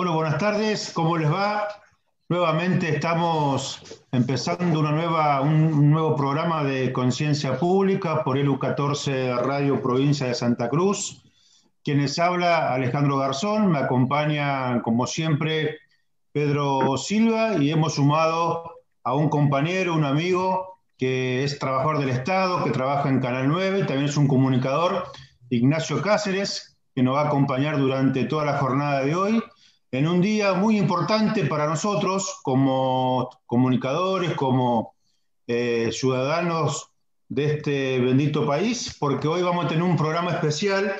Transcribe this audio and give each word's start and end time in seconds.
Bueno, 0.00 0.14
buenas 0.14 0.38
tardes, 0.38 0.92
¿cómo 0.94 1.18
les 1.18 1.30
va? 1.30 1.68
Nuevamente 2.30 2.88
estamos 2.88 4.00
empezando 4.10 4.80
una 4.80 4.92
nueva, 4.92 5.42
un 5.42 5.90
nuevo 5.90 6.16
programa 6.16 6.64
de 6.64 6.90
conciencia 6.90 7.58
pública 7.58 8.24
por 8.24 8.38
ELU 8.38 8.58
14 8.58 9.34
Radio 9.42 9.82
Provincia 9.82 10.26
de 10.26 10.32
Santa 10.32 10.70
Cruz. 10.70 11.22
Quienes 11.84 12.18
habla 12.18 12.72
Alejandro 12.72 13.18
Garzón, 13.18 13.70
me 13.70 13.78
acompaña 13.78 14.80
como 14.80 15.06
siempre 15.06 15.76
Pedro 16.32 16.96
Silva 16.96 17.56
y 17.58 17.70
hemos 17.70 17.96
sumado 17.96 18.72
a 19.04 19.14
un 19.14 19.28
compañero, 19.28 19.92
un 19.92 20.06
amigo 20.06 20.78
que 20.96 21.44
es 21.44 21.58
trabajador 21.58 21.98
del 21.98 22.08
Estado, 22.08 22.64
que 22.64 22.70
trabaja 22.70 23.10
en 23.10 23.20
Canal 23.20 23.48
9, 23.48 23.84
también 23.84 24.08
es 24.08 24.16
un 24.16 24.28
comunicador, 24.28 25.04
Ignacio 25.50 26.00
Cáceres, 26.00 26.78
que 26.94 27.02
nos 27.02 27.16
va 27.16 27.24
a 27.24 27.26
acompañar 27.26 27.76
durante 27.76 28.24
toda 28.24 28.46
la 28.46 28.56
jornada 28.56 29.04
de 29.04 29.14
hoy 29.14 29.42
en 29.92 30.06
un 30.06 30.20
día 30.20 30.54
muy 30.54 30.78
importante 30.78 31.44
para 31.46 31.66
nosotros 31.66 32.38
como 32.42 33.28
comunicadores, 33.46 34.34
como 34.34 34.94
eh, 35.46 35.90
ciudadanos 35.92 36.92
de 37.28 37.56
este 37.56 38.00
bendito 38.00 38.46
país, 38.46 38.96
porque 38.98 39.26
hoy 39.26 39.42
vamos 39.42 39.64
a 39.64 39.68
tener 39.68 39.82
un 39.82 39.96
programa 39.96 40.32
especial 40.32 40.94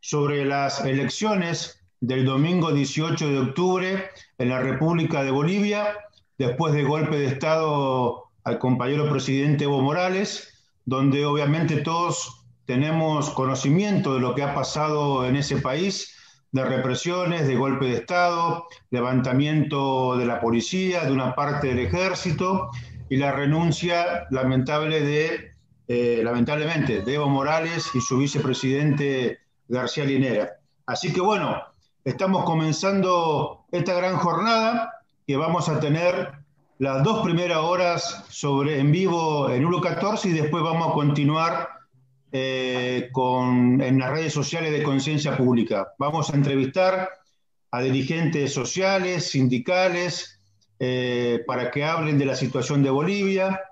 sobre 0.00 0.44
las 0.44 0.84
elecciones 0.84 1.82
del 2.00 2.26
domingo 2.26 2.72
18 2.72 3.28
de 3.28 3.38
octubre 3.38 4.10
en 4.38 4.48
la 4.50 4.60
República 4.60 5.24
de 5.24 5.30
Bolivia, 5.30 5.96
después 6.38 6.74
del 6.74 6.86
golpe 6.86 7.16
de 7.18 7.26
Estado 7.26 8.24
al 8.44 8.58
compañero 8.58 9.10
presidente 9.10 9.64
Evo 9.64 9.80
Morales, 9.80 10.68
donde 10.84 11.24
obviamente 11.24 11.78
todos 11.78 12.44
tenemos 12.66 13.30
conocimiento 13.30 14.14
de 14.14 14.20
lo 14.20 14.34
que 14.34 14.42
ha 14.42 14.54
pasado 14.54 15.26
en 15.26 15.36
ese 15.36 15.56
país 15.56 16.15
de 16.52 16.64
represiones, 16.64 17.46
de 17.46 17.56
golpe 17.56 17.86
de 17.86 17.96
Estado, 17.96 18.66
levantamiento 18.90 20.16
de 20.16 20.26
la 20.26 20.40
policía, 20.40 21.04
de 21.04 21.12
una 21.12 21.34
parte 21.34 21.68
del 21.68 21.80
ejército 21.80 22.70
y 23.08 23.16
la 23.16 23.32
renuncia 23.32 24.26
lamentable 24.30 25.00
de, 25.00 25.52
eh, 25.88 26.20
lamentablemente, 26.24 27.02
de 27.02 27.14
Evo 27.14 27.28
Morales 27.28 27.90
y 27.94 28.00
su 28.00 28.18
vicepresidente 28.18 29.38
García 29.68 30.04
Linera. 30.04 30.52
Así 30.86 31.12
que 31.12 31.20
bueno, 31.20 31.62
estamos 32.04 32.44
comenzando 32.44 33.64
esta 33.72 33.94
gran 33.94 34.16
jornada 34.16 34.92
que 35.26 35.36
vamos 35.36 35.68
a 35.68 35.80
tener 35.80 36.32
las 36.78 37.02
dos 37.02 37.22
primeras 37.24 37.58
horas 37.58 38.24
sobre, 38.28 38.78
en 38.78 38.92
vivo 38.92 39.50
en 39.50 39.64
1.14 39.64 40.26
y 40.26 40.32
después 40.32 40.62
vamos 40.62 40.90
a 40.90 40.92
continuar 40.92 41.75
eh, 42.38 43.08
con, 43.12 43.80
en 43.80 43.98
las 43.98 44.10
redes 44.10 44.32
sociales 44.34 44.70
de 44.70 44.82
Conciencia 44.82 45.38
Pública. 45.38 45.94
Vamos 45.98 46.28
a 46.28 46.36
entrevistar 46.36 47.08
a 47.70 47.80
dirigentes 47.80 48.52
sociales, 48.52 49.30
sindicales, 49.30 50.38
eh, 50.78 51.42
para 51.46 51.70
que 51.70 51.84
hablen 51.84 52.18
de 52.18 52.26
la 52.26 52.36
situación 52.36 52.82
de 52.82 52.90
Bolivia. 52.90 53.62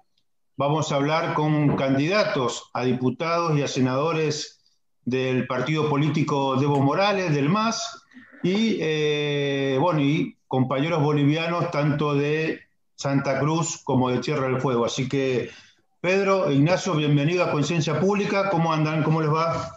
Vamos 0.57 0.91
a 0.91 0.97
hablar 0.97 1.35
con 1.35 1.77
candidatos 1.77 2.71
a 2.73 2.85
diputados 2.85 3.59
y 3.59 3.63
a 3.63 3.69
senadores 3.69 4.63
del 5.05 5.47
partido 5.47 5.91
político 5.91 6.59
Evo 6.63 6.81
Morales, 6.81 7.35
del 7.35 7.51
MAS, 7.51 8.03
y, 8.43 8.79
eh, 8.81 9.77
bueno, 9.79 10.01
y 10.01 10.39
compañeros 10.49 11.03
bolivianos 11.03 11.71
tanto 11.71 12.15
de 12.15 12.61
Santa 12.95 13.39
Cruz 13.41 13.83
como 13.85 14.09
de 14.09 14.21
Tierra 14.21 14.47
del 14.47 14.61
Fuego. 14.61 14.87
Así 14.87 15.07
que 15.07 15.51
Pedro, 16.05 16.51
Ignacio, 16.51 16.93
bienvenido 16.97 17.43
a 17.43 17.51
Conciencia 17.51 17.99
Pública. 17.99 18.51
¿Cómo 18.51 18.71
andan? 18.71 19.03
¿Cómo 19.03 19.23
les 19.23 19.31
va? 19.33 19.75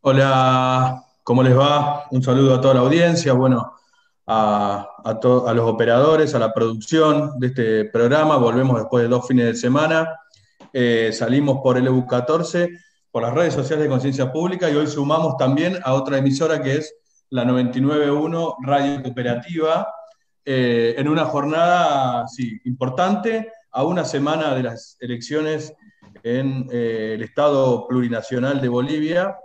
Hola, 0.00 1.02
¿cómo 1.24 1.42
les 1.42 1.58
va? 1.58 2.04
Un 2.12 2.22
saludo 2.22 2.54
a 2.54 2.60
toda 2.60 2.74
la 2.74 2.80
audiencia, 2.82 3.32
bueno, 3.32 3.72
a, 4.28 4.86
los 5.52 5.68
operadores, 5.68 6.36
a 6.36 6.38
la 6.38 6.54
producción 6.54 7.40
de 7.40 7.48
este 7.48 7.84
programa. 7.86 8.36
Volvemos 8.36 8.78
después 8.78 9.02
de 9.02 9.08
dos 9.08 9.26
fines 9.26 9.46
de 9.46 9.54
semana. 9.56 10.08
Eh, 10.72 11.10
salimos 11.12 11.58
por 11.64 11.76
el 11.76 11.88
EU 11.88 12.06
14, 12.06 12.70
por 13.10 13.24
las 13.24 13.34
redes 13.34 13.54
sociales 13.54 13.86
de 13.86 13.90
Conciencia 13.90 14.30
Pública 14.30 14.70
y 14.70 14.76
hoy 14.76 14.86
sumamos 14.86 15.36
también 15.36 15.80
a 15.82 15.94
otra 15.94 16.18
emisora 16.18 16.62
que 16.62 16.76
es 16.76 16.94
la 17.30 17.44
991 17.44 18.58
Radio 18.62 19.02
Cooperativa, 19.02 19.88
eh, 20.44 20.94
en 20.96 21.08
una 21.08 21.24
jornada 21.24 22.28
sí, 22.28 22.60
importante 22.66 23.50
a 23.70 23.84
una 23.84 24.04
semana 24.04 24.54
de 24.54 24.62
las 24.62 24.96
elecciones 25.00 25.74
en 26.22 26.68
eh, 26.70 27.12
el 27.14 27.22
Estado 27.22 27.86
plurinacional 27.86 28.60
de 28.60 28.68
Bolivia 28.68 29.36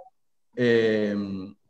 eh, 0.56 1.16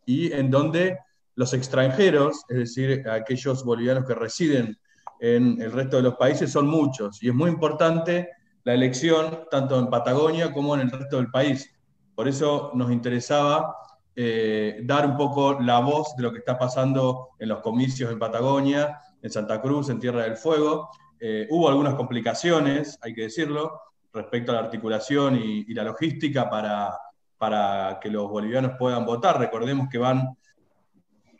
y 0.06 0.32
en 0.32 0.50
donde 0.50 0.98
los 1.36 1.54
extranjeros, 1.54 2.44
es 2.50 2.58
decir, 2.58 3.08
aquellos 3.10 3.64
bolivianos 3.64 4.06
que 4.06 4.16
residen 4.16 4.78
en 5.20 5.62
el 5.62 5.72
resto 5.72 5.98
de 5.98 6.04
los 6.04 6.16
países, 6.16 6.52
son 6.52 6.68
muchos. 6.68 7.22
Y 7.24 7.30
es 7.30 7.36
muy 7.36 7.50
importante 7.50 8.30
la 8.64 8.74
elección 8.74 9.46
tanto 9.50 9.80
en 9.80 9.90
Patagonia 9.90 10.52
como 10.52 10.76
en 10.76 10.82
el 10.82 10.92
resto 10.92 11.18
del 11.18 11.32
país. 11.32 11.70
Por 12.16 12.28
eso 12.28 12.72
nos 12.74 12.92
interesaba 12.92 13.76
eh, 14.16 14.82
dar 14.84 15.06
un 15.06 15.16
poco 15.16 15.60
la 15.60 15.80
voz 15.80 16.16
de 16.16 16.24
lo 16.24 16.32
que 16.32 16.40
está 16.40 16.58
pasando 16.58 17.30
en 17.40 17.50
los 17.50 17.62
comicios 17.62 18.12
en 18.12 18.20
Patagonia, 18.20 19.00
en 19.22 19.32
Santa 19.32 19.62
Cruz, 19.62 19.90
en 19.90 20.00
Tierra 20.00 20.24
del 20.24 20.36
Fuego, 20.36 20.90
eh, 21.24 21.46
hubo 21.52 21.70
algunas 21.70 21.94
complicaciones, 21.94 22.98
hay 23.00 23.14
que 23.14 23.22
decirlo, 23.22 23.80
respecto 24.12 24.52
a 24.52 24.56
la 24.56 24.62
articulación 24.62 25.36
y, 25.36 25.72
la 25.72 25.84
logística 25.84 26.50
para, 26.50 26.98
para, 27.38 28.00
que 28.02 28.10
los 28.10 28.28
bolivianos 28.28 28.72
puedan 28.80 29.06
votar. 29.06 29.40
Recordemos 29.40 29.88
que 29.88 30.00
van 30.00 30.36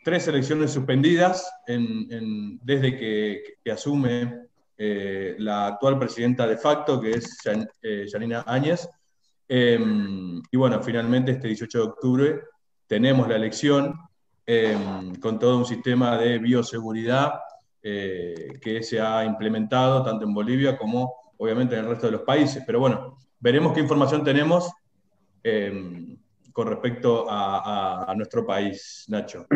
tres 0.04 0.28
elecciones 0.28 0.70
suspendidas 0.70 1.50
desde 1.66 2.96
que, 2.96 3.72
asume 3.72 4.46
eh, 4.78 5.34
la 5.38 5.66
actual 5.66 5.98
presidenta 5.98 6.46
de 6.46 6.56
facto, 6.56 7.00
que 7.00 7.10
es 7.10 7.36
eh, 7.82 8.06
Janina 8.08 8.44
Áñez. 8.46 8.88
Em, 9.48 10.40
y 10.48 10.56
bueno, 10.56 10.80
finalmente 10.80 11.32
este 11.32 11.48
18 11.48 11.78
de 11.78 11.84
octubre 11.84 12.40
tenemos 12.86 13.26
la 13.26 13.34
elección 13.34 13.94
em, 14.46 15.16
con 15.16 15.40
todo 15.40 15.58
un 15.58 15.66
sistema 15.66 16.16
de 16.16 16.38
bioseguridad 16.38 17.40
eh, 17.82 18.58
que 18.60 18.82
se 18.82 19.00
ha 19.00 19.24
implementado 19.24 20.04
tanto 20.04 20.24
en 20.24 20.34
Bolivia 20.34 20.76
como 20.76 21.12
obviamente 21.36 21.74
en 21.74 21.84
el 21.84 21.90
resto 21.90 22.06
de 22.06 22.12
los 22.12 22.22
países. 22.22 22.62
Pero 22.64 22.78
bueno, 22.78 23.18
veremos 23.40 23.72
qué 23.72 23.80
información 23.80 24.22
tenemos 24.22 24.70
em, 25.42 26.16
con 26.52 26.68
respecto 26.68 27.26
a, 27.28 28.12
nuestro 28.16 28.46
país, 28.46 29.04
Nacho. 29.08 29.46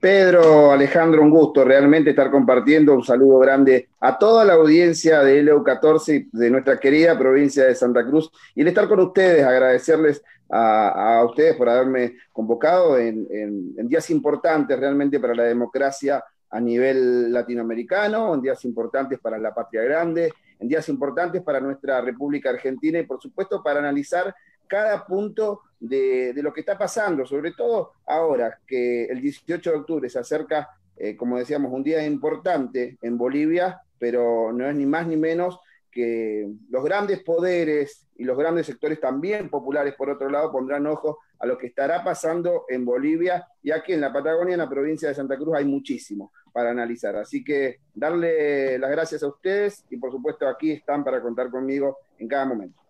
Pedro, 0.00 0.70
Alejandro, 0.72 1.22
un 1.22 1.30
gusto 1.30 1.64
realmente 1.64 2.10
estar 2.10 2.30
compartiendo. 2.30 2.94
Un 2.94 3.04
saludo 3.04 3.38
grande 3.38 3.88
a 4.00 4.18
toda 4.18 4.44
la 4.44 4.54
audiencia 4.54 5.22
de 5.22 5.42
LEU 5.42 5.62
14 5.62 6.28
de 6.30 6.50
nuestra 6.50 6.78
querida 6.78 7.18
provincia 7.18 7.64
de 7.64 7.74
Santa 7.74 8.04
Cruz 8.04 8.30
y 8.54 8.60
el 8.60 8.68
estar 8.68 8.88
con 8.88 9.00
ustedes, 9.00 9.44
agradecerles 9.44 10.22
a, 10.50 11.24
ustedes 11.24 11.56
por 11.56 11.68
haberme 11.68 12.16
convocado 12.32 12.98
en, 12.98 13.88
días 13.88 14.10
importantes 14.10 14.78
realmente 14.78 15.20
para 15.20 15.34
la 15.34 15.44
democracia 15.44 16.22
a 16.50 16.60
nivel 16.60 17.32
latinoamericano, 17.32 18.34
en 18.34 18.42
días 18.42 18.64
importantes 18.64 19.18
para 19.18 19.38
la 19.38 19.54
patria 19.54 19.82
grande, 19.82 20.32
en 20.58 20.68
días 20.68 20.88
importantes 20.88 21.42
para 21.42 21.60
nuestra 21.60 22.00
República 22.00 22.50
Argentina 22.50 22.98
y 22.98 23.06
por 23.06 23.20
supuesto 23.20 23.62
para 23.62 23.78
analizar 23.78 24.34
cada 24.66 25.04
punto 25.06 25.62
de, 25.80 26.32
lo 26.36 26.52
que 26.52 26.60
está 26.60 26.76
pasando, 26.76 27.26
sobre 27.26 27.52
todo 27.52 27.92
ahora 28.06 28.58
que 28.66 29.06
el 29.06 29.20
18 29.20 29.70
de 29.70 29.76
octubre 29.76 30.10
se 30.10 30.18
acerca, 30.18 30.68
eh, 30.96 31.16
como 31.16 31.38
decíamos, 31.38 31.72
un 31.72 31.82
día 31.82 32.04
importante 32.04 32.98
en 33.02 33.16
Bolivia, 33.16 33.80
pero 33.98 34.52
no 34.52 34.68
es 34.68 34.74
ni 34.74 34.86
más 34.86 35.06
ni 35.06 35.16
menos 35.16 35.58
que 35.90 36.48
los 36.70 36.84
grandes 36.84 37.22
poderes 37.22 38.06
y 38.16 38.24
los 38.24 38.36
grandes 38.36 38.66
sectores 38.66 39.00
también 39.00 39.48
populares, 39.48 39.94
por 39.94 40.10
otro 40.10 40.28
lado, 40.28 40.52
pondrán 40.52 40.86
ojo 40.86 41.18
a 41.38 41.46
lo 41.46 41.56
que 41.56 41.68
estará 41.68 42.02
pasando 42.02 42.64
en 42.68 42.84
Bolivia, 42.84 43.46
ya 43.62 43.82
que 43.82 43.94
en 43.94 44.00
la 44.00 44.12
Patagonia, 44.12 44.54
en 44.54 44.60
la 44.60 44.68
provincia 44.68 45.08
de 45.08 45.14
Santa 45.14 45.36
Cruz, 45.36 45.56
hay 45.56 45.64
muchísimo 45.64 46.32
para 46.52 46.70
analizar. 46.70 47.16
Así 47.16 47.44
que 47.44 47.80
darle 47.94 48.78
las 48.78 48.90
gracias 48.90 49.22
a 49.22 49.28
ustedes 49.28 49.84
y 49.90 49.96
por 49.96 50.10
supuesto 50.10 50.48
aquí 50.48 50.72
están 50.72 51.04
para 51.04 51.22
contar 51.22 51.50
conmigo 51.50 51.98
en 52.18 52.28
cada 52.28 52.46
momento. 52.46 52.80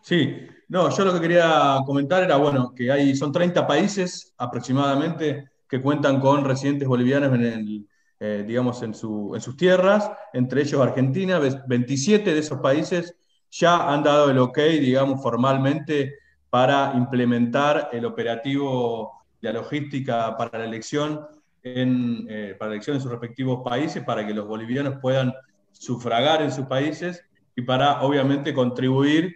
Sí, 0.00 0.48
no, 0.68 0.90
yo 0.90 1.04
lo 1.04 1.12
que 1.14 1.20
quería 1.20 1.78
comentar 1.84 2.22
era, 2.22 2.36
bueno, 2.36 2.72
que 2.74 2.90
hay, 2.90 3.14
son 3.16 3.32
30 3.32 3.66
países 3.66 4.32
aproximadamente 4.38 5.50
que 5.68 5.82
cuentan 5.82 6.20
con 6.20 6.44
residentes 6.44 6.88
bolivianos 6.88 7.34
en 7.34 7.44
el, 7.44 7.88
eh, 8.20 8.44
digamos, 8.46 8.82
en, 8.82 8.94
sus 8.94 9.56
tierras, 9.56 10.10
entre 10.32 10.62
ellos 10.62 10.80
Argentina, 10.80 11.38
27 11.38 12.34
de 12.34 12.40
esos 12.40 12.58
países 12.60 13.14
ya 13.50 13.92
han 13.92 14.02
dado 14.02 14.30
el 14.30 14.38
ok, 14.38 14.58
digamos, 14.58 15.22
formalmente 15.22 16.18
para 16.50 16.92
implementar 16.96 17.90
el 17.92 18.04
operativo 18.04 19.12
de 19.40 19.52
la 19.52 19.60
logística 19.60 20.36
para 20.36 20.58
la 20.58 20.64
elección 20.64 21.26
en, 21.62 22.26
eh, 22.28 22.56
para 22.58 22.70
la 22.70 22.74
elección 22.74 22.96
en 22.96 23.02
sus 23.02 23.10
respectivos 23.10 23.62
países, 23.64 24.02
para 24.02 24.26
que 24.26 24.34
los 24.34 24.46
bolivianos 24.46 24.96
puedan 25.00 25.32
sufragar 25.70 26.42
en 26.42 26.50
sus 26.50 26.66
países 26.66 27.24
y 27.54 27.62
para, 27.62 28.02
obviamente, 28.02 28.52
contribuir 28.52 29.34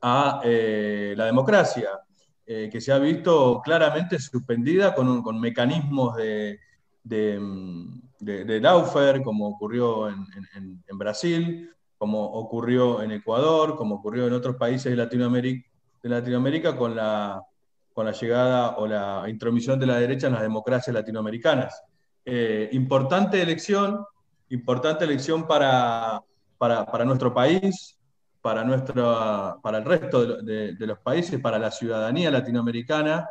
a 0.00 0.40
eh, 0.44 1.14
la 1.16 1.26
democracia. 1.26 1.90
eh, 2.50 2.70
que 2.72 2.80
se 2.80 2.90
ha 2.90 2.98
visto 2.98 3.60
claramente 3.62 4.18
suspendida 4.18 4.94
con, 4.94 5.22
con 5.22 5.38
mecanismos 5.38 6.16
de, 6.16 6.58
de, 7.08 8.44
de, 8.44 8.60
Laufer, 8.60 9.22
como 9.22 9.48
ocurrió 9.48 10.08
en, 10.08 10.26
en, 10.86 10.98
Brasil, 10.98 11.70
como 11.96 12.24
ocurrió 12.24 13.02
en 13.02 13.12
Ecuador, 13.12 13.76
como 13.76 13.96
ocurrió 13.96 14.26
en 14.26 14.32
otros 14.32 14.56
países 14.56 14.90
de 14.90 14.96
Latinoamérica, 14.96 15.68
de 16.02 16.08
Latinoamérica 16.08 16.76
con, 16.76 16.94
la, 16.94 17.42
con 17.92 18.06
la 18.06 18.12
llegada 18.12 18.76
o 18.76 18.86
la 18.86 19.24
intromisión 19.28 19.78
de 19.78 19.86
la 19.86 19.98
derecha 19.98 20.26
en 20.26 20.34
las 20.34 20.42
democracias 20.42 20.94
latinoamericanas. 20.94 21.82
Eh, 22.24 22.68
importante 22.72 23.40
elección, 23.40 24.04
importante 24.50 25.04
elección 25.04 25.46
para, 25.46 26.20
para, 26.58 26.86
para 26.86 27.04
nuestro 27.04 27.32
país, 27.32 27.98
para, 28.40 28.64
nuestro, 28.64 29.58
para 29.62 29.78
el 29.78 29.84
resto 29.84 30.42
de, 30.42 30.76
los 30.78 30.98
países, 30.98 31.40
para 31.40 31.58
la 31.58 31.70
ciudadanía 31.70 32.30
latinoamericana, 32.30 33.28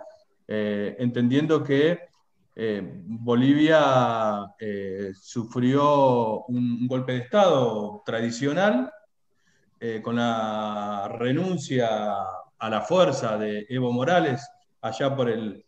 eh, 0.47 0.95
entendiendo 0.99 1.63
que 1.63 2.06
eh, 2.59 2.81
Bolivia 3.05 4.55
eh, 4.59 5.11
sufrió 5.13 6.45
un, 6.45 6.87
golpe 6.87 7.11
de 7.11 7.19
Estado 7.19 8.01
tradicional 8.03 8.91
con 10.01 10.15
la 10.15 11.07
renuncia 11.19 12.15
a 12.57 12.67
la 12.67 12.81
fuerza 12.81 13.37
de 13.37 13.67
Evo 13.69 13.93
Morales 13.93 14.49
allá 14.81 15.15
por, 15.15 15.29
el, 15.29 15.63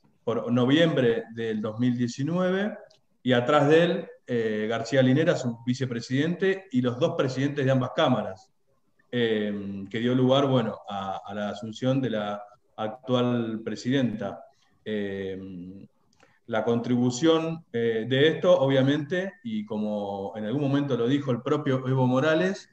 noviembre 0.49 1.25
del 1.35 1.61
2019 1.61 2.75
y 3.21 3.33
atrás 3.33 3.69
de 3.69 3.83
él 3.83 4.67
García 4.67 5.03
Linera, 5.03 5.35
su 5.35 5.59
vicepresidente, 5.63 6.65
y 6.71 6.81
los 6.81 6.97
dos 6.97 7.13
presidentes 7.15 7.65
de 7.65 7.71
ambas 7.71 7.91
cámaras, 7.95 8.49
eh, 9.11 9.85
que 9.89 9.99
dio 9.99 10.13
lugar 10.13 10.47
bueno, 10.47 10.77
a, 10.87 11.33
la 11.33 11.49
asunción 11.49 12.01
de 12.01 12.09
la 12.11 12.43
actual 12.77 13.61
presidenta. 13.63 14.43
Eh, 16.49 16.51
la 16.51 16.63
contribución 16.63 17.65
eh, 17.71 18.05
de 18.07 18.27
esto, 18.27 18.59
obviamente, 18.59 19.33
y 19.43 19.65
como 19.65 20.33
en 20.35 20.45
algún 20.45 20.61
momento 20.61 20.97
lo 20.97 21.07
dijo 21.07 21.31
el 21.31 21.41
propio 21.41 21.87
Evo 21.87 22.07
Morales, 22.07 22.69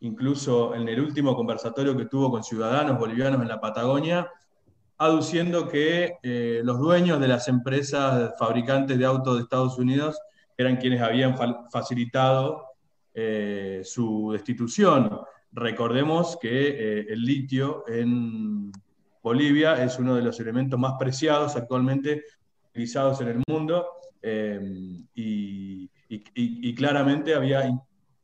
incluso 0.00 0.74
en 0.74 0.88
el 0.88 1.00
último 1.00 1.34
conversatorio 1.34 1.96
que 1.96 2.06
tuvo 2.06 2.30
con 2.30 2.44
ciudadanos 2.44 2.98
bolivianos 2.98 3.42
en 3.42 3.48
la 3.48 3.60
Patagonia, 3.60 4.30
aduciendo 4.98 5.68
que 5.68 6.18
los 6.64 6.78
dueños 6.78 7.20
de 7.20 7.28
las 7.28 7.46
empresas 7.46 8.34
fabricantes 8.38 8.98
de 8.98 9.04
autos 9.04 9.36
de 9.36 9.42
Estados 9.42 9.78
Unidos 9.78 10.18
eran 10.56 10.76
quienes 10.76 11.00
habían 11.00 11.36
facilitado 11.70 12.64
su 13.82 14.30
destitución. 14.32 15.20
Recordemos 15.52 16.36
que 16.40 16.68
eh, 16.68 17.06
el 17.08 17.22
litio 17.22 17.84
en 17.88 18.70
Bolivia 19.22 19.82
es 19.82 19.98
uno 19.98 20.14
de 20.14 20.22
los 20.22 20.38
elementos 20.40 20.78
más 20.78 20.94
preciados 20.98 21.56
actualmente 21.56 22.22
utilizados 22.78 23.20
en 23.20 23.28
el 23.28 23.42
mundo 23.48 23.86
eh, 24.22 24.60
y, 25.14 26.74
claramente 26.76 27.34
había 27.34 27.68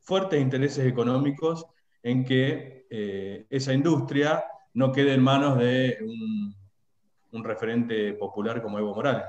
fuertes 0.01 0.41
intereses 0.41 0.87
económicos 0.87 1.67
en 2.05 2.25
que 2.25 2.87
eh, 2.89 3.47
esa 3.51 3.73
industria 3.73 4.45
no 4.75 4.93
quede 4.93 5.15
en 5.15 5.23
manos 5.23 5.59
de 5.59 5.99
un, 7.33 7.43
referente 7.43 8.13
popular 8.13 8.63
como 8.63 8.79
Evo 8.79 8.95
Morales. 8.95 9.25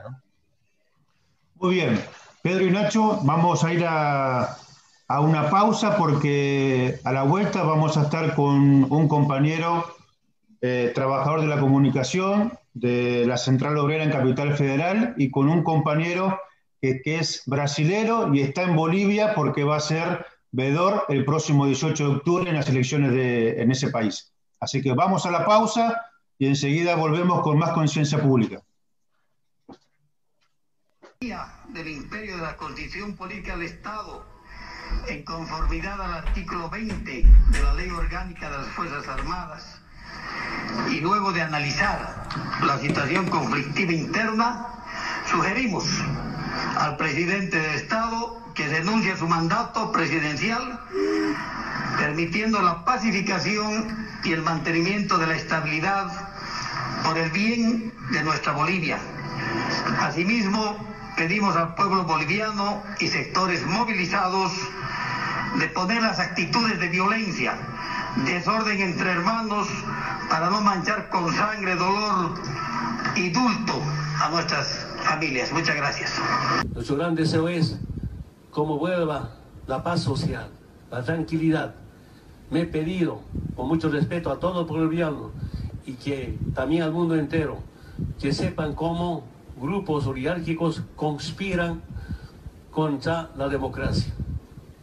Muy 1.55 1.73
bien. 1.73 1.99
Pedro 2.43 2.65
y 2.65 2.69
Nacho, 2.69 3.19
vamos 3.23 3.63
a 3.63 3.73
ir 3.73 3.83
a, 3.83 4.55
una 5.09 5.49
pausa 5.49 5.97
porque 5.97 6.99
a 7.03 7.11
la 7.11 7.23
vuelta 7.23 7.63
vamos 7.63 7.97
a 7.97 8.03
estar 8.03 8.35
con 8.35 8.91
un 8.91 9.07
compañero 9.07 9.85
eh, 10.61 10.91
trabajador 10.93 11.41
de 11.41 11.47
la 11.47 11.59
comunicación 11.59 12.53
de 12.75 13.25
la 13.25 13.37
Central 13.37 13.77
Obrera 13.77 14.03
en 14.03 14.11
Capital 14.11 14.55
Federal 14.55 15.15
y 15.17 15.31
con 15.31 15.49
un 15.49 15.63
compañero 15.63 16.39
que, 16.81 17.01
es 17.05 17.41
brasilero 17.47 18.33
y 18.33 18.41
está 18.41 18.63
en 18.63 18.75
Bolivia 18.75 19.33
porque 19.33 19.63
va 19.63 19.77
a 19.77 19.79
ser 19.79 20.25
vedor 20.51 21.05
el 21.07 21.25
próximo 21.25 21.65
18 21.65 22.03
de 22.03 22.15
octubre 22.17 22.49
en 22.49 22.57
las 22.57 22.69
elecciones 22.69 23.11
de, 23.11 23.61
en 23.61 23.71
ese 23.71 23.89
país. 23.89 24.33
Así 24.59 24.81
que 24.81 24.93
vamos 24.93 25.25
a 25.25 25.31
la 25.31 25.45
pausa 25.45 25.99
y 26.37 26.47
enseguida 26.47 26.95
volvemos 26.95 27.41
con 27.41 27.57
más 27.57 27.71
conciencia 27.71 28.21
pública. 28.21 28.61
Del 31.19 31.87
imperio 31.87 32.35
de 32.35 32.41
la 32.43 32.55
constitución 32.57 33.15
política 33.15 33.55
del 33.57 33.67
Estado 33.67 34.25
en 35.07 35.23
conformidad 35.23 35.99
al 35.99 36.25
artículo 36.25 36.69
20 36.69 37.11
de 37.11 37.63
la 37.63 37.73
Ley 37.73 37.89
Orgánica 37.89 38.51
de 38.51 38.57
las 38.57 38.67
Fuerzas 38.67 39.07
Armadas, 39.07 39.81
y 40.89 40.99
luego 40.99 41.31
de 41.31 41.41
analizar 41.41 42.27
la 42.61 42.77
situación 42.79 43.27
conflictiva 43.27 43.91
interna, 43.91 44.67
sugerimos 45.29 45.85
al 46.77 46.97
presidente 46.97 47.57
del 47.59 47.75
Estado 47.75 48.41
que 48.53 48.67
denuncie 48.67 49.15
su 49.17 49.27
mandato 49.27 49.91
presidencial, 49.91 50.79
permitiendo 51.97 52.61
la 52.61 52.85
pacificación 52.85 53.95
y 54.23 54.31
el 54.31 54.41
mantenimiento 54.41 55.17
de 55.17 55.27
la 55.27 55.35
estabilidad 55.35 56.11
por 57.03 57.17
el 57.17 57.29
bien 57.31 57.93
de 58.11 58.23
nuestra 58.23 58.53
Bolivia. 58.53 58.97
Asimismo, 59.99 60.77
pedimos 61.15 61.55
al 61.55 61.75
pueblo 61.75 62.03
boliviano 62.03 62.81
y 62.99 63.07
sectores 63.07 63.65
movilizados 63.65 64.51
de 65.59 65.67
poner 65.69 66.01
las 66.01 66.19
actitudes 66.19 66.79
de 66.79 66.87
violencia, 66.89 67.55
desorden 68.23 68.81
entre 68.81 69.11
hermanos, 69.11 69.67
para 70.29 70.49
no 70.49 70.61
manchar 70.61 71.09
con 71.09 71.33
sangre, 71.33 71.75
dolor 71.75 72.31
y 73.15 73.29
dulto 73.29 73.73
a 74.21 74.29
nuestras 74.29 74.87
familias. 75.03 75.51
Muchas 75.51 75.75
gracias. 75.75 76.13
Nuestro 76.73 76.95
gran 76.95 77.15
deseo 77.15 77.47
es 77.47 77.77
cómo 78.51 78.77
vuelva 78.77 79.31
la 79.67 79.83
paz 79.83 80.01
social, 80.01 80.49
la 80.89 81.03
tranquilidad. 81.03 81.75
Me 82.49 82.61
he 82.61 82.65
pedido, 82.65 83.21
con 83.55 83.67
mucho 83.67 83.89
respeto 83.89 84.31
a 84.31 84.39
todo 84.39 84.61
el 84.61 84.67
boliviano 84.67 85.31
y 85.85 85.93
que 85.93 86.37
también 86.53 86.83
al 86.83 86.91
mundo 86.91 87.15
entero, 87.15 87.59
que 88.19 88.33
sepan 88.33 88.73
cómo 88.73 89.23
grupos 89.59 90.05
oligárquicos 90.05 90.83
conspiran 90.95 91.81
contra 92.71 93.29
la 93.37 93.47
democracia. 93.47 94.13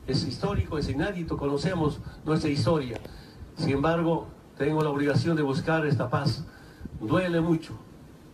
Es 0.06 0.24
histórico, 0.24 0.78
es 0.78 0.88
inédito, 0.88 1.36
conocemos 1.36 2.00
nuestra 2.24 2.50
historia. 2.50 2.98
Sin 3.56 3.70
embargo, 3.70 4.26
tengo 4.56 4.82
la 4.82 4.90
obligación 4.90 5.36
de 5.36 5.42
buscar 5.42 5.86
esta 5.86 6.08
paz. 6.08 6.44
Duele 7.00 7.40
mucho 7.40 7.74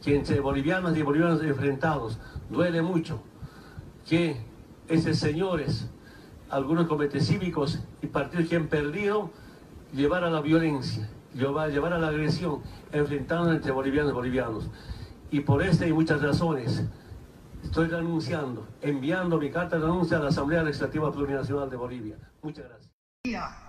que 0.02 0.14
entre 0.14 0.40
bolivianos 0.40 0.96
y 0.96 1.02
bolivianos 1.02 1.42
enfrentados, 1.42 2.18
duele 2.50 2.82
mucho 2.82 3.20
que 4.06 4.40
esos 4.88 5.18
señores, 5.18 5.88
algunos 6.50 6.86
comités 6.86 7.26
cívicos 7.26 7.80
y 8.00 8.06
partidos 8.06 8.48
que 8.48 8.56
han 8.56 8.68
perdido, 8.68 9.30
llevar 9.92 10.24
a 10.24 10.30
la 10.30 10.40
violencia, 10.40 11.08
llevar, 11.34 11.70
llevar 11.70 11.92
a 11.92 11.98
la 11.98 12.08
agresión, 12.08 12.60
enfrentando 12.92 13.52
entre 13.52 13.72
bolivianos 13.72 14.12
y 14.12 14.14
bolivianos. 14.14 14.70
Y 15.30 15.40
por 15.40 15.62
esta 15.62 15.86
y 15.86 15.92
muchas 15.92 16.22
razones, 16.22 16.84
estoy 17.62 17.88
renunciando, 17.88 18.66
enviando 18.80 19.38
mi 19.38 19.50
carta 19.50 19.76
de 19.76 19.82
renuncia 19.82 20.16
a 20.16 20.20
la 20.20 20.28
Asamblea 20.28 20.62
Legislativa 20.62 21.12
Plurinacional 21.12 21.68
de 21.68 21.76
Bolivia. 21.76 22.16
Muchas 22.42 22.66
gracias. 22.66 22.87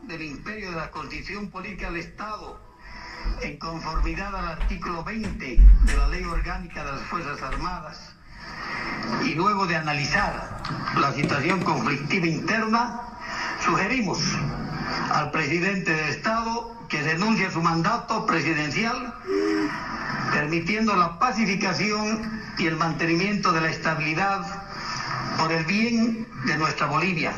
Del 0.07 0.21
imperio 0.21 0.69
de 0.69 0.77
la 0.77 0.89
Constitución 0.89 1.49
Política 1.49 1.91
del 1.91 1.99
Estado, 1.99 2.57
en 3.41 3.59
conformidad 3.59 4.33
al 4.33 4.47
artículo 4.47 5.03
20 5.03 5.45
de 5.45 5.97
la 5.97 6.07
Ley 6.07 6.23
Orgánica 6.23 6.85
de 6.85 6.93
las 6.93 7.01
Fuerzas 7.01 7.41
Armadas, 7.41 8.15
y 9.25 9.33
luego 9.35 9.67
de 9.67 9.75
analizar 9.75 10.61
la 10.95 11.11
situación 11.11 11.61
conflictiva 11.61 12.25
interna, 12.25 13.01
sugerimos 13.65 14.19
al 15.11 15.29
presidente 15.31 15.91
del 15.91 16.07
Estado 16.07 16.87
que 16.87 17.03
denuncie 17.03 17.51
su 17.51 17.61
mandato 17.61 18.25
presidencial 18.25 19.13
permitiendo 20.31 20.95
la 20.95 21.19
pacificación 21.19 22.43
y 22.57 22.67
el 22.67 22.77
mantenimiento 22.77 23.51
de 23.51 23.59
la 23.59 23.69
estabilidad 23.71 24.39
por 25.37 25.51
el 25.51 25.65
bien 25.65 26.25
de 26.45 26.57
nuestra 26.57 26.85
Bolivia. 26.85 27.33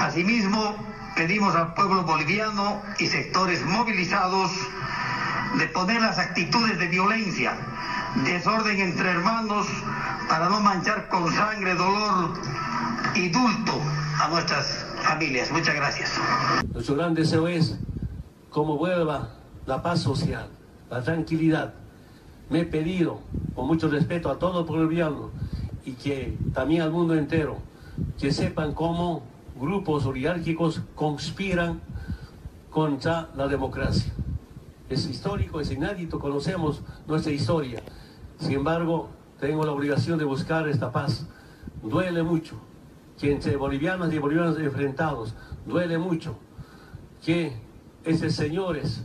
Asimismo, 0.00 0.93
pedimos 1.16 1.54
al 1.54 1.74
pueblo 1.74 2.02
boliviano 2.02 2.82
y 2.98 3.06
sectores 3.06 3.64
movilizados 3.64 4.50
de 5.58 5.66
poner 5.68 6.00
las 6.00 6.18
actitudes 6.18 6.78
de 6.78 6.88
violencia, 6.88 7.56
desorden 8.24 8.80
entre 8.80 9.10
hermanos, 9.10 9.66
para 10.28 10.48
no 10.48 10.60
manchar 10.60 11.08
con 11.08 11.32
sangre, 11.32 11.74
dolor 11.74 12.32
y 13.14 13.28
dulto 13.28 13.72
a 14.20 14.28
nuestras 14.28 14.86
familias. 15.02 15.50
Muchas 15.52 15.74
gracias. 15.74 16.12
Nuestro 16.72 16.96
gran 16.96 17.14
deseo 17.14 17.46
es 17.46 17.76
cómo 18.50 18.76
vuelva 18.76 19.30
la 19.66 19.82
paz 19.82 20.00
social, 20.00 20.48
la 20.90 21.02
tranquilidad 21.02 21.74
me 22.50 22.60
he 22.60 22.64
pedido, 22.64 23.20
con 23.54 23.66
mucho 23.66 23.88
respeto 23.88 24.30
a 24.30 24.38
todo 24.38 24.60
el 24.60 24.66
boliviano 24.66 25.30
y 25.84 25.92
que 25.92 26.36
también 26.52 26.82
al 26.82 26.90
mundo 26.90 27.14
entero, 27.14 27.58
que 28.18 28.32
sepan 28.32 28.74
cómo 28.74 29.22
grupos 29.58 30.06
oligárquicos 30.06 30.82
conspiran 30.94 31.80
contra 32.70 33.30
la 33.36 33.46
democracia. 33.46 34.12
es 34.88 35.06
histórico, 35.06 35.60
es 35.60 35.70
inédito, 35.70 36.18
conocemos 36.18 36.82
nuestra 37.06 37.32
historia. 37.32 37.82
Sin 38.38 38.52
embargo, 38.52 39.08
tengo 39.40 39.64
la 39.64 39.72
obligación 39.72 40.18
de 40.18 40.24
buscar 40.24 40.68
esta 40.68 40.92
paz. 40.92 41.26
Duele 41.82 42.22
mucho 42.22 42.56
que 43.18 43.32
entre 43.32 43.56
bolivianos 43.56 44.12
y 44.12 44.18
bolivianos 44.18 44.58
enfrentados, 44.58 45.34
duele 45.66 45.98
mucho 45.98 46.36
que 47.24 47.56
esos 48.04 48.34
señores, 48.34 49.04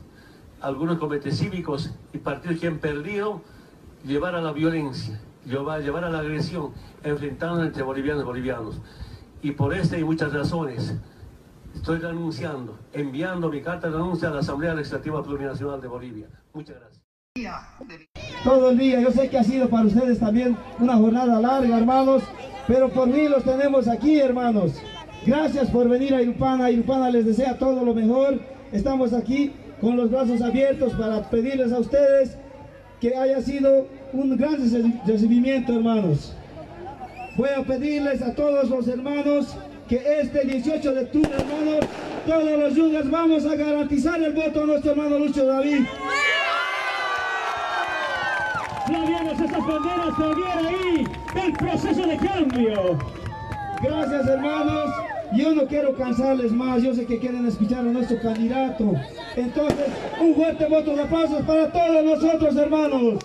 algunos 0.62 0.98
comités 0.98 1.38
cívicos 1.38 1.92
y 2.12 2.18
partidos 2.18 2.60
que 2.60 2.68
han 2.68 2.80
perdido, 2.80 3.42
llevar 4.06 4.36
a 4.36 4.42
la 4.42 4.52
violencia, 4.52 5.20
llevar 5.46 6.04
a 6.04 6.10
la 6.10 6.20
agresión, 6.20 6.72
enfrentando 7.04 7.64
entre 7.64 7.84
bolivianos 7.84 8.24
y 8.24 8.26
bolivianos. 8.26 8.82
Y 9.42 9.52
por 9.52 9.74
esta 9.74 9.98
y 9.98 10.04
muchas 10.04 10.34
razones, 10.34 10.96
estoy 11.74 12.00
renunciando, 12.00 12.78
enviando 12.92 13.50
mi 13.50 13.62
carta 13.62 13.88
de 13.88 13.94
renuncia 13.94 14.28
a 14.28 14.32
la 14.32 14.40
Asamblea 14.40 14.74
Legislativa 14.74 15.24
Plurinacional 15.24 15.80
de 15.80 15.88
Bolivia. 15.88 16.28
Muchas 16.54 16.76
gracias. 16.78 17.04
Todo 18.44 18.72
el 18.72 18.78
día, 18.78 19.00
yo 19.00 19.12
sé 19.12 19.30
que 19.30 19.38
ha 19.38 19.44
sido 19.44 19.70
para 19.70 19.86
ustedes 19.86 20.20
también 20.20 20.58
una 20.80 20.98
jornada 20.98 21.40
larga, 21.40 21.78
hermanos, 21.78 22.24
pero 22.68 22.90
por 22.90 23.08
mí 23.08 23.30
los 23.30 23.44
tenemos 23.44 23.88
aquí, 23.88 24.20
hermanos. 24.20 24.74
Gracias 25.26 25.70
por 25.70 25.88
venir 25.88 26.14
a 26.14 26.22
Irupana. 26.22 26.70
Irupana 26.70 27.10
les 27.10 27.26
desea 27.26 27.58
todo 27.58 27.86
lo 27.86 27.94
mejor. 27.94 28.40
Estamos 28.72 29.14
aquí 29.14 29.54
con 29.80 29.96
los 29.96 30.12
brazos 30.12 30.42
abiertos 30.42 30.94
para 30.94 31.30
pedirles 31.30 31.72
a 31.72 31.80
ustedes 31.80 32.38
que 33.00 33.16
haya 33.16 33.42
sido 33.42 33.88
un 34.12 34.36
gran 34.36 34.58
recibimiento, 35.06 35.74
hermanos. 35.74 36.36
Voy 37.36 37.50
a 37.50 37.64
pedirles 37.64 38.22
a 38.22 38.34
todos 38.34 38.70
los 38.70 38.88
hermanos 38.88 39.56
que 39.88 40.02
este 40.22 40.46
18 40.46 40.94
de 40.94 41.02
octubre, 41.02 41.32
hermanos, 41.38 41.86
todos 42.28 42.60
los 42.60 42.76
yugas 42.76 43.10
vamos 43.10 43.46
a 43.46 43.56
garantizar 43.56 44.22
el 44.22 44.34
voto 44.34 44.64
a 44.64 44.66
nuestro 44.66 44.92
hermano 44.92 45.20
Lucho 45.20 45.46
David. 45.46 45.86
Flavianos, 48.86 49.40
esas 49.40 49.68
banderas 49.68 50.16
todavía 50.18 50.58
ahí, 50.58 51.08
el 51.44 51.54
proceso 51.54 52.08
de 52.08 52.18
cambio. 52.18 53.00
Gracias, 53.82 54.28
hermanos. 54.28 54.92
Yo 55.32 55.54
no 55.54 55.68
quiero 55.68 55.96
cansarles 55.96 56.52
más, 56.52 56.82
yo 56.82 56.94
sé 56.94 57.06
que 57.06 57.20
quieren 57.20 57.46
escuchar 57.46 57.80
a 57.80 57.84
nuestro 57.84 58.20
candidato. 58.20 58.94
Entonces, 59.36 59.88
un 60.20 60.36
fuerte 60.36 60.66
voto 60.66 60.96
de 60.96 61.06
pasos 61.06 61.42
para 61.46 61.72
todos 61.72 62.04
nosotros, 62.04 62.56
hermanos. 62.56 63.20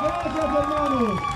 Gracias, 0.00 0.34
hermanos. 0.36 1.31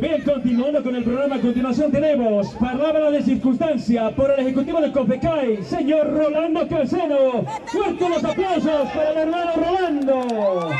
Bien, 0.00 0.22
continuando 0.22 0.80
con 0.84 0.94
el 0.94 1.02
programa, 1.02 1.36
a 1.36 1.40
continuación 1.40 1.90
tenemos 1.90 2.48
palabra 2.54 3.10
de 3.10 3.20
circunstancia 3.20 4.10
por 4.14 4.30
el 4.30 4.46
Ejecutivo 4.46 4.80
de 4.80 4.92
COFECAI, 4.92 5.64
señor 5.64 6.12
Rolando 6.12 6.68
Calceno. 6.68 7.44
Fuertes 7.66 8.08
los 8.08 8.24
aplausos 8.24 8.88
para 8.94 9.10
el 9.10 9.18
hermano 9.18 9.52
Rolando. 9.56 10.70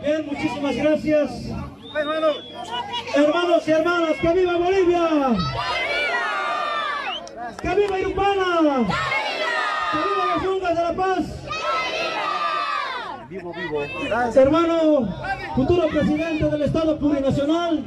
Bien, 0.00 0.26
muchísimas 0.26 0.76
gracias. 0.76 1.30
Hermanos 3.16 3.66
y 3.66 3.70
hermanas, 3.72 4.12
¡que 4.20 4.32
viva 4.32 4.56
Bolivia! 4.56 5.08
¡Que 7.60 7.74
viva 7.74 7.98
Irupana! 7.98 8.86
¡Que 9.90 9.98
viva 9.98 10.26
las 10.34 10.42
yungas 10.44 10.76
de 10.76 10.82
la 10.82 10.92
paz! 10.92 11.43
Vivo, 13.28 13.52
vivo. 13.54 13.82
Hermano, 14.34 15.08
futuro 15.54 15.88
presidente 15.88 16.44
del 16.44 16.62
Estado 16.62 16.98
Plurinacional, 16.98 17.84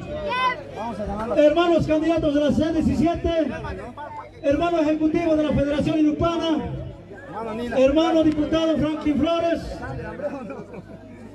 hermanos 1.35 1.85
candidatos 1.85 2.33
de 2.33 2.41
la 2.41 2.49
C17, 2.49 3.47
hermano 4.41 4.79
ejecutivo 4.79 5.35
de 5.35 5.43
la 5.43 5.53
Federación 5.53 5.99
Irupana, 5.99 6.59
hermano 7.77 8.23
diputado 8.23 8.77
Franklin 8.77 9.19
Flores, 9.19 9.61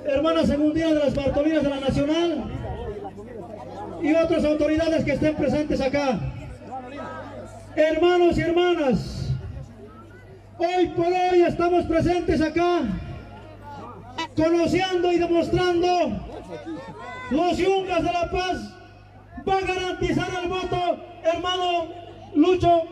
hermana 0.05 0.45
segundina 0.45 0.87
de 0.87 0.99
las 0.99 1.15
Bartolinas 1.15 1.63
de 1.63 1.69
la 1.69 1.79
Nacional. 1.79 2.43
Y 4.01 4.13
otras 4.13 4.43
autoridades 4.43 5.05
que 5.05 5.13
estén 5.13 5.33
presentes 5.35 5.79
acá. 5.79 6.19
Hermanos 7.73 8.37
y 8.37 8.41
hermanas, 8.41 9.33
hoy 10.57 10.87
por 10.87 11.07
hoy 11.07 11.41
estamos 11.41 11.85
presentes 11.85 12.41
acá 12.41 12.81
conociendo 14.35 15.11
y 15.11 15.19
demostrando 15.19 16.11
los 17.29 17.57
yungas 17.57 18.03
de 18.03 18.11
la 18.11 18.31
paz 18.31 18.73
va 19.47 19.57
a 19.57 19.61
garantizar 19.61 20.27
el 20.41 20.49
voto, 20.49 20.97
hermano 21.23 21.87
Lucho, 22.35 22.83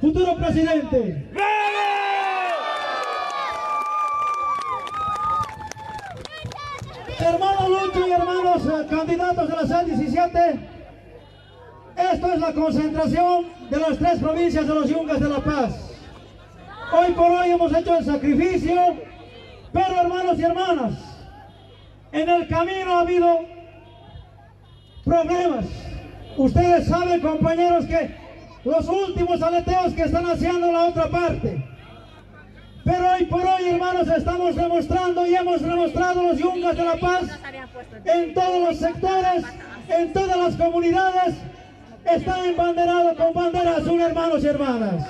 futuro 0.00 0.36
presidente. 0.36 1.30
Hermano 7.18 7.68
Lucho 7.68 8.06
y 8.06 8.12
hermanos 8.12 8.62
eh, 8.66 8.86
candidatos 8.88 9.48
de 9.48 9.56
la 9.56 9.62
C17, 9.62 10.60
esto 11.96 12.32
es 12.32 12.40
la 12.40 12.52
concentración 12.52 13.46
de 13.70 13.76
las 13.76 13.98
tres 13.98 14.20
provincias 14.20 14.66
de 14.68 14.74
los 14.74 14.88
Yungas 14.88 15.20
de 15.20 15.28
La 15.28 15.40
Paz. 15.40 15.90
Hoy 16.92 17.12
por 17.12 17.30
hoy 17.30 17.50
hemos 17.50 17.74
hecho 17.74 17.98
el 17.98 18.04
sacrificio, 18.04 19.07
pero 19.72 20.00
hermanos 20.00 20.38
y 20.38 20.42
hermanas, 20.42 20.94
en 22.12 22.28
el 22.28 22.48
camino 22.48 22.94
ha 22.94 23.00
habido 23.00 23.40
problemas. 25.04 25.64
Ustedes 26.36 26.86
saben, 26.86 27.20
compañeros, 27.20 27.86
que 27.86 28.14
los 28.64 28.88
últimos 28.88 29.42
aleteos 29.42 29.92
que 29.94 30.02
están 30.02 30.26
haciendo 30.26 30.70
la 30.70 30.86
otra 30.86 31.08
parte, 31.08 31.64
pero 32.84 33.12
hoy 33.12 33.24
por 33.26 33.42
hoy, 33.42 33.68
hermanos, 33.68 34.08
estamos 34.08 34.56
demostrando 34.56 35.26
y 35.26 35.34
hemos 35.34 35.60
demostrado 35.60 36.22
los 36.22 36.38
yungas 36.38 36.76
de 36.76 36.84
la 36.84 36.96
paz 36.96 37.24
en 38.04 38.34
todos 38.34 38.68
los 38.68 38.78
sectores, 38.78 39.44
en 39.88 40.12
todas 40.12 40.36
las 40.38 40.56
comunidades, 40.56 41.34
están 42.04 42.44
embanderados 42.46 43.16
con 43.16 43.34
bandera 43.34 43.76
azul, 43.76 44.00
hermanos 44.00 44.42
y 44.42 44.46
hermanas. 44.46 45.06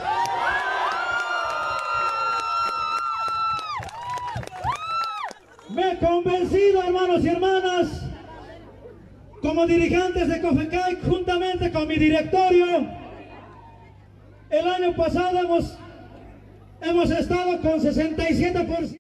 He 5.79 5.97
convencido, 5.99 6.83
hermanos 6.83 7.25
y 7.25 7.29
hermanas, 7.29 8.03
como 9.41 9.65
dirigentes 9.65 10.29
de 10.29 10.41
COFECAI, 10.41 10.99
juntamente 11.09 11.71
con 11.71 11.87
mi 11.87 11.97
directorio, 11.97 12.89
el 14.51 14.69
año 14.69 14.97
pasado 14.97 15.39
hemos 15.39 15.79
hemos 16.81 17.11
estado 17.13 17.61
con 17.61 17.81
67%. 17.81 18.98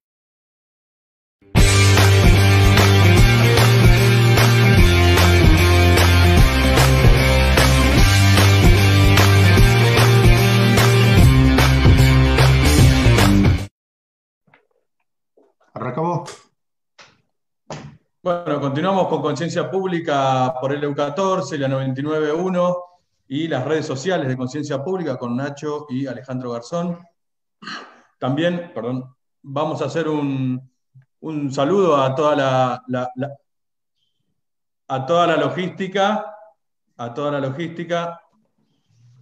Bueno, 18.28 18.60
continuamos 18.60 19.08
con 19.08 19.22
Conciencia 19.22 19.70
Pública 19.70 20.54
por 20.60 20.70
el 20.74 20.82
EU14, 20.82 21.56
la 21.56 21.66
99.1 21.66 22.76
y 23.26 23.48
las 23.48 23.64
redes 23.64 23.86
sociales 23.86 24.28
de 24.28 24.36
Conciencia 24.36 24.84
Pública 24.84 25.16
con 25.16 25.34
Nacho 25.34 25.86
y 25.88 26.06
Alejandro 26.06 26.50
Garzón. 26.50 26.98
También, 28.18 28.70
perdón, 28.74 29.16
vamos 29.40 29.80
a 29.80 29.86
hacer 29.86 30.08
un, 30.08 30.70
saludo 31.50 31.96
a 31.96 32.14
toda 32.14 32.36
la, 32.36 33.08
a 34.88 35.06
toda 35.06 35.26
la 35.26 35.36
logística, 35.38 36.36
a 36.98 37.14
toda 37.14 37.30
la 37.30 37.40
logística. 37.40 38.20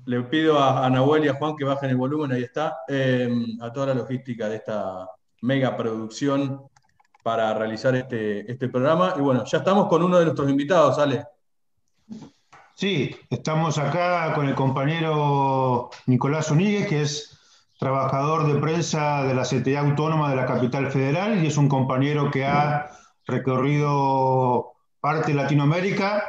Le 0.07 0.21
pido 0.25 0.59
a, 0.59 0.91
Nahuel 0.91 1.27
y 1.27 1.29
a 1.29 1.35
Juan 1.35 1.55
que 1.55 1.65
bajen 1.65 1.91
el 1.91 1.97
volumen, 1.97 2.33
ahí 2.33 2.43
está, 2.43 2.79
eh, 2.89 3.31
a 3.61 3.73
toda 3.73 3.87
la 3.87 3.95
logística 3.95 4.49
de 4.49 4.57
esta 4.57 5.09
mega 5.43 5.77
producción 5.77 6.69
para 7.27 7.53
realizar 7.55 7.97
este, 7.97 8.49
este 8.49 8.69
programa. 8.69 9.15
Y 9.19 9.21
bueno, 9.21 9.45
ya 9.45 9.59
estamos 9.59 9.89
con 9.89 10.01
uno 10.01 10.17
de 10.17 10.27
nuestros 10.27 10.49
invitados, 10.49 10.97
Ale. 10.97 11.25
Sí, 12.77 13.17
estamos 13.29 13.79
acá 13.79 14.33
con 14.33 14.47
el 14.47 14.55
compañero 14.55 15.91
Nicolás 16.07 16.53
Uníguez, 16.53 16.87
que 16.87 17.03
es 17.03 17.37
trabajador 17.81 18.47
de 18.47 18.61
prensa 18.61 19.25
de 19.25 19.35
la 19.35 19.43
CTA 19.43 19.81
Autónoma 19.81 20.31
de 20.31 20.37
la 20.37 20.47
Capital 20.47 20.93
Federal 20.93 21.43
y 21.43 21.49
es 21.49 21.57
un 21.57 21.69
compañero 21.69 22.31
que 22.31 22.47
ha 22.47 22.93
recorrido 23.27 24.75
parte 25.01 25.33
de 25.33 25.43
Latinoamérica, 25.43 26.23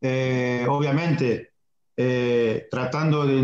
eh, 0.00 0.64
obviamente 0.68 1.54
eh, 1.96 2.68
tratando 2.70 3.26
de, 3.26 3.42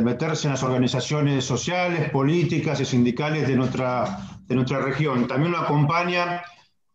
meterse 0.00 0.46
en 0.46 0.52
las 0.52 0.62
organizaciones 0.62 1.44
sociales, 1.44 2.08
políticas 2.08 2.80
y 2.80 2.86
sindicales 2.86 3.46
de 3.46 3.56
nuestra, 3.56 4.33
de 4.46 4.54
nuestra 4.54 4.80
región. 4.80 5.26
También 5.26 5.52
lo 5.52 5.58
acompaña 5.58 6.42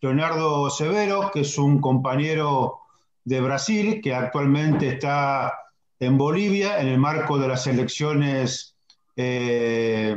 Leonardo 0.02 0.70
Severo, 0.70 1.32
que 1.34 1.42
es 1.42 1.58
un 1.58 1.82
compañero 1.82 2.80
de 3.26 3.42
Brasil, 3.42 4.02
que 4.02 4.14
actualmente 4.14 4.88
está 4.88 5.54
en 6.00 6.18
Bolivia 6.18 6.80
en 6.80 6.88
el 6.88 6.98
marco 6.98 7.38
de 7.38 7.48
las 7.48 7.68
elecciones 7.68 8.76
eh, 9.16 10.16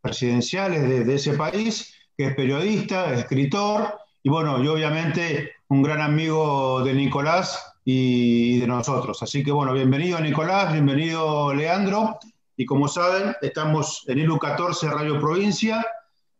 presidenciales 0.00 1.06
de, 1.06 1.14
ese 1.14 1.34
país, 1.34 1.94
que 2.16 2.28
es 2.28 2.34
periodista, 2.34 3.12
escritor, 3.12 3.98
y 4.22 4.30
bueno, 4.30 4.62
y 4.62 4.68
obviamente 4.68 5.52
un 5.68 5.82
gran 5.82 6.00
amigo 6.00 6.82
de 6.82 6.94
Nicolás 6.94 7.74
y 7.84 8.58
de 8.58 8.66
nosotros. 8.66 9.22
Así 9.22 9.44
que 9.44 9.52
bueno, 9.52 9.74
bienvenido 9.74 10.18
Nicolás, 10.20 10.72
bienvenido 10.72 11.52
Leandro, 11.52 12.18
y 12.56 12.64
como 12.64 12.88
saben, 12.88 13.34
estamos 13.42 14.04
en 14.06 14.18
ILU 14.18 14.38
14 14.38 14.88
Radio 14.88 15.20
Provincia, 15.20 15.84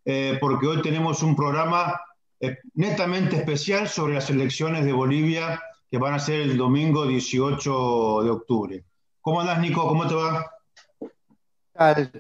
eh, 0.05 0.39
porque 0.41 0.67
hoy 0.67 0.83
tenemos 0.83 1.23
un 1.23 1.37
programa 1.37 2.01
eh, 2.41 2.59
netamente 2.75 3.37
especial 3.37 3.89
sobre 3.89 4.15
las 4.15 4.31
elecciones 4.31 4.85
de 4.85 4.93
Bolivia 4.93 5.61
que 5.91 5.99
van 5.99 6.15
a 6.15 6.19
ser 6.19 6.41
el 6.41 6.57
domingo 6.57 7.07
18 7.07 8.23
de 8.23 8.31
octubre. 8.31 8.85
¿Cómo 9.21 9.41
andás, 9.41 9.61
Nico? 9.61 9.87
¿Cómo 9.87 10.07
te 10.07 10.15
va? 10.15 10.51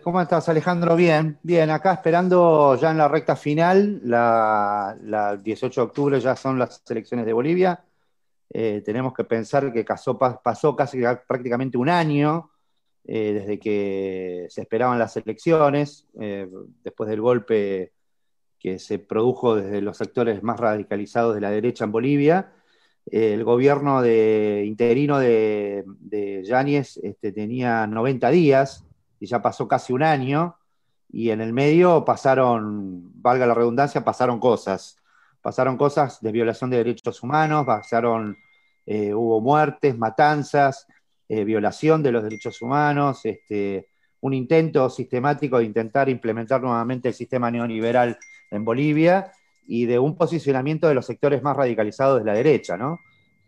¿Cómo 0.03 0.21
estás, 0.21 0.49
Alejandro? 0.49 0.97
Bien, 0.97 1.39
bien, 1.43 1.71
acá 1.71 1.93
esperando 1.93 2.77
ya 2.77 2.91
en 2.91 2.99
la 2.99 3.09
recta 3.09 3.37
final, 3.37 4.01
la, 4.05 5.39
18 5.43 5.81
de 5.81 5.87
octubre 5.87 6.21
ya 6.21 6.35
son 6.35 6.59
las 6.59 6.83
elecciones 6.89 7.27
de 7.27 7.33
Bolivia. 7.33 7.85
Eh, 8.49 8.83
tenemos 8.85 9.13
que 9.15 9.25
pensar 9.25 9.73
que 9.73 9.85
pasó 9.85 10.75
casi 10.75 11.01
prácticamente 11.27 11.79
un 11.79 11.89
año 11.89 12.50
eh, 13.05 13.33
desde 13.33 13.59
que 13.59 14.47
se 14.49 14.63
esperaban 14.63 14.99
las 14.99 15.17
elecciones, 15.17 16.07
eh, 16.21 16.49
después 16.85 17.09
del 17.09 17.21
golpe 17.21 17.93
que 18.59 18.79
se 18.79 18.99
produjo 18.99 19.57
desde 19.57 19.81
los 19.81 19.97
sectores 19.97 20.43
más 20.43 20.61
radicalizados 20.61 21.35
de 21.35 21.41
la 21.41 21.51
derecha 21.51 21.85
en 21.85 21.93
Bolivia. 21.93 22.53
el 23.11 23.43
gobierno 23.45 24.03
de, 24.03 24.65
interino 24.67 25.19
de, 25.19 25.85
de 25.87 26.45
Yáñez 26.45 26.99
este, 26.99 27.33
tenía 27.33 27.87
90 27.87 28.31
días 28.31 28.85
y 29.19 29.27
ya 29.27 29.43
pasó 29.43 29.69
casi 29.69 29.93
un 29.93 30.03
año, 30.03 30.57
y 31.13 31.31
en 31.31 31.41
el 31.41 31.53
medio 31.53 32.05
pasaron, 32.05 33.11
valga 33.21 33.47
la 33.47 33.55
redundancia, 33.55 34.05
pasaron 34.05 34.39
cosas. 34.39 34.97
Pasaron 35.43 35.77
cosas 35.77 36.21
de 36.21 36.33
violación 36.33 36.71
de 36.71 36.79
derechos 36.79 37.23
humanos, 37.23 37.67
pasaron, 37.67 38.37
eh, 38.87 39.15
hubo 39.15 39.41
muertes, 39.41 39.97
matanzas, 39.97 40.87
eh, 41.33 41.45
violación 41.45 42.03
de 42.03 42.11
los 42.11 42.25
derechos 42.25 42.61
humanos, 42.61 43.25
este, 43.25 43.87
un 44.21 44.35
intento 44.35 44.91
sistemático 44.91 45.59
de 45.59 45.65
intentar 45.65 46.09
implementar 46.09 46.61
nuevamente 46.61 47.07
el 47.07 47.15
sistema 47.15 47.53
neoliberal 47.53 48.19
en 48.51 48.65
Bolivia 48.65 49.31
y 49.65 49.87
de 49.87 50.01
un 50.01 50.17
posicionamiento 50.17 50.89
de 50.89 50.95
los 50.95 51.07
sectores 51.07 51.41
más 51.41 51.57
radicalizados 51.57 52.19
de 52.19 52.25
la 52.25 52.35
derecha, 52.35 52.77
¿no? 52.77 52.99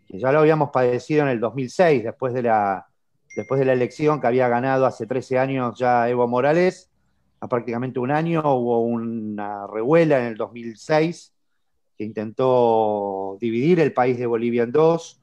que 0.06 0.20
ya 0.20 0.30
lo 0.30 0.38
habíamos 0.38 0.70
padecido 0.70 1.22
en 1.22 1.30
el 1.30 1.40
2006, 1.40 2.04
después 2.04 2.32
de 2.32 2.42
la, 2.42 2.86
después 3.34 3.58
de 3.58 3.64
la 3.64 3.72
elección 3.72 4.20
que 4.20 4.28
había 4.28 4.46
ganado 4.46 4.86
hace 4.86 5.08
13 5.08 5.40
años 5.40 5.76
ya 5.76 6.08
Evo 6.08 6.28
Morales, 6.28 6.88
a 7.40 7.48
prácticamente 7.48 7.98
un 7.98 8.12
año 8.12 8.42
hubo 8.44 8.80
una 8.82 9.66
revuela 9.66 10.20
en 10.20 10.26
el 10.26 10.36
2006 10.36 11.34
que 11.98 12.04
intentó 12.04 13.36
dividir 13.40 13.80
el 13.80 13.92
país 13.92 14.18
de 14.18 14.26
Bolivia 14.26 14.62
en 14.62 14.70
dos, 14.70 15.21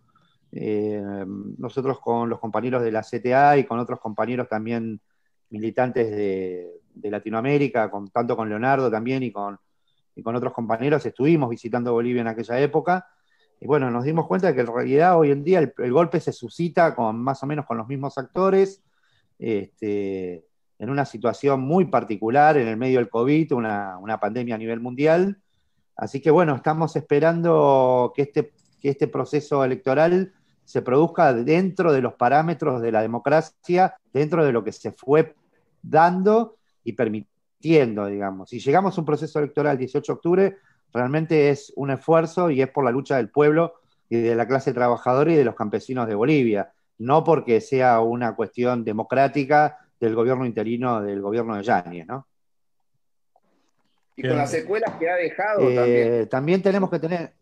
eh, 0.51 1.25
nosotros 1.57 1.99
con 1.99 2.29
los 2.29 2.39
compañeros 2.39 2.81
de 2.81 2.91
la 2.91 3.03
CTA 3.03 3.57
y 3.57 3.65
con 3.65 3.79
otros 3.79 3.99
compañeros 3.99 4.47
también 4.47 4.99
militantes 5.49 6.09
de, 6.11 6.75
Latinoamérica, 7.01 7.89
con, 7.89 8.09
tanto 8.09 8.35
con 8.35 8.49
Leonardo 8.49 8.91
también 8.91 9.23
y 9.23 9.31
con, 9.31 9.57
con 10.21 10.35
otros 10.35 10.53
compañeros, 10.53 11.05
estuvimos 11.05 11.49
visitando 11.49 11.93
Bolivia 11.93 12.21
en 12.21 12.27
aquella 12.27 12.59
época. 12.59 13.07
Y 13.61 13.67
bueno, 13.67 13.89
nos 13.89 14.03
dimos 14.03 14.27
cuenta 14.27 14.47
de 14.47 14.55
que 14.55 14.61
en 14.61 14.67
realidad 14.67 15.17
hoy 15.17 15.31
en 15.31 15.43
día 15.43 15.59
el, 15.59 15.91
golpe 15.93 16.19
se 16.19 16.33
suscita 16.33 16.95
con 16.95 17.17
más 17.21 17.41
o 17.43 17.45
menos 17.45 17.65
con 17.65 17.77
los 17.77 17.87
mismos 17.87 18.17
actores, 18.17 18.83
este, 19.37 20.45
en 20.77 20.89
una 20.89 21.05
situación 21.05 21.61
muy 21.61 21.85
particular, 21.85 22.57
en 22.57 22.67
el 22.67 22.77
medio 22.77 22.99
del 22.99 23.09
COVID, 23.09 23.53
una, 23.53 23.97
una 23.97 24.19
pandemia 24.19 24.55
a 24.55 24.57
nivel 24.57 24.81
mundial. 24.81 25.41
Así 25.95 26.21
que 26.21 26.31
bueno, 26.31 26.55
estamos 26.55 26.95
esperando 26.95 28.11
que 28.15 28.23
este, 28.23 28.53
que 28.81 28.89
este 28.89 29.07
proceso 29.07 29.63
electoral 29.63 30.33
se 30.69 30.83
produzca 30.83 31.33
dentro 31.33 31.91
de 31.91 31.99
los 31.99 32.13
parámetros 32.13 32.79
de 32.79 32.91
la 32.91 33.01
democracia, 33.01 33.95
dentro 34.13 34.45
de 34.45 34.51
lo 34.51 34.63
que 34.63 34.71
se 34.71 34.91
fue 34.91 35.33
dando 35.81 36.57
y 36.83 36.93
permitiendo, 36.93 38.05
digamos. 38.05 38.51
Si 38.51 38.59
llegamos 38.59 38.95
a 38.95 39.01
un 39.01 39.05
proceso 39.05 39.39
electoral 39.39 39.71
el 39.71 39.79
18 39.79 40.13
de 40.13 40.15
octubre, 40.15 40.57
realmente 40.93 41.49
es 41.49 41.73
un 41.75 41.89
esfuerzo 41.89 42.51
y 42.51 42.61
es 42.61 42.69
por 42.69 42.85
la 42.85 42.91
lucha 42.91 43.17
del 43.17 43.29
pueblo 43.29 43.79
y 44.09 44.17
de 44.17 44.35
la 44.35 44.47
clase 44.47 44.71
trabajadora 44.71 45.33
y 45.33 45.37
de 45.37 45.43
los 45.43 45.55
campesinos 45.55 46.07
de 46.07 46.13
Bolivia, 46.13 46.71
no 46.99 47.23
porque 47.23 47.61
sea 47.61 48.01
una 48.01 48.35
cuestión 48.35 48.83
democrática 48.83 49.79
del 49.99 50.13
gobierno 50.13 50.45
interino 50.45 51.01
del 51.01 51.19
gobierno 51.19 51.55
de 51.55 51.63
Yáñez, 51.63 52.05
¿no? 52.05 52.27
Y 54.15 54.21
con 54.21 54.37
las 54.37 54.51
secuelas 54.51 54.93
que 54.99 55.09
ha 55.09 55.15
dejado 55.15 55.61
eh, 55.67 55.75
también. 55.75 56.29
También 56.29 56.61
tenemos 56.61 56.91
que 56.91 56.99
tener, 56.99 57.33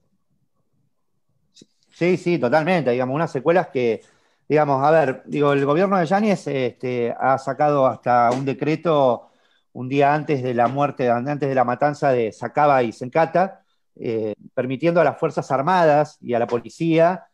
Sí, 1.97 2.15
sí, 2.17 2.37
totalmente. 2.37 2.91
Digamos, 2.91 3.15
unas 3.15 3.31
secuelas 3.31 3.69
que, 3.69 4.03
digamos, 4.47 4.85
a 4.85 4.91
ver, 4.91 5.23
digo, 5.25 5.51
el 5.53 5.65
gobierno 5.65 5.97
de 5.97 6.05
Yáñez 6.05 6.45
este, 6.45 7.11
ha 7.19 7.39
sacado 7.39 7.87
hasta 7.87 8.29
un 8.29 8.45
decreto 8.45 9.29
un 9.73 9.89
día 9.89 10.13
antes 10.13 10.43
de 10.43 10.53
la 10.53 10.67
muerte, 10.67 11.09
antes 11.09 11.49
de 11.49 11.55
la 11.55 11.63
matanza 11.63 12.11
de 12.11 12.31
Sacaba 12.31 12.83
y 12.83 12.91
Sencata, 12.91 13.63
eh, 13.95 14.35
permitiendo 14.53 15.01
a 15.01 15.03
las 15.03 15.17
Fuerzas 15.19 15.49
Armadas 15.49 16.19
y 16.21 16.35
a 16.35 16.39
la 16.39 16.45
policía 16.45 17.25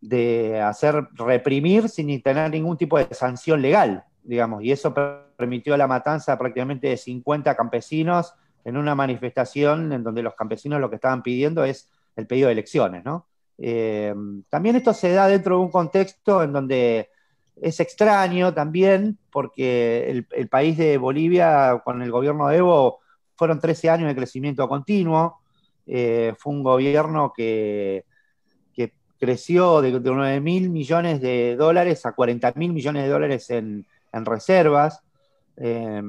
de 0.00 0.62
hacer 0.62 1.06
reprimir 1.12 1.90
sin 1.90 2.22
tener 2.22 2.50
ningún 2.52 2.78
tipo 2.78 2.96
de 2.96 3.14
sanción 3.14 3.60
legal, 3.60 4.04
digamos, 4.22 4.62
y 4.62 4.72
eso 4.72 4.94
permitió 5.36 5.76
la 5.76 5.86
matanza 5.86 6.38
prácticamente 6.38 6.88
de 6.88 6.96
50 6.96 7.54
campesinos 7.54 8.32
en 8.64 8.78
una 8.78 8.94
manifestación 8.94 9.92
en 9.92 10.02
donde 10.02 10.22
los 10.22 10.34
campesinos 10.34 10.80
lo 10.80 10.88
que 10.88 10.96
estaban 10.96 11.22
pidiendo 11.22 11.64
es 11.64 11.90
el 12.16 12.26
pedido 12.26 12.46
de 12.46 12.52
elecciones, 12.52 13.04
¿no? 13.04 13.26
Eh, 13.58 14.14
también 14.48 14.76
esto 14.76 14.92
se 14.92 15.12
da 15.12 15.28
dentro 15.28 15.56
de 15.56 15.62
un 15.62 15.70
contexto 15.70 16.42
en 16.42 16.52
donde 16.52 17.10
es 17.60 17.80
extraño 17.80 18.52
también, 18.52 19.18
porque 19.30 20.24
el, 20.30 20.48
país 20.48 20.76
de 20.76 20.98
Bolivia 20.98 21.80
con 21.84 22.02
el 22.02 22.10
gobierno 22.10 22.48
de 22.48 22.56
Evo 22.58 23.00
fueron 23.36 23.60
13 23.60 23.90
años 23.90 24.08
de 24.08 24.16
crecimiento 24.16 24.68
continuo, 24.68 25.40
eh, 25.86 26.34
fue 26.38 26.52
un 26.52 26.62
gobierno 26.62 27.32
que, 27.34 28.04
creció 29.16 29.80
de, 29.80 29.92
9 29.92 30.40
mil 30.40 30.68
millones 30.68 31.18
de 31.20 31.56
dólares 31.56 32.04
a 32.04 32.12
40 32.12 32.52
mil 32.56 32.74
millones 32.74 33.04
de 33.04 33.08
dólares 33.08 33.48
en, 33.48 33.86
reservas, 34.12 35.02
eh, 35.56 36.02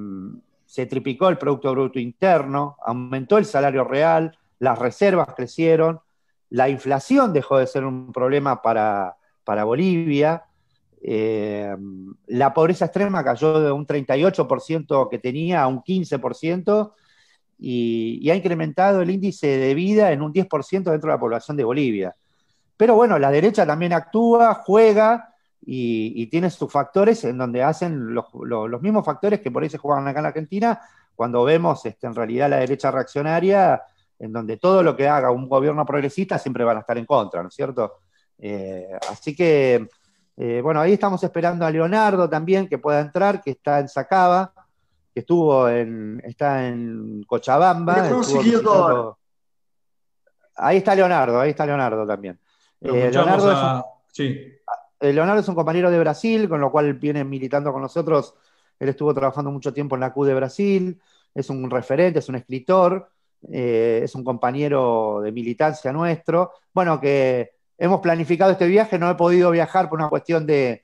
se 0.66 0.86
triplicó 0.86 1.30
el 1.30 1.38
Producto 1.38 1.72
Bruto 1.72 1.98
Interno, 1.98 2.76
aumentó 2.84 3.38
el 3.38 3.46
salario 3.46 3.86
real, 3.86 4.38
las 4.60 4.78
reservas 4.78 5.34
crecieron, 5.34 6.02
la 6.50 6.70
inflación 6.70 7.34
dejó 7.34 7.58
de 7.58 7.68
ser 7.68 7.86
un 7.86 8.12
problema 8.12 8.62
para, 8.62 9.16
Bolivia. 9.66 10.44
Eh, 11.02 11.76
la 12.28 12.54
pobreza 12.54 12.86
extrema 12.86 13.24
cayó 13.24 13.60
de 13.60 13.72
un 13.72 13.86
38% 13.86 15.10
que 15.10 15.20
tenía 15.20 15.62
a 15.62 15.68
un 15.68 15.82
15% 15.84 16.94
y, 17.60 18.30
ha 18.30 18.36
incrementado 18.36 19.02
el 19.02 19.10
índice 19.10 19.58
de 19.58 19.74
vida 19.74 20.12
en 20.12 20.22
un 20.22 20.34
10% 20.34 20.92
dentro 20.92 21.10
de 21.10 21.16
la 21.16 21.20
población 21.20 21.58
de 21.58 21.64
Bolivia. 21.64 22.16
Pero 22.78 22.96
bueno, 22.96 23.18
la 23.20 23.32
derecha 23.32 23.66
también 23.66 23.94
actúa, 23.94 24.54
juega 24.56 25.34
y, 25.66 26.28
tiene 26.28 26.50
sus 26.50 26.72
factores 26.72 27.24
en 27.24 27.38
donde 27.38 27.64
hacen 27.64 28.14
los, 28.14 28.26
mismos 28.82 29.06
factores 29.06 29.40
que 29.40 29.52
por 29.52 29.64
ahí 29.64 29.70
se 29.70 29.78
juegan 29.78 30.08
acá 30.08 30.20
en 30.20 30.24
la 30.24 30.30
Argentina, 30.30 30.80
cuando 31.16 31.44
vemos 31.44 31.86
este, 31.86 32.08
en 32.08 32.16
realidad 32.16 32.50
la 32.50 32.58
derecha 32.58 32.92
reaccionaria 32.92 33.82
en 34.26 34.34
donde 34.34 34.58
todo 34.58 34.84
lo 34.84 34.96
que 34.96 35.08
haga 35.08 35.32
un 35.32 35.48
gobierno 35.48 35.86
progresista 35.86 36.38
siempre 36.38 36.64
van 36.64 36.78
a 36.78 36.80
estar 36.82 36.98
en 36.98 37.06
contra, 37.06 37.42
¿no 37.42 37.50
es 37.50 37.56
cierto? 37.56 38.00
Eh, 38.38 38.90
así 39.10 39.36
que, 39.36 39.88
eh, 40.38 40.62
bueno, 40.62 40.82
ahí 40.82 40.94
estamos 40.94 41.24
esperando 41.24 41.66
a 41.66 41.72
Leonardo 41.72 42.30
también 42.30 42.68
que 42.68 42.78
pueda 42.78 43.00
entrar, 43.00 43.42
que 43.42 43.52
está 43.52 43.80
en 43.80 43.88
Sacaba, 43.88 44.52
que 45.14 45.22
estuvo 45.22 45.70
en, 45.70 46.22
está 46.26 46.68
en 46.68 47.24
Cochabamba. 47.24 48.10
Ahí 50.58 50.78
está 50.78 50.96
Leonardo, 50.96 51.40
ahí 51.40 51.52
está 51.52 51.66
Leonardo 51.66 52.06
también. 52.06 52.40
Eh, 52.82 53.10
Leonardo, 53.12 53.52
es 53.52 53.58
un, 53.58 53.84
sí. 54.12 54.52
Leonardo 55.00 55.42
es 55.42 55.48
un 55.48 55.56
compañero 55.56 55.92
de 55.92 56.00
Brasil, 56.00 56.50
con 56.50 56.60
lo 56.60 56.72
cual 56.72 56.94
viene 56.96 57.24
militando 57.24 57.72
con 57.72 57.82
nosotros. 57.82 58.36
Él 58.80 58.90
estuvo 58.90 59.14
trabajando 59.14 59.52
mucho 59.52 59.72
tiempo 59.74 59.96
en 59.96 60.02
la 60.02 60.12
Q 60.12 60.26
de 60.26 60.34
Brasil, 60.34 61.00
es 61.34 61.50
un 61.50 61.70
referente, 61.70 62.20
es 62.20 62.30
un 62.30 62.36
escritor. 62.36 63.10
Eh, 63.52 64.02
es 64.04 64.16
un 64.16 64.24
compañero 64.24 65.22
de 65.22 65.32
militancia 65.32 65.92
nuestro. 65.92 66.52
Bueno, 66.74 67.00
que 67.00 67.52
hemos 67.78 68.02
planificado 68.02 68.52
este 68.52 68.68
viaje, 68.68 68.98
no 68.98 69.10
he 69.10 69.16
podido 69.16 69.52
viajar 69.52 69.90
por 69.90 70.00
una 70.00 70.10
cuestión 70.10 70.46
de, 70.46 70.84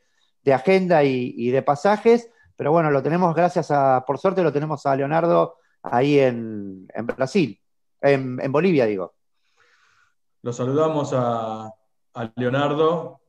agenda 0.51 1.03
y, 1.03 1.49
de 1.49 1.61
pasajes, 1.61 2.29
pero 2.55 2.71
bueno, 2.71 2.91
lo 2.91 3.01
tenemos 3.01 3.33
gracias 3.35 3.71
a, 3.71 4.03
por 4.05 4.17
suerte 4.17 4.43
lo 4.43 4.51
tenemos 4.51 4.85
a 4.85 4.95
Leonardo 4.95 5.55
ahí 5.83 6.19
en, 6.19 6.87
Brasil, 7.15 7.59
en, 8.01 8.51
Bolivia, 8.51 8.85
digo. 8.85 9.13
Lo 10.41 10.53
saludamos 10.53 11.13
a, 11.15 11.71
Leonardo. 12.35 13.21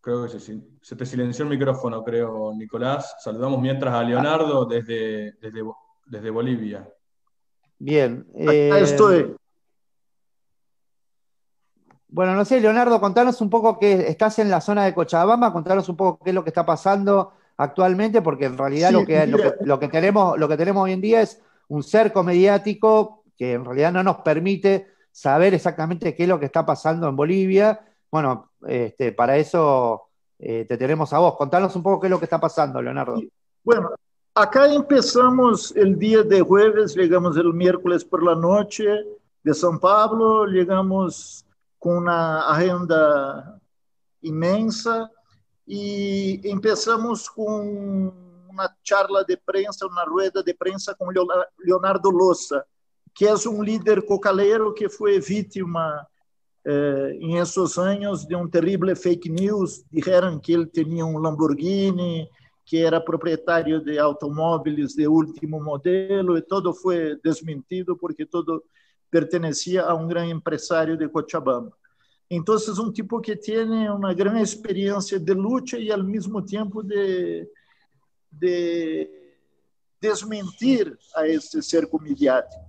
creo 0.00 0.22
que 0.22 0.38
se, 0.38 0.96
te 0.96 1.06
silenció 1.06 1.44
el 1.44 1.50
micrófono, 1.50 2.02
creo, 2.02 2.54
Nicolás. 2.54 3.16
Saludamos 3.18 3.60
mientras 3.60 3.94
a 3.94 4.02
Leonardo 4.02 4.64
desde, 4.64 5.34
desde, 6.08 6.30
Bolivia. 6.30 6.88
Bien. 7.78 8.26
Eh, 8.34 8.70
estoy. 8.82 9.36
Bueno, 12.08 12.34
no 12.34 12.44
sé, 12.44 12.60
Leonardo, 12.60 13.00
contanos 13.00 13.40
un 13.40 13.50
poco 13.50 13.78
que 13.78 14.08
estás 14.08 14.38
en 14.38 14.50
la 14.50 14.60
zona 14.60 14.84
de 14.84 14.94
Cochabamba, 14.94 15.52
contanos 15.52 15.88
un 15.88 15.96
poco 15.96 16.24
qué 16.24 16.30
es 16.30 16.34
lo 16.34 16.44
que 16.44 16.50
está 16.50 16.64
pasando 16.64 17.32
actualmente, 17.56 18.22
porque 18.22 18.46
en 18.46 18.56
realidad 18.56 18.90
lo, 18.90 19.04
que, 19.04 19.26
lo, 19.26 19.78
que, 19.78 19.88
tenemos, 19.88 20.38
lo 20.38 20.48
que 20.48 20.56
tenemos 20.56 20.84
hoy 20.84 20.92
en 20.92 21.00
día 21.00 21.20
es 21.20 21.42
un 21.68 21.82
cerco 21.82 22.22
mediático 22.22 23.24
que 23.36 23.52
en 23.52 23.64
realidad 23.64 23.92
no 23.92 24.02
nos 24.02 24.18
permite 24.18 24.86
saber 25.10 25.54
exactamente 25.54 26.14
qué 26.14 26.22
es 26.22 26.28
lo 26.28 26.38
que 26.38 26.46
está 26.46 26.64
pasando 26.64 27.08
en 27.08 27.16
Bolivia. 27.16 27.80
Bueno, 28.10 28.52
este, 28.66 29.12
para 29.12 29.36
eso 29.36 30.08
eh, 30.38 30.64
te 30.66 30.76
tenemos 30.76 31.12
a 31.12 31.18
vos. 31.18 31.36
Contanos 31.36 31.74
un 31.76 31.82
poco 31.82 32.00
qué 32.00 32.06
es 32.06 32.10
lo 32.10 32.18
que 32.18 32.26
está 32.26 32.40
pasando, 32.40 32.80
Leonardo. 32.80 33.20
Bueno, 33.62 33.90
acá 34.36 34.72
empezamos 34.72 35.74
el 35.74 35.98
día 35.98 36.22
de 36.22 36.42
jueves, 36.42 36.94
llegamos 36.94 37.38
el 37.38 37.54
miércoles 37.54 38.04
por 38.04 38.22
la 38.22 38.34
noche 38.34 38.84
de 39.42 39.52
São 39.52 39.80
Paulo, 39.80 40.44
llegamos 40.44 41.46
con 41.78 41.96
una 41.96 42.42
agenda 42.42 43.58
inmensa 44.20 45.10
y 45.66 46.46
empezamos 46.48 47.30
con 47.30 48.12
una 48.50 48.76
charla 48.82 49.24
de 49.26 49.38
prensa, 49.38 49.86
una 49.86 50.04
rueda 50.04 50.42
de 50.42 50.54
prensa 50.54 50.94
con 50.94 51.14
Leonardo 51.64 52.12
Loza, 52.12 52.62
que 53.14 53.30
es 53.30 53.46
un 53.46 53.64
líder 53.64 54.04
cocalero 54.04 54.74
que 54.74 54.90
fue 54.90 55.18
víctima 55.18 56.06
eh, 56.62 57.18
en 57.22 57.38
esos 57.38 57.78
años 57.78 58.28
de 58.28 58.36
un 58.36 58.50
terrible 58.50 58.94
fake 58.94 59.30
news. 59.30 59.82
Dijeron 59.90 60.42
que 60.42 60.52
él 60.52 60.70
tenía 60.70 61.06
un 61.06 61.22
Lamborghini, 61.22 62.28
que 62.66 62.82
era 62.82 63.02
propietario 63.02 63.80
de 63.80 63.96
automóviles 63.96 64.96
de 64.96 65.06
último 65.06 65.60
modelo 65.60 66.36
y 66.36 66.42
todo 66.42 66.74
fue 66.74 67.16
desmentido 67.22 67.96
porque 67.96 68.26
todo 68.26 68.64
pertenecía 69.08 69.82
a 69.82 69.94
un 69.94 70.08
gran 70.08 70.28
empresario 70.28 70.96
de 70.96 71.08
Cochabamba. 71.08 71.76
Entonces, 72.28 72.76
un 72.76 72.92
tipo 72.92 73.22
que 73.22 73.36
tiene 73.36 73.88
una 73.88 74.12
gran 74.12 74.36
experiencia 74.38 75.16
de 75.16 75.32
lucha 75.32 75.78
y 75.78 75.92
al 75.92 76.02
mismo 76.02 76.44
tiempo 76.44 76.82
de, 76.82 77.48
de 78.32 79.38
desmentir 80.00 80.98
a 81.14 81.24
este 81.24 81.62
cerco 81.62 82.00
mediático. 82.00 82.68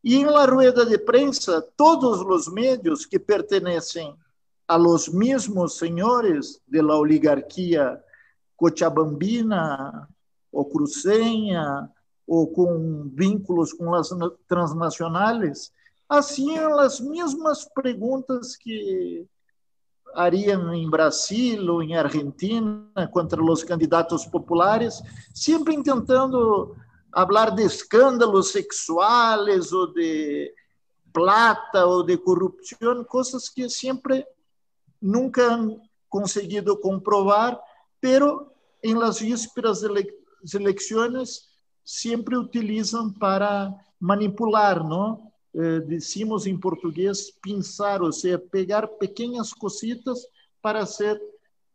Y 0.00 0.20
en 0.20 0.26
la 0.26 0.46
rueda 0.46 0.84
de 0.84 1.00
prensa, 1.00 1.60
todos 1.74 2.24
los 2.24 2.48
medios 2.52 3.04
que 3.04 3.18
pertenecen 3.18 4.14
a 4.68 4.78
los 4.78 5.12
mismos 5.12 5.76
señores 5.76 6.62
de 6.68 6.82
la 6.84 6.94
oligarquía 6.94 8.00
cochabambina 8.56 10.08
o 10.50 10.68
cruceña 10.68 11.92
o 12.26 12.52
con 12.52 13.14
vínculos 13.14 13.74
con 13.74 13.92
las 13.92 14.14
transnacionales, 14.46 15.72
hacían 16.08 16.76
las 16.76 17.00
mismas 17.00 17.68
preguntas 17.74 18.56
que 18.56 19.26
harían 20.14 20.72
en 20.72 20.90
Brasil 20.90 21.68
o 21.68 21.82
en 21.82 21.94
Argentina 21.94 23.10
contra 23.12 23.40
los 23.40 23.64
candidatos 23.64 24.26
populares, 24.26 25.02
siempre 25.32 25.74
intentando 25.74 26.76
hablar 27.12 27.54
de 27.54 27.64
escándalos 27.64 28.50
sexuales 28.50 29.72
o 29.72 29.88
de 29.88 30.54
plata 31.12 31.86
o 31.86 32.02
de 32.02 32.20
corrupción, 32.20 33.04
cosas 33.04 33.50
que 33.50 33.68
siempre 33.68 34.26
nunca 35.00 35.54
han 35.54 35.80
conseguido 36.08 36.80
comprobar, 36.80 37.60
pero 38.04 38.52
en 38.82 39.00
las 39.00 39.22
vísperas 39.22 39.80
de 39.80 39.88
las 39.88 40.54
elecciones 40.54 41.48
siempre 41.82 42.36
utilizan 42.36 43.14
para 43.14 43.74
manipular, 43.98 44.84
¿no? 44.84 45.32
Eh, 45.54 45.80
decimos 45.86 46.46
en 46.46 46.60
portugués 46.60 47.32
pinzar, 47.40 48.02
o 48.02 48.12
sea, 48.12 48.38
pegar 48.38 48.98
pequeñas 49.00 49.54
cositas 49.54 50.28
para 50.60 50.82
hacer 50.82 51.18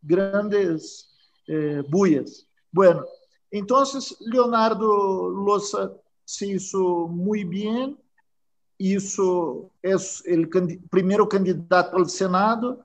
grandes 0.00 1.10
eh, 1.48 1.82
bullas. 1.88 2.46
Bueno, 2.70 3.04
entonces 3.50 4.16
Leonardo 4.20 5.30
Loza 5.30 5.90
se 6.24 6.46
hizo 6.46 7.08
muy 7.08 7.42
bien, 7.42 7.98
hizo, 8.78 9.68
es 9.82 10.22
el 10.26 10.48
primeiro 10.88 11.28
candidato 11.28 11.96
ao 11.96 12.08
Senado, 12.08 12.84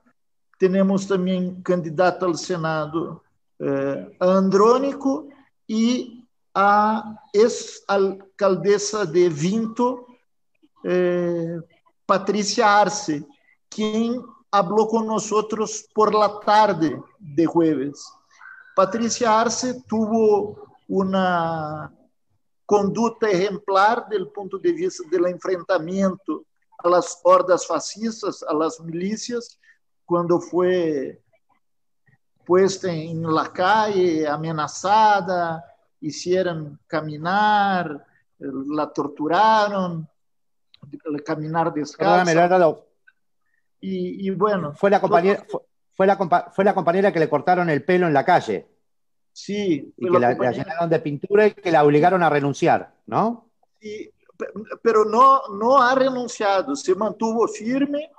temos 0.58 1.06
também 1.06 1.60
candidato 1.62 2.24
ao 2.24 2.34
Senado 2.34 3.22
eh, 3.58 4.16
Andrônico 4.20 5.28
e 5.68 6.22
a 6.54 7.18
ex-alcaldesa 7.34 9.04
de 9.04 9.28
Vinto, 9.28 10.06
eh, 10.84 11.58
Patricia 12.06 12.80
Arce, 12.80 13.26
quien 13.68 14.22
habló 14.50 14.86
con 14.86 15.06
nosotros 15.06 15.86
por 15.94 16.14
la 16.14 16.40
tarde 16.40 16.98
de 17.18 17.46
jueves. 17.46 18.10
Patricia 18.74 19.40
Arce 19.40 19.82
tuvo 19.86 20.74
una 20.88 21.92
conduta 22.64 23.28
ejemplar 23.28 24.08
del 24.08 24.28
punto 24.28 24.58
de 24.58 24.72
vista 24.72 25.02
del 25.10 25.26
enfrentamiento 25.26 26.44
a 26.78 26.88
las 26.88 27.20
hordas 27.22 27.66
fascistas, 27.66 28.42
a 28.42 28.54
las 28.54 28.80
milicias, 28.80 29.58
cuando 30.04 30.40
fue 30.40 31.22
puesta 32.46 32.92
en 32.92 33.22
la 33.22 33.52
calle, 33.52 34.26
amenazada, 34.26 35.64
hicieron 36.00 36.78
caminar, 36.86 38.06
la 38.38 38.92
torturaron, 38.92 40.08
caminar 41.24 41.74
descalzo. 41.74 42.86
Y, 43.80 44.28
y, 44.28 44.30
bueno. 44.30 44.72
Fue 44.74 44.88
la, 44.88 45.00
compañera, 45.00 45.44
fue, 45.92 46.06
la, 46.06 46.16
fue 46.52 46.64
la 46.64 46.74
compañera 46.74 47.12
que 47.12 47.18
le 47.18 47.28
cortaron 47.28 47.68
el 47.68 47.84
pelo 47.84 48.06
en 48.06 48.14
la 48.14 48.24
calle. 48.24 48.66
Sí. 49.32 49.92
Y 49.96 50.10
que 50.10 50.18
la, 50.18 50.32
llenaron 50.32 50.88
de 50.88 51.00
pintura 51.00 51.48
y 51.48 51.52
que 51.52 51.70
la 51.70 51.84
obligaron 51.84 52.22
a 52.22 52.30
renunciar, 52.30 52.94
¿no? 53.06 53.50
Sí, 53.80 54.10
pero 54.82 55.04
no, 55.04 55.42
no 55.58 55.82
ha 55.82 55.94
renunciado, 55.94 56.74
se 56.76 56.94
mantuvo 56.94 57.46
firme 57.48 58.10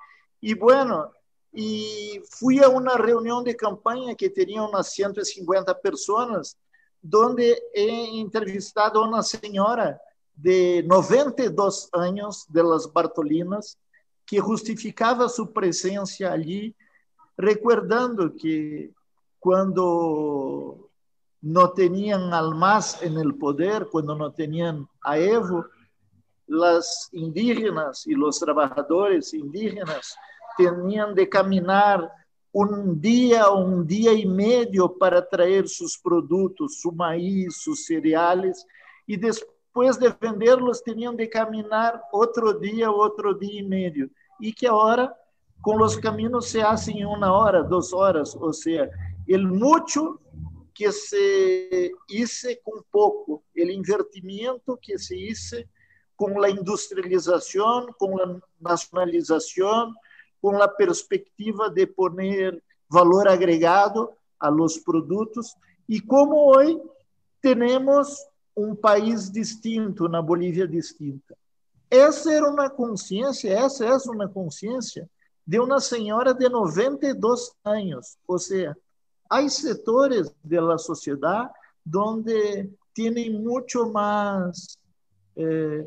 y 0.41 0.53
bueno, 0.53 1.11
y 1.59 2.21
fui 2.29 2.59
a 2.59 2.69
una 2.69 2.97
reunión 2.97 3.43
de 3.43 3.55
campaña 3.55 4.13
que 4.13 4.29
tenía 4.29 4.61
unas 4.61 4.91
150 4.91 5.79
personas, 5.79 6.55
donde 7.01 7.59
he 7.73 8.19
entrevistado 8.19 9.03
a 9.03 9.07
una 9.07 9.23
señora 9.23 9.99
de 10.35 10.83
92 10.87 11.89
anos 11.93 12.45
de 12.47 12.61
las 12.63 12.93
Bartolinas, 12.93 13.75
que 14.23 14.39
justificava 14.39 15.27
sua 15.27 15.51
presença 15.51 16.31
ali, 16.31 16.75
recordando 17.35 18.35
que 18.35 18.91
quando 19.39 20.87
não 21.41 21.73
tinham 21.73 22.31
al 22.35 22.53
MAS 22.53 23.01
en 23.01 23.17
el 23.17 23.33
poder, 23.33 23.85
quando 23.85 24.13
não 24.13 24.31
tinham 24.31 24.87
a 25.03 25.17
Evo, 25.17 25.65
las 26.47 27.09
indígenas 27.11 28.05
e 28.05 28.13
los 28.13 28.37
trabajadores 28.37 29.33
indígenas 29.33 30.15
tinham 30.57 31.13
de 31.13 31.25
caminhar 31.25 32.11
um 32.53 32.93
dia, 32.93 33.51
um 33.51 33.83
dia 33.83 34.13
e 34.13 34.25
meio 34.25 34.89
para 34.89 35.21
trazer 35.21 35.67
seus 35.67 35.95
produtos, 35.95 36.81
su 36.81 36.91
maíz, 36.91 37.61
sus 37.61 37.85
cereales, 37.85 38.65
e 39.07 39.15
depois 39.15 39.97
de 39.97 40.09
venderlos 40.09 40.81
tenían 40.81 41.15
de 41.15 41.27
caminar 41.27 42.01
otro 42.11 42.53
día, 42.53 42.91
otro 42.91 43.33
día 43.33 43.61
y 43.61 43.63
medio. 43.63 44.09
Y 44.39 44.51
que 44.51 44.67
ahora 44.67 45.15
con 45.61 45.77
los 45.77 45.97
caminos 45.97 46.47
se 46.47 46.61
hacen 46.61 46.97
en 46.97 47.05
una 47.05 47.31
hora, 47.31 47.61
dos 47.61 47.93
horas. 47.93 48.35
O 48.39 48.51
sea, 48.51 48.89
el 49.27 49.47
mucho 49.47 50.19
que 50.73 50.91
se 50.91 51.91
hizo 52.07 52.49
con 52.63 52.83
poco, 52.91 53.43
el 53.53 53.71
invertimiento 53.71 54.79
que 54.81 54.97
se 54.97 55.15
hizo 55.17 55.57
con 56.15 56.39
la 56.41 56.49
industrialización, 56.49 57.87
con 57.97 58.11
la 58.17 58.39
nacionalización, 58.59 59.95
con 60.41 60.57
la 60.57 60.75
perspectiva 60.75 61.69
de 61.69 61.88
poner 61.88 62.63
valor 62.89 63.27
agregado 63.27 64.17
a 64.39 64.49
los 64.49 64.79
productos. 64.79 65.55
Y 65.88 66.01
como 66.01 66.45
hoy 66.45 66.81
tenemos 67.41 68.25
um 68.55 68.75
país 68.75 69.31
distinto, 69.31 70.07
na 70.09 70.21
Bolívia 70.21 70.67
distinta. 70.67 71.38
Essa 71.89 72.33
era 72.33 72.49
uma 72.49 72.69
consciência, 72.69 73.53
essa 73.53 73.85
é 73.85 73.95
uma 74.09 74.27
consciência 74.27 75.09
de 75.45 75.59
uma 75.59 75.79
senhora 75.79 76.33
de 76.33 76.49
92 76.49 77.51
anos. 77.63 78.17
Ou 78.27 78.38
seja, 78.38 78.75
há 79.29 79.47
setores 79.47 80.33
da 80.43 80.77
sociedade 80.77 81.51
onde 81.95 82.69
têm 82.93 83.31
muito 83.31 83.89
mais 83.91 84.77
eh, 85.38 85.85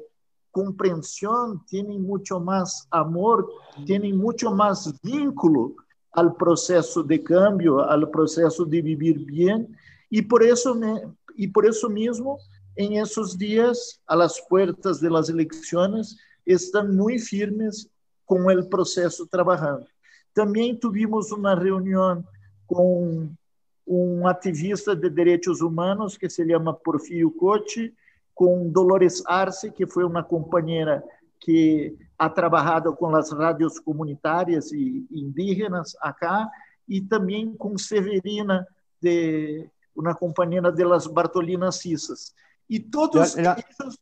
compreensão, 0.52 1.58
têm 1.68 1.98
muito 1.98 2.38
mais 2.40 2.86
amor, 2.90 3.48
têm 3.86 4.12
muito 4.12 4.50
mais 4.50 4.92
vínculo 5.02 5.76
al 6.12 6.32
proceso 6.34 7.02
de 7.02 7.18
cambio, 7.18 7.80
al 7.80 8.08
proceso 8.10 8.64
de 8.64 8.82
vivir 8.82 9.24
bien, 9.24 9.68
y 10.10 10.22
por 10.22 10.42
eso, 10.42 10.74
me, 10.74 11.02
y 11.36 11.46
por 11.48 11.66
eso 11.66 11.88
mismo, 11.88 12.38
en 12.76 12.94
esos 12.94 13.38
días, 13.38 14.00
a 14.06 14.16
las 14.16 14.40
puertas 14.48 15.00
de 15.00 15.10
las 15.10 15.28
elecciones, 15.28 16.16
están 16.44 16.96
muy 16.96 17.18
firmes 17.18 17.88
con 18.24 18.50
el 18.50 18.68
proceso 18.68 19.26
trabajando. 19.26 19.86
También 20.32 20.78
tuvimos 20.78 21.30
una 21.32 21.54
reunión 21.54 22.26
con 22.66 23.36
un 23.84 24.22
ativista 24.28 24.94
de 24.94 25.10
derechos 25.10 25.60
humanos 25.60 26.16
que 26.16 26.30
se 26.30 26.44
llama 26.44 26.78
Porfirio 26.78 27.32
Coche, 27.36 27.92
con 28.40 28.72
Dolores 28.72 29.22
Arce, 29.26 29.70
que 29.70 29.86
foi 29.86 30.02
uma 30.02 30.24
companheira 30.24 31.04
que 31.38 31.94
ha 32.18 32.30
trabalhado 32.30 32.96
com 32.96 33.14
as 33.14 33.30
rádios 33.30 33.78
comunitárias 33.78 34.72
e 34.72 35.06
indígenas 35.12 35.94
acá, 36.00 36.48
e 36.88 37.02
também 37.02 37.54
com 37.54 37.76
Severina, 37.76 38.66
de 38.98 39.68
uma 39.94 40.14
companheira 40.14 40.72
de 40.72 40.82
las 40.84 41.06
Bartolinas 41.06 41.80
Cisas. 41.80 42.34
E 42.66 42.80
todos 42.80 43.36
La- 43.36 43.42
la- 43.42 43.56
ellos... 43.60 43.98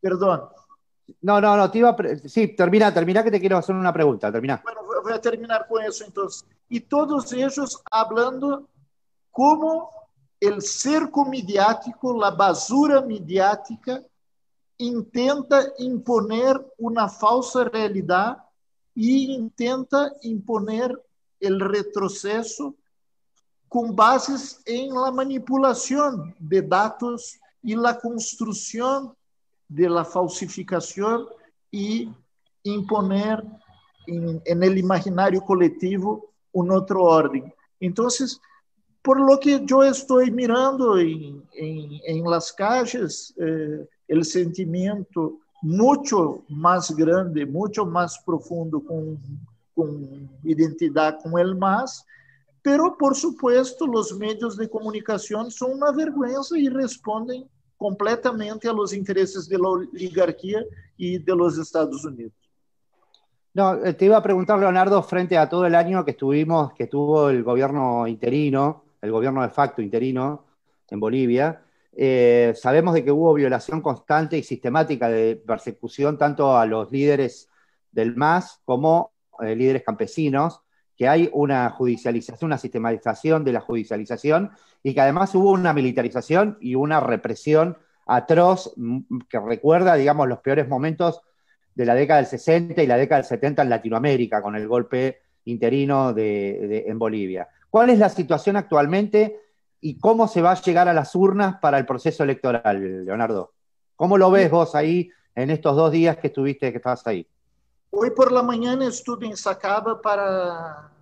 Perdón. 0.00 0.48
No, 1.22 1.40
no, 1.40 1.56
no, 1.56 1.70
te 1.70 1.78
iba 1.78 1.90
a 1.90 1.94
pre- 1.96 2.18
sí, 2.28 2.48
termina, 2.56 2.92
termina 2.92 3.22
que 3.22 3.30
te 3.30 3.38
quiero 3.38 3.58
hacer 3.58 3.76
una 3.76 3.92
pregunta, 3.92 4.32
termina. 4.32 4.60
Bueno, 4.64 4.80
voy 4.84 4.96
voy 5.04 5.12
a 5.12 5.20
terminar 5.20 5.68
con 5.68 5.84
eso 5.84 6.04
entonces. 6.04 6.44
Y 6.68 6.80
todos 6.80 7.32
ellos 7.32 7.80
hablando 7.92 8.68
cómo 9.30 9.90
el 10.46 10.62
cerco 10.62 11.24
mediático, 11.24 12.18
la 12.18 12.30
basura 12.30 13.00
mediática, 13.00 14.02
intenta 14.78 15.62
imponer 15.78 16.60
una 16.78 17.08
falsa 17.08 17.64
realidad 17.64 18.38
y 18.94 19.32
intenta 19.32 20.12
imponer 20.22 21.00
el 21.40 21.60
retroceso 21.60 22.74
con 23.68 23.94
bases 23.94 24.60
en 24.66 24.94
la 24.94 25.10
manipulación 25.10 26.34
de 26.38 26.62
datos 26.62 27.38
y 27.62 27.74
la 27.74 27.98
construcción 27.98 29.14
de 29.68 29.88
la 29.88 30.04
falsificación 30.04 31.26
y 31.70 32.10
imponer 32.62 33.42
en, 34.06 34.40
en 34.44 34.62
el 34.62 34.78
imaginario 34.78 35.42
colectivo 35.42 36.30
un 36.52 36.70
otro 36.70 37.02
orden. 37.02 37.52
Entonces, 37.80 38.40
por 39.04 39.20
lo 39.20 39.38
que 39.38 39.60
yo 39.66 39.84
estoy 39.84 40.30
mirando 40.30 40.96
en, 40.98 41.42
en, 41.52 42.00
en 42.06 42.24
las 42.24 42.50
calles, 42.50 43.34
eh, 43.36 43.86
el 44.08 44.24
sentimiento 44.24 45.40
mucho 45.60 46.42
más 46.48 46.90
grande, 46.96 47.44
mucho 47.44 47.84
más 47.84 48.18
profundo 48.24 48.80
con, 48.82 49.18
con 49.74 50.30
identidad 50.42 51.18
con 51.22 51.38
el 51.38 51.54
más, 51.54 52.06
pero 52.62 52.96
por 52.96 53.14
supuesto 53.14 53.86
los 53.86 54.16
medios 54.16 54.56
de 54.56 54.70
comunicación 54.70 55.50
son 55.50 55.72
una 55.72 55.92
vergüenza 55.92 56.56
y 56.56 56.70
responden 56.70 57.44
completamente 57.76 58.70
a 58.70 58.72
los 58.72 58.94
intereses 58.94 59.46
de 59.46 59.58
la 59.58 59.68
oligarquía 59.68 60.64
y 60.96 61.18
de 61.18 61.36
los 61.36 61.58
Estados 61.58 62.02
Unidos. 62.06 62.32
No, 63.52 63.84
eh, 63.84 63.92
te 63.92 64.06
iba 64.06 64.16
a 64.16 64.22
preguntar, 64.22 64.58
Leonardo, 64.58 65.02
frente 65.02 65.36
a 65.36 65.46
todo 65.46 65.66
el 65.66 65.74
año 65.74 66.06
que 66.06 66.12
estuvimos, 66.12 66.72
que 66.72 66.84
estuvo 66.84 67.28
el 67.28 67.44
gobierno 67.44 68.06
interino, 68.06 68.83
el 69.04 69.12
gobierno 69.12 69.42
de 69.42 69.50
facto 69.50 69.82
interino 69.82 70.46
en 70.88 70.98
Bolivia, 70.98 71.62
eh, 71.96 72.54
sabemos 72.56 72.94
de 72.94 73.04
que 73.04 73.12
hubo 73.12 73.34
violación 73.34 73.80
constante 73.80 74.38
y 74.38 74.42
sistemática 74.42 75.08
de 75.08 75.36
persecución 75.36 76.18
tanto 76.18 76.56
a 76.56 76.66
los 76.66 76.90
líderes 76.90 77.48
del 77.92 78.16
MAS 78.16 78.60
como 78.64 79.12
eh, 79.40 79.54
líderes 79.54 79.82
campesinos, 79.84 80.62
que 80.96 81.06
hay 81.06 81.28
una 81.32 81.70
judicialización, 81.70 82.48
una 82.48 82.58
sistematización 82.58 83.44
de 83.44 83.52
la 83.52 83.60
judicialización 83.60 84.52
y 84.82 84.94
que 84.94 85.00
además 85.00 85.34
hubo 85.34 85.50
una 85.52 85.72
militarización 85.72 86.56
y 86.60 86.74
una 86.74 87.00
represión 87.00 87.76
atroz 88.06 88.74
que 89.28 89.40
recuerda, 89.40 89.94
digamos, 89.96 90.28
los 90.28 90.38
peores 90.38 90.68
momentos 90.68 91.20
de 91.74 91.84
la 91.84 91.94
década 91.94 92.20
del 92.20 92.28
60 92.28 92.82
y 92.82 92.86
la 92.86 92.96
década 92.96 93.20
del 93.20 93.28
70 93.28 93.62
en 93.62 93.70
Latinoamérica, 93.70 94.40
con 94.40 94.56
el 94.56 94.66
golpe 94.68 95.20
interino 95.44 96.14
en 96.16 96.98
Bolivia. 96.98 97.48
¿Cuál 97.74 97.90
es 97.90 97.98
la 97.98 98.08
situación 98.08 98.54
actualmente 98.54 99.36
y 99.80 99.98
cómo 99.98 100.28
se 100.28 100.40
va 100.40 100.52
a 100.52 100.62
llegar 100.62 100.88
a 100.88 100.94
las 100.94 101.12
urnas 101.16 101.56
para 101.60 101.76
el 101.76 101.84
proceso 101.84 102.22
electoral, 102.22 103.04
Leonardo? 103.04 103.50
¿Cómo 103.96 104.16
lo 104.16 104.30
ves 104.30 104.48
vos 104.48 104.76
ahí 104.76 105.10
en 105.34 105.50
estos 105.50 105.74
dos 105.74 105.90
días 105.90 106.16
que 106.18 106.28
estuviste, 106.28 106.70
que 106.70 106.76
estabas 106.76 107.04
ahí? 107.04 107.26
Hoy 107.90 108.12
por 108.12 108.30
la 108.30 108.44
mañana 108.44 108.86
estuve 108.86 109.26
en 109.26 109.36
Sacaba 109.36 110.00
para, 110.00 110.92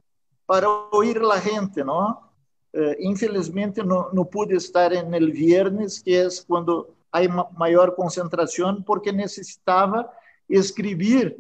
para 0.46 0.66
oír 0.92 1.20
la 1.20 1.38
gente, 1.38 1.84
¿no? 1.84 2.32
Eh, 2.72 2.96
infelizmente 3.00 3.84
no, 3.84 4.08
no 4.14 4.24
pude 4.24 4.56
estar 4.56 4.94
en 4.94 5.12
el 5.12 5.30
viernes, 5.30 6.02
que 6.02 6.22
es 6.22 6.42
cuando 6.42 6.94
hay 7.10 7.28
ma 7.28 7.50
mayor 7.54 7.94
concentración, 7.94 8.82
porque 8.82 9.12
necesitaba 9.12 10.10
escribir 10.48 11.36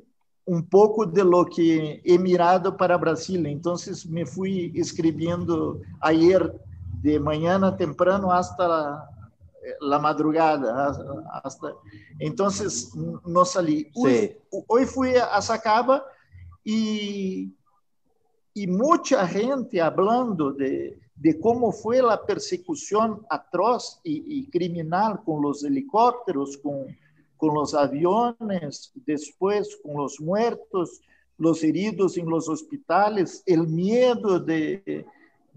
um 0.46 0.60
pouco 0.60 1.06
de 1.06 1.22
lo 1.22 1.44
que 1.44 2.00
he 2.04 2.18
mirado 2.18 2.72
para 2.72 2.98
Brasília. 2.98 3.50
Então, 3.50 3.74
me 4.06 4.26
fui 4.26 4.72
escrevendo 4.74 5.80
ayer 6.00 6.52
de 7.02 7.18
manhã 7.18 7.58
temprano 7.76 8.30
hasta 8.30 8.66
la, 8.66 9.08
la 9.80 9.98
madrugada. 9.98 10.74
Hasta... 11.44 11.74
Então, 12.20 12.48
não 13.26 13.44
salí. 13.44 13.90
Hoje, 13.96 14.36
hoje 14.68 14.86
fui 14.86 15.16
a 15.16 15.40
Sacaba 15.40 16.04
e, 16.66 17.50
e 18.54 18.66
muita 18.66 19.24
gente 19.26 19.78
falando 19.78 20.52
de, 20.52 20.96
de 21.16 21.34
como 21.34 21.70
foi 21.72 22.00
a 22.00 22.16
persecução 22.16 23.24
atroz 23.30 24.00
e, 24.04 24.40
e 24.40 24.46
criminal 24.46 25.18
com 25.18 25.44
os 25.46 25.62
helicópteros, 25.62 26.56
com 26.56 26.88
con 27.42 27.54
los 27.54 27.74
aviones, 27.74 28.92
después 28.94 29.76
con 29.82 29.96
los 29.96 30.20
muertos, 30.20 31.00
los 31.36 31.64
heridos 31.64 32.16
en 32.16 32.30
los 32.30 32.48
hospitales, 32.48 33.42
el 33.46 33.66
miedo 33.66 34.38
de, 34.38 35.04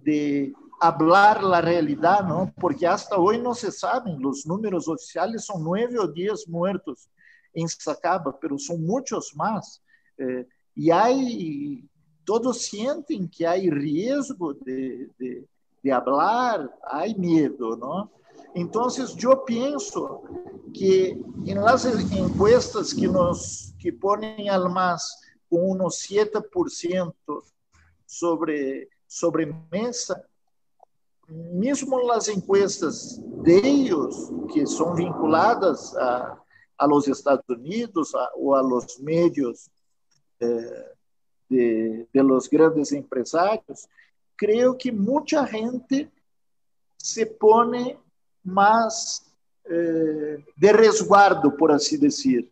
de 0.01 0.51
hablar 0.81 1.43
la 1.43 1.61
realidad, 1.61 2.25
¿no? 2.27 2.51
Porque 2.59 2.87
hasta 2.87 3.17
hoy 3.17 3.39
no 3.39 3.53
se 3.53 3.71
saben, 3.71 4.19
los 4.19 4.47
números 4.47 4.87
oficiales 4.87 5.45
son 5.45 5.63
nueve 5.63 5.99
o 5.99 6.07
diez 6.07 6.47
muertos 6.47 7.07
en 7.53 7.67
Sacaba, 7.67 8.35
pero 8.39 8.57
son 8.57 8.83
muchos 8.83 9.35
más. 9.35 9.79
Eh, 10.17 10.47
y 10.73 10.89
hay, 10.89 11.87
todos 12.23 12.63
sienten 12.63 13.29
que 13.29 13.45
hay 13.45 13.69
riesgo 13.69 14.55
de, 14.55 15.11
de, 15.19 15.45
de 15.83 15.91
hablar, 15.91 16.67
hay 16.89 17.13
miedo, 17.13 17.77
¿no? 17.77 18.09
Entonces, 18.55 19.13
yo 19.15 19.43
pienso 19.43 20.23
que 20.73 21.09
en 21.45 21.61
las 21.61 21.83
encuestas 21.85 22.93
que 22.93 23.05
nos 23.05 23.73
que 23.77 23.91
ponen 23.91 24.49
al 24.49 24.69
más 24.69 25.21
con 25.49 25.71
unos 25.71 26.09
7% 26.09 27.13
sobre, 28.05 28.89
sobre 29.05 29.53
mesa, 29.69 30.25
mismo 31.27 31.99
las 32.01 32.29
encuestas 32.29 33.19
de 33.43 33.57
ellos, 33.57 34.31
que 34.53 34.65
son 34.65 34.95
vinculadas 34.95 35.93
a, 35.97 36.41
a 36.77 36.87
los 36.87 37.09
Estados 37.09 37.43
Unidos 37.49 38.15
a, 38.15 38.29
o 38.37 38.55
a 38.55 38.63
los 38.63 39.01
medios 39.01 39.69
eh, 40.39 40.95
de, 41.49 42.07
de 42.11 42.23
los 42.23 42.49
grandes 42.49 42.93
empresarios, 42.93 43.89
creo 44.37 44.77
que 44.77 44.93
mucha 44.93 45.45
gente 45.45 46.09
se 46.95 47.25
pone 47.25 47.99
más 48.45 49.25
eh, 49.69 50.43
de 50.55 50.73
resguardo, 50.73 51.55
por 51.57 51.71
así 51.71 51.97
decir, 51.97 52.49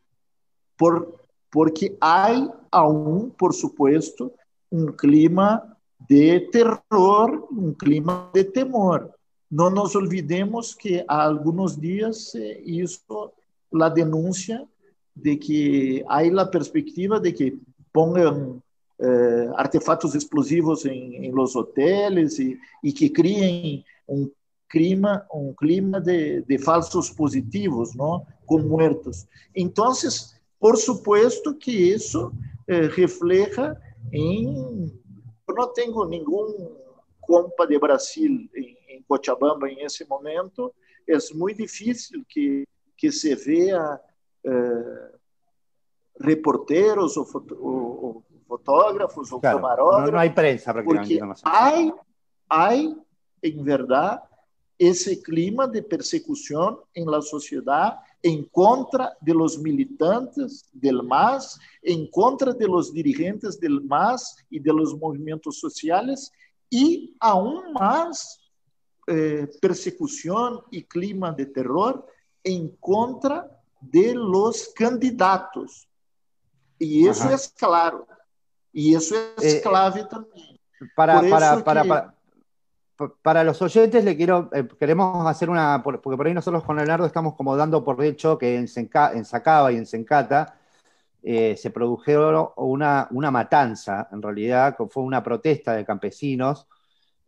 por, 0.78 1.24
porque 1.52 1.96
hay 2.02 2.50
aún, 2.72 3.32
por 3.32 3.54
supuesto, 3.54 4.34
un 4.70 4.94
clima 4.94 5.78
de 6.10 6.50
terror, 6.52 7.48
un 7.52 7.74
clima 7.74 8.30
de 8.34 8.44
temor. 8.44 9.16
No 9.50 9.70
nos 9.70 9.96
olvidemos 9.96 10.76
que 10.76 11.06
há 11.08 11.26
algunos 11.26 11.80
días 11.80 12.32
se 12.32 12.62
hizo 12.66 13.34
la 13.72 13.90
denuncia 13.90 14.68
de 15.14 15.38
que 15.38 16.04
hay 16.10 16.32
la 16.32 16.50
perspectiva 16.50 17.20
de 17.20 17.34
que 17.34 17.56
pongan 17.92 18.64
eh, 18.98 19.48
artefactos 19.56 20.16
explosivos 20.16 20.86
en, 20.86 21.24
en 21.24 21.36
los 21.36 21.56
hoteles 21.56 22.40
y, 22.40 22.58
y 22.82 22.94
que 22.94 23.14
críen 23.14 23.84
un 24.08 24.34
clima, 24.74 25.24
um 25.32 25.54
clima 25.54 26.02
de, 26.02 26.42
de 26.42 26.58
falsos 26.58 27.12
positivos, 27.12 27.94
não? 27.94 28.26
com 28.48 28.58
muertos. 28.58 29.28
Então, 29.56 29.94
por 30.60 30.78
supuesto 30.78 31.54
que 31.54 31.72
isso 31.72 32.34
eh, 32.68 32.88
refleja 32.88 33.80
em... 34.12 34.92
Eu 35.48 35.54
não 35.54 35.72
tenho 35.72 36.04
nenhum 36.06 36.76
compa 37.22 37.68
de 37.68 37.78
Brasil 37.78 38.50
em, 38.56 38.78
em 38.90 39.04
Cochabamba 39.08 39.70
em 39.70 39.84
esse 39.84 40.06
momento, 40.06 40.74
é 41.08 41.18
muito 41.36 41.58
difícil 41.58 42.26
que, 42.28 42.68
que 42.98 43.12
se 43.12 43.36
veja 43.36 44.02
eh, 44.44 45.12
reporteros 46.20 47.16
ou, 47.16 47.26
foto, 47.26 47.56
ou, 47.62 48.04
ou 48.04 48.24
fotógrafos 48.48 49.32
o 49.32 49.40
camarógrafos. 49.40 50.12
No, 50.12 50.18
hay 50.18 50.32
prensa 50.32 50.74
prácticamente. 50.74 51.20
Porque 51.20 51.42
hay, 51.44 51.94
hay, 52.50 52.98
en 53.44 53.64
verdad, 53.64 54.24
ese 54.78 55.22
clima 55.22 55.68
de 55.68 55.84
persecución 55.84 56.80
en 56.94 57.10
la 57.10 57.22
sociedad 57.22 58.00
en 58.22 58.46
contra 58.46 59.16
de 59.20 59.34
los 59.34 59.60
militantes 59.60 60.66
del 60.72 61.04
MAS, 61.04 61.60
en 61.82 62.08
contra 62.10 62.54
de 62.54 62.68
los 62.68 62.94
dirigentes 62.94 63.60
del 63.60 63.82
MAS 63.82 64.38
y 64.50 64.60
de 64.60 64.74
los 64.74 64.98
movimientos 64.98 65.60
sociales, 65.60 66.32
y 66.70 67.16
aún 67.20 67.74
más 67.74 68.40
eh, 69.08 69.48
persecución 69.62 70.62
y 70.72 70.84
clima 70.84 71.34
de 71.34 71.46
terror 71.48 72.08
en 72.44 72.70
contra 72.78 73.62
de 73.82 74.16
los 74.16 74.70
candidatos. 74.70 75.88
Y 76.80 77.08
eso 77.08 77.26
Ajá. 77.26 77.36
es 77.36 77.50
claro. 77.50 78.08
Y 78.72 78.96
eso 78.96 79.16
es 79.38 79.56
eh, 79.56 79.62
clave 79.62 80.06
también. 80.06 80.60
Para, 80.96 81.20
para, 81.22 81.30
para, 81.30 81.58
que... 81.58 81.64
para, 81.64 81.84
para 81.84 82.23
los 83.44 83.62
oyentes 83.62 84.04
le 84.04 84.16
quiero, 84.16 84.50
eh, 84.54 84.68
queremos 84.80 85.26
hacer 85.28 85.50
una, 85.50 85.82
porque 85.84 86.00
por 86.00 86.28
ahí 86.28 86.34
nosotros 86.34 86.64
con 86.64 86.78
Leonardo 86.78 87.06
estamos 87.06 87.36
como 87.36 87.56
dando 87.56 87.84
por 87.84 88.04
hecho 88.04 88.38
que 88.38 88.56
en, 88.56 88.68
Senca, 88.68 89.12
en 89.14 89.26
Sacaba 89.26 89.72
y 89.72 89.78
en 89.78 89.86
Sencata 89.86 90.60
eh, 91.24 91.56
se 91.58 91.72
produjeron 91.72 92.50
una, 92.58 93.08
una, 93.12 93.32
matanza, 93.32 94.10
en 94.12 94.22
realidad 94.22 94.76
fue 94.90 95.04
una 95.04 95.24
protesta 95.24 95.74
de 95.74 95.86
campesinos 95.86 96.68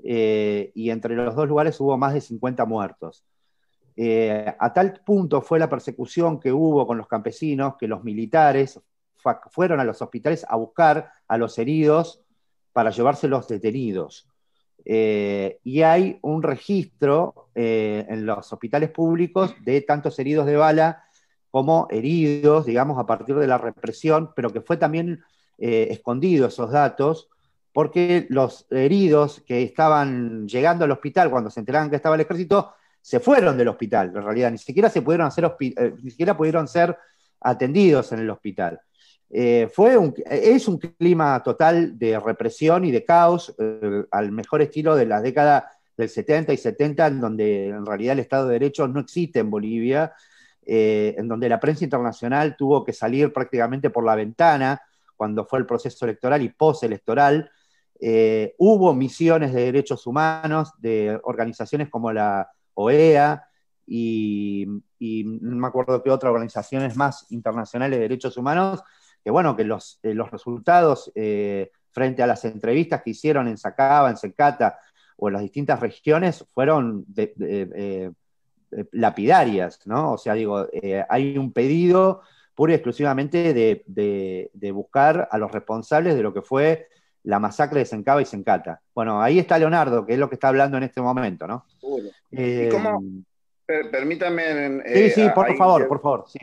eh, 0.03 0.71
y 0.75 0.89
entre 0.89 1.15
los 1.15 1.35
dos 1.35 1.47
lugares 1.47 1.79
hubo 1.79 1.97
más 1.97 2.13
de 2.13 2.21
50 2.21 2.65
muertos. 2.65 3.25
A 4.59 4.73
tal 4.73 4.99
punto 5.05 5.41
fue 5.41 5.57
la 5.57 5.69
persecución 5.69 6.37
que 6.39 6.51
hubo 6.51 6.85
con 6.85 6.97
los 6.97 7.07
campesinos 7.07 7.75
que 7.79 7.87
los 7.87 8.03
militares 8.03 8.81
fueron 9.49 9.79
a 9.79 9.85
los 9.85 10.01
hospitales 10.01 10.45
a 10.47 10.57
buscar 10.57 11.11
a 11.27 11.37
los 11.37 11.57
heridos 11.57 12.21
para 12.73 12.89
llevárselos 12.89 13.47
detenidos. 13.47 14.27
Eh, 14.87 15.59
y 15.63 15.81
hay 15.81 16.19
un 16.21 16.43
registro 16.43 17.49
eh, 17.55 18.05
en 18.07 18.25
los 18.25 18.53
hospitales 18.53 18.91
públicos 18.91 19.55
de 19.63 19.81
tantos 19.81 20.17
heridos 20.19 20.45
de 20.45 20.55
bala 20.55 21.03
como 21.49 21.87
heridos, 21.89 22.67
digamos, 22.67 22.99
a 22.99 23.05
partir 23.05 23.35
de 23.35 23.47
la 23.47 23.57
represión, 23.57 24.31
pero 24.35 24.51
que 24.51 24.61
fue 24.61 24.77
también 24.77 25.23
eh, 25.57 25.87
escondido 25.89 26.47
esos 26.47 26.71
datos, 26.71 27.29
porque 27.73 28.27
los 28.29 28.67
heridos 28.69 29.41
que 29.47 29.63
estaban 29.63 30.47
llegando 30.47 30.85
al 30.85 30.91
hospital 30.91 31.31
cuando 31.31 31.49
se 31.49 31.61
enteraban 31.61 31.89
que 31.89 31.95
estaba 31.95 32.15
el 32.15 32.21
ejército, 32.21 32.73
se 33.01 33.19
fueron 33.19 33.57
del 33.57 33.67
hospital, 33.69 34.11
en 34.15 34.23
realidad, 34.23 34.51
ni 34.51 34.57
siquiera, 34.57 34.89
se 34.89 35.01
pudieron 35.01 35.27
hacer, 35.27 35.55
ni 36.01 36.09
siquiera 36.09 36.35
pudieron 36.35 36.67
ser 36.67 36.97
atendidos 37.39 38.11
en 38.11 38.19
el 38.19 38.29
hospital. 38.29 38.81
Eh, 39.29 39.69
fue 39.73 39.97
un, 39.97 40.13
es 40.25 40.67
un 40.67 40.77
clima 40.77 41.41
total 41.43 41.97
de 41.97 42.19
represión 42.19 42.85
y 42.85 42.91
de 42.91 43.03
caos, 43.03 43.55
eh, 43.57 44.03
al 44.11 44.31
mejor 44.31 44.61
estilo 44.61 44.95
de 44.95 45.05
la 45.05 45.21
década 45.21 45.71
del 45.97 46.09
70 46.09 46.53
y 46.53 46.57
70, 46.57 47.07
en 47.07 47.21
donde 47.21 47.67
en 47.69 47.85
realidad 47.85 48.13
el 48.13 48.19
Estado 48.19 48.47
de 48.47 48.53
Derecho 48.53 48.87
no 48.87 48.99
existe 48.99 49.39
en 49.39 49.49
Bolivia, 49.49 50.13
eh, 50.65 51.15
en 51.17 51.27
donde 51.27 51.49
la 51.49 51.59
prensa 51.59 51.83
internacional 51.83 52.55
tuvo 52.57 52.83
que 52.83 52.93
salir 52.93 53.31
prácticamente 53.33 53.89
por 53.89 54.05
la 54.05 54.15
ventana 54.15 54.81
cuando 55.15 55.45
fue 55.45 55.59
el 55.59 55.65
proceso 55.65 56.05
electoral 56.05 56.41
y 56.41 56.49
postelectoral. 56.49 57.49
hubo 58.57 58.93
misiones 58.93 59.53
de 59.53 59.65
derechos 59.65 60.05
humanos 60.05 60.73
de 60.79 61.17
organizaciones 61.23 61.89
como 61.89 62.11
la 62.11 62.49
OEA 62.73 63.47
y, 63.87 64.67
y 64.99 65.23
no 65.23 65.55
me 65.55 65.67
acuerdo 65.67 66.03
qué 66.03 66.09
otras 66.09 66.31
organizaciones 66.31 66.97
más 66.97 67.25
internacionales 67.31 67.97
de 67.97 68.01
derechos 68.01 68.35
humanos 68.35 68.83
que 69.25 69.31
bueno, 69.31 69.55
que 69.55 69.63
los, 69.63 69.99
eh, 70.03 70.13
los 70.13 70.29
resultados 70.29 71.11
eh, 71.15 71.71
frente 71.91 72.21
a 72.21 72.27
las 72.27 72.45
entrevistas 72.45 73.01
que 73.01 73.09
hicieron 73.09 73.47
en 73.47 73.57
Sacaba, 73.57 74.11
en 74.11 74.17
Secata 74.17 74.77
o 75.17 75.29
en 75.29 75.33
las 75.33 75.41
distintas 75.41 75.79
regiones 75.79 76.45
fueron 76.53 77.03
de, 77.07 77.33
de, 77.35 77.67
eh, 77.73 78.11
lapidarias, 78.91 79.79
¿no? 79.87 80.11
O 80.11 80.17
sea, 80.19 80.35
digo, 80.35 80.67
hay 81.09 81.39
un 81.39 81.53
pedido 81.53 82.21
pura 82.53 82.73
y 82.73 82.75
exclusivamente 82.75 83.53
de, 83.55 83.83
de, 84.53 84.71
buscar 84.71 85.27
a 85.31 85.37
los 85.39 85.51
responsables 85.51 86.15
de 86.15 86.21
lo 86.21 86.31
que 86.31 86.43
fue 86.43 86.87
la 87.23 87.39
masacre 87.39 87.79
de 87.79 87.85
Sencaba 87.85 88.21
y 88.21 88.25
Sencata. 88.25 88.81
Bueno, 88.93 89.23
ahí 89.23 89.39
está 89.39 89.57
Leonardo, 89.57 90.05
que 90.05 90.13
es 90.13 90.19
lo 90.19 90.29
que 90.29 90.35
está 90.35 90.49
hablando 90.49 90.77
en 90.77 90.83
este 90.83 91.01
momento, 91.01 91.47
¿no? 91.47 91.65
¿Y 92.29 92.69
cómo? 92.69 93.01
permítame. 93.65 94.83
sí, 94.85 95.09
sí, 95.09 95.29
por 95.33 95.55
favor, 95.57 95.87
por 95.87 95.99
favor, 95.99 96.25
sí 96.27 96.37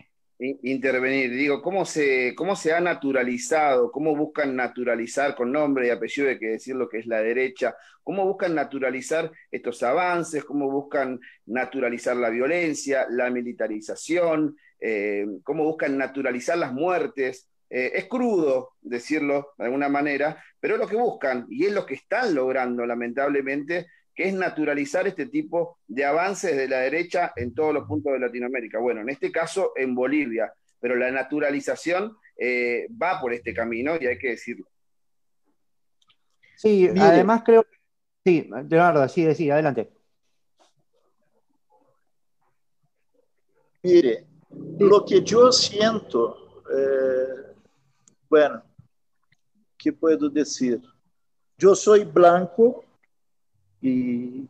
intervenir. 0.63 1.31
Digo, 1.31 1.63
¿cómo 1.63 1.85
se, 1.85 2.35
¿cómo 2.35 2.57
se 2.57 2.73
ha 2.73 2.81
naturalizado? 2.81 3.91
¿Cómo 3.93 4.17
buscan 4.17 4.57
naturalizar 4.57 5.35
con 5.35 5.53
nombre 5.53 5.87
y 5.87 5.91
apellido, 5.91 6.29
hay 6.29 6.39
que 6.39 6.49
decir 6.49 6.75
lo 6.75 6.89
que 6.89 6.99
es 6.99 7.07
la 7.07 7.21
derecha? 7.21 7.77
¿Cómo 8.03 8.27
buscan 8.27 8.55
naturalizar 8.55 9.31
estos 9.51 9.83
avances? 9.83 10.45
¿Cómo 10.45 10.71
buscan 10.71 11.21
naturalizar 11.47 12.17
la 12.17 12.31
violencia, 12.31 13.07
la 13.09 13.31
militarización? 13.31 14.57
Eh, 14.81 15.27
¿Cómo 15.45 15.65
buscan 15.65 15.97
naturalizar 15.97 16.59
las 16.59 16.73
muertes? 16.73 17.49
Eh, 17.71 17.93
es 17.95 18.05
crudo 18.07 18.73
decirlo 18.83 19.55
de 19.57 19.65
alguna 19.65 19.89
manera, 19.89 20.43
pero 20.61 20.75
es 20.75 20.81
lo 20.81 20.89
que 20.89 20.97
buscan 20.97 21.47
y 21.49 21.65
es 21.65 21.73
lo 21.73 21.87
que 21.87 21.95
están 21.95 22.35
logrando, 22.35 22.85
lamentablemente, 22.85 23.87
que 24.15 24.29
es 24.29 24.35
naturalizar 24.35 25.07
este 25.07 25.27
tipo 25.27 25.79
de 25.87 26.05
avances 26.05 26.57
de 26.57 26.69
la 26.69 26.81
derecha 26.81 27.33
en 27.37 27.55
todos 27.55 27.73
los 27.73 27.87
puntos 27.87 28.13
de 28.13 28.19
Latinoamérica. 28.19 28.79
Bueno, 28.79 29.01
en 29.01 29.09
este 29.09 29.33
caso 29.33 29.73
en 29.77 29.95
Bolivia, 29.95 30.53
pero 30.81 30.97
la 30.97 31.11
naturalización 31.11 32.17
eh, 32.37 32.89
va 33.01 33.21
por 33.21 33.33
este 33.33 33.55
camino 33.55 33.97
y 34.01 34.07
hay 34.07 34.19
que 34.19 34.31
decirlo. 34.31 34.67
Sí, 36.57 36.89
además 36.89 37.43
creo... 37.45 37.67
Sí, 38.25 38.49
Leonardo, 38.69 39.09
sí, 39.09 39.35
sí, 39.35 39.51
adelante. 39.51 39.91
Mire, 43.83 44.27
lo 44.79 45.05
que 45.05 45.23
yo 45.23 45.51
siento, 45.51 46.63
eh, 46.73 47.55
bueno, 48.29 48.63
¿qué 49.77 49.93
puedo 49.93 50.29
decir? 50.29 50.81
Yo 51.59 51.75
soy 51.75 52.05
blanco, 52.05 52.85
y, 53.83 54.49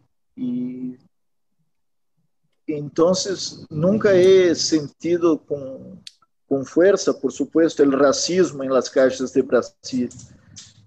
entonces 2.66 3.66
nunca 3.68 4.12
he 4.12 4.54
sentido 4.54 5.38
con, 5.44 6.02
con 6.46 6.64
fuerza, 6.64 7.12
por 7.18 7.32
supuesto, 7.32 7.82
el 7.82 7.92
racismo 7.92 8.62
en 8.62 8.72
las 8.72 8.88
calles 8.88 9.32
de 9.32 9.42
Brasil, 9.42 10.08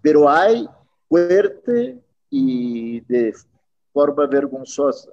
pero 0.01 0.29
hay 0.29 0.67
fuerte 1.09 2.01
y 2.29 3.01
de 3.01 3.33
forma 3.91 4.25
vergonzosa. 4.25 5.11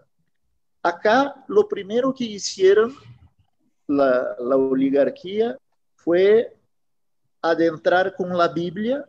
Acá 0.83 1.45
lo 1.49 1.69
primero 1.69 2.15
que 2.15 2.25
hicieron 2.25 2.95
la, 3.87 4.37
la 4.39 4.57
oligarquía 4.57 5.59
fue 5.97 6.57
adentrar 7.41 8.15
con 8.15 8.37
la 8.37 8.49
Biblia 8.49 9.09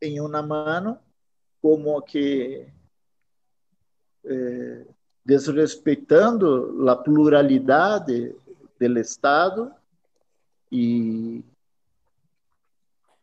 en 0.00 0.20
una 0.20 0.42
mano, 0.42 1.00
como 1.60 2.04
que 2.04 2.72
eh, 4.24 4.86
desrespeitando 5.24 6.88
a 6.88 6.96
pluralidade 6.96 8.34
do 8.78 8.98
Estado 8.98 9.72
e, 10.70 11.44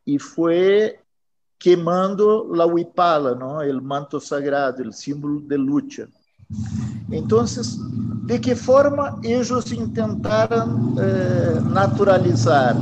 e 0.05 0.17
foi 0.19 0.97
queimando 1.59 2.53
a 2.61 2.65
huipala, 2.65 3.35
não? 3.35 3.59
o 3.59 3.81
manto 3.81 4.19
sagrado, 4.19 4.87
o 4.87 4.93
símbolo 4.93 5.41
de 5.41 5.57
luta. 5.57 6.09
Então, 7.11 7.43
de 8.25 8.39
que 8.39 8.55
forma 8.55 9.19
eles 9.23 9.49
tentaram 9.93 10.95
eh, 10.97 11.59
naturalizar? 11.71 12.75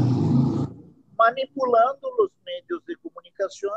Manipulando 1.17 2.07
os 2.19 2.31
meios 2.45 2.83
de 2.85 2.95
comunicação, 2.97 3.71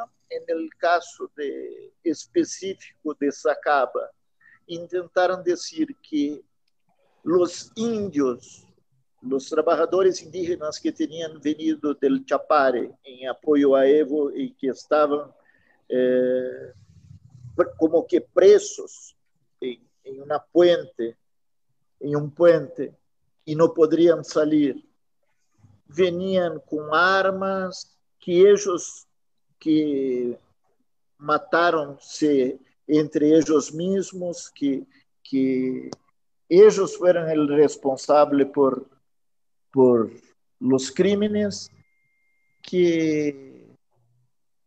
no 0.48 0.68
caso 0.78 1.30
de, 1.36 1.92
específico 2.04 3.16
de 3.18 3.32
Sacaba, 3.32 4.10
intentaram 4.74 5.42
dizer 5.42 5.94
que 6.02 6.44
os 7.24 7.70
índios, 7.76 8.66
os 9.22 9.48
trabalhadores 9.48 10.22
indígenas 10.22 10.78
que 10.78 10.92
tinham 10.92 11.38
venido 11.40 11.94
del 11.94 12.22
Chapare 12.26 12.92
em 13.04 13.26
apoio 13.26 13.74
a 13.74 13.86
Evo 13.86 14.30
e 14.30 14.50
que 14.50 14.68
estavam 14.68 15.32
eh, 15.88 16.72
como 17.76 18.04
que 18.04 18.20
presos 18.20 19.14
em, 19.60 19.80
uma 20.22 20.38
puente, 20.38 21.16
em 22.00 22.16
um 22.16 22.30
puente 22.30 22.92
e 23.46 23.54
não 23.54 23.68
poderiam 23.68 24.22
sair, 24.24 24.82
veniam 25.86 26.60
com 26.60 26.94
armas 26.94 27.96
que 28.18 28.32
eles 28.32 29.06
que 29.58 30.38
mataram-se 31.18 32.58
entre 32.98 33.30
ellos 33.30 33.72
mismos, 33.72 34.50
que, 34.50 34.86
que 35.22 35.90
ellos 36.48 36.96
fueron 36.96 37.28
el 37.30 37.46
por, 38.52 38.86
por 39.72 40.10
los 40.58 40.90
crímenes, 40.90 41.70
que 42.62 43.50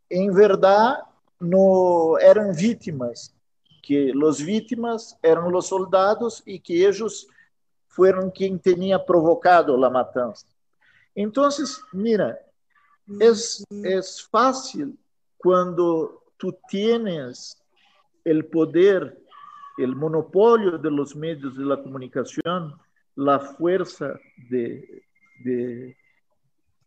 em 0.09 0.31
verdade, 0.31 1.03
no 1.39 2.17
eram 2.21 2.53
vítimas, 2.53 3.33
que 3.81 4.15
os 4.15 4.39
vítimas 4.39 5.17
eram 5.21 5.53
os 5.53 5.67
soldados 5.67 6.41
e 6.45 6.59
que 6.59 6.81
eles 6.81 7.27
foram 7.87 8.29
quem 8.31 8.57
tinha 8.57 8.97
provocado 8.97 9.83
a 9.83 9.89
matança. 9.89 10.45
Então, 11.15 11.47
mira, 11.93 12.39
é, 13.19 13.97
é 13.97 14.01
fácil 14.31 14.97
quando 15.37 16.21
tu 16.37 16.55
tienes 16.69 17.57
o 18.25 18.49
poder, 18.49 19.17
o 19.77 19.87
monopólio 19.87 20.77
de 20.77 20.91
los 20.91 21.15
medios 21.15 21.57
de 21.57 21.65
la 21.65 21.81
comunicación, 21.81 22.75
la 23.15 23.39
fuerza 23.39 24.19
de, 24.49 25.03
de, 25.43 25.95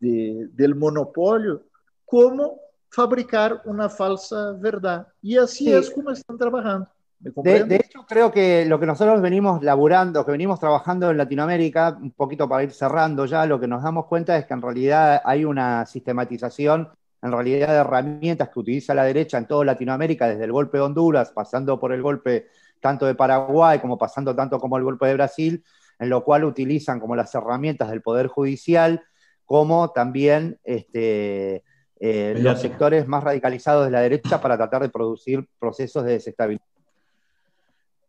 de, 0.00 0.48
del 0.52 0.74
monopolio, 0.74 1.62
como 2.04 2.60
fabricar 2.90 3.62
una 3.64 3.88
falsa 3.88 4.52
verdad. 4.52 5.06
Y 5.20 5.36
así 5.36 5.64
sí. 5.64 5.72
es 5.72 5.90
como 5.90 6.10
están 6.10 6.38
trabajando. 6.38 6.88
De, 7.18 7.64
de, 7.64 7.76
hecho, 7.76 8.04
creo 8.06 8.30
que 8.30 8.66
lo 8.66 8.78
que 8.78 8.86
nosotros 8.86 9.20
venimos 9.22 9.62
laburando, 9.62 10.24
que 10.24 10.32
venimos 10.32 10.60
trabajando 10.60 11.10
en 11.10 11.16
Latinoamérica, 11.16 11.96
un 12.00 12.12
poquito 12.12 12.48
para 12.48 12.64
ir 12.64 12.72
cerrando 12.72 13.24
ya, 13.24 13.46
lo 13.46 13.58
que 13.58 13.66
nos 13.66 13.82
damos 13.82 14.06
cuenta 14.06 14.36
es 14.36 14.44
que 14.44 14.52
en 14.54 14.62
realidad 14.62 15.22
hay 15.24 15.44
una 15.44 15.86
sistematización, 15.86 16.90
en 17.22 17.32
realidad 17.32 17.68
de 17.68 17.74
herramientas 17.74 18.50
que 18.50 18.60
utiliza 18.60 18.94
la 18.94 19.04
derecha 19.04 19.38
en 19.38 19.46
toda 19.46 19.64
Latinoamérica, 19.64 20.28
desde 20.28 20.44
el 20.44 20.52
golpe 20.52 20.78
de 20.78 20.84
Honduras, 20.84 21.30
pasando 21.30 21.78
por 21.80 21.92
el 21.92 22.02
golpe 22.02 22.48
tanto 22.80 23.06
de 23.06 23.14
Paraguay 23.14 23.78
como 23.80 23.98
pasando 23.98 24.34
tanto 24.34 24.58
como 24.58 24.76
el 24.76 24.84
golpe 24.84 25.06
de 25.06 25.14
Brasil, 25.14 25.64
en 25.98 26.10
lo 26.10 26.22
cual 26.24 26.44
utilizan 26.44 27.00
como 27.00 27.16
las 27.16 27.34
herramientas 27.34 27.88
del 27.90 28.02
Poder 28.02 28.26
Judicial, 28.26 29.02
como 29.44 29.90
también 29.92 30.58
este, 30.64 31.64
eh, 31.98 32.34
los 32.38 32.60
sectores 32.60 33.08
más 33.08 33.24
radicalizados 33.24 33.86
de 33.86 33.90
la 33.90 34.00
derecha 34.00 34.40
para 34.40 34.56
tratar 34.56 34.82
de 34.82 34.88
producir 34.88 35.48
procesos 35.58 36.04
de 36.04 36.12
desestabilización. 36.12 36.76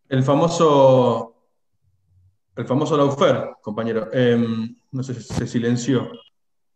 El 0.10 0.24
famoso, 0.24 1.36
el 2.56 2.66
famoso 2.66 2.98
Laufer, 2.98 3.52
compañero, 3.62 4.10
eh, 4.12 4.38
no 4.92 5.04
sé 5.04 5.14
si 5.14 5.34
se 5.34 5.48
silenció. 5.48 6.10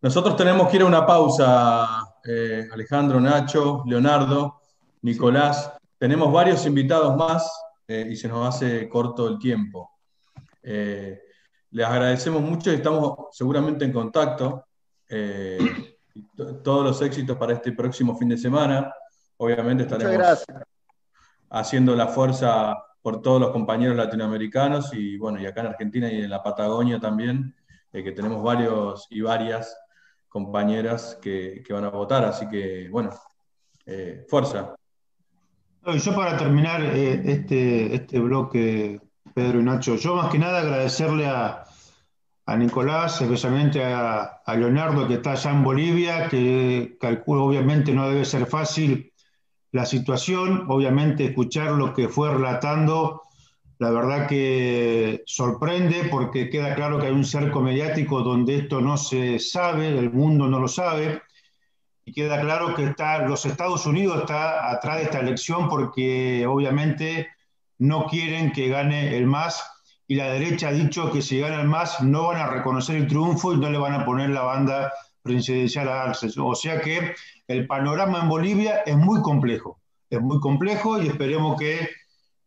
Nosotros 0.01 0.35
tenemos 0.35 0.67
que 0.67 0.77
ir 0.77 0.81
a 0.81 0.85
una 0.85 1.05
pausa, 1.05 2.15
eh, 2.23 2.67
Alejandro, 2.71 3.19
Nacho, 3.19 3.83
Leonardo, 3.85 4.61
Nicolás. 5.03 5.73
Tenemos 5.97 6.31
varios 6.31 6.65
invitados 6.65 7.15
más 7.15 7.51
eh, 7.87 8.07
y 8.09 8.15
se 8.15 8.27
nos 8.27 8.47
hace 8.47 8.89
corto 8.89 9.27
el 9.27 9.37
tiempo. 9.37 9.91
Eh, 10.63 11.21
les 11.71 11.85
agradecemos 11.85 12.41
mucho 12.41 12.71
y 12.71 12.75
estamos 12.75 13.27
seguramente 13.31 13.85
en 13.85 13.93
contacto. 13.93 14.65
todos 16.63 16.83
los 16.83 17.01
éxitos 17.01 17.37
para 17.37 17.53
este 17.53 17.71
próximo 17.73 18.17
fin 18.17 18.29
de 18.29 18.37
semana. 18.37 18.91
Obviamente 19.37 19.83
estaremos 19.83 20.45
haciendo 21.49 21.95
la 21.95 22.07
fuerza 22.07 22.75
por 23.01 23.21
todos 23.21 23.41
los 23.41 23.51
compañeros 23.51 23.95
latinoamericanos 23.95 24.93
y 24.93 25.17
bueno, 25.17 25.39
y 25.39 25.45
acá 25.45 25.61
en 25.61 25.67
Argentina 25.67 26.11
y 26.11 26.21
en 26.21 26.29
la 26.29 26.41
Patagonia 26.41 26.99
también, 26.99 27.55
eh, 27.91 28.03
que 28.03 28.11
tenemos 28.11 28.41
varios 28.43 29.07
y 29.09 29.21
varias 29.21 29.75
compañeras 30.31 31.19
que, 31.21 31.61
que 31.61 31.73
van 31.73 31.83
a 31.83 31.89
votar, 31.89 32.23
así 32.23 32.47
que 32.47 32.87
bueno, 32.89 33.09
eh, 33.85 34.25
fuerza. 34.29 34.73
Yo 35.85 36.15
para 36.15 36.37
terminar 36.37 36.81
eh, 36.83 37.21
este, 37.25 37.93
este 37.93 38.19
bloque, 38.19 39.01
Pedro 39.33 39.59
y 39.59 39.63
Nacho, 39.63 39.97
yo 39.97 40.15
más 40.15 40.31
que 40.31 40.39
nada 40.39 40.61
agradecerle 40.61 41.27
a, 41.27 41.65
a 42.45 42.55
Nicolás, 42.55 43.21
especialmente 43.21 43.83
a, 43.83 44.41
a, 44.45 44.55
Leonardo 44.55 45.05
que 45.05 45.15
está 45.15 45.33
allá 45.33 45.51
en 45.51 45.63
Bolivia, 45.65 46.29
que 46.29 46.97
calculo 46.99 47.43
obviamente 47.43 47.91
no 47.91 48.07
debe 48.07 48.23
ser 48.23 48.45
fácil 48.45 49.11
la 49.73 49.85
situación, 49.85 50.65
obviamente 50.69 51.25
escuchar 51.25 51.71
lo 51.71 51.93
que 51.93 52.07
fue 52.07 52.31
relatando, 52.31 53.23
la 53.81 53.89
verdad 53.89 54.27
que 54.27 55.23
sorprende 55.25 56.07
porque 56.11 56.51
queda 56.51 56.75
claro 56.75 56.99
que 56.99 57.07
hay 57.07 57.13
un 57.13 57.25
cerco 57.25 57.61
mediático 57.61 58.21
donde 58.21 58.57
esto 58.57 58.79
no 58.79 58.95
se 58.95 59.39
sabe, 59.39 59.87
el 59.97 60.11
mundo 60.11 60.47
no 60.47 60.59
lo 60.59 60.67
sabe, 60.67 61.23
y 62.05 62.13
queda 62.13 62.39
claro 62.39 62.75
que 62.75 62.83
está, 62.83 63.27
los 63.27 63.43
Estados 63.43 63.87
Unidos 63.87 64.19
está 64.19 64.69
atrás 64.69 64.97
de 64.97 65.03
esta 65.05 65.19
elección 65.21 65.67
porque 65.67 66.45
obviamente 66.45 67.29
no 67.79 68.05
quieren 68.05 68.51
que 68.51 68.69
gane 68.69 69.17
el 69.17 69.25
MAS 69.25 69.63
y 70.07 70.13
la 70.13 70.31
derecha 70.31 70.67
ha 70.67 70.73
dicho 70.73 71.11
que 71.11 71.23
si 71.23 71.39
gana 71.39 71.59
el 71.59 71.67
MAS 71.67 72.03
no 72.03 72.27
van 72.27 72.37
a 72.39 72.51
reconocer 72.51 72.97
el 72.97 73.07
triunfo 73.07 73.51
y 73.51 73.57
no 73.57 73.71
le 73.71 73.79
van 73.79 73.95
a 73.95 74.05
poner 74.05 74.29
la 74.29 74.43
banda 74.43 74.93
presidencial 75.23 75.89
a 75.89 76.03
Arces. 76.03 76.37
O 76.37 76.53
sea 76.53 76.81
que 76.81 77.15
el 77.47 77.65
panorama 77.65 78.19
en 78.19 78.29
Bolivia 78.29 78.83
es 78.85 78.95
muy 78.95 79.23
complejo, 79.23 79.79
es 80.07 80.21
muy 80.21 80.39
complejo 80.39 81.01
y 81.01 81.07
esperemos 81.07 81.59
que, 81.59 81.89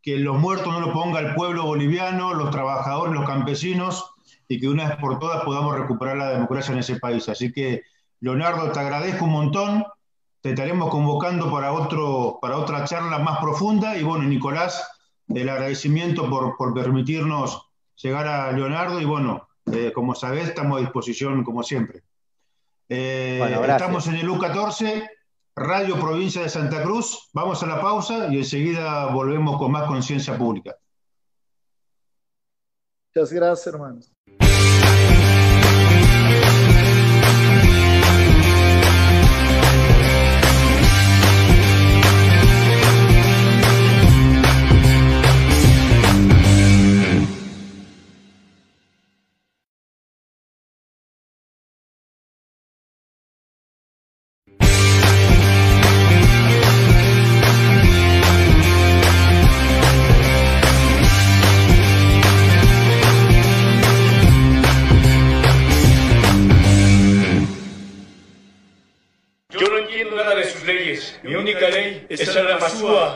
que 0.04 0.18
los 0.18 0.38
muertos 0.38 0.70
no 0.70 0.80
lo 0.80 0.92
ponga 0.92 1.18
el 1.20 1.34
pueblo 1.34 1.64
boliviano, 1.64 2.34
los 2.34 2.50
trabajadores, 2.50 3.14
los 3.14 3.26
campesinos 3.26 4.14
y 4.46 4.60
que 4.60 4.68
una 4.68 4.90
vez 4.90 4.98
por 4.98 5.18
todas 5.18 5.42
podamos 5.44 5.78
recuperar 5.78 6.18
la 6.18 6.30
democracia 6.30 6.72
en 6.72 6.80
ese 6.80 7.00
país. 7.00 7.26
Así 7.30 7.50
que, 7.50 7.82
Leonardo, 8.20 8.70
te 8.70 8.78
agradezco 8.78 9.24
un 9.24 9.32
montón, 9.32 9.84
te 10.42 10.50
estaremos 10.50 10.90
convocando 10.90 11.50
para, 11.50 11.72
otro, 11.72 12.38
para 12.42 12.58
otra 12.58 12.84
charla 12.84 13.18
más 13.18 13.38
profunda. 13.38 13.96
Y 13.96 14.02
bueno, 14.02 14.24
Nicolás, 14.24 14.86
el 15.26 15.48
agradecimiento 15.48 16.28
por, 16.28 16.54
por 16.58 16.74
permitirnos 16.74 17.70
llegar 17.96 18.28
a 18.28 18.52
Leonardo. 18.52 19.00
Y 19.00 19.06
bueno, 19.06 19.48
eh, 19.72 19.90
como 19.94 20.14
sabes, 20.14 20.48
estamos 20.48 20.76
a 20.76 20.80
disposición 20.80 21.42
como 21.42 21.62
siempre. 21.62 22.02
Eh, 22.90 23.36
bueno, 23.38 23.64
estamos 23.64 24.06
en 24.08 24.16
el 24.16 24.28
U14, 24.28 25.08
Radio 25.56 25.98
Provincia 26.00 26.42
de 26.42 26.48
Santa 26.48 26.82
Cruz. 26.82 27.30
Vamos 27.32 27.62
a 27.62 27.66
la 27.66 27.80
pausa 27.80 28.28
y 28.32 28.38
enseguida 28.38 29.06
volvemos 29.12 29.56
con 29.58 29.70
más 29.70 29.86
conciencia 29.86 30.36
pública. 30.36 30.76
Muchas 33.14 33.32
gracias, 33.32 33.66
hermanos. 33.72 34.12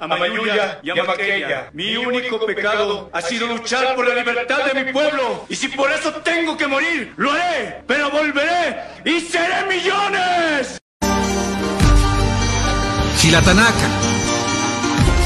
Masúa, 0.07 0.16
Amayuya 0.16 0.80
y 0.82 0.90
Amaqueya. 0.90 1.70
Mi 1.72 1.96
único 1.96 2.44
pecado 2.44 3.11
ha 3.12 3.20
sido 3.22 3.46
luchar 3.46 3.94
por 3.96 4.07
la 4.07 4.14
libertad 4.14 4.64
de 4.72 4.84
mi 4.84 4.92
pueblo. 4.92 5.44
Y 5.49 5.57
si 5.57 5.68
por 5.68 5.90
eso 5.90 6.12
tengo 6.22 6.57
que 6.57 6.66
morir, 6.66 7.14
lo 7.16 7.32
haré. 7.32 7.82
Pero 7.86 8.11
volveré 8.11 8.76
y 9.05 9.20
seré 9.20 9.66
millones. 9.66 10.78
Gilatanaka, 13.18 13.88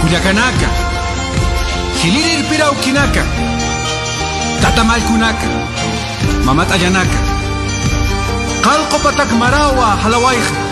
Cuyacanaka, 0.01 0.69
Gilirir 2.01 2.45
Pirauquinaca, 2.47 3.23
Tatamalcunaka, 4.63 5.47
Mamatayanaka, 6.45 7.19
Calcopatak 8.63 9.33
Marawa, 9.33 9.99
Halawaija. 10.03 10.72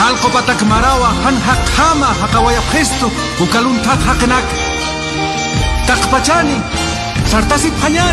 Kallqopatak 0.00 0.60
marawa 0.72 1.12
hanhaqhama 1.24 2.08
haqawayapqistu 2.20 3.06
kukaluntat 3.38 4.00
haqinaka 4.08 4.54
Taqpachani 5.88 6.56
sartasip 7.30 7.74
suma 7.82 8.08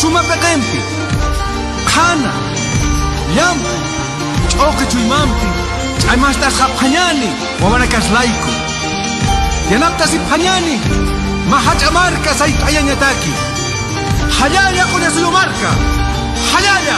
Sumape 0.00 0.36
qempi 0.44 0.80
Qhana 1.90 2.32
Llam 3.36 3.58
Ch'oqi 4.50 4.84
chuymampi 4.92 5.48
Ch'aymashtas 6.02 6.56
haphañani 6.62 7.30
Wawanakas 7.60 8.06
Yanaptasip 9.72 10.22
hañani 10.30 10.76
Mahach'amarka 11.50 12.30
sayt'ayañataki 12.40 13.32
Hallalla 14.38 14.84
qunasuyumarka 14.92 15.70
Hallalla 16.50 16.96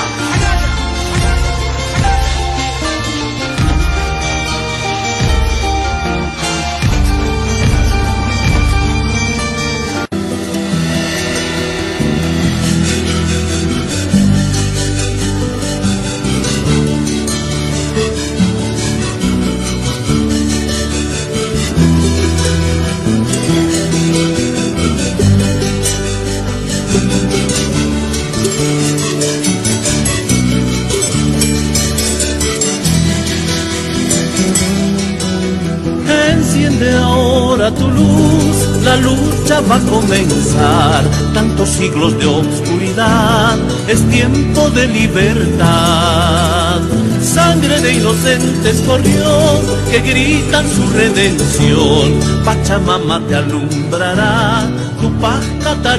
tu 37.70 37.88
luz, 37.88 38.82
la 38.84 38.96
lucha 38.96 39.60
va 39.60 39.76
a 39.76 39.80
comenzar. 39.80 41.04
Tantos 41.32 41.68
siglos 41.68 42.18
de 42.18 42.26
oscuridad, 42.26 43.56
es 43.88 44.02
tiempo 44.10 44.68
de 44.70 44.88
libertad. 44.88 46.80
Sangre 47.22 47.80
de 47.80 47.94
inocentes 47.94 48.82
corrió, 48.86 49.60
que 49.90 50.00
gritan 50.00 50.66
su 50.68 50.86
redención. 50.92 52.20
Pachamama 52.44 53.20
te 53.28 53.36
alumbrará, 53.36 54.68
tu 55.00 55.10
paz 55.20 55.44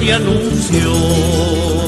y 0.02 0.10
anunció. 0.10 1.83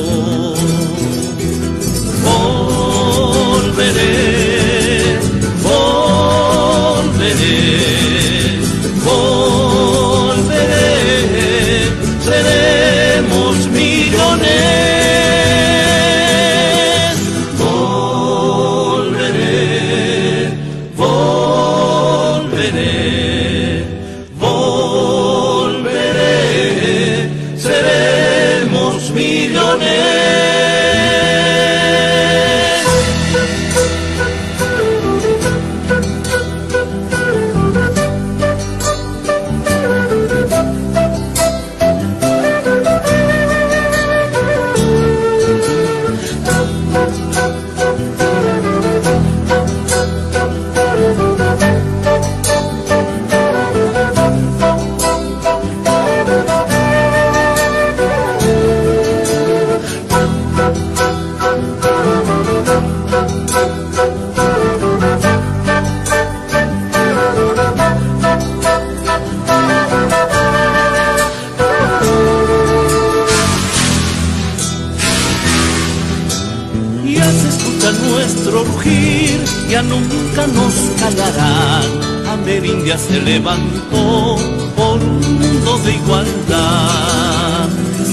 Se 82.95 83.21
levantó 83.21 84.37
por 84.77 85.03
un 85.03 85.19
mundo 85.41 85.79
de 85.85 85.95
igualdad. 85.95 87.69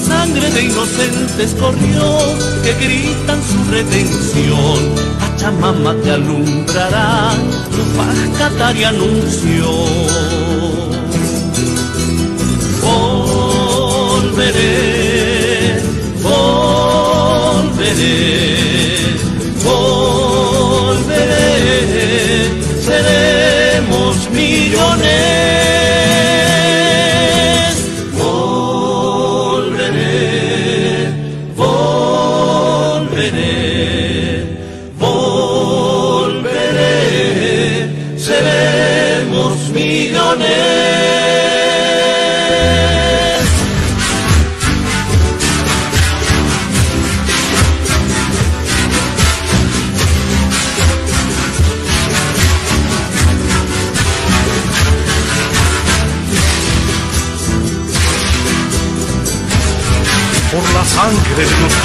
Sangre 0.07 0.49
de 0.49 0.63
inocentes 0.63 1.53
corrió 1.59 2.17
que 2.63 2.73
gritan 2.83 3.39
su 3.43 3.63
redención. 3.69 4.95
Pachamama 5.19 5.93
te 6.01 6.09
alumbrará, 6.11 7.35
tu 7.69 7.83
paz 7.95 8.17
y 8.75 8.83
anunció. 8.83 9.69
Volveré, 12.81 14.53
volveré 16.23 17.13
millones. 24.73 25.62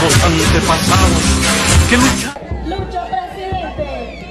Antepasados 0.00 1.22
que. 1.90 1.96
Lucho, 2.68 3.00
presidente. 3.10 4.24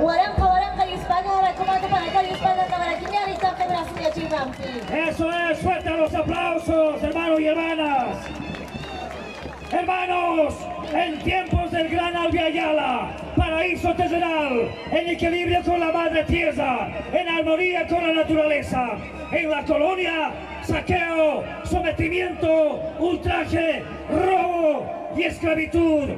Guaranca, 0.00 0.44
guaranca, 0.44 0.86
hispana, 0.86 1.54
comando 1.56 1.88
para 1.88 2.22
hispana, 2.24 2.66
cabaraquiñar 2.66 3.28
y 3.28 3.34
toque 3.34 3.64
Brasil, 3.68 4.08
Chivampi. 4.14 4.64
Eso 5.08 5.30
es, 5.30 5.58
fuerte 5.60 5.90
los 5.90 6.14
aplausos, 6.14 7.02
hermanos 7.02 7.40
y 7.40 7.46
hermanas. 7.46 8.16
Hermanos, 9.70 10.54
en 10.92 11.18
tiempos 11.20 11.70
del 11.70 11.88
gran 11.90 12.16
Albiayala, 12.16 13.16
paraíso 13.36 13.94
terrenal, 13.94 14.68
en 14.90 15.08
equilibrio 15.08 15.62
con 15.62 15.78
la 15.78 15.92
madre 15.92 16.24
tierra, 16.24 16.88
en 17.12 17.28
armonía 17.28 17.86
con 17.86 18.04
la 18.04 18.14
naturaleza, 18.14 18.96
en 19.30 19.48
la 19.48 19.64
colonia 19.64 20.32
sometimiento, 22.00 22.80
ultraje, 22.98 23.82
robo 24.08 25.12
y 25.16 25.22
esclavitud. 25.24 26.08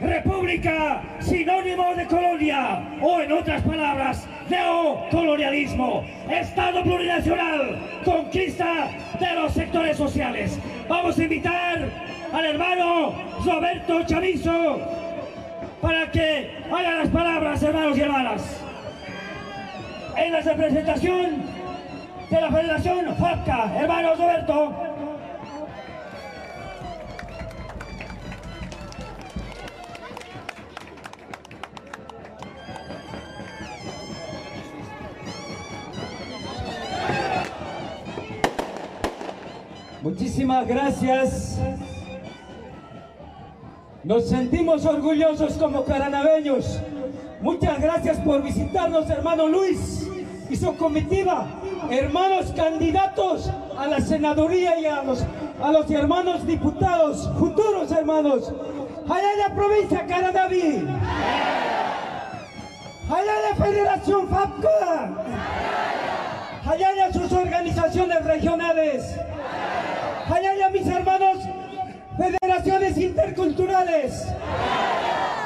República, 0.00 1.02
sinónimo 1.20 1.94
de 1.94 2.06
colonia, 2.06 2.98
o 3.02 3.20
en 3.20 3.32
otras 3.32 3.62
palabras, 3.62 4.26
neocolonialismo. 4.48 6.04
Estado 6.30 6.82
plurinacional, 6.82 7.78
conquista 8.04 8.88
de 9.18 9.34
los 9.34 9.52
sectores 9.52 9.96
sociales. 9.96 10.58
Vamos 10.88 11.18
a 11.18 11.22
invitar 11.22 11.84
al 12.32 12.44
hermano 12.44 13.14
Roberto 13.44 14.02
Chavizo 14.04 14.80
para 15.82 16.10
que 16.10 16.50
haga 16.70 16.94
las 16.98 17.08
palabras, 17.08 17.62
hermanos 17.62 17.98
y 17.98 18.00
hermanas. 18.00 18.62
En 20.16 20.32
la 20.32 20.40
representación 20.40 21.42
de 22.30 22.40
la 22.40 22.50
Federación 22.50 23.16
FAPCA, 23.16 23.72
hermano 23.78 24.14
Roberto. 24.14 24.85
Gracias. 40.64 41.58
Nos 44.04 44.28
sentimos 44.28 44.84
orgullosos 44.86 45.54
como 45.54 45.84
caranaveños. 45.84 46.80
Muchas 47.40 47.80
gracias 47.80 48.18
por 48.20 48.42
visitarnos, 48.42 49.10
hermano 49.10 49.48
Luis 49.48 50.08
y 50.48 50.56
su 50.56 50.76
comitiva 50.76 51.46
hermanos 51.90 52.52
candidatos 52.56 53.50
a 53.78 53.86
la 53.86 54.00
senaduría 54.00 54.78
y 54.78 54.86
a 54.86 55.02
los, 55.02 55.24
a 55.62 55.72
los 55.72 55.90
hermanos 55.90 56.46
diputados, 56.46 57.30
futuros 57.38 57.90
hermanos. 57.92 58.52
Allá 59.08 59.32
en 59.32 59.38
la 59.38 59.54
provincia 59.54 60.06
Caranaví. 60.06 60.86
Allá 63.08 63.32
en 63.36 63.50
la 63.50 63.64
Federación 63.64 64.28
FAPCA. 64.28 65.12
Allá 66.66 67.06
en 67.06 67.12
sus 67.12 67.32
organizaciones 67.32 68.24
regionales. 68.24 69.16
Allá 70.28 70.66
en 70.66 70.72
mis 70.72 70.86
hermanos 70.88 71.38
federaciones 72.16 72.98
interculturales. 72.98 74.26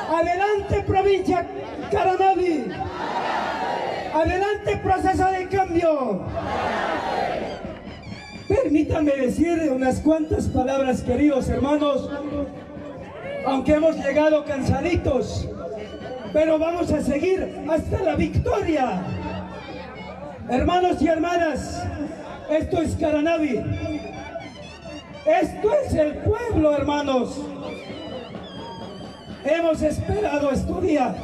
Adelante 0.09 0.83
provincia 0.87 1.47
Caranaví. 1.91 2.65
Adelante 4.15 4.77
proceso 4.79 5.31
de 5.31 5.49
cambio. 5.49 6.23
Permítanme 8.49 9.13
decir 9.13 9.71
unas 9.71 10.01
cuantas 10.01 10.47
palabras, 10.49 11.03
queridos 11.03 11.49
hermanos, 11.49 12.11
aunque 13.47 13.75
hemos 13.75 13.97
llegado 13.97 14.45
cansaditos, 14.45 15.49
pero 16.33 16.59
vamos 16.59 16.91
a 16.91 17.01
seguir 17.03 17.65
hasta 17.71 18.01
la 18.01 18.17
victoria. 18.17 19.03
Hermanos 20.49 21.01
y 21.01 21.07
hermanas, 21.07 21.83
esto 22.51 22.83
es 22.83 22.97
Caranavi. 22.97 23.90
Esto 25.25 25.71
es 25.85 25.95
el 25.95 26.15
pueblo, 26.19 26.75
hermanos. 26.75 27.41
Hemos 29.45 29.83
esperado 29.83 30.51
estos 30.51 30.83
días. 30.83 31.17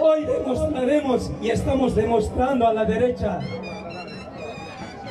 Hoy 0.00 0.24
demostraremos 0.24 1.30
y 1.42 1.50
estamos 1.50 1.94
demostrando 1.94 2.66
a 2.66 2.72
la 2.72 2.84
derecha. 2.84 3.40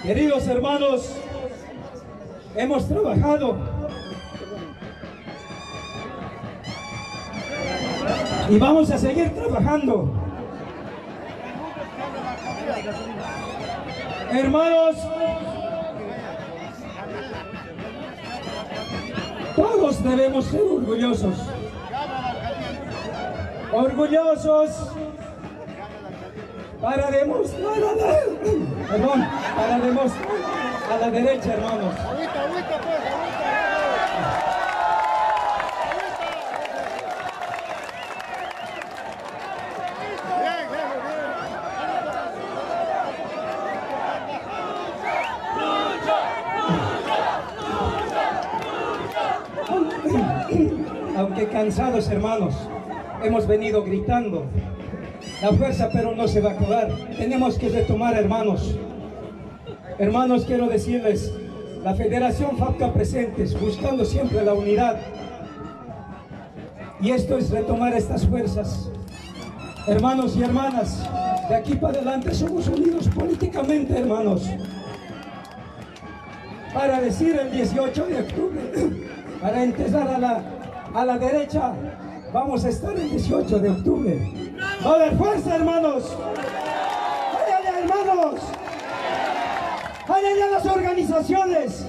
Queridos 0.04 0.48
hermanos, 0.48 1.16
hemos 2.56 2.88
trabajado 2.88 3.58
y 8.50 8.58
vamos 8.58 8.90
a 8.90 8.98
seguir 8.98 9.30
trabajando. 9.36 10.12
Hermanos, 14.32 14.96
todos 19.56 20.04
debemos 20.04 20.46
ser 20.46 20.62
orgullosos. 20.62 21.36
Orgullosos 23.72 24.70
para 26.82 27.12
demostrar 27.12 27.78
a 27.78 28.90
perdón, 28.90 29.28
para 29.56 29.80
demostrar 29.80 30.28
a 30.92 30.98
la 30.98 31.12
derecha, 31.12 31.54
hermanos. 31.54 31.96
Aunque 51.18 51.48
cansados, 51.62 52.10
hermanos, 52.10 52.56
hemos 53.24 53.46
venido 53.46 53.84
gritando. 53.84 54.46
La 55.44 55.50
fuerza 55.50 55.90
pero 55.94 56.16
no 56.16 56.28
se 56.28 56.42
va 56.42 56.50
a 56.50 56.54
acabar. 56.54 56.90
Tenemos 57.20 57.60
que 57.60 57.70
retomar, 57.70 58.16
hermanos. 58.16 58.76
Hermanos, 60.00 60.46
quiero 60.46 60.68
decirles, 60.68 61.32
la 61.84 61.94
Federación 61.94 62.58
FAPCA 62.58 62.92
presentes, 62.92 63.60
buscando 63.62 64.06
siempre 64.06 64.44
la 64.44 64.56
unidad. 64.56 65.02
Y 67.00 67.12
esto 67.12 67.38
es 67.38 67.52
retomar 67.52 67.94
estas 67.94 68.26
fuerzas. 68.26 68.90
Hermanos 69.86 70.36
y 70.36 70.42
hermanas, 70.42 71.08
de 71.48 71.54
aquí 71.54 71.76
para 71.76 71.94
adelante 71.94 72.34
somos 72.34 72.68
unidos 72.70 73.08
políticamente, 73.10 74.00
hermanos. 74.00 74.50
Para 76.74 77.02
decir 77.02 77.40
el 77.40 77.52
18 77.52 78.06
de 78.08 78.20
octubre, 78.20 78.62
para 79.42 79.64
empezar 79.64 80.08
a 80.08 80.18
la, 80.18 80.61
a 80.94 81.06
la 81.06 81.18
derecha, 81.18 81.74
vamos 82.34 82.66
a 82.66 82.70
estar 82.70 82.94
el 82.94 83.10
18 83.10 83.60
de 83.60 83.70
octubre. 83.70 84.32
¡Va 84.86 85.00
de 85.00 85.12
fuerza, 85.12 85.56
hermanos! 85.56 86.18
¡Allá, 87.36 87.80
hermanos! 87.80 88.42
¡Allá, 90.08 90.48
las 90.52 90.66
organizaciones! 90.66 91.86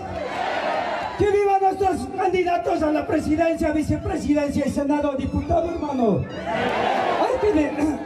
¡Que 1.19 1.31
vivan 1.31 1.61
nuestros 1.61 2.09
candidatos 2.17 2.83
a 2.83 2.93
la 2.93 3.07
presidencia, 3.07 3.73
vicepresidencia 3.73 4.67
y 4.67 4.71
senado, 4.71 5.15
diputado, 5.17 5.71
hermano! 5.71 6.25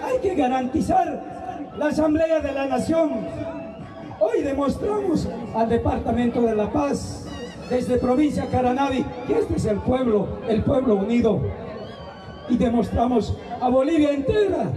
Hay 0.05 0.19
que 0.21 0.35
garantizar 0.37 1.23
la 1.77 1.87
Asamblea 1.87 2.41
de 2.41 2.53
la 2.53 2.67
Nación. 2.67 3.11
Hoy 4.19 4.43
demostramos 4.43 5.29
al 5.55 5.69
Departamento 5.69 6.41
de 6.41 6.57
la 6.57 6.71
Paz, 6.71 7.27
desde 7.71 7.99
provincia 7.99 8.47
Caranavi, 8.51 9.05
que 9.27 9.39
este 9.39 9.57
es 9.57 9.65
el 9.67 9.79
pueblo, 9.79 10.29
el 10.49 10.63
pueblo 10.63 10.97
unido. 10.97 11.41
Y 12.49 12.57
demostramos 12.57 13.37
a 13.61 13.69
Bolivia 13.69 14.13
entera, 14.13 14.71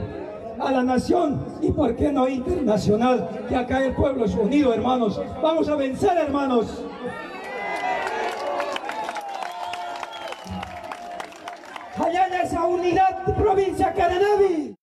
a 0.60 0.72
la 0.72 0.84
nación 0.84 1.46
y 1.62 1.72
por 1.72 1.96
qué 1.96 2.12
no 2.12 2.28
internacional, 2.28 3.46
que 3.48 3.56
acá 3.56 3.86
el 3.86 3.94
pueblo 3.94 4.26
es 4.26 4.36
unido, 4.36 4.74
hermanos. 4.74 5.22
Vamos 5.42 5.70
a 5.70 5.76
vencer, 5.76 6.18
hermanos. 6.18 6.84
Allá 11.98 12.28
en 12.28 12.34
esa 12.34 12.66
unidad 12.66 13.36
provincia 13.36 13.94
Caranavi. 13.94 14.79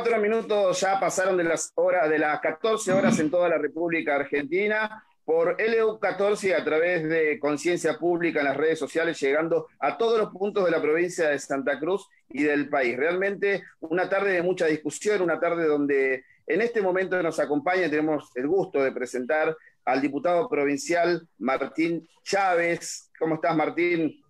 Cuatro 0.00 0.20
minutos 0.20 0.80
ya 0.80 1.00
pasaron 1.00 1.36
de 1.36 1.42
las 1.42 1.72
horas, 1.74 2.08
de 2.08 2.20
las 2.20 2.38
14 2.38 2.92
horas 2.92 3.18
en 3.18 3.32
toda 3.32 3.48
la 3.48 3.58
República 3.58 4.14
Argentina 4.14 5.04
por 5.24 5.56
LU14 5.56 6.54
a 6.54 6.62
través 6.62 7.08
de 7.08 7.36
Conciencia 7.40 7.98
Pública 7.98 8.38
en 8.38 8.44
las 8.44 8.56
redes 8.56 8.78
sociales, 8.78 9.18
llegando 9.20 9.66
a 9.80 9.98
todos 9.98 10.16
los 10.20 10.30
puntos 10.30 10.64
de 10.64 10.70
la 10.70 10.80
provincia 10.80 11.30
de 11.30 11.38
Santa 11.40 11.80
Cruz 11.80 12.06
y 12.28 12.44
del 12.44 12.68
país. 12.68 12.96
Realmente 12.96 13.64
una 13.80 14.08
tarde 14.08 14.34
de 14.34 14.42
mucha 14.42 14.66
discusión, 14.66 15.20
una 15.20 15.40
tarde 15.40 15.66
donde 15.66 16.22
en 16.46 16.60
este 16.62 16.80
momento 16.80 17.20
nos 17.20 17.40
acompaña, 17.40 17.90
tenemos 17.90 18.30
el 18.36 18.46
gusto 18.46 18.80
de 18.80 18.92
presentar 18.92 19.56
al 19.84 20.00
diputado 20.00 20.48
provincial 20.48 21.26
Martín 21.38 22.08
Chávez. 22.22 23.10
¿Cómo 23.18 23.34
estás, 23.34 23.56
Martín? 23.56 24.22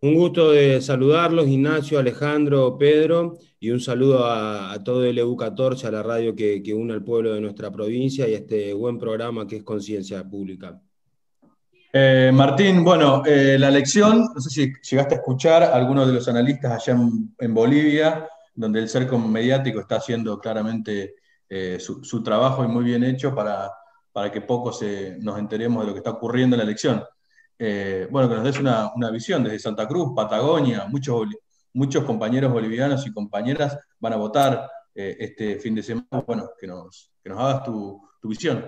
Un 0.00 0.14
gusto 0.14 0.50
de 0.50 0.80
saludarlos, 0.80 1.46
Ignacio, 1.46 2.00
Alejandro, 2.00 2.76
Pedro, 2.76 3.38
y 3.60 3.70
un 3.70 3.80
saludo 3.80 4.24
a, 4.24 4.76
todo 4.84 5.04
el 5.04 5.18
EU14, 5.18 5.84
a 5.84 5.90
la 5.90 6.02
radio 6.02 6.34
que, 6.34 6.62
une 6.74 6.92
al 6.92 7.02
pueblo 7.02 7.34
de 7.34 7.40
nuestra 7.40 7.70
provincia 7.70 8.28
y 8.28 8.34
a 8.34 8.38
este 8.38 8.72
buen 8.72 8.98
programa 8.98 9.46
que 9.46 9.56
es 9.56 9.62
Conciencia 9.64 10.22
Pública. 10.22 10.80
Eh, 11.92 12.30
Martín, 12.32 12.84
bueno, 12.84 13.22
eh, 13.26 13.56
la 13.58 13.68
elección, 13.68 14.28
no 14.32 14.40
sé 14.40 14.50
si 14.50 14.72
llegaste 14.88 15.14
a 15.14 15.18
escuchar 15.18 15.62
a 15.64 15.74
algunos 15.74 16.06
de 16.06 16.12
los 16.12 16.28
analistas 16.28 16.72
allá 16.72 17.00
en, 17.38 17.54
Bolivia, 17.54 18.28
donde 18.54 18.78
el 18.80 18.88
cerco 18.88 19.18
mediático 19.18 19.80
está 19.80 19.96
haciendo 19.96 20.38
claramente 20.38 21.16
eh, 21.48 21.78
su, 21.80 22.22
trabajo 22.22 22.62
y 22.62 22.68
muy 22.68 22.84
bien 22.84 23.02
hecho 23.02 23.34
para, 23.34 23.70
para 24.12 24.30
que 24.30 24.42
poco 24.42 24.70
nos 25.20 25.38
enteremos 25.38 25.82
de 25.82 25.86
lo 25.86 25.92
que 25.94 25.98
está 25.98 26.10
ocurriendo 26.10 26.54
en 26.54 26.58
la 26.58 26.64
elección. 26.64 27.02
Bueno, 28.10 28.28
que 28.28 28.34
nos 28.36 28.44
des 28.44 28.60
una, 28.60 28.92
visión 29.10 29.42
desde 29.42 29.58
Santa 29.58 29.88
Cruz, 29.88 30.12
Patagonia, 30.14 30.86
muchos, 30.88 31.26
muchos 31.78 32.04
compañeros 32.04 32.52
bolivianos 32.52 33.06
y 33.06 33.12
compañeras 33.12 33.78
van 34.00 34.12
a 34.12 34.16
votar 34.16 34.68
eh, 34.94 35.16
este 35.20 35.60
fin 35.60 35.76
de 35.76 35.82
semana. 35.84 36.24
Bueno, 36.26 36.50
que 36.60 36.66
nos, 36.66 37.12
que 37.22 37.30
nos 37.30 37.38
hagas 37.38 37.64
tu, 37.64 38.02
visión. 38.24 38.66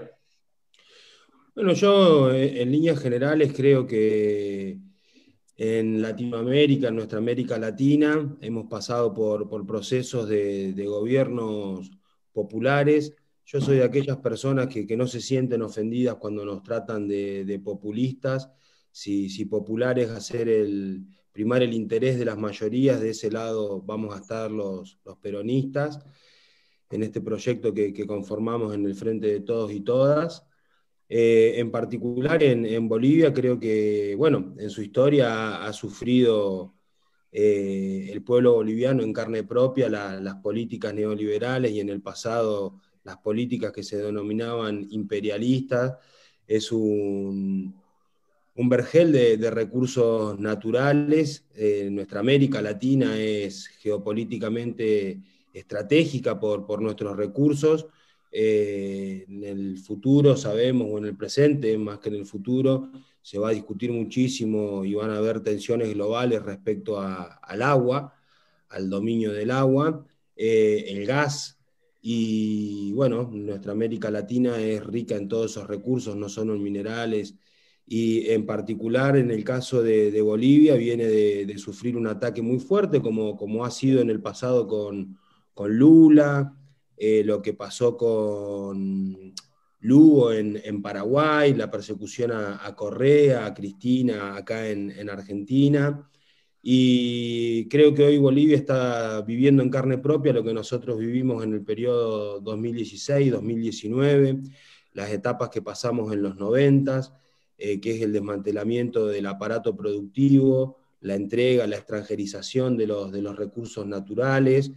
Bueno, 1.54 1.72
yo 1.72 2.30
eh, 2.30 2.62
en 2.62 2.70
líneas 2.70 3.00
generales 3.00 3.52
creo 3.54 3.84
que 3.84 4.78
en 5.56 6.00
Latinoamérica, 6.00 6.88
en 6.88 6.96
nuestra 6.96 7.18
América 7.18 7.58
Latina, 7.58 8.36
hemos 8.40 8.66
pasado 8.66 9.12
por, 9.12 9.66
procesos 9.66 10.28
de, 10.28 10.84
gobiernos 10.86 11.90
populares. 12.32 13.14
Yo 13.44 13.60
soy 13.60 13.78
de 13.78 13.84
aquellas 13.84 14.18
personas 14.18 14.68
que, 14.68 14.96
no 14.96 15.08
se 15.08 15.20
sienten 15.20 15.62
ofendidas 15.62 16.14
cuando 16.14 16.44
nos 16.44 16.62
tratan 16.62 17.08
de 17.08 17.60
populistas 17.62 18.48
si, 18.92 19.44
popular 19.46 19.98
es 19.98 20.10
hacer 20.10 20.48
el, 20.48 21.06
primar 21.32 21.62
el 21.62 21.72
interés 21.72 22.18
de 22.18 22.24
las 22.24 22.38
mayorías, 22.38 23.00
de 23.00 23.10
ese 23.10 23.30
lado 23.30 23.82
vamos 23.82 24.14
a 24.14 24.20
estar 24.20 24.50
los, 24.50 24.98
peronistas 25.22 26.00
en 26.90 27.02
este 27.02 27.20
proyecto 27.20 27.72
que, 27.72 28.06
conformamos 28.06 28.74
en 28.74 28.84
el 28.86 28.94
Frente 28.94 29.28
de 29.28 29.40
Todos 29.40 29.72
y 29.72 29.80
Todas. 29.80 30.44
Eh, 31.08 31.54
en 31.56 31.70
particular 31.70 32.42
en, 32.42 32.88
Bolivia 32.88 33.32
creo 33.32 33.58
que, 33.58 34.14
bueno, 34.16 34.54
en 34.58 34.70
su 34.70 34.82
historia 34.82 35.64
ha, 35.64 35.72
sufrido 35.72 36.74
eh, 37.32 38.10
el 38.12 38.22
pueblo 38.22 38.54
boliviano 38.54 39.02
en 39.02 39.12
carne 39.12 39.44
propia 39.44 39.88
las 39.88 40.36
políticas 40.36 40.94
neoliberales 40.94 41.72
y 41.72 41.80
en 41.80 41.88
el 41.88 42.02
pasado 42.02 42.80
las 43.04 43.18
políticas 43.18 43.72
que 43.72 43.82
se 43.82 43.98
denominaban 43.98 44.86
imperialistas. 44.90 45.96
Es 46.46 46.72
un, 46.72 47.79
un 48.60 48.68
vergel 48.68 49.10
de, 49.10 49.50
recursos 49.50 50.38
naturales. 50.38 51.46
Eh, 51.54 51.88
nuestra 51.90 52.20
América 52.20 52.60
Latina 52.60 53.18
es 53.18 53.68
geopolíticamente 53.68 55.18
estratégica 55.54 56.38
por, 56.38 56.82
nuestros 56.82 57.16
recursos. 57.16 57.86
Eh, 58.30 59.24
en 59.26 59.44
el 59.44 59.78
futuro 59.78 60.36
sabemos, 60.36 60.88
o 60.90 60.98
en 60.98 61.06
el 61.06 61.16
presente 61.16 61.78
más 61.78 62.00
que 62.00 62.10
en 62.10 62.16
el 62.16 62.26
futuro, 62.26 62.90
se 63.22 63.38
va 63.38 63.48
a 63.48 63.52
discutir 63.52 63.92
muchísimo 63.92 64.84
y 64.84 64.92
van 64.94 65.10
a 65.10 65.16
haber 65.16 65.40
tensiones 65.40 65.94
globales 65.94 66.42
respecto 66.42 67.00
al 67.00 67.62
agua, 67.62 68.14
al 68.68 68.90
dominio 68.90 69.32
del 69.32 69.52
agua, 69.52 70.04
eh, 70.36 70.84
el 70.88 71.06
gas, 71.06 71.58
y 72.02 72.92
bueno, 72.92 73.30
nuestra 73.32 73.72
América 73.72 74.10
Latina 74.10 74.58
es 74.60 74.84
rica 74.84 75.16
en 75.16 75.28
todos 75.28 75.52
esos 75.52 75.66
recursos, 75.66 76.14
no 76.14 76.28
solo 76.28 76.54
en 76.54 76.62
minerales, 76.62 77.34
y 77.92 78.30
en 78.30 78.46
particular 78.46 79.16
en 79.16 79.32
el 79.32 79.42
caso 79.42 79.82
de, 79.82 80.22
Bolivia 80.22 80.76
viene 80.76 81.06
de, 81.06 81.58
sufrir 81.58 81.96
un 81.96 82.06
ataque 82.06 82.40
muy 82.40 82.60
fuerte, 82.60 83.02
como, 83.02 83.36
como 83.36 83.64
ha 83.64 83.70
sido 83.72 84.00
en 84.00 84.10
el 84.10 84.22
pasado 84.22 84.68
con, 84.68 85.18
con 85.52 85.76
Lula, 85.76 86.56
eh, 86.96 87.24
lo 87.24 87.42
que 87.42 87.52
pasó 87.52 87.96
con 87.96 89.34
Lugo 89.80 90.32
en, 90.32 90.82
Paraguay, 90.82 91.52
la 91.52 91.68
persecución 91.68 92.30
a, 92.30 92.76
Correa, 92.76 93.44
a 93.44 93.54
Cristina 93.54 94.36
acá 94.36 94.68
en, 94.68 95.10
Argentina. 95.10 96.08
Y 96.62 97.68
creo 97.68 97.92
que 97.92 98.04
hoy 98.04 98.18
Bolivia 98.18 98.56
está 98.56 99.20
viviendo 99.22 99.64
en 99.64 99.70
carne 99.70 99.98
propia 99.98 100.32
lo 100.32 100.44
que 100.44 100.54
nosotros 100.54 100.96
vivimos 100.96 101.42
en 101.42 101.54
el 101.54 101.64
periodo 101.64 102.40
2016-2019, 102.42 104.48
las 104.92 105.10
etapas 105.10 105.48
que 105.48 105.60
pasamos 105.60 106.12
en 106.12 106.22
los 106.22 106.36
90, 106.36 107.19
eh, 107.62 107.78
que 107.78 107.94
es 107.94 108.00
el 108.00 108.14
desmantelamiento 108.14 109.06
del 109.06 109.26
aparato 109.26 109.76
productivo, 109.76 110.78
la 111.02 111.14
entrega, 111.14 111.66
la 111.66 111.76
extranjerización 111.76 112.78
de 112.78 112.86
los, 112.86 113.12
de 113.12 113.20
los 113.20 113.36
recursos 113.36 113.86
naturales, 113.86 114.72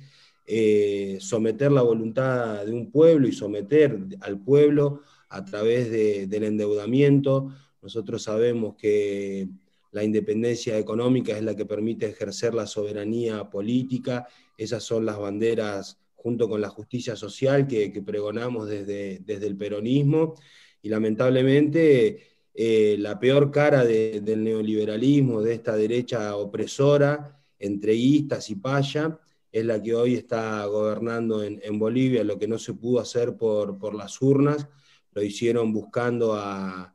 eh, 0.45 1.15
someter 1.21 1.71
la 1.71 1.81
voluntad 1.81 2.65
de 2.65 2.73
un 2.73 2.91
pueblo 2.91 3.25
y 3.25 3.31
someter 3.31 3.97
al 4.19 4.37
pueblo 4.43 4.99
a 5.29 5.45
través 5.45 5.89
del 5.89 6.43
endeudamiento. 6.43 7.53
Nosotros 7.81 8.23
sabemos 8.23 8.75
que 8.75 9.47
la 9.93 10.03
independencia 10.03 10.77
económica 10.77 11.37
es 11.37 11.43
la 11.43 11.55
que 11.55 11.65
permite 11.65 12.07
ejercer 12.07 12.53
la 12.53 12.67
soberanía 12.67 13.49
política, 13.49 14.27
esas 14.57 14.83
son 14.83 15.05
las 15.05 15.17
banderas 15.17 16.01
junto 16.15 16.49
con 16.49 16.59
la 16.59 16.67
justicia 16.67 17.15
social 17.15 17.65
que, 17.65 18.03
pregonamos 18.05 18.67
desde, 18.67 19.19
desde, 19.19 19.47
el 19.47 19.55
peronismo 19.55 20.35
y 20.81 20.89
lamentablemente 20.89 22.32
eh, 22.53 22.97
la 22.99 23.19
peor 23.19 23.49
cara 23.49 23.83
del 23.83 24.43
neoliberalismo, 24.43 25.41
de 25.41 25.55
esta 25.55 25.75
derecha 25.75 26.35
opresora, 26.35 27.39
entreguistas 27.57 28.49
y 28.49 28.55
paya, 28.55 29.19
es 29.51 29.65
la 29.65 29.81
que 29.81 29.95
hoy 29.95 30.15
está 30.15 30.65
gobernando 30.65 31.43
en, 31.43 31.79
Bolivia, 31.79 32.23
lo 32.23 32.37
que 32.37 32.47
no 32.47 32.57
se 32.57 32.73
pudo 32.73 32.99
hacer 32.99 33.35
por, 33.37 33.95
las 33.95 34.21
urnas, 34.21 34.67
lo 35.13 35.23
hicieron 35.23 35.71
buscando 35.73 36.33
a, 36.33 36.93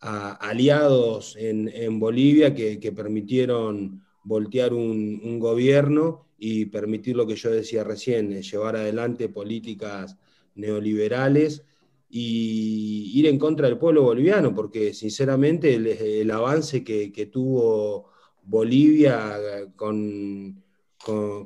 aliados 0.00 1.36
en, 1.38 2.00
Bolivia 2.00 2.54
que, 2.54 2.92
permitieron 2.92 4.02
voltear 4.24 4.72
un, 4.72 5.38
gobierno 5.38 6.26
y 6.38 6.66
permitir 6.66 7.16
lo 7.16 7.26
que 7.26 7.36
yo 7.36 7.50
decía 7.50 7.84
recién, 7.84 8.32
eh, 8.32 8.42
llevar 8.42 8.76
adelante 8.76 9.28
políticas 9.28 10.16
neoliberales 10.54 11.62
y 12.14 13.10
ir 13.18 13.26
en 13.26 13.38
contra 13.38 13.68
del 13.68 13.78
pueblo 13.78 14.02
boliviano, 14.02 14.54
porque 14.54 14.92
sinceramente 14.92 15.74
el, 16.20 16.30
avance 16.30 16.84
que, 16.84 17.30
tuvo 17.32 18.10
Bolivia 18.42 19.40
con 19.76 20.62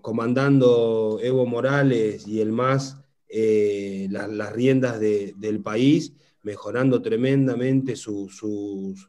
comandando 0.02 1.20
Evo 1.22 1.46
Morales 1.46 2.26
y 2.26 2.40
el 2.40 2.50
MAS 2.50 2.96
eh, 3.28 4.08
las 4.10 4.52
riendas 4.52 4.98
del 4.98 5.62
país, 5.62 6.14
mejorando 6.42 7.00
tremendamente 7.00 7.94
sus, 7.94 8.36
sus, 8.36 9.08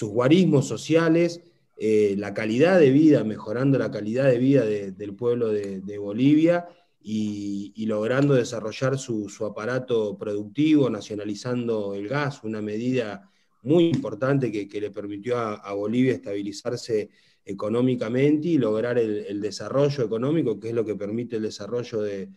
guarismos 0.00 0.68
sociales, 0.68 1.42
eh, 1.76 2.14
la 2.16 2.34
calidad 2.34 2.78
de 2.78 2.90
vida, 2.90 3.24
mejorando 3.24 3.78
la 3.78 3.90
calidad 3.90 4.26
de 4.26 4.38
vida 4.38 4.64
del 4.64 5.16
pueblo 5.16 5.48
de, 5.48 5.98
Bolivia 5.98 6.68
y, 7.10 7.86
logrando 7.86 8.34
desarrollar 8.34 8.98
su, 8.98 9.30
aparato 9.46 10.18
productivo, 10.18 10.90
nacionalizando 10.90 11.94
el 11.94 12.06
gas, 12.06 12.44
una 12.44 12.60
medida 12.60 13.30
muy 13.62 13.86
importante 13.86 14.52
que, 14.52 14.80
le 14.80 14.90
permitió 14.90 15.38
a 15.38 15.72
Bolivia 15.72 16.12
estabilizarse 16.12 17.08
económicamente 17.46 18.48
y 18.48 18.58
lograr 18.58 18.98
el, 18.98 19.40
desarrollo 19.40 20.04
económico, 20.04 20.60
que 20.60 20.68
es 20.68 20.74
lo 20.74 20.84
que 20.84 20.96
permite 20.96 21.36
el 21.36 21.42
desarrollo 21.42 22.02
de, 22.02 22.28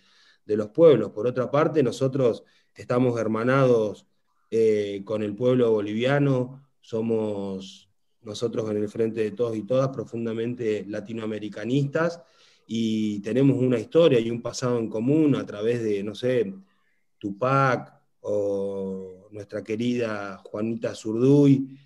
los 0.46 0.70
pueblos. 0.70 1.12
Por 1.12 1.28
otra 1.28 1.52
parte, 1.52 1.84
nosotros 1.84 2.44
estamos 2.74 3.20
hermanados 3.20 4.08
eh, 4.50 5.02
con 5.06 5.22
el 5.22 5.36
pueblo 5.36 5.72
boliviano, 5.72 6.66
somos 6.80 7.90
nosotros 8.22 8.70
en 8.72 8.78
el 8.78 8.88
frente 8.88 9.22
de 9.22 9.32
todos 9.32 9.56
y 9.56 9.64
todas 9.64 9.90
profundamente 9.90 10.86
latinoamericanistas 10.88 12.22
y 12.74 13.20
tenemos 13.20 13.58
una 13.58 13.78
historia 13.78 14.18
y 14.18 14.32
un 14.32 14.42
pasado 14.42 14.80
en 14.80 14.88
común 14.88 15.36
a 15.36 15.46
través 15.46 15.84
de, 15.84 16.02
no 16.04 16.16
sé, 16.16 16.54
Tupac 17.18 17.94
o 18.22 19.28
nuestra 19.32 19.62
querida 19.62 20.38
Juanita 20.38 20.96
Zurduy, 20.96 21.78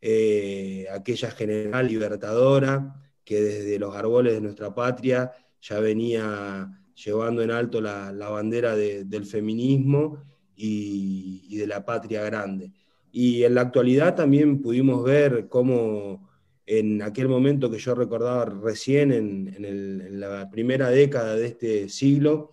eh, 0.00 0.86
aquella 0.90 1.30
general 1.32 1.86
libertadora 1.86 2.96
que 3.22 3.38
desde 3.38 3.78
los 3.78 3.94
árboles 3.94 4.32
de 4.32 4.40
nuestra 4.40 4.74
patria 4.74 5.30
ya 5.60 5.78
venía 5.78 6.86
llevando 6.94 7.42
en 7.42 7.50
alto 7.50 7.82
la, 7.82 8.10
bandera 8.30 8.74
del 8.74 9.26
feminismo 9.26 10.24
y, 10.56 11.54
de 11.54 11.66
la 11.66 11.84
patria 11.84 12.22
grande. 12.22 12.72
Y 13.12 13.44
en 13.44 13.56
la 13.56 13.60
actualidad 13.60 14.14
también 14.14 14.62
pudimos 14.62 15.04
ver 15.04 15.48
cómo 15.50 16.29
en 16.78 17.02
aquel 17.02 17.28
momento 17.28 17.70
que 17.70 17.78
yo 17.78 17.94
recordaba 17.94 18.44
recién, 18.44 19.12
en, 19.12 20.20
la 20.20 20.50
primera 20.50 20.88
década 20.90 21.36
de 21.36 21.46
este 21.46 21.88
siglo, 21.88 22.52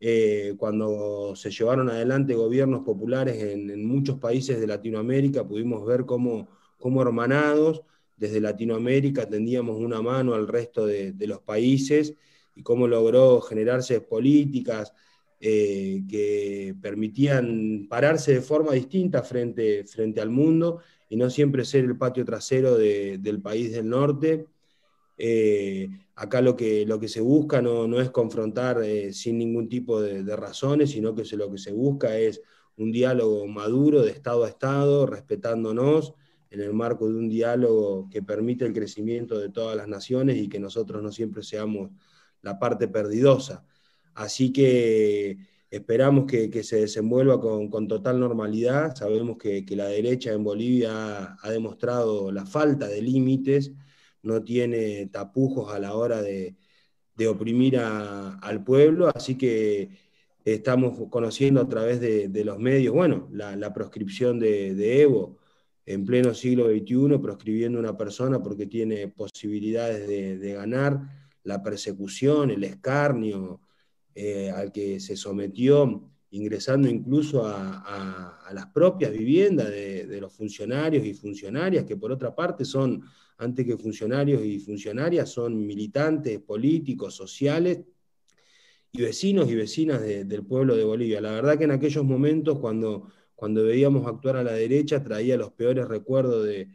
eh, 0.00 0.54
cuando 0.58 1.34
se 1.36 1.50
llevaron 1.50 1.88
adelante 1.88 2.34
gobiernos 2.34 2.84
populares 2.84 3.42
en, 3.42 3.70
en, 3.70 3.86
muchos 3.86 4.18
países 4.18 4.60
de 4.60 4.66
Latinoamérica, 4.66 5.46
pudimos 5.46 5.86
ver 5.86 6.04
cómo 6.04 6.48
como 6.84 7.00
hermanados, 7.00 7.80
desde 8.14 8.42
Latinoamérica 8.42 9.26
tendíamos 9.26 9.78
una 9.80 10.02
mano 10.02 10.34
al 10.34 10.46
resto 10.46 10.86
de, 10.86 11.14
los 11.20 11.40
países 11.40 12.14
y 12.54 12.62
cómo 12.62 12.86
logró 12.86 13.40
generarse 13.40 14.02
políticas 14.02 14.92
eh, 15.40 16.02
que 16.06 16.74
permitían 16.82 17.86
pararse 17.88 18.34
de 18.34 18.42
forma 18.42 18.72
distinta 18.72 19.22
frente, 19.22 19.84
frente 19.84 20.20
al 20.20 20.28
mundo 20.28 20.80
y 21.14 21.16
no 21.16 21.30
siempre 21.30 21.64
ser 21.64 21.84
el 21.84 21.96
patio 21.96 22.24
trasero 22.24 22.76
del 22.76 23.40
país 23.40 23.70
del 23.70 23.88
norte. 23.88 24.48
Eh, 25.16 25.88
acá 26.16 26.40
lo 26.40 26.56
que, 26.56 26.84
lo 26.86 26.98
que 26.98 27.06
se 27.06 27.20
busca 27.20 27.62
no, 27.62 27.86
no 27.86 28.00
es 28.00 28.10
confrontar 28.10 28.82
eh, 28.82 29.12
sin 29.12 29.38
ningún 29.38 29.68
tipo 29.68 30.02
de, 30.02 30.24
de, 30.24 30.34
razones, 30.34 30.90
sino 30.90 31.14
que 31.14 31.22
lo 31.36 31.52
que 31.52 31.58
se 31.58 31.70
busca 31.70 32.18
es 32.18 32.42
un 32.78 32.90
diálogo 32.90 33.46
maduro 33.46 34.02
de 34.02 34.10
Estado 34.10 34.42
a 34.42 34.48
Estado, 34.48 35.06
respetándonos, 35.06 36.14
en 36.50 36.60
el 36.60 36.72
marco 36.72 37.08
de 37.08 37.14
un 37.14 37.28
diálogo 37.28 38.08
que 38.10 38.20
permite 38.20 38.64
el 38.64 38.72
crecimiento 38.72 39.38
de 39.38 39.50
todas 39.50 39.76
las 39.76 39.86
naciones 39.86 40.36
y 40.38 40.48
que 40.48 40.58
nosotros 40.58 41.00
no 41.00 41.12
siempre 41.12 41.44
seamos 41.44 41.92
la 42.42 42.58
parte 42.58 42.88
perdidosa. 42.88 43.64
Así 44.14 44.52
que 44.52 45.38
esperamos 45.76 46.26
que, 46.26 46.62
se 46.62 46.76
desenvuelva 46.76 47.40
con, 47.40 47.88
total 47.88 48.20
normalidad. 48.20 48.94
Sabemos 48.94 49.38
que, 49.38 49.64
la 49.70 49.86
derecha 49.86 50.32
en 50.32 50.44
Bolivia 50.44 51.36
ha, 51.40 51.50
demostrado 51.50 52.32
la 52.32 52.46
falta 52.46 52.88
de 52.88 53.02
límites, 53.02 53.72
no 54.22 54.42
tiene 54.42 55.06
tapujos 55.06 55.72
a 55.72 55.78
la 55.78 55.94
hora 55.94 56.22
de, 56.22 56.56
oprimir 57.28 57.78
al 57.78 58.64
pueblo, 58.64 59.08
así 59.14 59.36
que 59.36 59.90
estamos 60.44 61.08
conociendo 61.10 61.60
a 61.60 61.68
través 61.68 62.00
de, 62.00 62.44
los 62.44 62.58
medios, 62.58 62.94
bueno, 62.94 63.28
la, 63.32 63.72
proscripción 63.72 64.38
de 64.38 65.02
Evo 65.02 65.38
en 65.86 66.04
pleno 66.04 66.34
siglo 66.34 66.68
XXI 66.68 67.18
proscribiendo 67.18 67.78
a 67.78 67.82
una 67.82 67.96
persona 67.96 68.42
porque 68.42 68.66
tiene 68.66 69.08
posibilidades 69.08 70.08
de, 70.08 70.52
ganar, 70.54 71.00
la 71.42 71.62
persecución, 71.62 72.50
el 72.50 72.64
escarnio 72.64 73.60
eh, 74.14 74.50
al 74.50 74.72
que 74.72 75.00
se 75.00 75.16
sometió, 75.16 76.10
ingresando 76.30 76.88
incluso 76.88 77.46
a, 77.46 78.50
las 78.52 78.66
propias 78.66 79.12
viviendas 79.12 79.70
de, 79.70 80.18
los 80.20 80.32
funcionarios 80.32 81.04
y 81.04 81.14
funcionarias, 81.14 81.84
que 81.84 81.96
por 81.96 82.12
otra 82.12 82.34
parte 82.34 82.64
son, 82.64 83.02
antes 83.38 83.66
que 83.66 83.76
funcionarios 83.76 84.44
y 84.44 84.60
funcionarias, 84.60 85.28
son 85.30 85.66
militantes 85.66 86.40
políticos, 86.40 87.14
sociales 87.14 87.80
y 88.92 89.02
vecinos 89.02 89.50
y 89.50 89.54
vecinas 89.56 90.00
del 90.00 90.44
pueblo 90.44 90.76
de 90.76 90.84
Bolivia. 90.84 91.20
La 91.20 91.32
verdad 91.32 91.58
que 91.58 91.64
en 91.64 91.72
aquellos 91.72 92.04
momentos 92.04 92.58
cuando 92.60 93.08
cuando 93.34 93.64
veíamos 93.64 94.06
actuar 94.06 94.36
a 94.36 94.44
la 94.44 94.52
derecha, 94.52 95.02
traía 95.02 95.36
los 95.36 95.52
peores 95.52 95.86
recuerdos 95.88 96.46
de, 96.46 96.68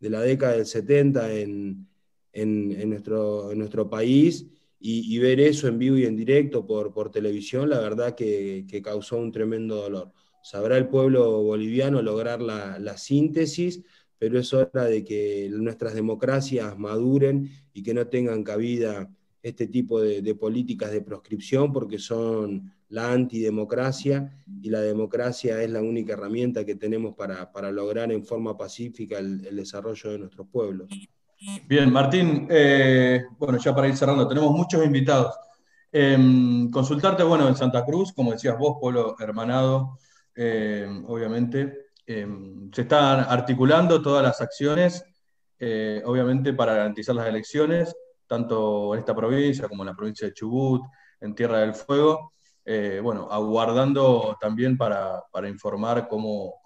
la 0.00 0.20
década 0.20 0.52
del 0.52 0.66
70 0.66 1.32
en, 1.32 1.88
nuestro, 2.34 3.52
en 3.52 3.58
nuestro 3.58 3.88
país. 3.88 4.46
Y, 4.82 5.18
ver 5.18 5.40
eso 5.40 5.68
en 5.68 5.78
vivo 5.78 5.98
y 5.98 6.06
en 6.06 6.16
directo 6.16 6.66
por, 6.66 6.94
por 6.94 7.10
televisión, 7.10 7.68
la 7.68 7.80
verdad 7.80 8.14
que, 8.14 8.64
causó 8.82 9.18
un 9.18 9.30
tremendo 9.30 9.76
dolor. 9.76 10.12
Sabrá 10.42 10.78
el 10.78 10.88
pueblo 10.88 11.42
boliviano 11.42 12.00
lograr 12.00 12.40
la, 12.40 12.96
síntesis 12.96 13.82
pero 14.18 14.38
es 14.38 14.52
hora 14.52 14.84
de 14.84 15.02
que 15.02 15.48
nuestras 15.50 15.94
democracias 15.94 16.78
maduren 16.78 17.50
y 17.72 17.82
que 17.82 17.94
no 17.94 18.06
tengan 18.06 18.44
cabida 18.44 19.10
este 19.42 19.66
tipo 19.66 20.00
de, 20.00 20.34
políticas 20.34 20.92
de 20.92 21.00
proscripción 21.00 21.72
porque 21.72 21.98
son 21.98 22.70
la 22.90 23.12
antidemocracia 23.12 24.44
y 24.62 24.68
la 24.68 24.82
democracia 24.82 25.62
es 25.62 25.70
la 25.70 25.80
única 25.80 26.12
herramienta 26.12 26.66
que 26.66 26.74
tenemos 26.74 27.14
para, 27.14 27.72
lograr 27.72 28.12
en 28.12 28.24
forma 28.24 28.58
pacífica 28.58 29.18
el, 29.18 29.56
desarrollo 29.56 30.10
de 30.10 30.18
nuestros 30.18 30.48
pueblos. 30.48 30.88
Bien, 31.42 31.90
Martín, 31.90 32.46
eh, 32.50 33.24
bueno, 33.38 33.56
ya 33.56 33.74
para 33.74 33.88
ir 33.88 33.96
cerrando, 33.96 34.28
tenemos 34.28 34.50
muchos 34.52 34.84
invitados. 34.84 35.34
Em, 35.90 36.70
consultarte, 36.70 37.22
bueno, 37.22 37.48
en 37.48 37.56
Santa 37.56 37.82
Cruz, 37.82 38.12
como 38.12 38.32
decías 38.32 38.58
vos, 38.58 38.76
pueblo 38.78 39.16
hermanado, 39.18 39.98
em, 40.34 41.02
obviamente, 41.06 41.86
em, 42.06 42.70
se 42.70 42.82
están 42.82 43.20
articulando 43.20 44.02
todas 44.02 44.22
las 44.22 44.40
acciones, 44.42 45.02
eh, 45.58 46.02
obviamente, 46.04 46.52
para 46.52 46.74
garantizar 46.74 47.14
las 47.14 47.26
elecciones, 47.26 47.96
tanto 48.26 48.92
en 48.94 49.00
esta 49.00 49.14
provincia 49.16 49.66
como 49.66 49.82
en 49.82 49.86
la 49.88 49.96
provincia 49.96 50.26
de 50.28 50.34
Chubut, 50.34 50.82
en 51.20 51.34
Tierra 51.34 51.60
del 51.60 51.74
Fuego. 51.74 52.34
Eh, 52.66 53.00
bueno, 53.02 53.28
aguardando 53.30 54.36
también 54.40 54.76
para, 54.76 55.24
informar 55.48 56.06
cómo, 56.06 56.60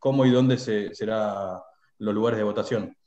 cómo, 0.00 0.26
y 0.26 0.30
dónde 0.30 0.58
se, 0.58 0.92
serán 0.94 1.58
los 1.98 2.14
lugares 2.14 2.38
de 2.38 2.44
votación. 2.44 2.98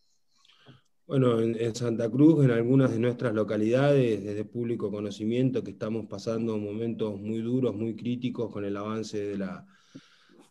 Bueno, 1.11 1.41
en, 1.41 1.75
Santa 1.75 2.09
Cruz, 2.09 2.45
en 2.45 2.51
algunas 2.51 2.89
de 2.91 2.97
nuestras 2.97 3.33
localidades, 3.33 4.23
desde 4.23 4.45
público 4.45 4.89
conocimiento, 4.89 5.61
que 5.61 5.71
estamos 5.71 6.05
pasando 6.05 6.57
momentos 6.57 7.19
muy 7.19 7.39
duros, 7.41 7.75
muy 7.75 7.97
críticos 7.97 8.49
con 8.49 8.63
el 8.63 8.77
avance 8.77 9.21
de 9.21 9.37
la, 9.37 9.67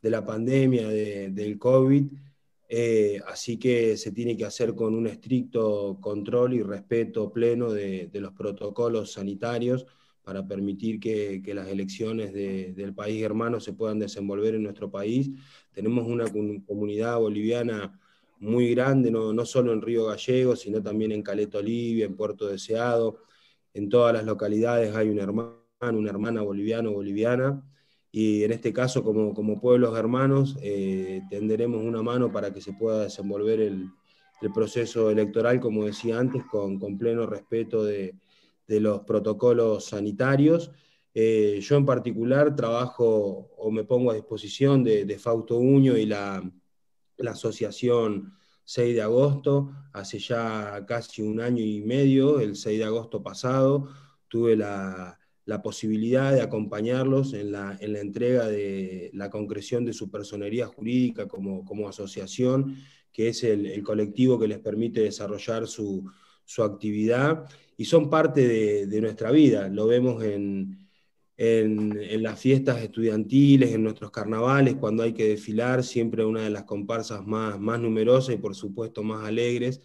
de 0.02 0.10
la 0.10 0.22
pandemia, 0.22 0.86
del 0.88 1.58
COVID, 1.58 2.04
eh, 2.68 3.20
así 3.26 3.56
que 3.56 3.96
se 3.96 4.12
tiene 4.12 4.36
que 4.36 4.44
hacer 4.44 4.74
con 4.74 4.94
un 4.94 5.06
estricto 5.06 5.96
control 5.98 6.52
y 6.52 6.62
respeto 6.62 7.32
pleno 7.32 7.72
de, 7.72 8.10
los 8.12 8.34
protocolos 8.34 9.12
sanitarios 9.14 9.86
para 10.22 10.46
permitir 10.46 11.00
que, 11.00 11.42
las 11.54 11.68
elecciones 11.68 12.34
del 12.34 12.92
país 12.92 13.22
hermano 13.22 13.60
se 13.60 13.72
puedan 13.72 13.98
desenvolver 13.98 14.56
en 14.56 14.64
nuestro 14.64 14.90
país. 14.90 15.30
Tenemos 15.72 16.06
una 16.06 16.26
comunidad 16.66 17.18
boliviana 17.18 17.98
muy 18.40 18.74
grande, 18.74 19.10
no, 19.10 19.32
no 19.32 19.44
solo 19.46 19.72
en 19.72 19.82
Río 19.82 20.06
Gallego, 20.06 20.56
sino 20.56 20.82
también 20.82 21.12
en 21.12 21.22
Caleta 21.22 21.58
Olivia, 21.58 22.06
en 22.06 22.16
Puerto 22.16 22.46
Deseado. 22.46 23.18
En 23.74 23.88
todas 23.88 24.14
las 24.14 24.24
localidades 24.24 24.96
hay 24.96 25.10
un 25.10 25.20
hermano, 25.20 25.58
una 25.80 26.10
hermana 26.10 26.42
boliviano 26.42 26.92
boliviana. 26.92 27.62
Y 28.10 28.42
en 28.42 28.52
este 28.52 28.72
caso, 28.72 29.04
como, 29.04 29.34
como 29.34 29.60
pueblos 29.60 29.96
hermanos, 29.96 30.56
eh, 30.62 31.22
tenderemos 31.30 31.82
una 31.82 32.02
mano 32.02 32.32
para 32.32 32.52
que 32.52 32.60
se 32.60 32.72
pueda 32.72 33.04
desenvolver 33.04 33.60
el, 33.60 33.88
el 34.40 34.52
proceso 34.52 35.10
electoral, 35.10 35.60
como 35.60 35.84
decía 35.84 36.18
antes, 36.18 36.44
con, 36.44 36.78
con 36.78 36.98
pleno 36.98 37.26
respeto 37.26 37.84
de, 37.84 38.16
de, 38.66 38.80
los 38.80 39.00
protocolos 39.02 39.84
sanitarios. 39.84 40.72
Eh, 41.14 41.60
yo 41.62 41.76
en 41.76 41.86
particular 41.86 42.56
trabajo 42.56 43.50
o 43.56 43.70
me 43.70 43.84
pongo 43.84 44.10
a 44.10 44.14
disposición 44.14 44.82
de, 44.82 45.04
de 45.04 45.18
Fausto 45.18 45.58
Uño 45.58 45.96
y 45.96 46.06
la, 46.06 46.42
la 47.20 47.32
asociación 47.32 48.34
6 48.64 48.94
de 48.94 49.02
agosto, 49.02 49.72
hace 49.92 50.18
ya 50.18 50.84
casi 50.86 51.22
un 51.22 51.40
año 51.40 51.64
y 51.64 51.80
medio, 51.80 52.40
el 52.40 52.56
6 52.56 52.78
de 52.78 52.84
agosto 52.84 53.22
pasado, 53.22 53.88
tuve 54.28 54.56
la, 54.56 55.16
posibilidad 55.64 56.32
de 56.32 56.42
acompañarlos 56.42 57.32
en 57.32 57.50
la, 57.50 57.76
en 57.80 57.94
la, 57.94 57.98
entrega 57.98 58.46
de 58.46 59.10
la 59.14 59.28
concreción 59.30 59.84
de 59.84 59.92
su 59.92 60.08
personería 60.08 60.68
jurídica 60.68 61.26
como, 61.26 61.64
como 61.64 61.88
asociación, 61.88 62.76
que 63.12 63.30
es 63.30 63.42
el, 63.42 63.82
colectivo 63.82 64.38
que 64.38 64.46
les 64.46 64.60
permite 64.60 65.00
desarrollar 65.00 65.66
su, 65.66 66.08
actividad, 66.58 67.46
y 67.76 67.84
son 67.86 68.08
parte 68.08 68.86
de 68.86 69.00
nuestra 69.00 69.32
vida, 69.32 69.68
lo 69.68 69.88
vemos 69.88 70.22
en, 70.22 70.79
en, 71.42 72.22
las 72.22 72.38
fiestas 72.38 72.82
estudiantiles, 72.82 73.72
en 73.72 73.82
nuestros 73.82 74.10
carnavales, 74.10 74.74
cuando 74.74 75.02
hay 75.02 75.14
que 75.14 75.28
desfilar, 75.28 75.82
siempre 75.82 76.22
una 76.22 76.42
de 76.42 76.50
las 76.50 76.64
comparsas 76.64 77.26
más, 77.26 77.58
más 77.58 77.80
numerosas 77.80 78.34
y 78.34 78.38
por 78.38 78.54
supuesto 78.54 79.02
más 79.02 79.24
alegres 79.26 79.80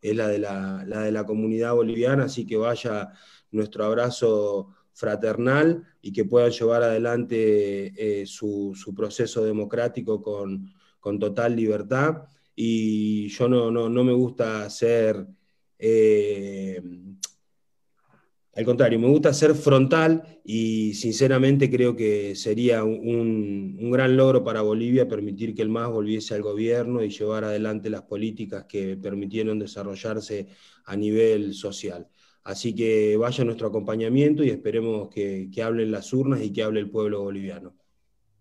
es 0.00 0.14
la 0.14 0.28
de 0.28 0.38
la, 0.38 0.84
de 0.84 1.10
la 1.10 1.26
comunidad 1.26 1.74
boliviana, 1.74 2.24
así 2.26 2.46
que 2.46 2.56
vaya 2.56 3.10
nuestro 3.50 3.84
abrazo 3.84 4.68
fraternal 4.92 5.84
y 6.02 6.12
que 6.12 6.24
puedan 6.24 6.52
llevar 6.52 6.84
adelante 6.84 8.20
eh, 8.20 8.24
su, 8.24 8.72
proceso 8.94 9.44
democrático 9.44 10.22
con, 10.22 10.72
total 11.18 11.56
libertad. 11.56 12.28
Y 12.54 13.26
yo 13.28 13.48
no, 13.48 13.72
no, 13.72 14.04
me 14.04 14.12
gusta 14.12 14.70
ser 14.70 15.26
eh, 15.80 16.80
al 18.54 18.66
contrario, 18.66 18.98
me 18.98 19.08
gusta 19.08 19.32
ser 19.32 19.54
frontal 19.54 20.40
y 20.44 20.92
sinceramente 20.92 21.70
creo 21.70 21.96
que 21.96 22.34
sería 22.34 22.84
un, 22.84 23.90
gran 23.90 24.14
logro 24.14 24.44
para 24.44 24.60
Bolivia 24.60 25.08
permitir 25.08 25.54
que 25.54 25.62
el 25.62 25.70
MAS 25.70 25.88
volviese 25.88 26.34
al 26.34 26.42
gobierno 26.42 27.02
y 27.02 27.08
llevar 27.08 27.44
adelante 27.44 27.88
las 27.88 28.02
políticas 28.02 28.64
que 28.64 28.98
permitieron 28.98 29.58
desarrollarse 29.58 30.48
a 30.84 30.96
nivel 30.96 31.54
social. 31.54 32.08
Así 32.44 32.74
que 32.74 33.16
vaya 33.16 33.42
nuestro 33.44 33.68
acompañamiento 33.68 34.44
y 34.44 34.50
esperemos 34.50 35.08
que, 35.08 35.48
que 35.50 35.62
hablen 35.62 35.90
las 35.90 36.12
urnas 36.12 36.42
y 36.42 36.52
que 36.52 36.62
hable 36.62 36.80
el 36.80 36.90
pueblo 36.90 37.22
boliviano. 37.22 37.74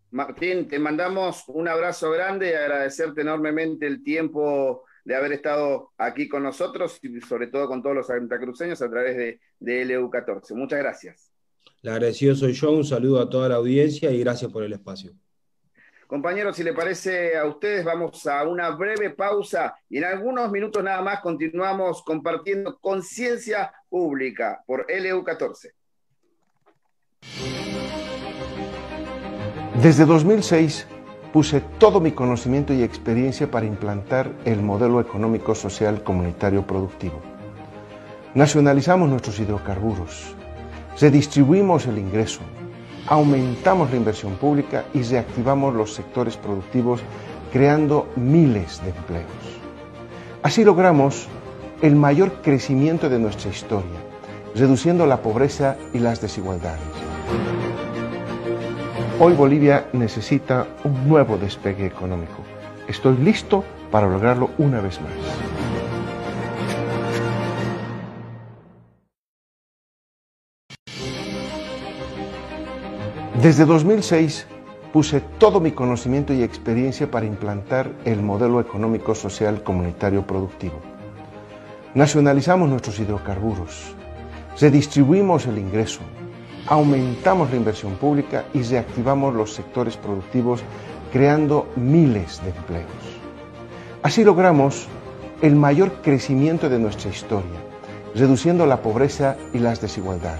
Martín, 0.09 0.67
te 0.67 0.77
mandamos 0.77 1.45
un 1.47 1.69
abrazo 1.69 2.11
grande 2.11 2.49
y 2.49 2.53
agradecerte 2.53 3.21
enormemente 3.21 3.87
el 3.87 4.03
tiempo 4.03 4.83
de 5.03 5.15
haber 5.15 5.33
estado 5.33 5.91
aquí 5.97 6.27
con 6.27 6.43
nosotros 6.43 6.99
y 7.01 7.21
sobre 7.21 7.47
todo 7.47 7.67
con 7.67 7.81
todos 7.81 7.95
los 7.95 8.07
santacruceños 8.07 8.81
a 8.81 8.89
través 8.89 9.17
de, 9.17 9.39
de 9.59 9.85
LU14. 9.85 10.55
Muchas 10.55 10.79
gracias. 10.79 11.31
Le 11.81 11.91
agradecido 11.91 12.35
soy 12.35 12.53
yo, 12.53 12.71
un 12.71 12.83
saludo 12.83 13.21
a 13.21 13.29
toda 13.29 13.49
la 13.49 13.55
audiencia 13.55 14.11
y 14.11 14.19
gracias 14.19 14.51
por 14.51 14.63
el 14.63 14.73
espacio. 14.73 15.13
Compañeros, 16.05 16.57
si 16.57 16.63
le 16.63 16.73
parece 16.73 17.37
a 17.37 17.45
ustedes, 17.45 17.85
vamos 17.85 18.27
a 18.27 18.43
una 18.43 18.69
breve 18.71 19.11
pausa 19.11 19.73
y 19.89 19.97
en 19.97 20.03
algunos 20.03 20.51
minutos 20.51 20.83
nada 20.83 21.01
más 21.01 21.21
continuamos 21.21 22.03
compartiendo 22.03 22.77
conciencia 22.79 23.73
pública 23.89 24.61
por 24.67 24.85
LU14. 24.87 25.71
Desde 29.81 30.05
2006 30.05 30.85
puse 31.33 31.61
todo 31.79 31.99
mi 31.99 32.11
conocimiento 32.11 32.73
y 32.73 32.83
experiencia 32.83 33.49
para 33.49 33.65
implantar 33.65 34.31
el 34.45 34.61
modelo 34.61 34.99
económico 34.99 35.55
social 35.55 36.03
comunitario 36.03 36.65
productivo. 36.67 37.19
Nacionalizamos 38.33 39.09
nuestros 39.09 39.39
hidrocarburos, 39.39 40.35
redistribuimos 40.99 41.85
el 41.85 41.97
ingreso, 41.97 42.41
aumentamos 43.07 43.91
la 43.91 43.97
inversión 43.97 44.33
pública 44.35 44.85
y 44.93 45.03
reactivamos 45.03 45.73
los 45.73 45.93
sectores 45.93 46.37
productivos 46.37 47.01
creando 47.51 48.07
miles 48.15 48.81
de 48.83 48.89
empleos. 48.89 49.25
Así 50.43 50.63
logramos 50.63 51.27
el 51.81 51.95
mayor 51.95 52.41
crecimiento 52.41 53.09
de 53.09 53.19
nuestra 53.19 53.51
historia, 53.51 53.99
reduciendo 54.55 55.05
la 55.05 55.21
pobreza 55.21 55.77
y 55.93 55.99
las 55.99 56.21
desigualdades. 56.21 56.79
Hoy 59.23 59.35
Bolivia 59.35 59.85
necesita 59.93 60.65
un 60.83 61.07
nuevo 61.07 61.37
despegue 61.37 61.85
económico. 61.85 62.41
Estoy 62.87 63.15
listo 63.17 63.63
para 63.91 64.07
lograrlo 64.07 64.49
una 64.57 64.81
vez 64.81 64.99
más. 64.99 65.11
Desde 73.43 73.65
2006 73.65 74.47
puse 74.91 75.21
todo 75.37 75.59
mi 75.59 75.71
conocimiento 75.71 76.33
y 76.33 76.41
experiencia 76.41 77.11
para 77.11 77.27
implantar 77.27 77.91
el 78.05 78.23
modelo 78.23 78.59
económico 78.59 79.13
social 79.13 79.61
comunitario 79.61 80.25
productivo. 80.25 80.81
Nacionalizamos 81.93 82.67
nuestros 82.67 82.99
hidrocarburos, 82.99 83.93
redistribuimos 84.59 85.45
el 85.45 85.59
ingreso, 85.59 86.01
aumentamos 86.67 87.49
la 87.49 87.57
inversión 87.57 87.95
pública 87.95 88.45
y 88.53 88.63
reactivamos 88.63 89.33
los 89.33 89.53
sectores 89.53 89.97
productivos 89.97 90.61
creando 91.11 91.67
miles 91.75 92.41
de 92.43 92.49
empleos. 92.49 93.21
Así 94.03 94.23
logramos 94.23 94.87
el 95.41 95.55
mayor 95.55 96.01
crecimiento 96.01 96.69
de 96.69 96.79
nuestra 96.79 97.09
historia, 97.09 97.59
reduciendo 98.15 98.65
la 98.65 98.81
pobreza 98.81 99.37
y 99.53 99.59
las 99.59 99.81
desigualdades. 99.81 100.39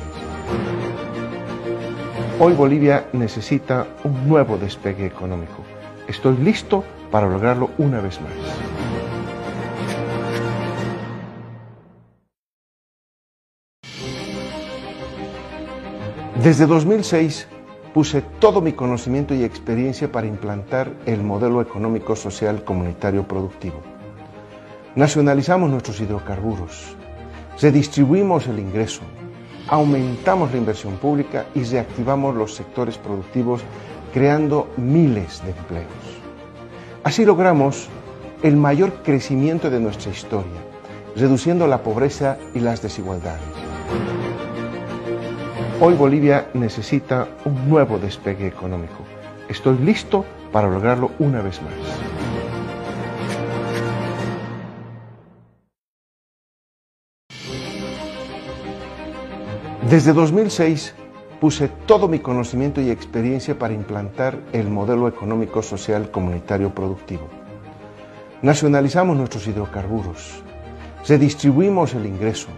Hoy 2.39 2.53
Bolivia 2.53 3.06
necesita 3.14 3.85
un 4.03 4.27
nuevo 4.27 4.57
despegue 4.57 5.06
económico. 5.06 5.64
Estoy 6.07 6.38
listo 6.38 6.84
para 7.11 7.27
lograrlo 7.27 7.69
una 7.77 7.99
vez 8.02 8.19
más. 8.19 8.81
Desde 16.44 16.66
2006 16.66 17.48
puse 17.94 18.24
todo 18.40 18.62
mi 18.62 18.74
conocimiento 18.74 19.36
y 19.36 19.44
experiencia 19.44 20.12
para 20.12 20.26
implantar 20.26 20.92
el 21.06 21.22
modelo 21.22 21.62
económico 21.62 22.16
social 22.16 22.64
comunitario 22.64 23.28
productivo. 23.28 23.80
Nacionalizamos 24.96 25.70
nuestros 25.70 26.02
hidrocarburos, 26.02 26.96
redistribuimos 27.62 28.48
el 28.48 28.58
ingreso, 28.58 29.02
aumentamos 29.68 30.52
la 30.52 30.58
inversión 30.58 30.96
pública 30.96 31.46
y 31.54 31.64
reactivamos 31.64 32.36
los 32.36 32.56
sectores 32.56 32.98
productivos 32.98 33.62
creando 34.12 34.68
miles 34.78 35.44
de 35.44 35.52
empleos. 35.52 35.86
Así 37.04 37.24
logramos 37.24 37.88
el 38.42 38.58
mayor 38.58 39.04
crecimiento 39.04 39.70
de 39.70 39.80
nuestra 39.80 40.12
historia, 40.12 40.60
reduciendo 41.16 41.68
la 41.68 41.84
pobreza 41.84 42.40
y 42.56 42.62
las 42.62 42.82
desigualdades. 42.82 44.31
Hoy 45.84 45.95
Bolivia 45.95 46.48
necesita 46.53 47.28
un 47.44 47.68
nuevo 47.68 47.98
despegue 47.98 48.45
económico. 48.45 48.99
Estoy 49.49 49.80
listo 49.80 50.24
para 50.52 50.70
lograrlo 50.70 51.10
una 51.18 51.41
vez 51.41 51.60
más. 51.60 51.74
Desde 59.90 60.14
2006 60.14 60.94
puse 61.40 61.68
todo 61.88 62.08
mi 62.08 62.20
conocimiento 62.20 62.80
y 62.80 62.91
experiencia 62.91 63.58
para 63.58 63.74
implantar 63.74 64.38
el 64.53 64.70
modelo 64.70 65.08
económico 65.08 65.64
social 65.64 66.12
comunitario 66.12 66.76
productivo. 66.76 67.28
Nacionalizamos 68.44 69.18
nuestros 69.18 69.48
hidrocarburos, 69.48 70.44
redistribuimos 71.08 71.95
el 71.95 72.06
ingreso, 72.06 72.49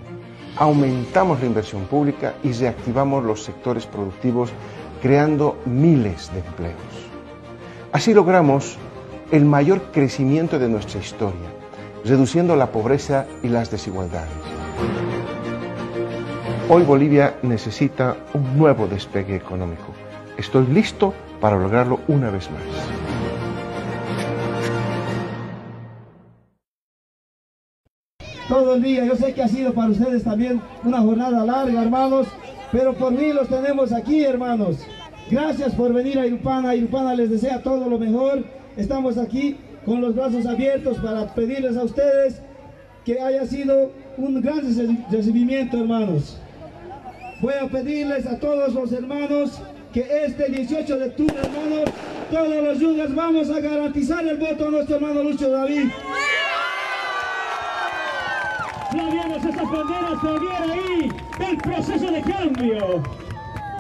aumentamos 0.58 1.40
la 1.40 1.46
inversión 1.48 1.86
pública 1.86 2.34
y 2.44 2.52
reactivamos 2.52 3.24
los 3.24 3.44
sectores 3.44 3.86
productivos 3.86 4.52
creando 5.02 5.58
miles 5.66 6.32
de 6.34 6.40
empleos. 6.40 6.78
Así 7.92 8.14
logramos 8.14 8.78
el 9.32 9.46
mayor 9.46 9.82
crecimiento 9.92 10.60
de 10.60 10.70
nuestra 10.70 11.00
historia, 11.00 11.50
reduciendo 12.06 12.56
la 12.56 12.72
pobreza 12.72 13.26
y 13.42 13.50
las 13.50 13.72
desigualdades. 13.72 14.32
Hoy 16.70 16.84
Bolivia 16.84 17.36
necesita 17.42 18.16
un 18.34 18.58
nuevo 18.58 18.88
despegue 18.88 19.36
económico. 19.36 19.94
Estoy 20.38 20.66
listo 20.68 21.14
para 21.42 21.58
lograrlo 21.58 22.00
una 22.08 22.30
vez 22.30 22.50
más. 22.50 23.13
Todo 28.48 28.76
el 28.76 28.82
día. 28.82 29.06
Yo 29.06 29.16
sé 29.16 29.34
que 29.34 29.44
ha 29.44 29.48
sido 29.48 29.74
para 29.74 29.92
ustedes 29.92 30.24
también 30.24 30.62
una 30.84 31.00
jornada 31.00 31.46
larga, 31.46 31.82
hermanos, 31.82 32.28
pero 32.72 32.94
por 32.94 33.12
mí 33.12 33.32
los 33.34 33.48
tenemos 33.48 33.92
aquí, 33.92 34.24
hermanos. 34.24 34.78
Gracias 35.30 35.74
por 35.74 35.94
venir 35.94 36.20
a 36.20 36.26
Irupana. 36.26 36.76
Irupana 36.76 37.16
les 37.16 37.30
desea 37.30 37.62
todo 37.62 37.90
lo 37.90 37.98
mejor. 37.98 38.44
Estamos 38.76 39.18
aquí 39.18 39.58
con 39.86 40.02
los 40.02 40.16
brazos 40.16 40.46
abiertos 40.46 40.98
para 40.98 41.34
pedirles 41.34 41.78
a 41.78 41.84
ustedes 41.84 42.42
que 43.06 43.20
haya 43.20 43.46
sido 43.46 43.92
un 44.18 44.42
gran 44.42 44.62
recibimiento, 45.12 45.78
hermanos. 45.78 46.40
Voy 47.42 47.54
a 47.62 47.68
pedirles 47.68 48.26
a 48.26 48.40
todos 48.40 48.74
los 48.74 48.92
hermanos 48.92 49.62
que 49.94 50.08
este 50.26 50.50
18 50.50 50.98
de 50.98 51.06
octubre, 51.08 51.36
hermanos, 51.44 51.90
todos 52.32 52.64
los 52.64 52.80
yugas 52.80 53.14
vamos 53.14 53.50
a 53.50 53.60
garantizar 53.60 54.26
el 54.26 54.38
voto 54.38 54.68
a 54.68 54.72
nuestro 54.72 54.96
hermano 54.96 55.24
Lucho 55.24 55.50
David. 55.50 55.90
Flavianos, 58.94 59.44
esas 59.44 59.72
banderas 59.72 60.22
todavía 60.22 60.62
ahí 60.72 61.12
del 61.40 61.58
proceso 61.58 62.12
de 62.12 62.22
cambio. 62.22 63.04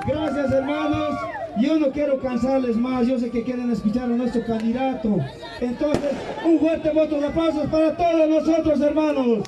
Gracias, 0.07 0.51
hermanos. 0.51 1.15
Yo 1.59 1.77
no 1.77 1.91
quiero 1.91 2.19
cansarles 2.19 2.75
más, 2.77 3.05
yo 3.05 3.19
sé 3.19 3.29
que 3.29 3.43
quieren 3.43 3.69
escuchar 3.69 4.05
a 4.05 4.07
nuestro 4.07 4.43
candidato. 4.43 5.17
Entonces, 5.61 6.13
un 6.43 6.59
fuerte 6.59 6.89
voto 6.89 7.19
de 7.19 7.27
aplausos 7.27 7.67
para 7.67 7.95
todos 7.95 8.27
nosotros, 8.27 8.81
hermanos. 8.81 9.43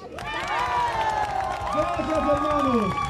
Gracias, 1.73 2.09
hermanos. 2.09 3.04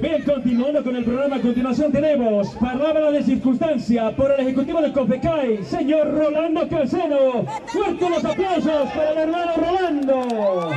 Bien, 0.00 0.22
continuando 0.22 0.84
con 0.84 0.94
el 0.94 1.04
programa, 1.04 1.36
a 1.36 1.40
continuación 1.40 1.90
tenemos 1.90 2.50
palabra 2.50 3.10
de 3.10 3.20
circunstancia 3.24 4.14
por 4.14 4.30
el 4.30 4.46
Ejecutivo 4.46 4.80
de 4.80 4.92
COFECAI, 4.92 5.64
señor 5.64 6.14
Rolando 6.14 6.68
Calceno. 6.68 7.44
Fuertes 7.66 8.10
los 8.10 8.24
aplausos 8.24 8.90
para 8.90 9.10
el 9.10 9.18
hermano 9.18 9.52
Rolando. 9.56 10.70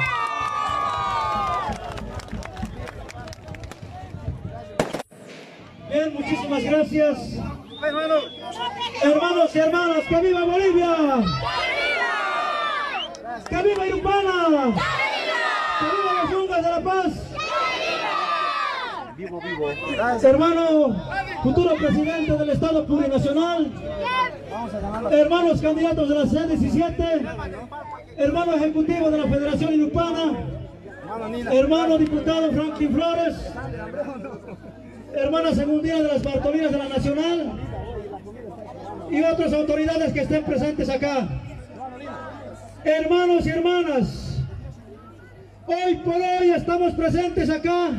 Bien, 5.92 6.14
muchísimas 6.16 6.64
gracias. 6.64 7.20
Hermanos 9.04 9.56
y 9.56 9.60
hermanas, 9.60 10.04
¡que 10.10 10.20
viva 10.20 10.46
Bolivia! 10.46 10.96
¡Que 13.48 13.64
viva 13.64 13.88
Irupana! 13.88 14.74
¡Que 15.80 15.86
viva 15.86 16.14
las 16.24 16.32
yungas 16.32 16.64
de 16.64 16.70
la 16.72 16.80
paz! 16.82 17.21
Vivo, 19.22 19.40
vivo. 19.40 19.70
Hermano, 20.24 20.96
futuro 21.44 21.76
presidente 21.76 22.32
del 22.32 22.50
Estado 22.50 22.84
Plurinacional, 22.88 23.72
hermanos 25.12 25.62
candidatos 25.62 26.10
de 26.10 26.16
la 26.16 26.24
C17, 26.24 27.22
hermano 28.18 28.54
ejecutivo 28.54 29.12
de 29.12 29.18
la 29.20 29.28
Federación 29.28 29.74
Irupana, 29.74 30.40
hermano 31.52 32.00
diputado 32.00 32.52
Franklin 32.52 32.94
Flores, 32.94 33.36
hermana 35.14 35.54
segundina 35.54 35.98
de 35.98 36.08
las 36.08 36.24
Bartolinas 36.24 36.72
de 36.72 36.78
la 36.80 36.90
Nacional. 36.90 37.60
Y 39.12 39.22
otras 39.22 39.54
autoridades 39.54 40.14
que 40.14 40.22
estén 40.22 40.44
presentes 40.46 40.90
acá. 40.90 41.28
Hermanos 42.84 43.46
y 43.46 43.50
hermanas, 43.50 44.44
hoy 45.68 45.96
por 45.98 46.16
hoy 46.16 46.50
estamos 46.50 46.94
presentes 46.96 47.48
acá 47.52 47.92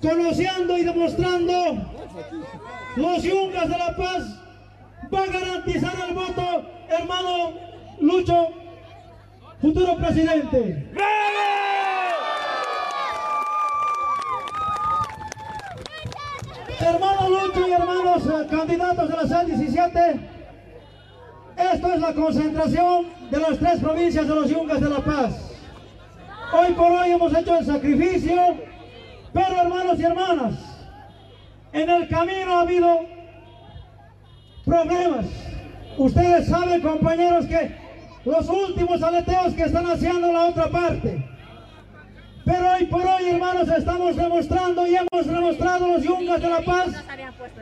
conociendo 0.00 0.78
y 0.78 0.84
demostrando 0.84 1.54
los 2.96 3.22
yungas 3.22 3.68
de 3.68 3.78
la 3.78 3.96
paz 3.96 4.40
va 5.12 5.22
a 5.22 5.26
garantizar 5.26 5.94
el 6.08 6.14
voto, 6.14 6.62
hermano 6.88 7.52
Lucho, 8.00 8.48
futuro 9.60 9.96
presidente. 9.96 10.92
Hermano 16.80 17.28
Lucho 17.28 17.68
y 17.68 17.72
hermanos 17.72 18.22
eh, 18.26 18.46
candidatos 18.50 19.08
de 19.08 19.16
la 19.16 19.22
C17, 19.22 20.20
esto 21.56 21.92
es 21.92 22.00
la 22.00 22.14
concentración 22.14 23.06
de 23.30 23.40
las 23.40 23.58
tres 23.58 23.80
provincias 23.80 24.28
de 24.28 24.34
los 24.34 24.48
yungas 24.48 24.80
de 24.80 24.88
la 24.88 25.00
paz. 25.00 25.52
Hoy 26.52 26.72
por 26.72 26.92
hoy 26.92 27.10
hemos 27.10 27.34
hecho 27.34 27.58
el 27.58 27.66
sacrificio 27.66 28.67
pero 29.32 29.62
hermanos 29.62 29.98
y 29.98 30.02
hermanas, 30.02 30.54
en 31.72 31.90
el 31.90 32.08
camino 32.08 32.54
ha 32.54 32.60
habido 32.62 33.00
problemas. 34.64 35.26
Ustedes 35.96 36.48
saben, 36.48 36.80
compañeros, 36.80 37.46
que 37.46 37.74
los 38.24 38.48
últimos 38.48 39.02
aleteos 39.02 39.54
que 39.54 39.64
están 39.64 39.86
haciendo 39.86 40.32
la 40.32 40.46
otra 40.46 40.68
parte. 40.68 41.24
Pero 42.44 42.72
hoy 42.72 42.86
por 42.86 43.02
hoy, 43.02 43.28
hermanos, 43.28 43.68
estamos 43.68 44.16
demostrando 44.16 44.86
y 44.86 44.96
hemos 44.96 45.26
demostrado 45.26 45.88
los 45.88 46.02
yungas 46.02 46.40
de 46.40 46.48
la 46.48 46.60
paz 46.62 46.88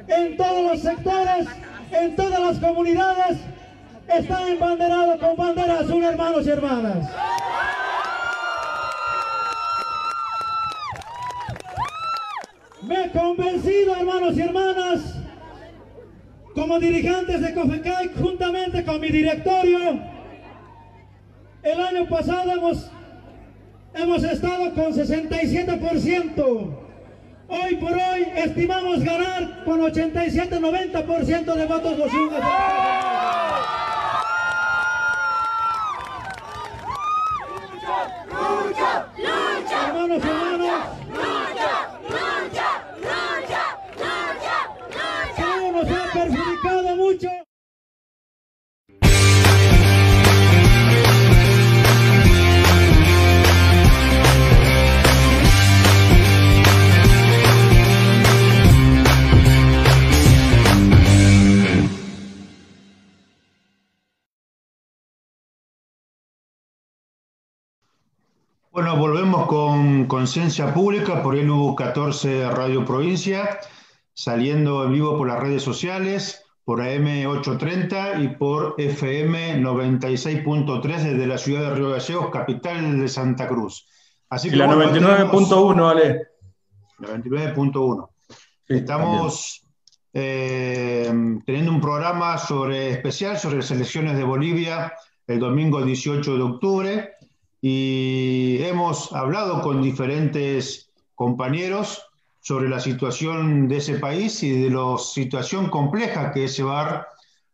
en 0.06 0.36
todos 0.36 0.72
los 0.72 0.80
sectores, 0.80 1.48
en 1.90 2.14
todas 2.14 2.40
las 2.40 2.58
comunidades, 2.58 3.38
están 4.08 4.48
embanderados 4.48 5.18
con 5.18 5.36
bandera 5.36 5.80
azul, 5.80 6.04
hermanos 6.04 6.46
y 6.46 6.50
hermanas. 6.50 7.10
Me 12.86 13.04
he 13.04 13.10
convencido, 13.10 13.96
hermanos 13.96 14.36
y 14.36 14.42
hermanas, 14.42 15.16
como 16.54 16.78
dirigentes 16.78 17.40
de 17.40 17.52
COFECAI, 17.52 18.10
juntamente 18.16 18.84
con 18.84 19.00
mi 19.00 19.08
directorio, 19.08 19.98
el 21.64 21.80
año 21.80 22.08
pasado 22.08 22.52
hemos, 22.52 22.88
hemos 23.92 24.22
estado 24.22 24.72
con 24.74 24.92
67%. 24.92 26.76
Hoy 27.48 27.76
por 27.76 27.92
hoy 27.92 28.28
estimamos 28.36 29.02
ganar 29.02 29.64
con 29.64 29.80
87-90% 29.80 31.54
de 31.54 31.66
votos 31.66 31.98
los 31.98 32.12
yungas. 32.12 32.40
¡Lucha! 38.30 39.08
¡Lucha! 39.18 39.88
Hermanos 39.88 40.22
y 40.24 40.28
hermanas, 40.28 40.82
¡Lucha! 41.08 41.26
¡Lucha! 41.52 41.95
Bueno, 68.76 68.94
volvemos 68.98 69.46
con 69.46 70.04
Conciencia 70.04 70.74
Pública 70.74 71.22
por 71.22 71.34
el 71.34 71.48
U14 71.48 72.50
Radio 72.50 72.84
Provincia, 72.84 73.58
saliendo 74.12 74.84
en 74.84 74.92
vivo 74.92 75.16
por 75.16 75.28
las 75.28 75.40
redes 75.40 75.62
sociales, 75.62 76.44
por 76.62 76.80
AM830 76.80 78.22
y 78.22 78.28
por 78.36 78.74
FM 78.76 79.62
96.3 79.62 80.82
desde 80.82 81.26
la 81.26 81.38
ciudad 81.38 81.70
de 81.70 81.74
Río 81.74 81.88
Gallegos, 81.88 82.28
capital 82.30 83.00
de 83.00 83.08
Santa 83.08 83.48
Cruz. 83.48 83.88
Así 84.28 84.48
Y 84.48 84.56
la 84.56 84.66
bueno, 84.66 84.92
99.1, 84.92 85.90
Ale. 85.90 86.26
99.1. 86.98 88.08
Estamos 88.68 89.66
eh, 90.12 91.10
teniendo 91.46 91.72
un 91.72 91.80
programa 91.80 92.36
sobre, 92.36 92.90
especial 92.90 93.38
sobre 93.38 93.56
las 93.56 93.70
elecciones 93.70 94.18
de 94.18 94.24
Bolivia 94.24 94.92
el 95.26 95.40
domingo 95.40 95.82
18 95.82 96.36
de 96.36 96.42
octubre 96.42 97.16
y 97.60 98.58
hemos 98.62 99.12
hablado 99.12 99.62
con 99.62 99.82
diferentes 99.82 100.90
compañeros 101.14 102.02
sobre 102.40 102.68
la 102.68 102.78
situación 102.78 103.66
de 103.66 103.78
ese 103.78 103.98
país 103.98 104.42
y 104.42 104.62
de 104.62 104.70
la 104.70 104.98
situación 104.98 105.68
compleja 105.68 106.32
que 106.32 106.44
es 106.44 106.56
llevar 106.56 107.08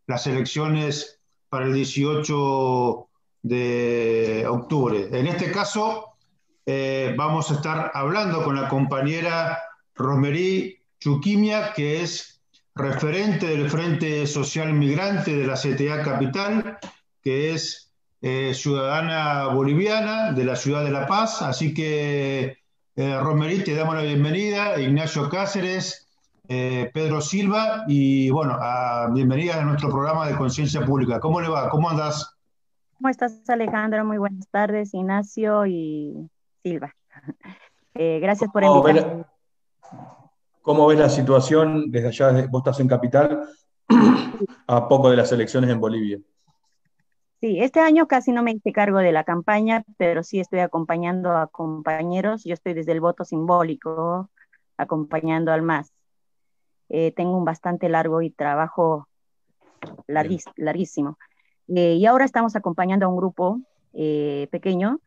las 0.06 0.26
elecciones 0.26 1.20
para 1.48 1.66
el 1.66 1.74
18 1.74 3.08
de 3.42 4.44
octubre. 4.48 5.08
En 5.12 5.26
este 5.26 5.50
caso, 5.50 6.12
eh, 6.66 7.14
vamos 7.16 7.50
a 7.50 7.54
estar 7.54 7.90
hablando 7.94 8.44
con 8.44 8.54
la 8.54 8.68
compañera 8.68 9.58
Romerí 9.94 10.78
Chuquimia, 11.00 11.72
que 11.72 12.02
es 12.02 12.40
referente 12.74 13.46
del 13.46 13.68
Frente 13.68 14.26
Social 14.26 14.72
Migrante 14.72 15.36
de 15.36 15.46
la 15.46 15.54
CTA 15.54 16.02
Capital, 16.02 16.78
que 17.22 17.52
es 17.52 17.91
eh, 18.22 18.54
ciudadana 18.54 19.48
boliviana 19.48 20.32
de 20.32 20.44
la 20.44 20.56
ciudad 20.56 20.84
de 20.84 20.90
La 20.90 21.06
Paz. 21.06 21.42
Así 21.42 21.74
que, 21.74 22.56
eh, 22.96 23.20
Romerí, 23.20 23.64
te 23.64 23.74
damos 23.74 23.94
la 23.96 24.02
bienvenida, 24.02 24.80
Ignacio 24.80 25.28
Cáceres, 25.28 26.08
eh, 26.48 26.90
Pedro 26.94 27.20
Silva, 27.20 27.84
y 27.88 28.30
bueno, 28.30 28.56
a- 28.60 29.08
bienvenida 29.12 29.60
a 29.60 29.64
nuestro 29.64 29.88
programa 29.90 30.26
de 30.28 30.36
Conciencia 30.36 30.84
Pública. 30.84 31.18
¿Cómo 31.20 31.40
le 31.40 31.48
va? 31.48 31.68
¿Cómo 31.68 31.90
andas? 31.90 32.34
¿Cómo 32.96 33.08
estás, 33.08 33.42
Alejandro? 33.48 34.04
Muy 34.04 34.18
buenas 34.18 34.46
tardes, 34.48 34.94
Ignacio 34.94 35.66
y 35.66 36.30
Silva. 36.62 36.94
Eh, 37.94 38.20
gracias 38.20 38.50
por 38.50 38.62
¿Cómo 38.62 38.82
ves 38.82 38.96
invitarme. 38.96 39.24
cómo 40.62 40.86
ves 40.86 40.98
la 40.98 41.10
situación 41.10 41.90
desde 41.90 42.08
allá? 42.08 42.46
vos 42.50 42.60
estás 42.60 42.80
en 42.80 42.88
Capital, 42.88 43.42
a 44.66 44.88
poco 44.88 45.10
de 45.10 45.16
las 45.18 45.30
elecciones 45.30 45.68
en 45.68 45.78
Bolivia. 45.78 46.18
Sí, 47.42 47.58
este 47.60 47.80
año 47.80 48.06
casi 48.06 48.30
no 48.30 48.44
me 48.44 48.52
hice 48.52 48.70
cargo 48.70 48.98
de 48.98 49.10
la 49.10 49.24
campaña, 49.24 49.82
pero 49.96 50.22
sí 50.22 50.38
estoy 50.38 50.60
acompañando 50.60 51.32
a 51.36 51.48
compañeros. 51.48 52.44
Yo 52.44 52.54
estoy 52.54 52.72
desde 52.72 52.92
el 52.92 53.00
voto 53.00 53.24
simbólico, 53.24 54.30
acompañando 54.76 55.50
al 55.50 55.62
MAS. 55.62 55.92
Eh, 56.88 57.10
tengo 57.10 57.36
un 57.36 57.44
bastante 57.44 57.88
largo 57.88 58.22
y 58.22 58.30
trabajo 58.30 59.08
larguis- 60.06 60.52
larguísimo. 60.54 61.18
Eh, 61.66 61.94
y 61.94 62.06
ahora 62.06 62.24
estamos 62.26 62.54
acompañando 62.54 63.06
a 63.06 63.08
un 63.08 63.16
grupo 63.16 63.58
eh, 63.92 64.46
pequeño 64.52 65.00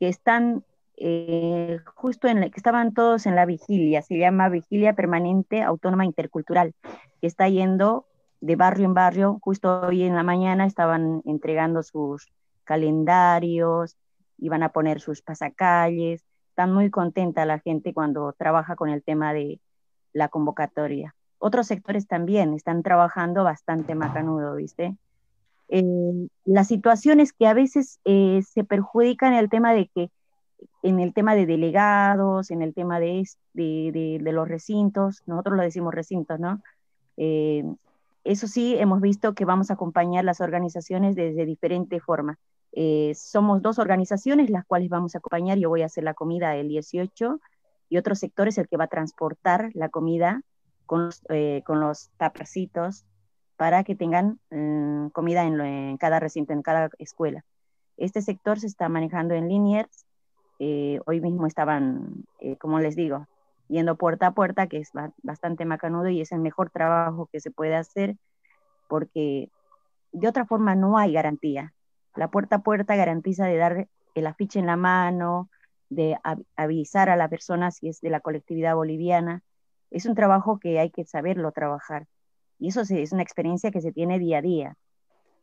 que 0.00 0.08
están 0.08 0.64
eh, 0.96 1.78
justo 1.94 2.26
en 2.26 2.40
la, 2.40 2.50
que 2.50 2.56
estaban 2.56 2.94
todos 2.94 3.26
en 3.26 3.36
la 3.36 3.46
vigilia, 3.46 4.02
se 4.02 4.18
llama 4.18 4.48
Vigilia 4.48 4.94
Permanente 4.94 5.62
Autónoma 5.62 6.04
Intercultural, 6.04 6.74
que 7.20 7.28
está 7.28 7.48
yendo 7.48 8.06
de 8.46 8.56
barrio 8.56 8.84
en 8.86 8.94
barrio. 8.94 9.38
Justo 9.42 9.80
hoy 9.80 10.04
en 10.04 10.14
la 10.14 10.22
mañana 10.22 10.66
estaban 10.66 11.20
entregando 11.24 11.82
sus 11.82 12.32
calendarios, 12.64 13.96
iban 14.38 14.62
a 14.62 14.68
poner 14.70 15.00
sus 15.00 15.20
pasacalles. 15.22 16.24
Están 16.50 16.72
muy 16.72 16.90
contenta 16.90 17.44
la 17.44 17.58
gente 17.58 17.92
cuando 17.92 18.32
trabaja 18.32 18.76
con 18.76 18.88
el 18.88 19.02
tema 19.02 19.32
de 19.32 19.60
la 20.12 20.28
convocatoria. 20.28 21.14
Otros 21.38 21.66
sectores 21.66 22.06
también 22.06 22.54
están 22.54 22.82
trabajando 22.82 23.44
bastante 23.44 23.94
macanudo, 23.94 24.54
¿viste? 24.54 24.96
Eh, 25.68 26.28
la 26.44 26.64
situación 26.64 27.20
es 27.20 27.32
que 27.32 27.46
a 27.46 27.52
veces 27.54 27.98
eh, 28.04 28.40
se 28.48 28.64
perjudica 28.64 29.26
en 29.28 29.34
el 29.34 29.50
tema 29.50 29.72
de 29.74 29.88
que 29.88 30.10
en 30.82 31.00
el 31.00 31.12
tema 31.12 31.34
de 31.34 31.44
delegados, 31.44 32.50
en 32.50 32.62
el 32.62 32.72
tema 32.72 33.00
de- 33.00 33.26
de 33.52 34.32
los 34.32 34.48
recintos, 34.48 35.22
nosotros 35.26 35.56
lo 35.56 35.62
decimos 35.62 35.92
recintos, 35.92 36.38
¿no? 36.40 36.62
Eh, 37.18 37.64
eso 38.26 38.48
sí, 38.48 38.76
hemos 38.76 39.00
visto 39.00 39.34
que 39.34 39.44
vamos 39.44 39.70
a 39.70 39.74
acompañar 39.74 40.24
las 40.24 40.40
organizaciones 40.40 41.14
desde 41.14 41.46
diferente 41.46 42.00
forma. 42.00 42.38
Eh, 42.72 43.14
somos 43.14 43.62
dos 43.62 43.78
organizaciones 43.78 44.50
las 44.50 44.66
cuales 44.66 44.88
vamos 44.88 45.14
a 45.14 45.18
acompañar. 45.18 45.58
Yo 45.58 45.68
voy 45.68 45.82
a 45.82 45.86
hacer 45.86 46.04
la 46.04 46.14
comida 46.14 46.56
el 46.56 46.68
18 46.68 47.40
y 47.88 47.96
otro 47.96 48.14
sector 48.14 48.48
es 48.48 48.58
el 48.58 48.68
que 48.68 48.76
va 48.76 48.84
a 48.84 48.88
transportar 48.88 49.70
la 49.74 49.88
comida 49.88 50.42
con 50.86 51.10
eh, 51.30 51.62
con 51.64 51.80
los 51.80 52.10
tapercitos 52.16 53.06
para 53.56 53.82
que 53.84 53.94
tengan 53.94 54.40
mm, 54.50 55.08
comida 55.08 55.44
en, 55.44 55.60
en 55.60 55.96
cada 55.96 56.20
recinto, 56.20 56.52
en 56.52 56.62
cada 56.62 56.90
escuela. 56.98 57.44
Este 57.96 58.20
sector 58.20 58.60
se 58.60 58.66
está 58.66 58.88
manejando 58.88 59.34
en 59.34 59.48
Liniers. 59.48 60.04
Eh, 60.58 61.00
hoy 61.06 61.20
mismo 61.20 61.46
estaban, 61.46 62.24
como 62.58 62.80
les 62.80 62.96
digo, 62.96 63.26
yendo 63.68 63.96
puerta 63.96 64.28
a 64.28 64.34
puerta, 64.34 64.66
que 64.66 64.78
es 64.78 64.92
ba- 64.92 65.12
bastante 65.22 65.64
macanudo 65.64 66.08
y 66.08 66.20
es 66.20 66.32
el 66.32 66.40
mejor 66.40 66.70
trabajo 66.70 67.28
que 67.32 67.40
se 67.40 67.50
puede 67.50 67.74
hacer 67.74 68.16
porque 68.88 69.50
de 70.12 70.28
otra 70.28 70.46
forma 70.46 70.74
no 70.74 70.98
hay 70.98 71.12
garantía. 71.12 71.74
La 72.14 72.28
puerta 72.28 72.56
a 72.56 72.62
puerta 72.62 72.96
garantiza 72.96 73.46
de 73.46 73.56
dar 73.56 73.88
el 74.14 74.26
afiche 74.26 74.58
en 74.58 74.66
la 74.66 74.76
mano, 74.76 75.50
de 75.88 76.16
av- 76.24 76.42
avisar 76.56 77.10
a 77.10 77.16
la 77.16 77.28
persona 77.28 77.70
si 77.70 77.88
es 77.88 78.00
de 78.00 78.10
la 78.10 78.20
colectividad 78.20 78.74
boliviana. 78.74 79.42
Es 79.90 80.06
un 80.06 80.14
trabajo 80.14 80.58
que 80.58 80.78
hay 80.78 80.90
que 80.90 81.04
saberlo 81.04 81.52
trabajar. 81.52 82.06
Y 82.58 82.68
eso 82.68 82.84
se- 82.84 83.02
es 83.02 83.12
una 83.12 83.22
experiencia 83.22 83.70
que 83.70 83.80
se 83.80 83.92
tiene 83.92 84.18
día 84.18 84.38
a 84.38 84.42
día. 84.42 84.76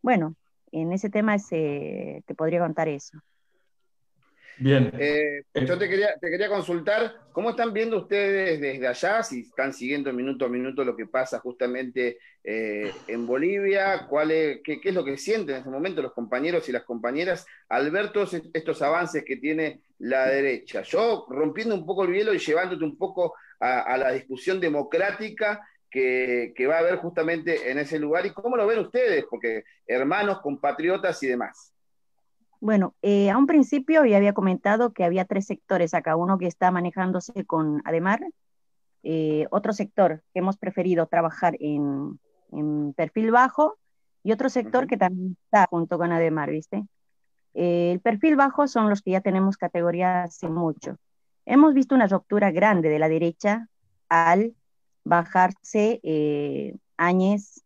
Bueno, 0.01 0.35
en 0.71 0.91
ese 0.91 1.09
tema 1.09 1.37
se, 1.39 2.23
te 2.25 2.35
podría 2.35 2.59
contar 2.59 2.87
eso. 2.87 3.19
Bien. 4.55 4.93
Eh, 4.95 5.43
yo 5.65 5.77
te 5.77 5.89
quería, 5.89 6.15
te 6.19 6.29
quería 6.29 6.47
consultar, 6.49 7.13
¿cómo 7.31 7.49
están 7.51 7.73
viendo 7.73 7.97
ustedes 7.97 8.61
desde 8.61 8.87
allá? 8.87 9.23
Si 9.23 9.41
están 9.41 9.73
siguiendo 9.73 10.13
minuto 10.13 10.45
a 10.45 10.49
minuto 10.49 10.83
lo 10.85 10.95
que 10.95 11.07
pasa 11.07 11.39
justamente 11.39 12.19
eh, 12.43 13.01
en 13.07 13.25
Bolivia, 13.25 14.05
¿cuál 14.07 14.31
es, 14.31 14.59
qué, 14.63 14.79
qué 14.79 14.89
es 14.89 14.95
lo 14.95 15.03
que 15.03 15.17
sienten 15.17 15.55
en 15.55 15.59
este 15.59 15.69
momento 15.71 16.01
los 16.03 16.13
compañeros 16.13 16.69
y 16.69 16.71
las 16.71 16.83
compañeras 16.83 17.45
al 17.69 17.89
ver 17.91 18.11
todos 18.11 18.33
est- 18.35 18.45
estos 18.55 18.81
avances 18.83 19.23
que 19.25 19.37
tiene 19.37 19.81
la 19.99 20.27
derecha? 20.27 20.83
Yo 20.83 21.25
rompiendo 21.29 21.73
un 21.75 21.85
poco 21.85 22.03
el 22.05 22.13
hielo 22.13 22.33
y 22.33 22.37
llevándote 22.39 22.83
un 22.85 22.97
poco 22.97 23.33
a, 23.59 23.81
a 23.81 23.97
la 23.97 24.11
discusión 24.11 24.59
democrática 24.59 25.67
que, 25.89 26.53
que 26.55 26.67
va 26.67 26.75
a 26.77 26.79
haber 26.79 26.97
justamente 26.97 27.69
en 27.71 27.79
ese 27.79 27.99
lugar 27.99 28.25
y 28.25 28.31
cómo 28.33 28.55
lo 28.57 28.67
ven 28.67 28.79
ustedes, 28.79 29.25
porque 29.29 29.63
hermanos, 29.87 30.41
compatriotas 30.41 31.21
y 31.23 31.27
demás. 31.27 31.72
Bueno, 32.63 32.95
eh, 33.01 33.29
a 33.29 33.37
un 33.37 33.45
principio 33.45 34.05
ya 34.05 34.15
había 34.15 34.31
comentado 34.31 34.93
que 34.93 35.03
había 35.03 35.25
tres 35.25 35.47
sectores 35.47 35.93
acá, 35.93 36.15
uno 36.15 36.37
que 36.37 36.47
está 36.47 36.71
manejándose 36.71 37.43
con 37.43 37.81
Ademar, 37.83 38.25
eh, 39.03 39.47
otro 39.51 39.73
sector 39.73 40.23
que 40.33 40.39
hemos 40.39 40.55
preferido 40.55 41.05
trabajar 41.07 41.57
en, 41.59 42.21
en 42.53 42.93
perfil 42.93 43.31
bajo 43.31 43.77
y 44.23 44.31
otro 44.31 44.47
sector 44.47 44.87
que 44.87 44.95
también 44.95 45.35
está 45.43 45.67
junto 45.69 45.97
con 45.97 46.13
Ademar, 46.13 46.51
¿viste? 46.51 46.85
Eh, 47.53 47.91
el 47.91 47.99
perfil 47.99 48.37
bajo 48.37 48.65
son 48.69 48.89
los 48.89 49.01
que 49.01 49.11
ya 49.11 49.19
tenemos 49.19 49.57
categoría 49.57 50.23
hace 50.23 50.47
mucho. 50.47 50.95
Hemos 51.45 51.73
visto 51.73 51.95
una 51.95 52.07
ruptura 52.07 52.49
grande 52.51 52.87
de 52.87 52.99
la 52.99 53.09
derecha 53.09 53.67
al 54.07 54.55
bajarse 55.03 55.99
Áñez 56.95 57.61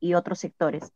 y 0.00 0.14
otros 0.14 0.40
sectores 0.40 0.92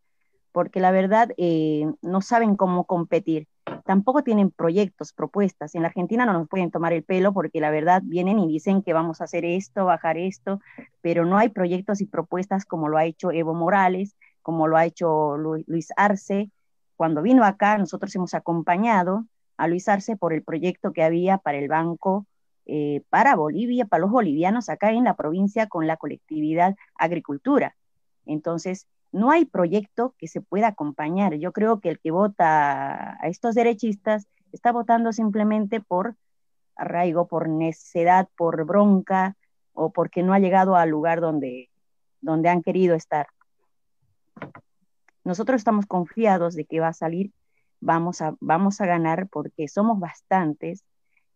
porque 0.58 0.80
la 0.80 0.90
verdad 0.90 1.30
eh, 1.36 1.86
no 2.02 2.20
saben 2.20 2.56
cómo 2.56 2.82
competir. 2.82 3.46
Tampoco 3.84 4.24
tienen 4.24 4.50
proyectos, 4.50 5.12
propuestas. 5.12 5.76
En 5.76 5.82
la 5.82 5.86
Argentina 5.86 6.26
no 6.26 6.32
nos 6.32 6.48
pueden 6.48 6.72
tomar 6.72 6.92
el 6.92 7.04
pelo 7.04 7.32
porque 7.32 7.60
la 7.60 7.70
verdad 7.70 8.02
vienen 8.04 8.40
y 8.40 8.48
dicen 8.48 8.82
que 8.82 8.92
vamos 8.92 9.20
a 9.20 9.24
hacer 9.24 9.44
esto, 9.44 9.84
bajar 9.84 10.18
esto, 10.18 10.60
pero 11.00 11.24
no 11.24 11.38
hay 11.38 11.50
proyectos 11.50 12.00
y 12.00 12.06
propuestas 12.06 12.64
como 12.64 12.88
lo 12.88 12.98
ha 12.98 13.04
hecho 13.04 13.30
Evo 13.30 13.54
Morales, 13.54 14.16
como 14.42 14.66
lo 14.66 14.76
ha 14.76 14.84
hecho 14.84 15.36
Lu- 15.36 15.62
Luis 15.68 15.92
Arce. 15.96 16.50
Cuando 16.96 17.22
vino 17.22 17.44
acá, 17.44 17.78
nosotros 17.78 18.12
hemos 18.16 18.34
acompañado 18.34 19.26
a 19.58 19.68
Luis 19.68 19.88
Arce 19.88 20.16
por 20.16 20.32
el 20.32 20.42
proyecto 20.42 20.92
que 20.92 21.04
había 21.04 21.38
para 21.38 21.58
el 21.58 21.68
banco 21.68 22.26
eh, 22.66 23.02
para 23.10 23.36
Bolivia, 23.36 23.84
para 23.84 24.00
los 24.00 24.10
bolivianos 24.10 24.70
acá 24.70 24.90
en 24.90 25.04
la 25.04 25.14
provincia 25.14 25.68
con 25.68 25.86
la 25.86 25.96
colectividad 25.96 26.74
agricultura. 26.96 27.76
Entonces, 28.26 28.88
no 29.12 29.30
hay 29.30 29.44
proyecto 29.44 30.14
que 30.18 30.28
se 30.28 30.40
pueda 30.40 30.68
acompañar. 30.68 31.34
Yo 31.34 31.52
creo 31.52 31.80
que 31.80 31.90
el 31.90 31.98
que 31.98 32.10
vota 32.10 33.22
a 33.22 33.28
estos 33.28 33.54
derechistas 33.54 34.26
está 34.52 34.72
votando 34.72 35.12
simplemente 35.12 35.80
por 35.80 36.16
arraigo, 36.76 37.26
por 37.26 37.48
necedad, 37.48 38.28
por 38.36 38.64
bronca 38.64 39.36
o 39.72 39.90
porque 39.90 40.22
no 40.22 40.32
ha 40.32 40.38
llegado 40.38 40.76
al 40.76 40.90
lugar 40.90 41.20
donde, 41.20 41.70
donde 42.20 42.48
han 42.48 42.62
querido 42.62 42.94
estar. 42.94 43.28
Nosotros 45.24 45.60
estamos 45.60 45.86
confiados 45.86 46.54
de 46.54 46.64
que 46.64 46.80
va 46.80 46.88
a 46.88 46.92
salir 46.92 47.32
vamos 47.80 48.20
a, 48.20 48.34
vamos 48.40 48.80
a 48.80 48.86
ganar 48.86 49.28
porque 49.28 49.68
somos 49.68 49.98
bastantes. 49.98 50.84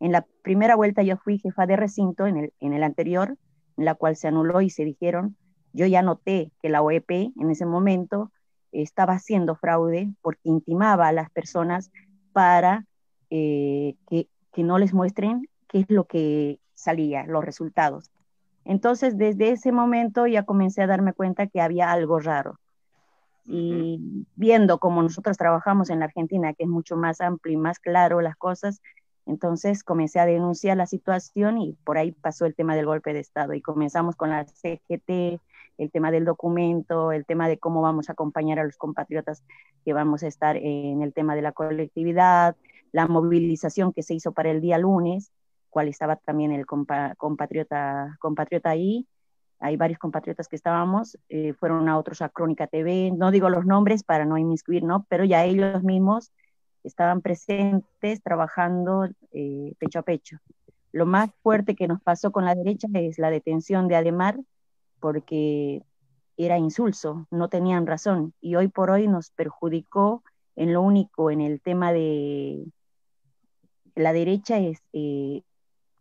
En 0.00 0.12
la 0.12 0.26
primera 0.42 0.76
vuelta 0.76 1.02
yo 1.02 1.16
fui 1.16 1.38
jefa 1.38 1.66
de 1.66 1.76
recinto 1.76 2.26
en 2.26 2.36
el, 2.36 2.52
en 2.60 2.72
el 2.72 2.82
anterior, 2.82 3.36
en 3.76 3.84
la 3.84 3.94
cual 3.94 4.16
se 4.16 4.28
anuló 4.28 4.60
y 4.60 4.70
se 4.70 4.84
dijeron, 4.84 5.36
yo 5.72 5.86
ya 5.86 6.02
noté 6.02 6.50
que 6.60 6.68
la 6.68 6.82
OEP 6.82 7.10
en 7.10 7.50
ese 7.50 7.66
momento 7.66 8.30
estaba 8.72 9.14
haciendo 9.14 9.54
fraude 9.54 10.12
porque 10.22 10.48
intimaba 10.48 11.08
a 11.08 11.12
las 11.12 11.30
personas 11.30 11.90
para 12.32 12.86
eh, 13.30 13.96
que, 14.08 14.28
que 14.52 14.62
no 14.62 14.78
les 14.78 14.94
muestren 14.94 15.48
qué 15.68 15.80
es 15.80 15.90
lo 15.90 16.04
que 16.04 16.58
salía, 16.74 17.24
los 17.26 17.44
resultados. 17.44 18.10
Entonces, 18.64 19.18
desde 19.18 19.50
ese 19.50 19.72
momento 19.72 20.26
ya 20.26 20.44
comencé 20.44 20.82
a 20.82 20.86
darme 20.86 21.12
cuenta 21.12 21.46
que 21.46 21.60
había 21.60 21.90
algo 21.90 22.20
raro. 22.20 22.58
Y 23.44 24.26
viendo 24.36 24.78
cómo 24.78 25.02
nosotros 25.02 25.36
trabajamos 25.36 25.90
en 25.90 25.98
la 25.98 26.04
Argentina, 26.04 26.52
que 26.54 26.62
es 26.62 26.68
mucho 26.68 26.96
más 26.96 27.20
amplio 27.20 27.54
y 27.54 27.56
más 27.56 27.80
claro 27.80 28.20
las 28.20 28.36
cosas, 28.36 28.80
entonces 29.26 29.82
comencé 29.82 30.20
a 30.20 30.26
denunciar 30.26 30.76
la 30.76 30.86
situación 30.86 31.58
y 31.58 31.76
por 31.84 31.98
ahí 31.98 32.12
pasó 32.12 32.46
el 32.46 32.54
tema 32.54 32.76
del 32.76 32.86
golpe 32.86 33.12
de 33.12 33.20
Estado. 33.20 33.54
Y 33.54 33.60
comenzamos 33.60 34.14
con 34.14 34.30
la 34.30 34.46
CGT, 34.46 35.40
el 35.78 35.90
tema 35.90 36.10
del 36.10 36.24
documento, 36.24 37.12
el 37.12 37.24
tema 37.24 37.48
de 37.48 37.58
cómo 37.58 37.82
vamos 37.82 38.08
a 38.08 38.12
acompañar 38.12 38.58
a 38.58 38.64
los 38.64 38.76
compatriotas 38.76 39.42
que 39.84 39.92
vamos 39.92 40.22
a 40.22 40.28
estar 40.28 40.56
en 40.56 41.02
el 41.02 41.12
tema 41.12 41.34
de 41.34 41.42
la 41.42 41.52
colectividad, 41.52 42.56
la 42.92 43.06
movilización 43.06 43.92
que 43.92 44.02
se 44.02 44.14
hizo 44.14 44.32
para 44.32 44.50
el 44.50 44.60
día 44.60 44.78
lunes, 44.78 45.32
cual 45.70 45.88
estaba 45.88 46.16
también 46.16 46.52
el 46.52 46.66
compa 46.66 47.14
compatriota, 47.16 48.16
compatriota 48.20 48.70
ahí. 48.70 49.06
Hay 49.58 49.76
varios 49.76 49.98
compatriotas 49.98 50.48
que 50.48 50.56
estábamos, 50.56 51.18
eh, 51.28 51.54
fueron 51.54 51.88
a 51.88 51.96
otros 51.96 52.20
a 52.20 52.28
Crónica 52.28 52.66
TV, 52.66 53.12
no 53.16 53.30
digo 53.30 53.48
los 53.48 53.64
nombres 53.64 54.02
para 54.02 54.24
no 54.24 54.36
inmiscuir, 54.36 54.82
¿no? 54.82 55.06
Pero 55.08 55.24
ya 55.24 55.44
ellos 55.44 55.82
mismos 55.82 56.32
estaban 56.84 57.22
presentes 57.22 58.22
trabajando 58.22 59.08
eh, 59.32 59.74
pecho 59.78 60.00
a 60.00 60.02
pecho. 60.02 60.38
Lo 60.90 61.06
más 61.06 61.30
fuerte 61.42 61.74
que 61.74 61.88
nos 61.88 62.02
pasó 62.02 62.32
con 62.32 62.44
la 62.44 62.54
derecha 62.54 62.88
es 62.92 63.18
la 63.18 63.30
detención 63.30 63.88
de 63.88 63.96
Ademar, 63.96 64.38
porque 65.02 65.82
era 66.36 66.58
insulso, 66.58 67.26
no 67.30 67.48
tenían 67.48 67.86
razón, 67.86 68.32
y 68.40 68.54
hoy 68.54 68.68
por 68.68 68.90
hoy 68.90 69.08
nos 69.08 69.30
perjudicó 69.32 70.22
en 70.56 70.72
lo 70.72 70.80
único, 70.80 71.30
en 71.30 71.40
el 71.40 71.60
tema 71.60 71.92
de 71.92 72.64
la 73.96 74.12
derecha, 74.12 74.58
es 74.58 74.78
eh, 74.92 75.42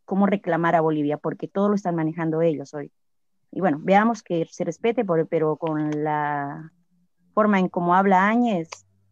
cómo 0.05 0.27
reclamar 0.27 0.75
a 0.75 0.81
Bolivia, 0.81 1.17
porque 1.17 1.47
todo 1.47 1.67
lo 1.67 1.75
están 1.75 1.95
manejando 1.95 2.41
ellos 2.41 2.73
hoy. 2.73 2.91
Y 3.51 3.59
bueno, 3.59 3.79
veamos 3.81 4.21
que 4.21 4.45
se 4.49 4.63
respete, 4.63 5.03
por, 5.03 5.27
pero 5.27 5.57
con 5.57 6.03
la 6.03 6.71
forma 7.33 7.59
en 7.59 7.67
cómo 7.67 7.95
habla 7.95 8.27
Áñez, 8.27 8.69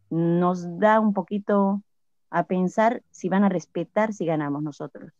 nos 0.09 0.79
da 0.79 0.99
un 0.99 1.13
poquito 1.13 1.81
a 2.29 2.43
pensar 2.43 3.01
si 3.09 3.27
van 3.27 3.43
a 3.43 3.49
respetar 3.49 4.13
si 4.13 4.25
ganamos 4.25 4.61
nosotros. 4.61 5.11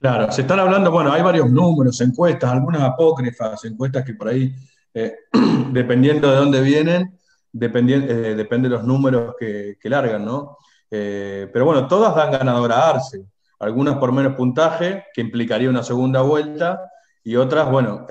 Claro, 0.00 0.32
se 0.32 0.40
están 0.40 0.58
hablando, 0.58 0.90
bueno, 0.90 1.12
hay 1.12 1.20
varios 1.20 1.50
números, 1.50 2.00
encuestas, 2.00 2.50
algunas 2.50 2.80
apócrifas, 2.80 3.62
encuestas 3.66 4.02
que 4.02 4.14
por 4.14 4.28
ahí, 4.28 4.50
eh, 4.94 5.14
dependiendo 5.72 6.30
de 6.30 6.36
dónde 6.38 6.62
vienen, 6.62 7.18
eh, 7.52 8.34
depende 8.34 8.70
de 8.70 8.76
los 8.76 8.84
números 8.84 9.34
que, 9.38 9.76
que 9.78 9.90
largan, 9.90 10.24
¿no? 10.24 10.56
Eh, 10.90 11.50
pero 11.52 11.66
bueno, 11.66 11.86
todas 11.86 12.16
dan 12.16 12.32
ganadora 12.32 12.76
a 12.76 12.90
Arce, 12.94 13.26
algunas 13.58 13.98
por 13.98 14.10
menos 14.10 14.36
puntaje, 14.36 15.04
que 15.12 15.20
implicaría 15.20 15.68
una 15.68 15.82
segunda 15.82 16.22
vuelta, 16.22 16.80
y 17.22 17.36
otras, 17.36 17.70
bueno, 17.70 18.06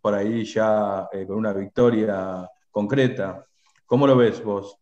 por 0.00 0.14
ahí 0.14 0.46
ya 0.46 1.06
con 1.26 1.36
una 1.36 1.52
victoria 1.52 2.48
concreta. 2.70 3.44
¿Cómo 3.84 4.06
lo 4.06 4.16
ves 4.16 4.42
vos? 4.42 4.78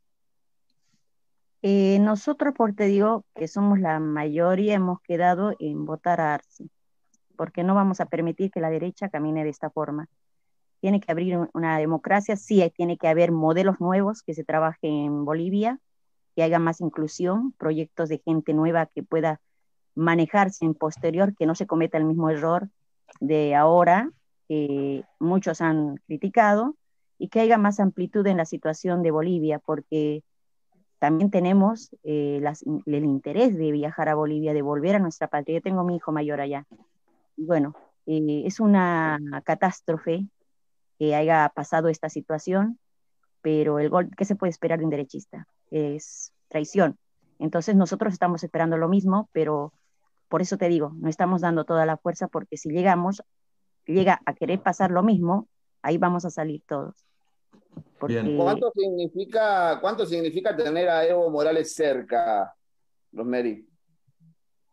Eh, 1.63 1.99
nosotros, 2.01 2.55
por 2.55 2.75
te 2.75 2.85
digo, 2.85 3.25
que 3.35 3.49
somos 3.49 3.81
la 3.81 3.99
mayoría, 3.99 4.75
hemos 4.75 5.01
quedado 5.01 5.55
en 5.59 5.85
votar 5.85 6.21
a 6.21 6.35
Arce, 6.35 6.69
porque 7.37 7.65
no 7.65 7.75
vamos 7.75 8.01
a 8.01 8.07
permitir 8.07 8.51
que 8.51 8.61
la 8.61 8.71
derecha 8.71 9.09
camine 9.09 9.45
de 9.45 9.51
esta 9.51 9.71
forma. 9.71 10.09
Tiene 10.81 11.01
que 11.01 11.11
abrir 11.11 11.39
una 11.55 11.79
democracia, 11.79 12.37
sí, 12.37 12.63
tiene 12.77 12.99
que 12.99 13.09
haber 13.09 13.33
modelos 13.33 13.81
nuevos 13.81 14.23
que 14.23 14.35
se 14.35 14.45
trabajen 14.45 14.93
en 14.93 15.25
Bolivia, 15.25 15.81
que 16.35 16.43
haya 16.43 16.59
más 16.59 16.81
inclusión, 16.81 17.53
proyectos 17.53 18.11
de 18.11 18.19
gente 18.19 18.53
nueva 18.53 18.87
que 18.87 19.03
pueda 19.03 19.41
manejarse 19.95 20.67
en 20.67 20.75
posterior, 20.75 21.35
que 21.35 21.47
no 21.47 21.55
se 21.55 21.67
cometa 21.67 21.97
el 21.97 22.05
mismo 22.05 22.29
error 22.29 22.69
de 23.21 23.55
ahora, 23.55 24.11
que 24.47 25.05
muchos 25.19 25.63
han 25.63 25.97
criticado, 26.07 26.77
y 27.19 27.29
que 27.29 27.41
haya 27.41 27.57
más 27.57 27.81
amplitud 27.81 28.27
en 28.27 28.37
la 28.37 28.45
situación 28.45 29.03
de 29.03 29.11
Bolivia, 29.11 29.59
porque 29.59 30.23
también 30.99 31.31
tenemos 31.31 31.91
eh, 32.05 32.43
el 32.87 33.05
interés 33.05 33.57
de 33.57 33.71
viajar 33.71 34.09
a 34.09 34.15
Bolivia, 34.15 34.55
de 34.55 34.63
volver 34.63 34.97
a 34.97 34.99
nuestra 34.99 35.29
patria. 35.29 35.59
Yo 35.59 35.63
tengo 35.63 35.85
mi 35.85 35.97
hijo 35.97 36.13
mayor 36.13 36.41
allá. 36.41 36.67
Y 37.37 37.45
bueno, 37.45 37.75
eh, 38.07 38.43
es 38.47 38.61
una 38.61 39.19
catástrofe 39.45 40.27
que 40.99 41.15
haya 41.15 41.53
pasado 41.55 41.89
esta 41.89 42.09
situación, 42.09 42.79
pero 43.43 43.79
el 43.79 43.91
gol, 43.91 44.11
¿qué 44.17 44.25
se 44.25 44.37
puede 44.37 44.51
esperar 44.51 44.79
de 44.79 44.85
un 44.85 44.91
derechista? 44.91 45.47
Es 45.71 46.33
traición. 46.49 46.99
Entonces 47.39 47.77
nosotros 47.77 48.13
estamos 48.13 48.43
esperando 48.43 48.79
lo 48.79 48.89
mismo, 48.89 49.29
pero 49.33 49.73
por 50.29 50.41
eso 50.43 50.57
te 50.57 50.69
digo, 50.69 50.93
no 50.97 51.09
estamos 51.09 51.43
dando 51.43 51.65
toda 51.65 51.85
la 51.87 51.97
fuerza 51.99 52.29
porque 52.29 52.57
si 52.57 52.71
llegamos, 52.71 53.23
llega 53.85 54.21
a 54.25 54.35
querer 54.35 54.63
pasar 54.63 54.91
lo 54.91 55.03
mismo, 55.03 55.49
ahí 55.83 55.99
vamos 55.99 56.25
a 56.25 56.31
salir 56.31 56.63
todos. 56.67 57.07
Porque... 57.99 58.37
¿Cuánto, 58.37 58.71
significa, 58.75 59.79
¿Cuánto 59.81 60.07
significa 60.07 60.57
tener 60.57 60.89
a 60.89 61.07
Evo 61.07 61.31
Morales 61.31 61.75
cerca, 61.75 62.55
Rosemary? 63.13 63.67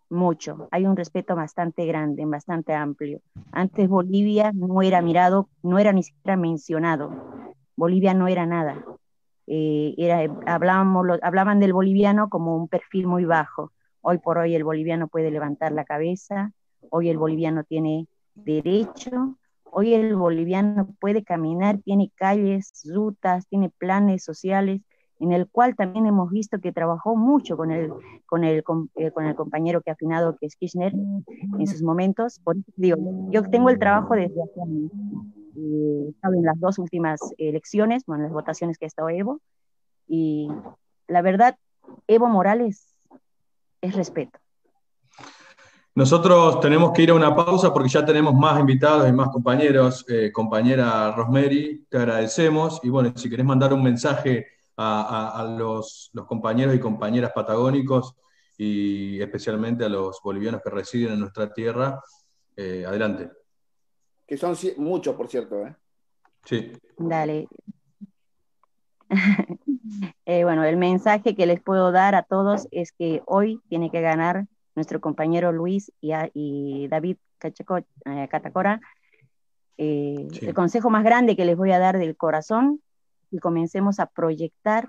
Mucho. 0.10 0.68
Hay 0.72 0.86
un 0.86 0.96
respeto 0.96 1.36
bastante 1.36 1.86
grande, 1.86 2.24
bastante 2.26 2.74
amplio. 2.74 3.22
Antes 3.52 3.88
Bolivia 3.88 4.52
no 4.54 4.82
era 4.82 5.02
mirado, 5.02 5.50
no 5.64 5.80
era 5.80 5.92
ni 5.92 6.04
siquiera 6.04 6.38
mencionado. 6.38 7.12
Bolivia 7.76 8.14
no 8.14 8.28
era 8.28 8.46
nada. 8.46 8.84
Eh, 9.48 9.96
era, 9.98 10.22
hablábamos, 10.46 11.20
hablaban 11.22 11.60
del 11.60 11.74
boliviano 11.74 12.30
como 12.30 12.56
un 12.56 12.68
perfil 12.68 13.08
muy 13.08 13.26
bajo 13.26 13.72
Hoy 14.06 14.18
por 14.18 14.38
hoy 14.38 14.54
el 14.54 14.66
boliviano 14.66 15.08
puede 15.08 15.32
levantar 15.32 15.72
la 15.72 15.86
cabeza, 15.86 16.52
hoy 16.90 17.08
el 17.08 17.18
boliviano 17.18 17.64
tiene 17.64 18.10
derecho, 18.36 19.38
hoy 19.74 19.94
el 19.94 20.16
boliviano 20.16 20.88
puede 21.00 21.24
caminar, 21.24 21.80
tiene 21.80 22.12
calles, 22.16 22.72
rutas, 22.86 23.48
tiene 23.48 23.70
planes 23.70 24.24
sociales, 24.24 24.82
en 25.20 25.32
el 25.32 25.48
cual 25.48 25.76
también 25.76 26.06
hemos 26.06 26.30
visto 26.32 26.60
que 26.60 26.72
trabajó 26.72 27.16
mucho 27.16 27.58
con 27.58 27.72
el, 27.72 27.92
con 28.26 28.44
el, 28.44 28.64
con, 28.64 28.90
eh, 28.96 29.12
el 29.16 29.36
compañero 29.36 29.82
que 29.82 29.90
ha 29.90 29.94
afinado, 29.94 30.38
que 30.38 30.48
es 30.48 30.56
Kirchner, 30.56 30.94
en 30.94 31.68
sus 31.68 31.82
momentos. 31.82 32.40
Por 32.40 32.58
digo, 32.76 32.98
yo 33.30 33.44
tengo 33.44 33.70
el 33.70 33.80
trabajo 33.80 34.16
desde 34.16 34.42
hace 34.44 34.62
años. 34.62 34.92
Eh, 35.56 36.08
estado 36.10 36.34
en 36.34 36.44
las 36.44 36.60
dos 36.60 36.80
últimas 36.80 37.20
elecciones, 37.38 38.06
bueno, 38.06 38.24
las 38.24 38.34
votaciones 38.34 38.78
que 38.78 38.86
ha 38.86 38.88
estado 38.88 39.10
Evo, 39.10 39.40
y 40.08 40.50
la 41.08 41.22
verdad, 41.22 41.58
Evo 42.08 42.28
Morales 42.28 42.88
es 43.82 43.96
respeto. 43.96 44.40
Nosotros 45.96 46.60
tenemos 46.60 46.92
que 46.92 47.04
ir 47.04 47.12
a 47.12 47.14
una 47.14 47.36
pausa 47.36 47.72
porque 47.72 47.90
ya 47.90 48.04
tenemos 48.04 48.34
más 48.34 48.60
invitados 48.60 49.08
y 49.08 49.12
más 49.12 49.30
compañeros. 49.30 50.04
Eh, 50.10 50.32
compañera 50.32 51.12
Rosemary, 51.12 51.86
te 51.88 51.98
agradecemos. 51.98 52.80
Y 52.84 52.90
bueno, 52.90 53.14
si 53.16 53.30
querés 53.30 53.46
mandar 53.46 53.74
un 53.74 53.84
mensaje 53.84 54.48
a, 54.76 55.56
los, 55.56 56.12
compañeros 56.28 56.74
y 56.76 56.80
compañeras 56.80 57.32
patagónicos 57.34 58.16
y 58.58 59.22
especialmente 59.22 59.86
a 59.86 59.90
los 59.90 60.20
bolivianos 60.24 60.62
que 60.64 60.72
residen 60.72 61.14
en 61.14 61.20
nuestra 61.20 61.54
tierra, 61.54 62.02
eh, 62.56 62.86
adelante. 62.88 63.30
Que 64.26 64.36
son 64.36 64.56
muchos, 64.78 65.16
por 65.16 65.28
cierto. 65.28 65.66
¿eh? 65.66 65.76
Sí. 66.44 66.72
Dale. 66.98 67.48
Eh, 70.26 70.44
bueno, 70.44 70.64
el 70.64 70.78
mensaje 70.78 71.36
que 71.36 71.46
les 71.46 71.62
puedo 71.62 71.92
dar 71.92 72.16
a 72.16 72.24
todos 72.24 72.68
es 72.72 72.94
que 72.94 73.22
hoy 73.26 73.60
tiene 73.68 73.92
que 73.92 74.00
ganar 74.02 74.48
nuestro 74.76 75.02
compañero 75.02 75.52
Luis 75.52 75.92
y, 76.02 76.88
David 76.88 77.18
eh, 77.42 78.28
Catacora. 78.30 78.82
Eh, 79.78 80.28
el 80.42 80.54
consejo 80.54 80.90
más 80.90 81.04
grande 81.04 81.36
que 81.36 81.46
les 81.46 81.58
voy 81.58 81.72
a 81.72 81.80
dar 81.80 81.98
del 81.98 82.16
corazón, 82.16 82.82
y 83.32 83.40
comencemos 83.40 84.00
a 84.00 84.06
proyectar, 84.06 84.88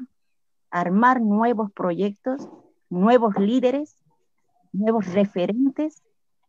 armar 0.70 1.22
nuevos 1.22 1.72
proyectos, 1.72 2.48
nuevos 2.90 3.38
líderes, 3.38 3.96
nuevos 4.72 5.10
referentes 5.14 6.02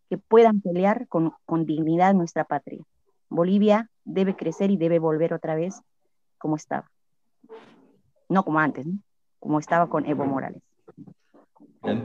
que 0.09 0.17
puedan 0.17 0.59
pelear 0.59 1.07
con, 1.07 1.31
con 1.45 1.65
dignidad 1.65 2.13
nuestra 2.13 2.43
patria. 2.43 2.83
Bolivia 3.29 3.89
debe 4.03 4.35
crecer 4.35 4.71
y 4.71 4.77
debe 4.77 4.99
volver 4.99 5.33
otra 5.33 5.55
vez 5.55 5.81
como 6.37 6.57
estaba 6.57 6.91
no 8.29 8.43
como 8.43 8.59
antes, 8.59 8.85
como 9.39 9.59
estaba 9.59 9.87
con 9.87 10.05
Evo 10.05 10.25
Morales. 10.25 10.61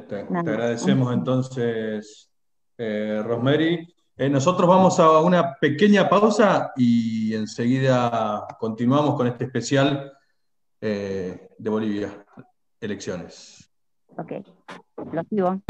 Te, 0.08 0.26
agradecemos 0.34 1.12
entonces, 1.12 2.30
eh, 2.76 3.22
Rosemary. 3.24 3.94
Eh, 4.16 4.28
nosotros 4.28 4.68
vamos 4.68 5.00
a 5.00 5.20
una 5.20 5.54
pequeña 5.54 6.08
pausa 6.08 6.72
y 6.76 7.34
enseguida 7.34 8.46
continuamos 8.58 9.14
con 9.14 9.26
este 9.26 9.44
especial 9.44 10.12
eh, 10.80 11.50
de 11.56 11.70
Bolivia. 11.70 12.24
elecciones. 12.80 13.70
Ok, 14.16 14.32
lo 15.12 15.22
sigo. 15.24 15.60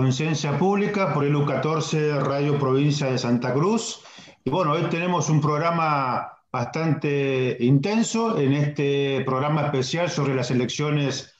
Conciencia 0.00 0.58
Pública, 0.58 1.12
por 1.12 1.26
el 1.26 1.34
U14 1.34 2.22
Radio 2.22 2.58
Provincia 2.58 3.08
de 3.08 3.18
Santa 3.18 3.52
Cruz. 3.52 4.00
Y 4.42 4.48
bueno, 4.48 4.72
hoy 4.72 4.84
tenemos 4.84 5.28
un 5.28 5.42
programa 5.42 6.38
bastante 6.50 7.58
intenso 7.60 8.40
en 8.40 8.54
este 8.54 9.22
programa 9.26 9.66
especial 9.66 10.08
sobre 10.08 10.34
las 10.34 10.50
elecciones 10.50 11.34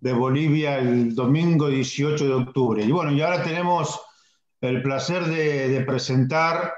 de 0.00 0.14
Bolivia 0.14 0.78
el 0.78 1.14
domingo 1.14 1.68
18 1.68 2.24
de 2.24 2.32
octubre. 2.32 2.82
Y 2.82 2.90
bueno, 2.90 3.12
y 3.12 3.20
ahora 3.20 3.42
tenemos 3.42 4.00
el 4.62 4.80
placer 4.80 5.26
de, 5.26 5.68
de 5.68 5.80
presentar 5.82 6.72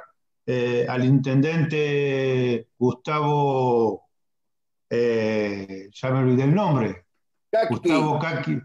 eh, 0.44 0.86
al 0.88 1.04
intendente 1.04 2.66
Gustavo, 2.76 4.08
eh, 4.90 5.88
ya 5.94 6.10
me 6.10 6.18
olvidé 6.18 6.42
el 6.42 6.54
nombre, 6.56 7.06
Gustavo 7.70 8.18
Kaki, 8.18 8.60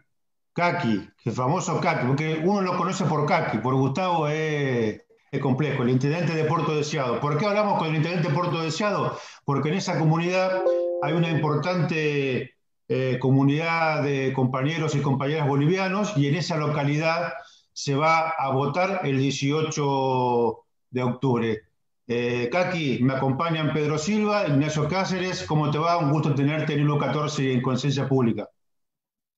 Kaki, 0.57 1.07
el 1.25 1.31
famoso 1.33 1.79
Kaki, 1.79 2.07
porque 2.07 2.41
uno 2.43 2.61
lo 2.61 2.75
conoce 2.77 3.05
por 3.05 3.27
Kaki, 3.27 3.59
por 3.59 3.75
Gustavo 3.75 4.27
es, 4.27 5.03
complejo, 5.39 5.83
el 5.83 5.91
intendente 5.91 6.33
de 6.33 6.45
Puerto 6.45 6.75
Deseado. 6.75 7.19
¿Por 7.19 7.37
qué 7.37 7.45
hablamos 7.45 7.77
con 7.77 7.89
el 7.89 7.97
intendente 7.97 8.29
de 8.29 8.33
Puerto 8.33 8.63
Deseado? 8.63 9.19
Porque 9.45 9.69
en 9.69 9.75
esa 9.75 9.99
comunidad 9.99 10.63
hay 10.99 11.13
una 11.13 11.29
importante 11.29 12.55
eh, 12.87 13.19
comunidad 13.21 14.01
de 14.01 14.33
compañeros 14.33 14.95
y 14.95 15.01
compañeras 15.01 15.47
bolivianos 15.47 16.17
y 16.17 16.25
en 16.25 16.33
esa 16.33 16.57
localidad 16.57 17.33
se 17.71 17.93
va 17.93 18.29
a 18.29 18.49
votar 18.49 19.01
el 19.03 19.19
18 19.19 20.57
de 20.89 21.03
octubre. 21.03 21.61
Eh, 22.07 22.49
Kaki, 22.51 23.03
me 23.03 23.13
acompañan 23.13 23.73
Pedro 23.73 23.99
Silva, 23.99 24.47
Ignacio 24.47 24.87
Cáceres. 24.87 25.43
¿Cómo 25.43 25.69
te 25.69 25.77
va? 25.77 25.97
Un 25.97 26.09
gusto 26.11 26.33
tenerte 26.33 26.73
en 26.73 26.79
el 26.79 26.97
14 26.97 27.43
y 27.43 27.51
en 27.51 27.61
Conciencia 27.61 28.09
Pública. 28.09 28.49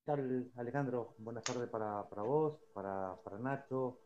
¿Qué 0.09 0.15
tal, 0.15 0.51
Alejandro? 0.57 1.13
Buenas 1.19 1.43
tardes 1.43 1.69
para, 1.69 2.01
para 2.09 2.23
vos, 2.23 2.55
para, 2.73 3.13
para 3.23 3.37
Nacho, 3.37 3.99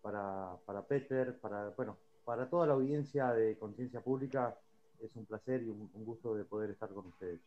para, 0.00 0.56
para 0.64 0.80
Peter, 0.86 1.38
para, 1.38 1.68
bueno, 1.76 1.98
para 2.24 2.48
toda 2.48 2.66
la 2.66 2.72
audiencia 2.72 3.30
de 3.32 3.58
Conciencia 3.58 4.00
Pública. 4.00 4.56
Es 5.02 5.14
un 5.16 5.26
placer 5.26 5.62
y 5.62 5.68
un, 5.68 5.90
un 5.92 6.04
gusto 6.06 6.34
de 6.34 6.46
poder 6.46 6.70
estar 6.70 6.88
con 6.88 7.08
ustedes. 7.08 7.40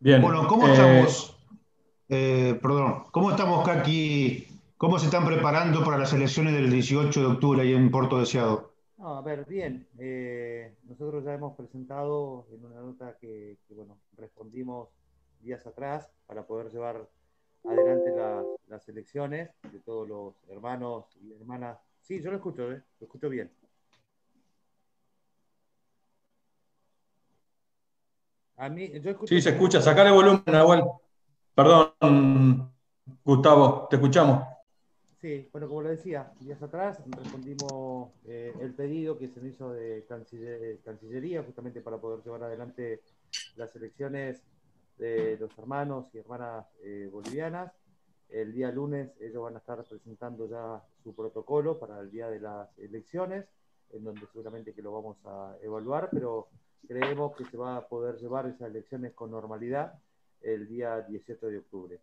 Bien. 0.00 0.22
Bueno, 0.22 0.48
¿cómo 0.48 0.68
eh... 0.68 0.72
estamos? 0.72 1.36
Eh, 2.08 2.58
perdón, 2.62 3.04
¿cómo 3.10 3.30
estamos, 3.30 3.68
Kaki? 3.68 4.58
¿Cómo 4.78 4.98
se 4.98 5.06
están 5.06 5.26
preparando 5.26 5.84
para 5.84 5.98
las 5.98 6.14
elecciones 6.14 6.54
del 6.54 6.70
18 6.70 7.20
de 7.20 7.26
octubre 7.26 7.60
ahí 7.60 7.74
en 7.74 7.90
Puerto 7.90 8.18
Deseado? 8.18 8.72
No, 8.96 9.18
a 9.18 9.20
ver, 9.20 9.44
bien. 9.44 9.86
Eh, 9.98 10.76
nosotros 10.84 11.26
ya 11.26 11.34
hemos 11.34 11.54
presentado 11.58 12.46
en 12.50 12.64
una 12.64 12.80
nota 12.80 13.18
que, 13.20 13.58
que, 13.68 13.74
bueno, 13.74 13.98
respondimos 14.16 14.88
días 15.42 15.66
atrás 15.66 16.10
para 16.26 16.46
poder 16.46 16.70
llevar 16.70 17.08
adelante 17.64 18.10
la, 18.10 18.44
las 18.68 18.88
elecciones 18.88 19.50
de 19.70 19.80
todos 19.80 20.08
los 20.08 20.34
hermanos 20.48 21.06
y 21.20 21.32
hermanas. 21.32 21.78
Sí, 22.00 22.20
yo 22.20 22.30
lo 22.30 22.36
escucho, 22.36 22.72
¿eh? 22.72 22.82
lo 23.00 23.06
escucho 23.06 23.28
bien. 23.28 23.50
A 28.56 28.68
mí, 28.68 28.88
yo 29.00 29.10
escucho 29.10 29.34
sí, 29.34 29.40
se 29.40 29.50
escucha. 29.50 29.80
Sacar 29.80 30.06
el 30.06 30.12
volumen, 30.12 30.42
Nahuel. 30.46 30.84
Perdón, 31.54 32.72
Gustavo, 33.24 33.88
te 33.88 33.96
escuchamos. 33.96 34.44
Sí, 35.20 35.48
bueno, 35.52 35.68
como 35.68 35.82
le 35.82 35.90
decía, 35.90 36.32
días 36.40 36.60
atrás 36.62 37.00
respondimos 37.06 38.10
eh, 38.26 38.52
el 38.60 38.74
pedido 38.74 39.16
que 39.18 39.28
se 39.28 39.40
me 39.40 39.50
hizo 39.50 39.72
de 39.72 40.04
Canciller, 40.08 40.80
Cancillería 40.84 41.44
justamente 41.44 41.80
para 41.80 41.98
poder 41.98 42.24
llevar 42.24 42.42
adelante 42.42 43.02
las 43.56 43.74
elecciones 43.76 44.42
de 45.02 45.36
los 45.36 45.58
hermanos 45.58 46.06
y 46.14 46.18
hermanas 46.18 46.64
eh, 46.84 47.08
bolivianas. 47.10 47.72
El 48.28 48.52
día 48.52 48.70
lunes 48.70 49.10
ellos 49.20 49.42
van 49.42 49.56
a 49.56 49.58
estar 49.58 49.82
presentando 49.84 50.48
ya 50.48 50.80
su 51.02 51.14
protocolo 51.14 51.78
para 51.78 51.98
el 52.00 52.10
día 52.10 52.28
de 52.28 52.38
las 52.38 52.68
elecciones, 52.78 53.44
en 53.92 54.04
donde 54.04 54.26
seguramente 54.32 54.72
que 54.72 54.80
lo 54.80 54.92
vamos 54.92 55.16
a 55.24 55.56
evaluar, 55.60 56.08
pero 56.10 56.48
creemos 56.86 57.36
que 57.36 57.44
se 57.44 57.56
va 57.56 57.76
a 57.76 57.88
poder 57.88 58.16
llevar 58.18 58.46
esas 58.46 58.70
elecciones 58.70 59.12
con 59.12 59.32
normalidad 59.32 59.92
el 60.40 60.68
día 60.68 61.00
18 61.00 61.46
de 61.48 61.58
octubre. 61.58 62.00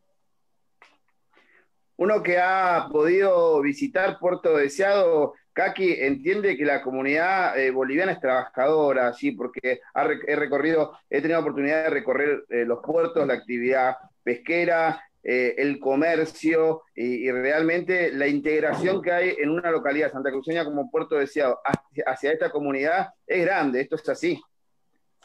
Uno 1.95 2.21
que 2.21 2.37
ha 2.37 2.87
podido 2.91 3.61
visitar 3.61 4.19
Puerto 4.19 4.55
Deseado, 4.57 5.33
Kaki, 5.53 5.93
entiende 5.99 6.55
que 6.55 6.65
la 6.65 6.81
comunidad 6.81 7.59
eh, 7.59 7.71
boliviana 7.71 8.13
es 8.13 8.19
trabajadora, 8.19 9.13
sí, 9.13 9.31
porque 9.31 9.81
he 9.93 10.35
recorrido, 10.35 10.97
he 11.09 11.21
tenido 11.21 11.39
oportunidad 11.39 11.83
de 11.83 11.89
recorrer 11.89 12.45
eh, 12.49 12.65
los 12.65 12.79
puertos, 12.79 13.25
la 13.27 13.33
actividad 13.33 13.97
pesquera, 14.23 15.03
eh, 15.21 15.55
el 15.57 15.79
comercio 15.79 16.83
y, 16.95 17.29
realmente 17.29 18.11
la 18.13 18.27
integración 18.27 19.01
que 19.01 19.11
hay 19.11 19.35
en 19.37 19.49
una 19.49 19.69
localidad 19.69 20.11
santa 20.11 20.31
cruceña 20.31 20.63
como 20.63 20.89
Puerto 20.89 21.15
Deseado 21.15 21.59
hacia, 22.05 22.31
esta 22.31 22.49
comunidad 22.51 23.09
es 23.27 23.43
grande, 23.43 23.81
esto 23.81 23.95
es 23.95 24.07
así. 24.07 24.41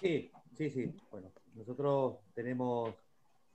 Sí, 0.00 0.32
sí, 0.56 0.70
sí. 0.70 0.92
Bueno, 1.12 1.30
nosotros 1.54 2.16
tenemos 2.34 2.92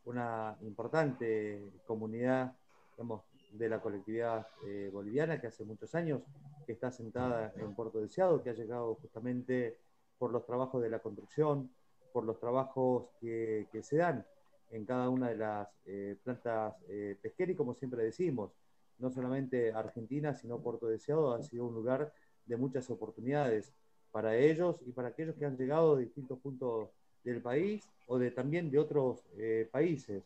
una 0.06 0.56
importante 0.62 1.72
comunidad 1.86 2.54
digamos, 2.94 3.24
de 3.52 3.68
la 3.68 3.82
colectividad 3.82 4.48
boliviana 4.94 5.41
que 5.41 5.48
hace 5.48 5.66
muchos 5.66 5.94
años 5.94 6.22
que 6.70 6.74
está 6.74 6.91
sentada 6.91 7.52
en 7.58 7.74
Puerto 7.74 8.00
Deseado, 8.00 8.44
que 8.44 8.52
ha 8.52 8.54
llegado 8.54 8.94
justamente 9.02 9.80
por 10.20 10.32
los 10.32 10.46
trabajos 10.46 10.84
de 10.84 10.91
la 10.91 11.00
construcción, 11.00 11.72
por 12.14 12.24
los 12.26 12.40
trabajos 12.40 13.08
que, 13.20 13.66
que 13.72 13.82
se 13.82 13.98
dan 13.98 14.24
en 14.70 14.86
cada 14.86 15.10
una 15.10 15.30
de 15.30 15.38
las 15.38 15.68
eh, 15.88 16.16
plantas 16.24 16.76
eh, 16.88 17.18
pesqueras 17.20 17.54
y 17.54 17.58
como 17.58 17.74
siempre 17.74 18.04
decimos, 18.04 18.52
no 19.00 19.10
solamente 19.10 19.74
Argentina, 19.74 20.36
sino 20.36 20.62
Puerto 20.62 20.86
Deseado 20.86 21.34
ha 21.34 21.41
sido 21.41 21.66
un 21.66 21.74
lugar 21.74 22.14
de 22.46 22.56
muchas 22.56 22.88
oportunidades 22.91 23.74
para 24.12 24.38
ellos 24.38 24.76
y 24.86 24.91
para 24.91 25.08
aquellos 25.08 25.36
que 25.38 25.48
han 25.48 25.58
llegado 25.58 25.96
de 25.96 26.04
distintos 26.04 26.38
puntos 26.38 26.90
del 27.24 27.41
país 27.41 27.90
o 28.06 28.20
de 28.20 28.30
también 28.30 28.70
de 28.70 28.78
otros 28.78 29.24
eh, 29.40 29.68
países. 29.72 30.22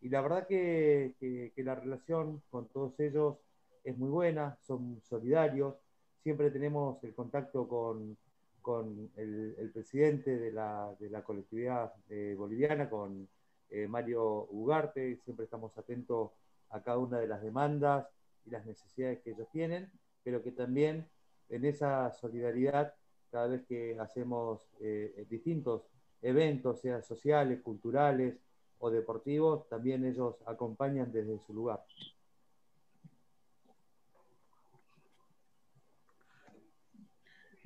Y 0.00 0.10
la 0.10 0.20
verdad 0.20 0.46
que, 0.46 1.16
que, 1.18 1.50
que, 1.56 1.64
la 1.64 1.74
relación 1.74 2.40
con 2.50 2.68
todos 2.68 3.00
ellos 3.00 3.34
es 3.82 3.98
muy 3.98 4.10
buena, 4.10 4.56
son 4.62 5.00
solidarios, 5.02 5.74
siempre 6.22 6.50
tenemos 6.50 7.02
el 7.04 7.14
contacto 7.14 7.68
con, 7.68 8.16
con 8.62 9.10
el, 9.16 9.70
presidente 9.72 10.38
de 10.38 10.52
la, 10.52 10.94
de 10.98 11.10
la 11.10 11.22
colectividad 11.22 11.92
eh, 12.08 12.34
boliviana, 12.36 12.88
con 12.88 13.28
eh, 13.70 13.86
Mario 13.86 14.46
Ugarte, 14.50 15.16
siempre 15.24 15.44
estamos 15.44 15.76
atentos 15.76 16.32
a 16.70 16.82
cada 16.82 16.98
una 16.98 17.18
de 17.18 17.28
las 17.28 17.42
demandas 17.42 18.06
y 18.44 18.50
las 18.50 18.64
necesidades 18.66 19.20
que 19.20 19.30
ellos 19.30 19.48
tienen, 19.52 19.90
pero 20.22 20.42
que 20.42 20.52
también 20.52 21.08
en 21.48 21.64
esa 21.64 22.10
solidaridad, 22.12 22.94
cada 23.30 23.46
vez 23.46 23.66
que 23.66 23.96
hacemos 23.98 24.60
eh, 24.80 25.26
distintos 25.30 25.82
eventos, 26.22 26.80
sean 26.80 27.02
sociales, 27.02 27.60
culturales, 27.62 28.36
o 28.78 28.90
deportivos, 28.90 29.68
también 29.68 30.04
ellos 30.04 30.36
acompañan 30.46 31.10
desde 31.12 31.38
su 31.40 31.52
lugar. 31.52 31.84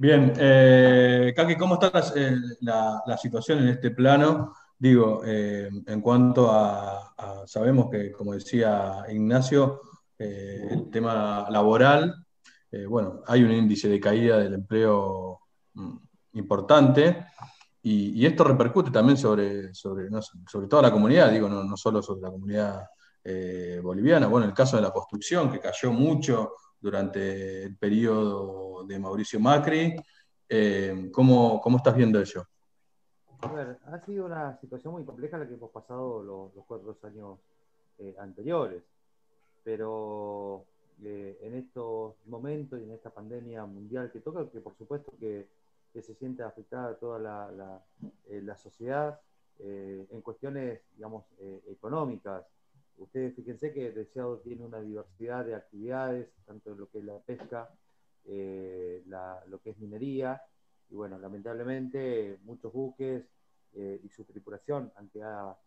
Bien, 0.03 0.33
eh, 0.37 1.33
Kaki, 1.37 1.55
¿cómo 1.55 1.75
está 1.75 1.93
la, 2.63 3.05
eh, 3.07 3.17
situación 3.19 3.61
en 3.61 3.69
este 3.69 3.93
plano? 3.93 4.53
Digo, 4.77 5.23
eh, 5.25 5.71
en 5.87 6.01
cuanto 6.01 6.51
a, 6.51 7.15
sabemos 7.47 7.89
que, 7.89 8.11
como 8.11 8.33
decía 8.33 9.05
Ignacio, 9.11 9.81
eh, 10.19 10.67
el 10.73 10.91
tema 10.91 11.47
laboral, 11.49 12.17
bueno, 12.89 13.23
hay 13.29 13.45
un 13.45 13.53
índice 13.53 13.89
de 13.89 14.01
caída 14.01 14.39
del 14.39 14.55
empleo 14.55 15.39
mm, 15.75 15.97
importante, 16.33 17.25
y, 17.81 18.27
esto 18.27 18.43
repercute 18.43 18.91
también 18.91 19.17
sobre, 19.17 19.73
sobre, 19.73 20.11
no, 20.11 20.21
sobre 20.21 20.67
toda 20.67 20.83
la 20.83 20.91
comunidad, 20.91 21.31
digo, 21.31 21.49
no, 21.49 21.63
no 21.63 21.77
solo 21.77 22.03
sobre 22.03 22.23
la 22.23 22.31
comunidad 22.33 22.89
boliviana. 23.81 24.27
Bueno, 24.27 24.49
el 24.49 24.53
caso 24.53 24.75
de 24.75 24.83
la 24.83 24.91
construcción, 24.91 25.49
que 25.49 25.61
cayó 25.61 25.93
mucho 25.93 26.55
durante 26.83 27.63
el 27.63 27.77
periodo 27.77 28.85
de 28.85 28.99
Mauricio 28.99 29.39
Macri. 29.39 29.95
Eh, 30.49 31.11
¿cómo, 31.13 31.61
¿Cómo 31.61 31.77
estás 31.79 31.97
viendo 31.97 32.21
eso? 32.21 32.47
A 33.41 33.53
ver, 33.53 33.79
ha 33.87 34.05
sido 34.05 34.27
una 34.27 34.59
situación 34.61 34.93
muy 34.93 35.05
compleja 35.05 35.39
la 35.39 35.47
que 35.47 35.55
hemos 35.55 35.71
pasado 35.71 36.23
los, 36.23 36.65
cuatro 36.67 36.97
años 37.05 37.39
eh, 37.99 38.15
anteriores, 38.19 38.83
pero 39.65 40.65
eh, 41.03 41.39
en 41.41 41.55
estos 41.55 42.15
momentos 42.27 42.81
y 42.81 42.83
en 42.83 42.93
esta 42.93 43.11
pandemia 43.11 43.65
mundial 43.65 44.11
que 44.13 44.21
toca, 44.21 44.49
que 44.51 44.61
por 44.61 44.77
supuesto 44.77 45.13
que 45.19 45.49
se 45.95 46.15
siente 46.15 46.43
afectada 46.43 46.95
toda 46.97 47.19
la, 47.19 47.51
la, 47.53 47.83
la 48.29 48.57
sociedad 48.57 49.21
en 49.59 50.21
cuestiones, 50.23 50.81
digamos, 50.97 51.25
económicas. 51.69 52.43
Ustedes 53.13 53.35
fíjense 53.35 53.75
que 53.75 53.93
Deseado 53.93 54.39
tiene 54.39 54.65
una 54.65 54.81
diversidad 54.81 55.45
de 55.45 55.55
actividades, 55.55 56.31
tanto 56.47 56.75
lo 56.75 56.89
que 56.89 57.01
es 57.01 57.05
la 57.05 57.19
pesca, 57.19 57.69
la, 58.25 59.45
lo 59.49 59.61
que 59.61 59.69
es 59.69 59.79
minería, 59.79 60.41
y 60.89 60.95
bueno, 60.95 61.19
lamentablemente 61.19 62.39
muchos 62.45 62.73
buques 62.73 63.29
eh, 63.75 64.01
y 64.03 64.09
su 64.09 64.25
tripulación 64.25 64.91
han 64.97 65.11
quedado 65.11 65.59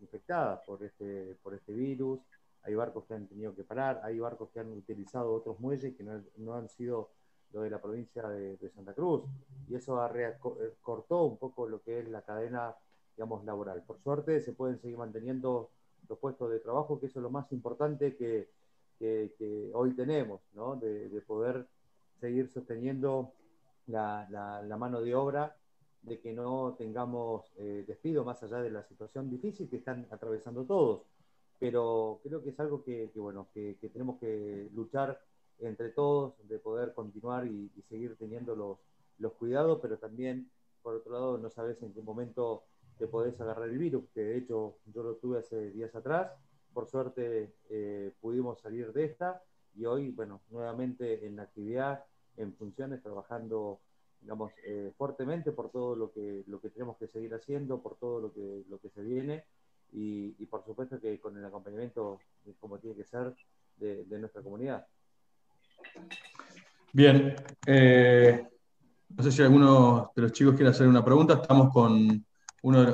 infectadas 0.00 0.60
por 0.66 0.82
este, 0.82 1.36
por 1.42 1.52
este 1.52 1.74
virus. 1.74 2.20
Hay 2.62 2.74
barcos 2.74 3.04
que 3.04 3.12
han 3.12 3.26
tenido 3.26 3.54
que 3.54 3.64
parar, 3.64 4.00
hay 4.02 4.18
barcos 4.18 4.48
que 4.48 4.60
han 4.60 4.72
utilizado 4.72 5.30
otros 5.34 5.60
muelles 5.60 5.94
que 5.94 6.04
no, 6.04 6.24
no 6.38 6.54
han 6.54 6.70
sido 6.70 7.10
lo 7.52 7.60
de 7.60 7.68
la 7.68 7.82
provincia 7.82 8.26
de, 8.30 8.56
de 8.56 8.70
Santa 8.70 8.94
Cruz. 8.94 9.24
Y 9.68 9.74
eso 9.74 10.00
ha 10.00 10.10
eh, 10.18 10.38
cortó 10.80 11.24
un 11.24 11.36
poco 11.36 11.68
lo 11.68 11.82
que 11.82 11.98
es 11.98 12.08
la 12.08 12.22
cadena 12.22 12.74
digamos, 13.14 13.44
laboral. 13.44 13.82
Por 13.82 14.00
suerte 14.00 14.40
se 14.40 14.54
pueden 14.54 14.78
seguir 14.78 14.96
manteniendo 14.96 15.70
los 16.08 16.18
puestos 16.18 16.50
de 16.50 16.60
trabajo, 16.60 16.98
que 17.00 17.06
eso 17.06 17.18
es 17.18 17.22
lo 17.22 17.30
más 17.30 17.50
importante 17.52 18.16
que, 18.16 18.48
que- 18.98 19.34
que 19.38 19.70
hoy 19.74 19.94
tenemos, 19.94 20.40
¿no? 20.54 20.76
de, 20.76 21.08
de 21.08 21.20
poder 21.22 21.66
seguir 22.20 22.48
sosteniendo 22.50 23.32
la, 23.86 24.26
la- 24.30 24.62
la 24.62 24.76
mano 24.76 25.00
de 25.00 25.14
obra, 25.14 25.56
de 26.02 26.20
que 26.20 26.32
no 26.32 26.74
tengamos 26.78 27.52
eh, 27.58 27.84
despido 27.86 28.24
más 28.24 28.42
allá 28.42 28.58
de 28.60 28.70
la 28.70 28.82
situación 28.84 29.30
difícil 29.30 29.68
que 29.68 29.76
están 29.76 30.06
atravesando 30.10 30.64
todos. 30.64 31.02
Pero 31.58 32.20
creo 32.22 32.42
que 32.42 32.50
es 32.50 32.60
algo 32.60 32.82
que, 32.84 33.10
que, 33.12 33.20
bueno, 33.20 33.48
que, 33.54 33.76
tenemos 33.92 34.18
que 34.20 34.68
luchar 34.74 35.20
entre 35.60 35.90
todos, 35.90 36.34
de 36.48 36.58
poder 36.58 36.92
continuar 36.94 37.46
y, 37.46 37.70
y 37.76 37.82
seguir 37.82 38.16
teniendo 38.16 38.54
los, 38.56 38.78
los 39.18 39.32
cuidados, 39.34 39.78
pero 39.80 39.96
también, 39.98 40.50
por 40.82 40.96
otro 40.96 41.12
lado, 41.12 41.38
no 41.38 41.48
sabes 41.48 41.80
en 41.82 41.92
qué 41.94 42.02
momento 42.02 42.64
te 42.98 43.06
podés 43.06 43.40
agarrar 43.40 43.68
el 43.68 43.78
virus, 43.78 44.04
que 44.14 44.22
de 44.22 44.38
hecho 44.38 44.78
yo 44.86 45.02
lo 45.02 45.16
tuve 45.16 45.38
hace 45.38 45.70
días 45.70 45.94
atrás. 45.94 46.32
Por 46.72 46.86
suerte 46.86 47.54
eh, 47.70 48.12
pudimos 48.20 48.60
salir 48.60 48.92
de 48.92 49.04
esta 49.04 49.42
y 49.76 49.84
hoy, 49.84 50.10
bueno, 50.10 50.40
nuevamente 50.50 51.26
en 51.26 51.40
actividad, 51.40 52.04
en 52.36 52.54
funciones, 52.54 53.02
trabajando, 53.02 53.80
digamos, 54.20 54.52
eh, 54.64 54.92
fuertemente 54.96 55.52
por 55.52 55.70
todo 55.70 55.96
lo 55.96 56.12
que, 56.12 56.44
lo 56.46 56.60
que 56.60 56.70
tenemos 56.70 56.96
que 56.96 57.08
seguir 57.08 57.34
haciendo, 57.34 57.80
por 57.80 57.96
todo 57.96 58.20
lo 58.20 58.32
que, 58.32 58.64
lo 58.68 58.78
que 58.78 58.90
se 58.90 59.02
viene 59.02 59.44
y, 59.92 60.34
y 60.38 60.46
por 60.46 60.64
supuesto 60.64 61.00
que 61.00 61.20
con 61.20 61.36
el 61.36 61.44
acompañamiento, 61.44 62.20
como 62.60 62.78
tiene 62.78 62.96
que 62.96 63.04
ser, 63.04 63.34
de, 63.76 64.04
de 64.04 64.18
nuestra 64.18 64.42
comunidad. 64.42 64.86
Bien, 66.92 67.34
eh, 67.66 68.48
no 69.08 69.22
sé 69.22 69.32
si 69.32 69.42
alguno 69.42 70.12
de 70.14 70.22
los 70.22 70.32
chicos 70.32 70.54
quiere 70.54 70.70
hacer 70.70 70.86
una 70.86 71.04
pregunta. 71.04 71.34
Estamos 71.34 71.72
con 71.72 72.24
uno 72.64 72.82
de 72.84 72.92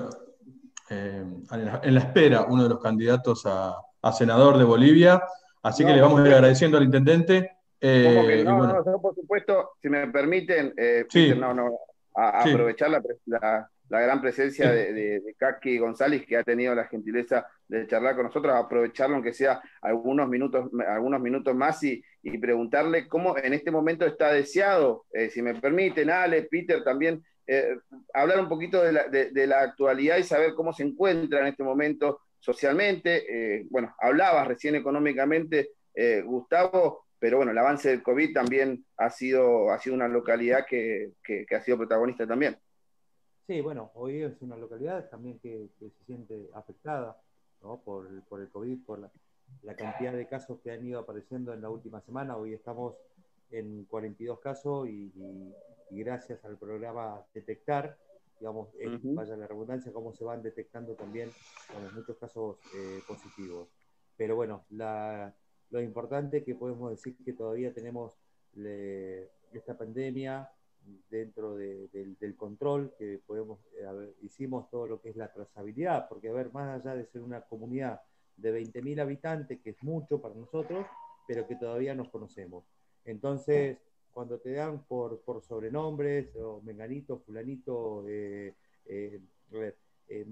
eh, 0.90 1.24
en, 1.52 1.94
la, 1.94 2.00
espera, 2.00 2.44
uno 2.48 2.64
de 2.64 2.68
los 2.70 2.80
candidatos 2.82 3.46
a, 3.46 3.74
a 4.02 4.12
senador 4.12 4.58
de 4.58 4.64
Bolivia. 4.64 5.22
Así 5.62 5.84
que 5.84 5.92
le 5.92 6.00
vamos 6.00 6.20
a 6.20 6.26
ir 6.26 6.34
agradeciendo 6.34 6.76
al 6.78 6.84
intendente. 6.84 7.50
eh, 7.80 8.12
¿Cómo 8.14 8.26
que 8.26 8.40
y 8.40 8.44
no, 8.44 8.56
bueno, 8.56 8.82
no, 8.84 8.92
no, 8.92 9.00
por 9.00 9.14
supuesto, 9.14 9.70
si 9.80 9.88
me 9.88 10.06
permiten, 10.08 10.74
eh, 10.76 11.04
Sí. 11.08 11.26
Peter, 11.28 11.38
no, 11.38 11.54
no, 11.54 11.78
a- 12.14 12.42
Sí. 12.44 12.50
aprovechar 12.50 12.90
la, 12.90 13.02
la- 13.26 13.70
la 13.88 14.00
gran 14.00 14.20
presencia 14.20 14.66
Sí. 14.70 14.76
de, 14.76 14.92
de, 14.92 15.20
de 15.20 15.34
Kaki 15.34 15.78
González, 15.78 16.24
que 16.26 16.36
ha 16.36 16.42
tenido 16.44 16.74
la 16.74 16.86
gentileza 16.86 17.46
de 17.68 17.86
charlar 17.86 18.14
con 18.16 18.24
nosotros, 18.26 18.54
aprovecharlo 18.54 19.14
aunque 19.16 19.32
sea 19.32 19.60
algunos 19.82 20.28
minutos, 20.28 20.70
algunos 20.88 21.20
minutos 21.20 21.54
más 21.54 21.82
y, 21.84 22.02
y 22.22 22.38
preguntarle 22.38 23.06
cómo 23.08 23.36
en 23.38 23.52
este 23.52 23.70
momento 23.70 24.04
está 24.06 24.32
deseado, 24.32 25.04
eh, 25.12 25.30
si 25.30 25.40
me 25.42 25.54
permiten, 25.54 26.10
Ale, 26.10 26.42
Peter, 26.50 26.82
también 26.84 27.22
eh, 27.52 27.80
hablar 28.14 28.38
un 28.38 28.48
poquito 28.48 28.80
de 28.80 28.92
la, 28.92 29.60
actualidad 29.60 30.18
y 30.18 30.22
saber 30.22 30.54
cómo 30.54 30.72
se 30.72 30.84
encuentra 30.84 31.40
en 31.40 31.48
este 31.48 31.64
momento 31.64 32.20
socialmente. 32.38 33.24
Eh, 33.58 33.66
bueno, 33.68 33.92
hablabas 33.98 34.46
recién 34.46 34.76
económicamente, 34.76 35.70
eh, 35.92 36.22
Gustavo, 36.24 37.06
pero 37.18 37.38
bueno, 37.38 37.50
el 37.50 37.58
avance 37.58 37.88
del 37.88 38.04
COVID 38.04 38.32
también 38.32 38.86
ha 38.98 39.10
sido, 39.10 39.72
ha 39.72 39.80
sido 39.80 39.96
una 39.96 40.06
localidad 40.06 40.64
que, 40.64 41.10
ha 41.50 41.60
sido 41.60 41.76
protagonista 41.76 42.24
también. 42.24 42.56
Sí, 43.48 43.60
bueno, 43.60 43.90
hoy 43.94 44.22
es 44.22 44.40
una 44.42 44.56
localidad 44.56 45.10
también 45.10 45.40
que, 45.40 45.70
se 45.80 45.90
siente 46.06 46.48
afectada 46.54 47.20
por, 47.84 48.06
el- 48.06 48.48
COVID, 48.48 48.84
por 48.86 49.00
la, 49.00 49.10
la 49.62 49.74
cantidad 49.74 50.12
de 50.12 50.28
casos 50.28 50.60
que 50.60 50.70
han 50.70 50.86
ido 50.86 51.00
apareciendo 51.00 51.52
en 51.52 51.62
la 51.62 51.68
última 51.68 52.00
semana. 52.00 52.36
Hoy 52.36 52.54
estamos 52.54 52.94
en 53.50 53.86
42 53.86 54.38
casos 54.38 54.88
y, 54.88 55.12
y- 55.16 55.52
y 55.90 56.02
gracias 56.02 56.44
al 56.44 56.56
programa 56.56 57.24
Detectar, 57.34 57.96
digamos, 58.38 58.68
eh, 58.78 58.88
vaya 59.14 59.36
la 59.36 59.46
redundancia, 59.46 59.92
cómo 59.92 60.12
se 60.14 60.24
van 60.24 60.42
detectando 60.42 60.94
también 60.94 61.30
digamos, 61.68 61.92
muchos 61.92 62.16
casos 62.16 62.58
eh, 62.74 63.00
positivos. 63.06 63.68
Pero 64.16 64.36
bueno, 64.36 64.64
la- 64.70 65.34
lo 65.70 65.80
importante 65.80 66.42
que 66.42 66.54
podemos 66.54 66.90
decir 66.90 67.16
que 67.24 67.32
todavía 67.32 67.72
tenemos 67.72 68.18
le- 68.54 69.30
esta 69.52 69.76
pandemia 69.76 70.50
dentro 71.10 71.54
de- 71.56 71.88
del, 71.88 72.16
del 72.18 72.36
control, 72.36 72.94
que 72.98 73.20
podemos, 73.26 73.60
eh, 73.78 73.84
ver, 73.92 74.14
hicimos 74.22 74.68
todo 74.70 74.86
lo 74.86 75.00
que 75.00 75.10
es 75.10 75.16
la 75.16 75.32
trazabilidad, 75.32 76.08
porque 76.08 76.28
a 76.28 76.32
ver, 76.32 76.52
más 76.52 76.80
allá 76.80 76.96
de 76.96 77.04
ser 77.06 77.22
una 77.22 77.42
comunidad 77.42 78.00
de 78.36 78.50
20.000 78.52 78.98
habitantes, 79.00 79.60
que 79.60 79.70
es 79.70 79.82
mucho 79.82 80.20
para 80.20 80.34
nosotros, 80.34 80.86
pero 81.28 81.46
que 81.46 81.56
todavía 81.56 81.94
nos 81.94 82.08
conocemos. 82.08 82.64
Entonces, 83.04 83.78
cuando 84.12 84.38
te 84.38 84.52
dan 84.52 84.84
por, 84.84 85.20
por 85.20 85.42
sobrenombres, 85.42 86.34
o 86.36 86.60
menganito, 86.62 87.18
fulanito, 87.18 88.04
eh, 88.08 88.54
eh, 88.86 89.20
a 89.52 89.54
ver, 89.56 89.76
eh, 90.08 90.26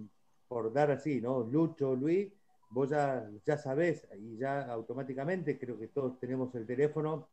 por 0.47 0.73
dar 0.73 0.91
así, 0.91 1.21
¿no? 1.21 1.41
Lucho, 1.41 1.95
Luis, 1.95 2.33
vos 2.71 2.91
ya, 2.91 3.31
ya 3.45 3.57
sabés 3.57 4.07
y 4.19 4.37
ya 4.37 4.67
automáticamente 4.67 5.59
creo 5.59 5.79
que 5.79 5.89
todos 5.89 6.19
tenemos 6.19 6.55
el 6.55 6.67
teléfono 6.67 7.29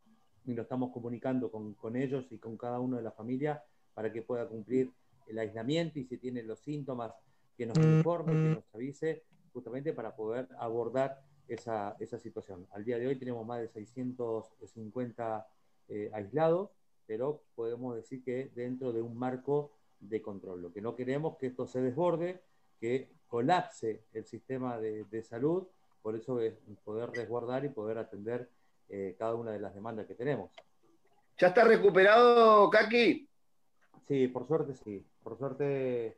y 0.45 0.53
lo 0.53 0.61
estamos 0.63 0.91
comunicando 0.91 1.51
con, 1.51 1.73
con 1.73 1.95
ellos 1.95 2.25
y 2.29 2.37
con 2.37 2.57
cada 2.57 2.79
uno 2.79 2.97
de 2.97 3.03
la 3.03 3.11
familia 3.11 3.63
para 3.93 4.11
que 4.11 4.21
pueda 4.21 4.47
cumplir 4.47 4.91
el 5.27 5.39
aislamiento 5.39 5.99
y 5.99 6.05
si 6.05 6.17
tiene 6.17 6.43
los 6.43 6.59
síntomas 6.59 7.13
que 7.57 7.65
nos 7.65 7.77
informe, 7.77 8.33
que 8.33 8.55
nos 8.55 8.75
avise, 8.75 9.23
justamente 9.53 9.93
para 9.93 10.15
poder 10.15 10.47
abordar 10.59 11.21
esa, 11.47 11.95
esa 11.99 12.19
situación. 12.19 12.67
Al 12.71 12.83
día 12.83 12.99
de 12.99 13.07
hoy 13.07 13.15
tenemos 13.15 13.45
más 13.45 13.61
de 13.61 13.69
650 13.69 15.47
eh, 15.89 16.09
aislados, 16.13 16.69
pero 17.07 17.41
podemos 17.55 17.95
decir 17.95 18.23
que 18.23 18.49
dentro 18.55 18.91
de 18.93 19.01
un 19.01 19.17
marco 19.17 19.71
de 19.99 20.21
control. 20.21 20.61
Lo 20.61 20.73
que 20.73 20.81
no 20.81 20.95
queremos 20.95 21.33
es 21.33 21.39
que 21.39 21.47
esto 21.47 21.67
se 21.67 21.81
desborde, 21.81 22.41
que 22.79 23.09
colapse 23.27 24.01
el 24.13 24.25
sistema 24.25 24.77
de, 24.79 25.03
de 25.05 25.23
salud, 25.23 25.67
por 26.01 26.15
eso 26.15 26.39
es 26.41 26.53
poder 26.83 27.09
resguardar 27.11 27.65
y 27.65 27.69
poder 27.69 27.97
atender 27.97 28.49
eh, 28.89 29.15
cada 29.17 29.35
una 29.35 29.51
de 29.51 29.59
las 29.59 29.73
demandas 29.73 30.05
que 30.05 30.13
tenemos. 30.15 30.51
¿Ya 31.37 31.47
está 31.47 31.63
recuperado, 31.63 32.69
Kaki? 32.69 33.27
Sí, 34.07 34.27
por 34.27 34.47
suerte 34.47 34.73
sí. 34.75 35.03
Por 35.23 35.37
suerte 35.37 36.15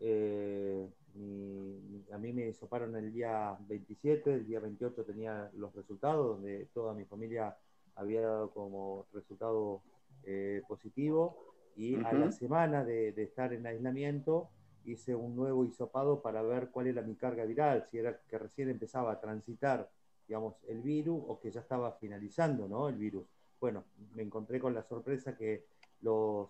eh, 0.00 0.88
mi- 1.14 2.04
a 2.12 2.18
mí 2.18 2.32
me 2.32 2.52
soparon 2.52 2.94
el 2.96 3.12
día 3.12 3.56
27, 3.68 4.32
el 4.34 4.46
día 4.46 4.60
28 4.60 5.04
tenía 5.04 5.50
los 5.54 5.74
resultados, 5.74 6.26
donde 6.36 6.68
toda 6.72 6.94
mi 6.94 7.04
familia 7.04 7.56
había 7.96 8.20
dado 8.22 8.50
como 8.50 9.06
resultado 9.12 9.82
eh, 10.24 10.62
positivo 10.68 11.36
y 11.76 11.96
a 11.96 12.12
la 12.12 12.32
semana 12.32 12.84
de, 12.84 13.12
de 13.12 13.22
estar 13.24 13.52
en 13.52 13.66
aislamiento 13.66 14.48
hice 14.86 15.14
un 15.14 15.34
nuevo 15.36 15.64
hisopado 15.64 16.22
para 16.22 16.42
ver 16.42 16.70
cuál 16.70 16.86
era 16.86 17.02
mi 17.02 17.16
carga 17.16 17.44
viral, 17.44 17.86
si 17.90 17.98
era 17.98 18.20
que 18.28 18.38
recién 18.38 18.70
empezaba 18.70 19.12
a 19.12 19.20
transitar, 19.20 19.90
digamos, 20.28 20.54
el 20.68 20.80
virus 20.80 21.22
o 21.26 21.40
que 21.40 21.50
ya 21.50 21.60
estaba 21.60 21.92
finalizando, 21.92 22.68
¿no? 22.68 22.88
El 22.88 22.96
virus. 22.96 23.24
Bueno, 23.60 23.84
me 24.14 24.22
encontré 24.22 24.60
con 24.60 24.74
la 24.74 24.82
sorpresa 24.84 25.36
que 25.36 25.64
los 26.02 26.48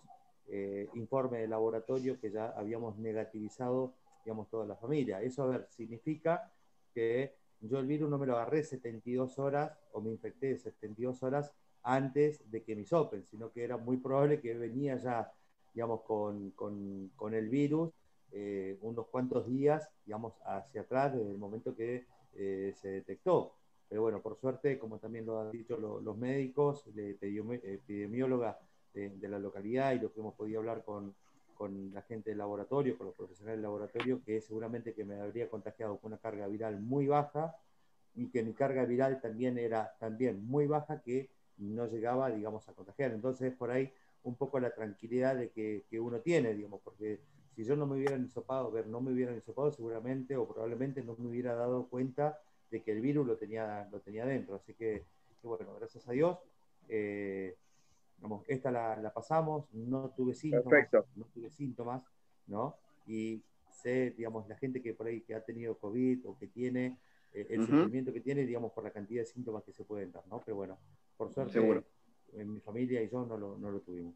eh, 0.49 0.87
informes 0.93 1.41
de 1.41 1.47
laboratorio 1.47 2.19
que 2.19 2.31
ya 2.31 2.49
habíamos 2.49 2.97
negativizado, 2.97 3.93
digamos, 4.23 4.49
toda 4.49 4.65
la 4.65 4.75
familia. 4.75 5.21
Eso, 5.21 5.43
a 5.43 5.47
ver, 5.47 5.67
significa 5.69 6.51
que 6.93 7.35
yo 7.61 7.79
el 7.79 7.87
virus 7.87 8.09
no 8.09 8.17
me 8.17 8.25
lo 8.27 8.35
agarré 8.35 8.63
72 8.63 9.39
horas 9.39 9.71
o 9.91 10.01
me 10.01 10.11
infecté 10.11 10.57
72 10.57 11.23
horas 11.23 11.53
antes 11.83 12.49
de 12.51 12.63
que 12.63 12.75
me 12.75 12.85
sopen, 12.85 13.25
sino 13.25 13.51
que 13.51 13.63
era 13.63 13.77
muy 13.77 13.97
probable 13.97 14.39
que 14.41 14.53
venía 14.53 14.97
ya, 14.97 15.31
digamos, 15.73 16.01
con, 16.03 16.51
con- 16.51 17.09
con 17.15 17.33
el 17.33 17.49
virus 17.49 17.91
eh, 18.31 18.77
unos 18.81 19.07
cuantos 19.07 19.47
días, 19.47 19.89
digamos, 20.05 20.33
hacia 20.45 20.81
atrás 20.81 21.13
desde 21.13 21.31
el 21.31 21.37
momento 21.37 21.75
que 21.75 22.05
eh, 22.35 22.73
se 22.75 22.89
detectó. 22.89 23.53
Pero 23.89 24.01
bueno, 24.01 24.21
por 24.21 24.37
suerte, 24.37 24.77
como 24.77 24.99
también 24.99 25.25
lo 25.25 25.39
han 25.39 25.51
dicho 25.51 25.77
lo- 25.77 26.01
los 26.01 26.17
médicos, 26.17 26.85
la 26.93 27.03
epidemi- 27.03 27.61
epidemióloga 27.63 28.59
de, 28.93 29.09
de 29.11 29.27
la 29.29 29.39
localidad 29.39 29.93
y 29.93 29.99
lo 29.99 30.11
que 30.13 30.19
hemos 30.19 30.35
podido 30.35 30.59
hablar 30.59 30.83
con, 30.83 31.15
con 31.57 31.93
la 31.93 32.01
gente 32.03 32.29
del 32.29 32.37
laboratorio, 32.39 32.97
con 32.97 33.07
los 33.07 33.15
profesionales 33.15 33.57
del 33.57 33.63
laboratorio, 33.63 34.21
que 34.23 34.39
seguramente 34.41 34.93
que 34.93 35.03
me 35.03 35.19
habría 35.19 35.49
contagiado 35.49 35.97
con 35.97 36.11
una 36.11 36.21
carga 36.21 36.47
viral 36.47 36.79
muy 36.79 37.07
baja 37.07 37.55
y 38.15 38.29
que 38.29 38.43
mi 38.43 38.53
carga 38.53 38.85
viral 38.85 39.21
también 39.21 39.57
era 39.57 39.95
también 39.99 40.45
muy 40.45 40.67
baja 40.67 41.01
que 41.01 41.29
no 41.57 41.87
llegaba, 41.87 42.29
digamos, 42.29 42.67
a 42.69 42.73
contagiar. 42.73 43.11
Entonces, 43.11 43.53
por 43.53 43.71
ahí 43.71 43.91
un 44.23 44.35
poco 44.35 44.59
la 44.59 44.71
tranquilidad 44.71 45.35
de 45.35 45.49
que, 45.49 45.85
que 45.89 45.99
uno 45.99 46.19
tiene, 46.19 46.53
digamos, 46.53 46.81
porque 46.83 47.19
si 47.55 47.63
yo 47.63 47.75
no 47.75 47.87
me 47.87 47.95
hubieran 47.95 48.23
hisopado, 48.23 48.71
ver, 48.71 48.87
no 48.87 49.01
me 49.01 49.11
hubieran 49.11 49.35
hisopado 49.35 49.71
seguramente 49.71 50.35
o 50.35 50.47
probablemente 50.47 51.01
no 51.01 51.15
me 51.17 51.27
hubiera 51.27 51.55
dado 51.55 51.87
cuenta 51.87 52.39
de 52.69 52.83
que 52.83 52.91
el 52.91 53.01
virus 53.01 53.25
lo 53.25 53.37
tenía, 53.37 53.87
lo 53.91 53.99
tenía 53.99 54.25
dentro. 54.25 54.55
Así 54.55 54.73
que, 54.73 55.05
que 55.41 55.47
bueno, 55.47 55.73
gracias 55.79 56.07
a 56.07 56.11
Dios, 56.11 56.37
eh, 56.89 57.55
digamos, 58.17 58.43
esta 58.47 58.71
la, 58.71 58.95
la 58.97 59.13
pasamos, 59.13 59.65
no 59.73 60.09
tuve 60.15 60.33
síntomas, 60.33 60.63
Perfecto. 60.65 61.05
no 61.15 61.25
tuve 61.25 61.49
síntomas, 61.51 62.03
¿no? 62.47 62.75
Y 63.07 63.41
sé, 63.71 64.11
digamos, 64.17 64.47
la 64.47 64.57
gente 64.57 64.81
que 64.81 64.93
por 64.93 65.07
ahí 65.07 65.21
que 65.21 65.35
ha 65.35 65.41
tenido 65.41 65.77
COVID 65.77 66.27
o 66.27 66.37
que 66.37 66.47
tiene 66.47 66.97
eh, 67.33 67.47
el 67.49 67.61
Ujú. 67.61 67.71
sufrimiento 67.73 68.11
que 68.11 68.21
tiene, 68.21 68.45
digamos, 68.45 68.71
por 68.71 68.83
la 68.83 68.91
cantidad 68.91 69.21
de 69.21 69.27
síntomas 69.27 69.63
que 69.63 69.73
se 69.73 69.83
pueden 69.83 70.11
dar, 70.11 70.25
¿no? 70.27 70.41
Pero 70.43 70.57
bueno, 70.57 70.77
por 71.15 71.31
suerte, 71.31 71.53
Seguro. 71.53 71.83
en 72.33 72.53
mi 72.53 72.59
familia 72.59 73.01
y 73.01 73.09
yo 73.09 73.25
no 73.25 73.37
lo, 73.37 73.57
no 73.57 73.71
lo 73.71 73.79
tuvimos. 73.81 74.15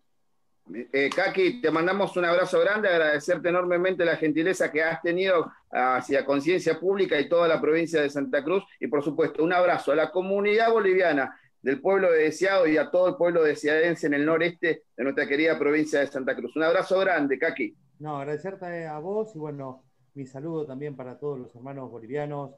Eh, 0.73 1.09
Kaki, 1.13 1.59
te 1.59 1.71
mandamos 1.71 2.15
un 2.17 2.25
abrazo 2.25 2.59
grande, 2.59 2.87
agradecerte 2.87 3.49
enormemente 3.49 4.05
la 4.05 4.15
gentileza 4.15 4.71
que 4.71 4.83
has 4.83 5.01
tenido 5.01 5.51
hacia 5.71 6.23
Conciencia 6.23 6.79
Pública 6.79 7.19
y 7.19 7.27
toda 7.27 7.47
la 7.47 7.59
provincia 7.59 8.01
de 8.01 8.09
Santa 8.11 8.43
Cruz. 8.43 8.63
Y 8.79 8.87
por 8.87 9.03
supuesto, 9.03 9.43
un 9.43 9.53
abrazo 9.53 9.91
a 9.91 9.95
la 9.95 10.11
comunidad 10.11 10.71
boliviana 10.71 11.35
del 11.61 11.79
pueblo 11.81 12.11
de 12.11 12.23
Deseado 12.23 12.67
y 12.67 12.77
a 12.77 12.89
todo 12.89 13.09
el 13.09 13.15
pueblo 13.15 13.43
deseadense 13.43 14.07
en 14.07 14.13
el 14.15 14.25
noreste 14.25 14.83
de 14.97 15.03
nuestra 15.03 15.27
querida 15.27 15.57
provincia 15.59 15.99
de 15.99 16.07
Santa 16.07 16.35
Cruz. 16.35 16.55
Un 16.55 16.63
abrazo 16.63 16.99
grande, 16.99 17.37
Kaki. 17.37 17.75
No, 17.99 18.17
agradecerte 18.17 18.87
a 18.87 18.97
vos 18.99 19.35
y 19.35 19.39
bueno, 19.39 19.83
mi 20.15 20.25
saludo 20.25 20.65
también 20.65 20.95
para 20.95 21.19
todos 21.19 21.39
los 21.39 21.55
hermanos 21.55 21.89
bolivianos 21.91 22.51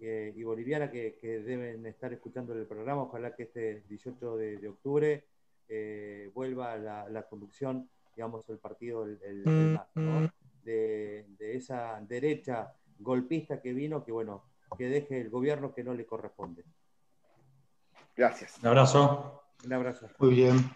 eh, 0.00 0.32
y 0.36 0.42
bolivianas 0.42 0.90
que, 0.90 1.16
que 1.20 1.38
deben 1.40 1.86
estar 1.86 2.12
escuchando 2.12 2.52
el 2.52 2.66
programa. 2.66 3.02
Ojalá 3.02 3.34
que 3.34 3.44
este 3.44 3.82
18 3.88 4.36
de, 4.36 4.56
de 4.58 4.68
octubre 4.68 5.24
eh, 5.68 6.30
vuelva 6.34 6.76
la, 6.78 7.08
la 7.08 7.22
conducción, 7.28 7.88
digamos, 8.16 8.48
el 8.48 8.58
partido 8.58 9.04
el, 9.04 9.18
el- 9.22 9.42
el 9.48 9.74
MAS, 9.74 9.88
¿no? 9.94 10.32
de, 10.64 11.26
de 11.38 11.56
esa 11.56 12.00
derecha 12.08 12.72
golpista 12.98 13.60
que 13.62 13.72
vino, 13.72 14.04
que 14.04 14.12
bueno, 14.12 14.42
que 14.76 14.88
deje 14.88 15.20
el 15.20 15.30
gobierno 15.30 15.72
que 15.74 15.84
no 15.84 15.94
le 15.94 16.04
corresponde. 16.04 16.64
Gracias. 18.18 18.56
Un 18.60 18.68
abrazo. 18.68 19.44
Un 19.64 19.72
abrazo. 19.72 20.08
Muy 20.18 20.34
bien. 20.34 20.70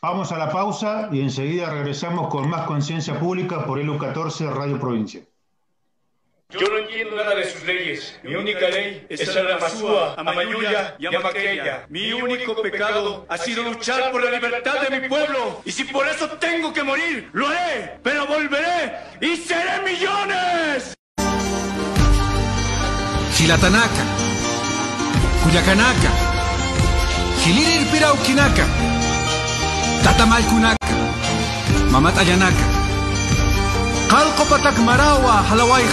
Vamos 0.00 0.30
a 0.30 0.38
la 0.38 0.48
pausa 0.48 1.08
y 1.10 1.20
enseguida 1.20 1.68
regresamos 1.70 2.28
con 2.28 2.48
más 2.48 2.66
conciencia 2.66 3.18
pública 3.18 3.66
por 3.66 3.80
ELU 3.80 3.98
14 3.98 4.48
Radio 4.48 4.78
Provincia. 4.78 5.22
Yo 6.50 6.68
no 6.68 6.78
entiendo 6.78 7.16
nada 7.16 7.34
de 7.34 7.44
sus 7.44 7.64
leyes. 7.64 8.20
Mi 8.22 8.36
única 8.36 8.68
ley 8.68 9.06
es 9.08 9.36
a 9.36 9.42
la 9.42 9.58
Masúa, 9.58 10.14
a 10.14 10.22
Mayuya 10.22 10.94
y 10.98 11.06
a 11.06 11.18
Maquella. 11.18 11.86
Mi 11.88 12.12
único 12.12 12.60
pecado 12.62 13.26
ha 13.28 13.38
sido 13.38 13.64
luchar 13.64 14.12
por 14.12 14.22
la 14.22 14.30
libertad 14.30 14.82
de 14.88 15.00
mi 15.00 15.08
pueblo. 15.08 15.62
Y 15.64 15.72
si 15.72 15.82
por 15.84 16.06
eso 16.06 16.28
tengo 16.38 16.72
que 16.72 16.84
morir, 16.84 17.28
lo 17.32 17.48
haré. 17.48 17.98
Pero 18.04 18.26
volveré 18.26 18.98
y 19.20 19.36
seré 19.36 19.82
millones. 19.82 20.94
Hilatanaka, 23.40 24.04
Cuyacanaka, 25.42 26.31
Hilirir 27.42 27.82
pirau 27.90 28.14
kinaka. 28.22 28.62
Tata 30.06 30.22
mal 30.30 30.46
kunaka. 30.46 30.94
Mamat 31.90 32.14
ayanaka. 32.22 32.66
Kalko 34.06 34.46
patak 34.46 34.78
marawa 34.86 35.42
halawaih. 35.50 35.90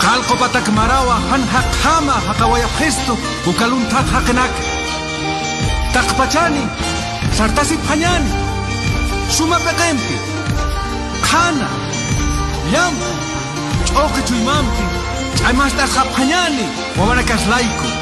Kalko 0.00 0.40
patak 0.40 0.64
marawa 0.72 1.20
han 1.28 1.44
hak 1.44 1.68
hama 1.84 2.16
hakawaya 2.16 2.64
pesto 2.80 3.12
bukalun 3.44 3.84
tak 3.92 4.08
haknak. 4.08 4.48
Tak 5.92 6.08
pacani. 6.16 6.64
Sarta 7.36 7.60
si 7.60 7.76
panyani. 7.84 8.32
Suma 9.28 9.60
pekempi. 9.60 10.16
Kana. 11.28 11.68
Yam. 12.72 12.96
Chokichu 13.84 14.32
imamki. 14.32 14.84
Ay 15.44 15.52
mas 15.52 15.76
tak 15.76 15.92
hapanyani. 15.92 16.64
Wamanakas 16.96 17.44
laiku. 17.52 17.99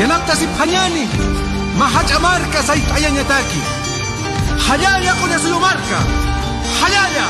yanantasi 0.00 0.46
panyani. 0.58 1.04
Mahaca 1.78 2.18
marka 2.20 2.60
sait 2.62 2.84
ayanya 2.96 3.24
taki. 3.24 3.60
Hayanya 4.68 5.12
kunya 5.20 5.38
suyo 5.38 5.58
marka. 5.60 5.98
Hayanya 6.80 6.82
hayanya 6.82 7.26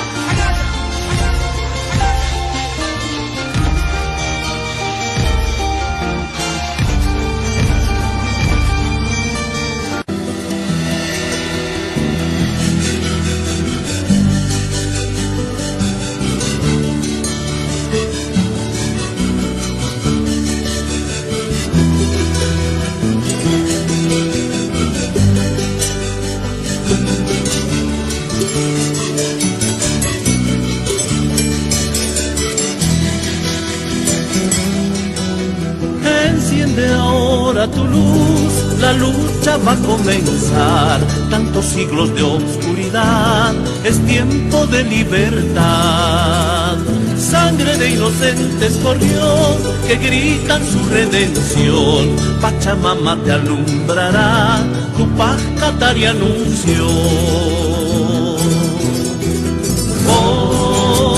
comenzar. 40.02 41.00
Tantos 41.30 41.64
siglos 41.66 42.14
de 42.14 42.22
oscuridad, 42.22 43.54
es 43.84 43.98
tiempo 44.06 44.66
de 44.66 44.84
libertad. 44.84 46.76
Sangre 47.16 47.76
de 47.78 47.90
inocentes 47.90 48.78
corrió, 48.82 49.56
que 49.86 49.96
gritan 49.96 50.62
su 50.66 50.88
redención. 50.88 52.16
Pachamama 52.40 53.16
te 53.24 53.32
alumbrará, 53.32 54.60
tu 54.96 55.08
paz 55.16 55.40
Catari 55.58 56.06
anunció. 56.06 56.86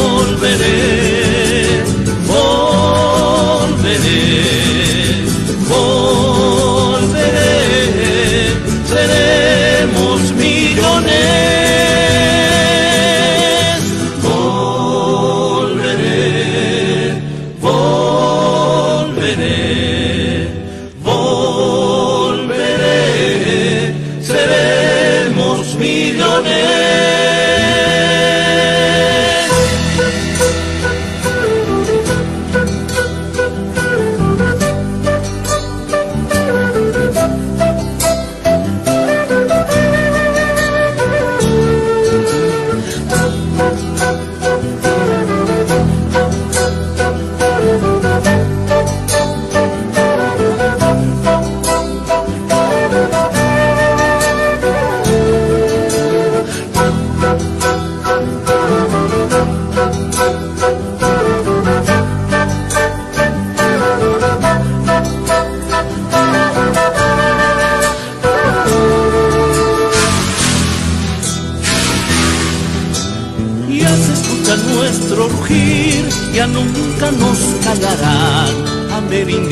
Volveré, 0.07 1.04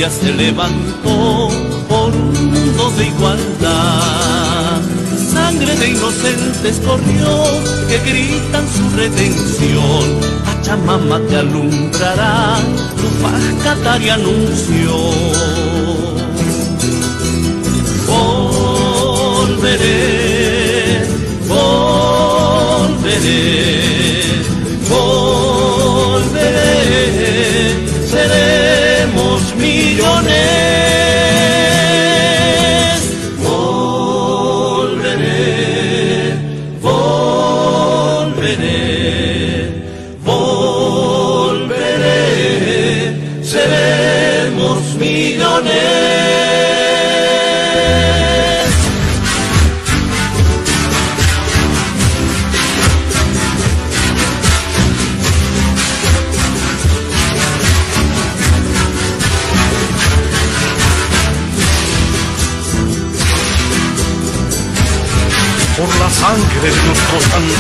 Amerindia 0.03 0.11
se 0.11 0.33
levantó 0.33 1.49
por 1.89 2.13
un 2.15 2.51
mundo 2.51 2.91
de 2.99 3.07
igualdad. 3.07 4.81
Sangre 5.33 5.77
de 5.77 5.91
inocentes 5.91 6.81
corrió, 6.81 7.45
que 7.89 7.99
gritan 8.11 8.67
su 8.69 8.91
redención. 8.97 10.21
Pachamama 10.45 11.21
te 11.29 11.37
alumbrará, 11.37 12.59
tu 12.97 13.09
paz 13.23 13.43
anunció. 14.11 14.97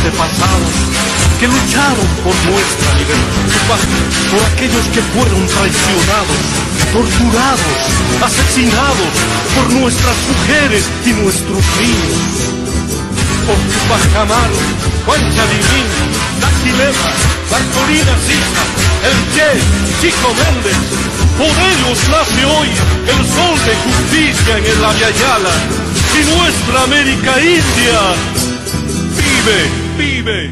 Antepasados 0.02 0.74
que 1.38 1.46
lucharon 1.46 2.08
por 2.24 2.34
nuestra 2.50 2.90
libertad, 2.98 3.82
por 4.30 4.42
aquellos 4.50 4.86
que 4.90 5.02
fueron 5.14 5.46
traicionados, 5.46 6.42
torturados, 6.92 7.78
asesinados 8.22 9.12
por 9.54 9.72
nuestras 9.78 10.16
mujeres 10.26 10.84
y 11.06 11.10
nuestros 11.22 11.62
niños. 11.78 12.18
Por 13.46 13.58
Tupac 13.58 14.16
Amaru, 14.26 14.58
Juan 15.06 15.22
Chalimín, 15.34 15.88
Daquileva, 16.42 17.10
Bartolina 17.50 18.14
Sisa, 18.26 18.62
El 19.06 19.18
Che, 19.34 19.50
Chico 20.00 20.34
Méndez, 20.34 20.82
por 21.38 21.54
ellos 21.62 21.98
nace 22.10 22.44
hoy 22.44 22.70
el 23.06 23.20
sol 23.22 23.56
de 23.66 23.74
justicia 23.86 24.58
en 24.58 24.64
el 24.66 24.84
Ayayala 24.84 25.54
y 26.18 26.38
nuestra 26.38 26.82
América 26.84 27.40
India 27.40 28.42
vive, 29.22 29.81
vive. 30.22 30.50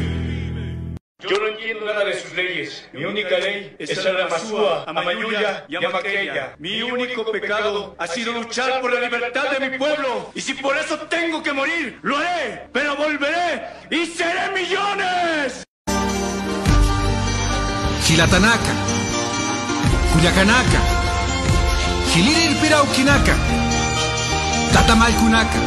Yo 1.19 1.37
no 1.37 1.47
entiendo 1.47 1.85
nada 1.85 2.03
de 2.03 2.19
sus 2.19 2.33
leyes. 2.33 2.89
Mi 2.93 3.05
única 3.05 3.37
ley 3.37 3.75
es 3.77 3.95
el 3.95 4.17
Ramasúa, 4.17 4.85
Amayuya 4.87 5.65
y 5.67 5.75
Amaqueya. 5.75 6.55
Mi 6.57 6.81
único 6.81 7.31
pecado 7.31 7.95
ha 7.97 8.07
sido 8.07 8.33
luchar 8.33 8.81
por 8.81 8.91
la 8.91 8.99
libertad 9.01 9.51
de 9.51 9.69
mi 9.69 9.77
pueblo. 9.77 10.31
Y 10.33 10.41
si 10.41 10.55
por 10.55 10.75
eso 10.77 10.97
tengo 11.01 11.43
que 11.43 11.53
morir, 11.53 11.99
lo 12.01 12.17
haré. 12.17 12.67
Pero 12.73 12.95
volveré 12.95 13.67
y 13.91 14.05
seré 14.07 14.51
millones. 14.51 15.63
Gilatanaka, 18.03 18.73
Culiacanaca, 20.13 20.81
Gilirir 22.11 22.57
Pirauquinaca, 22.57 23.35
Tatamaycunaka, 24.73 25.59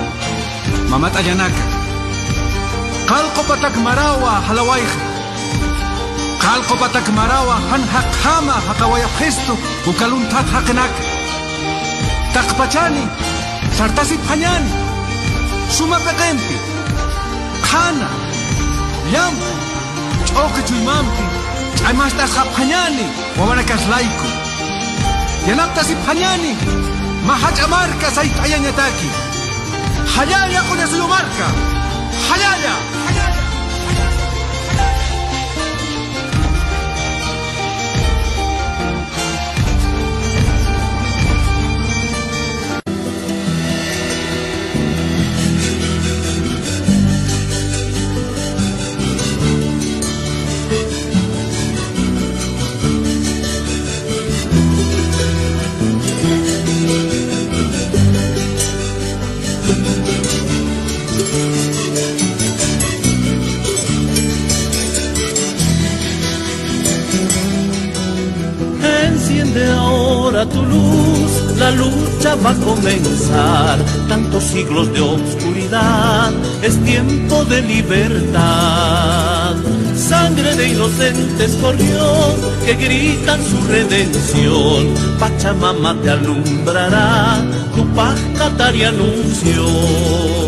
Mamatayanaka, 0.90 1.83
qalqopata 3.10 3.68
marawa 3.86 4.32
halawaykh 4.46 4.94
qalqopata 6.44 7.00
marawa 7.18 7.56
han 7.70 7.82
haqqama 7.94 8.56
haqawayaqhistu 8.68 9.52
ukaluntat 9.90 10.46
haqnak. 10.54 10.92
Taqpachani 12.34 13.04
sartasi 13.78 14.16
phañani 14.26 14.72
sumapi 15.76 16.12
qinpi 16.20 16.56
qhana 17.66 18.08
llampu 19.12 19.50
ch'oqi 20.28 20.60
chuymanpi 20.68 21.24
ch'aymastas 21.78 22.32
haphañani 22.38 23.06
wawanakaslayku 23.38 24.28
ayangnya 25.46 25.94
phañani 26.06 26.52
halal 27.42 27.92
sayt'ayañataki 28.16 29.08
hallalla 30.14 30.60
q'uñasuyumarka 30.68 31.46
Hayaya 32.32 32.76
con 32.78 32.88
su 32.88 32.98
marca, 32.98 33.03
comenzar. 72.64 73.78
Tantos 74.08 74.44
siglos 74.44 74.92
de 74.92 75.00
oscuridad, 75.00 76.32
es 76.62 76.82
tiempo 76.84 77.44
de 77.44 77.62
libertad. 77.62 79.54
Sangre 79.96 80.54
de 80.56 80.68
inocentes 80.68 81.56
corrió, 81.60 82.34
que 82.64 82.74
gritan 82.74 83.40
su 83.44 83.60
redención. 83.68 84.94
Pachamama 85.18 85.94
te 86.02 86.10
alumbrará, 86.10 87.42
tu 87.74 87.86
paz 87.94 88.18
y 88.74 88.82
anunció. 88.82 90.43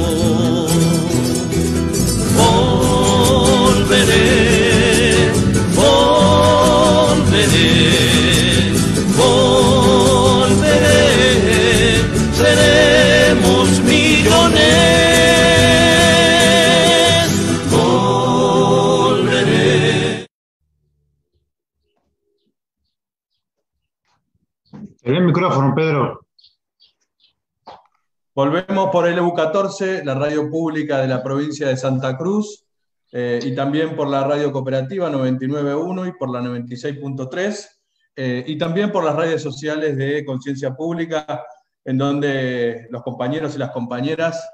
Volvemos 28.76 28.92
por 28.92 29.08
el 29.08 29.18
EU14, 29.18 30.04
la 30.04 30.14
radio 30.14 30.50
pública 30.50 31.00
de 31.00 31.08
la 31.08 31.22
provincia 31.22 31.66
de 31.66 31.78
Santa 31.78 32.14
Cruz, 32.14 32.66
eh, 33.10 33.40
y 33.42 33.54
también 33.54 33.96
por 33.96 34.06
la 34.06 34.22
radio 34.24 34.52
cooperativa 34.52 35.10
99.1 35.10 36.08
y 36.08 36.12
por 36.12 36.30
la 36.30 36.42
96.3, 36.42 37.68
eh, 38.16 38.44
y 38.46 38.58
también 38.58 38.92
por 38.92 39.02
las 39.02 39.16
redes 39.16 39.40
sociales 39.40 39.96
de 39.96 40.22
Conciencia 40.26 40.74
Pública, 40.74 41.42
en 41.86 41.96
donde 41.96 42.86
los 42.90 43.02
compañeros 43.02 43.54
y 43.54 43.58
las 43.58 43.70
compañeras 43.70 44.46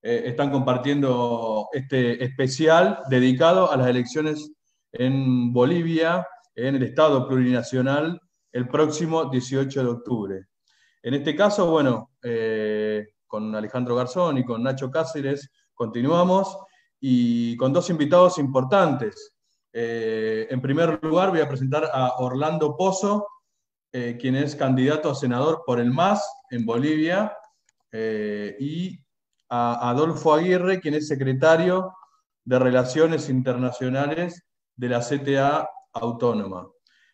eh, 0.00 0.22
están 0.24 0.50
compartiendo 0.50 1.68
este 1.74 2.24
especial 2.24 3.00
dedicado 3.10 3.70
a 3.70 3.76
las 3.76 3.88
elecciones 3.88 4.52
en 4.90 5.52
Bolivia, 5.52 6.26
en 6.54 6.76
el 6.76 6.82
Estado 6.82 7.28
plurinacional, 7.28 8.18
el 8.52 8.68
próximo 8.68 9.26
18 9.26 9.82
de 9.82 9.90
octubre. 9.90 10.46
En 11.02 11.12
este 11.12 11.36
caso, 11.36 11.70
bueno, 11.70 12.12
eh, 12.22 13.04
con 13.26 13.54
Alejandro 13.54 13.96
Garzón 13.96 14.38
y 14.38 14.44
con 14.44 14.62
Nacho 14.62 14.90
Cáceres 14.90 15.50
continuamos 15.76 16.58
y 17.00 17.56
con 17.56 17.72
dos 17.72 17.88
invitados 17.90 18.38
importantes. 18.38 19.34
Eh, 19.72 20.48
en 20.50 20.60
primer 20.60 20.98
lugar, 21.04 21.30
voy 21.30 21.40
a 21.40 21.48
presentar 21.48 21.88
a 21.92 22.14
Orlando 22.18 22.76
Pozo, 22.76 23.28
eh, 23.92 24.16
quien 24.18 24.34
es 24.34 24.56
candidato 24.56 25.10
a 25.10 25.14
senador 25.14 25.62
por 25.64 25.78
el 25.78 25.92
MAS 25.92 26.26
en 26.50 26.64
Bolivia, 26.64 27.36
eh, 27.92 28.56
y 28.58 28.98
a 29.50 29.90
Adolfo 29.90 30.34
Aguirre, 30.34 30.80
quien 30.80 30.94
es 30.94 31.06
secretario 31.06 31.92
de 32.44 32.58
Relaciones 32.58 33.28
Internacionales 33.28 34.42
de 34.74 34.88
la 34.88 35.00
CTA 35.00 35.68
Autónoma. 35.92 36.68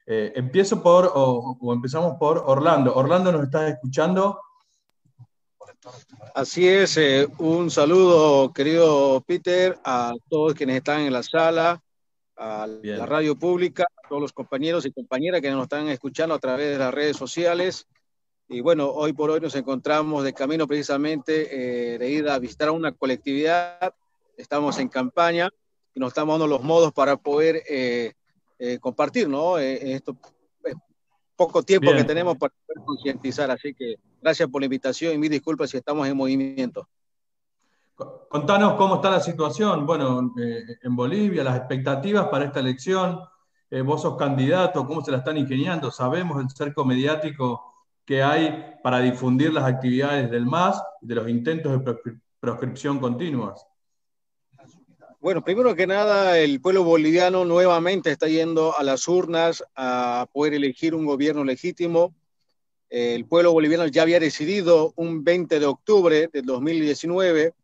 Empiezo 0.04 0.82
por, 0.82 1.10
o, 1.14 1.56
o 1.60 1.72
empezamos 1.72 2.16
por 2.18 2.42
Orlando. 2.44 2.94
Orlando, 2.94 3.30
¿nos 3.32 3.44
estás 3.44 3.70
escuchando? 3.70 4.38
Así 6.34 6.68
es, 6.68 6.96
eh, 6.96 7.26
un 7.38 7.70
saludo, 7.70 8.52
querido 8.52 9.22
Peter, 9.26 9.78
a 9.84 10.14
todos 10.28 10.54
quienes 10.54 10.76
están 10.76 11.00
en 11.00 11.12
la 11.12 11.22
sala, 11.22 11.82
a 12.36 12.66
Bien. 12.66 12.98
la 12.98 13.06
radio 13.06 13.36
pública, 13.36 13.84
a 13.84 14.08
todos 14.08 14.22
los 14.22 14.32
compañeros 14.32 14.86
y 14.86 14.92
compañeras 14.92 15.40
que 15.40 15.50
nos 15.50 15.64
están 15.64 15.88
escuchando 15.88 16.34
a 16.34 16.38
través 16.38 16.70
de 16.70 16.78
las 16.78 16.94
redes 16.94 17.16
sociales. 17.16 17.86
Y 18.48 18.60
bueno, 18.60 18.90
hoy 18.90 19.12
por 19.12 19.30
hoy 19.30 19.40
nos 19.40 19.54
encontramos 19.54 20.24
de 20.24 20.32
camino 20.32 20.66
precisamente 20.66 21.94
eh, 21.94 21.98
de 21.98 22.10
ir 22.10 22.28
a 22.28 22.38
visitar 22.38 22.68
a 22.68 22.72
una 22.72 22.92
colectividad. 22.92 23.94
Estamos 24.36 24.78
en 24.78 24.88
campaña 24.88 25.50
y 25.94 26.00
nos 26.00 26.08
estamos 26.08 26.34
dando 26.34 26.46
los 26.46 26.62
modos 26.62 26.92
para 26.92 27.16
poder 27.16 27.62
eh, 27.68 28.12
eh, 28.58 28.78
compartir, 28.78 29.28
¿no? 29.28 29.58
Esto 29.58 30.16
poco 31.34 31.62
tiempo 31.62 31.86
Bien. 31.90 31.98
que 31.98 32.04
tenemos 32.04 32.36
para 32.36 32.52
poder 32.66 32.84
concientizar. 32.84 33.50
Así 33.50 33.74
que 33.74 33.96
gracias 34.22 34.48
por 34.48 34.62
la 34.62 34.66
invitación 34.66 35.12
y 35.12 35.18
mis 35.18 35.30
disculpas 35.30 35.70
si 35.70 35.76
estamos 35.76 36.06
en 36.06 36.16
movimiento. 36.16 36.88
Contanos 38.28 38.74
cómo 38.74 38.96
está 38.96 39.10
la 39.10 39.20
situación, 39.20 39.84
bueno, 39.84 40.32
eh, 40.40 40.64
en 40.82 40.96
Bolivia, 40.96 41.44
las 41.44 41.58
expectativas 41.58 42.28
para 42.28 42.46
esta 42.46 42.60
elección. 42.60 43.20
Eh, 43.70 43.80
vos 43.82 44.02
sos 44.02 44.16
candidato, 44.16 44.86
¿cómo 44.86 45.04
se 45.04 45.10
la 45.10 45.18
están 45.18 45.36
ingeniando? 45.36 45.90
Sabemos 45.90 46.42
el 46.42 46.50
cerco 46.50 46.84
mediático 46.84 47.74
que 48.04 48.22
hay 48.22 48.74
para 48.82 49.00
difundir 49.00 49.52
las 49.52 49.64
actividades 49.64 50.30
del 50.30 50.46
MAS, 50.46 50.82
de 51.00 51.14
los 51.14 51.28
intentos 51.28 51.72
de 51.72 51.78
proscri- 51.78 52.20
proscripción 52.40 52.98
continuas. 52.98 53.66
Bueno, 55.20 55.44
primero 55.44 55.74
que 55.76 55.86
nada, 55.86 56.36
el 56.38 56.60
pueblo 56.60 56.82
boliviano 56.82 57.44
nuevamente 57.44 58.10
está 58.10 58.26
yendo 58.26 58.76
a 58.76 58.82
las 58.82 59.06
urnas 59.06 59.62
a 59.76 60.26
poder 60.32 60.54
elegir 60.54 60.94
un 60.96 61.06
gobierno 61.06 61.44
legítimo. 61.44 62.12
El 62.92 63.24
pueblo 63.24 63.54
boliviano 63.54 63.86
ya 63.86 64.02
había 64.02 64.20
decidido 64.20 64.92
un 64.96 65.24
20 65.24 65.58
de 65.58 65.64
octubre 65.64 66.28
del 66.30 66.44
2019 66.44 67.54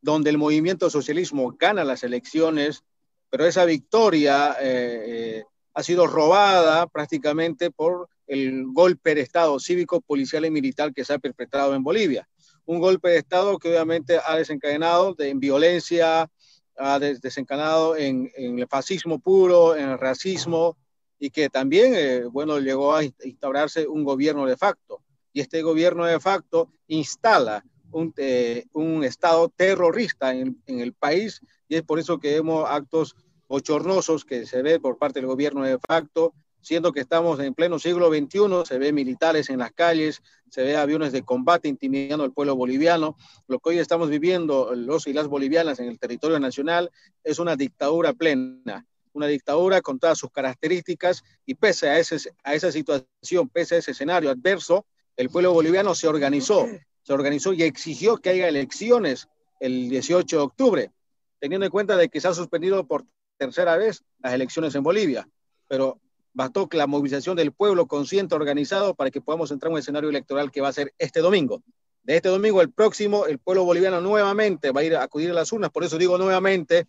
donde 0.00 0.30
el 0.30 0.38
movimiento 0.38 0.88
socialismo 0.90 1.56
gana 1.58 1.82
las 1.82 2.04
elecciones, 2.04 2.84
pero 3.28 3.46
esa 3.46 3.64
victoria 3.64 4.56
eh, 4.60 5.02
eh, 5.08 5.44
ha 5.74 5.82
sido 5.82 6.06
robada 6.06 6.86
prácticamente 6.86 7.72
por 7.72 8.08
el 8.28 8.66
golpe 8.66 9.16
de 9.16 9.22
Estado 9.22 9.58
cívico, 9.58 10.00
policial 10.00 10.44
y 10.44 10.52
militar 10.52 10.94
que 10.94 11.04
se 11.04 11.14
ha 11.14 11.18
perpetrado 11.18 11.74
en 11.74 11.82
Bolivia. 11.82 12.28
Un 12.64 12.78
golpe 12.78 13.08
de 13.08 13.18
Estado 13.18 13.58
que 13.58 13.70
obviamente 13.70 14.20
ha 14.24 14.36
desencadenado 14.36 15.14
de, 15.14 15.30
en 15.30 15.40
violencia, 15.40 16.30
ha 16.78 16.98
desencadenado 17.00 17.96
en, 17.96 18.30
en, 18.36 18.60
el 18.60 18.68
fascismo 18.68 19.18
puro, 19.18 19.74
en 19.74 19.88
el 19.88 19.98
racismo, 19.98 20.76
y 21.18 21.30
que 21.30 21.48
también, 21.48 21.92
eh, 21.94 22.24
bueno, 22.24 22.58
llegó 22.58 22.94
a 22.94 23.04
instaurarse 23.04 23.86
un 23.86 24.04
gobierno 24.04 24.46
de 24.46 24.56
facto. 24.56 25.02
Y 25.32 25.40
este 25.40 25.62
gobierno 25.62 26.04
de 26.04 26.20
facto 26.20 26.70
instala 26.88 27.64
un, 27.90 28.12
eh, 28.16 28.66
un 28.72 29.04
Estado 29.04 29.48
terrorista 29.48 30.34
en, 30.34 30.62
en, 30.66 30.80
el 30.80 30.92
país, 30.92 31.40
y 31.68 31.76
es 31.76 31.82
por 31.82 31.98
eso 31.98 32.18
que 32.18 32.34
vemos 32.34 32.68
actos 32.68 33.16
bochornosos 33.48 34.24
que 34.24 34.46
se 34.46 34.62
ve 34.62 34.80
por 34.80 34.98
parte 34.98 35.20
del 35.20 35.28
gobierno 35.28 35.62
de 35.62 35.78
facto, 35.78 36.34
siendo 36.66 36.92
que 36.92 36.98
estamos 36.98 37.38
en 37.38 37.54
pleno 37.54 37.78
siglo 37.78 38.08
XXI, 38.08 38.66
se 38.66 38.78
ve 38.78 38.92
militares 38.92 39.50
en 39.50 39.60
las 39.60 39.70
calles, 39.70 40.20
se 40.50 40.64
ve 40.64 40.76
aviones 40.76 41.12
de 41.12 41.22
combate 41.22 41.68
intimidando 41.68 42.24
al 42.24 42.32
pueblo 42.32 42.56
boliviano. 42.56 43.16
Lo 43.46 43.60
que 43.60 43.70
hoy 43.70 43.78
estamos 43.78 44.10
viviendo 44.10 44.74
los 44.74 45.06
y 45.06 45.12
las 45.12 45.28
bolivianas 45.28 45.78
en 45.78 45.86
el 45.86 45.98
territorio 46.00 46.40
nacional 46.40 46.90
es 47.22 47.38
una 47.38 47.54
dictadura 47.54 48.14
plena, 48.14 48.84
una 49.16 49.26
dictadura 49.26 49.80
con 49.80 49.98
todas 49.98 50.18
sus 50.18 50.30
características 50.30 51.22
y 51.44 51.54
pese 51.54 51.88
a, 51.88 51.98
ese, 51.98 52.16
a 52.44 52.54
esa 52.54 52.70
situación, 52.70 53.48
pese 53.48 53.76
a 53.76 53.78
ese 53.78 53.92
escenario 53.92 54.30
adverso, 54.30 54.86
el 55.16 55.30
pueblo 55.30 55.52
boliviano 55.52 55.94
se 55.94 56.06
organizó, 56.06 56.66
se 57.02 57.12
organizó 57.12 57.52
y 57.52 57.62
exigió 57.62 58.18
que 58.18 58.30
haya 58.30 58.48
elecciones 58.48 59.28
el 59.60 59.88
18 59.88 60.36
de 60.36 60.42
octubre, 60.42 60.90
teniendo 61.38 61.66
en 61.66 61.72
cuenta 61.72 61.96
de 61.96 62.08
que 62.08 62.20
se 62.20 62.28
ha 62.28 62.34
suspendido 62.34 62.86
por 62.86 63.04
tercera 63.38 63.76
vez 63.76 64.04
las 64.18 64.34
elecciones 64.34 64.74
en 64.74 64.82
Bolivia. 64.82 65.28
Pero 65.68 66.00
bastó 66.34 66.68
la 66.72 66.86
movilización 66.86 67.36
del 67.36 67.52
pueblo 67.52 67.86
consciente, 67.86 68.34
organizado, 68.34 68.94
para 68.94 69.10
que 69.10 69.22
podamos 69.22 69.50
entrar 69.50 69.70
en 69.70 69.74
un 69.74 69.78
escenario 69.78 70.10
electoral 70.10 70.50
que 70.52 70.60
va 70.60 70.68
a 70.68 70.72
ser 70.72 70.92
este 70.98 71.20
domingo. 71.20 71.62
De 72.02 72.16
este 72.16 72.28
domingo, 72.28 72.60
el 72.60 72.70
próximo, 72.70 73.26
el 73.26 73.38
pueblo 73.38 73.64
boliviano 73.64 74.00
nuevamente 74.00 74.70
va 74.70 74.82
a 74.82 74.84
ir 74.84 74.94
a 74.94 75.02
acudir 75.02 75.30
a 75.30 75.34
las 75.34 75.50
urnas, 75.50 75.70
por 75.70 75.82
eso 75.82 75.98
digo 75.98 76.18
nuevamente, 76.18 76.86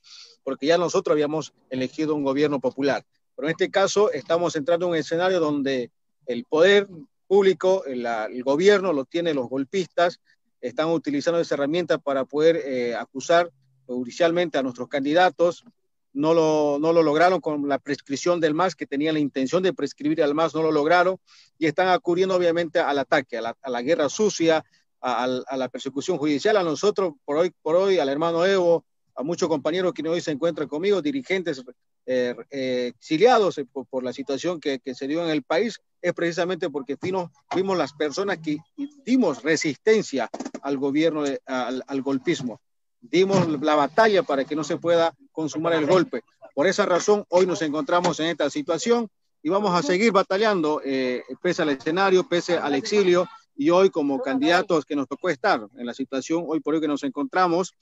porque 0.47 0.67
ya 0.67 0.77
nosotros 0.77 1.11
habíamos 1.11 1.53
elegido 1.69 2.15
un 2.15 2.23
gobierno 2.23 2.61
popular. 2.61 3.03
Pero 3.35 3.49
en 3.49 3.51
este 3.51 3.69
caso 3.69 4.13
estamos 4.13 4.55
entrando 4.55 4.85
en 4.85 4.91
un 4.91 4.97
escenario 4.97 5.41
donde 5.41 5.91
el 6.25 6.45
poder 6.45 6.87
público, 7.27 7.83
el, 7.83 8.07
gobierno 8.45 8.93
lo 8.93 9.03
tienen 9.03 9.35
los 9.35 9.49
golpistas, 9.49 10.21
están 10.61 10.87
utilizando 10.87 11.41
esa 11.41 11.55
herramienta 11.55 11.97
para 11.97 12.23
poder 12.23 12.61
eh, 12.63 12.95
acusar 12.95 13.51
judicialmente 13.87 14.57
a 14.57 14.63
nuestros 14.63 14.87
candidatos, 14.87 15.65
no 16.13 16.33
lo, 16.33 16.77
no 16.79 16.93
lo 16.93 17.03
lograron 17.03 17.41
con 17.41 17.67
la 17.67 17.77
prescripción 17.77 18.39
del 18.39 18.53
MAS, 18.53 18.73
que 18.73 18.87
tenía 18.87 19.11
la 19.11 19.19
intención 19.19 19.61
de 19.61 19.73
prescribir 19.73 20.23
al 20.23 20.33
MAS, 20.33 20.55
no 20.55 20.61
lo 20.61 20.71
lograron, 20.71 21.17
y 21.59 21.65
están 21.65 21.89
acudiendo 21.89 22.35
obviamente 22.35 22.79
al 22.79 22.99
ataque, 22.99 23.39
a 23.39 23.41
la, 23.41 23.57
a 23.61 23.69
la 23.69 23.81
guerra 23.81 24.07
sucia, 24.07 24.63
a, 25.01 25.25
a, 25.25 25.57
la 25.57 25.67
persecución 25.67 26.17
judicial, 26.17 26.55
a 26.55 26.63
nosotros, 26.63 27.15
por 27.25 27.35
hoy, 27.35 27.51
por 27.61 27.75
hoy, 27.75 27.99
al 27.99 28.07
hermano 28.07 28.45
Evo, 28.45 28.85
a 29.17 29.23
muchos 29.23 29.49
compañeros 29.49 29.93
que 29.93 30.07
hoy 30.07 30.21
se 30.21 30.31
encuentran 30.31 30.69
conmigo, 30.69 31.01
dirigentes 31.01 31.63
eh, 32.05 32.35
eh, 32.51 32.93
exiliados 32.95 33.59
por, 33.73 33.85
por, 33.87 34.03
la 34.03 34.13
situación 34.13 34.59
que, 34.59 34.79
que, 34.79 34.95
se 34.95 35.07
dio 35.07 35.23
en 35.23 35.29
el 35.29 35.43
país, 35.43 35.81
es 36.01 36.13
precisamente 36.13 36.69
porque 36.69 36.95
fuimos, 36.95 37.31
fuimos 37.49 37.77
las 37.77 37.93
personas 37.93 38.37
que 38.37 38.57
dimos 39.03 39.43
resistencia 39.43 40.29
al 40.61 40.77
gobierno, 40.77 41.23
de, 41.23 41.41
al, 41.45 41.83
al 41.85 42.01
golpismo 42.01 42.61
dimos 43.01 43.47
la 43.61 43.75
batalla 43.75 44.23
para 44.23 44.43
que 44.43 44.55
no 44.55 44.63
se 44.63 44.77
pueda 44.77 45.13
consumar 45.31 45.73
el 45.73 45.85
golpe. 45.85 46.21
Por 46.53 46.67
esa 46.67 46.85
razón, 46.85 47.25
hoy 47.29 47.45
nos 47.45 47.61
encontramos 47.61 48.19
en 48.19 48.27
esta 48.27 48.49
situación 48.49 49.09
y 49.43 49.49
vamos 49.49 49.73
a 49.73 49.83
seguir 49.83 50.11
batallando, 50.11 50.81
eh, 50.83 51.23
pese 51.41 51.61
al 51.61 51.69
escenario, 51.69 52.27
pese 52.27 52.57
al 52.57 52.73
exilio, 52.73 53.27
y 53.55 53.69
hoy 53.69 53.89
como 53.89 54.21
candidatos 54.21 54.85
que 54.85 54.95
nos 54.95 55.07
tocó 55.07 55.29
estar 55.29 55.67
en 55.77 55.85
la 55.85 55.93
situación, 55.93 56.43
hoy 56.47 56.59
por 56.59 56.75
hoy 56.75 56.81
que 56.81 56.87
nos 56.87 57.03
encontramos, 57.03 57.73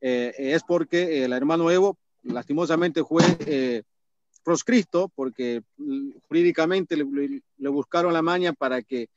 eh, 0.00 0.34
es 0.36 0.62
porque 0.62 1.24
el 1.24 1.32
hermano 1.32 1.70
Evo 1.70 1.98
lastimosamente 2.22 3.04
fue 3.04 3.22
eh, 3.40 3.82
proscrito, 4.44 5.10
porque 5.14 5.62
jurídicamente 6.28 6.96
le, 6.96 7.68
buscaron 7.68 8.12
la 8.12 8.22
maña 8.22 8.52
para 8.52 8.82
que 8.82 9.08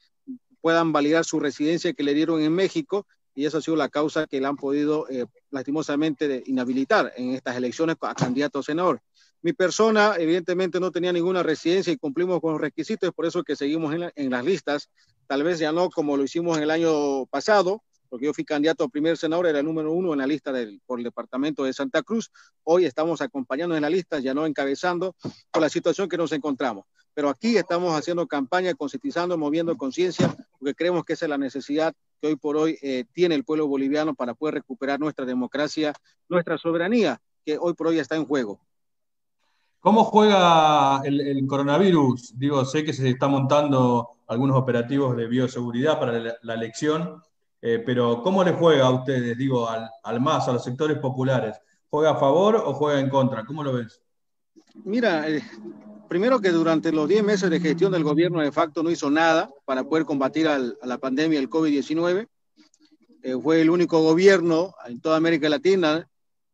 puedan 0.61 0.91
validar 0.91 1.25
su 1.25 1.39
residencia 1.39 1.93
que 1.93 2.03
le 2.03 2.13
dieron 2.13 2.41
en 2.41 2.53
México 2.53 3.05
y 3.35 3.45
esa 3.45 3.59
ha 3.59 3.61
sido 3.61 3.77
la 3.77 3.89
causa 3.89 4.27
que 4.27 4.41
le 4.41 4.47
han 4.47 4.57
podido 4.57 5.07
eh, 5.09 5.25
lastimosamente 5.51 6.43
inhabilitar 6.47 7.13
en 7.15 7.35
estas 7.35 7.55
elecciones 7.55 7.95
a 8.01 8.13
candidato 8.13 8.59
a 8.59 8.63
senador. 8.63 9.01
Mi 9.41 9.53
persona, 9.53 10.15
evidentemente, 10.17 10.79
no 10.81 10.91
tenía 10.91 11.13
ninguna 11.13 11.43
residencia 11.43 11.93
y 11.93 11.97
cumplimos 11.97 12.41
con 12.41 12.53
los 12.53 12.61
requisitos, 12.61 13.13
por 13.13 13.25
eso 13.25 13.43
que 13.43 13.55
seguimos 13.55 13.93
en, 13.93 14.11
en, 14.13 14.31
las 14.31 14.43
listas. 14.43 14.89
Tal 15.27 15.43
vez 15.43 15.59
ya 15.59 15.71
no 15.71 15.89
como 15.89 16.17
lo 16.17 16.23
hicimos 16.23 16.57
en 16.57 16.63
el 16.63 16.71
año 16.71 17.25
pasado, 17.27 17.81
porque 18.09 18.25
yo 18.25 18.33
fui 18.33 18.43
candidato 18.43 18.83
a 18.83 18.89
primer 18.89 19.17
senador, 19.17 19.47
era 19.47 19.59
el 19.59 19.65
número 19.65 19.93
uno 19.93 20.13
en 20.13 20.19
la 20.19 20.27
lista 20.27 20.51
del, 20.51 20.81
por 20.85 20.99
el 20.99 21.03
departamento 21.03 21.63
de 21.63 21.73
Santa 21.73 22.01
Cruz. 22.01 22.31
Hoy 22.63 22.85
estamos 22.85 23.21
acompañando 23.21 23.75
en 23.75 23.83
la 23.83 23.89
lista, 23.89 24.19
ya 24.19 24.33
no 24.33 24.45
encabezando, 24.45 25.15
por 25.51 25.61
la 25.61 25.69
situación 25.69 26.09
que 26.09 26.17
nos 26.17 26.31
encontramos. 26.31 26.85
Pero 27.13 27.29
aquí 27.29 27.57
estamos 27.57 27.95
haciendo 27.95 28.27
campaña, 28.27 28.73
concientizando, 28.73 29.37
moviendo 29.37 29.75
conciencia, 29.77 30.35
porque 30.57 30.73
creemos 30.73 31.05
que 31.05 31.13
esa 31.13 31.25
es 31.25 31.29
la 31.29 31.37
necesidad 31.37 31.93
que 32.21 32.27
hoy 32.27 32.35
por 32.35 32.57
hoy 32.57 32.77
eh, 32.81 33.05
tiene 33.13 33.35
el 33.35 33.43
pueblo 33.43 33.67
boliviano 33.67 34.13
para 34.15 34.33
poder 34.33 34.55
recuperar 34.55 34.99
nuestra 34.99 35.25
democracia, 35.25 35.93
nuestra 36.27 36.57
soberanía, 36.57 37.21
que 37.45 37.57
hoy 37.57 37.73
por 37.73 37.87
hoy 37.87 37.99
está 37.99 38.15
en 38.15 38.25
juego. 38.25 38.59
¿Cómo 39.79 40.03
juega 40.03 41.01
el, 41.05 41.45
coronavirus? 41.47 42.37
Digo, 42.37 42.65
sé 42.65 42.83
que 42.83 42.91
se 42.91 43.09
está 43.09 43.29
montando 43.29 44.09
algunos 44.27 44.57
operativos 44.57 45.15
de 45.15 45.27
bioseguridad 45.27 45.97
para 45.99 46.37
la 46.41 46.53
elección, 46.53 47.23
eh, 47.61 47.83
pero 47.85 48.21
¿cómo 48.23 48.43
le 48.43 48.53
juega 48.53 48.85
a 48.85 48.91
ustedes, 48.91 49.37
digo, 49.37 49.69
al, 49.69 49.89
al 50.03 50.21
MAS, 50.21 50.47
a 50.47 50.53
los 50.53 50.63
sectores 50.63 50.97
populares? 50.99 51.59
¿Juega 51.89 52.11
a 52.11 52.15
favor 52.15 52.55
o 52.55 52.73
juega 52.73 52.99
en 52.99 53.09
contra? 53.09 53.45
¿Cómo 53.45 53.63
lo 53.63 53.73
ves? 53.73 54.01
Mira, 54.83 55.27
eh, 55.29 55.43
primero 56.07 56.39
que 56.39 56.49
durante 56.49 56.91
los 56.91 57.07
10 57.07 57.23
meses 57.23 57.49
de 57.49 57.59
gestión 57.59 57.91
del 57.91 58.03
gobierno 58.03 58.41
de 58.41 58.51
facto 58.51 58.83
no 58.83 58.91
hizo 58.91 59.09
nada 59.09 59.49
para 59.65 59.83
poder 59.83 60.05
combatir 60.05 60.47
a 60.47 60.59
la 60.59 60.97
pandemia 60.97 61.39
del 61.39 61.49
COVID-19. 61.49 62.27
Eh, 63.21 63.35
fue 63.41 63.61
el 63.61 63.69
único 63.69 64.01
gobierno 64.01 64.73
en 64.87 65.01
toda 65.01 65.17
América 65.17 65.49
Latina, 65.49 66.07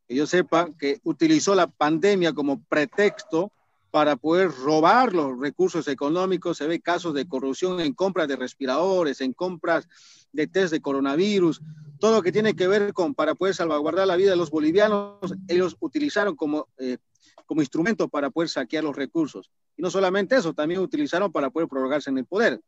que 0.07 0.15
yo 0.15 0.26
sepa, 0.26 0.69
que 0.80 0.99
utilizó 1.03 1.53
la 1.53 1.68
pandemia 1.68 2.34
como 2.34 2.64
pretexto 2.64 3.52
para 3.96 4.18
poder 4.18 4.52
robar 4.52 5.14
los 5.14 5.40
recursos 5.40 5.88
económicos. 5.88 6.58
Se 6.58 6.68
ve 6.68 6.82
casos 6.82 7.14
de 7.14 7.30
corrupción 7.30 7.80
en 7.80 7.94
compras 7.94 8.28
de 8.28 8.36
respiradores, 8.36 9.22
en 9.22 9.32
compras 9.32 9.88
de 10.34 10.48
test 10.48 10.74
de 10.74 10.82
coronavirus, 10.82 11.62
todo 11.98 12.18
lo 12.18 12.22
que 12.22 12.34
tiene 12.34 12.58
que 12.58 12.68
ver 12.68 12.92
con 12.92 13.16
para 13.16 13.36
poder 13.36 13.56
salvaguardar 13.56 14.06
la 14.06 14.18
vida 14.18 14.32
de 14.32 14.36
los 14.36 14.52
bolivianos, 14.52 15.34
ellos 15.48 15.78
utilizaron 15.80 16.36
como 16.36 16.68
eh, 16.78 16.98
como 17.46 17.62
instrumento 17.62 18.10
para 18.10 18.30
poder 18.32 18.50
saquear 18.50 18.84
los 18.84 18.98
recursos. 18.98 19.50
Y 19.78 19.82
no 19.82 19.90
solamente 19.90 20.36
eso, 20.36 20.54
también 20.54 20.82
utilizaron 20.82 21.32
para 21.32 21.50
poder 21.50 21.70
prorrogarse 21.70 22.10
en 22.10 22.18
el 22.18 22.26
poder. 22.26 22.60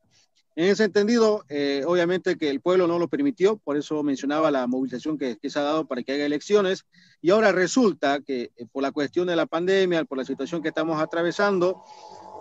En 0.57 0.65
ese 0.65 0.85
entendido, 0.85 1.45
eh, 1.49 1.84
obviamente 1.85 2.35
que 2.35 2.49
el 2.49 2.61
pueblo 2.61 2.88
no 2.88 2.97
lo 2.97 3.07
permitió, 3.07 3.57
por 3.57 3.77
eso 3.77 4.01
mencionaba 4.01 4.49
la 4.49 4.65
movilización 4.65 5.15
que, 5.15 5.38
se 5.39 5.59
ha 5.59 5.61
dado 5.61 5.85
para 5.85 6.01
que 6.01 6.13
haya 6.13 6.25
elecciones, 6.25 6.84
y 7.21 7.29
ahora 7.29 7.51
resulta 7.51 8.21
que 8.21 8.49
eh, 8.55 8.65
por 8.71 8.81
la 8.81 8.91
cuestión 8.91 9.27
de 9.27 9.35
la 9.35 9.45
pandemia, 9.45 10.03
por 10.05 10.17
la 10.17 10.25
situación 10.25 10.63
que 10.63 10.69
estamos 10.69 10.99
atravesando, 10.99 11.84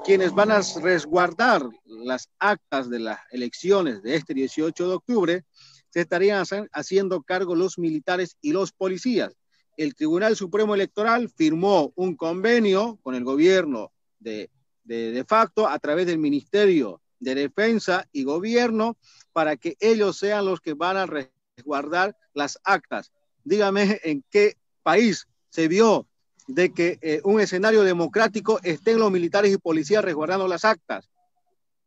quienes 0.03 0.33
van 0.33 0.51
a 0.51 0.63
resguardar 0.81 1.69
las 1.85 2.31
actas 2.39 2.89
de 2.89 3.01
las 3.01 3.21
elecciones 3.33 4.03
de 4.03 4.15
este 4.15 4.33
18 4.33 4.89
de 4.89 4.95
octubre, 4.95 5.45
se 5.91 6.01
estarían 6.01 6.43
haciendo 6.73 7.23
cargo 7.23 7.55
los 7.55 7.77
militares 7.77 8.39
y 8.41 8.53
los 8.53 8.73
policías. 8.73 9.37
El 9.77 9.95
Tribunal 9.95 10.37
Supremo 10.37 10.75
Electoral 10.75 11.29
firmó 11.29 11.93
un 11.97 12.17
convenio 12.17 12.99
con 13.03 13.15
el 13.15 13.25
gobierno 13.25 13.93
de, 14.19 14.49
de, 14.85 15.23
facto 15.29 15.69
a 15.69 15.79
través 15.79 16.07
del 16.07 16.17
Ministerio 16.17 17.03
de 17.21 17.35
Defensa 17.35 18.09
y 18.13 18.25
Gobierno 18.25 18.97
para 19.33 19.57
que 19.57 19.77
ellos 19.81 20.19
sean 20.19 20.45
los 20.45 20.61
que 20.61 20.75
van 20.75 20.97
a 20.97 21.07
resguardar 21.07 22.17
las 22.35 22.59
actas. 22.65 23.13
Dígame 23.45 24.01
en 24.05 24.25
qué 24.31 24.57
país 24.83 25.27
se 25.51 25.69
vio 25.69 26.07
de 26.49 26.73
que 26.73 26.99
eh, 27.03 27.21
un 27.25 27.41
escenario 27.41 27.83
democrático 27.83 28.61
estén 28.63 28.99
los 28.99 29.11
militares 29.11 29.53
y 29.53 29.59
policías 29.59 30.05
resguardando 30.05 30.47
las 30.47 30.65
actas. 30.65 31.09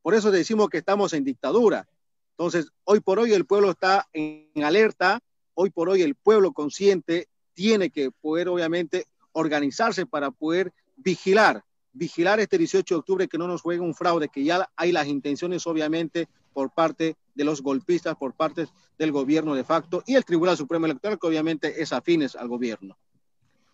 Por 0.02 0.16
eso 0.16 0.32
decimos 0.32 0.70
que 0.70 0.80
estamos 0.80 1.14
en 1.14 1.24
dictadura. 1.24 1.88
Entonces, 2.32 2.72
hoy 2.84 3.00
por 3.00 3.20
hoy 3.20 3.34
el 3.34 3.46
pueblo 3.46 3.72
está 3.72 4.08
en 4.14 4.64
alerta, 4.64 5.20
hoy 5.54 5.70
por 5.70 5.90
hoy 5.90 6.02
el 6.02 6.16
pueblo 6.16 6.54
consciente 6.54 7.28
tiene 7.54 7.90
que 7.90 8.12
poder, 8.12 8.48
obviamente, 8.48 9.06
organizarse 9.34 10.06
para 10.06 10.32
poder 10.32 10.74
vigilar, 10.96 11.64
vigilar 11.94 12.40
este 12.40 12.58
18 12.58 12.94
de 12.94 13.00
octubre 13.00 13.28
que 13.28 13.38
no 13.38 13.48
nos 13.48 13.62
juegue 13.62 13.82
un 13.82 13.94
fraude, 13.94 14.30
que 14.30 14.44
ya 14.44 14.70
hay 14.76 14.92
las 14.92 15.08
intenciones, 15.08 15.66
obviamente, 15.68 16.28
por 16.54 16.72
parte 16.72 17.16
de 17.36 17.44
los 17.44 17.62
golpistas, 17.62 18.16
por 18.16 18.34
parte 18.34 18.68
del 18.98 19.12
gobierno 19.12 19.56
de 19.56 19.64
facto 19.64 20.04
y 20.06 20.16
el 20.16 20.26
Tribunal 20.26 20.58
Supremo 20.58 20.86
Electoral, 20.86 21.18
que 21.20 21.28
obviamente 21.28 21.82
es 21.82 21.94
afines 21.94 22.36
al 22.36 22.48
gobierno. 22.48 22.98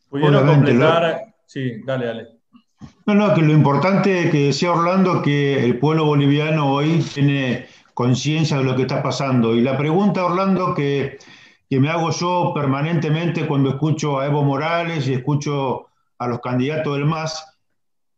¿Pudieron 0.09 0.47
completar? 0.47 1.35
Sí, 1.45 1.81
dale, 1.83 2.05
dale. 2.05 2.27
No, 3.05 3.15
no, 3.15 3.33
que 3.33 3.41
lo 3.41 3.53
importante 3.53 4.29
que 4.29 4.47
decía 4.47 4.71
Orlando, 4.71 5.21
que 5.21 5.63
el 5.63 5.79
pueblo 5.79 6.05
boliviano 6.05 6.71
hoy 6.71 7.03
tiene 7.13 7.67
conciencia 7.93 8.57
de 8.57 8.63
lo 8.63 8.75
que 8.75 8.83
está 8.83 9.01
pasando. 9.01 9.55
Y 9.55 9.61
la 9.61 9.77
pregunta, 9.77 10.25
Orlando, 10.25 10.75
que, 10.75 11.17
que 11.69 11.79
me 11.79 11.89
hago 11.89 12.11
yo 12.11 12.51
permanentemente 12.53 13.47
cuando 13.47 13.69
escucho 13.69 14.19
a 14.19 14.27
Evo 14.27 14.43
Morales 14.43 15.07
y 15.07 15.13
escucho 15.13 15.87
a 16.17 16.27
los 16.27 16.39
candidatos 16.41 16.95
del 16.95 17.05
MAS, 17.05 17.54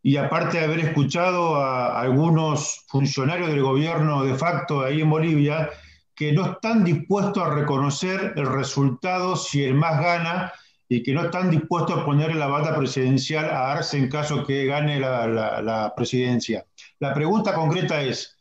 y 0.04 0.18
aparte 0.18 0.60
de 0.60 0.66
haber 0.66 0.80
escuchado 0.80 1.56
a 1.56 2.00
algunos 2.00 2.86
funcionarios 2.88 3.50
del 3.50 3.62
gobierno 3.62 4.24
de 4.24 4.36
facto 4.36 4.84
ahí 4.84 5.02
en 5.02 5.10
Bolivia, 5.10 5.70
que 6.16 6.32
no 6.32 6.46
están 6.46 6.84
dispuestos 6.84 7.44
a 7.44 7.54
reconocer 7.54 8.34
el 8.36 8.48
resultado 8.48 9.36
si 9.36 9.64
el 9.64 9.76
MAS 9.76 10.02
gana 10.02 10.54
y 10.90 11.04
que 11.04 11.14
no 11.14 11.26
están 11.26 11.52
dispuestos 11.52 12.00
a 12.00 12.06
poner 12.06 12.36
la 12.36 12.48
bata 12.48 12.76
presidencial 12.76 13.50
a 13.50 13.72
Arce 13.72 13.98
en 13.98 14.10
caso 14.10 14.46
que 14.46 14.66
gane 14.66 15.00
la, 15.00 15.94
presidencia. 15.96 16.66
La 17.00 17.14
pregunta 17.14 17.54
concreta 17.54 18.02
es, 18.02 18.36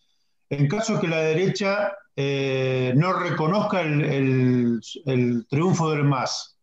en 0.48 0.68
caso 0.68 1.00
que 1.00 1.08
la 1.08 1.18
derecha 1.18 1.92
eh, 2.14 2.92
no 2.96 3.12
reconozca 3.12 3.82
el, 3.82 4.04
el, 4.04 4.80
el, 5.04 5.46
triunfo 5.48 5.90
del 5.90 6.04
MAS, 6.04 6.56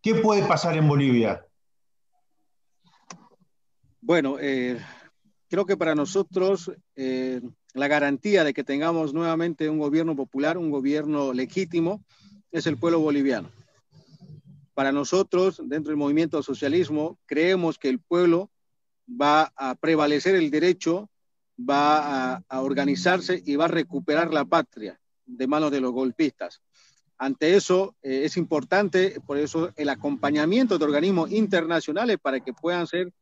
¿qué 0.00 0.14
puede 0.14 0.46
pasar 0.46 0.76
en 0.76 0.88
Bolivia? 0.88 1.44
Bueno, 4.04 4.36
eh, 4.40 4.80
creo 5.48 5.64
que 5.64 5.76
para 5.76 5.94
nosotros 5.94 6.72
eh, 6.96 7.40
la 7.72 7.86
garantía 7.86 8.42
de 8.42 8.52
que 8.52 8.64
tengamos 8.64 9.14
nuevamente 9.14 9.70
un 9.70 9.78
gobierno 9.78 10.16
popular, 10.16 10.58
un 10.58 10.72
gobierno 10.72 11.32
legítimo, 11.32 12.04
es 12.50 12.66
el 12.66 12.78
pueblo 12.78 12.98
boliviano. 12.98 13.52
Para 14.74 14.90
nosotros, 14.90 15.62
dentro 15.64 15.90
del 15.90 15.98
movimiento 15.98 16.42
socialismo, 16.42 17.16
creemos 17.26 17.78
que 17.78 17.90
el 17.90 18.00
pueblo 18.00 18.50
va 19.08 19.52
a 19.54 19.76
prevalecer 19.76 20.34
el 20.34 20.50
derecho 20.50 21.08
va 21.56 22.32
a, 22.32 22.42
a, 22.48 22.60
organizarse 22.60 23.40
y 23.46 23.54
va 23.54 23.66
a 23.66 23.68
recuperar 23.68 24.34
la 24.34 24.44
patria 24.44 24.98
de 25.26 25.46
manos 25.46 25.70
de 25.70 25.80
los 25.80 25.92
golpistas. 25.92 26.60
Ante 27.18 27.54
eso 27.54 27.94
eh, 28.02 28.22
es 28.24 28.36
importante, 28.36 29.20
por 29.24 29.38
eso, 29.38 29.70
el 29.76 29.90
acompañamiento 29.90 30.76
de 30.76 30.84
organismos 30.86 31.30
internacionales 31.30 32.18
para 32.20 32.40
que 32.40 32.52
puedan 32.52 32.88
ser 32.88 33.12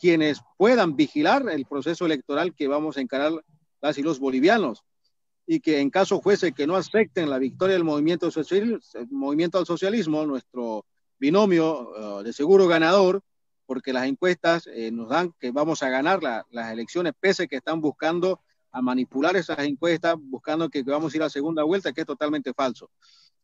quienes 0.00 0.40
puedan 0.56 0.96
vigilar 0.96 1.48
el 1.50 1.66
proceso 1.66 2.06
electoral 2.06 2.54
que 2.54 2.66
vamos 2.66 2.96
a 2.96 3.02
encarar 3.02 3.32
las 3.82 3.98
y 3.98 4.02
los 4.02 4.18
bolivianos 4.18 4.82
y 5.46 5.60
que 5.60 5.80
en 5.80 5.90
caso 5.90 6.20
fuese 6.20 6.52
que 6.52 6.66
no 6.66 6.76
acepten 6.76 7.28
la 7.28 7.38
victoria 7.38 7.74
del 7.74 7.84
movimiento, 7.84 8.30
social, 8.30 8.80
movimiento 9.10 9.58
al 9.58 9.66
socialismo, 9.66 10.24
nuestro 10.24 10.86
binomio 11.18 11.90
uh, 11.90 12.22
de 12.22 12.32
seguro 12.32 12.66
ganador, 12.66 13.22
porque 13.66 13.92
las 13.92 14.06
encuestas 14.06 14.66
eh, 14.68 14.90
nos 14.90 15.10
dan 15.10 15.34
que 15.38 15.50
vamos 15.50 15.82
a 15.82 15.90
ganar 15.90 16.22
la, 16.22 16.46
las 16.50 16.72
elecciones, 16.72 17.12
pese 17.18 17.46
que 17.46 17.56
están 17.56 17.80
buscando 17.80 18.40
a 18.72 18.80
manipular 18.80 19.36
esas 19.36 19.58
encuestas, 19.60 20.14
buscando 20.18 20.68
que, 20.70 20.84
que, 20.84 20.90
vamos 20.90 21.12
a 21.12 21.16
ir 21.16 21.22
a 21.22 21.30
segunda 21.30 21.62
vuelta, 21.64 21.92
que 21.92 22.02
es 22.02 22.06
totalmente 22.06 22.54
falso. 22.54 22.90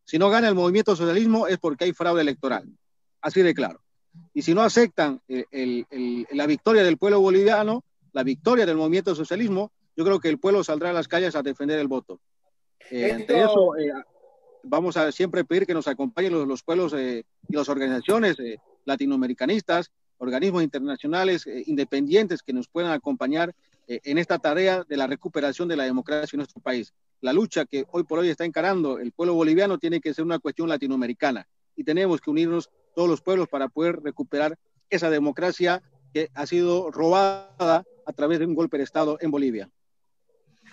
Si 0.04 0.18
no 0.18 0.30
gana 0.30 0.48
el 0.48 0.54
movimiento 0.54 0.96
socialismo 0.96 1.48
es 1.48 1.58
porque 1.58 1.84
hay 1.84 1.92
fraude 1.92 2.22
electoral, 2.22 2.66
así 3.20 3.42
de 3.42 3.52
claro. 3.52 3.82
Y 4.34 4.42
si 4.42 4.54
no 4.54 4.62
aceptan 4.62 5.20
el, 5.28 5.46
el, 5.50 5.86
el, 5.90 6.26
la 6.32 6.46
victoria 6.46 6.82
del 6.82 6.98
pueblo 6.98 7.20
boliviano, 7.20 7.84
la 8.12 8.22
victoria 8.22 8.66
del 8.66 8.76
movimiento 8.76 9.14
socialismo, 9.14 9.72
yo 9.96 10.04
creo 10.04 10.20
que 10.20 10.28
el 10.28 10.38
pueblo 10.38 10.62
saldrá 10.62 10.90
a 10.90 10.92
las 10.92 11.08
calles 11.08 11.34
a 11.36 11.42
defender 11.42 11.78
el 11.78 11.88
voto. 11.88 12.20
Eh, 12.90 13.06
Esto... 13.06 13.14
ante 13.16 13.40
eso, 13.40 13.76
eh, 13.76 13.92
vamos 14.62 14.96
a 14.96 15.10
siempre 15.12 15.44
pedir 15.44 15.66
que 15.66 15.74
nos 15.74 15.88
acompañen 15.88 16.32
los, 16.32 16.46
los 16.46 16.62
pueblos 16.62 16.92
eh, 16.94 17.24
y 17.48 17.56
las 17.56 17.68
organizaciones 17.68 18.36
latinoamericanistas, 18.84 19.90
organismos 20.18 20.62
internacionales 20.62 21.46
eh, 21.46 21.62
independientes 21.66 22.42
que 22.42 22.52
nos 22.52 22.68
puedan 22.68 22.92
acompañar 22.92 23.54
eh, 23.86 24.00
en 24.04 24.18
esta 24.18 24.38
tarea 24.38 24.84
de 24.88 24.96
la 24.96 25.06
recuperación 25.06 25.68
de 25.68 25.76
la 25.76 25.84
democracia 25.84 26.36
en 26.36 26.38
nuestro 26.38 26.60
país. 26.60 26.92
La 27.20 27.32
lucha 27.32 27.66
que 27.66 27.84
hoy 27.90 28.04
por 28.04 28.18
hoy 28.18 28.30
está 28.30 28.44
encarando 28.44 28.98
el 28.98 29.12
pueblo 29.12 29.34
boliviano 29.34 29.78
tiene 29.78 30.00
que 30.00 30.14
ser 30.14 30.24
una 30.24 30.38
cuestión 30.38 30.68
latinoamericana 30.68 31.46
y 31.74 31.84
tenemos 31.84 32.20
que 32.20 32.30
unirnos 32.30 32.70
todos 32.96 33.08
los 33.10 33.20
pueblos 33.20 33.46
para 33.48 33.68
poder 33.68 34.00
recuperar 34.02 34.58
esa 34.88 35.10
democracia 35.10 35.82
que 36.14 36.30
ha 36.34 36.46
sido 36.46 36.90
robada 36.90 37.84
a 38.06 38.12
través 38.14 38.38
de 38.38 38.46
un 38.46 38.54
golpe 38.54 38.78
de 38.78 38.84
Estado 38.84 39.18
en 39.20 39.30
Bolivia. 39.30 39.68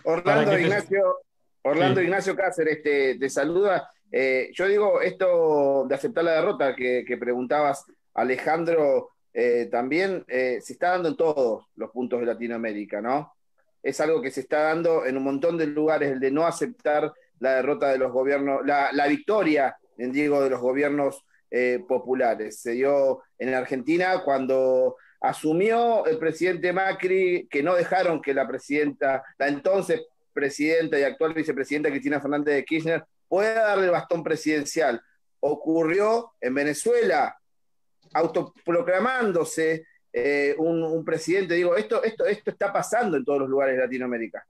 Orlando 0.05 0.57
Ignacio, 0.57 1.17
Orlando 1.63 1.99
sí. 1.99 2.05
Ignacio 2.05 2.35
Cáceres 2.35 2.81
te, 2.81 3.19
te 3.19 3.29
saluda. 3.29 3.89
Eh, 4.09 4.51
yo 4.53 4.67
digo 4.67 5.01
esto 5.01 5.85
de 5.87 5.95
aceptar 5.95 6.23
la 6.23 6.35
derrota 6.35 6.75
que, 6.75 7.03
que 7.05 7.17
preguntabas, 7.17 7.85
Alejandro, 8.13 9.09
eh, 9.33 9.67
también 9.69 10.23
eh, 10.27 10.59
se 10.61 10.73
está 10.73 10.91
dando 10.91 11.09
en 11.09 11.17
todos 11.17 11.65
los 11.75 11.91
puntos 11.91 12.21
de 12.21 12.27
Latinoamérica, 12.27 13.01
¿no? 13.01 13.33
Es 13.81 13.99
algo 13.99 14.21
que 14.21 14.31
se 14.31 14.41
está 14.41 14.61
dando 14.61 15.05
en 15.05 15.17
un 15.17 15.23
montón 15.23 15.57
de 15.57 15.67
lugares, 15.67 16.13
el 16.13 16.21
de 16.21 16.31
no 16.31 16.45
aceptar 16.45 17.11
la 17.39 17.55
derrota 17.55 17.89
de 17.89 17.97
los 17.97 18.13
gobiernos, 18.13 18.65
la, 18.65 18.93
la 18.93 19.07
victoria, 19.07 19.75
en 19.97 20.13
digo, 20.13 20.41
de 20.41 20.51
los 20.51 20.61
gobiernos 20.61 21.25
eh, 21.55 21.85
populares. 21.88 22.61
Se 22.61 22.71
dio 22.71 23.21
en 23.38 23.53
Argentina 23.53 24.23
cuando 24.25 24.95
asumió 25.21 26.03
el 26.07 26.17
presidente 26.17 26.73
Macri, 26.73 27.47
que 27.47 27.61
no 27.61 27.75
dejaron 27.75 28.23
que 28.23 28.34
la 28.34 28.47
presidenta, 28.47 29.23
la 29.38 29.47
entonces 29.49 30.01
presidenta 30.34 30.97
y 30.97 31.03
actual 31.03 31.35
vicepresidenta 31.35 31.91
Cristina 31.91 32.19
Fernández 32.19 32.55
de 32.55 32.65
Kirchner 32.65 33.05
pueda 33.27 33.65
darle 33.65 33.85
el 33.85 33.91
bastón 33.91 34.23
presidencial. 34.23 34.99
Ocurrió 35.41 36.34
en 36.41 36.55
Venezuela, 36.55 37.38
autoproclamándose 38.13 39.85
eh, 40.11 40.55
un, 40.57 40.81
un, 40.81 41.05
presidente. 41.05 41.53
Digo, 41.53 41.75
esto, 41.75 42.03
esto, 42.03 42.25
esto 42.25 42.49
está 42.49 42.73
pasando 42.73 43.15
en 43.15 43.23
todos 43.23 43.41
los 43.41 43.49
lugares 43.49 43.75
de 43.75 43.84
Latinoamérica. 43.84 44.43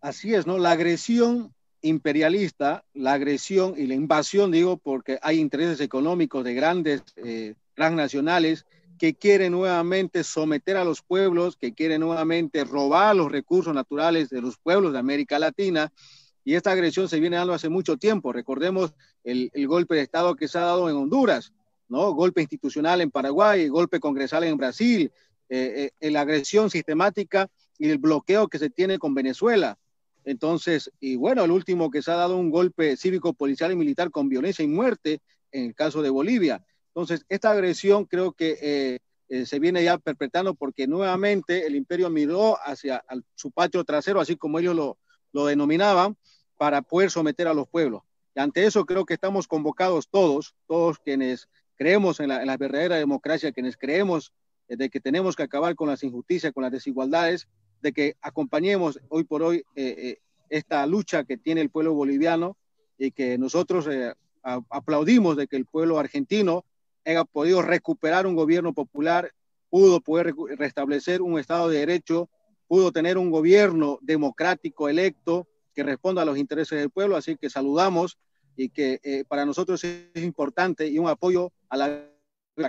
Así 0.00 0.34
es, 0.34 0.44
¿no? 0.44 0.58
La 0.58 0.72
agresión 0.72 1.54
imperialista, 1.82 2.84
la 2.94 3.12
agresión 3.12 3.74
y 3.76 3.86
la 3.86 3.94
invasión, 3.94 4.50
digo, 4.50 4.76
porque 4.76 5.18
hay 5.22 5.38
intereses 5.38 5.80
económicos 5.80 6.44
de 6.44 6.54
grandes 6.54 7.02
eh, 7.16 7.54
transnacionales 7.74 8.66
que 8.98 9.14
quieren 9.14 9.52
nuevamente 9.52 10.24
someter 10.24 10.76
a 10.76 10.84
los 10.84 11.02
pueblos, 11.02 11.56
que 11.56 11.72
quieren 11.72 12.00
nuevamente 12.00 12.64
robar 12.64 13.14
los 13.14 13.30
recursos 13.30 13.72
naturales 13.72 14.28
de 14.28 14.40
los 14.40 14.58
pueblos 14.58 14.92
de 14.92 14.98
América 14.98 15.38
Latina, 15.38 15.92
y 16.44 16.54
esta 16.54 16.72
agresión 16.72 17.08
se 17.08 17.20
viene 17.20 17.36
dando 17.36 17.52
hace 17.52 17.68
mucho 17.68 17.96
tiempo. 17.96 18.32
Recordemos 18.32 18.94
el, 19.22 19.50
golpe 19.66 19.96
de 19.96 20.02
Estado 20.02 20.34
que 20.34 20.48
se 20.48 20.58
ha 20.58 20.62
dado 20.62 20.88
en 20.88 20.96
Honduras, 20.96 21.52
¿no? 21.88 22.12
Golpe 22.12 22.40
institucional 22.40 23.00
en 23.00 23.10
Paraguay, 23.10 23.68
golpe 23.68 24.00
congresal 24.00 24.44
en 24.44 24.56
Brasil, 24.56 25.12
eh, 25.50 25.90
eh, 26.00 26.10
la 26.10 26.22
agresión 26.22 26.70
sistemática 26.70 27.48
y 27.78 27.90
el 27.90 27.98
bloqueo 27.98 28.48
que 28.48 28.58
se 28.58 28.70
tiene 28.70 28.98
con 28.98 29.14
Venezuela. 29.14 29.78
Entonces, 30.28 30.92
y 31.00 31.16
bueno, 31.16 31.42
el 31.42 31.50
último 31.50 31.90
que 31.90 32.02
se 32.02 32.10
ha 32.10 32.16
dado 32.16 32.36
un 32.36 32.50
golpe 32.50 32.98
cívico, 32.98 33.32
policial 33.32 33.72
y 33.72 33.76
militar 33.76 34.10
con 34.10 34.28
violencia 34.28 34.62
y 34.62 34.68
muerte 34.68 35.22
en 35.52 35.64
el 35.64 35.74
caso 35.74 36.02
de 36.02 36.10
Bolivia. 36.10 36.62
Entonces, 36.88 37.24
esta 37.30 37.50
agresión 37.50 38.04
creo 38.04 38.32
que 38.32 38.58
eh, 38.60 38.98
eh, 39.30 39.46
se 39.46 39.58
viene 39.58 39.82
ya 39.82 39.96
perpetrando 39.96 40.54
porque 40.54 40.86
nuevamente 40.86 41.66
el 41.66 41.74
imperio 41.76 42.10
miró 42.10 42.58
hacia 42.62 43.02
su 43.36 43.50
patio 43.50 43.82
trasero, 43.84 44.20
así 44.20 44.36
como 44.36 44.58
ellos 44.58 44.76
lo, 45.32 45.46
denominaban, 45.46 46.14
para 46.58 46.82
poder 46.82 47.10
someter 47.10 47.48
a 47.48 47.54
los 47.54 47.66
pueblos. 47.66 48.02
Y 48.34 48.40
ante 48.40 48.66
eso 48.66 48.84
creo 48.84 49.06
que 49.06 49.14
estamos 49.14 49.48
convocados 49.48 50.10
todos, 50.10 50.54
todos 50.66 50.98
quienes 50.98 51.48
creemos 51.74 52.20
en 52.20 52.28
la, 52.28 52.42
en 52.42 52.48
la 52.48 52.58
verdadera 52.58 52.96
democracia, 52.96 53.50
quienes 53.50 53.78
creemos 53.78 54.34
eh, 54.68 54.76
de 54.76 54.90
que 54.90 55.00
tenemos 55.00 55.36
que 55.36 55.44
acabar 55.44 55.74
con 55.74 55.88
las 55.88 56.02
injusticias, 56.02 56.52
con 56.52 56.64
las 56.64 56.72
desigualdades, 56.72 57.48
de 57.82 57.92
que 57.92 58.16
acompañemos 58.20 59.00
hoy 59.08 59.24
por 59.24 59.42
hoy 59.42 59.58
eh, 59.74 59.94
eh, 59.98 60.18
esta 60.50 60.86
lucha 60.86 61.24
que 61.24 61.36
tiene 61.36 61.60
el 61.60 61.70
pueblo 61.70 61.94
boliviano 61.94 62.56
y 62.98 63.10
que 63.10 63.38
nosotros 63.38 63.86
eh, 63.88 64.14
aplaudimos 64.42 65.36
de 65.36 65.46
que 65.46 65.56
el 65.56 65.66
pueblo 65.66 65.98
argentino 65.98 66.64
haya 67.04 67.24
podido 67.24 67.62
recuperar 67.62 68.26
un 68.26 68.34
gobierno 68.34 68.72
popular, 68.72 69.32
pudo 69.70 70.00
poder 70.00 70.34
restablecer 70.56 71.22
un 71.22 71.38
Estado 71.38 71.68
de 71.68 71.78
Derecho, 71.78 72.28
pudo 72.66 72.92
tener 72.92 73.18
un 73.18 73.30
gobierno 73.30 73.98
democrático 74.02 74.88
electo 74.88 75.46
que 75.74 75.82
responda 75.82 76.22
a 76.22 76.24
los 76.24 76.38
intereses 76.38 76.78
del 76.78 76.90
pueblo, 76.90 77.16
así 77.16 77.36
que 77.36 77.50
saludamos 77.50 78.18
y 78.56 78.70
que 78.70 79.24
para 79.28 79.46
nosotros 79.46 79.84
es 79.84 80.22
importante 80.22 80.88
y 80.88 80.98
un 80.98 81.08
apoyo 81.08 81.52
a 81.68 81.76
la, 81.76 82.04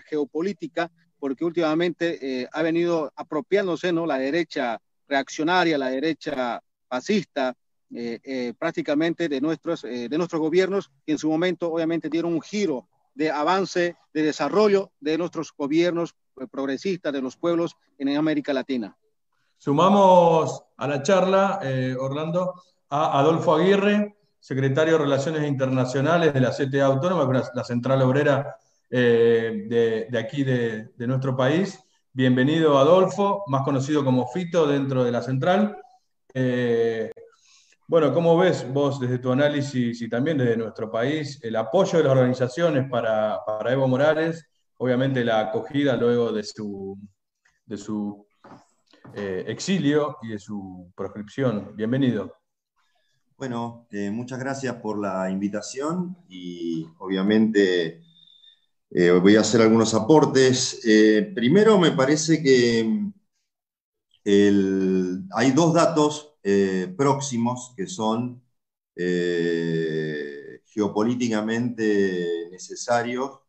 geopolítica, 0.05 0.91
porque 1.19 1.43
últimamente 1.43 2.47
ha 2.51 2.61
venido 2.61 3.11
apropiándose 3.15 3.91
¿no? 3.91 4.05
la 4.05 4.19
derecha 4.19 4.79
reaccionaria, 5.09 5.77
la 5.77 5.89
derecha 5.89 6.61
fascista, 6.87 7.53
eh, 7.93 8.19
eh, 8.23 8.53
prácticamente 8.57 9.27
de 9.27 9.41
nuestros, 9.41 9.83
eh, 9.83 10.07
de 10.07 10.17
nuestros 10.17 10.39
gobiernos, 10.39 10.91
que 11.05 11.13
en 11.13 11.17
su 11.17 11.29
momento 11.29 11.73
obviamente 11.73 12.07
dieron 12.07 12.33
un 12.33 12.41
giro 12.41 12.87
de 13.13 13.31
avance, 13.31 13.97
de 14.13 14.21
desarrollo 14.21 14.91
de 15.01 15.17
nuestros 15.17 15.51
gobiernos 15.57 16.15
progresistas, 16.51 17.11
de 17.11 17.21
los 17.21 17.35
pueblos 17.35 17.75
en 17.97 18.15
América 18.15 18.53
Latina. 18.53 18.95
Sumamos 19.59 20.63
a 20.77 20.87
la 20.87 21.03
charla, 21.03 21.59
eh, 21.61 21.93
Orlando, 21.99 22.53
a 22.89 23.19
Adolfo 23.19 23.55
Aguirre, 23.55 24.15
secretario 24.39 24.93
de 24.93 25.03
Relaciones 25.03 25.45
Internacionales 25.45 26.33
de 26.33 26.39
la 26.39 26.51
CTA 26.51 26.85
Autónoma, 26.85 27.43
la 27.53 27.63
central 27.65 28.01
obrera 28.03 28.55
eh, 28.89 30.07
de, 30.09 30.17
aquí 30.17 30.45
de, 30.45 30.89
nuestro 30.99 31.35
país. 31.35 31.77
Bienvenido, 32.11 32.79
Adolfo, 32.79 33.43
más 33.47 33.61
conocido 33.61 34.03
como 34.03 34.27
Fito 34.27 34.65
dentro 34.65 35.03
de 35.03 35.11
la 35.11 35.21
central. 35.21 35.77
Eh, 36.33 37.11
bueno, 37.87 38.11
¿cómo 38.11 38.35
ves 38.35 38.65
vos 38.73 38.99
desde 38.99 39.19
tu 39.19 39.31
análisis 39.31 40.01
y 40.01 40.09
también 40.09 40.39
desde 40.39 40.57
nuestro 40.57 40.89
país 40.89 41.39
el 41.43 41.55
apoyo 41.55 41.99
de 41.99 42.03
las 42.05 42.11
organizaciones 42.11 42.89
para, 42.89 43.39
Evo 43.67 43.87
Morales? 43.87 44.43
Obviamente 44.79 45.23
la 45.23 45.39
acogida 45.39 45.95
luego 45.97 46.31
de 46.31 46.43
su, 46.43 46.97
de 47.67 47.77
su 47.77 48.25
eh, 49.13 49.43
exilio 49.47 50.17
y 50.23 50.29
de 50.29 50.39
su 50.39 50.91
proscripción. 50.95 51.75
Bienvenido. 51.75 52.33
Bueno, 53.37 53.87
muchas 54.11 54.39
gracias 54.39 54.75
por 54.77 54.97
la 54.97 55.29
invitación 55.29 56.17
y 56.27 56.87
obviamente 56.97 58.01
eh, 58.91 59.11
voy 59.11 59.35
a 59.35 59.41
hacer 59.41 59.61
algunos 59.61 59.93
aportes. 59.93 60.81
Eh, 60.85 61.31
primero, 61.35 61.77
me 61.79 61.91
parece 61.91 62.41
que 62.41 63.11
hay 65.31 65.51
dos 65.51 65.73
datos 65.73 66.35
eh, 66.43 66.93
próximos 66.97 67.73
que 67.75 67.87
son 67.87 68.41
geopolíticamente 70.65 72.49
necesarios 72.51 73.39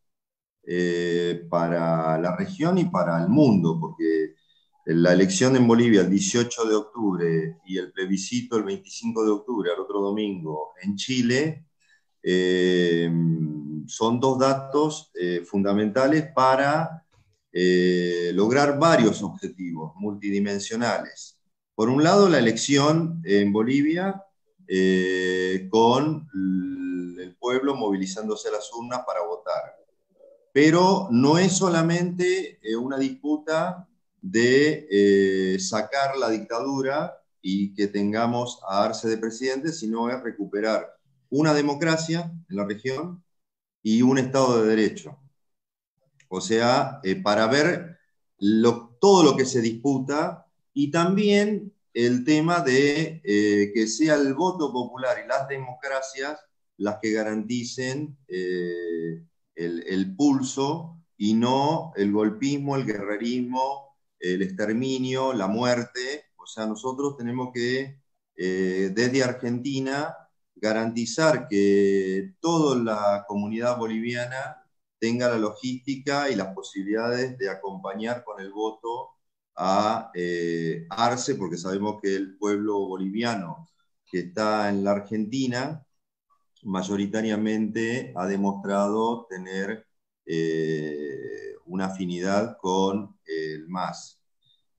para 1.51 2.19
la 2.19 2.37
región 2.37 2.79
y 2.79 2.85
para 2.85 3.21
el 3.23 3.29
mundo, 3.29 3.79
porque 3.81 4.35
la 4.87 5.13
elección 5.13 5.57
en 5.57 5.67
Bolivia 5.67 6.03
el 6.03 6.11
18 6.11 6.65
de 6.67 6.75
octubre 6.75 7.57
y 7.67 7.79
el 7.79 7.91
plebiscito 7.93 8.57
el 8.57 8.63
25 8.65 9.25
de 9.25 9.31
octubre, 9.31 9.71
al 9.73 9.81
otro 9.81 10.01
domingo, 10.01 10.73
en 10.83 10.95
Chile, 10.97 11.65
son 13.87 14.21
dos 14.21 14.39
datos 14.39 15.11
eh, 15.15 15.43
fundamentales 15.45 16.31
para 16.35 17.05
eh, 17.53 18.33
lograr 18.35 18.79
varios 18.79 19.23
objetivos 19.23 19.93
multidimensionales. 19.97 21.41
Por 21.75 21.89
un 21.89 22.03
lado, 22.03 22.29
la 22.29 22.39
elección 22.39 23.23
en 23.25 23.53
Bolivia 23.53 24.25
con 25.69 26.29
el 27.19 27.37
pueblo 27.41 27.75
movilizándose 27.75 28.49
a 28.49 28.53
las 28.53 28.73
urnas 28.73 29.01
para 29.05 29.23
votar. 29.27 29.77
Pero 30.53 31.09
no 31.11 31.39
es 31.39 31.57
solamente 31.57 32.61
una 32.79 32.97
disputa 32.97 33.89
de 34.23 35.57
sacar 35.59 36.17
la 36.19 36.31
dictadura 36.31 37.21
y 37.43 37.75
que 37.75 37.89
tengamos 37.89 38.61
a 38.69 38.85
Arce 38.85 39.09
de 39.09 39.19
presidente, 39.19 39.73
sino 39.73 40.09
es 40.09 40.23
recuperar 40.23 41.01
una 41.31 41.55
democracia 41.55 42.33
en 42.49 42.57
la 42.57 42.65
región 42.65 43.23
y 43.83 44.03
un 44.03 44.19
Estado 44.19 44.63
de 44.63 44.69
Derecho. 44.69 45.19
O 46.29 46.41
sea, 46.41 47.01
eh, 47.03 47.17
para 47.17 47.47
ver 47.49 47.99
todo 49.01 49.25
lo 49.25 49.37
que 49.37 49.45
se 49.45 49.61
disputa 49.61 50.47
y 50.73 50.91
también 50.91 51.75
el 51.93 52.25
tema 52.25 52.61
de 52.61 53.21
eh, 53.25 53.73
que 53.75 53.87
sea 53.89 54.15
el 54.15 54.35
voto 54.35 54.73
popular 54.73 55.17
y 55.25 55.29
las 55.29 55.49
democracias 55.49 56.39
las 56.77 56.99
que 57.03 57.11
garanticen 57.13 58.17
eh, 58.29 59.25
el, 59.57 59.85
el, 59.87 60.15
pulso 60.15 60.99
y 61.19 61.35
no 61.35 61.93
el 61.97 62.13
golpismo, 62.13 62.77
el 62.77 62.87
guerrerismo, 62.87 63.97
el 64.19 64.43
exterminio, 64.43 65.33
la 65.33 65.49
muerte. 65.49 66.27
O 66.37 66.47
sea, 66.47 66.67
nosotros 66.67 67.17
tenemos 67.19 67.51
que, 67.53 68.01
desde 68.35 69.23
Argentina, 69.23 70.17
garantizar 70.61 71.49
que 71.49 72.35
toda 72.41 72.77
la 72.77 73.25
comunidad 73.27 73.79
boliviana 73.79 74.65
tenga 74.99 75.29
la 75.29 75.39
logística 75.39 76.29
y 76.31 76.37
las 76.37 76.55
posibilidades 76.55 77.39
de 77.39 77.51
acompañar 77.51 78.23
con 78.25 78.41
el 78.41 78.53
voto 78.53 79.11
a 79.57 80.11
eh, 80.15 80.87
Arce, 80.91 81.35
porque 81.35 81.57
sabemos 81.57 82.01
que 82.03 82.15
el 82.15 82.37
pueblo 82.37 82.79
boliviano 82.87 83.69
que 84.07 84.21
está 84.21 84.69
en 84.69 84.85
la 84.85 84.93
Argentina 84.93 85.85
mayoritariamente 86.63 88.13
ha 88.17 88.27
demostrado 88.27 89.27
tener 89.29 89.87
eh, 90.27 91.55
una 91.67 91.87
afinidad 91.87 92.59
con 92.59 93.19
el 93.25 93.69
MAS. 93.69 94.21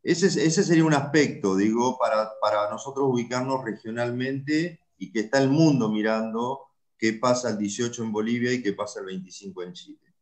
Ese, 0.03 0.28
ese, 0.28 0.64
sería 0.64 0.86
un 0.86 0.94
aspecto, 0.94 1.56
digo, 1.56 1.98
para, 1.99 2.32
para 2.41 2.70
nosotros 2.70 3.08
ubicarnos 3.10 3.64
regionalmente 3.64 4.80
y 5.02 5.11
que 5.11 5.22
está 5.22 5.41
el 5.41 5.49
mundo 5.49 5.90
mirando 5.90 6.60
qué 6.95 7.14
pasa 7.14 7.49
el 7.49 7.57
18 7.57 8.03
en 8.03 8.11
Bolivia 8.11 8.53
y 8.53 8.61
qué 8.61 8.73
pasa 8.73 8.99
el 8.99 9.07
25 9.07 9.64
en 9.64 9.73
Chile. 9.73 10.14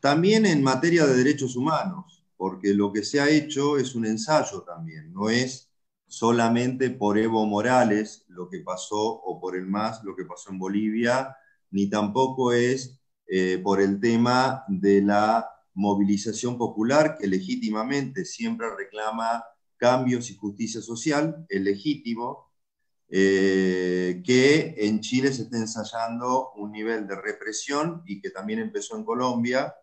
También 0.00 0.44
en 0.44 0.60
materia 0.60 1.06
de 1.06 1.14
derechos 1.14 1.54
humanos, 1.54 2.24
porque 2.36 2.74
lo 2.74 2.92
que 2.92 3.04
se 3.04 3.20
ha 3.20 3.30
hecho 3.30 3.78
es 3.78 3.94
un 3.94 4.04
ensayo 4.04 4.62
también, 4.62 5.12
no 5.12 5.30
es 5.30 5.70
solamente 6.08 6.90
por 6.90 7.16
Evo 7.16 7.46
Morales 7.46 8.24
lo 8.26 8.50
que 8.50 8.58
pasó 8.58 9.00
o 9.00 9.40
por 9.40 9.56
el 9.56 9.68
MAS 9.68 10.02
lo 10.02 10.16
que 10.16 10.24
pasó 10.24 10.50
en 10.50 10.58
Bolivia, 10.58 11.36
ni 11.70 11.88
tampoco 11.88 12.52
es 12.52 13.00
eh, 13.28 13.60
por 13.62 13.80
el 13.80 14.00
tema 14.00 14.64
de 14.66 15.00
la 15.00 15.48
movilización 15.74 16.58
popular 16.58 17.16
que 17.16 17.28
legítimamente 17.28 18.24
siempre 18.24 18.66
reclama 18.76 19.44
cambios 19.76 20.28
y 20.28 20.34
justicia 20.34 20.82
social, 20.82 21.46
es 21.48 21.60
legítimo, 21.60 22.51
eh, 23.14 24.22
que 24.24 24.74
en 24.78 25.00
Chile 25.02 25.34
se 25.34 25.42
está 25.42 25.58
ensayando 25.58 26.52
un 26.52 26.72
nivel 26.72 27.06
de 27.06 27.14
represión 27.14 28.02
y 28.06 28.22
que 28.22 28.30
también 28.30 28.58
empezó 28.58 28.96
en 28.96 29.04
Colombia, 29.04 29.74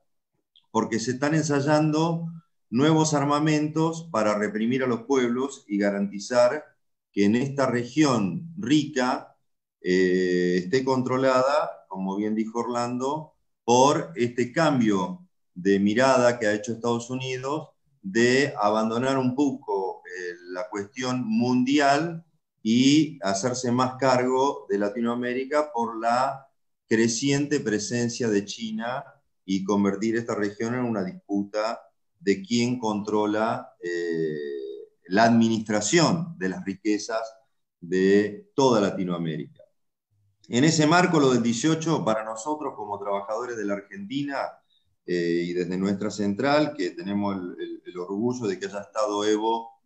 porque 0.71 0.97
se 0.99 1.11
están 1.11 1.35
ensayando 1.35 2.25
nuevos 2.71 3.13
armamentos 3.13 4.09
para 4.11 4.35
reprimir 4.35 4.83
a 4.83 4.87
los 4.87 5.03
pueblos 5.03 5.63
y 5.67 5.77
garantizar 5.77 6.65
que 7.11 7.25
en 7.25 7.35
esta 7.35 7.67
región 7.67 8.51
rica 8.57 9.35
eh, 9.81 10.61
esté 10.63 10.83
controlada, 10.83 11.85
como 11.87 12.15
bien 12.15 12.33
dijo 12.33 12.61
Orlando, 12.61 13.33
por 13.63 14.11
este 14.15 14.51
cambio 14.51 15.27
de 15.53 15.79
mirada 15.79 16.39
que 16.39 16.47
ha 16.47 16.53
hecho 16.55 16.71
Estados 16.71 17.11
Unidos 17.11 17.69
de 18.01 18.55
abandonar 18.59 19.19
un 19.19 19.35
poco 19.35 20.01
eh, 20.05 20.33
la 20.51 20.67
cuestión 20.67 21.23
mundial 21.27 22.25
y 22.71 23.17
hacerse 23.23 23.71
más 23.71 23.95
cargo 23.95 24.67
de 24.69 24.77
Latinoamérica 24.77 25.71
por 25.73 25.99
la 25.99 26.47
creciente 26.87 27.59
presencia 27.61 28.29
de 28.29 28.45
China 28.45 29.03
y 29.43 29.63
convertir 29.63 30.17
esta 30.17 30.35
región 30.35 30.75
en 30.75 30.81
una 30.81 31.03
disputa 31.03 31.81
de 32.19 32.43
quién 32.43 32.77
controla 32.77 33.73
eh, 33.81 34.35
la 35.07 35.23
administración 35.23 36.35
de 36.37 36.49
las 36.49 36.63
riquezas 36.63 37.33
de 37.81 38.51
toda 38.53 38.81
Latinoamérica. 38.81 39.63
En 40.47 40.63
ese 40.63 40.85
marco, 40.85 41.19
lo 41.19 41.33
del 41.33 41.41
18, 41.41 42.05
para 42.05 42.23
nosotros 42.23 42.75
como 42.75 42.99
trabajadores 42.99 43.57
de 43.57 43.65
la 43.65 43.73
Argentina 43.73 44.37
eh, 45.07 45.43
y 45.47 45.53
desde 45.53 45.75
nuestra 45.75 46.11
central, 46.11 46.75
que 46.77 46.91
tenemos 46.91 47.35
el 47.35 47.97
orgullo 47.97 48.45
de 48.45 48.59
que 48.59 48.67
haya 48.67 48.81
estado 48.81 49.25
Evo 49.25 49.78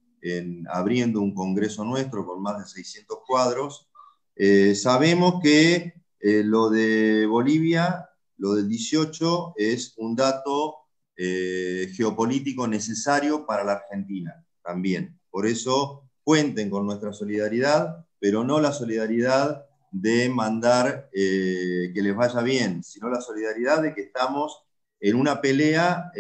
abriendo 0.70 1.22
un 1.22 1.34
congreso 1.34 1.84
nuestro 1.84 2.26
con 2.26 2.42
más 2.42 2.60
de 2.60 2.66
600 2.66 3.20
cuadros. 3.28 3.90
Eh, 4.36 4.76
sabemos 4.76 5.42
que 5.42 5.94
eh, 6.20 6.44
lo 6.44 6.70
de 6.70 7.26
Bolivia, 7.26 8.10
lo 8.38 8.54
del 8.54 8.68
18, 8.68 9.54
es 9.58 9.94
un 9.98 10.16
dato 10.16 10.78
eh, 11.16 11.92
geopolítico 11.96 12.68
necesario 12.68 13.46
para 13.46 13.64
la 13.64 13.74
Argentina 13.74 14.44
también. 14.64 15.20
Por 15.30 15.46
eso 15.46 16.10
cuenten 16.24 16.70
con 16.70 16.86
nuestra 16.86 17.14
solidaridad, 17.14 18.06
pero 18.20 18.44
no 18.44 18.60
la 18.60 18.72
solidaridad 18.72 19.66
de 19.92 20.30
mandar 20.30 21.10
que 21.12 21.92
les 21.94 22.16
vaya 22.16 22.42
bien, 22.42 22.84
sino 22.84 23.10
la 23.10 23.22
solidaridad 23.22 23.84
de 23.84 23.94
que 23.94 24.02
estamos 24.02 24.64
en 25.00 25.16
una 25.16 25.40
pelea 25.40 26.12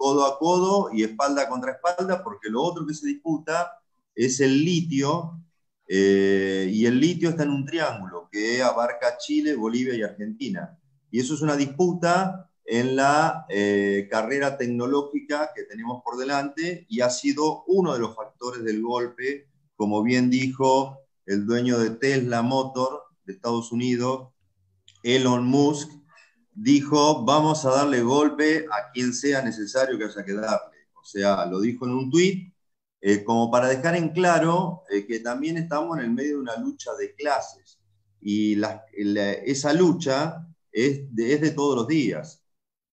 codo 0.00 0.24
a 0.24 0.38
codo 0.38 0.88
y 0.94 1.02
espalda 1.02 1.46
contra 1.46 1.72
espalda, 1.72 2.24
porque 2.24 2.48
lo 2.48 2.62
otro 2.62 2.86
que 2.86 2.94
se 2.94 3.06
disputa 3.06 3.70
es 4.14 4.40
el 4.40 4.64
litio, 4.64 5.38
eh, 5.86 6.70
y 6.72 6.86
el 6.86 6.98
litio 6.98 7.28
está 7.28 7.42
en 7.42 7.50
un 7.50 7.66
triángulo 7.66 8.26
que 8.32 8.62
abarca 8.62 9.18
Chile, 9.18 9.54
Bolivia 9.54 9.94
y 9.94 10.02
Argentina. 10.02 10.78
Y 11.10 11.20
eso 11.20 11.34
es 11.34 11.42
una 11.42 11.54
disputa 11.54 12.50
en 12.64 12.96
la 12.96 13.44
eh, 13.50 14.08
carrera 14.10 14.56
tecnológica 14.56 15.50
que 15.54 15.64
tenemos 15.64 16.02
por 16.02 16.16
delante 16.16 16.86
y 16.88 17.02
ha 17.02 17.10
sido 17.10 17.64
uno 17.66 17.92
de 17.92 17.98
los 17.98 18.16
factores 18.16 18.64
del 18.64 18.80
golpe, 18.80 19.48
como 19.76 20.02
bien 20.02 20.30
dijo 20.30 21.00
el 21.26 21.44
dueño 21.44 21.78
de 21.78 21.90
Tesla 21.90 22.40
Motor 22.40 23.02
de 23.26 23.34
Estados 23.34 23.70
Unidos, 23.70 24.28
Elon 25.02 25.44
Musk, 25.44 25.90
dijo, 26.52 27.24
vamos 27.24 27.64
a 27.64 27.70
darle 27.70 28.02
golpe 28.02 28.66
a 28.70 28.90
quien 28.92 29.12
sea 29.14 29.42
necesario 29.42 29.98
que 29.98 30.04
haya 30.04 30.24
que 30.24 30.34
darle. 30.34 30.78
O 30.94 31.04
sea, 31.04 31.46
lo 31.46 31.60
dijo 31.60 31.86
en 31.86 31.92
un 31.92 32.10
tuit 32.10 32.52
eh, 33.00 33.24
como 33.24 33.50
para 33.50 33.68
dejar 33.68 33.96
en 33.96 34.10
claro 34.10 34.82
eh, 34.90 35.06
que 35.06 35.20
también 35.20 35.56
estamos 35.56 35.98
en 35.98 36.04
el 36.04 36.10
medio 36.10 36.36
de 36.36 36.42
una 36.42 36.56
lucha 36.56 36.92
de 36.98 37.14
clases 37.14 37.80
y 38.20 38.60
esa 39.46 39.72
lucha 39.72 40.46
es 40.70 41.14
de, 41.14 41.34
es 41.34 41.40
de 41.40 41.50
todos 41.52 41.76
los 41.76 41.88
días. 41.88 42.44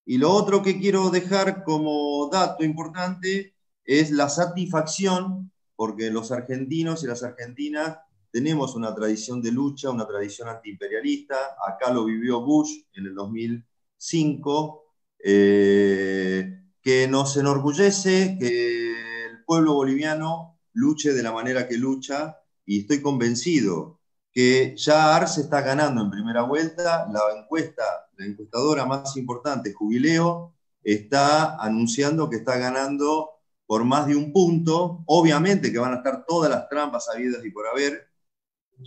Y 0.06 0.18
lo 0.18 0.32
otro 0.32 0.64
que 0.64 0.80
quiero 0.80 1.10
dejar 1.10 1.64
como 1.64 2.30
dato 2.32 2.64
importante 2.64 3.54
es 3.84 4.12
la 4.12 4.30
satisfacción, 4.30 5.52
porque 5.76 6.10
los 6.12 6.32
argentinos 6.32 7.04
y 7.04 7.08
las 7.08 7.24
argentinas 7.24 7.98
tenemos 8.38 8.76
una 8.76 8.94
tradición 8.94 9.42
de 9.42 9.52
lucha, 9.52 9.90
una 9.90 10.06
tradición 10.06 10.48
antiimperialista. 10.48 11.36
Acá 11.68 11.92
lo 11.92 12.06
vivió 12.06 12.40
Bush 12.42 12.84
en 12.94 13.08
el 13.08 13.16
2005, 13.16 14.84
eh, 15.24 16.62
que 16.80 17.08
nos 17.08 17.36
enorgullece 17.36 18.38
que 18.40 19.26
el 19.26 19.44
pueblo 19.44 19.74
boliviano 19.74 20.60
luche 20.74 21.14
de 21.14 21.24
la 21.24 21.32
manera 21.32 21.68
que 21.68 21.78
lucha 21.78 22.38
y 22.64 22.82
estoy 22.82 23.02
convencido 23.02 24.02
que 24.32 24.76
ya 24.78 25.16
Arce 25.16 25.42
está 25.42 25.62
ganando 25.62 26.04
en 26.04 26.12
primera 26.12 26.44
vuelta. 26.44 27.08
La 27.12 27.22
encuesta, 27.36 27.82
la 28.18 28.26
encuestadora 28.28 28.86
más 28.86 29.18
importante, 29.18 29.74
Jubileo, 29.74 30.54
está 30.84 31.56
anunciando 31.56 32.30
que 32.30 32.36
está 32.36 32.60
ganando 32.60 33.32
por 33.66 33.84
más 33.84 34.06
de 34.06 34.16
un 34.16 34.32
punto. 34.32 35.02
Obviamente 35.08 35.72
que 35.72 35.80
van 35.80 35.94
a 35.94 35.98
estar 35.98 36.24
todas 36.28 36.52
las 36.52 36.70
trampas 36.70 37.10
habidas 37.10 37.44
y 37.44 37.50
por 37.50 37.66
haber. 37.66 38.07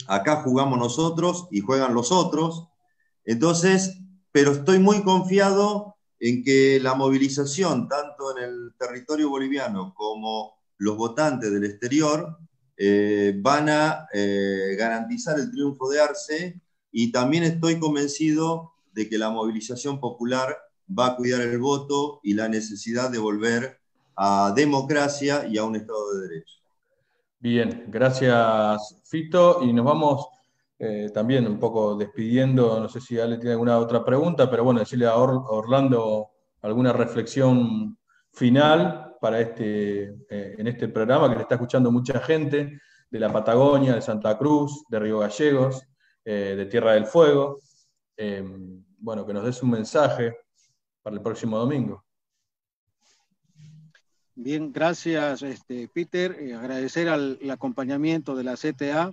Acá 0.06 0.42
jugamos 0.42 0.78
nosotros 0.78 1.48
y 1.50 1.60
juegan 1.60 1.94
los 1.94 2.12
otros. 2.12 2.68
Entonces, 3.24 3.98
pero 4.32 4.52
estoy 4.52 4.78
muy 4.78 5.02
confiado 5.02 5.96
en 6.18 6.44
que 6.44 6.78
la 6.80 6.94
movilización, 6.94 7.88
tanto 7.88 8.36
en 8.36 8.44
el 8.44 8.74
territorio 8.78 9.30
boliviano 9.30 9.94
como 9.94 10.54
los 10.78 10.96
votantes 10.96 11.52
del 11.52 11.64
exterior, 11.64 12.38
eh, 12.76 13.34
van 13.40 13.68
a 13.68 14.06
eh, 14.12 14.74
garantizar 14.78 15.38
el 15.38 15.50
triunfo 15.50 15.88
de 15.90 16.00
Arce 16.00 16.60
y 16.90 17.12
también 17.12 17.44
estoy 17.44 17.78
convencido 17.78 18.72
de 18.92 19.08
que 19.08 19.18
la 19.18 19.30
movilización 19.30 20.00
popular 20.00 20.56
va 20.88 21.06
a 21.06 21.16
cuidar 21.16 21.42
el 21.42 21.58
voto 21.58 22.20
y 22.22 22.34
la 22.34 22.48
necesidad 22.48 23.10
de 23.10 23.18
volver 23.18 23.80
a 24.16 24.52
democracia 24.54 25.46
y 25.46 25.58
a 25.58 25.64
un 25.64 25.76
Estado 25.76 26.14
de 26.14 26.28
Derecho. 26.28 26.59
Bien, 27.42 27.84
gracias 27.88 29.00
Fito. 29.04 29.62
Y 29.62 29.72
nos 29.72 29.84
vamos 29.86 30.28
eh, 30.78 31.10
también 31.12 31.46
un 31.46 31.58
poco 31.58 31.96
despidiendo. 31.96 32.78
No 32.78 32.88
sé 32.88 33.00
si 33.00 33.18
Ale 33.18 33.36
tiene 33.38 33.52
alguna 33.52 33.78
otra 33.78 34.04
pregunta, 34.04 34.50
pero 34.50 34.62
bueno, 34.64 34.80
decirle 34.80 35.06
a 35.06 35.16
Or- 35.16 35.44
Orlando 35.48 36.28
alguna 36.60 36.92
reflexión 36.92 37.96
final 38.32 39.16
para 39.20 39.40
este, 39.40 40.04
eh, 40.28 40.54
en 40.58 40.66
este 40.66 40.88
programa 40.88 41.28
que 41.30 41.36
le 41.36 41.42
está 41.42 41.54
escuchando 41.54 41.90
mucha 41.90 42.20
gente 42.20 42.78
de 43.10 43.18
la 43.18 43.32
Patagonia, 43.32 43.94
de 43.94 44.02
Santa 44.02 44.36
Cruz, 44.38 44.84
de 44.88 44.98
Río 45.00 45.18
Gallegos, 45.20 45.82
eh, 46.24 46.54
de 46.56 46.66
Tierra 46.66 46.92
del 46.92 47.06
Fuego. 47.06 47.58
Bueno, 48.98 49.26
que 49.26 49.32
nos 49.32 49.44
des 49.46 49.62
un 49.62 49.70
mensaje 49.70 50.36
para 51.02 51.16
el 51.16 51.22
próximo 51.22 51.56
domingo. 51.56 52.04
Bien, 54.42 54.72
gracias, 54.72 55.42
este, 55.42 55.86
Peter. 55.88 56.34
Eh, 56.40 56.54
agradecer 56.54 57.10
al 57.10 57.38
el 57.42 57.50
acompañamiento 57.50 58.34
de 58.34 58.42
la 58.42 58.56
CTA, 58.56 59.12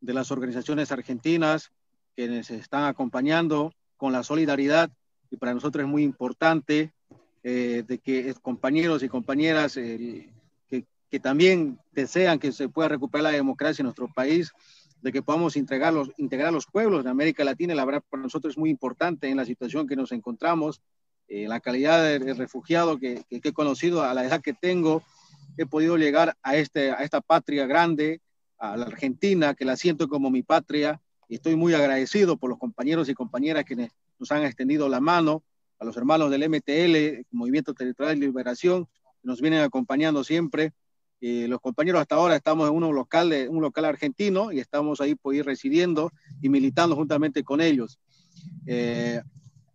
de 0.00 0.12
las 0.12 0.32
organizaciones 0.32 0.90
argentinas 0.90 1.70
que 2.16 2.26
nos 2.26 2.50
están 2.50 2.82
acompañando 2.86 3.72
con 3.96 4.12
la 4.12 4.24
solidaridad 4.24 4.90
y 5.30 5.36
para 5.36 5.54
nosotros 5.54 5.84
es 5.84 5.88
muy 5.88 6.02
importante 6.02 6.90
eh, 7.44 7.84
de 7.86 7.98
que 7.98 8.34
compañeros 8.42 9.04
y 9.04 9.08
compañeras 9.08 9.76
eh, 9.76 10.28
que, 10.68 10.84
que 11.08 11.20
también 11.20 11.78
desean 11.92 12.40
que 12.40 12.50
se 12.50 12.68
pueda 12.68 12.88
recuperar 12.88 13.22
la 13.22 13.30
democracia 13.30 13.82
en 13.82 13.86
nuestro 13.86 14.08
país, 14.12 14.50
de 15.00 15.12
que 15.12 15.22
podamos 15.22 15.56
integrar 15.56 15.92
los, 15.92 16.10
integrar 16.16 16.52
los 16.52 16.66
pueblos 16.66 17.04
de 17.04 17.10
América 17.10 17.44
Latina. 17.44 17.76
La 17.76 17.84
verdad, 17.84 18.02
para 18.10 18.24
nosotros 18.24 18.54
es 18.54 18.58
muy 18.58 18.70
importante 18.70 19.28
en 19.28 19.36
la 19.36 19.44
situación 19.44 19.86
que 19.86 19.94
nos 19.94 20.10
encontramos 20.10 20.80
eh, 21.30 21.46
la 21.48 21.60
calidad 21.60 22.04
de, 22.04 22.18
de 22.18 22.34
refugiado 22.34 22.98
que, 22.98 23.22
que, 23.30 23.40
que 23.40 23.50
he 23.50 23.52
conocido 23.52 24.02
a 24.02 24.12
la 24.14 24.24
edad 24.24 24.42
que 24.42 24.52
tengo, 24.52 25.02
he 25.56 25.64
podido 25.64 25.96
llegar 25.96 26.36
a, 26.42 26.56
este, 26.56 26.90
a 26.90 26.96
esta 26.96 27.20
patria 27.20 27.66
grande, 27.66 28.20
a 28.58 28.76
la 28.76 28.86
Argentina, 28.86 29.54
que 29.54 29.64
la 29.64 29.76
siento 29.76 30.08
como 30.08 30.30
mi 30.30 30.42
patria, 30.42 31.00
y 31.28 31.36
estoy 31.36 31.54
muy 31.54 31.72
agradecido 31.72 32.36
por 32.36 32.50
los 32.50 32.58
compañeros 32.58 33.08
y 33.08 33.14
compañeras 33.14 33.64
que 33.64 33.76
nos 34.18 34.32
han 34.32 34.44
extendido 34.44 34.88
la 34.88 35.00
mano, 35.00 35.44
a 35.78 35.84
los 35.84 35.96
hermanos 35.96 36.30
del 36.30 36.48
MTL, 36.48 37.24
Movimiento 37.30 37.72
Territorial 37.74 38.18
de 38.18 38.26
Liberación, 38.26 38.86
que 38.86 39.28
nos 39.28 39.40
vienen 39.40 39.60
acompañando 39.60 40.24
siempre. 40.24 40.72
Eh, 41.20 41.46
los 41.48 41.60
compañeros 41.60 42.00
hasta 42.00 42.16
ahora 42.16 42.34
estamos 42.34 42.68
en 42.68 42.74
un 42.74 42.94
local, 42.94 43.30
de, 43.30 43.48
un 43.48 43.62
local 43.62 43.84
argentino 43.84 44.52
y 44.52 44.58
estamos 44.58 45.00
ahí 45.00 45.14
por 45.14 45.34
ir 45.34 45.44
residiendo 45.44 46.10
y 46.42 46.48
militando 46.48 46.96
juntamente 46.96 47.44
con 47.44 47.60
ellos. 47.60 47.98
Eh, 48.66 49.22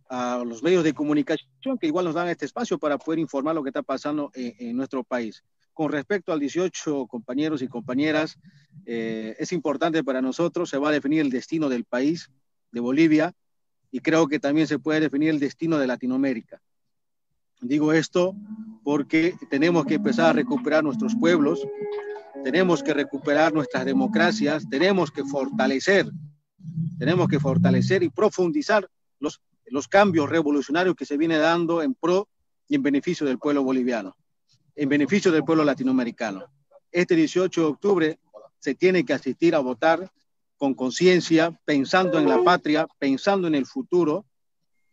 a 0.08 0.42
los 0.46 0.62
medios 0.62 0.84
de 0.84 0.94
comunicación 0.94 1.78
que 1.80 1.86
igual 1.86 2.04
nos 2.04 2.14
dan 2.14 2.28
este 2.28 2.44
espacio 2.44 2.78
para 2.78 2.98
poder 2.98 3.18
informar 3.18 3.54
lo 3.54 3.62
que 3.62 3.70
está 3.70 3.82
pasando 3.82 4.30
en, 4.34 4.54
en 4.58 4.76
nuestro 4.76 5.02
país. 5.04 5.42
Con 5.76 5.92
respecto 5.92 6.32
al 6.32 6.40
18, 6.40 7.06
compañeros 7.06 7.60
y 7.60 7.68
compañeras, 7.68 8.38
eh, 8.86 9.36
es 9.38 9.52
importante 9.52 10.02
para 10.02 10.22
nosotros, 10.22 10.70
se 10.70 10.78
va 10.78 10.88
a 10.88 10.92
definir 10.92 11.20
el 11.20 11.28
destino 11.28 11.68
del 11.68 11.84
país, 11.84 12.30
de 12.72 12.80
Bolivia, 12.80 13.34
y 13.90 14.00
creo 14.00 14.26
que 14.26 14.38
también 14.38 14.66
se 14.66 14.78
puede 14.78 15.00
definir 15.00 15.28
el 15.28 15.38
destino 15.38 15.76
de 15.76 15.86
Latinoamérica. 15.86 16.62
Digo 17.60 17.92
esto 17.92 18.34
porque 18.84 19.34
tenemos 19.50 19.84
que 19.86 19.94
empezar 19.94 20.30
a 20.30 20.32
recuperar 20.32 20.84
nuestros 20.84 21.14
pueblos, 21.14 21.66
tenemos 22.44 22.82
que 22.82 22.94
recuperar 22.94 23.52
nuestras 23.52 23.84
democracias, 23.84 24.68
tenemos 24.70 25.10
que 25.10 25.24
fortalecer, 25.24 26.10
tenemos 26.98 27.28
que 27.28 27.40
fortalecer 27.40 28.02
y 28.02 28.08
profundizar 28.08 28.88
los 29.18 29.40
los 29.66 29.88
cambios 29.88 30.28
revolucionarios 30.28 30.94
que 30.94 31.06
se 31.06 31.16
viene 31.16 31.38
dando 31.38 31.82
en 31.82 31.94
pro 31.94 32.28
y 32.68 32.76
en 32.76 32.82
beneficio 32.82 33.26
del 33.26 33.38
pueblo 33.38 33.62
boliviano, 33.62 34.16
en 34.74 34.88
beneficio 34.88 35.32
del 35.32 35.44
pueblo 35.44 35.64
latinoamericano. 35.64 36.44
Este 36.90 37.14
18 37.14 37.60
de 37.60 37.66
octubre 37.66 38.18
se 38.58 38.74
tiene 38.74 39.04
que 39.04 39.12
asistir 39.12 39.54
a 39.54 39.60
votar 39.60 40.10
con 40.56 40.74
conciencia, 40.74 41.58
pensando 41.64 42.18
en 42.18 42.28
la 42.28 42.42
patria, 42.42 42.86
pensando 42.98 43.46
en 43.46 43.54
el 43.54 43.66
futuro, 43.66 44.24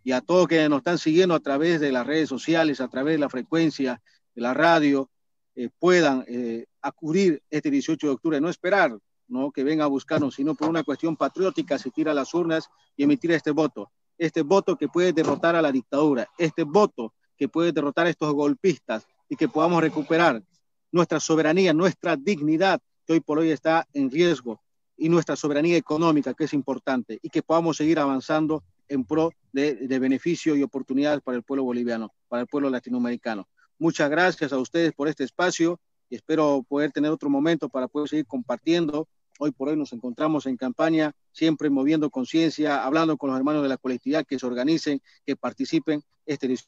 y 0.04 0.12
a 0.12 0.20
todos 0.20 0.48
que 0.50 0.68
nos 0.68 0.80
están 0.80 0.98
siguiendo 0.98 1.34
a 1.34 1.40
través 1.40 1.80
de 1.80 1.92
las 1.92 2.06
redes 2.06 2.28
sociales, 2.28 2.82
a 2.82 2.90
través 2.90 3.14
de 3.14 3.20
la 3.20 3.30
frecuencia 3.30 4.02
de 4.36 4.42
la 4.42 4.54
radio, 4.54 5.10
eh, 5.56 5.70
puedan 5.80 6.26
eh, 6.28 6.66
acudir 6.82 7.42
este 7.50 7.72
18 7.72 8.08
de 8.08 8.14
octubre, 8.14 8.42
no 8.42 8.50
esperar 8.50 8.98
¿no? 9.30 9.52
que 9.52 9.64
venga 9.64 9.86
a 9.86 9.88
buscarnos, 9.88 10.36
sino 10.36 10.56
por 10.56 10.68
una 10.68 10.84
cuestión 10.84 11.16
patriótica, 11.16 11.76
asistir 11.76 12.10
a 12.10 12.14
las 12.14 12.34
urnas 12.34 12.70
y 12.98 13.04
emitir 13.04 13.32
este 13.32 13.52
voto 13.52 13.92
este 14.18 14.42
voto 14.42 14.76
que 14.76 14.88
puede 14.88 15.14
derrotar 15.14 15.56
a 15.56 15.62
la 15.62 15.72
dictadura, 15.72 16.28
este 16.38 16.64
voto 16.64 17.14
que 17.38 17.48
puede 17.48 17.72
derrotar 17.72 18.08
a 18.08 18.10
estos 18.10 18.34
golpistas 18.34 19.06
y 19.30 19.36
que 19.36 19.48
podamos 19.48 19.82
recuperar 19.82 20.44
nuestra 20.92 21.20
soberanía, 21.20 21.74
nuestra 21.74 22.16
dignidad, 22.16 22.80
que 23.06 23.14
hoy 23.14 23.20
por 23.20 23.40
hoy 23.40 23.52
está 23.52 23.88
en 23.94 24.12
riesgo, 24.12 24.62
y 24.96 25.10
nuestra 25.10 25.36
soberanía 25.36 25.76
económica, 25.76 26.34
que 26.34 26.44
es 26.46 26.54
importante, 26.54 27.20
y 27.22 27.30
que 27.30 27.42
podamos 27.42 27.78
seguir 27.78 28.00
avanzando 28.00 28.64
en 28.88 29.04
pro 29.04 29.32
de, 29.52 29.74
de 29.74 30.00
beneficio 30.00 30.56
y 30.56 30.64
oportunidades 30.64 31.22
para 31.22 31.38
el 31.38 31.44
pueblo 31.44 31.64
boliviano, 31.64 32.14
para 32.28 32.42
el 32.42 32.48
pueblo 32.48 32.70
latinoamericano. 32.70 33.48
Muchas 33.80 34.10
gracias 34.10 34.54
a 34.54 34.60
ustedes 34.60 34.94
por 34.94 35.08
este 35.08 35.24
espacio 35.24 35.80
y 36.10 36.16
espero 36.16 36.64
poder 36.68 36.92
tener 36.92 37.12
otro 37.12 37.30
momento 37.30 37.70
para 37.70 37.88
poder 37.88 38.10
seguir 38.10 38.28
compartiendo 38.28 39.08
Hoy 39.40 39.52
por 39.52 39.70
hoy 39.70 39.78
nos 39.78 39.94
encontramos 39.94 40.46
en 40.46 40.58
campaña, 40.58 41.12
siempre 41.32 41.70
moviendo 41.70 42.10
conciencia, 42.10 42.84
hablando 42.84 43.18
con 43.18 43.30
los 43.30 43.38
hermanos 43.38 43.64
de 43.64 43.70
la 43.70 43.78
colectividad 43.78 44.26
que 44.26 44.38
se 44.38 44.46
organicen, 44.46 45.02
que 45.26 45.36
participen 45.36 46.02
este 46.26 46.48
18 46.48 46.66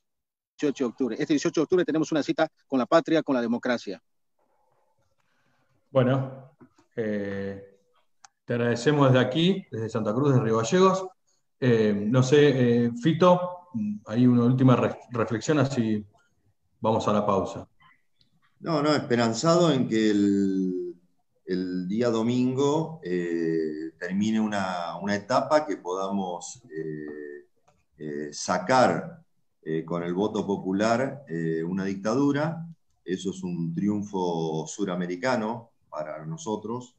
de 0.59 0.83
octubre. 0.83 1.15
Este 1.19 1.33
18 1.33 1.59
de 1.59 1.63
octubre 1.63 1.85
tenemos 1.85 2.11
una 2.11 2.23
cita 2.23 2.47
con 2.67 2.79
la 2.79 2.85
patria, 2.85 3.21
con 3.21 3.35
la 3.35 3.41
democracia. 3.41 4.01
Bueno, 5.91 6.51
eh, 6.95 7.77
te 8.43 8.53
agradecemos 8.53 9.11
desde 9.11 9.25
aquí, 9.25 9.65
desde 9.71 9.89
Santa 9.89 10.13
Cruz 10.13 10.33
de 10.33 10.41
Río 10.41 10.57
Gallegos. 10.57 11.07
Eh, 11.59 11.93
no 11.95 12.21
sé, 12.21 12.85
eh, 12.85 12.91
Fito, 13.01 13.69
hay 14.07 14.27
una 14.27 14.43
última 14.43 14.75
re 14.75 14.97
reflexión, 15.11 15.59
así 15.59 16.05
vamos 16.81 17.07
a 17.07 17.13
la 17.13 17.25
pausa. 17.25 17.67
No, 18.59 18.81
no, 18.81 18.93
esperanzado 18.93 19.71
en 19.71 19.87
que 19.87 20.09
el, 20.09 20.84
el 21.45 21.87
día 21.87 22.09
domingo 22.09 22.99
eh, 23.03 23.91
termine 23.99 24.39
una, 24.39 24.97
una, 24.97 25.15
etapa 25.15 25.65
que 25.65 25.77
podamos 25.77 26.61
eh, 26.69 27.45
eh, 27.97 28.29
sacar 28.33 29.21
con 29.85 30.03
el 30.03 30.13
voto 30.13 30.45
popular 30.45 31.25
una 31.65 31.85
dictadura. 31.85 32.67
Eso 33.03 33.31
es 33.31 33.41
un 33.41 33.73
triunfo 33.73 34.67
suramericano 34.67 35.71
para 35.89 36.23
nosotros. 36.23 36.95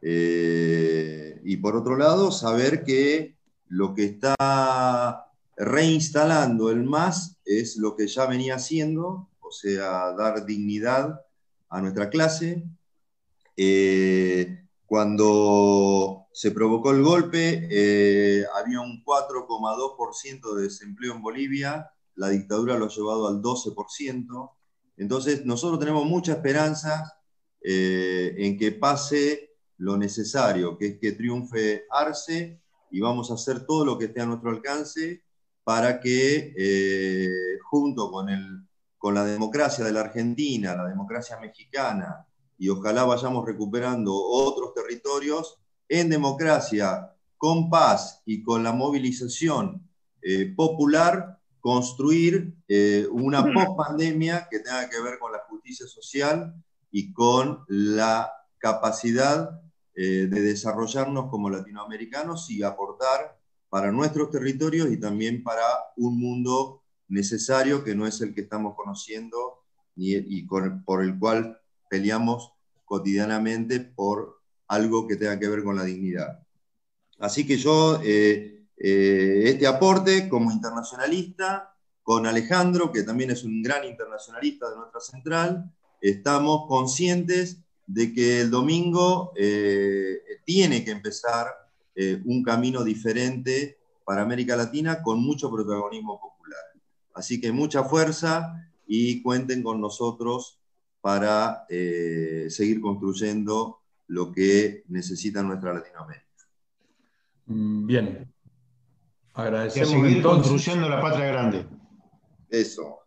y 0.00 1.56
por 1.58 1.76
otro 1.76 1.98
lado, 1.98 2.32
saber 2.32 2.82
que 2.82 3.36
lo 3.68 3.92
que 3.94 4.04
está 4.04 5.26
reinstalando 5.54 6.70
el 6.70 6.84
MAS 6.84 7.36
es 7.44 7.76
lo 7.76 7.94
que 7.94 8.06
ya 8.06 8.24
venía 8.24 8.54
haciendo, 8.54 9.28
o 9.40 9.50
sea, 9.50 10.14
dar 10.14 10.46
dignidad 10.46 11.20
a 11.68 11.82
nuestra 11.82 12.08
clase. 12.08 12.64
Eh, 13.60 14.68
cuando 14.86 16.28
se 16.32 16.52
provocó 16.52 16.92
el 16.92 17.02
golpe, 17.02 17.66
eh, 17.68 18.44
había 18.54 18.80
un 18.80 19.02
4,2% 19.04 20.54
de 20.54 20.62
desempleo 20.62 21.12
en 21.14 21.22
Bolivia, 21.22 21.90
la 22.14 22.28
dictadura 22.28 22.78
lo 22.78 22.84
ha 22.84 22.88
llevado 22.88 23.26
al 23.26 23.42
12%. 23.42 24.52
Entonces, 24.96 25.44
nosotros 25.44 25.80
tenemos 25.80 26.06
mucha 26.06 26.34
esperanza 26.34 27.20
eh, 27.60 28.36
en 28.38 28.56
que 28.56 28.70
pase 28.70 29.56
lo 29.78 29.96
necesario, 29.96 30.78
que 30.78 30.86
es 30.86 30.98
que 31.00 31.12
triunfe 31.12 31.84
Arce, 31.90 32.62
y 32.92 33.00
vamos 33.00 33.32
a 33.32 33.34
hacer 33.34 33.66
todo 33.66 33.84
lo 33.84 33.98
que 33.98 34.04
esté 34.06 34.20
a 34.20 34.26
nuestro 34.26 34.50
alcance 34.50 35.24
para 35.64 35.98
que, 35.98 36.54
eh, 36.56 37.58
junto 37.68 38.12
con, 38.12 38.28
el, 38.28 38.68
con 38.96 39.14
la 39.16 39.24
democracia 39.24 39.84
de 39.84 39.92
la 39.92 40.02
Argentina, 40.02 40.76
la 40.76 40.86
democracia 40.86 41.38
mexicana, 41.40 42.27
y 42.58 42.68
ojalá 42.68 43.04
vayamos 43.04 43.46
recuperando 43.46 44.12
otros 44.14 44.74
territorios 44.74 45.58
en 45.88 46.10
democracia, 46.10 47.14
con 47.36 47.70
paz 47.70 48.20
y 48.26 48.42
con 48.42 48.64
la 48.64 48.72
movilización 48.72 49.88
eh, 50.20 50.52
popular, 50.54 51.38
construir 51.60 52.54
eh, 52.66 53.06
una 53.10 53.42
post-pandemia 53.42 54.48
que 54.50 54.58
tenga 54.58 54.88
que 54.90 55.00
ver 55.00 55.18
con 55.18 55.32
la 55.32 55.40
justicia 55.48 55.86
social 55.86 56.54
y 56.90 57.12
con 57.12 57.64
la 57.68 58.32
capacidad 58.58 59.60
eh, 59.94 60.26
de 60.28 60.40
desarrollarnos 60.42 61.30
como 61.30 61.50
latinoamericanos 61.50 62.50
y 62.50 62.62
aportar 62.62 63.38
para 63.68 63.92
nuestros 63.92 64.30
territorios 64.30 64.90
y 64.90 64.98
también 64.98 65.42
para 65.44 65.62
un 65.96 66.18
mundo 66.18 66.82
necesario 67.08 67.84
que 67.84 67.94
no 67.94 68.06
es 68.06 68.20
el 68.20 68.34
que 68.34 68.42
estamos 68.42 68.74
conociendo 68.74 69.62
y, 69.94 70.38
y 70.38 70.46
con, 70.46 70.82
por 70.84 71.02
el 71.02 71.18
cual 71.18 71.60
peleamos 71.88 72.52
cotidianamente 72.84 73.80
por 73.80 74.40
algo 74.66 75.06
que 75.06 75.16
tenga 75.16 75.38
que 75.38 75.48
ver 75.48 75.62
con 75.62 75.76
la 75.76 75.84
dignidad. 75.84 76.40
Así 77.18 77.46
que 77.46 77.56
yo, 77.56 78.00
eh, 78.02 78.64
eh, 78.76 79.42
este 79.46 79.66
aporte 79.66 80.28
como 80.28 80.52
internacionalista, 80.52 81.74
con 82.02 82.26
Alejandro, 82.26 82.90
que 82.90 83.02
también 83.02 83.30
es 83.30 83.44
un 83.44 83.62
gran 83.62 83.84
internacionalista 83.84 84.70
de 84.70 84.76
nuestra 84.76 85.00
central, 85.00 85.70
estamos 86.00 86.66
conscientes 86.66 87.58
de 87.86 88.12
que 88.12 88.40
el 88.40 88.50
domingo 88.50 89.32
eh, 89.36 90.20
tiene 90.44 90.84
que 90.84 90.90
empezar 90.90 91.46
un 92.26 92.44
camino 92.44 92.84
diferente 92.84 93.76
para 94.04 94.22
América 94.22 94.54
Latina 94.54 95.02
con 95.02 95.20
mucho 95.20 95.50
protagonismo 95.50 96.20
popular. 96.20 96.62
Así 97.12 97.40
que 97.40 97.50
mucha 97.50 97.82
fuerza 97.82 98.54
y 98.86 99.20
cuenten 99.20 99.64
con 99.64 99.80
nosotros 99.80 100.57
para 101.00 101.64
eh, 101.68 102.46
seguir 102.50 102.80
construyendo 102.80 103.80
lo 104.08 104.32
que 104.32 104.84
necesita 104.88 105.42
nuestra 105.42 105.72
Latinoamérica. 105.74 106.26
Mm, 107.46 107.86
Bien. 107.86 108.06
Y 109.36 109.40
a 109.40 109.42
Agradecemos 109.42 109.90
seguir 109.90 110.16
entonces. 110.16 110.48
construyendo 110.50 110.88
la 110.88 111.00
patria 111.00 111.26
grande. 111.26 111.66
Eso. 112.50 113.00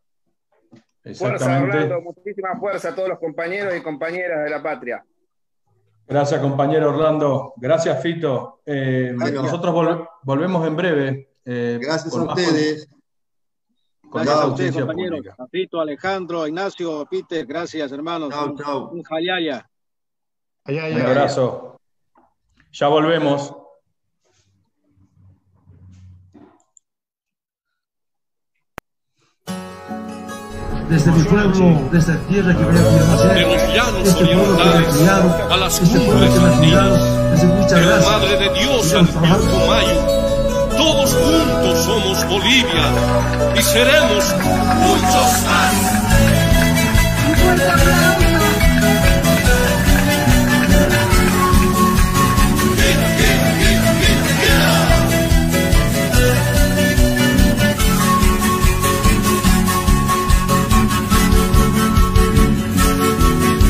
Fuerza, 1.04 1.10
Exactamente. 1.26 1.78
Orlando, 1.78 2.02
muchísima 2.02 2.60
fuerza 2.60 2.90
a 2.90 2.96
todos 2.96 3.10
los 3.10 3.20
compañeros 3.20 3.76
y 3.76 3.82
compañeras 3.82 4.44
de 4.44 4.50
la 4.52 4.62
patria. 4.64 5.04
Gracias, 6.08 6.40
compañero 6.42 6.90
Orlando. 6.90 7.54
Gracias, 7.58 8.02
Fito. 8.02 8.62
Eh, 8.66 9.14
nosotros 9.16 9.74
vol- 9.74 10.08
volvemos 10.24 10.66
en 10.68 10.76
breve. 10.76 11.30
eh, 11.46 11.80
Gracias 11.82 12.14
a 12.16 12.22
ustedes. 12.24 12.88
Con 14.12 14.24
Gracias 14.24 14.44
a 14.44 14.48
ustedes, 14.48 14.76
compañeros. 14.76 15.26
Papito, 15.38 15.80
Alejandro, 15.80 16.46
Ignacio, 16.46 17.08
Peter, 17.10 17.46
gracias, 17.46 17.92
hermanos. 17.92 18.30
Chao, 18.30 18.46
un, 18.46 18.58
chao. 18.58 18.90
un 18.90 19.04
jayaya. 19.04 19.68
Allá, 20.66 20.88
Un 20.94 21.02
abrazo. 21.02 21.80
Ya 22.74 22.88
volvemos. 22.90 23.56
desde 30.90 31.10
mi 31.14 31.24
pueblo, 31.24 31.90
desde 31.90 32.16
la 32.16 32.20
tierra 32.28 32.54
que 32.54 32.66
me 32.66 32.70
ha 32.70 32.84
nacer, 32.84 33.34
De 33.34 33.42
los 33.44 33.74
llanos 33.74 34.08
este 34.10 34.26
pueblo 34.26 34.58
que 34.58 34.64
me 34.64 34.70
ha 34.70 34.76
orientales 34.76 34.98
criado, 34.98 35.54
a 35.54 35.58
las 35.58 35.82
este 35.82 36.00
pueblo 36.00 36.12
cumbres 36.12 36.34
que 36.34 36.40
me 36.42 36.48
ha 36.48 36.60
criado, 36.60 36.96
andinas, 36.96 37.32
desde 37.32 37.48
muchas 37.48 37.86
gracias. 37.86 38.12
Madre 38.12 38.38
de 38.38 38.60
Dios 38.60 38.94
al 38.94 39.08
trabajando. 39.08 40.31
Todos 40.82 41.14
juntos 41.14 41.86
somos 41.86 42.28
Bolivia 42.28 42.86
y 43.56 43.62
seremos 43.62 44.36
muchos 44.82 45.44
más. 45.46 45.76
Un 47.30 47.36
fuerte 47.36 47.70
aplauso. 47.70 48.22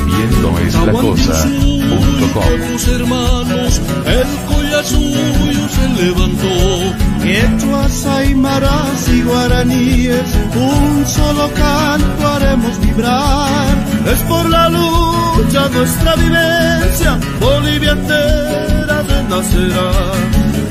Viendo 0.06 0.60
es 0.60 0.76
la 0.76 0.94
cosa.com. 0.94 2.42
Hermanos, 2.96 3.82
el 4.06 4.51
suyo 4.84 5.68
se 5.70 6.04
levantó. 6.04 6.56
Quechuas, 7.22 8.06
aymaras 8.06 9.08
y 9.10 9.22
guaraníes, 9.22 10.36
un 10.56 11.06
solo 11.06 11.50
canto 11.54 12.28
haremos 12.28 12.80
vibrar. 12.82 13.76
Es 14.12 14.20
por 14.22 14.50
la 14.50 14.70
lucha 14.70 15.70
nuestra 15.70 16.16
vivencia, 16.16 17.20
Bolivia 17.40 17.92
entera 17.92 19.04
renacerá. 19.04 19.92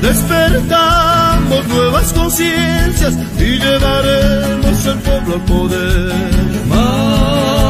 Despertamos 0.01 1.67
nuevas 1.67 2.11
conciencias 2.13 3.13
y 3.37 3.59
llevaremos 3.59 4.85
el 4.85 4.97
pueblo 4.99 5.35
al 5.35 5.41
poder. 5.41 6.13
Más, 6.67 7.60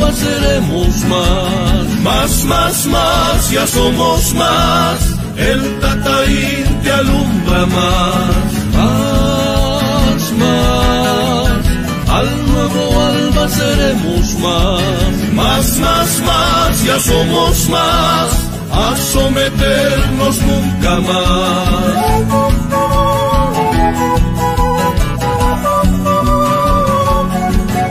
nuevo 0.00 0.06
alba 0.06 0.12
seremos 0.12 1.04
más. 1.04 2.00
Más, 2.02 2.44
más, 2.44 2.86
más, 2.86 3.50
ya 3.50 3.66
somos 3.66 4.34
más. 4.34 4.98
El 5.36 5.80
Tataín 5.80 6.80
te 6.82 6.92
alumbra 6.92 7.66
más. 7.66 8.50
Más, 8.76 10.32
más, 10.32 11.66
al 12.08 12.46
nuevo 12.52 13.02
alba 13.02 13.48
seremos 13.48 14.34
más. 14.38 15.32
Más, 15.34 15.78
más, 15.78 16.20
más, 16.20 16.84
ya 16.84 16.98
somos 16.98 17.68
más. 17.68 18.50
A 18.72 18.96
someternos 18.96 20.40
nunca 20.42 21.00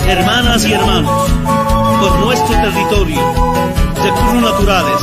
Hermanas 0.10 0.66
y 0.66 0.74
hermanos, 0.74 1.30
por 2.00 2.20
nuestro 2.20 2.56
territorio, 2.56 3.20
recursos 3.96 4.42
naturales, 4.42 5.02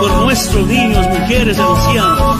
por 0.00 0.10
nuestros 0.22 0.66
niños, 0.66 1.06
mujeres 1.08 1.58
ancianos, 1.58 2.36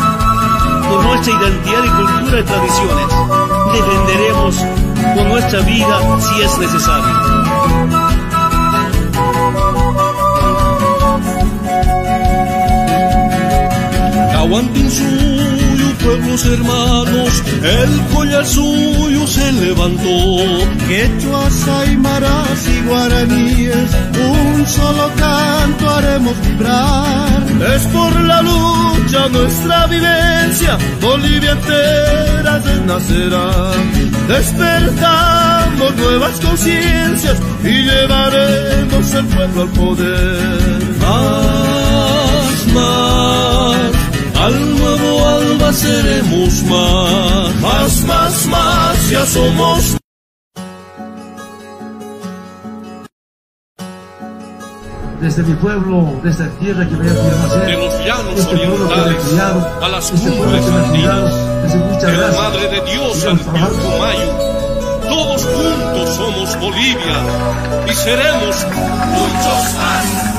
por 0.89 1.05
nuestra 1.05 1.35
identidad 1.35 1.85
y 1.85 1.89
cultura 1.89 2.41
y 2.41 2.45
tradiciones, 2.45 3.07
defenderemos 3.73 4.57
con 5.15 5.29
nuestra 5.29 5.61
vida 5.61 6.21
si 6.21 6.43
es 6.43 6.59
necesario. 6.59 7.55
Pueblos 16.05 16.45
hermanos, 16.45 17.43
el 17.63 18.15
collar 18.15 18.47
suyo 18.47 19.27
se 19.27 19.53
levantó. 19.53 20.37
Quechuas, 20.87 21.69
aymaras 21.69 22.69
y 22.69 22.87
guaraníes, 22.87 23.91
un 24.33 24.67
solo 24.67 25.11
canto 25.17 25.91
haremos 25.91 26.35
vibrar. 26.47 27.43
Es 27.75 27.83
por 27.87 28.21
la 28.21 28.43
lucha 28.43 29.29
nuestra 29.31 29.87
vivencia, 29.87 30.79
Bolivia 31.01 31.53
entera 31.53 32.59
renacerá. 32.59 33.73
Despertamos 34.29 35.97
nuevas 35.97 36.41
conciencias 36.41 37.37
y 37.63 37.83
llevaremos 37.83 39.15
el 39.15 39.27
pueblo 39.27 39.63
al 39.63 39.69
poder. 39.71 40.79
Más, 41.01 42.75
más. 42.75 44.04
Al 44.35 44.79
nuevo 44.79 45.29
alba 45.29 45.73
seremos 45.73 46.63
más, 46.65 47.55
más, 47.61 48.05
más, 48.05 48.47
más, 48.47 49.11
ya 49.11 49.25
somos. 49.27 49.97
Desde 55.21 55.43
mi 55.43 55.55
pueblo, 55.55 56.21
desde 56.23 56.45
la 56.45 56.51
tierra 56.59 56.87
que 56.87 56.97
me 56.97 57.09
ha 57.09 57.15
nacer, 57.15 57.67
De 57.67 57.73
los 57.73 58.05
llanos 58.05 58.39
este 58.39 58.57
que 58.57 58.67
me 58.67 58.75
orientales 58.75 59.25
criado, 59.25 59.83
a 59.83 59.89
las 59.89 60.11
este 60.13 60.31
cumbres 60.31 60.67
andinas, 60.67 61.35
de 61.63 61.79
la 61.79 62.19
gracias. 62.19 62.43
Madre 62.43 62.69
de 62.69 62.93
Dios 62.93 63.25
al. 63.25 63.39
Pilcomayo. 63.39 64.55
Todos 65.09 65.45
juntos 65.45 66.17
somos 66.17 66.61
Bolivia 66.61 67.19
y 67.87 67.95
seremos 67.95 68.67
muchos 68.67 69.75
más. 69.79 70.35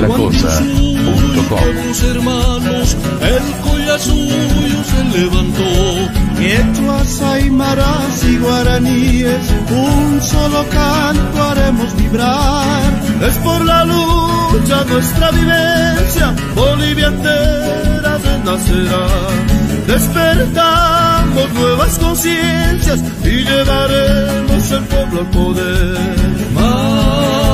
La 0.00 0.08
hermanos, 2.10 2.96
el 3.20 3.44
collasuyo 3.62 4.84
se 4.84 5.18
levantó. 5.18 5.64
Quechuas, 6.38 7.22
aymaras 7.22 8.24
y 8.24 8.38
guaraníes, 8.38 9.52
un 9.70 10.20
solo 10.22 10.64
canto 10.70 11.42
haremos 11.42 11.96
vibrar. 11.96 12.92
Es 13.28 13.36
por 13.38 13.64
la 13.64 13.84
lucha 13.84 14.84
nuestra 14.84 15.30
vivencia, 15.32 16.34
Bolivia 16.54 17.08
entera 17.08 18.18
renacerá. 18.18 19.06
Despertamos 19.86 21.52
nuevas 21.54 21.98
conciencias 21.98 23.00
y 23.24 23.44
llevaremos 23.44 24.70
el 24.70 24.84
pueblo 24.84 25.20
al 25.20 25.30
poder. 25.30 25.98
Más, 26.54 27.47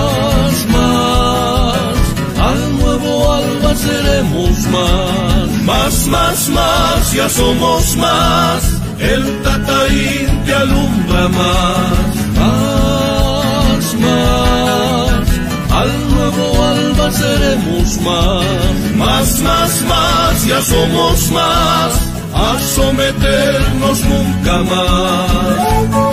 seremos 3.76 4.58
más. 4.68 5.62
Más, 5.64 6.06
más, 6.08 6.48
más, 6.48 7.12
ya 7.12 7.28
somos 7.28 7.96
más. 7.96 8.62
El 8.98 9.42
Tataín 9.42 10.44
te 10.44 10.54
alumbra 10.54 11.28
más. 11.28 12.14
Más, 12.40 13.94
más, 14.04 15.28
al 15.72 16.14
nuevo 16.14 16.64
alba 16.64 17.10
seremos 17.12 18.00
más. 18.00 18.96
Más, 18.96 19.40
más, 19.40 19.82
más, 19.82 20.46
ya 20.46 20.60
somos 20.62 21.30
más. 21.30 22.14
A 22.34 22.58
someternos 22.60 24.00
nunca 24.04 24.58
más. 24.64 26.04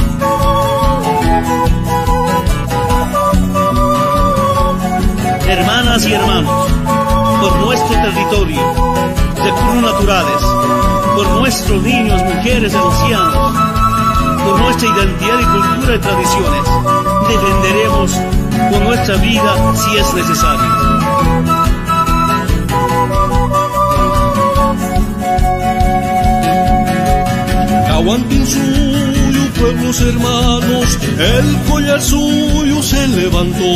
Hermanas 5.47 6.05
y 6.05 6.13
hermanos, 6.13 6.71
por 7.41 7.59
nuestro 7.59 7.89
territorio, 7.89 8.61
recursos 9.35 9.81
naturales, 9.81 10.41
por 11.15 11.27
nuestros 11.39 11.81
niños, 11.81 12.21
mujeres 12.21 12.71
y 12.71 12.75
ancianos, 12.75 13.57
por 14.45 14.59
nuestra 14.59 14.87
identidad 14.87 15.39
y 15.39 15.45
cultura 15.45 15.95
y 15.95 15.99
tradiciones, 15.99 16.63
defenderemos 17.27 18.11
con 18.69 18.83
nuestra 18.83 19.15
vida 19.15 19.73
si 19.73 19.97
es 19.97 20.13
necesario. 20.13 20.71
Aguanten 27.89 28.45
suyo, 28.45 29.53
pueblos 29.59 30.01
hermanos, 30.01 30.99
el 31.17 31.57
collar 31.67 32.01
suyo 32.01 32.60
se 32.91 33.07
levantó. 33.07 33.71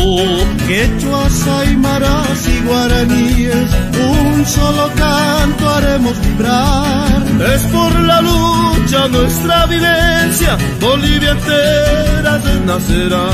Quechuas, 0.68 1.48
aymaras 1.48 2.40
y 2.48 2.60
guaraníes, 2.68 3.70
un 4.12 4.46
solo 4.46 4.92
canto 4.96 5.70
haremos 5.70 6.16
vibrar. 6.26 7.24
Es 7.54 7.62
por 7.76 7.92
la 8.02 8.20
lucha 8.22 9.08
nuestra 9.08 9.66
vivencia, 9.68 10.58
Bolivia 10.82 11.32
entera 11.32 12.38
renacerá. 12.48 13.28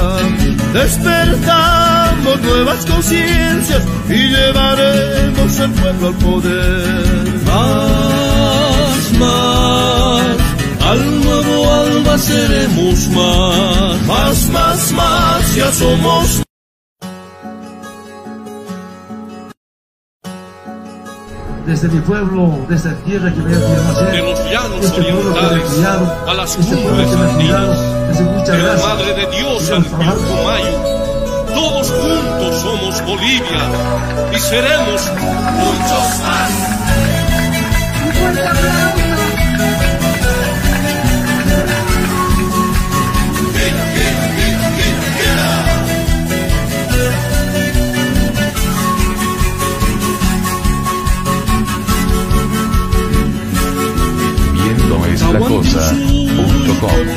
Despertamos 0.73 2.41
nuevas 2.41 2.85
conciencias 2.85 3.83
y 4.07 4.19
llevaremos 4.35 5.59
el 5.59 5.71
pueblo 5.71 6.07
al 6.07 6.15
poder. 6.15 7.25
Más, 7.49 9.19
más, 9.19 9.90
al 10.91 11.21
nuevo 11.23 11.73
alba 11.73 12.17
seremos 12.17 13.07
más. 13.09 14.07
Más, 14.07 14.49
más, 14.49 14.91
más, 14.91 15.55
ya 15.55 15.71
somos 15.71 16.43
desde 21.65 21.87
mi 21.87 22.01
pueblo, 22.01 22.65
desde 22.67 22.91
la 22.91 22.97
tierra 22.97 23.33
que 23.33 23.39
me 23.39 23.55
ha 23.55 23.57
de 23.57 24.21
los 24.21 24.39
llanos 24.51 24.85
este 24.85 25.01
pueblo 25.03 25.33
que 25.33 25.39
me 25.39 25.45
ha 25.45 25.51
orientales 25.51 25.73
criado, 25.73 26.29
a 26.29 26.33
las 26.33 26.57
este 26.57 26.75
cumbres 26.75 27.09
que 27.09 27.15
me 27.15 27.21
ha 27.21 27.29
andinas, 27.29 27.61
criado, 27.61 28.07
desde 28.07 28.23
muchas 28.23 28.47
de 28.47 28.57
la 28.57 28.63
gracias. 28.63 28.89
Madre 28.89 29.13
de 29.13 29.25
Dios 29.37 29.69
al 29.69 29.85
Pilcomayo. 29.85 30.77
Todos 31.53 31.91
juntos 31.91 32.55
somos 32.61 33.01
Bolivia 33.05 33.63
y 34.33 34.39
seremos 34.39 35.11
muchos 35.55 36.19
más. 36.23 36.51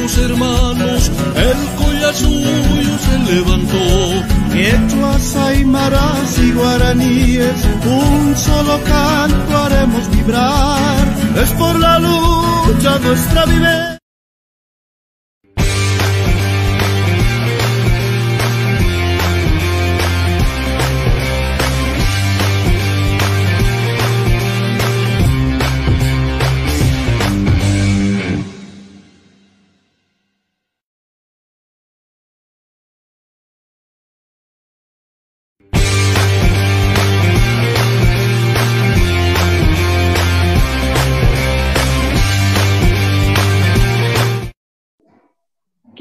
Los 0.05 0.19
hermanos, 0.19 1.11
el 1.37 1.59
collar 1.77 2.15
suyo 2.15 2.99
se 2.99 3.19
levantó. 3.33 4.25
Quechuas, 4.53 5.37
aymaras 5.37 6.39
y 6.39 6.53
guaraníes, 6.53 7.65
un 7.85 8.37
solo 8.37 8.81
canto 8.85 9.59
haremos 9.59 10.11
vibrar. 10.11 11.07
Es 11.43 11.51
por 11.53 11.79
la 11.79 11.99
lucha 11.99 12.99
nuestra 13.01 13.47
vivencia. 13.47 14.04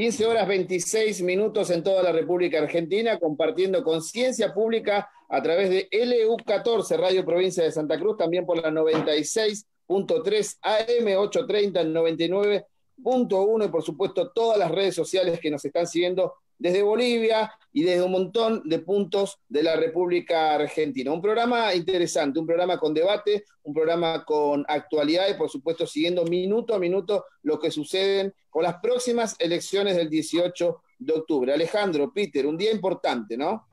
Quince 0.04 0.26
horas 0.26 0.46
26 0.50 1.22
minutos 1.22 1.70
en 1.70 1.82
toda 1.82 2.04
la 2.04 2.12
República 2.12 2.60
Argentina, 2.60 3.18
compartiendo 3.18 3.82
conciencia 3.86 4.54
pública 4.54 5.10
a 5.30 5.42
través 5.42 5.70
de 5.70 5.88
LU14, 5.92 6.98
Radio 6.98 7.24
Provincia 7.24 7.64
de 7.64 7.72
Santa 7.72 7.98
Cruz, 7.98 8.18
también 8.18 8.46
por 8.46 8.62
la 8.62 8.70
96.3 8.70 10.58
AM 10.62 11.08
830 11.18 11.84
99.1 11.86 13.66
y 13.66 13.68
por 13.70 13.82
supuesto 13.82 14.30
todas 14.34 14.58
las 14.58 14.72
redes 14.72 14.94
sociales 14.94 15.40
que 15.40 15.50
nos 15.50 15.64
están 15.64 15.88
siguiendo 15.88 16.34
desde 16.64 16.82
Bolivia 16.82 17.52
y 17.74 17.84
desde 17.84 18.04
un 18.04 18.14
montón 18.14 18.62
de 18.64 18.80
puntos 18.80 19.38
de 19.50 19.64
la 19.64 19.76
República 19.76 20.56
Argentina. 20.56 21.12
Un 21.12 21.22
programa 21.22 21.76
interesante, 21.76 22.40
un 22.40 22.46
programa 22.46 22.78
con 22.78 22.94
debate, 22.94 23.44
un 23.64 23.74
programa 23.74 24.24
con 24.24 24.64
actualidad 24.70 25.26
y 25.30 25.34
por 25.34 25.50
supuesto 25.50 25.86
siguiendo 25.86 26.24
minuto 26.24 26.74
a 26.74 26.80
minuto 26.80 27.26
lo 27.42 27.60
que 27.60 27.70
sucede 27.70 28.34
con 28.50 28.64
las 28.64 28.76
próximas 28.76 29.36
elecciones 29.40 29.98
del 29.98 30.10
18 30.10 30.82
de 31.00 31.14
octubre. 31.14 31.54
Alejandro, 31.54 32.14
Peter, 32.14 32.48
un 32.48 32.56
día 32.56 32.72
importante, 32.72 33.36
¿no? 33.36 33.68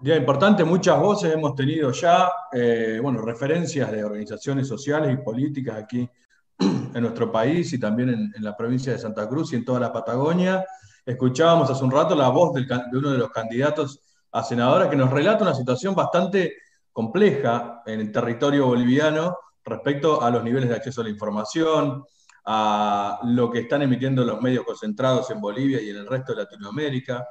Día 0.00 0.14
importante, 0.14 0.62
muchas 0.62 1.00
voces 1.00 1.34
hemos 1.34 1.56
tenido 1.56 1.90
ya, 1.90 2.30
eh, 2.52 3.00
bueno, 3.02 3.22
referencias 3.22 3.90
de 3.90 4.04
organizaciones 4.04 4.68
sociales 4.68 5.12
y 5.12 5.16
políticas 5.16 5.82
aquí 5.82 6.08
en 6.60 7.02
nuestro 7.02 7.32
país 7.32 7.72
y 7.72 7.80
también 7.80 8.10
en 8.10 8.44
la 8.44 8.56
provincia 8.56 8.92
de 8.92 9.00
Santa 9.00 9.28
Cruz 9.28 9.52
y 9.52 9.56
en 9.56 9.64
toda 9.64 9.80
la 9.80 9.92
Patagonia. 9.92 10.64
Escuchábamos 11.06 11.70
hace 11.70 11.84
un 11.84 11.90
rato 11.90 12.14
la 12.14 12.28
voz 12.28 12.54
del 12.54 12.66
de 12.66 12.98
uno 12.98 13.10
de 13.10 13.18
los 13.18 13.30
candidatos 13.30 14.00
a 14.32 14.42
senadora 14.42 14.88
que 14.88 14.96
nos 14.96 15.10
relata 15.10 15.44
una 15.44 15.54
situación 15.54 15.94
bastante 15.94 16.56
compleja 16.92 17.82
en 17.84 18.00
el 18.00 18.10
territorio 18.10 18.66
boliviano 18.66 19.36
respecto 19.64 20.22
a 20.22 20.30
los 20.30 20.42
niveles 20.42 20.68
de 20.68 20.76
acceso 20.76 21.00
a 21.00 21.04
la 21.04 21.10
información, 21.10 22.04
a 22.46 23.20
lo 23.24 23.50
que 23.50 23.60
están 23.60 23.82
emitiendo 23.82 24.24
los 24.24 24.40
medios 24.40 24.64
concentrados 24.64 25.30
en 25.30 25.40
Bolivia 25.40 25.80
y 25.80 25.90
en 25.90 25.96
el 25.96 26.06
resto 26.06 26.34
de 26.34 26.42
Latinoamérica. 26.42 27.28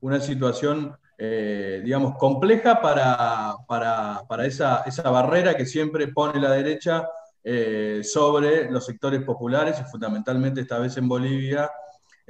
Una 0.00 0.20
situación, 0.20 0.96
eh, 1.16 1.80
digamos, 1.84 2.16
compleja 2.16 2.80
para, 2.80 3.54
para, 3.66 4.22
para 4.28 4.46
esa, 4.46 4.82
esa 4.84 5.10
barrera 5.10 5.56
que 5.56 5.66
siempre 5.66 6.08
pone 6.08 6.40
la 6.40 6.50
derecha 6.50 7.08
eh, 7.44 8.02
sobre 8.04 8.70
los 8.70 8.84
sectores 8.84 9.22
populares 9.22 9.80
y 9.80 9.84
fundamentalmente 9.90 10.60
esta 10.60 10.78
vez 10.78 10.96
en 10.96 11.08
Bolivia, 11.08 11.70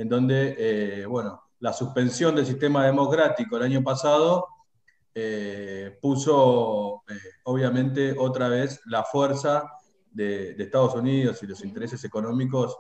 en 0.03 0.09
donde, 0.09 0.57
eh, 0.59 1.07
bueno, 1.07 1.45
la 1.61 1.73
suspensión 1.73 2.35
del 2.35 2.45
sistema 2.45 2.85
democrático 2.85 3.57
el 3.57 3.63
año 3.63 3.85
pasado 3.85 4.49
eh, 5.15 5.97
puso, 6.03 7.05
eh, 7.09 7.15
obviamente, 7.45 8.13
otra 8.19 8.49
vez 8.49 8.81
la 8.87 9.05
fuerza 9.05 9.71
de, 10.11 10.57
Estados 10.59 10.97
Unidos 10.97 11.41
y 11.43 11.47
los 11.47 11.65
intereses 11.65 12.03
económicos 12.05 12.77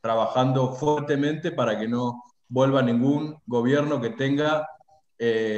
trabajando 0.00 0.72
fuertemente 0.72 1.50
para 1.50 1.78
que 1.78 1.88
no 1.88 2.22
vuelva 2.48 2.80
ningún 2.80 3.36
gobierno 3.44 4.00
que 4.00 4.10
tenga 4.10 4.66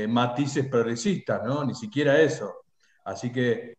matices 0.08 0.66
progresistas, 0.66 1.44
¿no? 1.44 1.62
Ni 1.64 1.74
siquiera 1.74 2.18
eso. 2.18 2.50
Así 3.04 3.30
que 3.30 3.76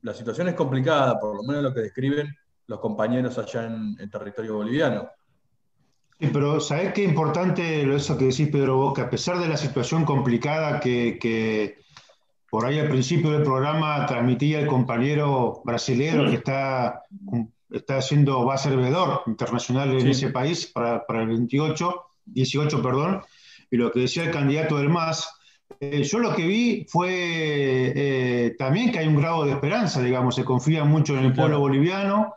la 0.00 0.14
situación 0.14 0.48
es 0.48 0.54
complicada, 0.54 1.20
por 1.20 1.36
lo 1.36 1.42
menos 1.42 1.62
lo 1.62 1.74
que 1.74 1.82
describen 1.82 2.34
los 2.66 2.80
compañeros 2.80 3.36
allá 3.36 3.66
en 3.66 4.10
territorio 4.10 4.56
boliviano. 4.56 5.10
Sí, 6.20 6.28
pero 6.32 6.60
¿sabés 6.60 6.92
qué 6.92 7.02
importante 7.02 7.82
eso 7.94 8.16
que 8.16 8.26
decís, 8.26 8.48
Pedro? 8.48 8.76
Vos, 8.76 8.94
que 8.94 9.02
a 9.02 9.10
pesar 9.10 9.38
de 9.38 9.48
la 9.48 9.56
situación 9.56 10.04
complicada 10.04 10.78
que, 10.80 11.18
que 11.20 11.78
por 12.50 12.64
ahí 12.64 12.78
al 12.78 12.88
principio 12.88 13.30
del 13.30 13.42
programa 13.42 14.06
transmitía 14.06 14.60
el 14.60 14.68
compañero 14.68 15.60
brasileño 15.64 16.30
que 16.30 16.36
está, 16.36 17.02
está 17.70 17.96
haciendo, 17.98 18.44
va 18.46 18.54
a 18.54 18.58
ser 18.58 18.76
veedor 18.76 19.22
internacional 19.26 19.90
en 19.92 20.02
Sí. 20.02 20.10
ese 20.10 20.30
país 20.30 20.66
para, 20.66 21.04
para 21.04 21.22
el 21.22 21.28
28, 21.28 21.94
18, 22.26 22.80
perdón, 22.82 23.22
y 23.70 23.76
lo 23.76 23.90
que 23.90 24.00
decía 24.00 24.22
el 24.24 24.30
candidato 24.30 24.76
del 24.78 24.88
MAS, 24.90 25.28
eh, 25.80 26.04
yo 26.04 26.20
lo 26.20 26.34
que 26.36 26.46
vi 26.46 26.86
fue 26.88 27.10
eh, 27.10 28.54
también 28.56 28.92
que 28.92 29.00
hay 29.00 29.08
un 29.08 29.16
grado 29.16 29.44
de 29.44 29.50
esperanza, 29.50 30.00
digamos, 30.00 30.36
se 30.36 30.44
confía 30.44 30.84
mucho 30.84 31.18
en 31.18 31.24
el 31.24 31.32
pueblo 31.32 31.58
boliviano, 31.58 32.34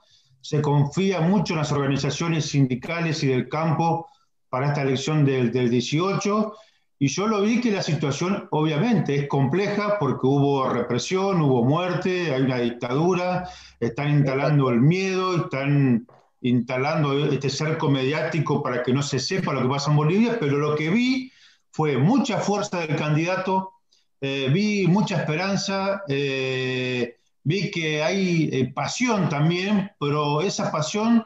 se 0.48 0.61
confía 0.61 1.19
mucho 1.19 1.53
en 1.53 1.59
las 1.59 1.74
organizaciones 1.74 2.45
sindicales 2.45 3.22
y 3.22 3.27
del 3.27 3.50
campo 3.50 4.08
para 4.48 4.67
esta 4.67 4.84
elección 4.84 5.26
del, 5.26 5.51
del 5.51 5.69
18, 5.69 6.53
y 7.00 7.09
yo 7.09 7.27
lo 7.27 7.42
vi 7.42 7.59
que 7.59 7.69
la 7.69 7.84
situación 7.84 8.48
obviamente 8.51 9.14
es 9.14 9.27
compleja 9.27 10.00
porque 10.00 10.26
hubo 10.26 10.69
represión, 10.69 11.42
hubo 11.42 11.66
muerte, 11.66 12.34
hay 12.34 12.43
una 12.43 12.59
dictadura, 12.59 13.50
están 13.82 14.09
instalando 14.09 14.69
el 14.69 14.80
miedo, 14.80 15.35
están 15.35 16.08
instalando 16.40 17.26
este 17.26 17.50
cerco 17.50 17.90
mediático 17.90 18.64
para 18.64 18.84
que 18.84 18.93
no 18.93 19.03
se 19.03 19.19
sepa 19.19 19.51
lo 19.51 19.64
que 19.64 19.67
pasa 19.67 19.92
en 19.92 19.98
Bolivia, 19.98 20.38
pero 20.40 20.59
lo 20.59 20.77
que 20.77 20.90
vi 20.90 21.30
fue 21.72 21.98
mucha 21.98 22.38
fuerza 22.38 22.80
del 22.80 22.95
candidato, 22.95 23.74
eh, 24.22 24.50
vi 24.53 24.88
mucha 24.88 25.17
esperanza, 25.17 26.03
eh, 26.08 27.17
vi 27.48 27.72
que 27.72 28.03
hay 28.03 28.50
eh, 28.51 28.74
pasión 28.74 29.30
también, 29.30 29.90
pero 30.01 30.42
esa 30.42 30.69
pasión 30.69 31.24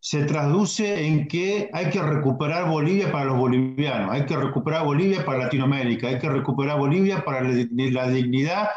se 0.00 0.24
traduce 0.24 1.06
en 1.06 1.26
que 1.26 1.70
hay 1.72 1.88
que 1.88 2.02
recuperar 2.02 2.68
Bolivia 2.68 3.10
para 3.10 3.24
los 3.24 3.38
bolivianos, 3.38 4.10
hay 4.12 4.26
que 4.26 4.36
recuperar 4.36 4.84
Bolivia 4.84 5.24
para 5.24 5.44
Latinoamérica, 5.44 6.08
hay 6.08 6.18
que 6.18 6.28
recuperar 6.28 6.78
Bolivia 6.78 7.24
para 7.24 7.40
la, 7.40 8.08
dignidad 8.08 8.68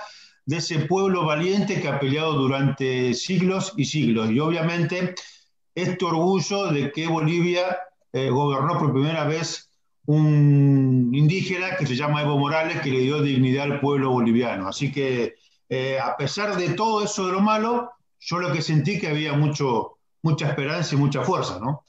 de 0.45 0.56
ese 0.56 0.85
pueblo 0.85 1.25
valiente 1.25 1.82
que 1.82 1.90
ha 1.90 1.99
peleado 1.99 2.32
durante 2.35 3.14
siglos 3.14 3.74
y 3.75 3.83
siglos. 3.83 4.32
Y 4.32 4.40
obviamente 4.40 5.15
este 5.74 6.06
orgullo 6.06 6.72
de 6.72 6.93
que 6.93 7.09
Bolivia 7.09 7.77
eh, 8.14 8.30
gobernó 8.30 8.80
por 8.80 8.93
primera 8.93 9.25
vez 9.25 9.69
un 10.06 11.11
indígena 11.14 11.75
que 11.77 11.88
se 11.88 11.95
llama 11.98 12.22
Evo 12.22 12.38
Morales, 12.38 12.80
que 12.80 12.91
le 12.91 12.99
dio 12.99 13.22
dignidad 13.22 13.65
al 13.65 13.82
pueblo 13.82 14.11
boliviano. 14.11 14.69
Así 14.69 14.93
que 14.93 15.35
eh, 15.69 16.00
a 16.00 16.16
pesar 16.16 16.56
de 16.56 16.69
todo 16.69 17.03
eso 17.03 17.26
de 17.27 17.34
lo 17.34 17.42
malo, 17.42 17.92
yo 18.19 18.38
lo 18.38 18.52
que 18.52 18.61
sentí 18.61 19.00
que 19.00 19.08
había 19.08 19.34
mucho, 19.34 19.98
mucha 20.22 20.50
esperanza 20.50 20.95
y 20.95 20.98
mucha 20.98 21.22
fuerza, 21.22 21.60
¿no? 21.60 21.84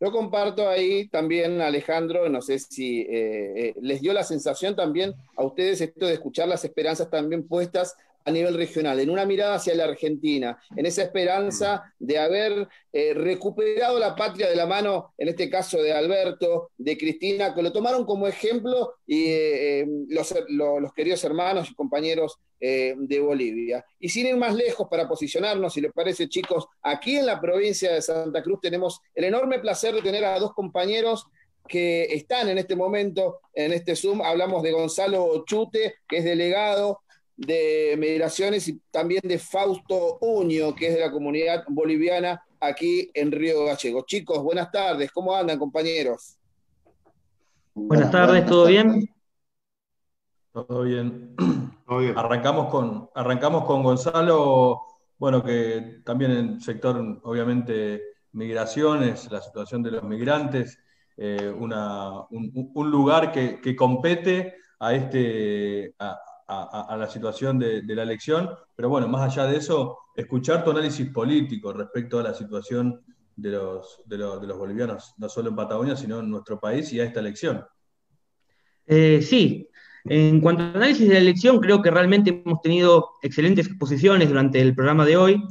Yo 0.00 0.10
comparto 0.10 0.68
ahí 0.68 1.06
también, 1.06 1.60
Alejandro, 1.60 2.28
no 2.28 2.42
sé 2.42 2.58
si 2.58 3.02
eh, 3.02 3.68
eh, 3.68 3.74
les 3.80 4.00
dio 4.00 4.12
la 4.12 4.24
sensación 4.24 4.74
también 4.74 5.14
a 5.36 5.44
ustedes 5.44 5.80
esto 5.80 6.06
de 6.06 6.14
escuchar 6.14 6.48
las 6.48 6.64
esperanzas 6.64 7.08
también 7.08 7.46
puestas 7.46 7.94
a 8.24 8.30
nivel 8.30 8.54
regional, 8.54 8.98
en 9.00 9.10
una 9.10 9.24
mirada 9.26 9.54
hacia 9.56 9.74
la 9.74 9.84
Argentina, 9.84 10.58
en 10.76 10.86
esa 10.86 11.02
esperanza 11.02 11.82
de 11.98 12.18
haber 12.18 12.68
eh, 12.92 13.14
recuperado 13.14 13.98
la 13.98 14.14
patria 14.14 14.48
de 14.48 14.56
la 14.56 14.66
mano, 14.66 15.12
en 15.18 15.28
este 15.28 15.48
caso 15.50 15.82
de 15.82 15.92
Alberto, 15.92 16.70
de 16.76 16.96
Cristina, 16.96 17.54
que 17.54 17.62
lo 17.62 17.72
tomaron 17.72 18.04
como 18.04 18.26
ejemplo 18.26 18.94
y 19.06 19.24
eh, 19.26 19.80
eh, 19.80 19.86
los, 20.08 20.34
lo- 20.48 20.80
los 20.80 20.92
queridos 20.92 21.22
hermanos 21.24 21.70
y 21.70 21.74
compañeros 21.74 22.36
de 22.64 23.18
Bolivia. 23.18 23.84
Y 23.98 24.08
sin 24.08 24.24
ir 24.26 24.36
más 24.36 24.54
lejos 24.54 24.86
para 24.88 25.08
posicionarnos, 25.08 25.72
si 25.72 25.80
les 25.80 25.92
parece, 25.92 26.28
chicos, 26.28 26.66
aquí 26.80 27.16
en 27.16 27.26
la 27.26 27.40
provincia 27.40 27.92
de 27.92 28.00
Santa 28.00 28.40
Cruz 28.40 28.60
tenemos 28.60 29.00
el 29.16 29.24
enorme 29.24 29.58
placer 29.58 29.92
de 29.96 30.00
tener 30.00 30.24
a 30.24 30.38
dos 30.38 30.52
compañeros 30.54 31.26
que 31.66 32.04
están 32.14 32.48
en 32.48 32.58
este 32.58 32.76
momento 32.76 33.40
en 33.52 33.72
este 33.72 33.96
Zoom. 33.96 34.22
Hablamos 34.22 34.62
de 34.62 34.70
Gonzalo 34.70 35.44
Chute, 35.44 35.94
que 36.08 36.18
es 36.18 36.24
delegado 36.24 37.00
de 37.36 37.96
Migraciones, 37.98 38.68
y 38.68 38.80
también 38.90 39.20
de 39.24 39.38
Fausto 39.38 40.18
Uño, 40.20 40.74
que 40.74 40.88
es 40.88 40.94
de 40.94 41.00
la 41.00 41.10
comunidad 41.10 41.64
boliviana 41.68 42.42
aquí 42.60 43.10
en 43.14 43.32
Río 43.32 43.64
Gallegos. 43.64 44.06
Chicos, 44.06 44.42
buenas 44.42 44.70
tardes. 44.70 45.10
¿Cómo 45.12 45.34
andan, 45.34 45.58
compañeros? 45.58 46.36
Buenas 47.74 48.10
tardes, 48.10 48.46
¿todo 48.46 48.66
bien? 48.66 49.08
Todo 50.52 50.82
bien. 50.84 51.34
Arrancamos 52.14 52.68
con, 52.70 53.08
arrancamos 53.14 53.64
con 53.64 53.82
Gonzalo, 53.82 54.80
bueno, 55.18 55.42
que 55.42 56.00
también 56.04 56.30
en 56.30 56.38
el 56.54 56.60
sector, 56.62 57.20
obviamente, 57.24 58.02
migraciones, 58.32 59.30
la 59.32 59.40
situación 59.40 59.82
de 59.82 59.92
los 59.92 60.02
migrantes, 60.02 60.78
eh, 61.16 61.50
una- 61.58 62.20
un, 62.30 62.70
un 62.74 62.90
lugar 62.90 63.32
que, 63.32 63.60
que 63.62 63.74
compete 63.74 64.56
a, 64.78 64.94
este, 64.94 65.94
a, 65.98 66.18
a- 66.62 66.96
la 66.96 67.08
situación 67.08 67.58
de, 67.58 67.82
la 67.82 68.02
elección, 68.02 68.50
pero 68.76 68.88
bueno, 68.88 69.08
más 69.08 69.22
allá 69.22 69.50
de 69.50 69.56
eso, 69.56 69.98
escuchar 70.14 70.64
tu 70.64 70.70
análisis 70.70 71.08
político 71.10 71.72
respecto 71.72 72.18
a 72.18 72.22
la 72.22 72.34
situación 72.34 73.00
de 73.36 73.50
los, 73.50 74.02
de 74.04 74.18
los, 74.18 74.40
de 74.40 74.46
los 74.46 74.58
bolivianos, 74.58 75.14
no 75.18 75.28
solo 75.28 75.50
en 75.50 75.56
Patagonia, 75.56 75.96
sino 75.96 76.20
en 76.20 76.30
nuestro 76.30 76.60
país 76.60 76.92
y 76.92 77.00
a 77.00 77.04
esta 77.04 77.20
elección. 77.20 77.64
Eh, 78.86 79.22
sí, 79.22 79.68
en 80.04 80.40
cuanto 80.40 80.64
al 80.64 80.76
análisis 80.76 81.08
de 81.08 81.14
la 81.14 81.20
elección, 81.20 81.60
creo 81.60 81.80
que 81.80 81.90
realmente 81.90 82.42
hemos 82.44 82.60
tenido 82.60 83.10
excelentes 83.22 83.66
exposiciones 83.66 84.28
durante 84.28 84.60
el 84.60 84.74
programa 84.74 85.06
de 85.06 85.16
hoy, 85.16 85.42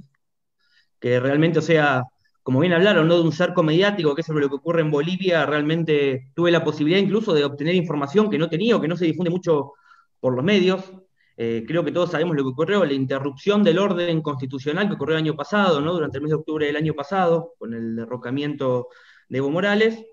que 0.99 1.19
realmente, 1.19 1.59
o 1.59 1.61
sea, 1.63 2.03
como 2.43 2.59
bien 2.59 2.73
hablaron, 2.73 3.07
¿no? 3.07 3.17
de 3.17 3.23
un 3.23 3.31
cerco 3.31 3.63
mediático, 3.63 4.15
que 4.15 4.21
es 4.21 4.27
sobre 4.27 4.41
lo 4.41 4.49
que 4.49 4.55
ocurre 4.55 4.81
en 4.81 4.91
Bolivia, 4.91 5.45
realmente 5.45 6.31
tuve 6.35 6.51
la 6.51 6.63
posibilidad 6.63 6.99
incluso 6.99 7.33
de 7.33 7.43
obtener 7.43 7.75
información 7.75 8.29
que 8.29 8.37
no 8.37 8.49
tenía 8.49 8.75
o 8.75 8.81
que 8.81 8.87
no 8.87 8.97
se 8.97 9.05
difunde 9.05 9.29
mucho 9.29 9.73
por 10.21 10.35
los 10.35 10.45
medios. 10.45 10.93
Eh, 11.35 11.65
creo 11.67 11.83
que 11.83 11.91
todos 11.91 12.11
sabemos 12.11 12.35
lo 12.35 12.43
que 12.43 12.49
ocurrió, 12.49 12.85
la 12.85 12.93
interrupción 12.93 13.63
del 13.63 13.79
orden 13.79 14.21
constitucional 14.21 14.87
que 14.87 14.93
ocurrió 14.93 15.17
el 15.17 15.23
año 15.23 15.35
pasado, 15.35 15.81
¿no? 15.81 15.93
durante 15.93 16.17
el 16.17 16.21
mes 16.23 16.29
de 16.29 16.35
octubre 16.35 16.65
del 16.67 16.75
año 16.77 16.93
pasado, 16.93 17.55
con 17.57 17.73
el 17.73 17.95
derrocamiento 17.95 18.87
de 19.27 19.39
Evo 19.39 19.49
Morales. 19.49 20.05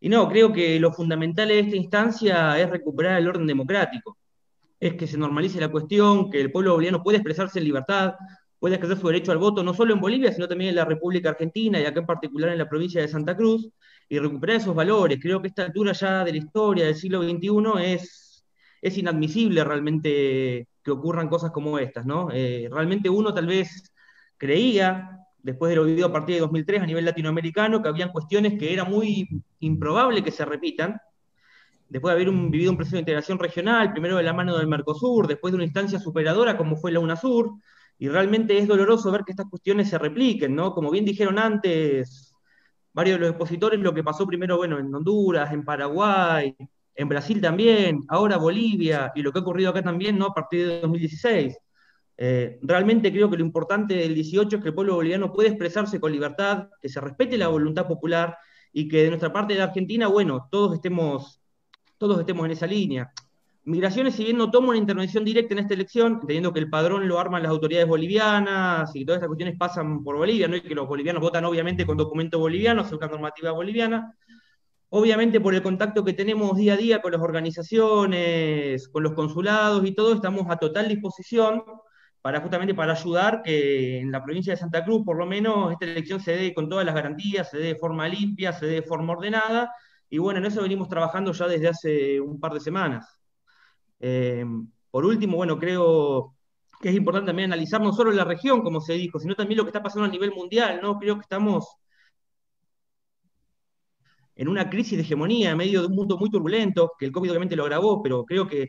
Y 0.00 0.08
no, 0.08 0.28
creo 0.28 0.52
que 0.52 0.78
lo 0.80 0.92
fundamental 0.92 1.48
de 1.48 1.60
esta 1.60 1.76
instancia 1.76 2.60
es 2.60 2.68
recuperar 2.68 3.18
el 3.18 3.28
orden 3.28 3.46
democrático. 3.46 4.18
Es 4.78 4.94
que 4.94 5.06
se 5.06 5.16
normalice 5.16 5.60
la 5.60 5.70
cuestión, 5.70 6.30
que 6.30 6.40
el 6.40 6.52
pueblo 6.52 6.72
boliviano 6.72 7.02
puede 7.02 7.18
expresarse 7.18 7.58
en 7.60 7.64
libertad, 7.64 8.14
puede 8.58 8.76
ejercer 8.76 8.98
su 8.98 9.06
derecho 9.06 9.32
al 9.32 9.38
voto, 9.38 9.62
no 9.62 9.72
solo 9.72 9.94
en 9.94 10.00
Bolivia, 10.00 10.32
sino 10.32 10.48
también 10.48 10.70
en 10.70 10.76
la 10.76 10.84
República 10.84 11.30
Argentina 11.30 11.80
y 11.80 11.84
acá 11.84 12.00
en 12.00 12.06
particular 12.06 12.50
en 12.50 12.58
la 12.58 12.68
provincia 12.68 13.00
de 13.00 13.08
Santa 13.08 13.36
Cruz, 13.36 13.70
y 14.08 14.18
recuperar 14.18 14.56
esos 14.56 14.74
valores. 14.74 15.18
Creo 15.20 15.40
que 15.40 15.48
esta 15.48 15.64
altura 15.64 15.92
ya 15.92 16.24
de 16.24 16.32
la 16.32 16.38
historia 16.38 16.84
del 16.86 16.96
siglo 16.96 17.22
XXI 17.22 17.92
es, 17.92 18.25
es 18.86 18.98
inadmisible 18.98 19.64
realmente 19.64 20.68
que 20.82 20.90
ocurran 20.90 21.28
cosas 21.28 21.50
como 21.50 21.78
estas, 21.78 22.06
¿no? 22.06 22.28
Eh, 22.32 22.68
realmente 22.70 23.10
uno 23.10 23.34
tal 23.34 23.46
vez 23.46 23.92
creía, 24.36 25.18
después 25.38 25.70
de 25.70 25.76
lo 25.76 25.84
vivido 25.84 26.06
a 26.06 26.12
partir 26.12 26.36
de 26.36 26.40
2003 26.42 26.82
a 26.82 26.86
nivel 26.86 27.04
latinoamericano, 27.04 27.82
que 27.82 27.88
habían 27.88 28.12
cuestiones 28.12 28.58
que 28.58 28.72
era 28.72 28.84
muy 28.84 29.28
improbable 29.60 30.22
que 30.22 30.30
se 30.30 30.44
repitan, 30.44 31.00
después 31.88 32.14
de 32.14 32.22
haber 32.22 32.34
vivido 32.34 32.70
un 32.70 32.76
proceso 32.76 32.96
de 32.96 33.00
integración 33.00 33.38
regional, 33.38 33.92
primero 33.92 34.16
de 34.16 34.22
la 34.22 34.32
mano 34.32 34.56
del 34.56 34.68
Mercosur, 34.68 35.26
después 35.26 35.52
de 35.52 35.56
una 35.56 35.64
instancia 35.64 35.98
superadora 35.98 36.56
como 36.56 36.76
fue 36.76 36.92
la 36.92 37.00
UNASUR, 37.00 37.52
y 37.98 38.08
realmente 38.08 38.58
es 38.58 38.68
doloroso 38.68 39.10
ver 39.10 39.22
que 39.24 39.32
estas 39.32 39.48
cuestiones 39.48 39.88
se 39.88 39.98
repliquen, 39.98 40.54
¿no? 40.54 40.72
Como 40.74 40.90
bien 40.90 41.04
dijeron 41.04 41.38
antes 41.38 42.34
varios 42.92 43.16
de 43.16 43.20
los 43.20 43.30
expositores, 43.30 43.80
lo 43.80 43.94
que 43.94 44.04
pasó 44.04 44.26
primero, 44.26 44.56
bueno, 44.56 44.78
en 44.78 44.94
Honduras, 44.94 45.52
en 45.52 45.64
Paraguay, 45.64 46.54
en 46.96 47.08
Brasil 47.08 47.40
también, 47.40 48.00
ahora 48.08 48.38
Bolivia, 48.38 49.12
y 49.14 49.22
lo 49.22 49.32
que 49.32 49.38
ha 49.38 49.42
ocurrido 49.42 49.70
acá 49.70 49.82
también, 49.82 50.18
¿no? 50.18 50.26
A 50.26 50.34
partir 50.34 50.66
de 50.66 50.80
2016. 50.80 51.56
Eh, 52.18 52.58
realmente 52.62 53.12
creo 53.12 53.28
que 53.30 53.36
lo 53.36 53.44
importante 53.44 53.94
del 53.94 54.14
18 54.14 54.56
es 54.56 54.62
que 54.62 54.68
el 54.68 54.74
pueblo 54.74 54.94
boliviano 54.94 55.32
puede 55.32 55.50
expresarse 55.50 56.00
con 56.00 56.12
libertad, 56.12 56.68
que 56.80 56.88
se 56.88 57.00
respete 57.00 57.36
la 57.36 57.48
voluntad 57.48 57.86
popular 57.86 58.36
y 58.72 58.88
que 58.88 59.02
de 59.02 59.08
nuestra 59.08 59.32
parte 59.32 59.54
de 59.54 59.62
Argentina, 59.62 60.08
bueno, 60.08 60.48
todos 60.50 60.74
estemos, 60.74 61.40
todos 61.98 62.18
estemos 62.18 62.46
en 62.46 62.52
esa 62.52 62.66
línea. 62.66 63.12
Migraciones, 63.64 64.14
si 64.14 64.24
bien 64.24 64.38
no 64.38 64.50
toma 64.50 64.68
una 64.68 64.78
intervención 64.78 65.24
directa 65.24 65.54
en 65.54 65.58
esta 65.58 65.74
elección, 65.74 66.14
entendiendo 66.14 66.52
que 66.52 66.60
el 66.60 66.70
padrón 66.70 67.08
lo 67.08 67.18
arman 67.18 67.42
las 67.42 67.50
autoridades 67.50 67.88
bolivianas 67.88 68.94
y 68.94 69.04
todas 69.04 69.18
estas 69.18 69.28
cuestiones 69.28 69.58
pasan 69.58 70.04
por 70.04 70.16
Bolivia, 70.16 70.46
¿no? 70.46 70.56
y 70.56 70.60
que 70.60 70.74
los 70.74 70.86
bolivianos 70.86 71.20
votan 71.20 71.44
obviamente 71.44 71.84
con 71.84 71.96
documentos 71.96 72.40
bolivianos, 72.40 72.86
según 72.86 73.00
la 73.00 73.08
normativa 73.08 73.50
boliviana, 73.50 74.14
Obviamente 74.88 75.40
por 75.40 75.54
el 75.54 75.62
contacto 75.62 76.04
que 76.04 76.12
tenemos 76.12 76.56
día 76.56 76.74
a 76.74 76.76
día 76.76 77.02
con 77.02 77.12
las 77.12 77.20
organizaciones, 77.20 78.88
con 78.88 79.02
los 79.02 79.14
consulados 79.14 79.84
y 79.84 79.92
todo, 79.94 80.14
estamos 80.14 80.46
a 80.48 80.56
total 80.56 80.88
disposición 80.88 81.62
para 82.22 82.40
justamente 82.40 82.74
para 82.74 82.92
ayudar 82.92 83.42
que 83.42 83.98
en 84.00 84.10
la 84.10 84.22
provincia 84.24 84.52
de 84.52 84.56
Santa 84.56 84.84
Cruz, 84.84 85.04
por 85.04 85.16
lo 85.16 85.26
menos, 85.26 85.72
esta 85.72 85.84
elección 85.86 86.20
se 86.20 86.36
dé 86.36 86.54
con 86.54 86.68
todas 86.68 86.84
las 86.84 86.94
garantías, 86.94 87.50
se 87.50 87.58
dé 87.58 87.66
de 87.68 87.76
forma 87.76 88.08
limpia, 88.08 88.52
se 88.52 88.66
dé 88.66 88.74
de 88.74 88.82
forma 88.82 89.12
ordenada, 89.12 89.72
y 90.10 90.18
bueno, 90.18 90.40
en 90.40 90.46
eso 90.46 90.62
venimos 90.62 90.88
trabajando 90.88 91.32
ya 91.32 91.46
desde 91.46 91.68
hace 91.68 92.20
un 92.20 92.40
par 92.40 92.52
de 92.52 92.60
semanas. 92.60 93.20
Eh, 94.00 94.44
por 94.90 95.04
último, 95.04 95.36
bueno, 95.36 95.58
creo 95.58 96.34
que 96.80 96.90
es 96.90 96.96
importante 96.96 97.28
también 97.28 97.52
analizar 97.52 97.80
no 97.80 97.92
solo 97.92 98.10
la 98.12 98.24
región, 98.24 98.62
como 98.62 98.80
se 98.80 98.94
dijo, 98.94 99.18
sino 99.18 99.34
también 99.34 99.58
lo 99.58 99.64
que 99.64 99.70
está 99.70 99.82
pasando 99.82 100.06
a 100.06 100.10
nivel 100.10 100.32
mundial, 100.32 100.80
¿no? 100.82 100.98
Creo 100.98 101.16
que 101.16 101.22
estamos 101.22 101.76
en 104.36 104.48
una 104.48 104.68
crisis 104.68 104.96
de 104.96 105.02
hegemonía 105.02 105.50
en 105.50 105.56
medio 105.56 105.80
de 105.80 105.86
un 105.88 105.94
mundo 105.94 106.18
muy 106.18 106.30
turbulento, 106.30 106.92
que 106.98 107.06
el 107.06 107.12
COVID 107.12 107.30
obviamente 107.30 107.56
lo 107.56 107.64
agravó, 107.64 108.02
pero 108.02 108.24
creo 108.24 108.46
que 108.46 108.62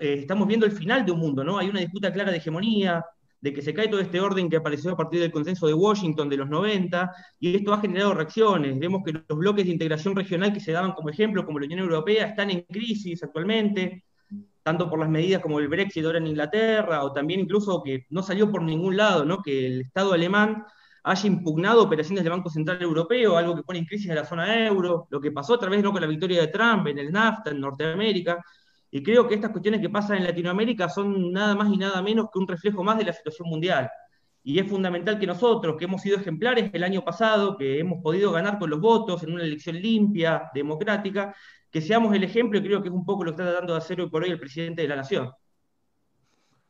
eh, 0.00 0.18
estamos 0.18 0.46
viendo 0.48 0.66
el 0.66 0.72
final 0.72 1.06
de 1.06 1.12
un 1.12 1.20
mundo, 1.20 1.44
¿no? 1.44 1.58
Hay 1.58 1.68
una 1.68 1.80
disputa 1.80 2.12
clara 2.12 2.30
de 2.30 2.38
hegemonía, 2.38 3.04
de 3.40 3.52
que 3.52 3.62
se 3.62 3.72
cae 3.72 3.88
todo 3.88 4.00
este 4.00 4.20
orden 4.20 4.50
que 4.50 4.56
apareció 4.56 4.90
a 4.92 4.96
partir 4.96 5.20
del 5.20 5.30
consenso 5.30 5.66
de 5.68 5.74
Washington 5.74 6.28
de 6.28 6.36
los 6.36 6.48
90, 6.48 7.12
y 7.38 7.54
esto 7.54 7.72
ha 7.72 7.80
generado 7.80 8.14
reacciones. 8.14 8.78
Vemos 8.78 9.02
que 9.04 9.12
los 9.12 9.38
bloques 9.38 9.64
de 9.64 9.72
integración 9.72 10.16
regional 10.16 10.52
que 10.52 10.60
se 10.60 10.72
daban 10.72 10.92
como 10.92 11.10
ejemplo, 11.10 11.46
como 11.46 11.60
la 11.60 11.66
Unión 11.66 11.80
Europea, 11.80 12.26
están 12.26 12.50
en 12.50 12.62
crisis 12.62 13.22
actualmente, 13.22 14.04
tanto 14.62 14.90
por 14.90 14.98
las 14.98 15.08
medidas 15.08 15.40
como 15.42 15.60
el 15.60 15.68
Brexit 15.68 16.04
ahora 16.04 16.18
en 16.18 16.26
Inglaterra, 16.26 17.04
o 17.04 17.12
también 17.12 17.40
incluso 17.40 17.82
que 17.84 18.06
no 18.10 18.22
salió 18.22 18.50
por 18.50 18.62
ningún 18.62 18.96
lado, 18.96 19.24
¿no? 19.24 19.40
Que 19.42 19.66
el 19.66 19.80
Estado 19.82 20.12
alemán 20.12 20.64
haya 21.06 21.28
impugnado 21.28 21.84
operaciones 21.84 22.24
del 22.24 22.32
Banco 22.32 22.50
Central 22.50 22.82
Europeo, 22.82 23.36
algo 23.36 23.54
que 23.54 23.62
pone 23.62 23.78
en 23.78 23.84
crisis 23.84 24.10
a 24.10 24.14
la 24.16 24.24
zona 24.24 24.66
euro, 24.66 25.06
lo 25.08 25.20
que 25.20 25.30
pasó 25.30 25.54
a 25.54 25.58
través 25.58 25.80
¿no? 25.80 25.92
con 25.92 26.00
la 26.00 26.08
victoria 26.08 26.40
de 26.40 26.48
Trump 26.48 26.88
en 26.88 26.98
el 26.98 27.12
NAFTA 27.12 27.50
en 27.50 27.60
Norteamérica. 27.60 28.44
Y 28.90 29.04
creo 29.04 29.28
que 29.28 29.36
estas 29.36 29.52
cuestiones 29.52 29.80
que 29.80 29.88
pasan 29.88 30.16
en 30.18 30.24
Latinoamérica 30.24 30.88
son 30.88 31.30
nada 31.30 31.54
más 31.54 31.72
y 31.72 31.76
nada 31.76 32.02
menos 32.02 32.26
que 32.32 32.40
un 32.40 32.48
reflejo 32.48 32.82
más 32.82 32.98
de 32.98 33.04
la 33.04 33.12
situación 33.12 33.48
mundial. 33.48 33.88
Y 34.42 34.58
es 34.58 34.68
fundamental 34.68 35.16
que 35.18 35.28
nosotros, 35.28 35.76
que 35.78 35.84
hemos 35.84 36.02
sido 36.02 36.18
ejemplares 36.18 36.70
el 36.72 36.82
año 36.82 37.04
pasado, 37.04 37.56
que 37.56 37.78
hemos 37.78 38.02
podido 38.02 38.32
ganar 38.32 38.58
con 38.58 38.68
los 38.70 38.80
votos 38.80 39.22
en 39.22 39.32
una 39.32 39.44
elección 39.44 39.80
limpia, 39.80 40.50
democrática, 40.54 41.36
que 41.70 41.80
seamos 41.80 42.14
el 42.16 42.24
ejemplo 42.24 42.58
y 42.58 42.62
creo 42.62 42.82
que 42.82 42.88
es 42.88 42.94
un 42.94 43.04
poco 43.04 43.22
lo 43.22 43.30
que 43.30 43.42
está 43.42 43.52
tratando 43.52 43.74
de 43.74 43.78
hacer 43.78 44.00
hoy 44.00 44.10
por 44.10 44.24
hoy 44.24 44.30
el 44.30 44.40
presidente 44.40 44.82
de 44.82 44.88
la 44.88 44.96
Nación. 44.96 45.30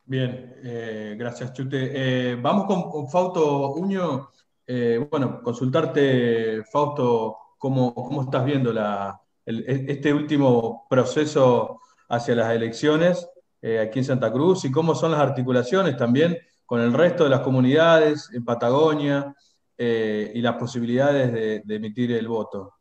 Bien, 0.09 0.55
eh, 0.63 1.15
gracias 1.19 1.51
Chute. 1.51 1.91
Eh, 1.93 2.35
vamos 2.35 2.65
con, 2.65 3.09
Fausto 3.09 3.73
Uño. 3.73 4.29
Eh, 4.65 5.05
bueno, 5.11 5.41
consultarte, 5.43 6.63
Fausto, 6.71 7.37
cómo, 7.57 7.93
cómo 7.93 8.21
estás 8.21 8.45
viendo 8.45 8.71
el, 8.71 9.65
este 9.67 10.13
último 10.13 10.87
proceso 10.89 11.81
hacia 12.07 12.35
las 12.35 12.55
elecciones 12.55 13.27
aquí 13.61 13.99
en 13.99 14.05
Santa 14.05 14.31
Cruz 14.31 14.63
y 14.63 14.71
cómo 14.71 14.95
son 14.95 15.11
las 15.11 15.19
articulaciones 15.19 15.97
también 15.97 16.37
con 16.65 16.79
el 16.79 16.93
resto 16.93 17.25
de 17.25 17.29
las 17.29 17.41
comunidades 17.41 18.29
en 18.33 18.45
Patagonia 18.45 19.35
y 19.77 20.39
las 20.39 20.55
posibilidades 20.55 21.33
de, 21.33 21.61
de 21.65 21.75
emitir 21.75 22.13
el 22.13 22.29
voto. 22.29 22.75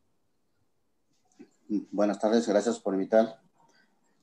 Buenas 1.91 2.21
tardes, 2.21 2.47
gracias 2.47 2.79
por 2.79 2.95
invitar. 2.95 3.41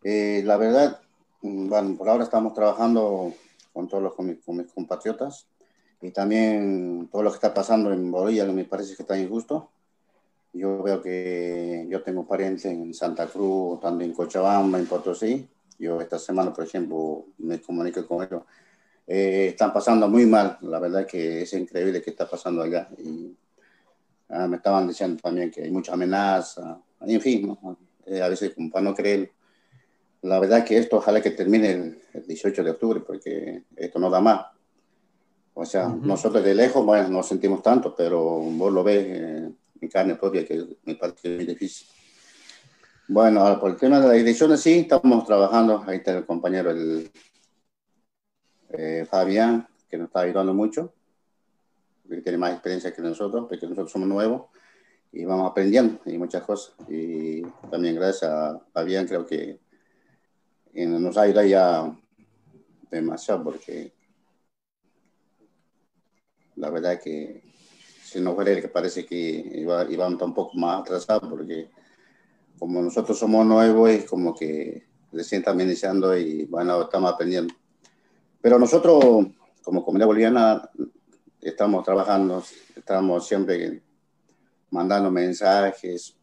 la 0.03 0.57
verdad, 0.57 1.01
bueno, 1.43 1.97
por 1.97 2.07
ahora 2.07 2.23
estamos 2.23 2.53
trabajando 2.53 3.33
con 3.73 3.87
todos 3.87 4.01
los 4.01 4.13
con 4.13 4.27
mis, 4.27 4.37
con 4.43 4.57
mis, 4.57 4.71
compatriotas 4.71 5.45
y 6.01 6.11
también 6.11 7.09
todo 7.11 7.21
lo 7.21 7.31
que 7.31 7.35
está 7.35 7.53
pasando 7.53 7.91
en 7.91 8.09
Bolivia 8.09 8.45
me 8.45 8.63
parece 8.65 8.95
que 8.95 9.03
está 9.03 9.17
injusto. 9.17 9.69
Yo 10.53 10.81
veo 10.83 11.01
que 11.01 11.85
yo 11.89 12.01
tengo 12.01 12.25
parientes 12.25 12.65
en 12.65 12.93
Santa 12.93 13.27
Cruz, 13.27 13.79
también 13.81 14.11
en 14.11 14.15
Cochabamba, 14.15 14.79
en 14.79 14.85
Potosí. 14.85 15.47
Yo 15.79 15.99
esta 15.99 16.19
semana, 16.19 16.53
por 16.53 16.65
ejemplo, 16.65 17.25
me 17.39 17.59
comuniqué 17.59 18.05
con 18.05 18.23
ellos. 18.23 18.43
Eh, 19.05 19.47
están 19.49 19.73
pasando 19.73 20.07
muy 20.07 20.25
mal, 20.25 20.57
la 20.61 20.79
verdad 20.79 21.05
que 21.05 21.41
es 21.41 21.53
increíble 21.53 22.01
que 22.01 22.11
está 22.11 22.29
pasando 22.29 22.61
allá. 22.61 22.87
Y 22.99 23.35
ah, 24.29 24.47
me 24.47 24.57
estaban 24.57 24.87
diciendo 24.87 25.19
también 25.21 25.51
que 25.51 25.63
hay 25.63 25.71
mucha 25.71 25.93
amenaza, 25.93 26.79
en 27.01 27.19
fin, 27.19 27.47
¿no? 27.47 27.77
eh, 28.05 28.21
a 28.21 28.29
veces 28.29 28.53
como 28.53 28.69
para 28.69 28.85
no 28.85 28.95
creer 28.95 29.31
la 30.23 30.39
verdad 30.39 30.65
que 30.65 30.77
esto 30.77 30.97
ojalá 30.97 31.21
que 31.21 31.31
termine 31.31 31.71
el, 31.71 32.01
el, 32.13 32.25
18 32.25 32.63
de 32.63 32.71
octubre, 32.71 33.01
porque 33.01 33.63
esto 33.75 33.99
no 33.99 34.09
da 34.09 34.21
más. 34.21 34.47
O 35.53 35.65
sea, 35.65 35.87
uh 35.87 35.91
-huh. 35.91 36.01
nosotros 36.01 36.43
de 36.43 36.55
lejos, 36.55 36.85
bueno, 36.85 37.09
no 37.09 37.23
sentimos 37.23 37.61
tanto, 37.61 37.93
pero 37.95 38.19
vos 38.21 38.71
lo 38.71 38.83
ves 38.83 39.05
eh, 39.05 39.51
en 39.81 39.89
carne 39.89 40.15
propia, 40.15 40.45
que 40.45 40.65
me 40.85 40.95
parece 40.95 41.35
muy 41.35 41.45
difícil. 41.45 41.87
Bueno, 43.07 43.41
ahora 43.41 43.59
por 43.59 43.71
el 43.71 43.77
tema 43.77 43.99
de 43.99 44.07
las 44.07 44.17
elecciones, 44.17 44.61
sí, 44.61 44.79
estamos 44.79 45.25
trabajando. 45.25 45.83
Ahí 45.85 45.97
está 45.97 46.17
el 46.17 46.25
compañero 46.25 46.71
el, 46.71 47.11
eh, 48.69 49.05
Fabián, 49.09 49.67
que 49.89 49.97
nos 49.97 50.07
está 50.07 50.21
ayudando 50.21 50.53
mucho, 50.53 50.93
que 52.09 52.21
tiene 52.21 52.37
más 52.37 52.53
experiencia 52.53 52.93
que 52.93 53.01
nosotros, 53.01 53.45
porque 53.49 53.67
nosotros 53.67 53.91
somos 53.91 54.07
nuevos 54.07 54.43
y 55.11 55.25
vamos 55.25 55.51
aprendiendo 55.51 55.99
y 56.05 56.17
muchas 56.17 56.43
cosas. 56.43 56.75
Y 56.87 57.41
también 57.69 57.95
gracias 57.95 58.31
a 58.31 58.59
Fabián, 58.71 59.05
creo 59.05 59.25
que 59.25 59.59
y 60.73 60.85
nos 60.85 61.17
ayuda 61.17 61.45
ya 61.45 61.95
demasiado 62.89 63.43
porque 63.43 63.93
la 66.55 66.69
verdad 66.69 66.99
que 67.01 67.43
si 68.03 68.19
no 68.19 68.35
fuera 68.35 68.59
que 68.59 68.67
parece 68.67 69.05
que 69.05 69.15
iba, 69.55 69.89
iba 69.91 70.07
un 70.07 70.17
poco 70.17 70.57
más 70.57 70.81
atrasado 70.81 71.29
porque 71.29 71.69
como 72.59 72.81
nosotros 72.81 73.17
somos 73.17 73.45
nuevos 73.45 73.89
es 73.89 74.05
como 74.05 74.33
que 74.33 74.83
recién 75.11 75.41
estamos 75.41 75.63
iniciando 75.63 76.17
y 76.17 76.45
bueno, 76.45 76.81
estamos 76.83 77.13
aprendiendo. 77.13 77.53
Pero 78.41 78.59
nosotros 78.59 79.27
como 79.63 79.83
comunidad 79.83 80.07
boliviana 80.07 80.69
estamos 81.41 81.83
trabajando, 81.83 82.43
estamos 82.75 83.27
siempre 83.27 83.81
mandando 84.69 85.11
mensajes, 85.11 86.15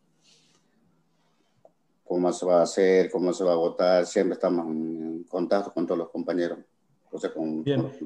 cómo 2.10 2.32
se 2.32 2.44
va 2.44 2.58
a 2.58 2.62
hacer, 2.62 3.08
cómo 3.08 3.32
se 3.32 3.44
va 3.44 3.52
a 3.52 3.54
votar, 3.54 4.04
siempre 4.04 4.34
estamos 4.34 4.66
en 4.66 5.22
contacto 5.28 5.72
con 5.72 5.86
todos 5.86 5.96
los 5.96 6.10
compañeros, 6.10 6.58
o 7.08 7.16
sea, 7.16 7.32
con, 7.32 7.62
Bien. 7.62 7.82
con, 7.82 7.88
los, 7.88 7.98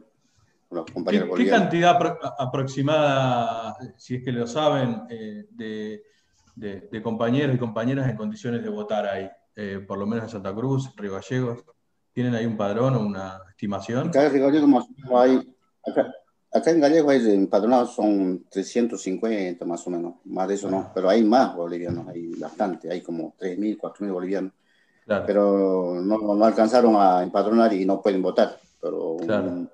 con 0.68 0.78
los 0.78 0.90
compañeros 0.90 1.30
¿Qué, 1.34 1.44
¿Qué, 1.44 1.50
cantidad 1.50 1.92
apro 1.92 2.18
aproximada, 2.38 3.74
si 3.96 4.16
es 4.16 4.22
que 4.22 4.30
lo 4.30 4.46
saben, 4.46 5.04
eh, 5.08 5.46
de, 5.50 6.02
de, 6.54 6.86
de, 6.92 7.02
compañeros 7.02 7.56
y 7.56 7.58
compañeras 7.58 8.06
en 8.10 8.16
condiciones 8.16 8.62
de 8.62 8.68
votar 8.68 9.06
hay? 9.06 9.30
Eh, 9.56 9.82
por 9.88 9.96
lo 9.96 10.04
menos 10.06 10.24
en 10.24 10.30
Santa 10.30 10.54
Cruz, 10.54 10.94
Río 10.96 11.14
Gallegos, 11.14 11.64
¿tienen 12.12 12.34
ahí 12.34 12.44
un 12.44 12.58
padrón 12.58 12.96
o 12.96 13.00
una 13.00 13.40
estimación? 13.48 14.08
Acá 14.08 14.26
en 14.26 14.32
Río 14.34 14.46
Gallegos 14.48 14.86
hay, 15.14 15.56
acá, 15.86 16.12
acá 16.54 16.70
en 16.70 16.80
Gallego 16.80 17.10
empadronados 17.10 17.94
son 17.94 18.44
350 18.48 19.64
más 19.64 19.86
o 19.86 19.90
menos, 19.90 20.14
más 20.24 20.46
de 20.48 20.54
eso 20.54 20.70
no, 20.70 20.92
pero 20.94 21.08
hay 21.08 21.24
más 21.24 21.54
bolivianos, 21.54 22.06
hay 22.08 22.32
bastante, 22.36 22.90
hay 22.90 23.02
como 23.02 23.34
3.000, 23.36 23.76
4.000 23.76 24.12
bolivianos, 24.12 24.52
claro. 25.04 25.24
pero 25.26 26.00
no, 26.00 26.18
no, 26.18 26.44
alcanzaron 26.44 26.94
a 26.96 27.24
empadronar 27.24 27.72
y 27.72 27.84
no 27.84 28.00
pueden 28.00 28.22
votar, 28.22 28.56
pero 28.80 29.16
claro. 29.16 29.48
um, 29.48 29.68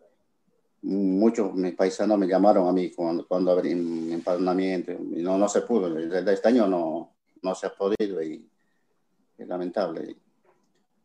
muchos 0.83 1.55
mis 1.55 1.75
paisanos 1.75 2.19
me 2.19 2.27
llamaron 2.27 2.67
a 2.67 2.73
mí 2.73 2.91
cuando, 2.91 3.27
cuando 3.27 3.53
abrí 3.53 3.73
empadronamiento. 3.73 4.93
Y 4.93 5.23
no, 5.23 5.37
no 5.37 5.49
se 5.49 5.61
pudo, 5.61 5.93
desde 5.93 6.33
este 6.33 6.49
año 6.49 6.67
no, 6.67 7.13
no 7.43 7.55
se 7.55 7.67
ha 7.67 7.75
podido 7.75 8.23
y 8.23 8.49
es 9.37 9.47
lamentable. 9.47 10.17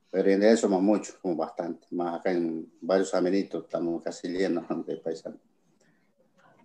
Pero 0.10 0.30
en 0.30 0.40
realidad 0.40 0.56
somos 0.56 0.82
muchos, 0.82 1.16
como 1.16 1.36
bastante, 1.36 1.86
más 1.92 2.20
acá 2.20 2.32
en 2.32 2.72
varios 2.80 3.14
amenitos 3.14 3.66
estamos 3.66 4.02
casi 4.02 4.30
llenos 4.30 4.64
de 4.86 4.96
paisanos. 4.96 5.40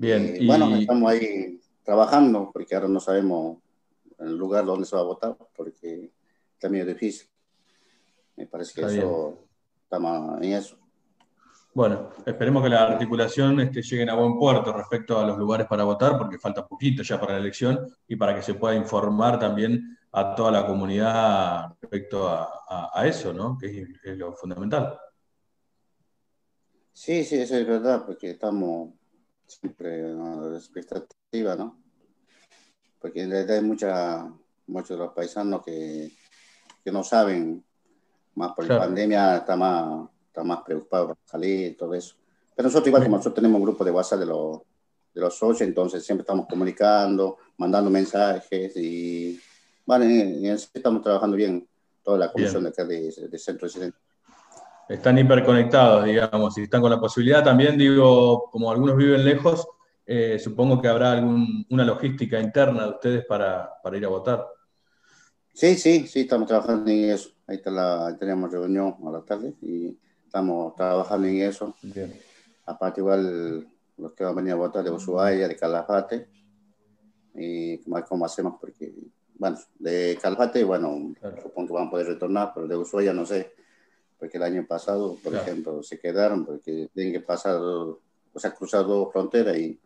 Bien. 0.00 0.34
Y... 0.40 0.46
Bueno, 0.46 0.74
estamos 0.76 1.10
ahí 1.10 1.60
trabajando 1.82 2.50
porque 2.50 2.74
ahora 2.74 2.88
no 2.88 3.00
sabemos 3.00 3.58
el 4.18 4.34
lugar 4.34 4.64
donde 4.64 4.86
se 4.86 4.96
va 4.96 5.02
a 5.02 5.04
votar 5.04 5.36
porque 5.54 6.10
está 6.54 6.70
medio 6.70 6.86
difícil. 6.86 7.28
Me 8.34 8.46
parece 8.46 8.72
que 8.72 8.80
está 8.80 8.94
eso 8.94 9.38
estamos 9.82 10.40
en 10.40 10.52
eso. 10.54 10.76
Bueno, 11.74 12.10
esperemos 12.24 12.62
que 12.62 12.70
la 12.70 12.84
articulación 12.84 13.60
este, 13.60 13.82
lleguen 13.82 14.08
a 14.08 14.14
buen 14.14 14.38
puerto 14.38 14.72
respecto 14.72 15.18
a 15.18 15.26
los 15.26 15.36
lugares 15.36 15.66
para 15.66 15.84
votar, 15.84 16.16
porque 16.16 16.38
falta 16.38 16.66
poquito 16.66 17.02
ya 17.02 17.20
para 17.20 17.34
la 17.34 17.40
elección 17.40 17.86
y 18.08 18.16
para 18.16 18.34
que 18.34 18.42
se 18.42 18.54
pueda 18.54 18.74
informar 18.74 19.38
también 19.38 19.98
a 20.12 20.34
toda 20.34 20.50
la 20.50 20.66
comunidad 20.66 21.76
respecto 21.78 22.26
a, 22.26 22.62
a, 22.66 22.90
a 22.94 23.06
eso, 23.06 23.34
¿no? 23.34 23.58
Que 23.58 23.66
es, 23.82 23.88
es, 24.02 24.16
lo 24.16 24.32
fundamental. 24.32 24.98
Sí, 26.90 27.22
sí, 27.22 27.36
eso 27.36 27.56
es 27.56 27.66
verdad, 27.66 28.04
porque 28.06 28.30
estamos 28.30 28.94
siempre 29.50 30.02
a 30.04 30.14
la 30.14 30.56
expectativa, 30.56 31.56
¿no? 31.56 31.78
Porque 33.00 33.22
en 33.22 33.30
realidad 33.30 33.56
hay 33.56 33.64
mucha, 33.64 34.32
muchos 34.66 34.90
de 34.90 34.96
los 35.04 35.12
paisanos 35.12 35.62
que, 35.64 36.12
que 36.84 36.92
no 36.92 37.02
saben 37.02 37.64
más 38.34 38.52
por 38.52 38.64
Claro. 38.66 38.80
la 38.80 38.86
pandemia, 38.86 39.36
está 39.38 39.56
más, 39.56 40.08
está 40.26 40.44
más 40.44 40.62
preocupado 40.62 41.08
por 41.08 41.18
salir 41.24 41.72
y 41.72 41.74
todo 41.74 41.94
eso. 41.94 42.14
Pero 42.54 42.68
nosotros 42.68 42.88
igual 42.88 43.02
como 43.02 43.16
nosotros 43.16 43.34
tenemos 43.36 43.58
un 43.58 43.64
grupo 43.66 43.84
de 43.84 43.90
WhatsApp 43.90 44.20
de 44.20 44.26
los, 44.26 44.58
de 45.14 45.20
los 45.20 45.34
socios, 45.36 45.66
entonces 45.68 46.04
siempre 46.04 46.22
estamos 46.22 46.46
comunicando, 46.46 47.38
mandando 47.56 47.90
mensajes 47.90 48.76
y 48.76 49.40
bueno, 49.86 50.04
en, 50.04 50.44
en 50.44 50.52
estamos 50.52 51.02
trabajando 51.02 51.36
bien 51.36 51.66
toda 52.02 52.18
la 52.18 52.32
comisión 52.32 52.62
de 52.62 52.68
acá 52.68 52.84
de, 52.84 53.12
de 53.30 53.38
Centro 53.38 53.68
de. 53.68 53.92
Están 54.90 55.16
hiperconectados, 55.18 56.04
digamos, 56.04 56.58
y 56.58 56.62
están 56.62 56.80
con 56.80 56.90
la 56.90 56.98
posibilidad 56.98 57.44
también, 57.44 57.78
digo, 57.78 58.50
como 58.50 58.72
algunos 58.72 58.96
viven 58.96 59.24
lejos, 59.24 59.68
eh, 60.04 60.36
supongo 60.40 60.82
que 60.82 60.88
habrá 60.88 61.12
alguna 61.12 61.84
logística 61.84 62.40
interna 62.40 62.82
de 62.82 62.90
ustedes 62.90 63.24
para, 63.24 63.70
para 63.84 63.96
ir 63.96 64.04
a 64.04 64.08
votar. 64.08 64.44
Sí, 65.54 65.76
sí, 65.76 66.08
sí, 66.08 66.22
estamos 66.22 66.48
trabajando 66.48 66.90
en 66.90 67.10
eso. 67.10 67.30
Ahí 67.46 67.58
está 67.58 67.70
la, 67.70 68.08
ahí 68.08 68.16
tenemos 68.16 68.50
reunión 68.50 68.96
a 69.06 69.10
la 69.12 69.20
tarde 69.20 69.54
y 69.62 69.96
estamos 70.24 70.74
trabajando 70.74 71.28
en 71.28 71.42
eso. 71.42 71.72
Bien. 71.82 72.12
Aparte 72.66 73.00
igual 73.00 73.68
los 73.96 74.12
que 74.12 74.24
van 74.24 74.32
a 74.32 74.36
venir 74.36 74.54
a 74.54 74.56
votar 74.56 74.82
de 74.82 74.90
Ushuaia, 74.90 75.46
de 75.46 75.54
Calafate, 75.54 76.26
y 77.36 77.78
cómo, 78.08 78.24
hacemos 78.24 78.54
porque, 78.60 78.92
bueno, 79.38 79.56
de 79.78 80.18
Calafate, 80.20 80.64
bueno, 80.64 81.14
supongo 81.40 81.68
que 81.68 81.74
van 81.74 81.86
a 81.86 81.90
poder 81.90 82.08
retornar, 82.08 82.50
pero 82.52 82.66
de 82.66 82.76
Ushuaia 82.76 83.12
no 83.12 83.24
sé, 83.24 83.52
porque 84.20 84.36
el 84.36 84.42
año 84.44 84.64
pasado, 84.66 85.16
por 85.22 85.32
Claro. 85.32 85.46
ejemplo, 85.46 85.82
se 85.82 85.98
quedaron 85.98 86.44
porque 86.44 86.88
tienen 86.94 87.12
que 87.14 87.20
pasar, 87.20 87.56
o 87.56 87.98
sea, 88.36 88.52
cruzar 88.54 88.84
dos 88.86 89.10
fronteras 89.10 89.56
y 89.56 89.80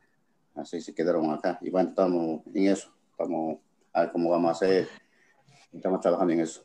así 0.57 0.81
se 0.81 0.93
quedaron 0.95 1.31
acá. 1.31 1.59
Y 1.63 1.71
bueno, 1.71 1.91
estamos 1.91 2.41
en 2.53 2.67
eso, 2.67 2.93
estamos 3.13 3.59
a 3.93 4.01
ver 4.03 4.13
cómo 4.13 4.31
vamos 4.31 4.49
a 4.49 4.53
hacer, 4.53 4.89
estamos 5.73 6.01
trabajando 6.01 6.33
en 6.33 6.41
eso. 6.41 6.65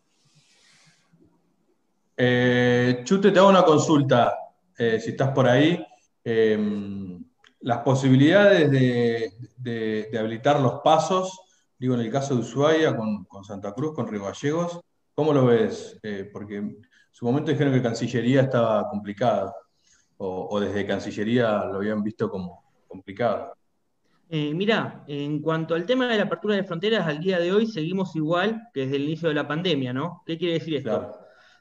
Eh, 2.17 3.01
Chute, 3.05 3.31
te 3.31 3.39
hago 3.39 3.49
una 3.49 3.63
consulta, 3.63 4.33
eh, 4.77 4.99
si 4.99 5.11
estás 5.11 5.29
por 5.29 5.47
ahí. 5.47 5.85
Eh, 6.23 7.17
las 7.61 7.79
posibilidades 7.79 8.69
de, 8.71 9.31
de- 9.57 10.09
de 10.11 10.19
habilitar 10.19 10.59
los 10.59 10.81
pasos, 10.83 11.39
digo, 11.77 11.93
en 11.95 12.01
el 12.01 12.11
caso 12.11 12.33
de 12.35 12.41
Ushuaia 12.41 12.95
con, 12.95 13.25
con 13.25 13.43
Santa 13.43 13.73
Cruz, 13.73 13.93
con 13.93 14.07
Río 14.07 14.23
Gallegos, 14.25 14.79
¿cómo 15.13 15.33
lo 15.33 15.45
ves? 15.45 15.97
Eh, 16.03 16.29
porque 16.31 16.77
su 17.19 17.25
momento 17.25 17.51
dijeron 17.51 17.73
que 17.73 17.81
Cancillería 17.81 18.43
estaba 18.43 18.89
complicada, 18.89 19.53
o, 20.15 20.47
o 20.51 20.59
desde 20.61 20.85
Cancillería 20.87 21.65
lo 21.65 21.75
habían 21.75 22.01
visto 22.01 22.29
como 22.29 22.63
complicado. 22.87 23.53
Eh, 24.29 24.53
mira, 24.53 25.03
en 25.05 25.41
cuanto 25.41 25.75
al 25.75 25.85
tema 25.85 26.07
de 26.07 26.15
la 26.15 26.23
apertura 26.23 26.55
de 26.55 26.63
fronteras, 26.63 27.05
al 27.05 27.19
día 27.19 27.37
de 27.37 27.51
hoy 27.51 27.67
seguimos 27.67 28.15
igual 28.15 28.69
que 28.73 28.85
desde 28.85 28.95
el 28.95 29.03
inicio 29.03 29.27
de 29.27 29.35
la 29.35 29.45
pandemia, 29.45 29.91
¿no? 29.91 30.23
¿Qué 30.25 30.37
quiere 30.37 30.53
decir 30.53 30.77
esto? 30.77 31.11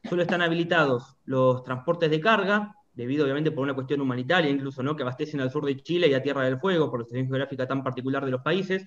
Solo 0.09 0.23
están 0.23 0.43
habilitados 0.43 1.17
los 1.25 1.65
transportes 1.65 2.09
de 2.09 2.21
carga, 2.21 2.77
debido 2.95 3.25
obviamente 3.25 3.51
por 3.51 3.65
una 3.65 3.75
cuestión 3.75 4.01
humanitaria 4.01 4.53
incluso, 4.53 4.85
¿no? 4.85 4.95
Que 4.95 5.03
abastecen 5.03 5.41
al 5.41 5.51
sur 5.51 5.67
de 5.67 5.77
Chile 5.83 6.07
y 6.07 6.15
a 6.15 6.23
Tierra 6.23 6.45
del 6.45 6.61
Fuego, 6.61 6.89
por 6.89 7.01
la 7.01 7.05
situación 7.05 7.27
geográfica 7.27 7.67
tan 7.67 7.83
particular 7.83 8.25
de 8.25 8.31
los 8.31 8.43
países. 8.43 8.87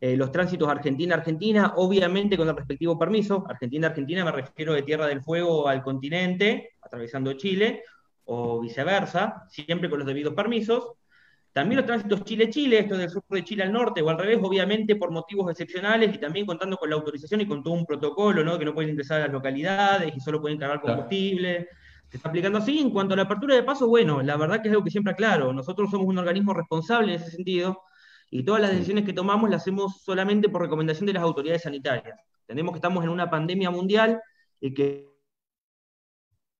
Eh, 0.00 0.16
los 0.16 0.30
tránsitos 0.30 0.68
Argentina-Argentina, 0.68 1.72
obviamente 1.76 2.36
con 2.36 2.48
el 2.48 2.56
respectivo 2.56 2.98
permiso. 2.98 3.44
Argentina-Argentina 3.48 4.24
me 4.24 4.32
refiero 4.32 4.72
de 4.72 4.82
Tierra 4.82 5.06
del 5.06 5.22
Fuego 5.22 5.66
al 5.68 5.82
continente, 5.82 6.70
atravesando 6.80 7.32
Chile, 7.32 7.82
o 8.24 8.60
viceversa, 8.60 9.44
siempre 9.48 9.90
con 9.90 9.98
los 9.98 10.06
debidos 10.06 10.34
permisos. 10.34 10.92
También 11.52 11.78
los 11.78 11.86
tránsitos 11.86 12.22
Chile-Chile, 12.22 12.78
esto 12.80 12.96
del 12.96 13.10
sur 13.10 13.24
de 13.28 13.42
Chile 13.42 13.64
al 13.64 13.72
norte 13.72 14.00
o 14.02 14.08
al 14.10 14.18
revés, 14.18 14.38
obviamente 14.40 14.94
por 14.94 15.10
motivos 15.10 15.50
excepcionales 15.50 16.14
y 16.14 16.18
también 16.18 16.46
contando 16.46 16.76
con 16.76 16.88
la 16.90 16.96
autorización 16.96 17.40
y 17.40 17.48
con 17.48 17.64
todo 17.64 17.74
un 17.74 17.84
protocolo, 17.84 18.44
¿no? 18.44 18.56
Que 18.58 18.64
no 18.66 18.74
pueden 18.74 18.90
ingresar 18.90 19.20
a 19.20 19.24
las 19.24 19.32
localidades 19.32 20.14
y 20.14 20.20
solo 20.20 20.40
pueden 20.40 20.58
cargar 20.58 20.80
Claro. 20.80 20.98
combustible. 20.98 21.68
Se 22.08 22.18
está 22.18 22.28
aplicando 22.28 22.58
así. 22.58 22.78
En 22.78 22.90
cuanto 22.90 23.14
a 23.14 23.16
la 23.16 23.24
apertura 23.24 23.56
de 23.56 23.64
paso, 23.64 23.88
bueno, 23.88 24.22
la 24.22 24.36
verdad 24.36 24.62
que 24.62 24.68
es 24.68 24.72
algo 24.72 24.84
que 24.84 24.90
siempre 24.90 25.12
aclaro. 25.14 25.52
Nosotros 25.52 25.90
somos 25.90 26.06
un 26.06 26.18
organismo 26.18 26.54
responsable 26.54 27.14
en 27.14 27.20
ese 27.20 27.30
sentido 27.32 27.80
y 28.30 28.42
todas 28.42 28.60
las 28.60 28.70
decisiones 28.70 29.04
que 29.04 29.12
tomamos 29.12 29.48
las 29.50 29.62
hacemos 29.62 30.02
solamente 30.02 30.48
por 30.48 30.62
recomendación 30.62 31.06
de 31.06 31.12
las 31.14 31.22
autoridades 31.22 31.62
sanitarias. 31.62 32.18
Entendemos 32.42 32.72
que 32.72 32.78
estamos 32.78 33.04
en 33.04 33.10
una 33.10 33.28
pandemia 33.30 33.70
mundial 33.70 34.20
y 34.60 34.74
que 34.74 35.08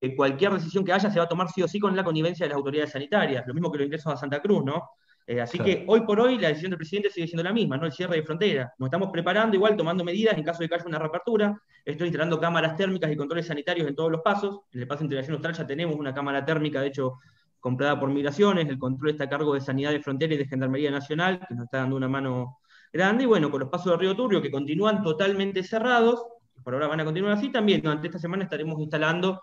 que 0.01 0.15
cualquier 0.15 0.53
decisión 0.53 0.85
que 0.85 0.93
haya 0.93 1.11
se 1.11 1.19
va 1.19 1.25
a 1.25 1.29
tomar 1.29 1.49
sí 1.49 1.63
o 1.63 1.69
sí 1.69 1.81
con 1.81 1.97
la 1.97 2.05
connivencia 2.05 2.45
de 2.47 2.51
las 2.51 2.57
autoridades 2.57 2.93
sanitarias, 2.93 3.45
lo 3.47 3.55
mismo 3.55 3.71
que 3.73 3.79
los 3.79 3.87
ingresos 3.87 4.13
a 4.13 4.17
Santa 4.17 4.41
Cruz, 4.41 4.65
¿no? 4.65 4.91
Eh, 5.27 5.41
así 5.41 5.59
Claro. 5.59 5.73
que 5.73 5.85
hoy 5.89 6.01
por 6.03 6.21
hoy 6.21 6.39
la 6.39 6.49
decisión 6.49 6.71
del 6.71 6.79
presidente 6.79 7.11
sigue 7.11 7.27
siendo 7.27 7.43
la 7.43 7.53
misma, 7.53 7.77
¿no? 7.77 7.85
El 7.85 7.93
cierre 7.93 8.17
de 8.17 8.23
frontera. 8.23 8.73
Nos 8.79 8.87
estamos 8.87 9.11
preparando 9.11 9.57
igual, 9.57 9.77
tomando 9.77 10.05
medidas 10.05 10.39
en 10.39 10.45
caso 10.45 10.61
de 10.61 10.69
que 10.69 10.75
haya 10.77 10.85
una 10.87 10.99
reapertura. 10.99 11.61
Estoy 11.85 12.07
instalando 12.07 12.41
cámaras 12.41 12.77
térmicas 12.77 13.11
y 13.11 13.17
controles 13.17 13.47
sanitarios 13.47 13.89
en 13.89 13.95
todos 13.95 14.11
los 14.11 14.23
pasos. 14.23 14.61
En 14.73 14.81
el 14.81 14.87
paso 14.87 15.01
de 15.01 15.07
integración 15.07 15.35
austral 15.35 15.55
ya 15.55 15.67
tenemos 15.67 15.97
una 15.97 16.15
cámara 16.15 16.45
térmica, 16.45 16.81
de 16.81 16.87
hecho, 16.89 17.19
comprada 17.61 17.99
por 17.99 18.11
migraciones. 18.11 18.69
El 18.69 18.79
control 18.79 19.11
está 19.11 19.25
a 19.25 19.29
cargo 19.29 19.55
de 19.55 19.61
Sanidad 19.61 19.91
de 19.91 20.01
Frontera 20.01 20.35
y 20.35 20.39
de 20.39 20.47
Gendarmería 20.47 20.91
Nacional, 20.91 21.41
que 21.47 21.55
nos 21.55 21.65
está 21.65 21.79
dando 21.79 21.97
una 21.97 22.09
mano 22.09 22.59
grande. 22.93 23.25
Y 23.25 23.27
bueno, 23.27 23.51
con 23.51 23.61
los 23.61 23.69
pasos 23.69 23.93
de 23.93 23.99
Río 23.99 24.17
Turbio, 24.17 24.43
que 24.43 24.51
continúan 24.51 25.03
totalmente 25.03 25.63
cerrados, 25.63 26.25
por 26.63 26.75
ahora 26.75 26.89
van 26.89 27.01
a 27.01 27.05
continuar 27.05 27.33
así, 27.35 27.51
también 27.51 27.81
durante 27.83 28.09
esta 28.09 28.19
semana 28.19 28.45
estaremos 28.45 28.81
instalando 28.81 29.41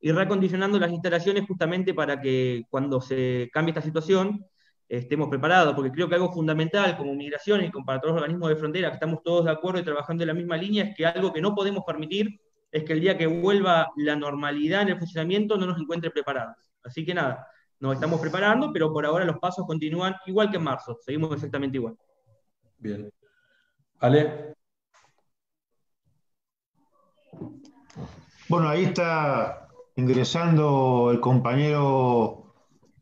y 0.00 0.12
reacondicionando 0.12 0.78
las 0.78 0.90
instalaciones 0.90 1.46
justamente 1.46 1.94
para 1.94 2.20
que 2.20 2.64
cuando 2.68 3.00
se 3.00 3.48
cambie 3.52 3.70
esta 3.70 3.82
situación 3.82 4.44
estemos 4.88 5.28
preparados, 5.28 5.74
porque 5.74 5.90
creo 5.90 6.08
que 6.08 6.14
algo 6.14 6.32
fundamental 6.32 6.96
como 6.96 7.14
migraciones 7.14 7.68
y 7.68 7.72
como 7.72 7.84
para 7.84 8.00
todos 8.00 8.14
los 8.14 8.22
organismos 8.22 8.48
de 8.50 8.56
frontera, 8.56 8.88
que 8.90 8.94
estamos 8.94 9.22
todos 9.22 9.46
de 9.46 9.50
acuerdo 9.50 9.80
y 9.80 9.84
trabajando 9.84 10.22
en 10.22 10.28
la 10.28 10.34
misma 10.34 10.56
línea, 10.56 10.84
es 10.84 10.96
que 10.96 11.06
algo 11.06 11.32
que 11.32 11.40
no 11.40 11.54
podemos 11.54 11.82
permitir 11.84 12.40
es 12.70 12.84
que 12.84 12.92
el 12.92 13.00
día 13.00 13.16
que 13.16 13.26
vuelva 13.26 13.90
la 13.96 14.16
normalidad 14.16 14.82
en 14.82 14.88
el 14.88 14.98
funcionamiento 14.98 15.56
no 15.56 15.66
nos 15.66 15.80
encuentre 15.80 16.10
preparados. 16.10 16.56
Así 16.84 17.04
que 17.04 17.14
nada, 17.14 17.48
nos 17.80 17.94
estamos 17.94 18.20
preparando, 18.20 18.72
pero 18.72 18.92
por 18.92 19.04
ahora 19.04 19.24
los 19.24 19.38
pasos 19.38 19.66
continúan 19.66 20.14
igual 20.26 20.50
que 20.50 20.56
en 20.56 20.64
marzo, 20.64 20.98
seguimos 21.04 21.32
exactamente 21.32 21.76
igual. 21.76 21.96
Bien. 22.78 23.10
Ale. 24.00 24.54
Bueno, 28.48 28.68
ahí 28.68 28.84
está 28.84 29.68
ingresando 29.96 31.10
el 31.10 31.20
compañero 31.20 32.54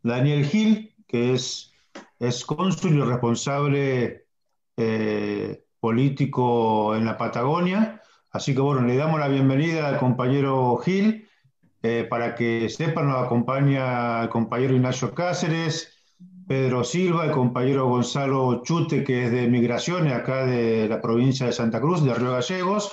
Daniel 0.02 0.44
Gil, 0.44 0.94
que 1.06 1.34
es, 1.34 1.72
es 2.18 2.44
cónsul 2.44 2.94
y 2.94 3.00
responsable 3.02 4.26
eh, 4.76 5.64
político 5.80 6.96
en 6.96 7.04
la 7.04 7.18
Patagonia. 7.18 8.00
Así 8.30 8.54
que 8.54 8.60
bueno, 8.60 8.82
le 8.86 8.96
damos 8.96 9.20
la 9.20 9.28
bienvenida 9.28 9.88
al 9.88 9.98
compañero 9.98 10.76
Gil. 10.78 11.23
Eh, 11.86 12.06
para 12.08 12.34
que 12.34 12.70
sepan, 12.70 13.08
nos 13.08 13.22
acompaña 13.26 14.22
el 14.22 14.30
compañero 14.30 14.74
Ignacio 14.74 15.12
Cáceres, 15.12 15.92
Pedro 16.48 16.82
Silva, 16.82 17.26
el 17.26 17.30
compañero 17.30 17.86
Gonzalo 17.90 18.62
Chute, 18.62 19.04
que 19.04 19.26
es 19.26 19.30
de 19.30 19.48
Migraciones, 19.48 20.14
acá 20.14 20.46
de 20.46 20.88
la 20.88 21.02
provincia 21.02 21.44
de 21.44 21.52
Santa 21.52 21.82
Cruz, 21.82 22.02
de 22.02 22.14
Río 22.14 22.30
Gallegos, 22.32 22.92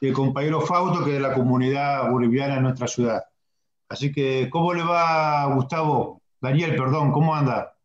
y 0.00 0.08
el 0.08 0.14
compañero 0.14 0.62
Fausto, 0.62 1.04
que 1.04 1.10
es 1.10 1.16
de 1.16 1.28
la 1.28 1.34
comunidad 1.34 2.10
boliviana 2.10 2.56
en 2.56 2.62
nuestra 2.62 2.86
ciudad. 2.86 3.24
Así 3.90 4.10
que, 4.10 4.48
¿cómo 4.50 4.72
le 4.72 4.84
va, 4.84 5.44
Gustavo? 5.54 6.22
Daniel, 6.40 6.76
perdón, 6.76 7.12
¿cómo 7.12 7.34
anda? 7.34 7.76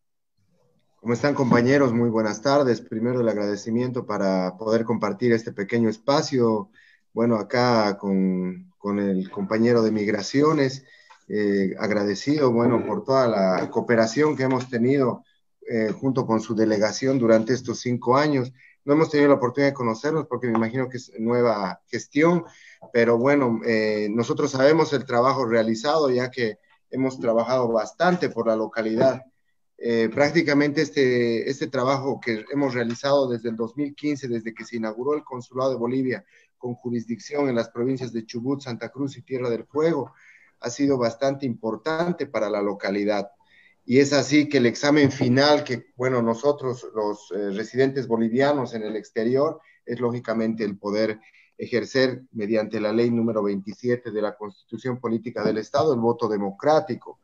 ¿Cómo 1.01 1.11
están 1.11 1.33
compañeros? 1.33 1.91
Muy 1.91 2.09
buenas 2.09 2.41
tardes. 2.41 2.79
Primero 2.79 3.19
el 3.19 3.27
agradecimiento 3.27 4.05
para 4.05 4.55
poder 4.55 4.85
compartir 4.85 5.33
este 5.33 5.51
pequeño 5.51 5.89
espacio. 5.89 6.69
Bueno, 7.15 7.37
acá 7.37 7.97
con, 7.97 8.73
con 8.77 8.99
el 8.99 9.31
compañero 9.31 9.81
de 9.81 9.89
Migraciones, 9.89 10.83
eh, 11.29 11.73
agradecido, 11.79 12.51
bueno, 12.51 12.85
por 12.85 13.05
toda 13.05 13.25
la 13.29 13.71
cooperación 13.71 14.35
que 14.35 14.43
hemos 14.43 14.69
tenido 14.69 15.23
eh, 15.65 15.93
junto 15.97 16.27
con 16.27 16.41
su 16.41 16.55
delegación 16.55 17.17
durante 17.17 17.53
estos 17.53 17.79
cinco 17.79 18.17
años. 18.17 18.51
No 18.83 18.95
hemos 18.95 19.09
tenido 19.11 19.29
la 19.29 19.35
oportunidad 19.35 19.69
de 19.69 19.75
conocernos 19.75 20.27
porque 20.27 20.47
me 20.47 20.57
imagino 20.57 20.89
que 20.89 20.97
es 20.97 21.13
nueva 21.17 21.79
gestión, 21.87 22.43
pero 22.91 23.17
bueno, 23.17 23.61
eh, 23.65 24.09
nosotros 24.11 24.51
sabemos 24.51 24.91
el 24.91 25.05
trabajo 25.05 25.45
realizado 25.45 26.09
ya 26.09 26.29
que 26.29 26.57
hemos 26.89 27.17
trabajado 27.17 27.69
bastante 27.69 28.27
por 28.27 28.47
la 28.47 28.57
localidad. 28.57 29.21
Eh, 29.77 30.09
prácticamente 30.13 30.81
este, 30.81 31.49
este 31.49 31.67
trabajo 31.67 32.19
que 32.19 32.43
hemos 32.51 32.73
realizado 32.73 33.29
desde 33.29 33.49
el 33.49 33.55
2015, 33.55 34.27
desde 34.27 34.53
que 34.53 34.65
se 34.65 34.77
inauguró 34.77 35.15
el 35.15 35.23
Consulado 35.23 35.71
de 35.71 35.77
Bolivia 35.77 36.25
con 36.65 36.73
jurisdicción 36.73 37.47
en 37.47 37.53
las 37.53 37.69
provincias 37.69 38.11
de 38.11 38.25
Chubut, 38.25 38.59
Santa 38.59 38.89
Cruz 38.89 39.15
y 39.17 39.21
Tierra 39.21 39.51
del 39.51 39.65
Fuego, 39.65 40.13
ha 40.61 40.71
sido 40.71 40.97
bastante 40.97 41.45
importante 41.45 42.25
para 42.25 42.49
la 42.49 42.59
localidad. 42.59 43.29
Y 43.85 43.99
es 43.99 44.13
así 44.13 44.49
que 44.49 44.57
el 44.57 44.65
examen 44.65 45.11
final 45.11 45.63
que, 45.63 45.93
bueno, 45.95 46.23
nosotros 46.23 46.87
los 46.95 47.31
eh, 47.35 47.51
residentes 47.51 48.07
bolivianos 48.07 48.73
en 48.73 48.81
el 48.81 48.95
exterior, 48.95 49.61
es 49.85 49.99
lógicamente 49.99 50.63
el 50.63 50.79
poder 50.79 51.19
ejercer 51.55 52.23
mediante 52.31 52.79
la 52.79 52.91
ley 52.91 53.11
número 53.11 53.43
27 53.43 54.09
de 54.09 54.21
la 54.23 54.35
Constitución 54.35 54.99
Política 54.99 55.43
del 55.43 55.59
Estado 55.59 55.93
el 55.93 55.99
voto 55.99 56.27
democrático. 56.27 57.19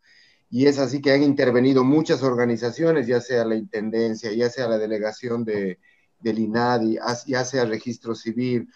Y 0.52 0.68
es 0.68 0.78
así 0.78 1.02
que 1.02 1.14
han 1.14 1.24
intervenido 1.24 1.84
muchas 1.84 2.22
organizaciones, 2.22 3.08
ya 3.08 3.22
sea 3.22 3.44
la 3.44 3.56
Intendencia, 3.56 4.32
ya 4.34 4.52
sea 4.52 4.68
la 4.68 4.78
delegación 4.78 5.44
de, 5.44 5.80
del 6.20 6.38
INADI, 6.38 7.00
ya 7.26 7.44
sea 7.44 7.66
Registro 7.66 8.14
Civil, 8.14 8.70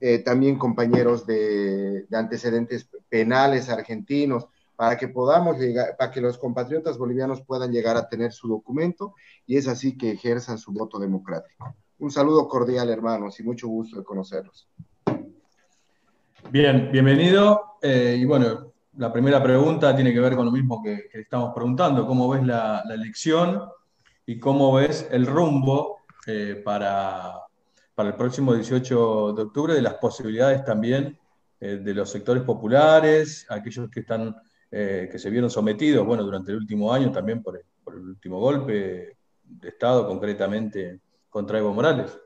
eh, 0.00 0.18
también 0.18 0.58
compañeros 0.58 1.26
de, 1.26 2.06
de 2.08 2.16
antecedentes 2.16 2.88
penales 3.08 3.68
argentinos, 3.68 4.48
para 4.78 4.96
que 4.96 5.08
podamos 5.08 5.58
llegar, 5.58 5.96
para 5.98 6.12
que 6.12 6.20
los 6.20 6.38
compatriotas 6.38 6.98
bolivianos 6.98 7.42
puedan 7.42 7.72
llegar 7.72 7.96
a 7.96 8.08
tener 8.08 8.32
su 8.32 8.46
documento 8.46 9.14
y 9.44 9.56
es 9.56 9.66
así 9.66 9.98
que 9.98 10.12
ejerzan 10.12 10.56
su 10.56 10.72
voto 10.72 11.00
democrático. 11.00 11.74
Un 11.98 12.12
saludo 12.12 12.46
cordial, 12.46 12.88
hermanos, 12.88 13.40
y 13.40 13.42
mucho 13.42 13.66
gusto 13.66 13.98
de 13.98 14.04
conocerlos. 14.04 14.68
Bien, 16.48 16.90
bienvenido. 16.92 17.78
Eh, 17.82 18.18
y 18.20 18.24
bueno, 18.24 18.72
la 18.98 19.12
primera 19.12 19.42
pregunta 19.42 19.96
tiene 19.96 20.12
que 20.12 20.20
ver 20.20 20.36
con 20.36 20.46
lo 20.46 20.52
mismo 20.52 20.80
que, 20.80 21.08
que 21.10 21.22
estamos 21.22 21.52
preguntando. 21.52 22.06
¿Cómo 22.06 22.28
ves 22.28 22.46
la, 22.46 22.84
la, 22.86 22.94
elección 22.94 23.60
y 24.26 24.38
cómo 24.38 24.74
ves 24.74 25.08
el 25.10 25.26
rumbo 25.26 25.98
eh, 26.24 26.62
para, 26.64 27.47
para, 27.98 28.10
el 28.10 28.14
próximo 28.14 28.54
18 28.54 29.32
de 29.32 29.42
octubre 29.42 29.74
de 29.74 29.82
las 29.82 29.94
posibilidades 29.94 30.64
también 30.64 31.18
eh, 31.58 31.80
de 31.82 31.94
los 31.94 32.08
sectores 32.08 32.44
populares, 32.44 33.44
aquellos 33.48 33.90
que 33.90 34.00
están 34.00 34.36
eh, 34.70 35.08
que 35.10 35.18
se 35.18 35.28
vieron 35.28 35.50
sometidos, 35.50 36.06
bueno, 36.06 36.22
durante 36.22 36.52
el 36.52 36.58
último 36.58 36.92
año 36.92 37.10
también 37.10 37.42
por 37.42 37.56
el, 37.56 37.64
por 37.82 37.94
el 37.94 38.02
último 38.02 38.38
golpe 38.38 39.16
de 39.42 39.68
Estado, 39.68 40.06
concretamente 40.06 41.00
contra 41.28 41.58
Evo 41.58 41.74
Morales. 41.74 42.16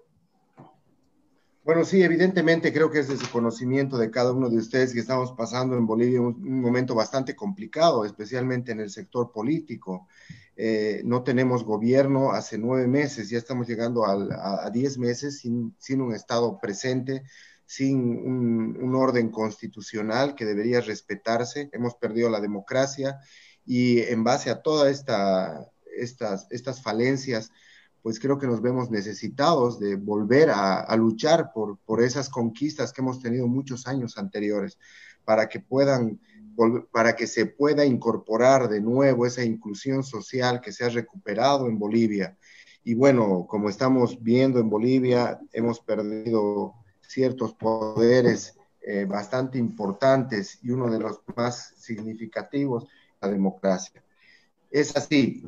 Bueno, 1.65 1.85
sí, 1.85 2.03
evidentemente 2.03 2.73
creo 2.73 2.91
que 2.91 2.99
es 2.99 3.09
de 3.09 3.17
su 3.17 3.31
conocimiento 3.31 3.97
de 3.97 4.11
cada 4.11 4.33
uno 4.33 4.51
de 4.51 4.57
ustedes 4.57 4.93
que 4.93 4.99
estamos 4.99 5.33
pasando 5.33 5.77
en 5.77 5.87
Bolivia 5.87 6.21
un, 6.21 6.35
un 6.35 6.61
momento 6.61 6.93
bastante 6.97 7.37
complicado, 7.37 8.05
especialmente 8.05 8.73
en 8.73 8.81
el 8.81 8.91
sector 8.91 9.31
político. 9.31 10.09
Eh, 10.57 11.03
no 11.05 11.23
tenemos 11.23 11.63
gobierno 11.63 12.33
hace 12.33 12.59
nueve 12.59 12.89
meses, 12.89 13.31
ya 13.31 13.39
estamos 13.39 13.69
llegando 13.69 14.05
al, 14.05 14.33
a, 14.33 14.67
a, 14.67 14.71
diez 14.71 14.99
meses 14.99 15.39
sin, 15.39 15.75
sin 15.79 16.01
un 16.01 16.13
Estado 16.13 16.59
presente, 16.61 17.23
sin 17.65 17.97
un, 18.01 18.77
un, 18.83 18.95
orden 18.97 19.31
constitucional 19.31 20.35
que 20.35 20.45
debería 20.45 20.81
respetarse. 20.81 21.71
Hemos 21.73 21.95
perdido 21.95 22.29
la 22.29 22.41
democracia 22.41 23.21
y 23.65 24.01
en 24.01 24.25
base 24.25 24.51
a 24.51 24.63
todas 24.63 24.91
esta, 24.91 25.71
estas, 25.97 26.49
estas 26.51 26.83
falencias, 26.83 27.53
pues 28.03 28.19
creo 28.19 28.39
que 28.39 28.49
nos 28.49 28.61
vemos 28.61 28.91
necesitados 28.91 29.79
de 29.79 29.95
volver 29.95 30.51
a, 30.51 30.95
luchar 30.97 31.53
por, 31.53 31.79
por, 31.79 32.03
esas 32.03 32.29
conquistas 32.29 32.93
que 32.93 33.01
hemos 33.01 33.21
tenido 33.21 33.47
muchos 33.47 33.87
años 33.87 34.19
anteriores, 34.19 34.79
para 35.25 35.49
que 35.49 35.61
puedan, 35.61 36.21
para 36.91 37.15
que 37.15 37.29
se 37.29 37.47
pueda 37.47 37.85
incorporar 37.85 38.69
de 38.69 38.81
nuevo 38.81 39.25
esa 39.25 39.45
inclusión 39.45 40.03
social 40.03 40.61
que 40.61 40.73
se 40.73 40.85
ha 40.85 40.89
recuperado 40.89 41.69
en 41.69 41.79
Bolivia. 41.79 42.37
Y 42.83 42.95
bueno, 42.95 43.47
como 43.49 43.69
estamos 43.69 44.21
viendo 44.21 44.59
en 44.59 44.69
Bolivia, 44.69 45.41
hemos 45.53 45.79
perdido 45.79 46.75
ciertos 47.01 47.55
poderes 47.55 48.57
eh, 48.81 49.05
bastante 49.05 49.59
importantes 49.59 50.59
y 50.63 50.71
uno 50.71 50.91
de 50.91 50.99
los 50.99 51.21
más 51.37 51.75
significativos, 51.77 52.89
la 53.21 53.29
democracia. 53.31 54.03
Es 54.73 54.97
así 54.97 55.45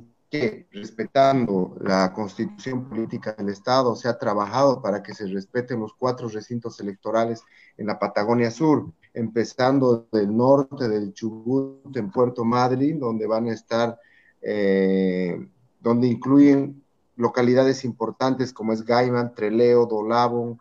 respetando 0.72 1.76
la 1.80 2.12
constitución 2.12 2.88
política 2.88 3.32
del 3.32 3.48
Estado, 3.48 3.94
se 3.96 4.08
ha 4.08 4.18
trabajado 4.18 4.82
para 4.82 5.02
que 5.02 5.14
se 5.14 5.26
respeten 5.26 5.80
los 5.80 5.94
cuatro 5.94 6.28
recintos 6.28 6.80
electorales 6.80 7.42
en 7.76 7.86
la 7.86 7.98
Patagonia 7.98 8.50
Sur, 8.50 8.92
empezando 9.12 10.08
del 10.12 10.36
norte 10.36 10.88
del 10.88 11.12
Chubut 11.12 11.96
en 11.96 12.10
Puerto 12.10 12.44
Madryn, 12.44 12.98
donde 12.98 13.26
van 13.26 13.48
a 13.48 13.52
estar, 13.52 13.98
eh, 14.42 15.48
donde 15.80 16.08
incluyen 16.08 16.82
localidades 17.16 17.84
importantes 17.84 18.52
como 18.52 18.72
es 18.72 18.84
Gaiman, 18.84 19.34
Treleo, 19.34 19.86
Dolabon, 19.86 20.58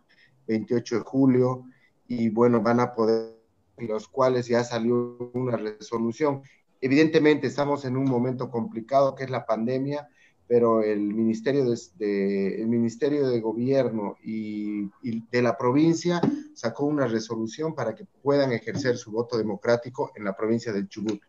28 0.47 0.99
de 0.99 1.01
julio, 1.01 1.63
y 2.07 2.29
bueno, 2.29 2.61
van 2.61 2.79
a 2.79 2.93
poder, 2.93 3.39
los 3.77 4.07
cuales 4.07 4.47
ya 4.47 4.63
salió 4.63 5.17
una 5.33 5.57
resolución. 5.57 6.43
Evidentemente 6.85 7.47
estamos 7.47 7.85
en 7.85 7.95
un 7.95 8.03
momento 8.03 8.51
complicado 8.51 9.15
que 9.15 9.23
es 9.23 9.29
la 9.29 9.45
pandemia, 9.45 10.09
pero 10.45 10.83
el 10.83 10.99
Ministerio 10.99 11.63
de, 11.63 11.79
de 11.95 12.61
el 12.61 12.67
Ministerio 12.67 13.29
de 13.29 13.39
Gobierno 13.39 14.17
y, 14.21 14.91
de 15.31 15.41
la 15.41 15.57
provincia 15.57 16.19
sacó 16.53 16.83
una 16.83 17.07
resolución 17.07 17.73
para 17.73 17.95
que 17.95 18.03
puedan 18.21 18.51
ejercer 18.51 18.97
su 18.97 19.11
voto 19.11 19.37
democrático 19.37 20.11
en 20.17 20.25
la 20.25 20.35
provincia 20.35 20.73
del 20.73 20.89
Chubut. 20.89 21.21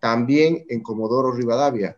También 0.00 0.64
en 0.68 0.82
Comodoro 0.82 1.30
Rivadavia, 1.30 1.96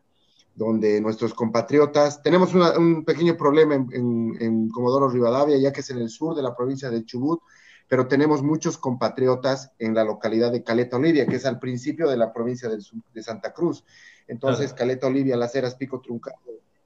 donde 0.54 1.00
nuestros 1.00 1.32
compatriotas, 1.32 2.22
tenemos 2.22 2.52
un 2.52 3.06
pequeño 3.06 3.38
problema 3.38 3.74
en, 3.74 4.68
Comodoro 4.68 5.08
Rivadavia, 5.08 5.56
ya 5.56 5.72
que 5.72 5.80
es 5.80 5.88
en 5.88 5.98
el 5.98 6.10
sur 6.10 6.36
de 6.36 6.42
la 6.42 6.54
provincia 6.54 6.90
de 6.90 7.06
Chubut, 7.06 7.40
pero 7.88 8.06
tenemos 8.06 8.42
muchos 8.42 8.78
compatriotas 8.78 9.72
en 9.78 9.94
la 9.94 10.04
localidad 10.04 10.52
de 10.52 10.62
Caleta 10.62 10.96
Olivia, 10.96 11.26
que 11.26 11.36
es 11.36 11.46
al 11.46 11.58
principio 11.58 12.08
de 12.08 12.18
la 12.18 12.32
provincia 12.32 12.68
de, 12.68 12.78
de 13.14 13.22
Santa 13.22 13.52
Cruz. 13.52 13.84
Entonces, 14.26 14.66
claro. 14.68 14.76
Caleta 14.76 15.06
Olivia, 15.06 15.36
Las 15.36 15.54
Heras, 15.54 15.74
Pico 15.74 16.00
Truncado, 16.00 16.36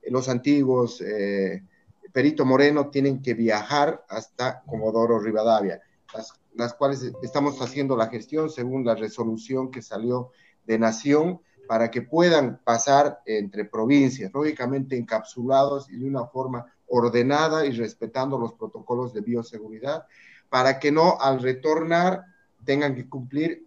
los 0.04 0.28
antiguos, 0.28 1.00
eh, 1.00 1.64
Perito 2.12 2.44
Moreno, 2.44 2.88
tienen 2.88 3.20
que 3.20 3.34
viajar 3.34 4.04
hasta 4.08 4.62
Comodoro 4.62 5.18
Rivadavia, 5.18 5.80
las, 6.14 6.32
las 6.54 6.74
cuales 6.74 7.12
estamos 7.22 7.60
haciendo 7.60 7.96
la 7.96 8.08
gestión 8.08 8.48
según 8.48 8.84
la 8.84 8.94
resolución 8.94 9.70
que 9.70 9.82
salió 9.82 10.30
de 10.64 10.78
Nación, 10.78 11.40
para 11.66 11.90
que 11.90 12.02
puedan 12.02 12.60
pasar 12.62 13.22
entre 13.24 13.64
provincias, 13.64 14.32
lógicamente 14.34 14.96
encapsulados 14.96 15.90
y 15.90 15.96
de 15.96 16.06
una 16.06 16.26
forma 16.26 16.66
ordenada 16.86 17.64
y 17.64 17.72
respetando 17.72 18.36
los 18.38 18.52
protocolos 18.52 19.14
de 19.14 19.22
bioseguridad, 19.22 20.06
para 20.52 20.78
que 20.78 20.92
no 20.92 21.16
al 21.18 21.40
retornar 21.40 22.26
tengan 22.62 22.94
que 22.94 23.08
cumplir 23.08 23.66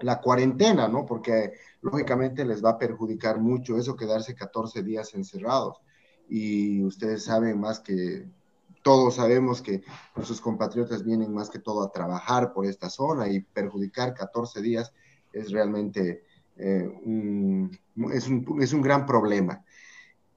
la 0.00 0.18
cuarentena, 0.18 0.88
¿no? 0.88 1.04
Porque 1.04 1.52
lógicamente 1.82 2.46
les 2.46 2.64
va 2.64 2.70
a 2.70 2.78
perjudicar 2.78 3.38
mucho 3.38 3.76
eso 3.76 3.96
quedarse 3.96 4.34
14 4.34 4.82
días 4.82 5.12
encerrados. 5.12 5.82
Y 6.30 6.82
ustedes 6.84 7.24
saben 7.24 7.60
más 7.60 7.80
que 7.80 8.26
todos 8.82 9.16
sabemos 9.16 9.60
que 9.60 9.82
nuestros 10.16 10.40
compatriotas 10.40 11.04
vienen 11.04 11.34
más 11.34 11.50
que 11.50 11.58
todo 11.58 11.82
a 11.82 11.92
trabajar 11.92 12.54
por 12.54 12.64
esta 12.64 12.88
zona 12.88 13.28
y 13.28 13.40
perjudicar 13.40 14.14
14 14.14 14.62
días 14.62 14.94
es 15.34 15.52
realmente 15.52 16.24
eh, 16.56 16.88
un, 17.04 17.78
es, 18.10 18.26
un, 18.26 18.58
es 18.62 18.72
un 18.72 18.80
gran 18.80 19.04
problema. 19.04 19.62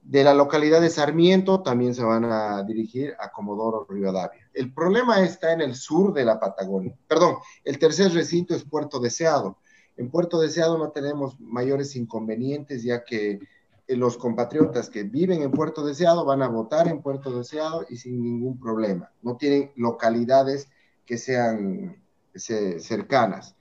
De 0.02 0.22
la 0.22 0.34
localidad 0.34 0.82
de 0.82 0.90
Sarmiento 0.90 1.62
también 1.62 1.94
se 1.94 2.04
van 2.04 2.26
a 2.26 2.62
dirigir 2.64 3.14
a 3.18 3.32
Comodoro 3.32 3.86
Rivadavia. 3.88 4.45
El 4.56 4.72
problema 4.72 5.20
está 5.20 5.52
en 5.52 5.60
el 5.60 5.74
sur 5.74 6.14
de 6.14 6.24
la 6.24 6.40
Patagonia. 6.40 6.96
Perdón, 7.06 7.36
el 7.62 7.78
tercer 7.78 8.12
recinto 8.12 8.54
es 8.54 8.64
Puerto 8.64 8.98
Deseado. 8.98 9.58
En 9.98 10.10
Puerto 10.10 10.40
Deseado 10.40 10.78
no 10.78 10.92
tenemos 10.92 11.38
mayores 11.38 11.94
inconvenientes, 11.94 12.82
ya 12.82 13.04
que 13.04 13.38
los 13.86 14.16
compatriotas 14.16 14.88
que 14.88 15.02
viven 15.02 15.42
en 15.42 15.52
Puerto 15.52 15.84
Deseado 15.84 16.24
van 16.24 16.42
a 16.42 16.48
votar 16.48 16.88
en 16.88 17.02
Puerto 17.02 17.36
Deseado 17.36 17.84
y 17.90 17.98
sin 17.98 18.22
ningún 18.22 18.58
problema. 18.58 19.12
No 19.20 19.36
tienen 19.36 19.72
localidades 19.76 20.68
que 21.04 21.18
sean 21.18 22.02
cercanas. 22.34 23.56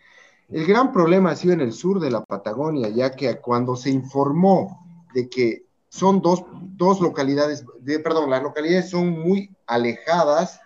El 0.47 0.65
gran 0.65 0.93
problema 0.93 1.31
ha 1.31 1.35
sido 1.35 1.53
en 1.53 1.61
el 1.61 1.73
sur 1.73 1.99
de 1.99 2.11
la 2.11 2.23
Patagonia, 2.23 2.87
ya 2.87 3.11
que 3.11 3.35
cuando 3.41 3.75
se 3.75 3.89
informó 3.89 5.05
de 5.13 5.29
que 5.29 5.65
son 5.89 6.21
dos, 6.21 6.45
dos 6.53 7.01
localidades, 7.01 7.65
de, 7.81 7.99
perdón, 7.99 8.29
las 8.29 8.43
localidades 8.43 8.89
son 8.89 9.09
muy 9.09 9.55
alejadas, 9.65 10.61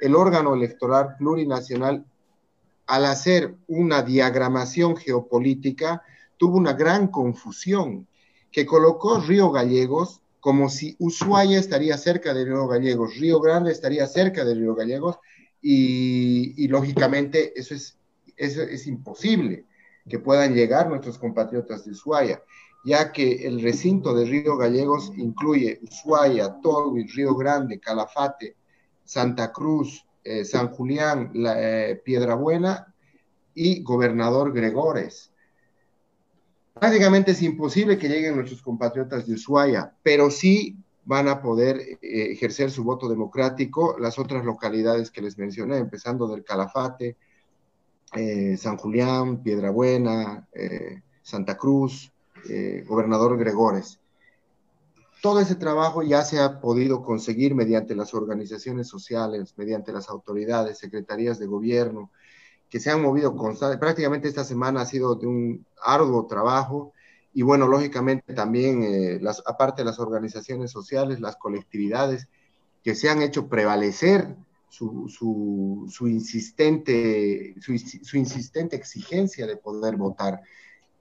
el 0.00 0.14
órgano 0.14 0.54
electoral 0.54 1.16
plurinacional, 1.18 2.04
al 2.86 3.04
hacer 3.04 3.56
una 3.66 4.02
diagramación 4.02 4.96
geopolítica, 4.96 6.02
tuvo 6.36 6.56
una 6.56 6.74
gran 6.74 7.08
confusión, 7.08 8.06
que 8.52 8.64
colocó 8.64 9.20
Río 9.20 9.50
Gallegos 9.50 10.22
como 10.40 10.68
si 10.68 10.94
Ushuaia 11.00 11.58
estaría 11.58 11.98
cerca 11.98 12.32
de 12.32 12.44
Río 12.44 12.68
Gallegos, 12.68 13.16
Río 13.16 13.40
Grande 13.40 13.72
estaría 13.72 14.06
cerca 14.06 14.44
de 14.44 14.54
Río 14.54 14.74
Gallegos, 14.74 15.18
y, 15.60 16.68
lógicamente 16.68 17.58
eso 17.58 17.74
es 17.74 17.98
es, 18.36 18.56
es, 18.56 18.86
imposible 18.86 19.64
que 20.08 20.18
puedan 20.18 20.54
llegar 20.54 20.88
nuestros 20.88 21.18
compatriotas 21.18 21.84
de 21.84 21.92
Ushuaia, 21.92 22.42
ya 22.84 23.10
que 23.10 23.46
el 23.46 23.60
recinto 23.60 24.14
de 24.14 24.26
Río 24.26 24.56
Gallegos 24.56 25.10
incluye 25.16 25.80
Ushuaia, 25.82 26.60
Tolwi, 26.60 27.06
Río 27.08 27.34
Grande, 27.34 27.80
Calafate, 27.80 28.56
Santa 29.06 29.52
Cruz, 29.52 30.04
eh, 30.24 30.44
San 30.44 30.68
Julián, 30.68 31.30
la, 31.34 31.54
eh, 31.90 31.96
Piedrabuena 31.96 32.92
y 33.54 33.82
Gobernador 33.82 34.52
Gregores. 34.52 35.32
Prácticamente 36.74 37.30
es 37.30 37.40
imposible 37.42 37.96
que 37.96 38.08
lleguen 38.08 38.34
nuestros 38.34 38.60
compatriotas 38.60 39.26
de 39.26 39.34
Ushuaia, 39.34 39.94
pero 40.02 40.30
sí 40.30 40.76
van 41.04 41.28
a 41.28 41.40
poder 41.40 41.78
eh, 41.78 41.98
ejercer 42.02 42.70
su 42.72 42.82
voto 42.82 43.08
democrático 43.08 43.96
las 43.98 44.18
otras 44.18 44.44
localidades 44.44 45.10
que 45.10 45.22
les 45.22 45.38
mencioné, 45.38 45.78
empezando 45.78 46.26
del 46.26 46.44
Calafate, 46.44 47.16
eh, 48.14 48.56
San 48.58 48.76
Julián, 48.76 49.42
Piedrabuena, 49.42 50.48
Santa 51.22 51.56
Cruz, 51.56 52.12
Gobernador 52.86 53.38
Gregores. 53.38 54.00
Todo 55.26 55.40
ese 55.40 55.56
trabajo 55.56 56.04
ya 56.04 56.22
se 56.22 56.38
ha 56.38 56.60
podido 56.60 57.02
conseguir 57.02 57.56
mediante 57.56 57.96
las 57.96 58.14
organizaciones 58.14 58.86
sociales, 58.86 59.54
mediante 59.56 59.90
las 59.90 60.08
autoridades, 60.08 60.78
secretarías 60.78 61.40
de 61.40 61.46
gobierno, 61.46 62.12
que 62.70 62.78
se 62.78 62.92
han 62.92 63.02
movido 63.02 63.34
constante. 63.34 63.76
Prácticamente 63.76 64.28
esta 64.28 64.44
semana 64.44 64.82
ha 64.82 64.86
sido 64.86 65.16
de 65.16 65.26
un 65.26 65.66
arduo 65.84 66.26
trabajo 66.26 66.92
y 67.34 67.42
bueno, 67.42 67.66
lógicamente 67.66 68.34
también, 68.34 68.84
eh, 68.84 69.18
las, 69.20 69.42
aparte 69.46 69.82
de 69.82 69.86
las 69.86 69.98
organizaciones 69.98 70.70
sociales, 70.70 71.18
las 71.18 71.34
colectividades 71.34 72.28
que 72.84 72.94
se 72.94 73.08
han 73.08 73.20
hecho 73.20 73.48
prevalecer 73.48 74.36
su, 74.68 75.88
insistente, 76.02 77.56
su 77.60 78.16
insistente 78.16 78.76
exigencia 78.76 79.44
de 79.44 79.56
poder 79.56 79.96
votar. 79.96 80.40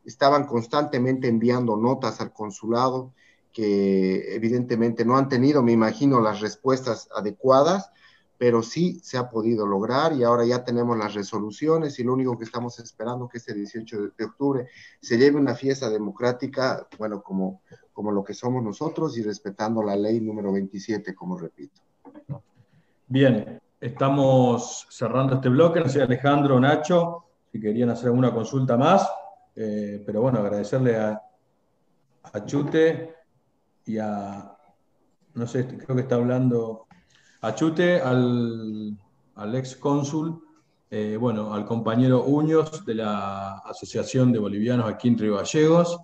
Estaban 0.04 0.48
constantemente 0.48 1.28
enviando 1.28 1.78
notas 1.78 2.20
al 2.22 2.34
consulado 2.34 3.14
que 3.56 4.36
evidentemente 4.36 5.06
no 5.06 5.16
han 5.16 5.30
tenido, 5.30 5.64
me 5.64 5.72
imagino, 5.72 6.20
las 6.20 6.42
respuestas 6.42 7.08
adecuadas, 7.16 7.90
pero 8.38 8.62
sí 8.62 9.00
se 9.02 9.18
ha 9.18 9.30
podido 9.30 9.66
lograr 9.66 10.12
y 10.12 10.26
ahora 10.26 10.44
ya 10.44 10.66
tenemos 10.66 10.98
las 10.98 11.14
resoluciones 11.14 11.98
y 11.98 12.04
lo 12.04 12.12
único 12.12 12.38
que 12.38 12.44
estamos 12.44 12.78
esperando 12.80 13.30
que 13.30 13.38
este 13.38 13.54
18 13.54 14.12
de 14.18 14.26
octubre 14.26 14.68
se 15.00 15.18
lleve 15.18 15.38
una 15.38 15.56
fiesta 15.56 15.90
democrática, 15.90 16.86
bueno, 17.00 17.24
como, 17.24 17.62
como 17.94 18.12
lo 18.12 18.26
que 18.26 18.34
somos 18.34 18.62
nosotros 18.62 19.18
y 19.18 19.24
respetando 19.24 19.82
la 19.82 19.96
ley 19.96 20.20
número 20.20 20.52
27, 20.52 21.16
como 21.16 21.38
repito. 21.38 21.80
Bien, 23.08 23.58
estamos 23.80 24.86
cerrando 24.90 25.36
este 25.36 25.48
bloque, 25.48 25.80
no 25.80 25.88
sé, 25.88 26.02
Alejandro, 26.02 26.60
Nacho, 26.60 27.24
si 27.54 27.62
querían 27.62 27.90
hacer 27.90 28.08
alguna 28.08 28.34
consulta 28.34 28.76
más, 28.76 29.10
eh, 29.56 30.04
pero 30.06 30.20
bueno, 30.20 30.40
agradecerle 30.40 30.98
a, 30.98 31.22
a 32.22 32.46
Chute 32.46 33.16
y 33.86 33.98
a, 33.98 34.56
no 35.34 35.48
sé, 35.48 35.68
creo 35.68 35.96
que 35.96 36.02
está 36.02 36.16
hablando 36.16 36.88
a 37.42 37.54
Chute, 37.54 38.02
al, 38.02 38.98
ex 39.54 39.76
cónsul, 39.76 40.42
eh, 40.90 41.18
bueno, 41.20 41.54
al 41.54 41.66
compañero 41.66 42.24
Uños 42.24 42.86
de 42.86 42.96
la 42.96 43.58
Asociación 43.60 44.32
de 44.32 44.40
Bolivianos 44.40 44.90
aquí 44.90 45.10
en 45.10 45.18
Río 45.18 45.36
Gallegos, 45.36 46.00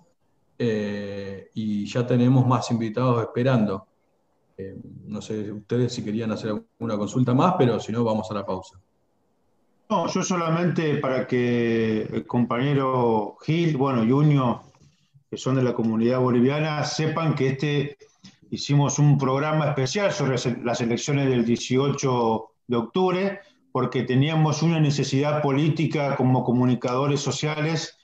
eh, 0.58 1.50
y 1.54 1.86
ya 1.86 2.06
tenemos 2.06 2.46
más 2.46 2.70
invitados 2.70 3.22
esperando. 3.22 3.86
Eh, 4.56 4.76
no 5.06 5.20
sé 5.20 5.50
ustedes 5.50 5.92
si 5.92 6.04
querían 6.04 6.30
hacer 6.30 6.50
alguna 6.50 6.96
consulta 6.96 7.34
más, 7.34 7.54
pero 7.58 7.80
si 7.80 7.90
no, 7.90 8.04
vamos 8.04 8.30
a 8.30 8.34
la 8.34 8.46
pausa. 8.46 8.78
No, 9.88 10.06
yo 10.06 10.22
solamente 10.22 10.98
para 10.98 11.26
que 11.26 12.02
el 12.02 12.26
compañero 12.26 13.36
Gil, 13.42 13.76
bueno, 13.76 14.04
y 14.04 14.12
que 15.32 15.38
son 15.38 15.54
de 15.54 15.62
la 15.62 15.72
comunidad 15.72 16.20
boliviana, 16.20 16.84
sepan 16.84 17.34
que 17.34 17.48
este 17.48 17.96
hicimos 18.50 18.98
un 18.98 19.16
programa 19.16 19.68
especial 19.68 20.12
sobre 20.12 20.36
las 20.62 20.82
elecciones 20.82 21.26
del 21.30 21.46
18 21.46 22.50
de 22.66 22.76
octubre, 22.76 23.40
porque 23.72 24.02
teníamos 24.02 24.60
una 24.60 24.78
necesidad 24.78 25.40
política 25.40 26.16
como 26.16 26.44
comunicadores 26.44 27.20
sociales 27.20 27.96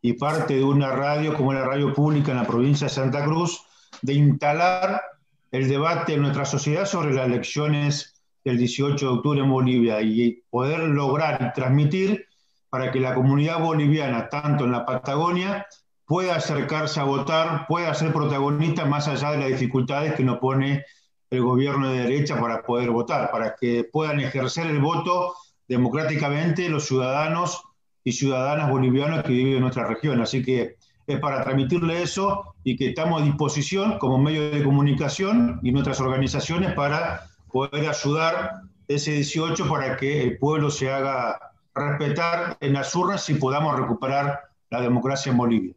y 0.00 0.12
parte 0.12 0.54
de 0.54 0.62
una 0.62 0.92
radio 0.92 1.34
como 1.34 1.52
la 1.52 1.64
radio 1.64 1.92
pública 1.92 2.30
en 2.30 2.36
la 2.36 2.46
provincia 2.46 2.86
de 2.86 2.94
Santa 2.94 3.24
Cruz, 3.24 3.64
de 4.02 4.12
instalar 4.12 5.02
el 5.50 5.68
debate 5.68 6.14
en 6.14 6.22
nuestra 6.22 6.44
sociedad 6.44 6.86
sobre 6.86 7.12
las 7.12 7.26
elecciones 7.26 8.22
del 8.44 8.58
18 8.58 8.96
de 9.04 9.12
octubre 9.12 9.40
en 9.40 9.50
Bolivia 9.50 10.00
y 10.02 10.40
poder 10.50 10.84
lograr 10.84 11.52
transmitir 11.52 12.26
para 12.70 12.92
que 12.92 13.00
la 13.00 13.12
comunidad 13.12 13.58
boliviana, 13.58 14.28
tanto 14.28 14.66
en 14.66 14.70
la 14.70 14.86
Patagonia, 14.86 15.66
pueda 16.06 16.36
acercarse 16.36 17.00
a 17.00 17.04
votar, 17.04 17.66
pueda 17.66 17.92
ser 17.94 18.12
protagonista 18.12 18.84
más 18.84 19.08
allá 19.08 19.32
de 19.32 19.38
las 19.38 19.48
dificultades 19.48 20.14
que 20.14 20.24
nos 20.24 20.38
pone 20.38 20.84
el 21.30 21.42
gobierno 21.42 21.90
de 21.90 21.98
derecha 21.98 22.40
para 22.40 22.62
poder 22.62 22.90
votar, 22.90 23.30
para 23.30 23.56
que 23.56 23.84
puedan 23.84 24.20
ejercer 24.20 24.66
el 24.66 24.80
voto 24.80 25.34
democráticamente 25.68 26.68
los 26.68 26.86
ciudadanos 26.86 27.60
y 28.04 28.12
ciudadanas 28.12 28.70
bolivianas 28.70 29.24
que 29.24 29.32
viven 29.32 29.54
en 29.54 29.60
nuestra 29.62 29.86
región. 29.86 30.20
Así 30.20 30.44
que 30.44 30.76
es 31.08 31.20
para 31.20 31.42
transmitirle 31.42 32.02
eso 32.02 32.54
y 32.62 32.76
que 32.76 32.90
estamos 32.90 33.20
a 33.20 33.24
disposición 33.24 33.98
como 33.98 34.18
medio 34.18 34.50
de 34.50 34.62
comunicación 34.62 35.58
y 35.64 35.72
nuestras 35.72 36.00
organizaciones 36.00 36.72
para 36.74 37.22
poder 37.50 37.88
ayudar 37.88 38.52
ese 38.86 39.12
18 39.12 39.68
para 39.68 39.96
que 39.96 40.22
el 40.22 40.38
pueblo 40.38 40.70
se 40.70 40.92
haga 40.92 41.52
respetar 41.74 42.56
en 42.60 42.74
las 42.74 42.94
urnas 42.94 43.28
y 43.28 43.34
podamos 43.34 43.76
recuperar 43.76 44.40
la 44.70 44.80
democracia 44.80 45.32
en 45.32 45.38
Bolivia. 45.38 45.74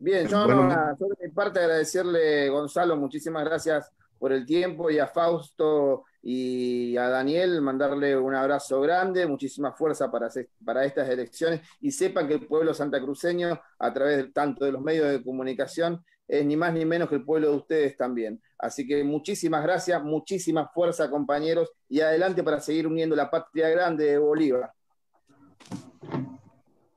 Bien, 0.00 0.28
yo 0.28 0.44
Bueno, 0.44 0.68
no, 0.68 1.08
mi 1.20 1.28
parte 1.30 1.58
agradecerle, 1.60 2.48
Gonzalo, 2.48 2.96
muchísimas 2.96 3.44
gracias 3.44 3.90
por 4.18 4.32
el 4.32 4.46
tiempo 4.46 4.90
y 4.90 4.98
a 4.98 5.06
Fausto 5.08 6.04
y 6.22 6.96
a 6.96 7.08
Daniel 7.08 7.60
mandarle 7.62 8.16
un 8.16 8.34
abrazo 8.34 8.80
grande, 8.80 9.26
muchísima 9.26 9.72
fuerza 9.72 10.10
para, 10.10 10.28
para 10.64 10.84
estas 10.84 11.08
elecciones 11.08 11.60
y 11.80 11.90
sepan 11.90 12.26
que 12.28 12.34
el 12.34 12.46
pueblo 12.46 12.74
santacruceño, 12.74 13.60
a 13.78 13.92
través 13.92 14.16
de- 14.18 14.32
tanto 14.32 14.64
de 14.64 14.72
los 14.72 14.82
medios 14.82 15.08
de 15.10 15.22
comunicación, 15.22 16.04
es 16.26 16.44
ni 16.44 16.56
más 16.56 16.72
ni 16.74 16.84
menos 16.84 17.08
que 17.08 17.14
el 17.16 17.24
pueblo 17.24 17.50
de 17.50 17.56
ustedes 17.56 17.96
también. 17.96 18.40
Así 18.58 18.86
que 18.86 19.02
muchísimas 19.02 19.62
gracias, 19.62 20.02
muchísima 20.02 20.68
fuerza, 20.68 21.08
compañeros, 21.10 21.70
y 21.88 22.00
adelante 22.00 22.42
para 22.42 22.60
seguir 22.60 22.86
uniendo 22.86 23.16
la 23.16 23.30
patria 23.30 23.68
grande 23.68 24.04
de 24.06 24.18
Bolívar. 24.18 24.72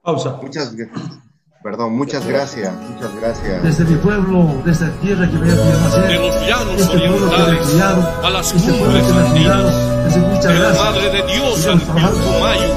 Pausa. 0.01 0.39
Muchas, 0.41 0.75
perdón, 1.63 1.95
muchas 1.95 2.25
gracias, 2.25 2.73
muchas 2.89 3.15
gracias. 3.15 3.63
Desde 3.63 3.85
mi 3.85 3.95
pueblo, 3.97 4.61
desde 4.65 4.87
la 4.87 4.93
tierra 4.93 5.29
que 5.29 5.37
me 5.37 5.51
ha 5.51 5.55
nacer, 5.55 6.07
De 6.07 6.15
los 6.15 6.47
llanos 6.47 6.81
este 6.81 6.97
orientales 6.97 7.67
criado, 7.69 8.19
a 8.23 8.29
las 8.29 8.53
este 8.53 8.71
pueblo 8.73 8.99
cumbres 8.99 9.11
andinas, 9.11 10.43
de 10.43 10.59
la. 10.59 10.73
Madre 10.73 11.09
de 11.11 11.33
Dios 11.33 11.67
al. 11.67 11.79
Pilcomayo, 11.79 12.73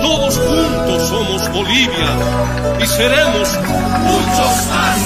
todos 0.00 0.38
juntos 0.38 1.08
somos 1.08 1.52
Bolivia 1.52 2.10
y 2.82 2.86
seremos 2.86 3.58
muchos 4.04 4.66
más. 4.68 4.98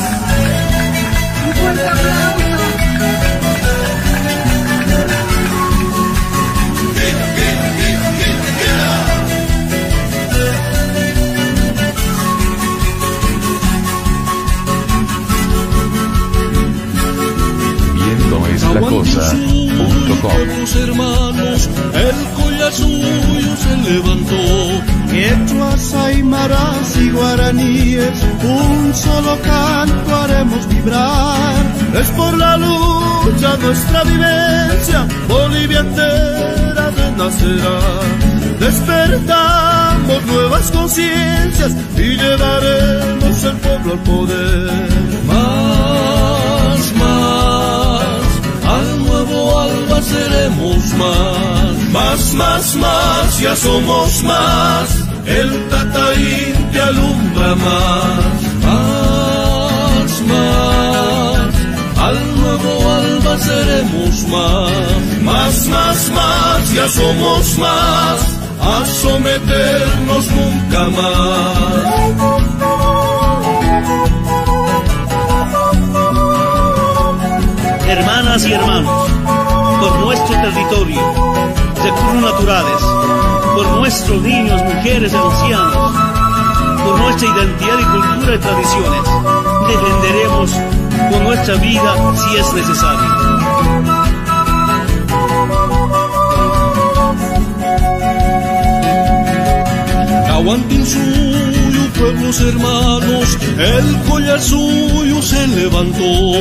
Pueblos 20.23 20.77
hermanos, 20.77 21.69
el 21.95 22.35
collar 22.35 22.73
suyo 22.73 23.57
se 23.57 23.91
levantó. 23.91 24.83
Quechuas, 25.11 25.95
aymaras 25.95 26.97
y 26.97 27.11
guaraníes, 27.11 28.23
un 28.43 28.95
solo 28.95 29.39
canto 29.43 30.17
haremos 30.17 30.69
vibrar. 30.69 31.55
Es 31.95 32.09
por 32.11 32.37
la 32.37 32.57
lucha 32.57 33.57
nuestra 33.63 34.05
vivencia, 34.05 35.07
Bolivia 35.29 35.81
entera 35.81 36.91
renacerá. 36.91 37.81
Despertamos 38.61 40.27
nuevas 40.27 40.71
conciencias 40.71 41.73
y 41.97 42.17
llevaremos 42.17 43.45
el 43.45 43.57
pueblo 43.57 43.93
al 43.93 43.99
poder. 44.01 44.99
Más, 45.27 46.56
seremos 50.07 50.83
más. 50.95 51.91
Más, 51.93 52.33
más, 52.35 52.77
más, 52.77 53.39
ya 53.41 53.57
somos 53.57 54.23
más. 54.23 54.89
El 55.27 55.51
Tataín 55.71 56.71
te 56.73 56.81
alumbra 56.81 57.55
más. 57.67 58.37
Más, 58.67 60.11
más, 60.33 61.53
al 62.09 62.19
nuevo 62.41 62.73
alba 63.03 63.39
seremos 63.39 64.17
más. 64.35 65.23
Más, 65.23 65.67
más, 65.67 66.11
más, 66.19 66.73
ya 66.73 66.89
somos 66.89 67.59
más. 67.59 68.19
A 68.61 68.85
someternos 68.87 70.25
nunca 70.33 70.87
Hermanas 77.89 78.45
y 78.45 78.53
hermanos, 78.53 79.11
por 79.81 79.99
nuestro 80.01 80.41
territorio, 80.41 81.01
recursos 81.83 82.23
naturales, 82.23 82.83
por 83.55 83.67
nuestros 83.79 84.23
niños, 84.23 84.63
mujeres 84.63 85.13
ancianos, 85.15 85.95
por 86.85 86.99
nuestra 87.01 87.29
identidad 87.29 87.79
y 87.79 87.85
cultura 87.85 88.35
y 88.35 88.39
tradiciones, 88.39 89.03
defenderemos 89.69 90.51
con 91.11 91.25
nuestra 91.25 91.55
vida 91.57 92.15
si 92.17 92.37
es 92.37 92.53
necesario. 92.55 93.37
Aguanten 100.33 100.87
suyo, 100.87 101.26
pueblos 101.99 102.41
hermanos, 102.41 103.39
el 103.59 103.97
collar 104.09 104.41
suyo 104.41 105.23
se 105.23 105.47
levantó. 105.49 106.33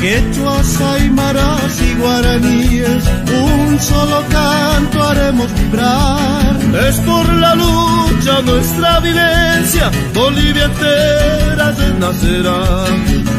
Quechuas, 0.00 0.80
aymaras 0.80 1.80
y 1.80 1.94
guaraníes, 2.00 3.04
un 3.42 3.80
solo 3.80 4.22
canto 4.28 5.02
haremos 5.02 5.48
vibrar. 5.54 6.56
Es 6.88 6.96
por 7.00 7.32
la 7.34 7.54
lucha 7.54 8.42
nuestra 8.42 9.00
vivencia, 9.00 9.90
Bolivia 10.14 10.64
entera 10.64 11.72
renacerá. 11.72 12.84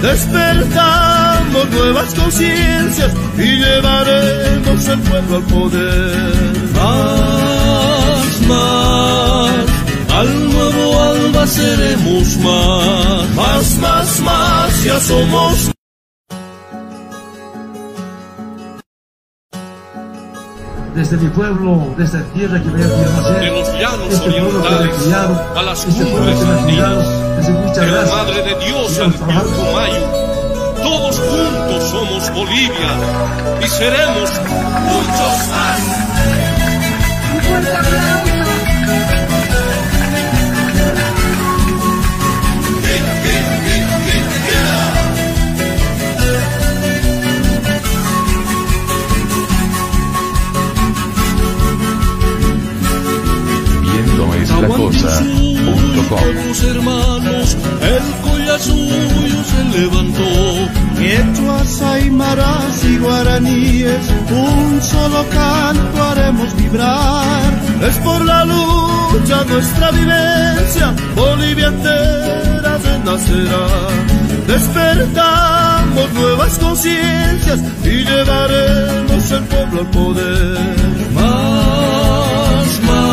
Despertamos 0.02 1.70
nuevas 1.72 2.14
conciencias 2.14 3.12
y 3.38 3.58
llevaremos 3.58 4.88
el 4.88 5.00
pueblo 5.00 5.36
al 5.38 5.44
poder. 5.44 6.54
Más, 6.76 8.42
más, 8.48 9.75
al 10.16 10.54
nuevo 10.54 11.02
alba 11.02 11.48
seremos 11.48 12.38
más. 12.38 13.36
Más, 13.36 13.78
más, 13.78 14.20
más, 14.22 14.84
ya 14.84 15.00
somos 15.00 15.72
desde 20.96 21.18
mi 21.18 21.28
pueblo, 21.30 21.94
desde 21.98 22.20
la 22.20 22.26
tierra 22.28 22.64
que 22.64 22.70
me 22.70 22.82
ha 22.82 22.88
criado 22.88 23.22
nacer, 23.22 23.40
de 23.42 23.48
los 23.52 23.74
llanos 23.74 24.14
este 24.14 24.30
orientales 24.30 24.96
criado, 24.96 25.46
a 25.56 25.64
las 25.64 25.86
este 25.86 26.06
cumbres 26.06 26.42
andinas, 26.42 27.76
de 27.76 27.88
la. 27.92 28.06
Madre 28.06 28.44
de 28.44 28.66
Dios 28.66 29.00
al. 29.00 29.12
Pilcomayo. 29.14 30.26
Todos 30.82 31.20
juntos 31.20 31.84
somos 31.90 32.34
Bolivia 32.34 32.92
y 33.62 33.68
seremos 33.68 34.32
muchos 34.88 35.48
más. 35.50 35.82
Un 54.58 54.72
fuerte 54.72 55.00
aplauso. 55.00 55.24
Viendo 55.24 55.72
es 55.72 55.98
la 55.98 56.08
cosa.com. 56.08 56.48
Los 56.48 56.64
hermanos, 56.64 57.58
el 57.82 58.30
collar 58.30 58.60
suyo 58.60 59.44
se 59.44 59.80
levantó. 59.80 60.32
Quechuas, 60.98 61.82
aymaras 61.82 62.84
y 62.84 62.98
guaraníes, 62.98 64.06
un 64.32 64.82
solo 64.82 65.26
canto 65.30 66.04
haremos 66.04 66.56
vibrar. 66.56 67.54
Es 67.82 67.98
por 67.98 68.24
la 68.24 68.46
lucha 68.46 69.44
nuestra 69.46 69.92
vivencia, 69.92 70.96
Bolivia 71.16 71.68
entera 71.68 72.78
renacerá. 72.78 73.68
Despertamos 74.48 76.14
nuevas 76.14 76.58
conciencias 76.60 77.60
y 77.84 78.04
llevaremos 78.06 79.32
el 79.32 79.44
pueblo 79.44 79.80
al 79.82 79.88
poder. 79.88 80.60
Más, 81.14 82.82
más, 82.84 83.05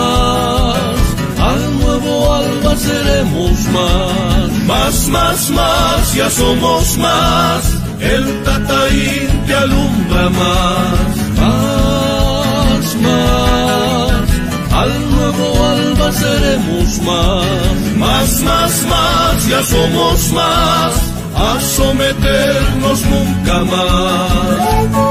nuevo 2.63 2.71
alba 2.71 2.77
seremos 2.77 3.67
más. 3.69 4.51
Más, 4.67 5.09
más, 5.09 5.51
más, 5.51 6.15
ya 6.15 6.31
somos 6.31 6.99
más. 6.99 7.65
El 8.01 8.43
Tataín 8.45 9.47
te 9.47 9.55
alumbra 9.55 10.29
más. 10.31 11.17
Más, 11.41 12.97
más, 12.97 14.29
al 14.73 15.11
nuevo 15.11 15.65
alba 15.65 16.13
seremos 16.13 16.99
más. 17.03 17.97
Más, 17.97 18.41
más, 18.43 18.83
más, 18.87 19.49
ya 19.49 19.63
somos 19.63 20.33
más. 20.33 20.93
A 21.35 21.61
someternos 21.61 23.01
nunca 23.07 23.65
más. 23.65 25.03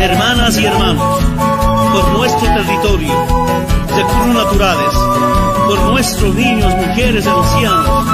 Hermanas 0.00 0.56
y 0.58 0.64
hermanos, 0.64 1.29
por 1.92 2.08
nuestro 2.10 2.46
territorio, 2.46 3.12
recursos 3.88 4.34
naturales, 4.34 4.94
por 5.66 5.78
nuestros 5.90 6.34
niños, 6.34 6.74
mujeres 6.74 7.26
ancianos, 7.26 8.06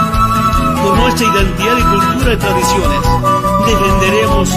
por 0.83 0.97
nuestra 0.99 1.27
identidad 1.27 1.79
y 1.79 1.83
cultura 1.83 2.33
y 2.33 2.37
tradiciones, 2.37 3.01
defenderemos 3.67 4.51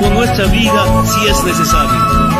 con 0.00 0.14
nuestra 0.14 0.46
vida 0.46 1.04
si 1.06 1.28
es 1.28 1.44
necesario. 1.44 2.38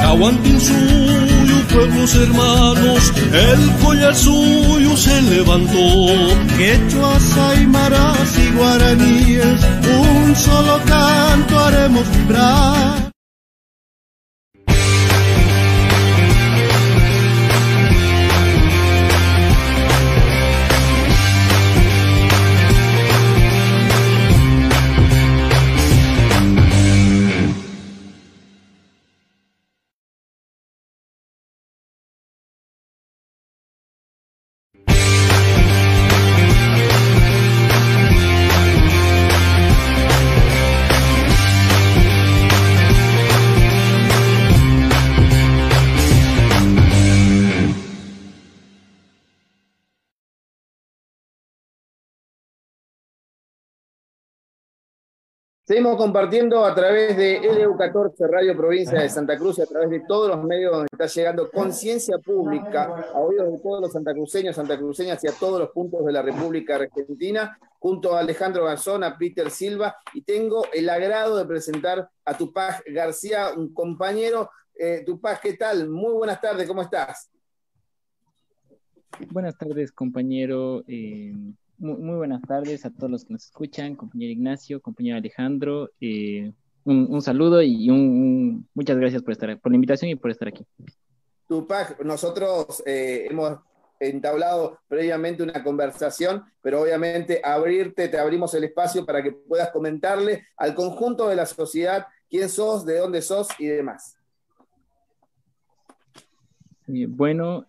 Cahuantín 0.00 0.60
suyo, 0.60 1.56
pueblos 1.72 2.14
hermanos, 2.14 3.12
el 3.32 3.72
collar 3.84 4.14
suyo 4.14 4.71
se 4.96 5.22
levantó. 5.22 5.78
Quechuas, 6.56 7.38
aymaras 7.38 8.38
y 8.38 8.56
guaraníes, 8.56 9.60
un 10.00 10.36
solo 10.36 10.80
canto 10.86 11.58
haremos 11.58 12.04
vibrar. 12.16 13.11
Seguimos 55.72 55.96
compartiendo 55.96 56.66
a 56.66 56.74
través 56.74 57.16
de 57.16 57.40
LU14 57.40 58.28
Radio 58.28 58.54
Provincia 58.54 59.00
de 59.00 59.08
Santa 59.08 59.38
Cruz 59.38 59.56
y 59.56 59.62
a 59.62 59.64
través 59.64 59.88
de 59.88 60.00
todos 60.00 60.28
los 60.28 60.44
medios 60.44 60.70
donde 60.70 60.88
está 60.92 61.06
llegando 61.06 61.50
conciencia 61.50 62.18
pública 62.18 63.06
a 63.10 63.18
oídos 63.18 63.50
de 63.52 63.58
todos 63.58 63.80
los 63.80 63.90
santacruceños, 63.90 64.54
santacruceñas 64.54 65.24
y 65.24 65.28
a 65.28 65.32
todos 65.32 65.58
los 65.58 65.70
puntos 65.70 66.04
de 66.04 66.12
la 66.12 66.20
República 66.20 66.74
Argentina, 66.74 67.58
junto 67.78 68.14
a 68.14 68.20
Alejandro 68.20 68.66
Garzón, 68.66 69.02
a 69.02 69.16
Peter 69.16 69.50
Silva, 69.50 69.96
y 70.12 70.20
tengo 70.20 70.66
el 70.74 70.90
agrado 70.90 71.38
de 71.38 71.46
presentar 71.46 72.06
a 72.22 72.36
Tupac 72.36 72.84
García, 72.88 73.52
un 73.56 73.72
compañero. 73.72 74.50
Eh, 74.78 75.04
Tupac, 75.06 75.40
¿qué 75.40 75.54
tal? 75.54 75.88
Muy 75.88 76.12
buenas 76.12 76.38
tardes, 76.38 76.68
¿cómo 76.68 76.82
estás? 76.82 77.30
Buenas 79.30 79.56
tardes, 79.56 79.90
compañero. 79.90 80.84
eh, 80.86 81.32
muy, 81.82 81.96
muy 81.98 82.16
buenas 82.16 82.40
tardes 82.42 82.84
a 82.86 82.90
todos 82.90 83.10
los 83.10 83.24
que 83.24 83.34
nos 83.34 83.44
escuchan, 83.44 83.94
compañero 83.96 84.32
Ignacio, 84.32 84.80
compañero 84.80 85.16
Alejandro. 85.18 85.90
eh, 86.00 86.52
un, 86.84 87.06
un 87.10 87.22
saludo 87.22 87.62
y 87.62 87.90
un, 87.90 87.98
un- 88.00 88.68
muchas 88.74 88.96
gracias 88.96 89.22
por 89.22 89.32
estar, 89.32 89.58
por 89.60 89.70
la 89.70 89.76
invitación 89.76 90.10
y 90.10 90.16
por 90.16 90.30
estar 90.30 90.48
aquí. 90.48 90.64
Tupac, 91.48 92.02
nosotros 92.04 92.82
eh, 92.86 93.26
hemos 93.30 93.58
entablado 94.00 94.78
previamente 94.88 95.42
una 95.44 95.62
conversación, 95.62 96.42
pero 96.60 96.82
obviamente 96.82 97.40
abrirte, 97.44 98.08
te 98.08 98.18
abrimos 98.18 98.52
el 98.54 98.64
espacio 98.64 99.06
para 99.06 99.22
que 99.22 99.30
puedas 99.32 99.70
comentarle 99.70 100.46
al 100.56 100.74
conjunto 100.74 101.28
de 101.28 101.36
la 101.36 101.46
sociedad 101.46 102.06
quién 102.28 102.48
sos, 102.48 102.84
de 102.84 102.98
dónde 102.98 103.22
sos 103.22 103.46
y 103.60 103.66
demás. 103.66 104.16
Eh, 106.88 107.06
bueno, 107.08 107.66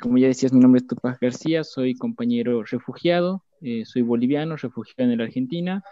como 0.00 0.16
ya 0.16 0.28
decías, 0.28 0.52
mi 0.54 0.60
nombre 0.60 0.80
es 0.80 0.86
Tupac 0.86 1.20
García, 1.20 1.62
soy 1.62 1.94
compañero 1.94 2.62
refugiado, 2.62 3.42
eh, 3.60 3.84
soy 3.84 4.02
boliviano, 4.02 4.56
refugiado 4.56 5.10
en 5.10 5.18
la 5.18 5.24
Argentina, 5.24 5.82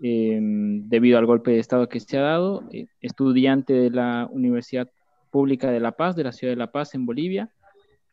em, 0.00 0.88
debido 0.88 1.18
al 1.18 1.26
golpe 1.26 1.52
de 1.52 1.58
Estado 1.58 1.88
que 1.88 2.00
se 2.00 2.18
ha 2.18 2.22
dado, 2.22 2.64
eh, 2.72 2.86
estudiante 3.00 3.72
de 3.72 3.90
la 3.90 4.28
Universidad 4.30 4.90
Pública 5.30 5.70
de 5.70 5.80
La 5.80 5.92
Paz, 5.92 6.16
de 6.16 6.24
la 6.24 6.32
ciudad 6.32 6.52
de 6.52 6.58
La 6.58 6.72
Paz 6.72 6.94
en 6.94 7.06
Bolivia, 7.06 7.50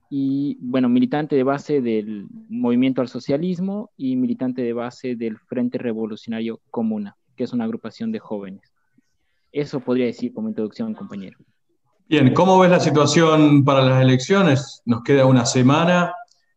y 0.09 0.57
bueno, 0.59 0.89
militante 0.89 1.35
de 1.37 1.43
base 1.43 1.81
del 1.81 2.27
Movimiento 2.49 3.01
al 3.01 3.07
Socialismo 3.07 3.91
y 3.95 4.17
militante 4.17 4.61
de 4.61 4.73
base 4.73 5.15
del 5.15 5.37
Frente 5.37 5.77
Revolucionario 5.77 6.59
Comuna, 6.69 7.15
que 7.35 7.45
es 7.45 7.53
una 7.53 7.63
agrupación 7.63 8.11
de 8.11 8.19
jóvenes. 8.19 8.73
Eso 9.53 9.79
podría 9.79 10.07
decir 10.07 10.33
como 10.33 10.49
introducción, 10.49 10.93
compañero. 10.93 11.37
Bien, 12.07 12.33
¿cómo 12.33 12.59
ves 12.59 12.69
la 12.69 12.81
situación 12.81 13.63
para 13.63 13.83
las 13.83 14.01
elecciones? 14.01 14.81
Nos 14.85 15.01
queda 15.01 15.25
una 15.25 15.45
semana 15.45 16.13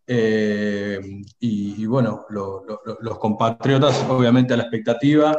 eh, 0.07 1.01
y, 1.41 1.87
bueno, 1.87 2.27
lo- 2.31 2.65
lo- 2.67 2.81
lo- 2.85 2.99
los 3.01 3.19
compatriotas 3.19 4.05
obviamente 4.09 4.53
a 4.55 4.57
la 4.57 4.65
expectativa 4.65 5.35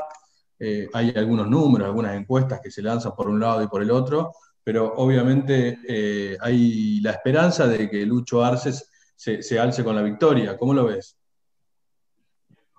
eh, 0.60 0.88
hay 0.94 1.14
algunos 1.16 1.48
números, 1.50 1.88
algunas 1.88 2.16
encuestas 2.16 2.62
que 2.62 2.72
se 2.72 2.82
lanzan 2.82 3.14
por 3.16 3.28
un 3.30 3.40
lado 3.40 3.62
y 3.62 3.68
por 3.68 3.82
el 3.82 3.92
otro, 3.92 4.32
pero 4.64 4.94
obviamente 4.96 5.78
eh, 5.88 6.38
hay 6.42 7.00
la 7.02 7.12
esperanza 7.12 7.68
de 7.68 7.90
que 7.90 8.06
Lucho 8.06 8.44
Arce 8.44 8.72
se, 9.16 9.44
se 9.44 9.60
alce 9.60 9.84
con 9.84 9.96
la 9.96 10.02
victoria. 10.02 10.58
¿Cómo 10.58 10.74
lo 10.74 10.86
ves? 10.86 11.18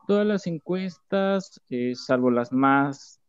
Todas 0.06 0.26
las 0.26 0.46
encuestas, 0.46 1.60
salvo 1.94 2.30
las 2.30 2.52
más 2.52 3.20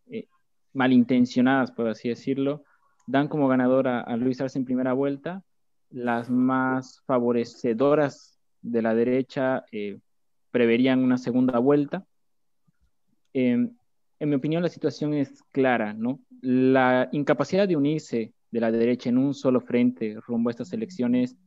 malintencionadas, 0.73 1.71
por 1.71 1.87
así 1.89 2.09
decirlo, 2.09 2.63
dan 3.07 3.27
como 3.27 3.47
ganadora 3.47 4.01
a 4.01 4.15
Luis 4.15 4.39
Arce 4.41 4.59
en 4.59 4.65
primera 4.65 4.93
vuelta. 4.93 5.43
Las 5.89 6.29
más 6.29 7.01
favorecedoras 7.05 8.36
de 8.61 8.81
la 8.81 8.93
derecha 8.95 9.65
eh, 9.71 9.99
preverían 10.51 11.03
una 11.03 11.17
segunda 11.17 11.59
vuelta. 11.59 12.05
Em, 13.33 13.75
en 14.19 14.29
mi 14.29 14.35
opinión, 14.35 14.63
la 14.63 14.69
situación 14.69 15.13
es 15.13 15.43
clara, 15.51 15.93
¿no? 15.93 16.19
La 16.41 17.09
incapacidad 17.11 17.67
de 17.67 17.75
unirse 17.75 18.33
de 18.51 18.59
la 18.59 18.71
derecha 18.71 19.09
en 19.09 19.17
un 19.17 19.33
solo 19.33 19.61
frente 19.61 20.17
rumbo 20.25 20.49
a 20.49 20.51
estas 20.51 20.73
elecciones 20.73 21.37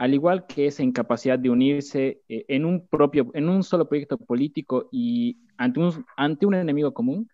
al 0.00 0.14
igual 0.14 0.46
que 0.46 0.64
esa 0.64 0.82
incapacidad 0.82 1.38
de 1.38 1.50
unirse 1.50 2.22
eh, 2.26 2.46
en 2.48 2.64
un 2.64 2.86
propio, 2.86 3.30
en 3.34 3.50
un 3.50 3.62
solo 3.62 3.86
proyecto 3.86 4.16
político 4.16 4.88
y 4.90 5.36
ante 5.58 5.78
un, 5.78 6.06
ante 6.16 6.46
un 6.46 6.54
enemigo 6.54 6.94
común, 6.94 7.28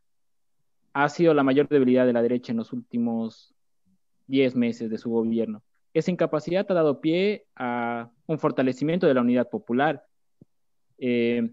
ha 0.92 1.08
sido 1.08 1.32
la 1.32 1.44
mayor 1.44 1.68
debilidad 1.68 2.06
de 2.06 2.12
la 2.12 2.23
derecha 2.23 2.50
en 2.50 2.58
los 2.58 2.73
últimos 2.73 3.55
10 4.26 4.56
meses 4.56 4.90
de 4.90 4.98
su 4.98 5.10
gobierno. 5.10 5.62
Esa 5.97 6.10
incapacidad 6.10 6.70
ha 6.70 6.75
dado 6.75 7.00
pie 7.00 7.47
a 7.57 8.10
un 8.26 8.39
fortalecimiento 8.39 9.07
de 9.07 9.15
la 9.15 9.23
unidad 9.23 9.49
popular. 9.49 10.05
Eh, 10.99 11.49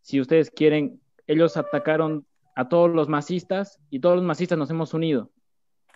si 0.00 0.20
ustedes 0.20 0.48
quieren, 0.52 1.00
ellos 1.26 1.56
atacaron 1.56 2.24
a 2.54 2.68
todos 2.68 2.88
los 2.88 3.08
masistas 3.08 3.80
y 3.90 3.98
todos 3.98 4.14
los 4.14 4.24
masistas 4.24 4.56
nos 4.56 4.70
hemos 4.70 4.94
unido 4.94 5.32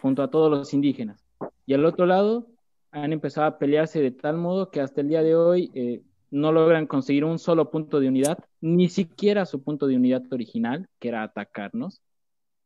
junto 0.00 0.24
a 0.24 0.28
todos 0.28 0.50
los 0.50 0.74
indígenas. 0.74 1.24
Y 1.66 1.74
al 1.74 1.84
otro 1.84 2.04
lado, 2.04 2.48
han 2.90 3.12
empezado 3.12 3.46
a 3.46 3.58
pelearse 3.58 4.02
de 4.02 4.10
tal 4.10 4.38
modo 4.38 4.72
que 4.72 4.80
hasta 4.80 5.00
el 5.00 5.08
día 5.08 5.22
de 5.22 5.36
hoy 5.36 5.70
eh, 5.74 6.02
no 6.32 6.50
logran 6.50 6.88
conseguir 6.88 7.24
un 7.24 7.38
solo 7.38 7.70
punto 7.70 8.00
de 8.00 8.08
unidad, 8.08 8.38
ni 8.60 8.88
siquiera 8.88 9.46
su 9.46 9.62
punto 9.62 9.86
de 9.86 9.94
unidad 9.94 10.24
original, 10.32 10.88
que 10.98 11.10
era 11.10 11.22
atacarnos. 11.22 12.02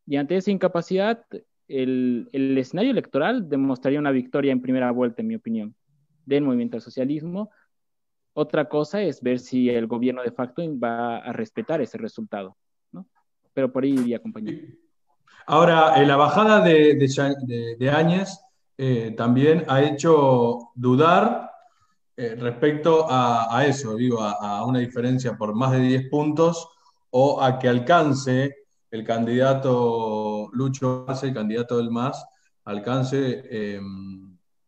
Y 0.06 0.16
ante 0.16 0.38
esa 0.38 0.50
incapacidad, 0.50 1.22
el, 1.68 2.28
escenario 2.32 2.90
electoral 2.90 3.48
demostraría 3.48 4.00
una 4.00 4.10
victoria 4.10 4.52
en 4.52 4.62
primera 4.62 4.90
vuelta, 4.90 5.22
en 5.22 5.28
mi 5.28 5.34
opinión, 5.34 5.74
del 6.24 6.42
movimiento 6.44 6.76
al 6.76 6.82
socialismo. 6.82 7.50
Otra 8.32 8.68
cosa 8.68 9.02
es 9.02 9.22
ver 9.22 9.38
si 9.38 9.68
el 9.68 9.86
gobierno 9.86 10.22
de 10.22 10.32
facto 10.32 10.62
va 10.78 11.18
a 11.18 11.32
respetar 11.32 11.80
ese 11.80 11.98
resultado. 11.98 12.56
¿no? 12.92 13.06
Pero 13.52 13.70
por 13.72 13.84
ahí 13.84 13.92
iría, 13.92 14.20
compañero. 14.20 14.66
Ahora, 15.46 16.00
en 16.00 16.08
la 16.08 16.16
bajada 16.16 16.60
de, 16.60 16.94
de, 16.94 18.26
eh, 18.80 19.14
también 19.16 19.64
ha 19.66 19.82
hecho 19.82 20.70
dudar 20.74 21.50
eh, 22.16 22.36
respecto 22.38 23.06
a, 23.08 23.64
eso, 23.66 23.96
digo, 23.96 24.20
a, 24.22 24.32
a, 24.32 24.64
una 24.64 24.78
diferencia 24.78 25.36
por 25.36 25.54
más 25.54 25.72
de 25.72 25.80
10 25.80 26.10
puntos 26.10 26.68
o 27.10 27.42
a 27.42 27.58
que 27.58 27.68
alcance 27.68 28.54
el 28.90 29.04
candidato 29.04 30.27
Lucho 30.58 31.04
Arce, 31.06 31.28
el 31.28 31.34
candidato 31.34 31.76
del 31.76 31.90
MAS, 31.90 32.26
alcance 32.64 33.44
eh, 33.48 33.80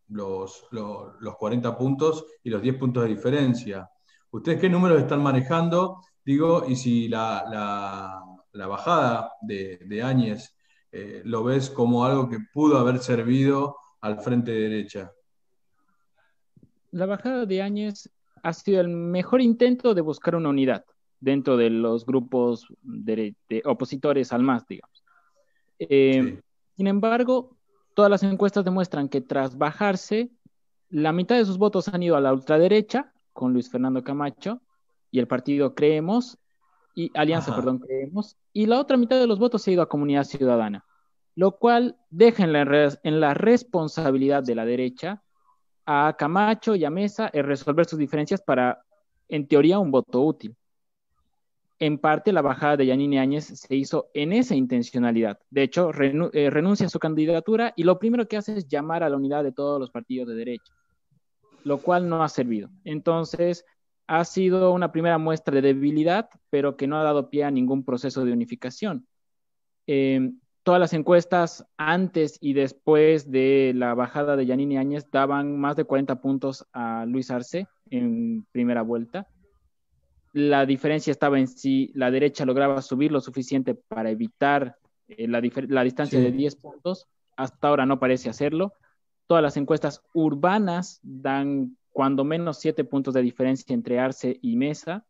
los, 0.08 0.66
los, 0.70 1.20
los 1.20 1.36
40 1.36 1.76
puntos 1.76 2.24
y 2.44 2.50
los 2.50 2.62
10 2.62 2.76
puntos 2.76 3.02
de 3.02 3.08
diferencia. 3.08 3.90
¿Ustedes 4.30 4.60
qué 4.60 4.68
números 4.68 5.00
están 5.00 5.20
manejando? 5.22 6.00
Digo, 6.24 6.64
y 6.68 6.76
si 6.76 7.08
la, 7.08 8.22
la, 8.52 8.66
bajada 8.68 9.32
de, 9.42 9.78
de 9.78 10.02
Áñez 10.02 10.56
eh, 10.92 11.22
lo 11.24 11.42
ves 11.42 11.70
como 11.70 12.04
algo 12.04 12.28
que 12.28 12.38
pudo 12.52 12.78
haber 12.78 13.00
servido 13.00 13.76
al 14.00 14.20
frente 14.20 14.52
derecha? 14.52 15.12
La 16.92 17.06
bajada 17.06 17.46
de 17.46 17.62
Áñez 17.62 18.10
ha 18.42 18.52
sido 18.52 18.80
el 18.80 18.88
mejor 18.88 19.40
intento 19.40 19.94
de 19.94 20.00
buscar 20.02 20.36
una 20.36 20.50
unidad 20.50 20.84
dentro 21.18 21.56
de 21.56 21.70
los 21.70 22.06
grupos 22.06 22.66
opositores 23.64 24.32
al 24.32 24.42
MAS, 24.42 24.66
digamos. 24.66 24.99
Eh, 25.80 26.22
sí. 26.22 26.38
Sin 26.76 26.86
embargo, 26.86 27.56
todas 27.94 28.10
las 28.10 28.22
encuestas 28.22 28.64
demuestran 28.64 29.08
que 29.08 29.20
tras 29.20 29.58
bajarse, 29.58 30.30
la 30.88 31.12
mitad 31.12 31.36
de 31.36 31.44
sus 31.44 31.58
votos 31.58 31.88
han 31.88 32.02
ido 32.02 32.16
a 32.16 32.20
la 32.20 32.32
ultraderecha, 32.32 33.12
con 33.32 33.52
Luis 33.52 33.70
Fernando 33.70 34.04
Camacho 34.04 34.60
y 35.10 35.18
el 35.18 35.26
partido 35.26 35.74
Creemos, 35.74 36.38
y 36.94 37.10
Alianza, 37.14 37.50
Ajá. 37.50 37.60
perdón, 37.60 37.78
Creemos, 37.80 38.36
y 38.52 38.66
la 38.66 38.78
otra 38.78 38.96
mitad 38.96 39.18
de 39.18 39.26
los 39.26 39.38
votos 39.38 39.62
se 39.62 39.70
ha 39.70 39.74
ido 39.74 39.82
a 39.82 39.88
Comunidad 39.88 40.24
Ciudadana 40.24 40.84
lo 41.40 41.56
cual 41.56 41.96
deja 42.10 42.44
en 42.44 42.52
la, 42.52 42.98
en 43.02 43.20
la, 43.20 43.34
responsabilidad 43.34 44.42
de 44.42 44.54
la 44.54 44.64
derecha 44.64 45.22
a 45.86 46.14
Camacho 46.18 46.74
y 46.74 46.84
a 46.84 46.90
Mesa 46.90 47.30
en 47.32 47.46
resolver 47.46 47.86
sus 47.86 47.98
diferencias 47.98 48.42
para, 48.42 48.84
en 49.28 49.46
teoría, 49.48 49.78
un 49.78 49.90
voto 49.90 50.20
útil. 50.20 50.54
En 51.80 51.96
parte, 51.96 52.32
la 52.32 52.42
bajada 52.42 52.76
de 52.76 52.86
Yanine 52.86 53.20
Áñez 53.20 53.46
se 53.46 53.74
hizo 53.74 54.10
en 54.12 54.34
esa 54.34 54.54
intencionalidad. 54.54 55.38
De 55.48 55.62
hecho, 55.62 55.90
eh, 55.90 56.50
renuncia 56.50 56.86
a 56.86 56.90
su 56.90 56.98
candidatura 56.98 57.72
y 57.74 57.84
lo 57.84 57.98
primero 57.98 58.28
que 58.28 58.36
hace 58.36 58.58
es 58.58 58.68
llamar 58.68 59.02
a 59.02 59.08
la 59.08 59.16
unidad 59.16 59.42
de 59.42 59.52
todos 59.52 59.80
los 59.80 59.90
partidos 59.90 60.28
de 60.28 60.34
derecha, 60.34 60.74
lo 61.64 61.78
cual 61.78 62.06
no 62.06 62.22
ha 62.22 62.28
servido. 62.28 62.68
Entonces, 62.84 63.64
ha 64.06 64.26
sido 64.26 64.72
una 64.72 64.92
primera 64.92 65.16
muestra 65.16 65.54
de 65.54 65.62
debilidad, 65.62 66.28
pero 66.50 66.76
que 66.76 66.86
no 66.86 67.00
ha 67.00 67.02
dado 67.02 67.30
pie 67.30 67.44
a 67.44 67.50
ningún 67.50 67.82
proceso 67.82 68.26
de 68.26 68.32
unificación. 68.32 69.06
Eh, 69.86 70.32
todas 70.62 70.80
las 70.80 70.92
encuestas 70.92 71.64
antes 71.78 72.36
y 72.42 72.52
después 72.52 73.30
de 73.30 73.72
la 73.74 73.94
bajada 73.94 74.36
de 74.36 74.44
Yanini 74.44 74.76
Áñez 74.76 75.10
daban 75.10 75.58
más 75.58 75.76
de 75.76 75.84
40 75.84 76.20
puntos 76.20 76.66
a 76.74 77.06
Luis 77.06 77.30
Arce 77.30 77.68
en 77.88 78.44
primera 78.52 78.82
vuelta. 78.82 79.26
La 80.32 80.66
diferencia 80.66 81.10
estaba 81.10 81.38
en 81.38 81.48
si 81.48 81.90
la 81.94 82.10
derecha 82.10 82.44
lograba 82.44 82.82
subir 82.82 83.10
lo 83.10 83.20
suficiente 83.20 83.74
para 83.74 84.10
evitar 84.10 84.76
eh, 85.08 85.26
la, 85.26 85.42
la, 85.68 85.84
distancia 85.84 86.18
sí. 86.18 86.24
de 86.24 86.32
10 86.32 86.56
puntos. 86.56 87.08
Hasta 87.36 87.68
ahora 87.68 87.86
no 87.86 87.98
parece 87.98 88.28
hacerlo. 88.28 88.72
Todas 89.26 89.42
las 89.42 89.56
encuestas 89.56 90.02
urbanas 90.12 91.00
dan 91.02 91.76
cuando 91.90 92.24
menos 92.24 92.58
7 92.58 92.84
puntos 92.84 93.14
de 93.14 93.22
diferencia 93.22 93.74
entre 93.74 93.98
Arce 93.98 94.38
y 94.40 94.56
Mesa 94.56 95.04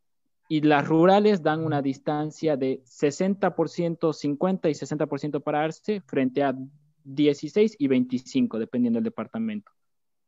y 0.51 0.63
las 0.63 0.87
rurales 0.87 1.45
dan 1.45 1.65
una 1.65 1.81
distancia 1.81 2.57
de 2.57 2.83
60%, 2.83 4.13
50 4.13 4.69
y 4.69 4.73
60% 4.73 5.43
para 5.43 5.63
Arce 5.63 6.01
frente 6.01 6.43
a 6.43 6.57
16 7.05 7.77
y 7.79 7.87
25, 7.87 8.59
dependiendo 8.59 8.97
del 8.97 9.05
departamento, 9.05 9.71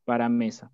para 0.05 0.29
Mesa. 0.29 0.71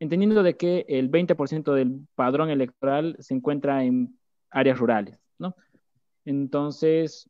Entendiendo 0.00 0.42
de 0.42 0.56
que 0.56 0.84
el 0.88 1.10
20% 1.10 1.74
del 1.74 2.06
padrón 2.14 2.50
electoral 2.50 3.16
se 3.18 3.34
encuentra 3.34 3.84
en 3.84 4.16
áreas 4.50 4.78
rurales, 4.78 5.18
¿no? 5.38 5.56
Entonces, 6.24 7.28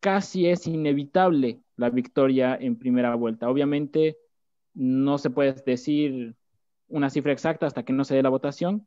casi 0.00 0.48
es 0.48 0.66
inevitable 0.66 1.60
la 1.76 1.90
victoria 1.90 2.56
en 2.60 2.76
primera 2.76 3.14
vuelta. 3.14 3.48
Obviamente, 3.48 4.18
no 4.74 5.18
se 5.18 5.30
puede 5.30 5.54
decir 5.64 6.34
una 6.88 7.10
cifra 7.10 7.32
exacta 7.32 7.66
hasta 7.66 7.84
que 7.84 7.92
no 7.92 8.04
se 8.04 8.14
dé 8.14 8.22
la 8.22 8.28
votación, 8.28 8.86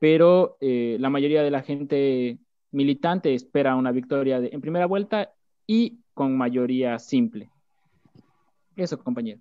pero 0.00 0.56
eh, 0.60 0.96
la 1.00 1.10
mayoría 1.10 1.42
de 1.42 1.50
la 1.50 1.62
gente 1.62 2.38
militante 2.70 3.34
espera 3.34 3.76
una 3.76 3.92
victoria 3.92 4.40
de, 4.40 4.50
en 4.52 4.60
primera 4.60 4.86
vuelta 4.86 5.32
y 5.66 6.00
con 6.14 6.36
mayoría 6.36 6.98
simple. 6.98 7.50
Eso, 8.76 8.98
compañero. 8.98 9.40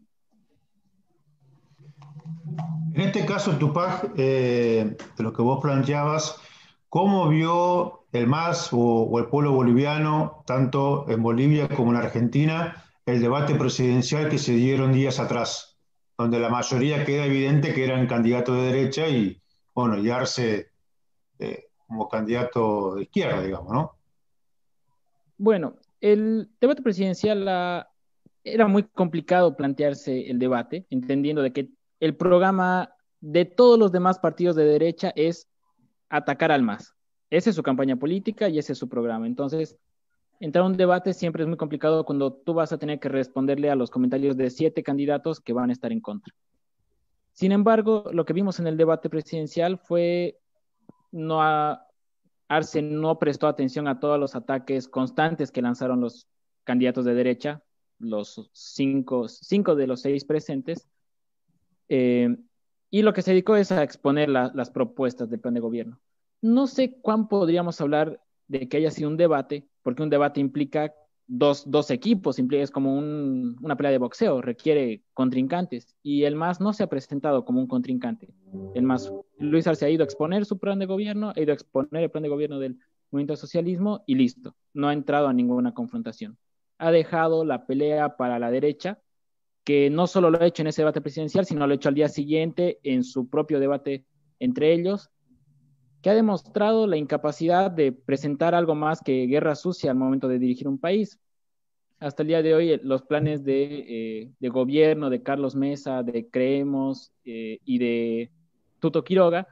En 2.97 3.03
este 3.03 3.27
caso, 3.27 3.55
Tupac, 3.59 4.11
eh, 4.17 4.97
de 5.15 5.23
lo 5.23 5.31
que 5.31 5.43
vos 5.43 5.59
planteabas, 5.61 6.41
¿cómo 6.89 7.29
vio 7.29 8.07
el 8.11 8.25
MAS 8.25 8.69
o, 8.71 9.19
el 9.19 9.27
pueblo 9.27 9.51
boliviano, 9.51 10.43
tanto 10.47 11.07
en 11.07 11.21
Bolivia 11.21 11.69
como 11.69 11.91
en 11.91 11.97
Argentina, 11.97 12.83
el 13.05 13.21
debate 13.21 13.53
presidencial 13.53 14.29
que 14.29 14.39
se 14.39 14.53
dieron 14.53 14.93
días 14.93 15.19
atrás, 15.19 15.77
donde 16.17 16.39
la 16.39 16.49
mayoría 16.49 17.05
queda 17.05 17.25
evidente 17.25 17.71
que 17.71 17.83
eran 17.83 18.07
candidatos 18.07 18.57
de 18.57 18.63
derecha 18.63 19.07
y, 19.07 19.39
bueno, 19.75 19.99
y 19.99 20.09
eh, 20.09 21.65
como 21.85 22.09
candidato 22.09 22.95
de 22.95 23.03
izquierda, 23.03 23.43
digamos, 23.43 23.73
¿no? 23.73 23.91
Bueno, 25.37 25.75
el 26.01 26.49
debate 26.59 26.81
presidencial 26.81 27.45
la, 27.45 27.91
era 28.43 28.67
muy 28.67 28.81
complicado 28.81 29.55
plantearse 29.55 30.31
el 30.31 30.39
debate, 30.39 30.87
entendiendo 30.89 31.43
de 31.43 31.53
que 31.53 31.76
el 31.99 32.15
programa 32.15 32.93
de 33.21 33.45
todos 33.45 33.79
los 33.79 33.91
demás 33.91 34.19
partidos 34.19 34.55
de 34.55 34.65
derecha 34.65 35.11
es 35.15 35.47
atacar 36.09 36.51
al 36.51 36.63
MAS. 36.63 36.93
Esa 37.29 37.49
es 37.49 37.55
su 37.55 37.63
campaña 37.63 37.97
política 37.97 38.49
y 38.49 38.59
ese 38.59 38.73
es 38.73 38.79
su 38.79 38.87
programa. 38.87 39.27
Entonces, 39.27 39.77
entrar 40.39 40.63
a 40.63 40.67
un 40.67 40.77
debate 40.77 41.13
siempre 41.13 41.43
es 41.43 41.47
muy 41.47 41.57
complicado 41.57 42.05
cuando 42.05 42.33
tú 42.33 42.53
vas 42.53 42.71
a 42.71 42.77
tener 42.77 42.99
que 42.99 43.09
responderle 43.09 43.69
a 43.69 43.75
los 43.75 43.89
comentarios 43.89 44.37
de 44.37 44.49
siete 44.49 44.83
candidatos 44.83 45.39
que 45.39 45.53
van 45.53 45.69
a 45.69 45.73
estar 45.73 45.91
en 45.91 45.99
contra. 45.99 46.33
Sin 47.33 47.51
embargo, 47.51 48.05
lo 48.11 48.25
que 48.25 48.33
vimos 48.33 48.59
en 48.59 48.67
el 48.67 48.77
debate 48.77 49.09
presidencial 49.09 49.77
fue 49.77 50.39
no, 51.11 51.41
Arce 52.47 52.81
no 52.81 53.19
prestó 53.19 53.47
atención 53.47 53.87
a 53.87 53.99
todos 53.99 54.19
los 54.19 54.35
ataques 54.35 54.87
constantes 54.87 55.51
que 55.51 55.61
lanzaron 55.61 56.01
los 56.01 56.27
candidatos 56.63 57.05
de 57.05 57.13
derecha, 57.13 57.63
los 57.99 58.49
cinco 58.53 59.75
de 59.75 59.87
los 59.87 60.01
seis 60.01 60.25
presentes, 60.25 60.87
eh, 61.89 62.35
y 62.89 63.01
lo 63.01 63.13
que 63.13 63.21
se 63.21 63.31
dedicó 63.31 63.55
es 63.55 63.71
a 63.71 63.83
exponer 63.83 64.29
la, 64.29 64.51
las 64.53 64.69
propuestas 64.69 65.29
del 65.29 65.39
plan 65.39 65.53
de 65.53 65.59
gobierno. 65.59 65.99
No 66.41 66.67
sé 66.67 66.99
cuán 67.01 67.27
podríamos 67.27 67.81
hablar 67.81 68.21
de 68.47 68.69
que 68.69 68.77
haya 68.77 68.91
sido 68.91 69.09
un 69.09 69.17
debate, 69.17 69.67
porque 69.83 70.03
un 70.03 70.09
debate 70.09 70.39
implica 70.39 70.93
dos, 71.27 71.91
equipos, 71.91 72.39
es 72.39 72.71
como 72.71 72.97
un, 72.97 73.57
una 73.61 73.75
pelea 73.75 73.91
de 73.91 73.97
boxeo, 73.97 74.41
requiere 74.41 75.03
contrincantes, 75.13 75.95
y 76.01 76.23
el 76.23 76.35
MAS 76.35 76.61
no 76.61 76.73
se 76.73 76.83
ha 76.83 76.87
presentado 76.87 77.43
como 77.43 77.59
un 77.59 77.67
contrincante. 77.67 78.29
El 78.73 78.83
MAS, 78.83 79.11
Luis 79.37 79.67
Arce 79.67 79.85
ha 79.85 79.89
ido 79.89 80.03
a 80.03 80.05
exponer 80.05 80.45
su 80.45 80.57
plan 80.57 80.79
de 80.79 80.85
gobierno, 80.85 81.33
ha 81.35 81.39
ido 81.39 81.51
a 81.51 81.55
exponer 81.55 82.03
el 82.03 82.11
plan 82.11 82.23
de 82.23 82.29
gobierno 82.29 82.59
del 82.59 82.79
movimiento 83.11 83.33
de 83.33 83.37
socialismo 83.37 84.03
y 84.07 84.15
listo, 84.15 84.55
no 84.73 84.87
ha 84.87 84.93
entrado 84.93 85.27
a 85.27 85.33
ninguna 85.33 85.73
confrontación. 85.73 86.37
Ha 86.77 86.91
dejado 86.91 87.43
la 87.43 87.65
pelea 87.65 88.15
para 88.15 88.39
la 88.39 88.51
derecha, 88.51 88.99
que 89.67 89.89
no 89.89 90.07
solo 90.07 90.29
lo 90.29 90.41
ha 90.41 90.45
hecho 90.45 90.61
en 90.61 90.67
ese 90.67 90.81
debate 90.81 91.01
presidencial, 91.01 91.45
sino 91.45 91.67
lo 91.67 91.73
ha 91.73 91.75
hecho 91.75 91.89
al 91.89 91.95
día 91.95 92.07
siguiente 92.07 92.79
en 92.83 93.03
su 93.03 93.27
propio 93.27 93.59
debate 93.59 94.05
entre 94.39 94.71
ellos, 94.71 95.09
que 96.01 96.09
ha 96.09 96.13
demostrado 96.13 96.87
la 96.87 96.95
incapacidad 96.95 97.69
de 97.69 97.91
presentar 97.91 98.55
algo 98.55 98.75
más 98.75 99.01
que 99.01 99.27
guerra 99.27 99.55
sucia 99.55 99.91
al 99.91 99.97
momento 99.97 100.29
de 100.29 100.39
dirigir 100.39 100.69
un 100.69 100.79
país. 100.79 101.19
Hasta 101.99 102.23
el 102.23 102.29
día 102.29 102.41
de 102.41 102.55
hoy, 102.55 102.79
los 102.81 103.01
planes 103.01 103.43
de, 103.43 104.31
eh, 104.39 104.47
gobierno 104.47 105.09
de 105.09 105.21
Carlos 105.21 105.53
Mesa, 105.53 106.01
de 106.01 106.29
Creemos 106.29 107.11
eh, 107.25 107.59
y 107.65 107.77
de 107.77 108.31
Tuto 108.79 109.03
Quiroga 109.03 109.49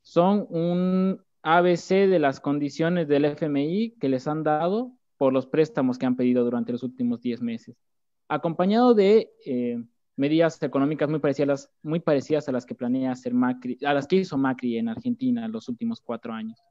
son 0.00 0.46
un 0.48 1.20
ABC 1.42 2.08
de 2.08 2.18
las 2.18 2.40
condiciones 2.40 3.08
del 3.08 3.26
FMI 3.26 3.90
que 4.00 4.08
les 4.08 4.26
han 4.26 4.42
dado 4.42 4.92
por 5.18 5.34
los 5.34 5.46
préstamos 5.46 5.98
que 5.98 6.06
han 6.06 6.16
pedido 6.16 6.44
durante 6.44 6.72
los 6.72 6.82
últimos 6.82 7.20
10 7.20 7.42
meses, 7.42 7.76
acompañado 8.30 8.94
de 8.94 9.32
eh, 9.44 9.82
medidas 10.16 10.62
económicas 10.62 11.10
muy 11.10 11.18
parecidas, 11.18 11.68
muy 11.82 11.98
parecidas 11.98 12.48
a 12.48 12.52
las 12.52 12.64
que 12.64 12.76
planea 12.76 13.10
hacer 13.12 13.34
Macri, 13.34 13.76
a 13.84 13.92
las 13.92 14.06
que 14.06 14.16
hizo 14.16 14.38
Macri 14.38 14.78
en 14.78 14.88
Argentina 14.88 15.44
en 15.44 15.52
los 15.52 15.68
últimos 15.68 16.00
cuatro 16.00 16.32
años. 16.32 16.62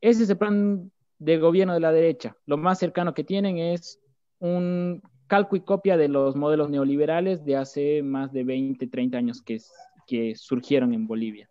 Ese 0.00 0.24
es 0.24 0.30
el 0.30 0.36
plan 0.36 0.90
de 1.18 1.38
gobierno 1.38 1.72
de 1.72 1.80
la 1.80 1.92
derecha. 1.92 2.36
Lo 2.46 2.56
más 2.56 2.80
cercano 2.80 3.14
que 3.14 3.24
tienen 3.24 3.58
es 3.58 4.00
un 4.40 5.02
calco 5.28 5.54
y 5.54 5.60
copia 5.60 5.96
de 5.96 6.08
los 6.08 6.34
modelos 6.34 6.68
neoliberales 6.68 7.44
de 7.44 7.56
hace 7.56 8.02
más 8.02 8.32
de 8.32 8.44
20, 8.44 8.88
30 8.88 9.16
años 9.16 9.42
que, 9.42 9.58
que 10.06 10.34
surgieron 10.34 10.92
en 10.92 11.06
Bolivia. 11.06 11.48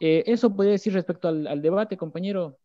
Eh, 0.00 0.24
eso 0.26 0.54
podría 0.54 0.72
decir 0.72 0.92
respecto 0.92 1.28
al, 1.28 1.46
al, 1.46 1.62
debate, 1.62 1.96
compañero. 1.96 2.58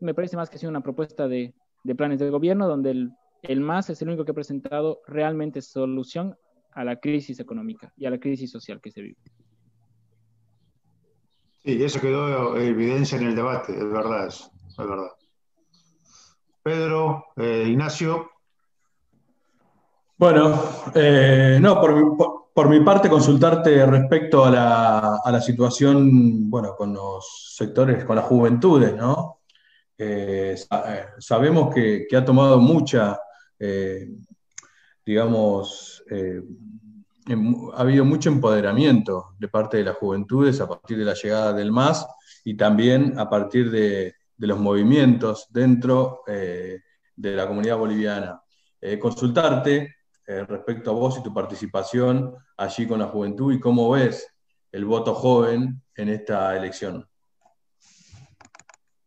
Me 0.00 0.14
parece 0.14 0.36
más 0.36 0.50
que 0.50 0.58
sido 0.58 0.70
una 0.70 0.80
propuesta 0.80 1.28
de, 1.28 1.54
de 1.84 1.94
planes 1.94 2.18
de 2.18 2.30
gobierno 2.30 2.66
donde 2.66 2.90
el 2.90 3.12
el 3.42 3.60
MAS 3.60 3.90
es 3.90 4.02
el 4.02 4.08
único 4.08 4.24
que 4.24 4.32
ha 4.32 4.34
presentado 4.34 5.00
realmente 5.06 5.62
solución 5.62 6.36
a 6.72 6.84
la 6.84 6.96
crisis 6.96 7.40
económica 7.40 7.92
y 7.96 8.06
a 8.06 8.10
la 8.10 8.18
crisis 8.18 8.50
social 8.50 8.80
que 8.80 8.90
se 8.90 9.02
vive. 9.02 9.16
Sí, 11.64 11.82
eso 11.82 12.00
quedó 12.00 12.56
evidencia 12.56 13.18
en 13.18 13.26
el 13.28 13.36
debate, 13.36 13.72
es 13.72 13.90
verdad 13.90 14.28
eso, 14.28 14.50
es 14.68 14.76
verdad. 14.76 15.10
Pedro, 16.62 17.26
eh, 17.36 17.64
Ignacio. 17.68 18.30
Bueno, 20.16 20.62
eh, 20.94 21.58
no, 21.60 21.80
por 21.80 21.94
mi, 21.94 22.16
por, 22.16 22.50
por 22.52 22.68
mi, 22.68 22.80
parte 22.80 23.08
consultarte 23.08 23.86
respecto 23.86 24.44
a 24.44 24.50
la, 24.50 25.16
a 25.24 25.32
la, 25.32 25.40
situación, 25.40 26.50
bueno, 26.50 26.74
con 26.76 26.92
los 26.92 27.54
sectores, 27.56 28.04
con 28.04 28.16
las 28.16 28.24
juventudes, 28.24 28.94
¿no? 28.94 29.40
Eh, 29.96 30.56
sabemos 31.18 31.74
que, 31.74 32.06
que, 32.08 32.16
ha 32.16 32.24
tomado 32.24 32.58
mucha 32.58 33.18
eh, 33.58 34.08
digamos, 35.04 36.02
eh, 36.10 36.42
ha 37.74 37.80
habido 37.80 38.04
mucho 38.04 38.30
empoderamiento 38.30 39.34
de 39.38 39.48
parte 39.48 39.78
de 39.78 39.84
las 39.84 39.96
juventudes 39.96 40.60
a 40.60 40.68
partir 40.68 40.98
de 40.98 41.04
la 41.04 41.14
llegada 41.14 41.52
del 41.52 41.72
MAS 41.72 42.06
y 42.44 42.56
también 42.56 43.18
a 43.18 43.28
partir 43.28 43.70
de, 43.70 44.14
los 44.38 44.58
movimientos 44.60 45.48
dentro 45.50 46.22
eh, 46.28 46.80
de 47.16 47.34
la 47.34 47.48
comunidad 47.48 47.76
boliviana. 47.76 48.40
Consultarte 49.00 49.96
respecto 50.24 50.90
a 50.90 50.94
vos 50.94 51.18
y 51.18 51.22
tu 51.24 51.34
participación 51.34 52.32
allí 52.56 52.86
con 52.86 53.00
la 53.00 53.06
juventud 53.06 53.52
y 53.52 53.58
cómo 53.58 53.90
ves 53.90 54.28
el 54.70 54.84
voto 54.84 55.14
joven 55.14 55.82
en 55.96 56.08
esta 56.08 56.56
elección. 56.56 57.08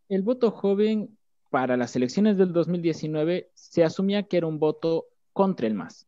El 0.10 0.24
voto 0.24 0.52
joven 0.52 1.18
para 1.52 1.76
las 1.78 1.96
elecciones 1.96 2.38
del 2.38 2.54
2019 2.54 3.52
se 3.54 3.84
asumía 3.84 4.24
que 4.24 4.38
era 4.38 4.48
un 4.48 4.58
voto 4.58 5.08
contra 5.34 5.68
el 5.68 5.76
MAS. 5.76 6.08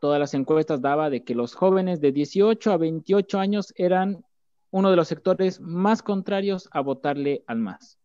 Todas 0.00 0.18
las 0.18 0.34
encuestas 0.34 0.82
daba 0.82 1.08
de 1.10 1.24
que 1.24 1.34
los 1.34 1.54
jóvenes 1.54 2.00
de 2.00 2.12
18 2.12 2.72
a 2.72 2.76
28 2.76 3.38
años 3.38 3.72
eran 3.76 4.24
uno 4.70 4.90
de 4.90 4.96
los 4.96 5.06
sectores 5.06 5.60
más 5.60 6.02
contrarios 6.02 6.68
a 6.72 6.80
votarle 6.80 7.44
al 7.46 7.60
MAS. 7.60 7.98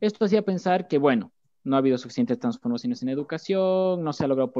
Esto 0.00 0.24
hacía 0.24 0.42
pensar 0.42 0.88
que, 0.88 0.96
bueno, 0.96 1.30
no 1.62 1.76
ha 1.76 1.80
habido 1.80 1.98
suficientes 1.98 2.38
transformaciones 2.38 3.02
en 3.02 3.10
educación, 3.10 4.02
no 4.02 4.14
se 4.14 4.24
ha 4.24 4.28
logrado 4.28 4.52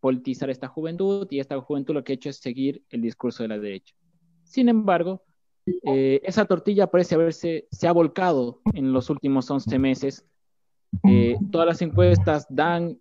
politizar 0.00 0.48
esta 0.48 0.68
juventud 0.68 1.28
y 1.30 1.38
esta 1.38 1.60
juventud 1.60 1.94
lo 1.94 2.02
que 2.02 2.12
ha 2.12 2.16
hecho 2.16 2.30
es 2.30 2.38
seguir 2.38 2.82
el 2.88 3.02
discurso 3.02 3.42
de 3.42 3.50
la 3.50 3.58
derecha. 3.58 3.94
Sin 4.42 4.70
embargo, 4.70 5.22
eh, 5.66 6.22
esa 6.24 6.46
tortilla 6.46 6.86
parece 6.86 7.14
haberse 7.14 7.68
se 7.70 7.86
ha 7.86 7.92
volcado 7.92 8.62
en 8.72 8.94
los 8.94 9.10
últimos 9.10 9.50
11 9.50 9.78
meses 9.78 10.24
eh, 11.04 11.36
todas 11.50 11.66
las 11.66 11.82
encuestas 11.82 12.46
dan 12.48 12.98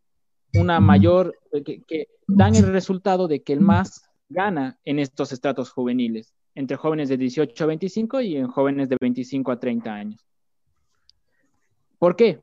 una 0.53 0.79
mayor, 0.79 1.37
eh, 1.51 1.63
que, 1.63 2.07
dan 2.27 2.55
el 2.55 2.67
resultado 2.67 3.27
de 3.27 3.41
que 3.41 3.53
el 3.53 3.61
MAS 3.61 4.03
gana 4.29 4.79
en 4.85 4.99
estos 4.99 5.31
estratos 5.31 5.71
juveniles, 5.71 6.33
entre 6.55 6.77
jóvenes 6.77 7.09
de 7.09 7.17
18 7.17 7.63
a 7.63 7.67
25 7.67 8.21
y 8.21 8.35
en 8.37 8.47
jóvenes 8.47 8.89
de 8.89 8.97
25 8.99 9.51
a 9.51 9.59
30 9.59 9.93
años. 9.93 10.25
¿Por 11.97 12.15
qué? 12.15 12.41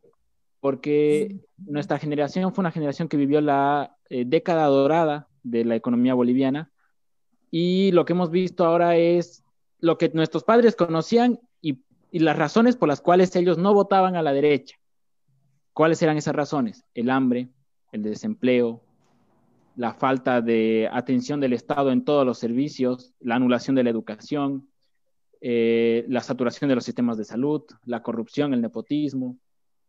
Porque 0.60 1.40
nuestra 1.58 1.98
generación 1.98 2.54
fue 2.54 2.62
una 2.62 2.70
generación 2.70 3.08
que 3.08 3.16
vivió 3.16 3.40
la 3.40 3.96
eh, 4.08 4.24
década 4.26 4.66
dorada 4.66 5.28
de 5.42 5.64
la 5.64 5.76
economía 5.76 6.14
boliviana 6.14 6.70
y 7.50 7.92
lo 7.92 8.04
que 8.04 8.14
hemos 8.14 8.30
visto 8.30 8.64
ahora 8.64 8.96
es 8.96 9.44
lo 9.78 9.98
que 9.98 10.08
nuestros 10.08 10.44
padres 10.44 10.74
conocían 10.74 11.38
y 11.60 12.20
las 12.20 12.36
razones 12.36 12.76
por 12.76 12.88
las 12.88 13.00
cuales 13.00 13.34
ellos 13.34 13.58
no 13.58 13.74
votaban 13.74 14.14
a 14.14 14.22
la 14.22 14.32
derecha. 14.32 14.76
¿Cuáles 15.74 16.00
eran 16.02 16.16
esas 16.16 16.36
razones? 16.36 16.84
El 16.94 17.10
hambre, 17.10 17.48
el 17.90 18.04
desempleo, 18.04 18.80
la 19.74 19.92
falta 19.92 20.40
de 20.40 20.88
atención 20.90 21.40
del 21.40 21.52
Estado 21.52 21.90
en 21.90 22.04
todos 22.04 22.24
los 22.24 22.38
servicios, 22.38 23.12
la 23.18 23.34
anulación 23.34 23.74
de 23.74 23.82
la 23.82 23.90
educación, 23.90 24.68
eh, 25.40 26.04
la 26.08 26.20
saturación 26.20 26.68
de 26.68 26.76
los 26.76 26.84
sistemas 26.84 27.18
de 27.18 27.24
salud, 27.24 27.62
la 27.84 28.04
corrupción, 28.04 28.54
el 28.54 28.62
nepotismo. 28.62 29.36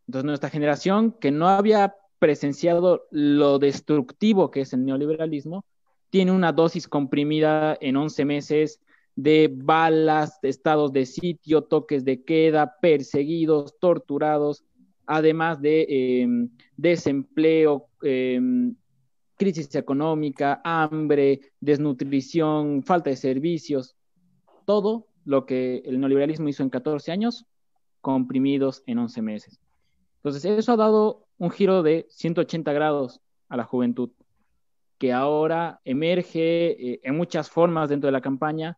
Entonces, 0.07 0.25
nuestra 0.25 0.49
generación, 0.49 1.11
que 1.11 1.29
no 1.29 1.49
había 1.49 1.93
presenciado 2.17 3.05
lo 3.11 3.59
destructivo 3.59 4.49
que 4.49 4.61
es 4.61 4.73
el 4.73 4.85
neoliberalismo, 4.85 5.65
tiene 6.09 6.31
una 6.31 6.51
dosis 6.51 6.87
comprimida 6.87 7.77
en 7.79 7.95
11 7.95 8.25
meses 8.25 8.81
de 9.15 9.51
balas, 9.53 10.39
estados 10.41 10.91
de 10.93 11.05
sitio, 11.05 11.61
toques 11.61 12.03
de 12.03 12.23
queda, 12.23 12.77
perseguidos, 12.81 13.77
torturados, 13.79 14.65
además 15.07 15.61
de 15.61 15.85
eh, 15.89 16.27
desempleo, 16.77 17.87
eh, 18.03 18.39
crisis 19.37 19.73
económica, 19.75 20.61
hambre, 20.63 21.41
desnutrición, 21.59 22.83
falta 22.83 23.09
de 23.09 23.15
servicios, 23.15 23.95
todo 24.65 25.07
lo 25.25 25.45
que 25.45 25.81
el 25.85 25.99
neoliberalismo 25.99 26.47
hizo 26.49 26.63
en 26.63 26.69
14 26.69 27.11
años, 27.11 27.45
comprimidos 28.01 28.83
en 28.85 28.99
11 28.99 29.21
meses. 29.21 29.59
Entonces, 30.17 30.45
eso 30.45 30.71
ha 30.73 30.77
dado 30.77 31.27
un 31.37 31.51
giro 31.51 31.83
de 31.83 32.05
180 32.09 32.71
grados 32.73 33.21
a 33.49 33.57
la 33.57 33.63
juventud, 33.63 34.11
que 34.97 35.11
ahora 35.11 35.81
emerge 35.83 36.93
eh, 36.93 36.99
en 37.03 37.17
muchas 37.17 37.49
formas 37.49 37.89
dentro 37.89 38.07
de 38.07 38.13
la 38.13 38.21
campaña, 38.21 38.77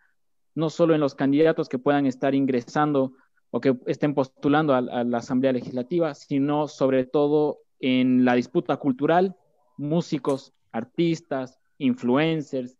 no 0.56 0.70
solo 0.70 0.96
en 0.96 1.02
los 1.02 1.14
candidatos 1.14 1.70
que 1.70 1.78
puedan 1.78 2.06
estar 2.06 2.34
ingresando 2.34 3.14
o 3.51 3.61
que 3.61 3.77
estén 3.85 4.14
postulando 4.14 4.74
a, 4.74 4.82
la 4.82 5.17
Asamblea 5.17 5.53
Legislativa, 5.53 6.14
sino 6.14 6.67
sobre 6.67 7.06
todo 7.06 7.59
en 7.80 8.26
la 8.26 8.34
disputa 8.35 8.77
cultural, 8.77 9.35
músicos, 9.77 10.53
artistas, 10.72 11.59
influencers, 11.77 12.77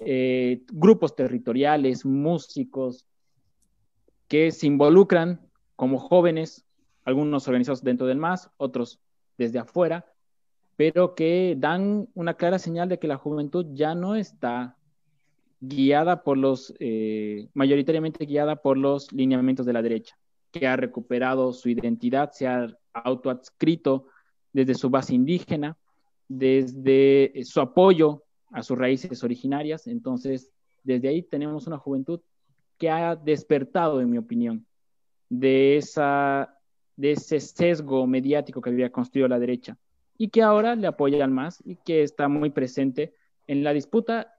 eh, 0.00 0.62
grupos 0.72 1.14
territoriales, 1.14 2.04
músicos, 2.04 3.04
que 4.28 4.52
se 4.52 4.66
involucran 4.66 5.40
como 5.76 5.98
jóvenes, 5.98 6.64
algunos 7.04 7.48
organizados 7.48 7.82
dentro 7.82 8.06
del 8.06 8.18
MAS, 8.18 8.50
otros 8.56 9.00
desde 9.36 9.58
afuera, 9.58 10.06
pero 10.76 11.14
que 11.14 11.56
dan 11.58 12.08
una 12.14 12.34
clara 12.34 12.58
señal 12.58 12.88
de 12.88 12.98
que 12.98 13.08
la 13.08 13.16
juventud 13.16 13.66
ya 13.72 13.94
no 13.94 14.14
está 14.14 14.76
guiada 15.60 16.22
por 16.22 16.38
los, 16.38 16.74
eh, 16.78 17.48
mayoritariamente 17.54 18.24
guiada 18.24 18.56
por 18.56 18.78
los 18.78 19.12
lineamientos 19.12 19.66
de 19.66 19.72
la 19.72 19.82
derecha. 19.82 20.16
que 20.52 20.66
ha 20.66 20.74
recuperado 20.74 21.52
su 21.52 21.68
identidad, 21.68 22.32
se 22.32 22.48
ha 22.48 22.66
autoadscrito 22.92 24.06
desde 24.52 24.74
su 24.74 24.90
base 24.90 25.14
indígena, 25.14 25.78
desde 26.26 27.32
su 27.44 27.60
apoyo 27.60 28.24
a 28.50 28.64
sus 28.64 28.76
raíces 28.76 29.22
originarias. 29.22 29.86
Entonces, 29.86 30.50
desde 30.82 31.06
ahí 31.06 31.22
tenemos 31.22 31.68
una 31.68 31.78
juventud 31.78 32.20
que 32.78 32.90
ha 32.90 33.14
despertado, 33.14 34.00
en 34.00 34.10
mi 34.10 34.18
opinión, 34.18 34.66
de, 35.28 35.76
esa, 35.76 36.58
de 36.96 37.12
ese 37.12 37.38
sesgo 37.38 38.06
mediático 38.08 38.60
que 38.60 38.70
había 38.70 38.90
construido 38.90 39.28
la 39.28 39.38
derecha 39.38 39.78
y 40.18 40.28
que 40.28 40.42
ahora 40.42 40.74
le 40.74 40.86
apoya 40.86 41.24
al 41.24 41.30
MAS 41.30 41.62
y 41.64 41.76
que 41.76 42.02
está 42.02 42.28
muy 42.28 42.50
presente 42.50 43.14
en 43.46 43.62
la 43.62 43.72
disputa 43.72 44.34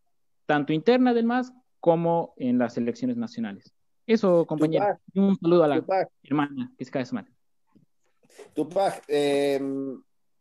tanto 0.46 0.74
interna 0.74 1.14
del 1.14 1.26
MAS 1.26 1.54
como 1.80 2.34
en 2.38 2.58
las 2.58 2.78
elecciones 2.78 3.18
nacionales. 3.18 3.74
Eso, 4.08 4.46
compañero. 4.46 4.86
Tupac, 4.86 5.02
un 5.16 5.38
saludo 5.40 5.64
a 5.64 5.68
la 5.68 5.76
Tupac. 5.80 6.10
hermana 6.24 6.72
que 6.78 6.86
se 6.86 6.92
cae 6.92 7.06
semana. 7.06 7.32
Tupac, 8.54 9.04
eh, 9.08 9.60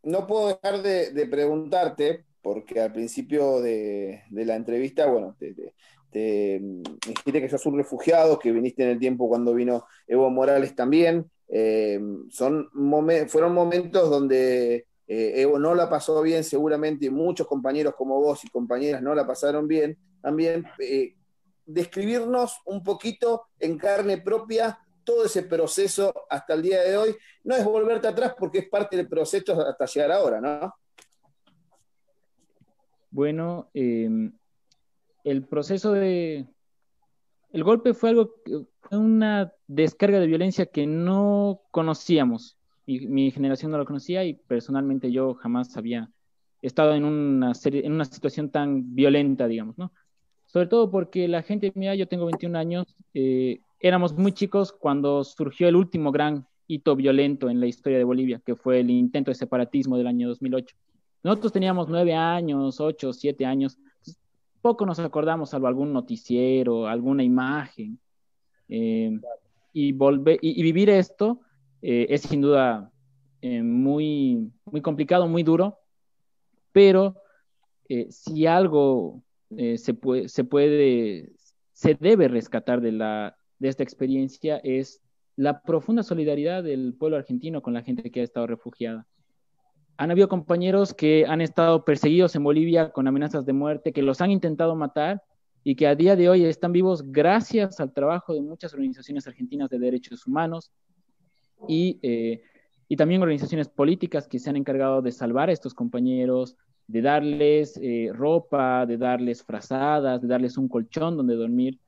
no 0.03 0.27
puedo 0.27 0.49
dejar 0.49 0.83
de, 0.83 1.13
de 1.13 1.27
preguntarte, 1.27 2.25
porque 2.43 2.81
al 2.81 2.93
principio 2.93 3.61
de, 3.61 4.23
de 4.31 4.45
la 4.45 4.57
entrevista, 4.57 5.07
bueno, 5.07 5.37
te, 5.39 5.55
te- 5.55 5.75
te- 6.11 6.61
dijiste 7.07 7.41
que 7.41 7.49
sos 7.49 7.67
un 7.67 7.77
refugiado, 7.77 8.39
que 8.39 8.53
viniste 8.53 8.83
en 8.83 8.91
el 8.91 8.99
tiempo 8.99 9.29
cuando 9.29 9.55
vino 9.55 9.85
Evo 10.07 10.31
Morales 10.31 10.75
también. 10.75 11.31
Eh, 11.49 12.01
son 12.31 12.69
momen- 12.73 13.29
fueron 13.29 13.53
momentos 13.55 14.09
donde 14.09 14.87
eh, 15.13 15.41
Evo 15.43 15.59
no 15.59 15.75
la 15.75 15.91
pasó 15.91 16.23
bien, 16.23 16.45
seguramente, 16.45 17.11
muchos 17.11 17.45
compañeros 17.49 17.97
como 17.97 18.21
vos 18.21 18.45
y 18.45 18.49
compañeras 18.49 19.03
no 19.03 19.13
la 19.13 19.27
pasaron 19.27 19.67
bien 19.67 19.99
también. 20.23 20.65
Eh, 20.79 21.17
describirnos 21.67 22.61
un 22.65 22.85
poquito 22.85 23.49
en 23.59 23.77
carne 23.77 24.19
propia 24.19 24.79
todo 25.03 25.25
ese 25.25 25.43
proceso 25.43 26.15
hasta 26.31 26.55
el 26.55 26.63
día 26.63 26.83
de 26.83 26.97
hoy. 26.97 27.17
No 27.43 27.57
es 27.57 27.65
volverte 27.65 28.07
atrás 28.07 28.37
porque 28.39 28.61
es 28.61 28.69
parte 28.69 28.97
del 28.97 29.09
proceso 29.09 29.61
hasta 29.61 29.85
llegar 29.87 30.13
ahora, 30.13 30.41
¿no? 30.41 30.73
Bueno, 33.11 33.69
eh, 33.75 34.31
el 35.25 35.45
proceso 35.45 35.91
de... 35.91 36.47
El 37.51 37.65
golpe 37.65 37.95
fue 37.95 38.11
algo, 38.11 38.37
fue 38.83 38.97
una 38.97 39.53
descarga 39.67 40.21
de 40.21 40.29
violencia 40.29 40.67
que 40.67 40.87
no 40.87 41.63
conocíamos. 41.73 42.60
Mi, 42.87 43.31
generación 43.31 43.71
no 43.71 43.79
lo 43.79 43.85
conocía 43.85 44.25
y 44.25 44.35
personalmente 44.35 45.13
yo 45.13 45.35
jamás 45.35 45.77
había 45.77 46.11
estado 46.63 46.95
en 46.95 47.05
una, 47.05 47.53
en 47.65 47.93
una 47.93 48.05
situación 48.05 48.51
tan 48.51 48.95
violenta, 48.95 49.47
digamos, 49.47 49.79
¿no? 49.79 49.93
Sobre 50.47 50.67
todo 50.67 50.91
porque 50.91 51.29
la 51.29 51.43
gente, 51.43 51.71
mira, 51.77 51.95
yo 51.95 52.09
tengo 52.09 52.27
21 52.27 52.59
años, 52.59 52.97
eh, 53.15 53.61
éramos 53.79 54.17
muy 54.19 54.33
chicos 54.33 54.73
cuando 54.73 55.23
surgió 55.23 55.69
el 55.69 55.77
último 55.77 56.11
gran 56.11 56.47
hito 56.67 56.97
violento 56.97 57.49
en 57.49 57.61
la 57.61 57.67
historia 57.67 57.99
de 57.99 58.05
Bolivia, 58.05 58.43
que 58.45 58.57
fue 58.57 58.81
el 58.81 58.91
intento 58.91 59.31
de 59.31 59.37
separatismo 59.37 59.97
del 59.97 60.09
año 60.09 60.29
2008. 60.29 60.75
Nosotros 61.23 61.53
teníamos 61.53 61.89
nueve 61.89 62.15
años, 62.15 62.81
ocho, 62.81 63.13
siete 63.13 63.47
años, 63.47 63.79
poco 64.61 64.85
nos 64.85 64.99
acordamos, 64.99 65.51
salvo 65.51 65.69
algún 65.69 65.93
noticiero, 65.93 66.87
alguna 66.87 67.23
imagen. 67.23 67.99
Eh, 68.69 69.21
y, 69.73 69.93
volver, 69.93 70.39
y 70.43 70.63
vivir 70.63 70.91
esto 70.91 71.41
eh, 71.83 72.07
es 72.11 72.23
sin 72.23 72.41
duda 72.41 72.91
eh, 73.41 73.63
muy, 73.63 74.53
muy 74.65 74.83
complicado, 74.83 75.27
muy 75.29 75.43
duro, 75.43 75.79
pero 76.73 77.17
eh, 77.89 78.07
si 78.11 78.47
algo 78.47 79.23
se, 79.77 79.95
puede, 79.95 80.29
se 80.29 80.45
puede, 80.45 81.33
se 81.73 81.95
debe 81.95 82.29
rescatar 82.29 82.81
de, 82.81 82.93
la, 82.93 83.37
de 83.59 83.69
esta 83.69 83.83
experiencia 83.83 84.59
es 84.59 85.03
la 85.35 85.63
profunda 85.63 86.03
solidaridad 86.03 86.63
del 86.63 86.95
pueblo 86.95 87.17
argentino 87.17 87.63
con 87.63 87.75
la 87.75 87.83
gente 87.83 88.11
que 88.11 88.21
ha 88.21 88.25
estado 88.25 88.47
refugiada. 88.47 89.07
Han 89.97 90.11
habido 90.11 90.29
compañeros 90.29 90.95
que 90.95 91.27
han 91.27 91.41
estado 91.41 91.85
perseguidos 91.85 92.37
en 92.37 92.45
Bolivia 92.45 92.91
con 92.91 93.09
amenazas 93.09 93.45
de 93.45 93.53
muerte, 93.53 93.93
que 93.93 94.03
los 94.03 94.21
han 94.21 94.31
intentado 94.31 94.77
matar 94.77 95.23
y 95.65 95.77
que 95.77 95.87
a 95.87 95.95
día 95.95 96.17
de 96.17 96.29
hoy 96.29 96.45
están 96.45 96.73
vivos 96.73 97.11
gracias 97.11 97.81
al 97.81 97.93
trabajo 97.93 98.35
de 98.35 98.41
muchas 98.41 98.73
organizaciones 98.73 99.27
argentinas 99.27 99.69
de 99.69 99.79
derechos 99.79 100.27
humanos 100.27 100.71
y, 101.69 101.99
eh, 102.03 102.43
y 102.89 102.97
también 102.97 103.23
organizaciones 103.23 103.69
políticas 103.69 104.27
que 104.27 104.39
se 104.39 104.51
han 104.51 104.57
encargado 104.57 105.03
de 105.03 105.13
salvar 105.13 105.49
a 105.49 105.53
estos 105.53 105.75
compañeros, 105.75 106.57
de 106.87 107.03
darles 107.03 107.79
eh, 107.81 108.11
ropa, 108.13 108.85
de 108.87 108.97
darles 108.97 109.45
frazadas, 109.45 110.21
de 110.23 110.29
darles 110.29 110.57
un 110.59 110.69
colchón 110.69 111.17
donde 111.17 111.37
dormir. 111.37 111.79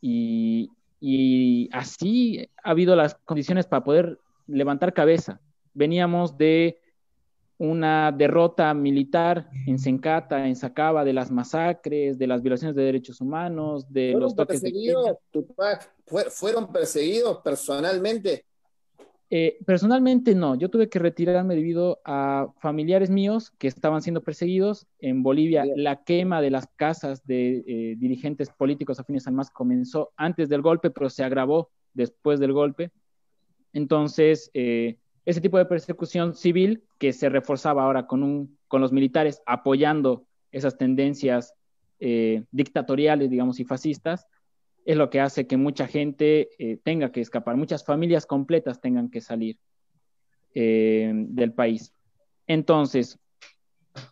Y, 0.00 0.70
y 1.00 1.68
así 1.72 2.48
ha 2.62 2.70
habido 2.70 2.96
las 2.96 3.14
condiciones 3.24 3.66
para 3.66 3.84
poder 3.84 4.18
levantar 4.46 4.92
cabeza. 4.94 5.40
Veníamos 5.74 6.38
de 6.38 6.78
una 7.58 8.10
derrota 8.12 8.74
militar 8.74 9.48
en 9.66 9.78
Sencata, 9.78 10.46
en 10.48 10.56
Sacaba, 10.56 11.04
de 11.04 11.12
las 11.12 11.30
masacres, 11.30 12.18
de 12.18 12.26
las 12.26 12.42
violaciones 12.42 12.74
de 12.74 12.82
derechos 12.82 13.20
humanos, 13.20 13.90
de 13.92 14.12
los 14.12 14.34
¿Fueron 14.34 14.36
toques 14.36 14.60
de 14.62 15.16
Tupac? 15.30 15.92
¿Fue- 16.06 16.30
¿Fueron 16.30 16.72
perseguidos 16.72 17.38
personalmente? 17.38 18.44
Eh, 19.30 19.58
personalmente 19.64 20.34
no, 20.34 20.54
yo 20.54 20.68
tuve 20.68 20.88
que 20.88 20.98
retirarme 20.98 21.54
debido 21.54 22.00
a 22.04 22.48
familiares 22.58 23.10
míos 23.10 23.52
que 23.58 23.68
estaban 23.68 24.02
siendo 24.02 24.22
perseguidos. 24.22 24.86
En 24.98 25.22
Bolivia, 25.22 25.64
la 25.76 26.04
quema 26.04 26.40
de 26.42 26.50
las 26.50 26.66
casas 26.76 27.24
de 27.26 27.64
eh, 27.66 27.96
dirigentes 27.96 28.50
políticos 28.50 29.00
afines 29.00 29.26
al 29.26 29.34
MAS 29.34 29.50
comenzó 29.50 30.12
antes 30.16 30.48
del 30.48 30.62
golpe, 30.62 30.90
pero 30.90 31.08
se 31.08 31.24
agravó 31.24 31.70
después 31.94 32.38
del 32.38 32.52
golpe. 32.52 32.90
Entonces, 33.72 34.50
eh, 34.54 34.98
ese 35.24 35.40
tipo 35.40 35.58
de 35.58 35.66
persecución 35.66 36.34
civil 36.34 36.84
que 36.98 37.12
se 37.12 37.28
reforzaba 37.28 37.84
ahora 37.84 38.06
con, 38.06 38.22
un, 38.22 38.58
con 38.68 38.82
los 38.82 38.92
militares 38.92 39.40
apoyando 39.46 40.26
esas 40.52 40.76
tendencias 40.76 41.54
dictatoriales, 42.50 43.30
digamos, 43.30 43.58
y 43.60 43.64
fascistas, 43.64 44.26
es 44.84 44.96
lo 44.96 45.10
que 45.10 45.20
hace 45.20 45.46
que 45.46 45.56
mucha 45.56 45.86
gente 45.86 46.50
eh, 46.58 46.78
tenga 46.82 47.10
que 47.10 47.20
escapar, 47.20 47.56
muchas 47.56 47.84
familias 47.84 48.26
completas 48.26 48.80
tengan 48.80 49.10
que 49.10 49.20
salir 49.20 49.58
eh, 50.54 51.10
del 51.14 51.52
país. 51.52 51.92
Entonces, 52.46 53.18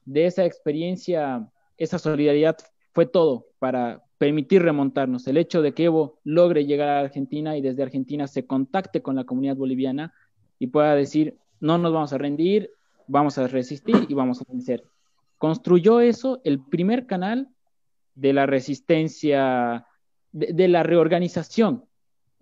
de 0.04 0.26
esa 0.26 0.44
experiencia, 0.44 1.48
esa 1.76 1.98
solidaridad 1.98 2.56
fue 2.92 3.06
todo 3.06 3.46
para 3.58 4.02
permitir 4.18 4.62
remontarnos. 4.62 5.26
El 5.26 5.36
hecho 5.36 5.62
de 5.62 5.72
que 5.72 5.84
Evo 5.84 6.20
logre 6.24 6.64
llegar 6.64 6.88
a 6.88 7.00
Argentina 7.00 7.56
y 7.56 7.60
desde 7.60 7.82
Argentina 7.82 8.26
se 8.26 8.46
contacte 8.46 9.02
con 9.02 9.16
la 9.16 9.24
comunidad 9.24 9.56
boliviana 9.56 10.14
y 10.58 10.68
pueda 10.68 10.94
decir, 10.94 11.36
no 11.60 11.76
nos 11.78 11.92
vamos 11.92 12.12
a 12.12 12.18
rendir, 12.18 12.70
vamos 13.06 13.36
a 13.38 13.46
resistir 13.46 14.06
y 14.08 14.14
vamos 14.14 14.40
a 14.40 14.44
vencer. 14.48 14.84
Construyó 15.38 16.00
eso 16.00 16.40
el 16.44 16.60
primer 16.60 17.06
canal 17.06 17.48
de 18.14 18.32
la 18.32 18.46
resistencia 18.46 19.86
de, 20.32 20.52
de 20.52 20.68
la 20.68 20.82
reorganización 20.82 21.84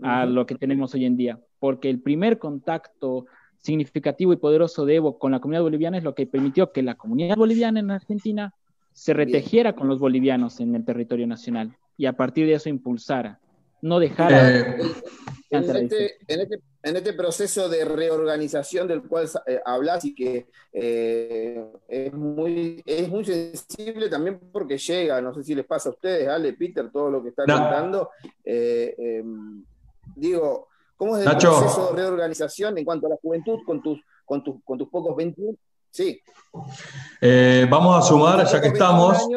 a 0.03 0.25
lo 0.25 0.47
que 0.47 0.55
tenemos 0.55 0.95
hoy 0.95 1.05
en 1.05 1.17
día, 1.17 1.39
porque 1.59 1.91
el 1.91 2.01
primer 2.01 2.39
contacto 2.39 3.27
significativo 3.59 4.33
y 4.33 4.37
poderoso 4.37 4.87
de 4.87 4.97
Evo 4.97 5.19
con 5.19 5.33
la 5.33 5.41
comunidad 5.41 5.63
boliviana 5.63 5.99
es 5.99 6.05
lo 6.05 6.15
que 6.15 6.27
permitió 6.27 6.73
que 6.73 6.83
la 6.83 6.95
comunidad 6.95 7.37
boliviana 7.37 7.81
en 7.81 7.91
Argentina 7.91 8.55
se 8.93 9.15
retejiera 9.15 9.75
con 9.75 9.89
los 9.89 9.99
bolivianos 9.99 10.61
en 10.61 10.75
el 10.75 10.85
territorio 10.85 11.27
nacional 11.27 11.77
y 11.97 12.07
a 12.07 12.15
partir 12.15 12.47
de 12.47 12.55
eso 12.55 12.69
impulsara, 12.69 13.39
no 13.83 13.99
dejara... 13.99 14.51
Eh, 14.51 14.79
en, 15.51 15.65
este, 15.65 16.17
en, 16.29 16.41
este, 16.41 16.61
en, 16.85 16.97
este, 16.97 17.13
proceso 17.13 17.69
de 17.69 17.85
reorganización 17.85 18.87
del 18.87 19.03
cual 19.03 19.29
eh, 19.47 19.61
hablas 19.65 20.05
y 20.05 20.15
que 20.15 20.47
eh, 20.73 21.65
es, 21.89 22.13
muy, 22.13 22.81
es 22.87 23.09
muy 23.09 23.25
sensible 23.25 24.09
también 24.09 24.39
porque 24.53 24.79
llega, 24.79 25.21
no 25.21 25.35
sé 25.35 25.43
si 25.43 25.57
les 25.57 25.67
pasa 25.67 25.89
a 25.89 25.93
ustedes, 25.93 26.29
Ale, 26.29 26.53
Peter, 26.53 26.89
todo 26.93 27.11
lo 27.11 27.21
que 27.21 27.31
está 27.31 27.45
no. 27.47 27.59
contando. 27.59 28.11
Eh, 28.45 29.25
digo, 30.15 30.69
¿cómo 30.97 31.17
es 31.17 31.27
el 31.27 31.33
Nacho. 31.33 31.59
proceso 31.59 31.93
de 31.95 32.03
reorganización 32.03 32.79
en 32.79 32.85
cuanto 32.85 33.09
a 33.09 33.11
la 33.11 33.17
juventud 33.17 33.59
con 33.67 33.83
tus, 33.83 34.01
con 34.25 34.45
tus, 34.45 34.63
con 34.65 34.79
tus 34.79 34.89
pocos 34.89 35.17
21? 35.17 35.57
Sí. 35.91 36.23
Eh, 37.21 37.67
vamos 37.69 37.97
a 37.99 38.03
sumar, 38.03 38.47
ya 38.47 38.61
que 38.61 38.69
estamos. 38.69 39.29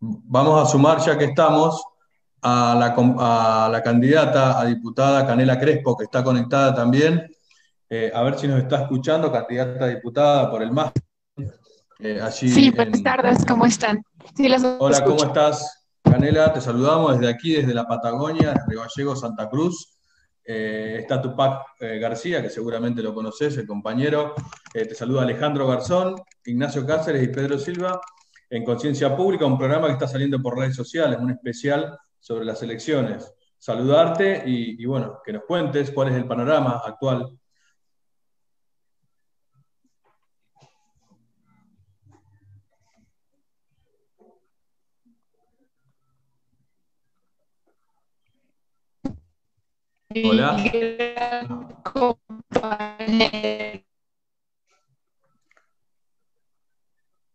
Vamos 0.00 0.62
a 0.62 0.70
sumar, 0.70 0.98
ya 1.00 1.16
que 1.16 1.24
estamos, 1.24 1.82
a 2.42 2.74
la, 2.78 2.94
a 3.18 3.68
la, 3.70 3.82
candidata 3.82 4.60
a 4.60 4.64
diputada 4.64 5.26
Canela 5.26 5.58
Crespo, 5.58 5.96
que 5.96 6.04
está 6.04 6.22
conectada 6.22 6.74
también. 6.74 7.30
Eh, 7.90 8.12
a 8.14 8.22
ver 8.22 8.38
si 8.38 8.46
nos 8.46 8.60
está 8.60 8.82
escuchando, 8.82 9.32
candidata 9.32 9.84
a 9.84 9.88
diputada 9.88 10.50
por 10.50 10.62
el 10.62 10.70
MAS. 10.70 10.92
Eh, 12.00 12.20
allí 12.22 12.48
sí, 12.48 12.70
buenas 12.70 12.98
en... 12.98 13.04
tardes, 13.04 13.44
¿cómo 13.44 13.66
están? 13.66 14.02
Sí, 14.36 14.46
Hola, 14.46 14.56
escucho. 14.56 15.04
¿cómo 15.04 15.24
estás? 15.24 15.86
Canela, 16.02 16.52
te 16.52 16.60
saludamos 16.60 17.18
desde 17.18 17.32
aquí, 17.32 17.54
desde 17.54 17.74
la 17.74 17.86
Patagonia, 17.86 18.54
desde 18.54 18.80
Gallego, 18.80 19.16
Santa 19.16 19.48
Cruz. 19.48 19.98
Eh, 20.44 20.98
está 21.00 21.20
Tupac 21.20 21.62
eh, 21.80 21.98
García, 21.98 22.40
que 22.40 22.48
seguramente 22.48 23.02
lo 23.02 23.12
conoces, 23.12 23.56
el 23.58 23.66
compañero. 23.66 24.34
te 24.72 24.94
saluda 24.94 25.22
Alejandro 25.22 25.66
Garzón, 25.66 26.14
Ignacio 26.44 26.86
Cáceres 26.86 27.22
y 27.22 27.28
Pedro 27.28 27.58
Silva 27.58 28.00
en 28.50 28.64
Conciencia 28.64 29.14
Pública, 29.14 29.44
un 29.44 29.58
programa 29.58 29.88
que 29.88 29.94
está 29.94 30.08
saliendo 30.08 30.40
por 30.40 30.56
redes 30.56 30.74
sociales, 30.74 31.18
un 31.20 31.30
especial 31.30 31.98
sobre 32.28 32.44
las 32.44 32.62
elecciones. 32.62 33.34
saludarte 33.56 34.42
y, 34.44 34.84
bueno, 34.84 35.20
que 35.24 35.32
nos 35.32 35.44
cuentes 35.44 35.90
cuál 35.90 36.08
es 36.08 36.14
el 36.14 36.26
panorama 36.26 36.82
actual 36.84 37.38
Hola. 50.24 50.56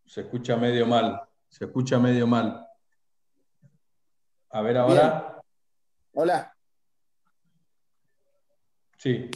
Se 0.05 0.21
escucha 0.21 0.55
medio 0.57 0.85
mal, 0.85 1.21
se 1.49 1.65
escucha 1.65 1.97
medio 1.97 2.27
mal. 2.27 2.72
A 4.53 4.61
ver 4.61 4.77
ahora. 4.77 5.41
Hola. 6.13 6.55
Sí. 8.97 9.31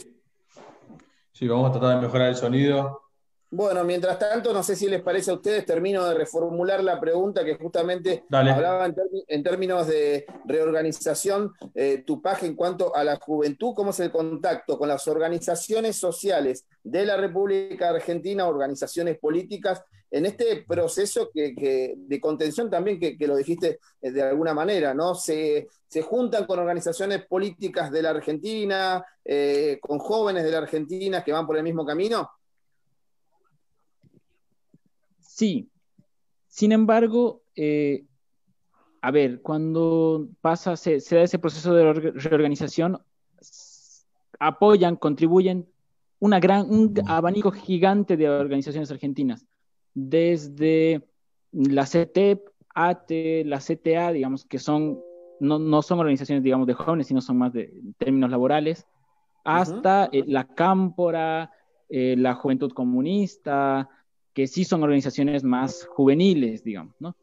Sí, 1.32 1.48
vamos 1.48 1.70
a 1.70 1.72
tratar 1.72 1.96
de 1.96 2.02
mejorar 2.04 2.28
el 2.30 2.36
sonido. 2.36 3.07
Bueno, 3.50 3.84
mientras 3.86 4.20
tanto, 4.20 4.52
no 4.54 4.62
sé 4.62 4.76
si 4.76 4.88
les 4.90 5.02
parece 5.02 5.32
a 5.32 5.36
ustedes, 5.36 5.66
termino 5.66 6.06
de 6.06 6.14
reformular 6.16 6.84
la 6.84 7.00
pregunta 7.00 7.46
que 7.46 7.56
justamente 7.56 8.26
Dale. 8.30 8.52
hablaba 8.52 8.86
en, 8.88 8.96
en 9.28 9.44
términos 9.44 9.88
de 9.88 10.26
reorganización, 10.46 11.54
eh, 11.74 12.04
Tupac, 12.06 12.44
en 12.44 12.56
cuanto 12.56 12.94
a 12.94 13.06
la 13.06 13.16
juventud, 13.18 13.74
¿cómo 13.74 13.92
es 13.92 14.00
el 14.02 14.12
contacto 14.12 14.78
con 14.78 14.90
las 14.90 15.08
organizaciones 15.08 15.96
sociales 15.96 16.66
de 16.84 17.06
la 17.06 17.16
República 17.16 17.90
Argentina, 17.90 18.48
organizaciones 18.48 19.18
políticas, 19.18 19.82
en 20.12 20.26
este 20.26 20.64
proceso 20.68 21.30
que, 21.34 21.54
que- 21.56 21.94
de 21.98 22.20
contención 22.22 22.70
también, 22.70 23.00
que, 23.00 23.18
que 23.18 23.28
lo 23.28 23.36
dijiste 23.36 23.80
eh, 24.02 24.12
de 24.12 24.22
alguna 24.24 24.54
manera, 24.54 24.94
¿no? 24.94 25.16
Se, 25.16 25.68
se 25.88 26.02
juntan 26.02 26.46
con 26.46 26.60
organizaciones 26.60 27.26
políticas 27.26 27.92
de 27.92 28.02
la 28.02 28.10
Argentina, 28.12 29.06
eh, 29.24 29.80
con 29.82 30.00
jóvenes 30.00 30.44
de 30.44 30.52
la 30.52 30.60
Argentina 30.60 31.24
que 31.24 31.32
van 31.34 31.46
por 31.48 31.58
el 31.58 31.64
mismo 31.64 31.86
camino. 31.86 32.30
Sí. 35.38 35.70
Sin 36.48 36.72
embargo, 36.72 37.44
eh, 37.56 38.06
a 39.02 39.12
ver, 39.12 39.44
cuando 39.44 40.30
pasa, 40.42 40.76
se, 40.76 41.00
se 41.00 41.18
da 41.18 41.22
ese 41.22 41.38
proceso 41.38 41.76
de 41.76 41.84
orga- 41.84 42.12
reorganización, 42.16 42.98
apoyan, 44.40 44.96
contribuyen 44.96 45.68
una 46.20 46.40
gran, 46.40 46.68
un 46.72 46.92
abanico 47.06 47.52
gigante 47.52 48.18
de 48.18 48.28
organizaciones 48.28 48.90
argentinas, 48.90 49.46
desde 49.94 51.08
la 51.52 51.86
CETEP, 51.86 52.48
ATE, 52.74 53.44
la 53.46 53.60
CTA, 53.60 54.12
digamos, 54.14 54.44
que 54.44 54.58
son, 54.58 55.00
no, 55.40 55.60
no 55.60 55.84
son 55.84 56.00
organizaciones, 56.00 56.44
digamos, 56.44 56.66
de 56.66 56.74
jóvenes, 56.74 57.06
sino 57.06 57.22
son 57.22 57.38
más 57.38 57.54
de 57.54 57.66
en 57.66 57.94
términos 57.94 58.32
laborales, 58.32 58.88
hasta 59.44 60.10
eh, 60.12 60.24
la 60.26 60.48
Cámpora, 60.48 61.52
eh, 61.90 62.16
la 62.18 62.34
Juventud 62.34 62.72
Comunista, 62.72 63.88
que 64.38 64.46
sí 64.46 64.66
son 64.66 64.84
organizaciones 64.84 65.44
más 65.44 65.88
juveniles, 65.88 66.64
digamos, 66.64 66.94
¿no? 67.00 67.16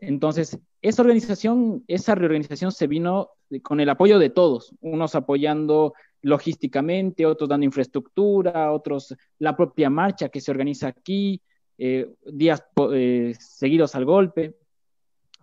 Entonces, 0.00 0.56
esa 0.80 1.02
organización, 1.02 1.82
esa 1.88 2.14
reorganización 2.14 2.70
se 2.70 2.86
vino 2.86 3.30
con 3.64 3.80
el 3.80 3.88
apoyo 3.88 4.20
de 4.20 4.30
todos, 4.30 4.72
unos 4.80 5.16
apoyando 5.16 5.94
logísticamente, 6.22 7.26
otros 7.26 7.48
dando 7.48 7.66
infraestructura, 7.66 8.70
otros 8.70 9.16
la 9.40 9.56
propia 9.56 9.90
marcha 9.90 10.28
que 10.28 10.40
se 10.40 10.52
organiza 10.52 10.86
aquí, 10.86 11.42
eh, 11.76 12.14
días 12.24 12.62
eh, 12.92 13.34
seguidos 13.36 13.96
al 13.96 14.04
golpe, 14.04 14.56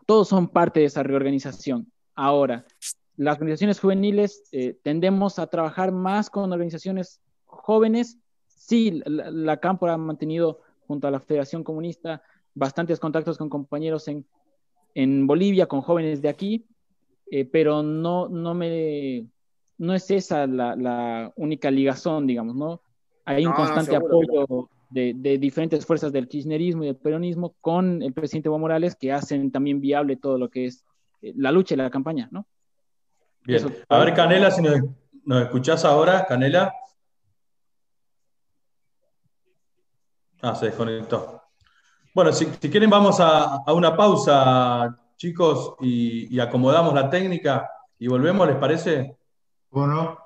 todos 0.05 0.29
son 0.29 0.47
parte 0.47 0.79
de 0.79 0.85
esa 0.85 1.03
reorganización. 1.03 1.91
Ahora, 2.15 2.65
las 3.17 3.35
organizaciones 3.35 3.81
juveniles 3.81 4.47
eh, 4.53 4.79
tendemos 4.81 5.39
a 5.39 5.47
trabajar 5.47 5.91
más 5.91 6.29
con 6.29 6.53
organizaciones 6.53 7.19
jóvenes. 7.43 8.17
Sí, 8.47 9.01
la, 9.05 9.29
la 9.29 9.57
Cámpora 9.57 9.95
ha 9.95 9.97
mantenido 9.97 10.61
junto 10.87 11.07
a 11.07 11.11
la 11.11 11.19
Federación 11.19 11.63
Comunista 11.63 12.21
bastantes 12.53 12.99
contactos 12.99 13.37
con 13.37 13.49
compañeros 13.49 14.07
en, 14.07 14.25
en 14.95 15.27
Bolivia, 15.27 15.67
con 15.67 15.81
jóvenes 15.81 16.21
de 16.21 16.29
aquí, 16.29 16.65
eh, 17.29 17.45
pero 17.45 17.83
no, 17.83 18.27
no, 18.29 18.53
me, 18.53 19.27
no 19.77 19.93
es 19.93 20.09
esa 20.09 20.47
la, 20.47 20.75
la 20.75 21.31
única 21.35 21.69
ligazón, 21.69 22.25
digamos, 22.25 22.55
¿no? 22.55 22.81
Hay 23.25 23.45
un 23.45 23.51
No, 23.51 23.57
no, 23.57 23.63
constante 23.63 23.91
seguro 23.91 24.19
que 24.19 24.39
apoyo 24.39 24.69
de, 24.89 25.13
de 25.15 25.37
diferentes 25.37 25.85
fuerzas 25.85 26.11
del 26.11 26.27
kirchnerismo 26.27 26.83
y 26.83 26.87
del 26.87 26.95
peronismo 26.95 27.55
con 27.59 28.01
el 28.01 28.13
presidente 28.13 28.47
Evo 28.47 28.57
Morales 28.57 28.95
que 28.95 29.11
hacen 29.11 29.51
también 29.51 29.81
viable 29.81 30.15
todo 30.15 30.37
lo 30.37 30.49
que 30.49 30.65
es 30.65 30.85
eh, 31.21 31.33
la 31.35 31.51
lucha 31.51 31.75
y 31.75 31.77
la 31.77 31.89
campaña, 31.89 32.29
¿no? 32.31 32.47
Bien. 33.43 33.59
Eso. 33.59 33.71
A 33.89 33.99
ver, 33.99 34.13
Canela, 34.13 34.49
si 34.49 34.61
nos, 34.61 34.81
nos 35.25 35.43
escuchás 35.43 35.85
ahora, 35.85 36.25
Canela. 36.25 36.73
Ah, 40.41 40.55
se 40.55 40.67
desconectó. 40.67 41.41
Bueno, 42.13 42.31
si, 42.31 42.45
quieren 42.45 42.89
vamos 42.89 43.19
a, 43.19 43.63
a 43.65 43.73
una 43.73 43.95
pausa, 43.95 44.97
chicos, 45.15 45.75
y, 45.81 46.35
y 46.35 46.39
acomodamos 46.39 46.93
la 46.93 47.09
técnica 47.09 47.69
y 47.99 48.07
volvemos, 48.07 48.47
¿les 48.47 48.57
parece? 48.57 49.17
Bueno. 49.71 50.17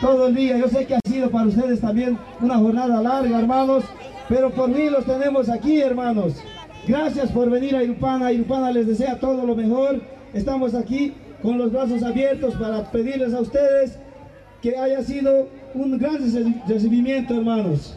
todo 0.00 0.28
el 0.28 0.34
día. 0.34 0.58
Yo 0.58 0.68
sé 0.68 0.86
que 0.86 0.94
ha 0.96 1.00
sido 1.06 1.30
para 1.30 1.46
ustedes 1.46 1.80
también 1.80 2.18
una 2.40 2.56
jornada 2.58 3.00
larga, 3.02 3.38
hermanos, 3.38 3.84
pero 4.28 4.50
por 4.50 4.68
mí 4.68 4.88
los 4.90 5.04
tenemos 5.04 5.48
aquí, 5.48 5.80
hermanos. 5.80 6.34
Gracias 6.86 7.32
por 7.32 7.50
venir 7.50 7.74
a 7.74 7.82
Irupana. 7.82 8.32
Irupana 8.32 8.70
les 8.70 8.86
desea 8.86 9.18
todo 9.18 9.44
lo 9.44 9.54
mejor. 9.54 10.00
Estamos 10.32 10.74
aquí 10.74 11.14
con 11.42 11.58
los 11.58 11.72
brazos 11.72 12.02
abiertos 12.02 12.54
para 12.54 12.90
pedirles 12.90 13.34
a 13.34 13.40
ustedes 13.40 13.98
que 14.62 14.76
haya 14.76 15.02
sido 15.02 15.48
un 15.76 15.98
gran 15.98 16.18
recibimiento, 16.66 17.34
hermanos. 17.34 17.94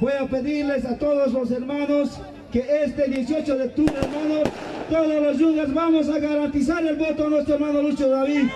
Voy 0.00 0.12
a 0.12 0.26
pedirles 0.26 0.84
a 0.84 0.96
todos 0.96 1.32
los 1.32 1.50
hermanos 1.50 2.20
que 2.52 2.64
este 2.84 3.08
18 3.08 3.56
de 3.56 3.64
octubre, 3.64 3.94
hermanos, 4.00 4.48
todos 4.88 5.22
los 5.22 5.38
yungas 5.38 5.74
vamos 5.74 6.08
a 6.08 6.18
garantizar 6.18 6.84
el 6.86 6.96
voto 6.96 7.26
a 7.26 7.30
nuestro 7.30 7.54
hermano 7.54 7.82
Lucho 7.82 8.08
David. 8.08 8.48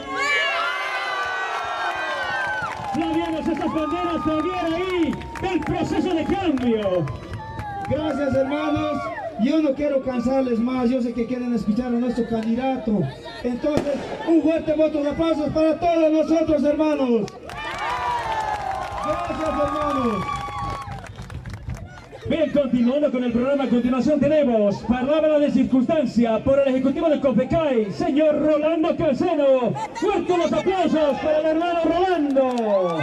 Flavianos, 2.95 3.49
esas 3.49 3.75
banderas 3.75 4.25
todavía 4.25 4.65
ahí 4.67 5.15
del 5.43 5.61
proceso 5.61 6.15
de 6.15 6.25
cambio. 6.25 7.07
Gracias, 7.91 8.35
hermanos. 8.35 8.99
Yo 9.43 9.61
no 9.61 9.75
quiero 9.75 10.03
cansarles 10.03 10.61
más. 10.61 10.89
Yo 10.89 11.03
sé 11.03 11.13
que 11.13 11.27
quieren 11.27 11.53
escuchar 11.55 11.87
a 11.89 11.91
nuestro 11.91 12.29
candidato. 12.29 13.01
Entonces, 13.43 13.95
un 14.29 14.43
fuerte 14.43 14.75
voto 14.75 15.03
de 15.03 15.11
aplausos 15.11 15.49
para 15.51 15.79
todos 15.81 16.13
nosotros, 16.13 16.63
hermanos. 16.63 17.27
Gracias, 19.05 19.41
hermanos. 19.41 20.25
Bien, 22.29 22.51
continuando 22.53 23.11
con 23.11 23.25
el 23.25 23.33
programa, 23.33 23.65
a 23.65 23.69
continuación 23.69 24.21
tenemos 24.21 24.77
palabra 24.83 25.41
de 25.41 25.51
circunstancia 25.51 26.39
por 26.45 26.61
el 26.61 26.69
Ejecutivo 26.69 27.09
de 27.09 27.21
COFECAI, 27.21 27.93
señor 27.93 28.41
Rolando 28.41 28.97
Calceno. 28.97 29.73
Fuertes 29.95 30.39
los 30.39 30.53
aplausos 30.53 31.19
para 31.19 31.39
el 31.39 31.47
hermano 31.47 31.81
Rolando. 31.85 32.99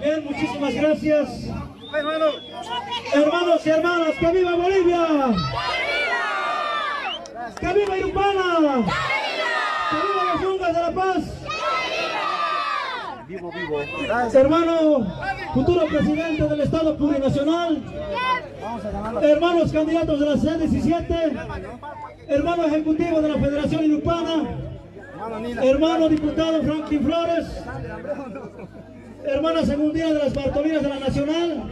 Bien, 0.00 0.24
muchísimas 0.24 0.74
gracias. 0.74 1.28
Hermanos 3.12 3.66
y 3.66 3.70
hermanas, 3.70 4.14
que 4.18 4.32
viva 4.32 4.54
Bolivia. 4.56 5.06
Que 7.60 7.72
viva 7.74 7.98
Irupana. 7.98 9.17
De 10.68 10.74
la 10.74 10.92
paz. 10.92 11.24
Vivo, 13.26 13.50
vivo. 13.50 13.80
Hermano, 14.34 15.06
futuro 15.54 15.86
presidente 15.86 16.42
del 16.42 16.60
Estado 16.60 16.96
Plurinacional, 16.96 17.82
hermanos 19.22 19.72
candidatos 19.72 20.20
de 20.20 20.26
la 20.26 20.34
C17, 20.34 21.86
hermano 22.28 22.64
ejecutivo 22.66 23.22
de 23.22 23.28
la 23.30 23.38
Federación 23.38 23.84
Irupana, 23.84 24.44
hermano 25.62 26.08
diputado 26.10 26.62
Franklin 26.62 27.02
Flores, 27.02 27.46
hermana 29.24 29.64
segundina 29.64 30.08
de 30.08 30.18
las 30.18 30.34
Bartolinas 30.34 30.82
de 30.82 30.88
la 30.88 30.98
Nacional. 30.98 31.62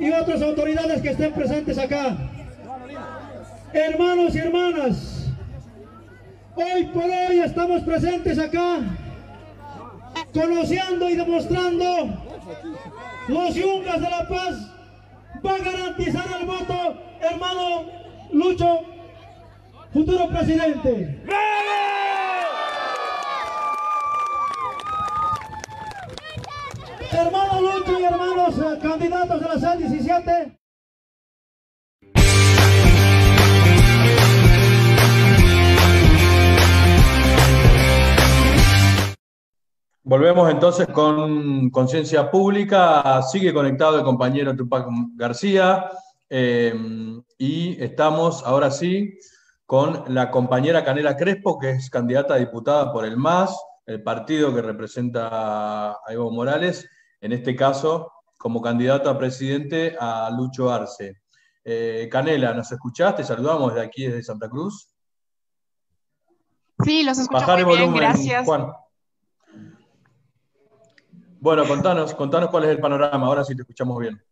Y 0.00 0.10
otras 0.10 0.42
autoridades 0.42 1.00
que 1.00 1.10
estén 1.10 1.32
presentes 1.32 1.78
acá. 1.78 2.16
Hermanos 3.72 4.34
y 4.34 4.38
hermanas, 4.38 5.25
hoy 6.56 6.86
por 6.86 7.04
hoy 7.04 7.40
estamos 7.40 7.82
presentes 7.82 8.38
acá 8.38 8.78
conociendo 10.32 11.08
y 11.08 11.16
demostrando 11.16 12.08
los 13.28 13.54
yungas 13.54 14.00
de 14.00 14.10
la 14.10 14.28
paz 14.28 14.54
va 15.44 15.54
a 15.54 15.58
garantizar 15.58 16.24
el 16.40 16.46
voto, 16.46 16.98
hermano 17.20 17.84
Lucho, 18.32 18.80
futuro 19.92 20.28
presidente. 20.28 21.22
Hermano 27.12 27.60
Lucho 27.60 28.00
y 28.00 28.04
hermanos 28.04 28.58
eh, 28.58 28.78
candidatos 28.82 29.40
de 29.40 29.48
la 29.48 29.58
SAL 29.58 29.78
17. 29.78 30.55
Volvemos 40.08 40.48
entonces 40.48 40.86
con 40.86 41.68
Conciencia 41.70 42.30
Pública. 42.30 43.20
Sigue 43.22 43.52
conectado 43.52 43.98
el 43.98 44.04
compañero 44.04 44.54
Tupac 44.54 44.86
García. 45.16 45.90
Eh, 46.30 46.72
y 47.38 47.82
estamos 47.82 48.44
ahora 48.46 48.70
sí 48.70 49.18
con 49.66 50.04
la 50.14 50.30
compañera 50.30 50.84
Canela 50.84 51.16
Crespo, 51.16 51.58
que 51.58 51.70
es 51.70 51.90
candidata 51.90 52.34
a 52.34 52.36
diputada 52.36 52.92
por 52.92 53.04
el 53.04 53.16
MAS, 53.16 53.60
el 53.84 54.00
partido 54.00 54.54
que 54.54 54.62
representa 54.62 55.26
a 55.90 55.98
Evo 56.06 56.30
Morales, 56.30 56.88
en 57.20 57.32
este 57.32 57.56
caso 57.56 58.12
como 58.38 58.62
candidato 58.62 59.10
a 59.10 59.18
presidente 59.18 59.96
a 59.98 60.30
Lucho 60.30 60.72
Arce. 60.72 61.20
Eh, 61.64 62.08
Canela, 62.08 62.54
¿nos 62.54 62.70
escuchaste? 62.70 63.24
Saludamos 63.24 63.74
de 63.74 63.80
aquí, 63.82 64.06
desde 64.06 64.22
Santa 64.22 64.48
Cruz. 64.48 64.88
Sí, 66.84 67.02
los 67.02 67.18
escucho 67.18 67.66
muy 67.66 67.76
bien, 67.76 67.92
gracias. 67.92 68.46
Juan. 68.46 68.70
Bueno, 71.40 71.66
contanos, 71.66 72.14
contanos 72.14 72.50
cuál 72.50 72.64
es 72.64 72.70
el 72.70 72.80
panorama, 72.80 73.26
ahora 73.26 73.44
sí 73.44 73.54
te 73.54 73.62
escuchamos 73.62 73.98
bien. 73.98 74.22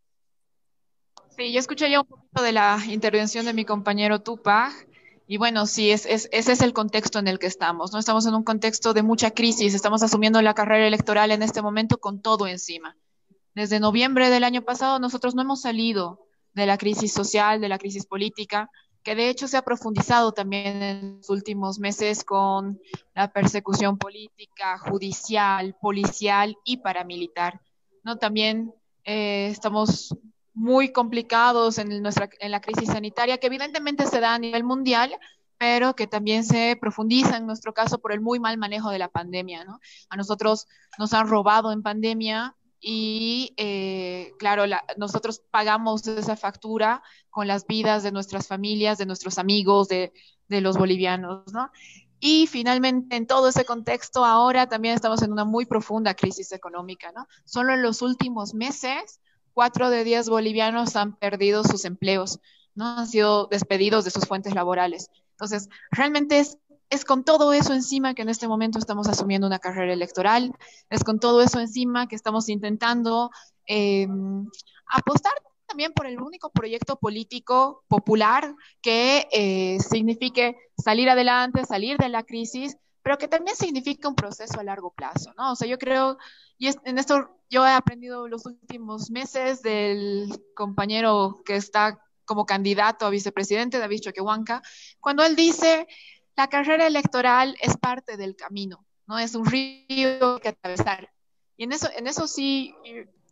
Sí, 1.37 1.53
yo 1.53 1.59
escuché 1.59 1.91
ya 1.91 2.01
un 2.01 2.07
poquito 2.07 2.43
de 2.43 2.53
la 2.53 2.79
intervención 2.89 3.45
de 3.45 3.53
mi 3.53 3.65
compañero 3.65 4.21
Tupac. 4.21 4.89
Y 5.27 5.39
bueno, 5.39 5.67
sí, 5.67 5.91
es, 5.91 6.07
ese 6.07 6.29
es 6.33 6.61
el 6.61 6.73
contexto 6.73 7.19
en 7.19 7.29
el 7.29 7.39
que 7.39 7.47
estamos, 7.47 7.93
¿no? 7.93 7.99
Estamos 7.99 8.27
en 8.27 8.35
un 8.35 8.45
contexto 8.45 8.93
de 8.93 9.03
mucha 9.03 9.31
crisis, 9.31 9.75
estamos 9.75 10.03
asumiendo 10.03 10.41
la 10.43 10.55
carrera 10.55 10.87
electoral 10.87 11.31
en 11.33 11.43
este 11.43 11.63
momento 11.63 11.99
con 11.99 12.21
todo 12.21 12.47
encima. 12.47 12.97
Desde 13.55 13.81
noviembre 13.81 14.29
del 14.31 14.45
año 14.45 14.63
pasado 14.63 14.99
nosotros 14.99 15.35
no 15.35 15.43
hemos 15.43 15.63
salido 15.63 16.27
de 16.53 16.67
la 16.67 16.77
crisis 16.77 17.13
social, 17.13 17.61
de 17.61 17.69
la 17.69 17.79
crisis 17.79 18.07
política, 18.07 18.71
que 19.05 19.15
de 19.15 19.29
hecho 19.29 19.47
se 19.47 19.59
ha 19.59 19.63
profundizado 19.63 20.33
también 20.33 20.83
en 20.83 21.17
los 21.19 21.29
últimos 21.29 21.79
meses 21.79 22.25
con 22.25 22.81
la 23.15 23.31
persecución 23.31 23.99
política, 23.99 24.79
judicial, 24.79 25.77
policial 25.81 26.57
y 26.65 26.79
paramilitar. 26.79 27.61
¿no? 28.03 28.17
También 28.17 28.73
eh, 29.05 29.49
estamos 29.51 30.17
muy 30.55 30.91
complicados 30.91 31.77
en, 31.77 32.03
nuestra, 32.03 32.31
en 32.41 32.51
la 32.51 32.63
crisis 32.63 32.89
sanitaria, 32.89 33.37
que 33.37 33.49
evidentemente 33.49 34.07
se 34.07 34.21
da 34.21 34.35
a 34.35 34.39
nivel 34.39 34.65
mundial, 34.65 35.15
pero 35.59 35.95
que 35.95 36.07
también 36.07 36.43
se 36.43 36.77
profundiza 36.81 37.37
en 37.37 37.47
nuestro 37.47 37.75
caso 37.75 37.99
por 37.99 38.13
el 38.13 38.23
muy 38.23 38.41
mal 38.41 38.57
manejo 38.57 38.91
de 38.91 38.99
la 38.99 39.09
pandemia. 39.09 39.65
¿no? 39.65 39.81
A 40.09 40.17
nosotros 40.17 40.67
nos 40.99 41.13
han 41.13 41.29
robado 41.29 41.73
en 41.73 41.83
pandemia 41.83 42.57
y 42.87 43.55
eh, 43.57 44.35
claro, 44.39 44.65
nosotros 44.99 45.41
pagamos 45.51 46.07
esa 46.07 46.37
factura 46.37 47.03
con 47.31 47.49
las 47.49 47.67
vidas 47.67 48.03
de 48.03 48.13
nuestras 48.13 48.47
familias, 48.47 48.99
de 48.99 49.07
nuestros 49.07 49.39
amigos, 49.39 49.89
de, 49.89 50.13
de, 50.49 50.61
los 50.61 50.77
bolivianos, 50.77 51.51
¿no? 51.51 51.71
Y 52.21 52.47
finalmente, 52.47 53.17
en 53.17 53.27
todo 53.27 53.49
ese 53.49 53.65
contexto, 53.65 54.27
ahora 54.27 54.69
también 54.69 54.95
estamos 54.95 55.23
en 55.23 55.33
una 55.33 55.47
muy 55.47 55.65
profunda 55.65 56.13
crisis 56.13 56.53
económica, 56.53 57.11
¿no? 57.13 57.27
Solo 57.47 57.73
en 57.73 57.81
los 57.81 58.03
últimos 58.03 58.53
meses, 58.53 59.19
cuatro 59.55 59.89
de 59.89 60.05
diez 60.05 60.29
bolivianos 60.29 60.95
han 60.95 61.17
perdido 61.17 61.65
sus 61.65 61.87
empleos, 61.87 62.39
¿no? 62.75 62.99
Han 62.99 63.07
sido 63.07 63.47
despedidos 63.47 64.05
de 64.05 64.11
sus 64.11 64.27
fuentes 64.27 64.55
laborales. 64.55 65.09
Entonces, 65.31 65.71
realmente 65.91 66.39
es 66.39 66.59
es 66.91 67.05
con 67.05 67.25
todo 67.25 67.53
eso 67.53 67.73
encima 67.73 68.15
que 68.15 68.23
en 68.23 68.29
este 68.29 68.49
momento 68.49 68.79
estamos 68.79 69.09
asumiendo 69.09 69.47
una 69.47 69.59
carrera 69.59 69.93
electoral, 69.93 70.53
es 70.91 71.05
con 71.05 71.19
todo 71.19 71.43
eso 71.43 71.61
encima 71.61 72.07
que 72.07 72.17
estamos 72.17 72.49
intentando 72.49 73.31
eh, 73.67 74.07
apostar 74.87 75.33
también 75.67 75.93
por 75.93 76.07
el 76.07 76.21
único 76.21 76.51
proyecto 76.51 76.97
político 76.97 77.85
popular 77.89 78.55
que 78.81 79.27
eh, 79.33 79.79
signifique 79.81 80.57
salir 80.77 81.09
adelante, 81.09 81.65
salir 81.65 81.97
de 81.97 82.09
la 82.09 82.23
crisis, 82.23 82.77
pero 83.03 83.19
que 83.19 83.29
también 83.29 83.57
significa 83.57 84.09
un 84.09 84.15
proceso 84.15 84.61
a 84.61 84.65
largo 84.65 84.93
plazo, 84.93 85.33
¿no? 85.37 85.53
O 85.53 85.57
sea, 85.57 85.67
yo 85.69 85.79
creo, 85.79 86.17
y 86.59 86.69
en 86.69 86.99
esto 86.99 87.41
yo 87.51 87.67
he 87.67 87.73
aprendido 87.73 88.29
los 88.29 88.47
últimos 88.47 89.11
meses 89.11 89.63
del 89.63 90.29
compañero 90.55 91.43
que 91.45 91.57
está 91.57 92.01
como 92.25 92.47
candidato 92.47 93.07
a 93.07 93.11
vicepresidente, 93.11 93.79
David 93.79 94.01
Choquehuanca, 94.01 94.63
cuando 95.01 95.25
él 95.25 95.37
dice 95.37 95.87
la 96.37 96.49
carrera 96.49 96.87
electoral 96.87 97.57
es 97.61 97.77
parte 97.77 98.17
del 98.17 98.37
camino, 98.37 98.85
¿no? 99.07 99.19
Es 99.19 99.35
un 99.35 99.47
río 99.47 100.39
que 100.41 100.49
atravesar. 100.49 101.11
Y 101.57 101.65
en 101.65 101.73
eso, 101.73 101.89
en 101.97 102.07
eso 102.07 102.27
sí 102.27 102.75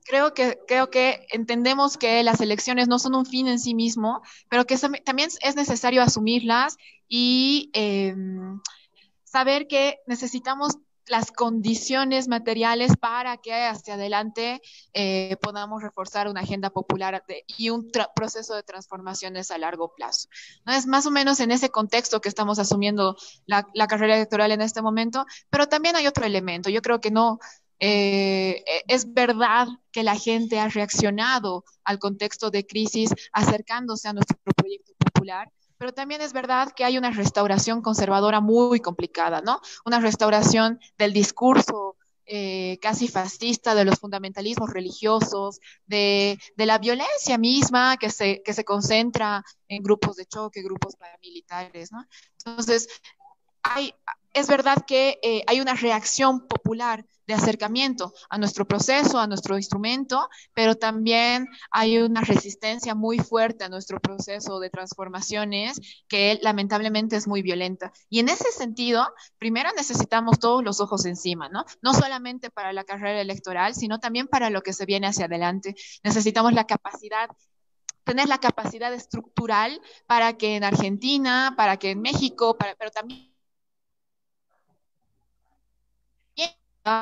creo 0.05 0.35
que, 0.35 0.59
creo 0.67 0.91
que 0.91 1.27
entendemos 1.31 1.97
que 1.97 2.23
las 2.23 2.41
elecciones 2.41 2.89
no 2.89 2.99
son 2.99 3.15
un 3.15 3.27
fin 3.27 3.49
en 3.49 3.59
sí 3.59 3.75
mismo, 3.75 4.23
pero 4.49 4.67
que 4.67 4.77
también 5.05 5.31
es 5.41 5.57
necesario 5.57 6.03
asumirlas 6.03 6.77
y 7.09 7.71
em, 7.73 8.61
saber 9.25 9.67
que 9.67 9.99
necesitamos 10.07 10.79
las 11.07 11.33
condiciones 11.33 12.29
materiales 12.29 12.97
para 12.97 13.37
que 13.37 13.53
hacia 13.55 13.95
adelante 13.95 14.61
eh, 14.93 15.37
podamos 15.41 15.83
reforzar 15.83 16.29
una 16.29 16.41
agenda 16.41 16.71
popular 16.71 17.25
y 17.47 17.71
un 17.71 17.91
proceso 18.15 18.55
de 18.55 18.63
transformaciones 18.63 19.51
a 19.51 19.59
largo 19.59 19.95
plazo. 19.95 20.29
¿No? 20.65 20.73
Es 20.73 20.87
más 20.87 21.07
o 21.07 21.11
menos 21.11 21.41
en 21.41 21.51
ese 21.51 21.71
contexto 21.71 22.21
que 22.21 22.29
estamos 22.29 22.59
asumiendo 22.59 23.17
la, 23.47 23.65
carrera 23.87 24.17
electoral 24.17 24.53
en 24.53 24.63
este 24.63 24.83
momento, 24.83 25.27
pero 25.51 25.67
también 25.67 25.97
hay 25.97 26.07
otro 26.07 26.25
elemento. 26.25 26.71
Yo 26.71 26.83
creo 26.83 27.01
que 27.01 27.11
no, 27.11 27.39
eh, 27.79 28.63
e, 28.67 28.85
es 28.89 29.13
verdad 29.13 29.69
que 29.91 30.03
la 30.03 30.17
gente 30.17 30.61
ha 30.61 30.69
reaccionado 30.69 31.65
al 31.85 31.99
contexto 31.99 32.51
de 32.51 32.65
crisis 32.65 33.11
acercándose 33.33 34.09
a 34.09 34.13
nuestro 34.13 34.39
proyecto 34.55 34.93
popular, 34.99 35.51
pero 35.83 35.93
también 35.93 36.20
es 36.20 36.33
verdad 36.33 36.70
que 36.77 36.85
hay 36.85 36.97
una 36.97 37.11
restauración 37.11 37.83
conservadora 37.83 38.41
muy 38.41 38.78
complicada, 38.78 39.41
¿no? 39.41 39.61
Una 39.85 39.99
restauración 39.99 40.78
del 40.97 41.12
discurso 41.12 41.97
eh, 42.25 42.78
casi 42.81 43.09
fascista 43.09 43.75
de 43.75 43.85
los 43.85 43.99
fundamentalismos 43.99 44.70
religiosos, 44.70 45.59
de, 45.86 46.39
de, 46.55 46.67
la 46.67 46.78
violencia 46.78 47.36
misma 47.36 47.97
que 47.97 48.11
se, 48.11 48.43
que 48.44 48.52
se 48.52 48.65
concentra 48.65 49.43
en 49.67 49.83
grupos 49.83 50.15
de 50.15 50.27
choque, 50.27 50.62
grupos 50.62 50.94
paramilitares, 50.94 51.91
¿no? 51.91 52.07
Entonces, 52.39 52.86
es 54.32 54.49
verdad 54.49 54.84
que 54.86 55.18
eh, 55.23 55.42
hay 55.47 55.60
una 55.60 55.74
reacción 55.74 56.47
popular 56.47 57.05
de 57.26 57.34
acercamiento 57.34 58.12
a 58.31 58.39
nuestro 58.39 58.66
proceso, 58.66 59.18
a 59.18 59.26
nuestro 59.26 59.57
instrumento, 59.57 60.28
pero 60.55 60.74
también 60.74 61.47
hay 61.70 61.99
una 61.99 62.20
resistencia 62.23 62.94
muy 62.94 63.18
fuerte 63.18 63.65
a 63.65 63.68
nuestro 63.68 64.00
proceso 64.00 64.58
de 64.58 64.70
transformaciones 64.70 65.81
que 66.08 66.39
lamentablemente 66.42 67.16
es 67.16 67.28
muy 67.28 67.42
violenta. 67.42 67.92
Y 68.08 68.18
en 68.18 68.28
ese 68.28 68.50
sentido, 68.50 69.07
primero 69.39 69.70
necesitamos 69.76 70.39
todos 70.41 70.65
los 70.65 70.81
ojos 70.81 71.05
encima, 71.07 71.49
¿no? 71.49 71.65
No 71.81 71.94
solamente 71.94 72.50
para 72.50 72.73
la 72.73 72.84
carrera 72.84 73.20
electoral, 73.20 73.74
sino 73.74 74.00
también 74.00 74.26
para 74.26 74.50
lo 74.50 74.62
que 74.62 74.73
se 74.73 74.86
viene 74.86 75.07
hacia 75.07 75.26
adelante. 75.26 75.76
Necesitamos 76.02 76.52
la 76.52 76.66
capacidad 76.66 77.28
tener 78.05 78.26
la 78.26 78.39
capacidad 78.39 78.92
estructural 78.92 79.81
para 80.07 80.36
que 80.36 80.57
en 80.57 80.65
Argentina, 80.65 81.55
para 81.57 81.76
que 81.76 81.91
en 81.92 82.02
México, 82.02 82.57
pero 82.58 82.91
también 82.91 83.32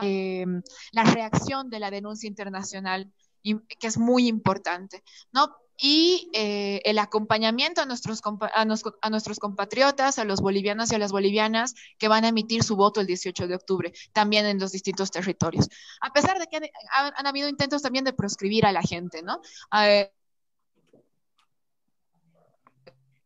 eh, 0.03 0.47
la 0.93 1.05
reacción 1.05 1.71
de 1.71 1.81
la 1.81 1.91
denuncia 1.91 2.29
internacional, 2.29 3.13
que 3.43 3.87
es 3.87 3.99
muy 3.99 4.27
importante, 4.27 5.03
¿no? 5.33 5.57
Y 5.83 6.31
eh, 6.35 6.83
el 6.85 6.99
acompañamiento 6.99 7.81
a 7.81 7.87
nuestros, 7.87 8.21
a, 8.55 8.65
nuestros 9.11 9.39
compatriotas, 9.39 10.19
a 10.19 10.25
los 10.25 10.43
bolivianos 10.43 10.93
y 10.93 10.95
a 10.95 10.99
las 10.99 11.11
bolivianas 11.11 11.75
que 11.97 12.09
van 12.09 12.25
a 12.25 12.29
emitir 12.29 12.63
su 12.63 12.77
voto 12.77 13.01
el 13.01 13.07
18 13.07 13.49
de 13.49 13.55
octubre, 13.55 13.93
también 14.13 14.45
en 14.45 14.59
los 14.59 14.73
distintos 14.73 15.11
territorios. 15.11 15.69
A 16.03 16.13
pesar 16.13 16.39
de 16.39 16.47
que 16.49 16.71
han, 16.93 17.27
habido 17.27 17.49
intentos 17.49 17.81
también 17.81 18.05
de 18.05 18.13
proscribir 18.13 18.67
a 18.67 18.73
la 18.73 18.83
gente, 18.83 19.23
¿no? 19.23 19.41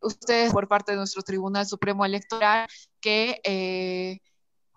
Ustedes 0.05 0.53
por 0.53 0.69
parte 0.69 0.93
de 0.93 0.99
nuestro 0.99 1.23
Tribunal 1.23 1.67
Supremo 1.67 2.05
Electoral 2.05 2.69
que 3.01 3.41
eh, 3.43 4.21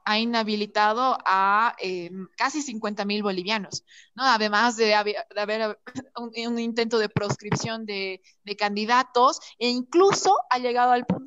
ha 0.08 0.20
inhabilitado 0.20 1.18
a 1.26 1.76
eh, 1.80 2.10
casi 2.38 2.62
50 2.62 3.04
mil 3.04 3.24
bolivianos, 3.24 3.84
¿no? 4.16 4.24
Además 4.24 4.78
de, 4.78 4.96
haber, 4.96 5.78
un, 6.16 6.60
intento 6.60 6.98
de 6.98 7.10
proscripción 7.10 7.86
de, 7.86 8.22
de 8.46 8.56
candidatos 8.56 9.42
e 9.60 9.68
incluso 9.68 10.34
ha 10.50 10.60
llegado 10.60 10.94
al 10.94 11.06
punto 11.06 11.27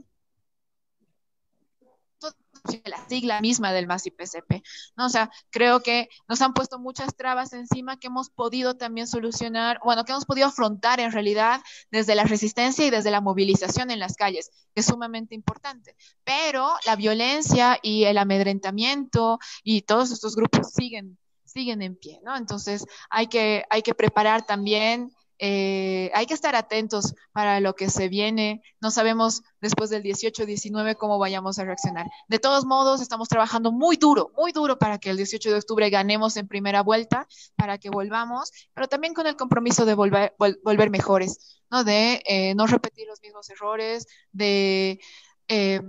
la 2.85 3.09
sigla 3.09 3.41
misma 3.41 3.73
del 3.73 3.87
MAS 3.87 4.07
y 4.07 4.11
PCP. 4.11 4.63
¿no? 4.97 5.07
O 5.07 5.09
sea, 5.09 5.31
creo 5.51 5.83
que 5.83 6.09
nos 6.29 6.41
han 6.43 6.53
puesto 6.53 6.79
muchas 6.79 7.15
trabas 7.17 7.53
encima 7.53 7.99
que 7.99 8.09
hemos 8.09 8.31
podido 8.31 8.77
también 8.77 9.07
solucionar, 9.07 9.81
bueno, 9.85 10.05
que 10.05 10.13
hemos 10.13 10.27
podido 10.27 10.49
afrontar 10.49 11.01
en 11.01 11.13
realidad 11.13 11.61
desde 11.91 12.15
la 12.15 12.25
resistencia 12.25 12.87
y 12.87 12.91
desde 12.91 13.11
la 13.11 13.21
movilización 13.21 13.91
en 13.91 13.99
las 13.99 14.17
calles, 14.17 14.51
que 14.75 14.81
es 14.81 14.87
sumamente 14.87 15.35
importante. 15.35 15.97
Pero 16.25 16.75
la 16.87 16.97
violencia 16.97 17.79
y 17.83 18.05
el 18.05 18.19
amedrentamiento 18.19 19.39
y 19.63 19.83
todos 19.83 20.11
estos 20.11 20.37
grupos 20.37 20.73
siguen, 20.73 21.19
siguen 21.45 21.83
en 21.83 21.97
pie, 21.97 22.21
¿no? 22.25 22.37
Entonces 22.37 22.85
hay 23.09 23.27
que, 23.27 23.65
hay 23.71 23.83
que 23.83 23.95
preparar 23.95 24.47
también 24.47 25.13
eh, 25.43 26.11
hay 26.13 26.27
que 26.27 26.35
estar 26.35 26.55
atentos 26.55 27.15
para 27.33 27.61
lo 27.61 27.75
que 27.75 27.89
se 27.89 28.09
viene. 28.09 28.63
No 28.79 28.91
sabemos 28.91 29.43
después 29.63 29.89
del 29.89 30.03
18-19 30.03 30.97
cómo 30.97 31.19
vayamos 31.19 31.59
a 31.59 31.65
reaccionar. 31.65 32.07
De 32.29 32.39
todos 32.39 32.67
modos, 32.67 33.01
estamos 33.01 33.29
trabajando 33.29 33.73
muy 33.73 33.97
duro, 33.97 34.33
muy 34.37 34.53
duro 34.53 34.79
para 34.79 34.99
que 34.99 35.09
el 35.09 35.17
18 35.17 35.51
de 35.51 35.57
octubre 35.57 35.89
ganemos 35.89 36.37
en 36.37 36.47
primera 36.47 36.83
vuelta, 36.83 37.27
para 37.57 37.79
que 37.79 37.89
volvamos, 37.89 38.53
pero 38.75 38.87
también 38.87 39.15
con 39.15 39.27
el 39.27 39.37
compromiso 39.37 39.87
de 39.87 39.95
volver, 39.95 40.91
mejores, 40.91 41.59
¿no? 41.71 41.85
De 41.85 42.23
eh, 42.27 42.55
no 42.55 42.67
repetir 42.67 43.07
los 43.09 43.23
mismos 43.23 43.49
errores, 43.49 44.07
de... 44.33 45.01
Eh, 45.49 45.81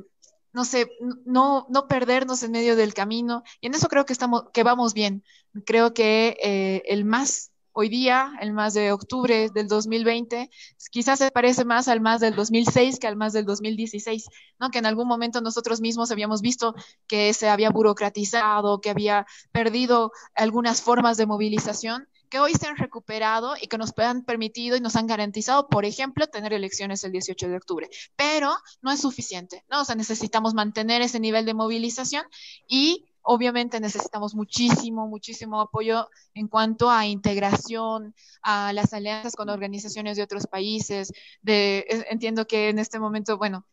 no 0.53 0.65
sé, 0.65 0.91
no, 1.25 1.65
no 1.69 1.87
perdernos 1.87 2.43
en 2.43 2.51
medio 2.51 2.75
del 2.75 2.93
camino. 2.93 3.43
Y 3.61 3.67
en 3.67 3.73
eso 3.73 3.87
creo 3.87 4.05
que 4.05 4.11
estamos, 4.11 4.49
que 4.53 4.63
vamos 4.63 4.93
bien. 4.93 5.23
Creo 5.65 5.93
que 5.93 6.83
el 6.85 7.05
más 7.05 7.50
hoy 7.73 7.89
día, 7.89 8.33
el 8.41 8.53
más 8.53 8.73
de 8.73 8.91
octubre 8.91 9.49
del 9.49 9.67
2020, 9.67 10.49
quizás 10.91 11.19
se 11.19 11.31
parece 11.31 11.65
más 11.65 11.87
al 11.87 12.01
más 12.01 12.21
del 12.21 12.35
2006 12.35 12.99
que 12.99 13.07
al 13.07 13.15
más 13.15 13.33
del 13.33 13.45
2016, 13.45 14.27
¿no? 14.59 14.69
Que 14.69 14.79
en 14.79 14.85
algún 14.85 15.07
momento 15.07 15.41
nosotros 15.41 15.81
mismos 15.81 16.11
habíamos 16.11 16.41
visto 16.41 16.75
que 17.07 17.33
se 17.33 17.49
había 17.49 17.69
burocratizado, 17.69 18.81
que 18.81 18.89
había 18.89 19.25
perdido 19.51 20.11
algunas 20.35 20.81
formas 20.81 21.17
de 21.17 21.25
movilización 21.25 22.07
que 22.31 22.39
hoy 22.39 22.53
se 22.53 22.65
han 22.65 22.77
recuperado 22.77 23.55
y 23.61 23.67
que 23.67 23.77
nos 23.77 23.91
han 23.99 24.23
permitido 24.23 24.77
y 24.77 24.79
nos 24.79 24.95
han 24.95 25.05
garantizado, 25.05 25.67
por 25.67 25.83
ejemplo, 25.83 26.27
tener 26.27 26.53
elecciones 26.53 27.03
el 27.03 27.11
18 27.11 27.49
de 27.49 27.57
octubre. 27.57 27.89
Pero 28.15 28.55
no 28.81 28.89
es 28.91 29.01
suficiente, 29.01 29.65
¿no? 29.69 29.81
O 29.81 29.85
sea, 29.85 29.95
necesitamos 29.95 30.53
mantener 30.53 31.01
ese 31.01 31.19
nivel 31.19 31.45
de 31.45 31.53
movilización 31.53 32.23
y 32.69 33.10
obviamente 33.23 33.79
necesitamos 33.79 34.35
muchísimo, 34.35 35.07
muchísimo 35.07 35.61
apoyo 35.61 36.09
en 36.33 36.47
cuanto 36.47 36.89
a 36.89 37.05
integración, 37.05 38.15
a 38.41 38.73
las 38.73 38.93
alianzas 38.93 39.35
con 39.35 39.49
organizaciones 39.49 40.17
de 40.17 40.23
otros 40.23 40.47
países. 40.47 41.11
De, 41.41 41.85
entiendo 42.09 42.45
que 42.47 42.69
en 42.69 42.79
este 42.79 42.99
momento, 42.99 43.37
bueno, 43.37 43.65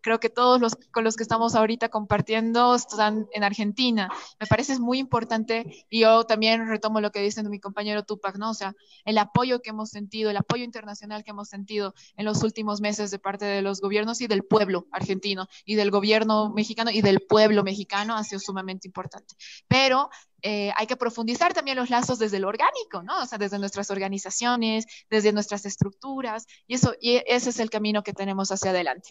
creo 0.00 0.20
que 0.20 0.30
todos 0.30 0.60
los 0.60 0.76
con 0.90 1.04
los 1.04 1.16
que 1.16 1.22
estamos 1.22 1.54
ahorita 1.54 1.88
compartiendo 1.88 2.74
están 2.74 3.28
en 3.32 3.44
Argentina. 3.44 4.08
Me 4.38 4.46
parece 4.46 4.78
muy 4.78 4.98
importante 4.98 5.86
y 5.88 6.00
yo 6.00 6.24
también 6.24 6.66
retomo 6.68 7.00
lo 7.00 7.10
que 7.10 7.20
dice 7.20 7.42
mi 7.42 7.60
compañero 7.60 8.04
Tupac, 8.04 8.36
¿no? 8.36 8.50
O 8.50 8.54
sea, 8.54 8.74
el 9.04 9.18
apoyo 9.18 9.60
que 9.60 9.70
hemos 9.70 9.90
sentido, 9.90 10.30
el 10.30 10.36
apoyo 10.36 10.64
internacional 10.64 11.24
que 11.24 11.30
hemos 11.30 11.48
sentido 11.48 11.94
en 12.16 12.24
los 12.24 12.42
últimos 12.42 12.80
meses 12.80 13.10
de 13.10 13.18
parte 13.18 13.44
de 13.44 13.62
los 13.62 13.80
gobiernos 13.80 14.20
y 14.20 14.26
del 14.26 14.44
pueblo 14.44 14.86
argentino 14.92 15.48
y 15.64 15.74
del 15.74 15.90
gobierno 15.90 16.50
mexicano 16.50 16.90
y 16.90 17.02
del 17.02 17.20
pueblo 17.20 17.62
mexicano 17.62 18.16
ha 18.16 18.24
sido 18.24 18.40
sumamente 18.40 18.88
importante. 18.88 19.34
Pero 19.68 20.10
eh, 20.42 20.72
hay 20.76 20.86
que 20.86 20.96
profundizar 20.96 21.52
también 21.52 21.76
los 21.76 21.90
lazos 21.90 22.18
desde 22.18 22.38
lo 22.38 22.48
orgánico, 22.48 23.02
¿no? 23.02 23.22
O 23.22 23.26
sea, 23.26 23.38
desde 23.38 23.58
nuestras 23.58 23.90
organizaciones, 23.90 24.86
desde 25.10 25.32
nuestras 25.32 25.66
estructuras, 25.66 26.46
y 26.66 26.74
eso, 26.74 26.94
y 27.00 27.22
ese 27.26 27.50
es 27.50 27.60
el 27.60 27.70
camino 27.70 28.02
que 28.02 28.12
tenemos 28.12 28.50
hacia 28.50 28.70
adelante 28.70 29.10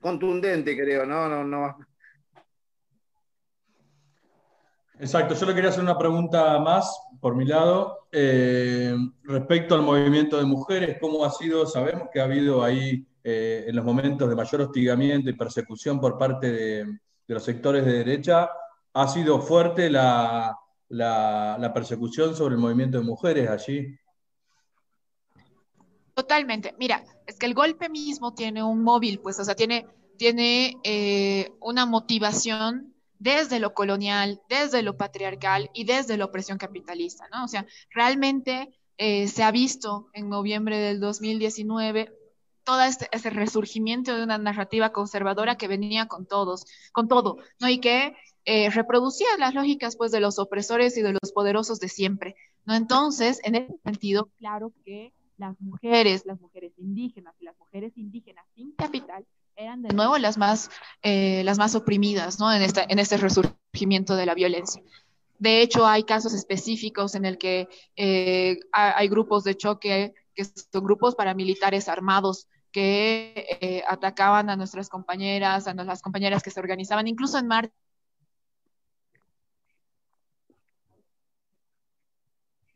contundente, 0.00 0.76
creo, 0.76 1.06
¿no? 1.06 1.28
no, 1.28 1.44
no. 1.44 1.76
Exacto, 4.98 5.34
yo 5.34 5.46
le 5.46 5.54
quería 5.54 5.70
hacer 5.70 5.82
una 5.82 5.96
pregunta 5.96 6.58
más 6.58 6.94
por 7.20 7.34
mi 7.34 7.46
lado. 7.46 8.06
Eh, 8.12 8.94
respecto 9.22 9.74
al 9.74 9.82
movimiento 9.82 10.36
de 10.36 10.44
mujeres, 10.44 10.98
¿cómo 11.00 11.24
ha 11.24 11.30
sido? 11.30 11.64
Sabemos 11.66 12.08
que 12.12 12.20
ha 12.20 12.24
habido 12.24 12.62
ahí 12.62 13.06
eh, 13.24 13.64
en 13.66 13.76
los 13.76 13.84
momentos 13.84 14.28
de 14.28 14.36
mayor 14.36 14.60
hostigamiento 14.60 15.30
y 15.30 15.34
persecución 15.34 16.00
por 16.00 16.18
parte 16.18 16.52
de, 16.52 16.98
los 17.28 17.44
sectores 17.44 17.84
de 17.86 17.92
derecha, 17.92 18.50
¿ha 18.92 19.08
sido 19.08 19.40
fuerte 19.40 19.88
la, 19.88 20.58
la 20.88 21.70
persecución 21.72 22.34
sobre 22.34 22.56
el 22.56 22.60
movimiento 22.60 22.98
de 22.98 23.04
mujeres 23.04 23.48
allí? 23.48 23.96
Totalmente. 26.20 26.74
Mira, 26.78 27.02
es 27.26 27.38
que 27.38 27.46
el 27.46 27.54
golpe 27.54 27.88
mismo 27.88 28.34
tiene 28.34 28.62
un 28.62 28.82
móvil, 28.82 29.20
pues, 29.20 29.40
o 29.40 29.44
sea, 29.44 29.54
tiene, 29.54 29.86
tiene 30.18 30.76
eh, 30.84 31.50
una 31.60 31.86
motivación 31.86 32.94
desde 33.18 33.58
lo 33.58 33.72
colonial, 33.72 34.42
desde 34.46 34.82
lo 34.82 34.98
patriarcal 34.98 35.70
y 35.72 35.84
desde 35.84 36.18
la 36.18 36.26
opresión 36.26 36.58
capitalista, 36.58 37.24
¿no? 37.32 37.42
O 37.42 37.48
sea, 37.48 37.64
realmente 37.88 38.68
eh, 38.98 39.28
se 39.28 39.42
ha 39.42 39.50
visto 39.50 40.10
en 40.12 40.28
noviembre 40.28 40.76
del 40.76 41.00
2019 41.00 42.12
todo 42.64 42.82
este, 42.82 43.08
ese 43.12 43.30
resurgimiento 43.30 44.14
de 44.14 44.22
una 44.22 44.36
narrativa 44.36 44.92
conservadora 44.92 45.56
que 45.56 45.68
venía 45.68 46.04
con 46.04 46.26
todos, 46.26 46.66
con 46.92 47.08
todo, 47.08 47.38
¿no? 47.60 47.70
Y 47.70 47.78
que 47.80 48.14
eh, 48.44 48.68
reproducía 48.68 49.28
las 49.38 49.54
lógicas, 49.54 49.96
pues, 49.96 50.12
de 50.12 50.20
los 50.20 50.38
opresores 50.38 50.98
y 50.98 51.02
de 51.02 51.14
los 51.14 51.32
poderosos 51.32 51.80
de 51.80 51.88
siempre, 51.88 52.36
¿no? 52.66 52.74
Entonces, 52.74 53.40
en 53.42 53.54
ese 53.54 53.74
sentido, 53.84 54.28
claro 54.38 54.74
que 54.84 55.14
las 55.40 55.60
mujeres, 55.60 56.24
las 56.26 56.40
mujeres 56.40 56.72
indígenas 56.76 57.34
y 57.40 57.44
las 57.44 57.58
mujeres 57.58 57.96
indígenas 57.96 58.44
sin 58.54 58.72
capital 58.72 59.26
eran 59.56 59.82
de 59.82 59.92
nuevo 59.94 60.16
las 60.18 60.38
más, 60.38 60.70
eh, 61.02 61.42
las 61.44 61.58
más 61.58 61.74
oprimidas 61.74 62.38
¿no? 62.38 62.52
en, 62.52 62.62
esta, 62.62 62.84
en 62.88 62.98
este 62.98 63.16
resurgimiento 63.16 64.14
de 64.16 64.26
la 64.26 64.34
violencia. 64.34 64.82
De 65.38 65.62
hecho, 65.62 65.86
hay 65.86 66.04
casos 66.04 66.34
específicos 66.34 67.14
en 67.14 67.24
el 67.24 67.38
que 67.38 67.68
eh, 67.96 68.58
hay 68.72 69.08
grupos 69.08 69.42
de 69.44 69.56
choque, 69.56 70.14
que 70.34 70.44
son 70.44 70.84
grupos 70.84 71.14
paramilitares 71.14 71.88
armados 71.88 72.46
que 72.70 73.58
eh, 73.60 73.82
atacaban 73.88 74.50
a 74.50 74.56
nuestras 74.56 74.88
compañeras, 74.88 75.66
a 75.66 75.74
las 75.74 76.02
compañeras 76.02 76.42
que 76.42 76.50
se 76.50 76.60
organizaban, 76.60 77.08
incluso 77.08 77.38
en 77.38 77.48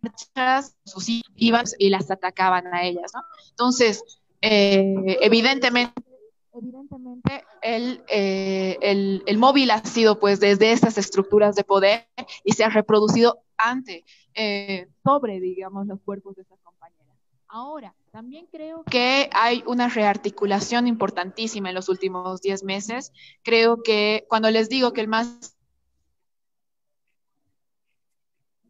marcha 0.05 0.62
sus 0.84 1.07
iban 1.36 1.65
y 1.78 1.91
las 1.91 2.10
atacaban 2.10 2.73
a 2.73 2.84
ellas, 2.84 3.12
¿no? 3.15 3.23
Entonces, 3.50 4.02
eh, 4.41 5.18
evidentemente, 5.20 5.94
evidentemente 6.52 7.44
eh, 7.62 8.78
el, 8.81 9.23
el, 9.26 9.39
móvil 9.39 9.70
ha 9.70 9.84
sido 9.84 10.20
pues 10.20 10.39
desde 10.41 10.73
estas 10.73 10.99
estructuras 10.99 11.57
de 11.57 11.65
poder 11.65 12.07
y 12.44 12.52
se 12.52 12.65
ha 12.65 12.68
reproducido 12.68 13.42
ante, 13.57 14.05
eh, 14.34 14.89
sobre, 15.02 15.41
digamos, 15.41 15.86
los 15.86 16.00
cuerpos 16.00 16.36
de 16.36 16.42
estas 16.42 16.58
compañeras. 16.60 17.16
Ahora, 17.49 17.94
también 18.10 18.47
creo 18.50 18.84
que 18.84 19.31
hay 19.33 19.62
una 19.66 19.89
rearticulación 19.89 20.86
importantísima 20.86 21.68
en 21.68 21.74
los 21.74 21.89
últimos 21.89 22.41
10 22.41 22.65
meses. 22.65 23.12
Creo 23.42 23.83
que 23.83 24.26
cuando 24.28 24.50
les 24.50 24.68
digo 24.68 24.92
que 24.92 25.00
el 25.00 25.08
más 25.08 25.53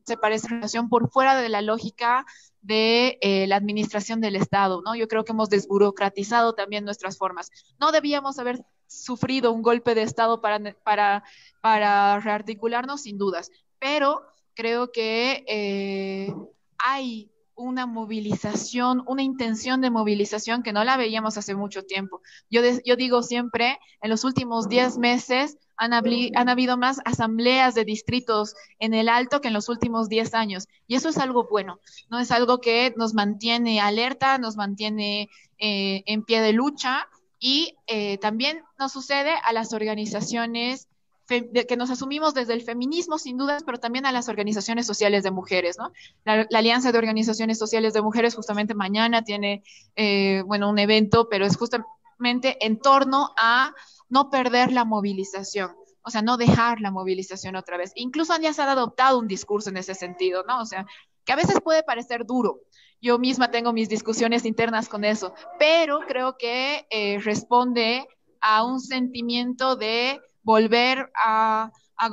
se 0.05 0.17
parece 0.17 0.49
relación 0.49 0.89
por 0.89 1.11
fuera 1.11 1.37
de 1.37 1.49
la 1.49 1.63
lógica 1.63 2.25
de 2.61 3.19
eh, 3.21 3.47
la 3.47 3.57
administración 3.57 4.21
del 4.21 4.37
Estado, 4.37 4.83
¿no? 4.83 4.95
Yo 4.95 5.09
creo 5.09 5.25
que 5.25 5.33
hemos 5.33 5.51
desburocratizado 5.51 6.55
también 6.55 6.85
nuestras 6.85 7.19
formas. 7.19 7.51
No 7.79 7.93
debíamos 7.93 8.39
haber 8.39 8.65
sufrido 8.87 9.53
un 9.53 9.63
golpe 9.63 9.95
de 9.95 10.03
Estado 10.03 10.41
para, 10.41 10.61
para, 10.83 11.25
para 11.61 12.21
rearticularnos, 12.21 13.03
sin 13.03 13.19
dudas, 13.19 13.51
pero 13.79 14.23
creo 14.55 14.93
que 14.93 15.45
eh, 15.47 16.35
hay 16.79 17.34
una 17.57 17.87
movilización, 17.87 19.03
una 19.07 19.23
intención 19.23 19.81
de 19.81 19.91
movilización 19.91 20.63
que 20.63 20.73
no 20.73 20.85
la 20.85 20.97
veíamos 20.97 21.39
hace 21.39 21.55
mucho 21.55 21.85
tiempo. 21.85 22.21
Yo, 22.51 22.63
yo 22.85 22.97
digo 22.97 23.23
siempre, 23.23 23.79
en 24.01 24.11
los 24.11 24.25
últimos 24.25 24.69
10 24.69 24.99
meses 24.99 25.57
han, 25.77 25.93
han, 25.93 26.49
habido 26.49 26.77
más 26.77 27.01
asambleas 27.05 27.75
de 27.75 27.85
distritos 27.85 28.55
en 28.79 28.95
el 28.95 29.09
Alto 29.09 29.41
que 29.41 29.49
en 29.49 29.55
los 29.55 29.69
últimos 29.69 30.09
10 30.09 30.35
años. 30.35 30.69
Y 30.87 30.95
eso 30.97 31.09
es 31.09 31.19
algo 31.19 31.49
bueno, 31.49 31.81
no 32.11 32.19
es 32.19 32.31
algo 32.31 32.61
que 32.61 32.95
nos 32.97 33.15
mantiene 33.15 33.81
alerta, 33.81 34.39
nos 34.39 34.57
mantiene 34.57 35.29
eh, 35.59 36.03
en 36.07 36.25
pie 36.25 36.41
de 36.41 36.53
lucha 36.53 37.09
y 37.39 37.77
eh, 37.87 38.19
también 38.19 38.63
nos 38.79 38.93
sucede 38.93 39.35
a 39.45 39.53
las 39.53 39.73
organizaciones 39.73 40.89
que 41.27 41.77
nos 41.77 41.91
asumimos 41.91 42.35
desde 42.35 42.53
el 42.53 42.63
feminismo, 42.63 43.19
sin 43.19 43.39
dudas, 43.39 43.63
pero 43.65 43.79
también 43.79 44.05
a 44.07 44.13
las 44.13 44.29
organizaciones 44.29 44.87
sociales 44.87 45.23
de 45.23 45.31
mujeres, 45.31 45.79
¿no? 45.79 45.91
La, 46.25 46.47
Alianza 46.53 46.93
de 46.93 46.99
Organizaciones 46.99 47.59
Sociales 47.59 47.95
de 47.95 48.03
Mujeres 48.03 48.35
justamente 48.35 48.75
mañana 48.75 49.23
tiene, 49.23 49.63
eh, 49.97 50.43
bueno, 50.47 50.69
un 50.69 50.79
evento, 50.79 51.29
pero 51.31 51.47
es 51.47 51.57
justamente 51.57 52.59
en 52.61 52.79
torno 52.79 53.33
a 53.39 53.73
no 54.09 54.31
perder 54.31 54.73
la 54.73 54.85
movilización, 54.85 55.75
o 56.03 56.11
sea, 56.11 56.23
no 56.23 56.37
dejar 56.37 56.81
la 56.81 56.91
movilización 56.91 57.57
otra 57.57 57.79
vez. 57.79 57.93
Incluso 57.95 58.37
ya 58.39 58.53
se 58.53 58.63
ha 58.63 58.71
adoptado 58.71 59.19
un 59.19 59.29
discurso 59.29 59.71
en 59.71 59.79
ese 59.79 59.95
sentido, 59.95 60.45
¿no? 60.47 60.61
O 60.61 60.67
sea, 60.67 60.87
que 61.25 61.33
a 61.33 61.37
veces 61.37 61.61
puede 61.63 61.83
parecer 61.83 62.27
duro. 62.27 62.61
Yo 63.01 63.19
misma 63.19 63.51
tengo 63.51 63.73
mis 63.73 63.89
discusiones 63.89 64.45
internas 64.45 64.89
con 64.89 65.05
eso, 65.05 65.35
pero 65.59 66.01
creo 66.07 66.37
que 66.37 66.87
eh, 66.91 67.19
responde 67.23 68.07
a 68.41 68.65
un 68.65 68.81
sentimiento 68.81 69.77
de 69.77 70.21
volver 70.45 71.11
a, 71.25 71.73
a 71.97 72.11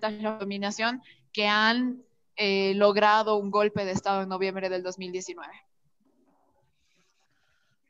la 0.00 0.38
dominación 0.38 1.02
que 1.32 1.46
han 1.46 2.02
eh, 2.36 2.72
logrado 2.74 3.36
un 3.36 3.50
golpe 3.50 3.84
de 3.84 3.92
Estado 3.92 4.22
en 4.22 4.28
noviembre 4.28 4.70
del 4.70 4.82
2019. 4.82 5.52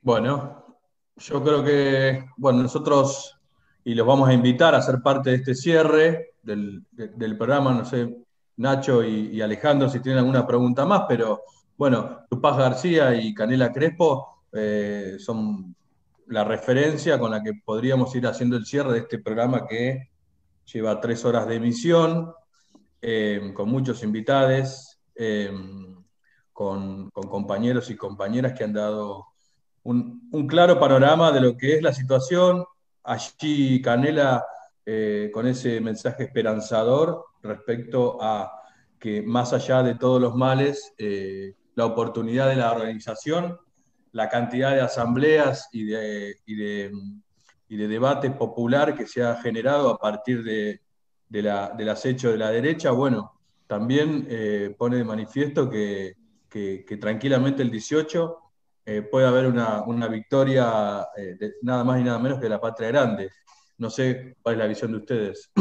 Bueno, 0.01 0.78
yo 1.17 1.43
creo 1.43 1.62
que, 1.62 2.25
bueno, 2.37 2.62
nosotros, 2.62 3.39
y 3.85 3.95
los 3.95 4.07
vamos 4.07 4.28
a 4.28 4.33
invitar 4.33 4.75
a 4.75 4.83
ser 4.83 5.03
parte 5.03 5.31
de 5.31 5.37
este 5.37 5.55
cierre 5.55 6.35
del, 6.43 6.85
del 6.93 7.37
programa, 7.37 7.75
no 7.75 7.85
sé, 7.85 8.25
Nacho 8.59 9.05
y, 9.05 9.41
Alejandro 9.41 9.89
si 9.89 10.01
tienen 10.01 10.19
alguna 10.19 10.47
pregunta 10.47 10.85
más, 10.85 11.05
pero 11.09 11.43
bueno, 11.77 12.25
Tupaz 12.28 12.57
García 12.57 13.15
y 13.15 13.33
Canela 13.33 13.73
Crespo 13.73 14.43
eh, 14.53 15.17
son 15.19 15.77
la 16.28 16.44
referencia 16.44 17.18
con 17.18 17.31
la 17.31 17.42
que 17.42 17.55
podríamos 17.65 18.15
ir 18.15 18.26
haciendo 18.26 18.57
el 18.57 18.66
cierre 18.66 18.92
de 18.92 18.98
este 19.00 19.18
programa 19.18 19.66
que 19.66 20.10
lleva 20.73 21.00
tres 21.00 21.24
horas 21.24 21.47
de 21.48 21.57
emisión, 21.57 22.32
eh, 23.00 23.52
con 23.55 23.70
muchos 23.70 24.02
invitados, 24.02 24.98
eh, 25.15 25.50
con, 26.52 27.10
compañeros 27.10 27.90
y 27.90 27.97
compañeras 27.97 28.52
que 28.52 28.65
han 28.65 28.73
dado 28.73 29.26
un, 29.84 30.28
claro 30.48 30.78
panorama 30.78 31.32
de 31.32 31.40
lo 31.40 31.57
que 31.57 31.76
es 31.76 31.82
la 31.82 31.94
situación. 31.94 32.65
Allí 33.05 33.81
Canela 33.81 34.44
eh, 34.84 35.31
con 35.32 35.47
ese 35.47 35.81
mensaje 35.81 36.24
esperanzador 36.24 37.24
respecto 37.42 38.18
a 38.20 38.52
que 38.98 39.23
más 39.23 39.52
allá 39.52 39.82
de 39.82 39.94
todos 39.94 40.20
los 40.20 40.34
males, 40.34 40.92
la 41.76 41.86
oportunidad 41.86 42.48
de 42.48 42.57
la 42.57 42.73
organización 42.73 43.57
la 44.12 44.28
cantidad 44.28 44.75
de 44.75 44.81
asambleas 44.81 45.69
y 45.73 45.85
de, 45.85 46.37
y 46.47 46.57
de, 46.57 47.89
debate 47.89 48.31
popular 48.31 48.95
que 48.95 49.07
se 49.07 49.23
ha 49.23 49.37
generado 49.37 49.91
a 49.91 49.99
partir 49.99 50.43
de, 50.43 50.81
la, 51.31 51.70
del 51.70 51.89
acecho 51.89 52.31
de 52.31 52.39
la 52.39 52.51
derecha, 52.51 52.91
bueno, 52.91 53.39
también 53.67 54.27
eh, 54.28 54.75
pone 54.77 54.97
de 54.97 55.05
manifiesto 55.05 55.70
que, 55.70 56.17
tranquilamente 57.01 57.62
el 57.62 57.70
18 57.70 58.39
eh, 58.87 59.03
puede 59.03 59.27
haber 59.27 59.47
una, 59.47 60.09
victoria 60.09 61.07
eh, 61.17 61.37
de 61.39 61.55
nada 61.62 61.85
más 61.85 62.01
y 62.01 62.05
nada 62.05 62.19
menos 62.19 62.41
que 62.41 62.49
la 62.49 62.61
patria 62.61 62.89
grande. 62.89 63.31
No 63.77 63.91
sé 63.91 64.37
cuál 64.43 64.55
es 64.55 64.59
la 64.59 64.67
visión 64.67 64.91
de 64.93 64.99
ustedes. 64.99 65.53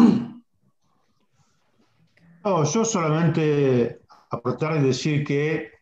No, 2.44 2.64
yo 2.64 2.86
solamente 2.86 4.00
aportar 4.30 4.78
y 4.78 4.88
decir 4.88 5.26
que 5.26 5.77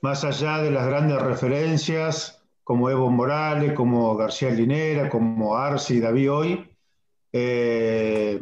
más 0.00 0.24
allá 0.24 0.58
de 0.58 0.70
las 0.70 0.86
grandes 0.86 1.20
referencias 1.20 2.42
como 2.64 2.90
Evo 2.90 3.10
Morales, 3.10 3.72
como 3.72 4.14
García 4.16 4.50
Linera, 4.50 5.08
como 5.08 5.56
Arce 5.56 5.94
y 5.94 6.00
David 6.00 6.32
Hoy, 6.32 6.70
eh, 7.32 8.40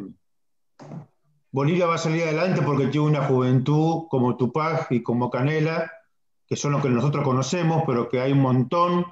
Bolivia 1.51 1.87
va 1.87 1.95
a 1.95 1.97
salir 1.97 2.23
adelante 2.23 2.61
porque 2.61 2.87
tiene 2.87 3.07
una 3.07 3.23
juventud 3.23 4.07
como 4.09 4.35
Tupac 4.35 4.91
y 4.91 5.01
como 5.01 5.29
Canela, 5.29 5.91
que 6.45 6.55
son 6.55 6.73
los 6.73 6.81
que 6.81 6.89
nosotros 6.89 7.23
conocemos, 7.23 7.83
pero 7.87 8.09
que 8.09 8.19
hay 8.19 8.33
un 8.33 8.41
montón 8.41 9.05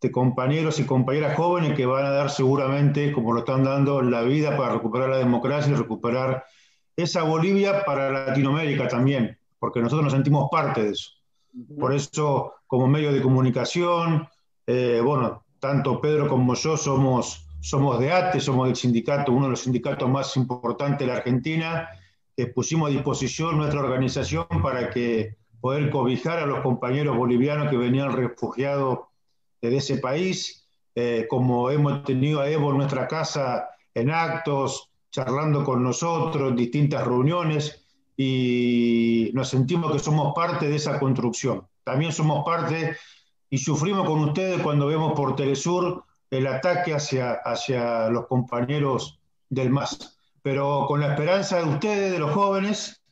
de 0.00 0.10
compañeros 0.10 0.80
y 0.80 0.86
compañeras 0.86 1.36
jóvenes 1.36 1.76
que 1.76 1.86
van 1.86 2.04
a 2.04 2.10
dar 2.10 2.30
seguramente, 2.30 3.12
como 3.12 3.32
lo 3.32 3.40
están 3.40 3.64
dando, 3.64 4.00
la 4.00 4.22
vida 4.22 4.56
para 4.56 4.74
recuperar 4.74 5.10
la 5.10 5.18
democracia 5.18 5.72
y 5.72 5.76
recuperar 5.76 6.44
esa 6.96 7.22
Bolivia 7.22 7.84
para 7.84 8.10
Latinoamérica 8.10 8.88
también, 8.88 9.38
porque 9.58 9.80
nosotros 9.80 10.04
nos 10.04 10.12
sentimos 10.12 10.48
parte 10.50 10.84
de 10.84 10.90
eso. 10.90 11.21
Por 11.78 11.92
eso, 11.94 12.54
como 12.66 12.86
medio 12.86 13.12
de 13.12 13.22
comunicación, 13.22 14.28
eh, 14.66 15.00
bueno, 15.04 15.44
tanto 15.58 16.00
Pedro 16.00 16.28
como 16.28 16.54
yo 16.54 16.76
somos, 16.76 17.46
somos 17.60 17.98
de 18.00 18.12
ATE, 18.12 18.40
somos 18.40 18.66
del 18.66 18.76
sindicato, 18.76 19.32
uno 19.32 19.44
de 19.44 19.50
los 19.50 19.60
sindicatos 19.60 20.08
más 20.08 20.36
importantes 20.36 21.00
de 21.00 21.06
la 21.06 21.18
Argentina, 21.18 21.88
que 22.36 22.46
pusimos 22.46 22.88
a 22.88 22.92
disposición 22.92 23.58
nuestra 23.58 23.80
organización 23.80 24.46
para 24.62 24.90
que 24.90 25.36
poder 25.60 25.90
cobijar 25.90 26.38
a 26.38 26.46
los 26.46 26.60
compañeros 26.60 27.16
bolivianos 27.16 27.68
que 27.68 27.76
venían 27.76 28.12
refugiados 28.12 29.00
de 29.60 29.76
ese 29.76 29.98
país, 29.98 30.66
eh, 30.94 31.26
como 31.28 31.70
hemos 31.70 32.02
tenido 32.04 32.40
a 32.40 32.50
Evo 32.50 32.70
en 32.70 32.78
nuestra 32.78 33.06
casa 33.06 33.68
en 33.94 34.10
actos, 34.10 34.90
charlando 35.10 35.62
con 35.62 35.82
nosotros, 35.84 36.50
en 36.50 36.56
distintas 36.56 37.06
reuniones, 37.06 37.81
y 38.24 39.30
nos 39.34 39.48
sentimos 39.48 39.90
que 39.90 39.98
somos 39.98 40.32
parte 40.32 40.68
de 40.68 40.76
esa 40.76 41.00
construcción. 41.00 41.66
También 41.82 42.12
somos 42.12 42.44
parte 42.44 42.96
y 43.50 43.58
sufrimos 43.58 44.06
con 44.06 44.20
ustedes 44.20 44.62
cuando 44.62 44.86
vemos 44.86 45.14
por 45.14 45.34
Telesur 45.34 46.04
el 46.30 46.46
ataque 46.46 46.94
hacia, 46.94 47.32
hacia 47.32 48.08
los 48.10 48.26
compañeros 48.28 49.18
del 49.50 49.70
MAS. 49.70 50.18
Pero 50.40 50.84
con 50.86 51.00
la 51.00 51.08
esperanza 51.08 51.56
de 51.56 51.64
ustedes, 51.64 52.12
de 52.12 52.20
los 52.20 52.30
jóvenes, 52.30 53.02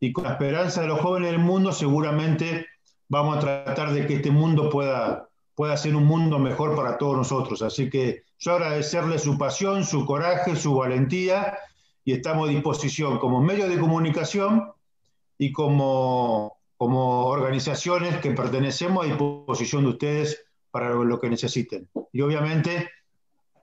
y 0.00 0.12
con 0.12 0.24
la 0.24 0.32
esperanza 0.32 0.82
de 0.82 0.88
los 0.88 1.00
jóvenes 1.00 1.30
del 1.30 1.40
mundo, 1.40 1.72
seguramente 1.72 2.66
vamos 3.08 3.36
a 3.36 3.40
tratar 3.40 3.92
de 3.92 4.04
que 4.04 4.16
este 4.16 4.32
mundo 4.32 4.68
pueda, 4.68 5.28
pueda 5.54 5.76
ser 5.76 5.94
un 5.94 6.06
mundo 6.06 6.40
mejor 6.40 6.74
para 6.74 6.98
todos 6.98 7.16
nosotros. 7.16 7.62
Así 7.62 7.88
que 7.88 8.24
yo 8.40 8.54
agradecerle 8.54 9.20
su 9.20 9.38
pasión, 9.38 9.84
su 9.84 10.04
coraje, 10.04 10.56
su 10.56 10.74
valentía 10.74 11.56
y 12.06 12.12
estamos 12.12 12.48
a 12.48 12.52
disposición 12.52 13.18
como 13.18 13.42
medio 13.42 13.68
de 13.68 13.80
comunicación 13.80 14.72
y 15.36 15.50
como, 15.52 16.56
como 16.76 17.26
organizaciones 17.26 18.18
que 18.18 18.30
pertenecemos 18.30 19.04
a 19.04 19.08
disposición 19.08 19.82
de 19.82 19.90
ustedes 19.90 20.44
para 20.70 20.90
lo 20.90 21.18
que 21.18 21.28
necesiten. 21.28 21.88
Y 22.12 22.20
obviamente, 22.20 22.88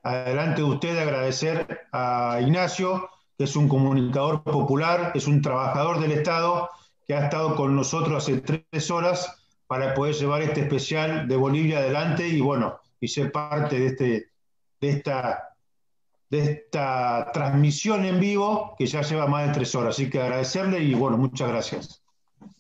adelante 0.04 0.62
de 0.62 0.68
ustedes 0.68 1.02
agradecer 1.02 1.88
a 1.94 2.40
Ignacio, 2.42 3.10
que 3.38 3.46
es 3.46 3.56
un 3.56 3.70
comunicador 3.70 4.44
popular, 4.44 5.14
es 5.16 5.26
un 5.26 5.42
trabajador 5.42 6.02
del 6.02 6.12
Estado, 6.12 6.70
que 7.08 7.14
ha 7.14 7.24
estado 7.24 7.56
con 7.56 7.78
nosotros 7.78 8.24
hace 8.24 8.42
tres 8.42 8.92
horas 8.92 9.42
para 9.68 9.94
poder 9.94 10.16
llevar 10.16 10.42
este 10.42 10.62
especial 10.62 11.30
de 11.30 11.38
Bolivia 11.38 11.78
adelante 11.78 12.28
y 12.28 12.42
bueno, 12.42 12.78
y 13.00 13.08
ser 13.08 13.32
parte 13.32 13.80
de, 13.80 13.86
este, 13.88 14.32
de 14.82 14.90
esta 14.90 15.53
de 16.34 16.40
esta 16.40 17.30
transmisión 17.32 18.06
en 18.06 18.20
vivo 18.20 18.74
que 18.76 18.88
ya 18.88 19.04
lleva 19.04 19.28
más 19.28 19.46
de 19.46 19.54
tres 19.54 19.76
horas. 19.76 19.94
Así 19.94 20.10
que 20.10 20.20
agradecerle 20.20 20.80
y 20.80 20.96
bueno, 20.96 21.16
muchas 21.16 21.48
gracias. 21.48 22.04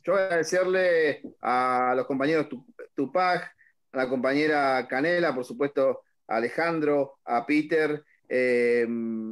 Yo 0.03 0.13
agradecerle 0.13 1.23
a 1.41 1.93
los 1.95 2.05
compañeros 2.05 2.49
Tupac, 2.93 3.51
a 3.91 3.97
la 3.97 4.07
compañera 4.07 4.87
Canela, 4.87 5.33
por 5.33 5.43
supuesto 5.43 6.01
a 6.27 6.35
Alejandro, 6.35 7.15
a 7.25 7.47
Peter, 7.47 8.03
eh, 8.29 8.85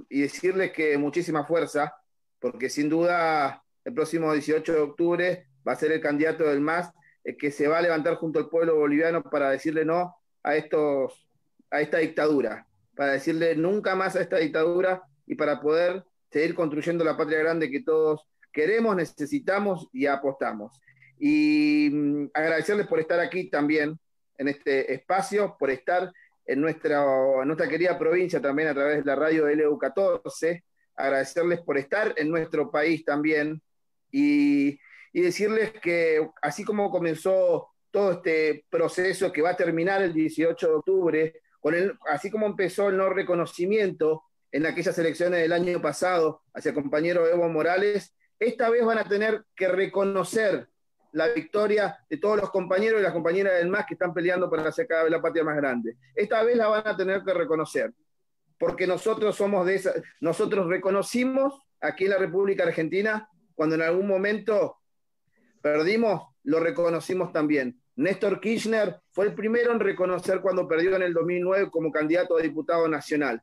y 0.09 0.21
decirles 0.21 0.71
que 0.71 0.97
muchísima 0.97 1.45
fuerza, 1.45 1.93
porque 2.39 2.67
sin 2.71 2.89
duda 2.89 3.63
el 3.85 3.93
próximo 3.93 4.33
18 4.33 4.73
de 4.73 4.79
octubre 4.79 5.47
va 5.67 5.73
a 5.73 5.75
ser 5.75 5.91
el 5.91 6.01
candidato 6.01 6.45
del 6.45 6.61
MAS 6.61 6.91
eh, 7.23 7.37
que 7.37 7.51
se 7.51 7.67
va 7.67 7.77
a 7.77 7.83
levantar 7.83 8.15
junto 8.15 8.39
al 8.39 8.49
pueblo 8.49 8.75
boliviano 8.75 9.21
para 9.21 9.51
decirle 9.51 9.85
no 9.85 10.15
a, 10.41 10.55
estos, 10.55 11.27
a 11.69 11.79
esta 11.79 11.99
dictadura 11.99 12.65
para 13.01 13.13
decirle 13.13 13.55
nunca 13.55 13.95
más 13.95 14.15
a 14.15 14.21
esta 14.21 14.37
dictadura 14.37 15.01
y 15.25 15.33
para 15.33 15.59
poder 15.59 16.03
seguir 16.29 16.53
construyendo 16.53 17.03
la 17.03 17.17
patria 17.17 17.39
grande 17.39 17.71
que 17.71 17.81
todos 17.81 18.27
queremos, 18.53 18.95
necesitamos 18.95 19.87
y 19.91 20.05
apostamos. 20.05 20.79
Y 21.17 21.89
mm, 21.91 22.29
agradecerles 22.31 22.85
por 22.85 22.99
estar 22.99 23.19
aquí 23.19 23.49
también 23.49 23.99
en 24.37 24.47
este 24.49 24.93
espacio, 24.93 25.55
por 25.57 25.71
estar 25.71 26.11
en 26.45 26.61
nuestra, 26.61 27.03
nuestra 27.43 27.67
querida 27.67 27.97
provincia 27.97 28.39
también 28.39 28.67
a 28.67 28.75
través 28.75 28.97
de 28.97 29.05
la 29.05 29.15
radio 29.15 29.49
LU14, 29.49 30.61
agradecerles 30.95 31.61
por 31.61 31.79
estar 31.79 32.13
en 32.17 32.29
nuestro 32.29 32.69
país 32.69 33.03
también 33.03 33.63
y, 34.11 34.77
y 35.11 35.21
decirles 35.21 35.73
que 35.81 36.29
así 36.39 36.63
como 36.63 36.91
comenzó 36.91 37.67
todo 37.89 38.11
este 38.11 38.63
proceso 38.69 39.31
que 39.31 39.41
va 39.41 39.49
a 39.49 39.57
terminar 39.57 40.03
el 40.03 40.13
18 40.13 40.67
de 40.67 40.75
octubre, 40.75 41.41
así 42.07 42.31
como 42.31 42.45
empezó 42.45 42.89
el 42.89 42.97
no 42.97 43.09
reconocimiento 43.09 44.23
en 44.51 44.65
aquellas 44.65 44.97
elecciones 44.97 45.41
del 45.41 45.53
año 45.53 45.81
pasado 45.81 46.41
hacia 46.53 46.69
el 46.69 46.75
compañero 46.75 47.27
Evo 47.27 47.47
Morales, 47.49 48.15
esta 48.39 48.69
vez 48.69 48.83
van 48.83 48.97
a 48.97 49.07
tener 49.07 49.45
que 49.55 49.67
reconocer 49.67 50.67
la 51.13 51.27
victoria 51.27 51.97
de 52.09 52.17
todos 52.17 52.37
los 52.37 52.49
compañeros 52.49 52.99
y 52.99 53.03
las 53.03 53.13
compañeras 53.13 53.55
del 53.55 53.69
MAS 53.69 53.85
que 53.85 53.95
están 53.95 54.13
peleando 54.13 54.49
para 54.49 54.67
hacer 54.67 54.87
cada 54.87 55.03
vez 55.03 55.11
la 55.11 55.21
patria 55.21 55.43
más 55.43 55.57
grande. 55.57 55.97
Esta 56.15 56.41
vez 56.43 56.55
la 56.55 56.67
van 56.67 56.87
a 56.87 56.95
tener 56.95 57.21
que 57.23 57.33
reconocer, 57.33 57.93
porque 58.57 58.87
nosotros 58.87 59.35
somos 59.35 59.65
de 59.65 59.75
esa, 59.75 59.93
nosotros 60.21 60.67
reconocimos 60.67 61.61
aquí 61.79 62.05
en 62.05 62.11
la 62.11 62.17
República 62.17 62.63
Argentina 62.63 63.29
cuando 63.55 63.75
en 63.75 63.81
algún 63.81 64.07
momento 64.07 64.77
perdimos, 65.61 66.29
lo 66.43 66.59
reconocimos 66.59 67.31
también. 67.31 67.80
Néstor 67.95 68.39
Kirchner 68.39 68.99
fue 69.11 69.25
el 69.25 69.33
primero 69.33 69.71
en 69.71 69.79
reconocer 69.79 70.41
cuando 70.41 70.67
perdió 70.67 70.95
en 70.95 71.03
el 71.03 71.13
2009 71.13 71.69
como 71.69 71.91
candidato 71.91 72.37
a 72.37 72.41
diputado 72.41 72.87
nacional. 72.87 73.41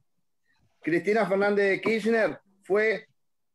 Cristina 0.80 1.26
Fernández 1.26 1.68
de 1.68 1.80
Kirchner 1.80 2.40
fue 2.62 3.06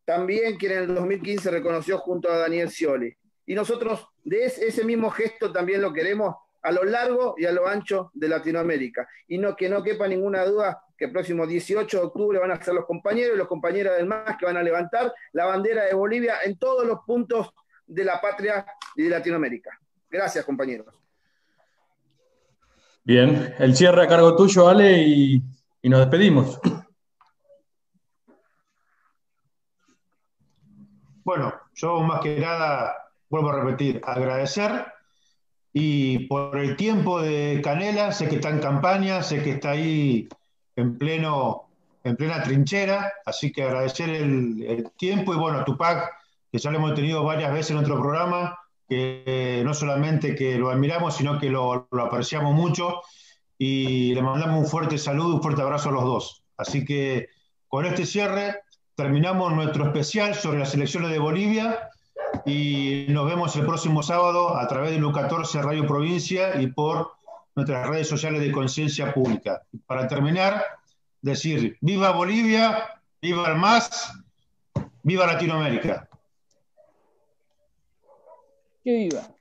también 0.05 0.57
quien 0.57 0.73
en 0.73 0.79
el 0.79 0.95
2015 0.95 1.49
reconoció 1.51 1.97
junto 1.97 2.31
a 2.31 2.37
Daniel 2.37 2.69
Scioli. 2.69 3.15
Y 3.45 3.55
nosotros 3.55 4.07
de 4.23 4.45
ese 4.45 4.83
mismo 4.85 5.09
gesto 5.09 5.51
también 5.51 5.81
lo 5.81 5.91
queremos 5.91 6.35
a 6.61 6.71
lo 6.71 6.83
largo 6.83 7.35
y 7.37 7.45
a 7.45 7.51
lo 7.51 7.67
ancho 7.67 8.11
de 8.13 8.29
Latinoamérica. 8.29 9.07
Y 9.27 9.37
no 9.37 9.55
que 9.55 9.69
no 9.69 9.83
quepa 9.83 10.07
ninguna 10.07 10.45
duda 10.45 10.81
que 10.97 11.05
el 11.05 11.11
próximo 11.11 11.45
18 11.45 11.97
de 11.97 12.03
octubre 12.03 12.39
van 12.39 12.51
a 12.51 12.63
ser 12.63 12.73
los 12.73 12.85
compañeros 12.85 13.35
y 13.35 13.37
los 13.37 13.47
compañeras 13.47 13.97
del 13.97 14.05
MAS 14.05 14.37
que 14.37 14.45
van 14.45 14.57
a 14.57 14.63
levantar 14.63 15.13
la 15.33 15.45
bandera 15.45 15.85
de 15.85 15.93
Bolivia 15.93 16.37
en 16.45 16.57
todos 16.57 16.85
los 16.85 16.99
puntos 17.05 17.53
de 17.85 18.05
la 18.05 18.21
patria 18.21 18.65
y 18.95 19.03
de 19.03 19.09
Latinoamérica. 19.09 19.77
Gracias, 20.13 20.45
compañeros. 20.45 20.93
Bien, 23.03 23.55
el 23.57 23.75
cierre 23.75 24.03
a 24.03 24.07
cargo 24.07 24.35
tuyo, 24.35 24.69
Ale, 24.69 25.01
y, 25.01 25.41
nos 25.81 26.01
despedimos. 26.01 26.59
Bueno, 31.23 31.51
yo 31.73 31.99
más 32.01 32.19
que 32.21 32.39
nada, 32.39 33.09
vuelvo 33.27 33.49
a 33.49 33.63
repetir, 33.63 34.01
agradecer 34.05 34.85
y 35.73 36.27
por 36.27 36.59
el 36.59 36.75
tiempo 36.75 37.19
de 37.19 37.59
Canela, 37.63 38.11
sé 38.11 38.29
que 38.29 38.35
está 38.35 38.49
en 38.49 38.59
campaña, 38.59 39.23
sé 39.23 39.41
que 39.41 39.53
está 39.53 39.71
ahí 39.71 40.29
en 40.75 40.95
pleno 40.99 41.69
en 42.03 42.17
plena 42.17 42.43
trinchera, 42.43 43.13
así 43.25 43.51
que 43.51 43.63
agradecer 43.63 44.09
el, 44.11 44.61
el 44.63 44.91
tiempo 44.91 45.33
y 45.33 45.37
bueno, 45.37 45.63
Tupac, 45.63 46.11
que 46.51 46.59
ya 46.59 46.69
lo 46.69 46.77
hemos 46.77 46.93
tenido 46.93 47.23
varias 47.23 47.51
veces 47.51 47.71
en 47.71 47.77
nuestro 47.77 47.99
programa, 47.99 48.59
no 49.63 49.73
solamente 49.73 50.35
que 50.35 50.57
lo 50.57 50.69
admiramos, 50.69 51.15
sino 51.15 51.39
que 51.39 51.49
lo, 51.49 51.87
lo 51.91 52.03
apreciamos 52.03 52.53
mucho 52.53 53.01
y 53.57 54.13
le 54.13 54.21
mandamos 54.21 54.59
un 54.59 54.67
fuerte 54.67 54.97
saludo, 54.97 55.35
un 55.35 55.41
fuerte 55.41 55.61
abrazo 55.61 55.89
a 55.89 55.93
los 55.93 56.03
dos. 56.03 56.43
Así 56.57 56.85
que 56.85 57.27
con 57.67 57.85
este 57.85 58.05
cierre 58.05 58.61
terminamos 58.95 59.53
nuestro 59.53 59.85
especial 59.85 60.35
sobre 60.35 60.59
las 60.59 60.73
elecciones 60.73 61.11
de 61.11 61.19
Bolivia 61.19 61.89
y 62.45 63.05
nos 63.09 63.25
vemos 63.25 63.55
el 63.55 63.65
próximo 63.65 64.03
sábado 64.03 64.57
a 64.57 64.67
través 64.67 64.91
de 64.91 64.99
LU14 64.99 65.61
Radio 65.61 65.87
Provincia 65.87 66.59
y 66.59 66.67
por 66.67 67.13
nuestras 67.55 67.87
redes 67.87 68.07
sociales 68.07 68.41
de 68.41 68.51
conciencia 68.51 69.13
pública. 69.13 69.61
Para 69.85 70.07
terminar, 70.07 70.63
decir, 71.21 71.77
viva 71.81 72.11
Bolivia, 72.11 72.99
viva 73.21 73.47
el 73.49 73.55
MAS, 73.55 74.13
viva 75.03 75.27
Latinoamérica. 75.27 76.07
Que 78.83 78.91
viva. 78.97 79.32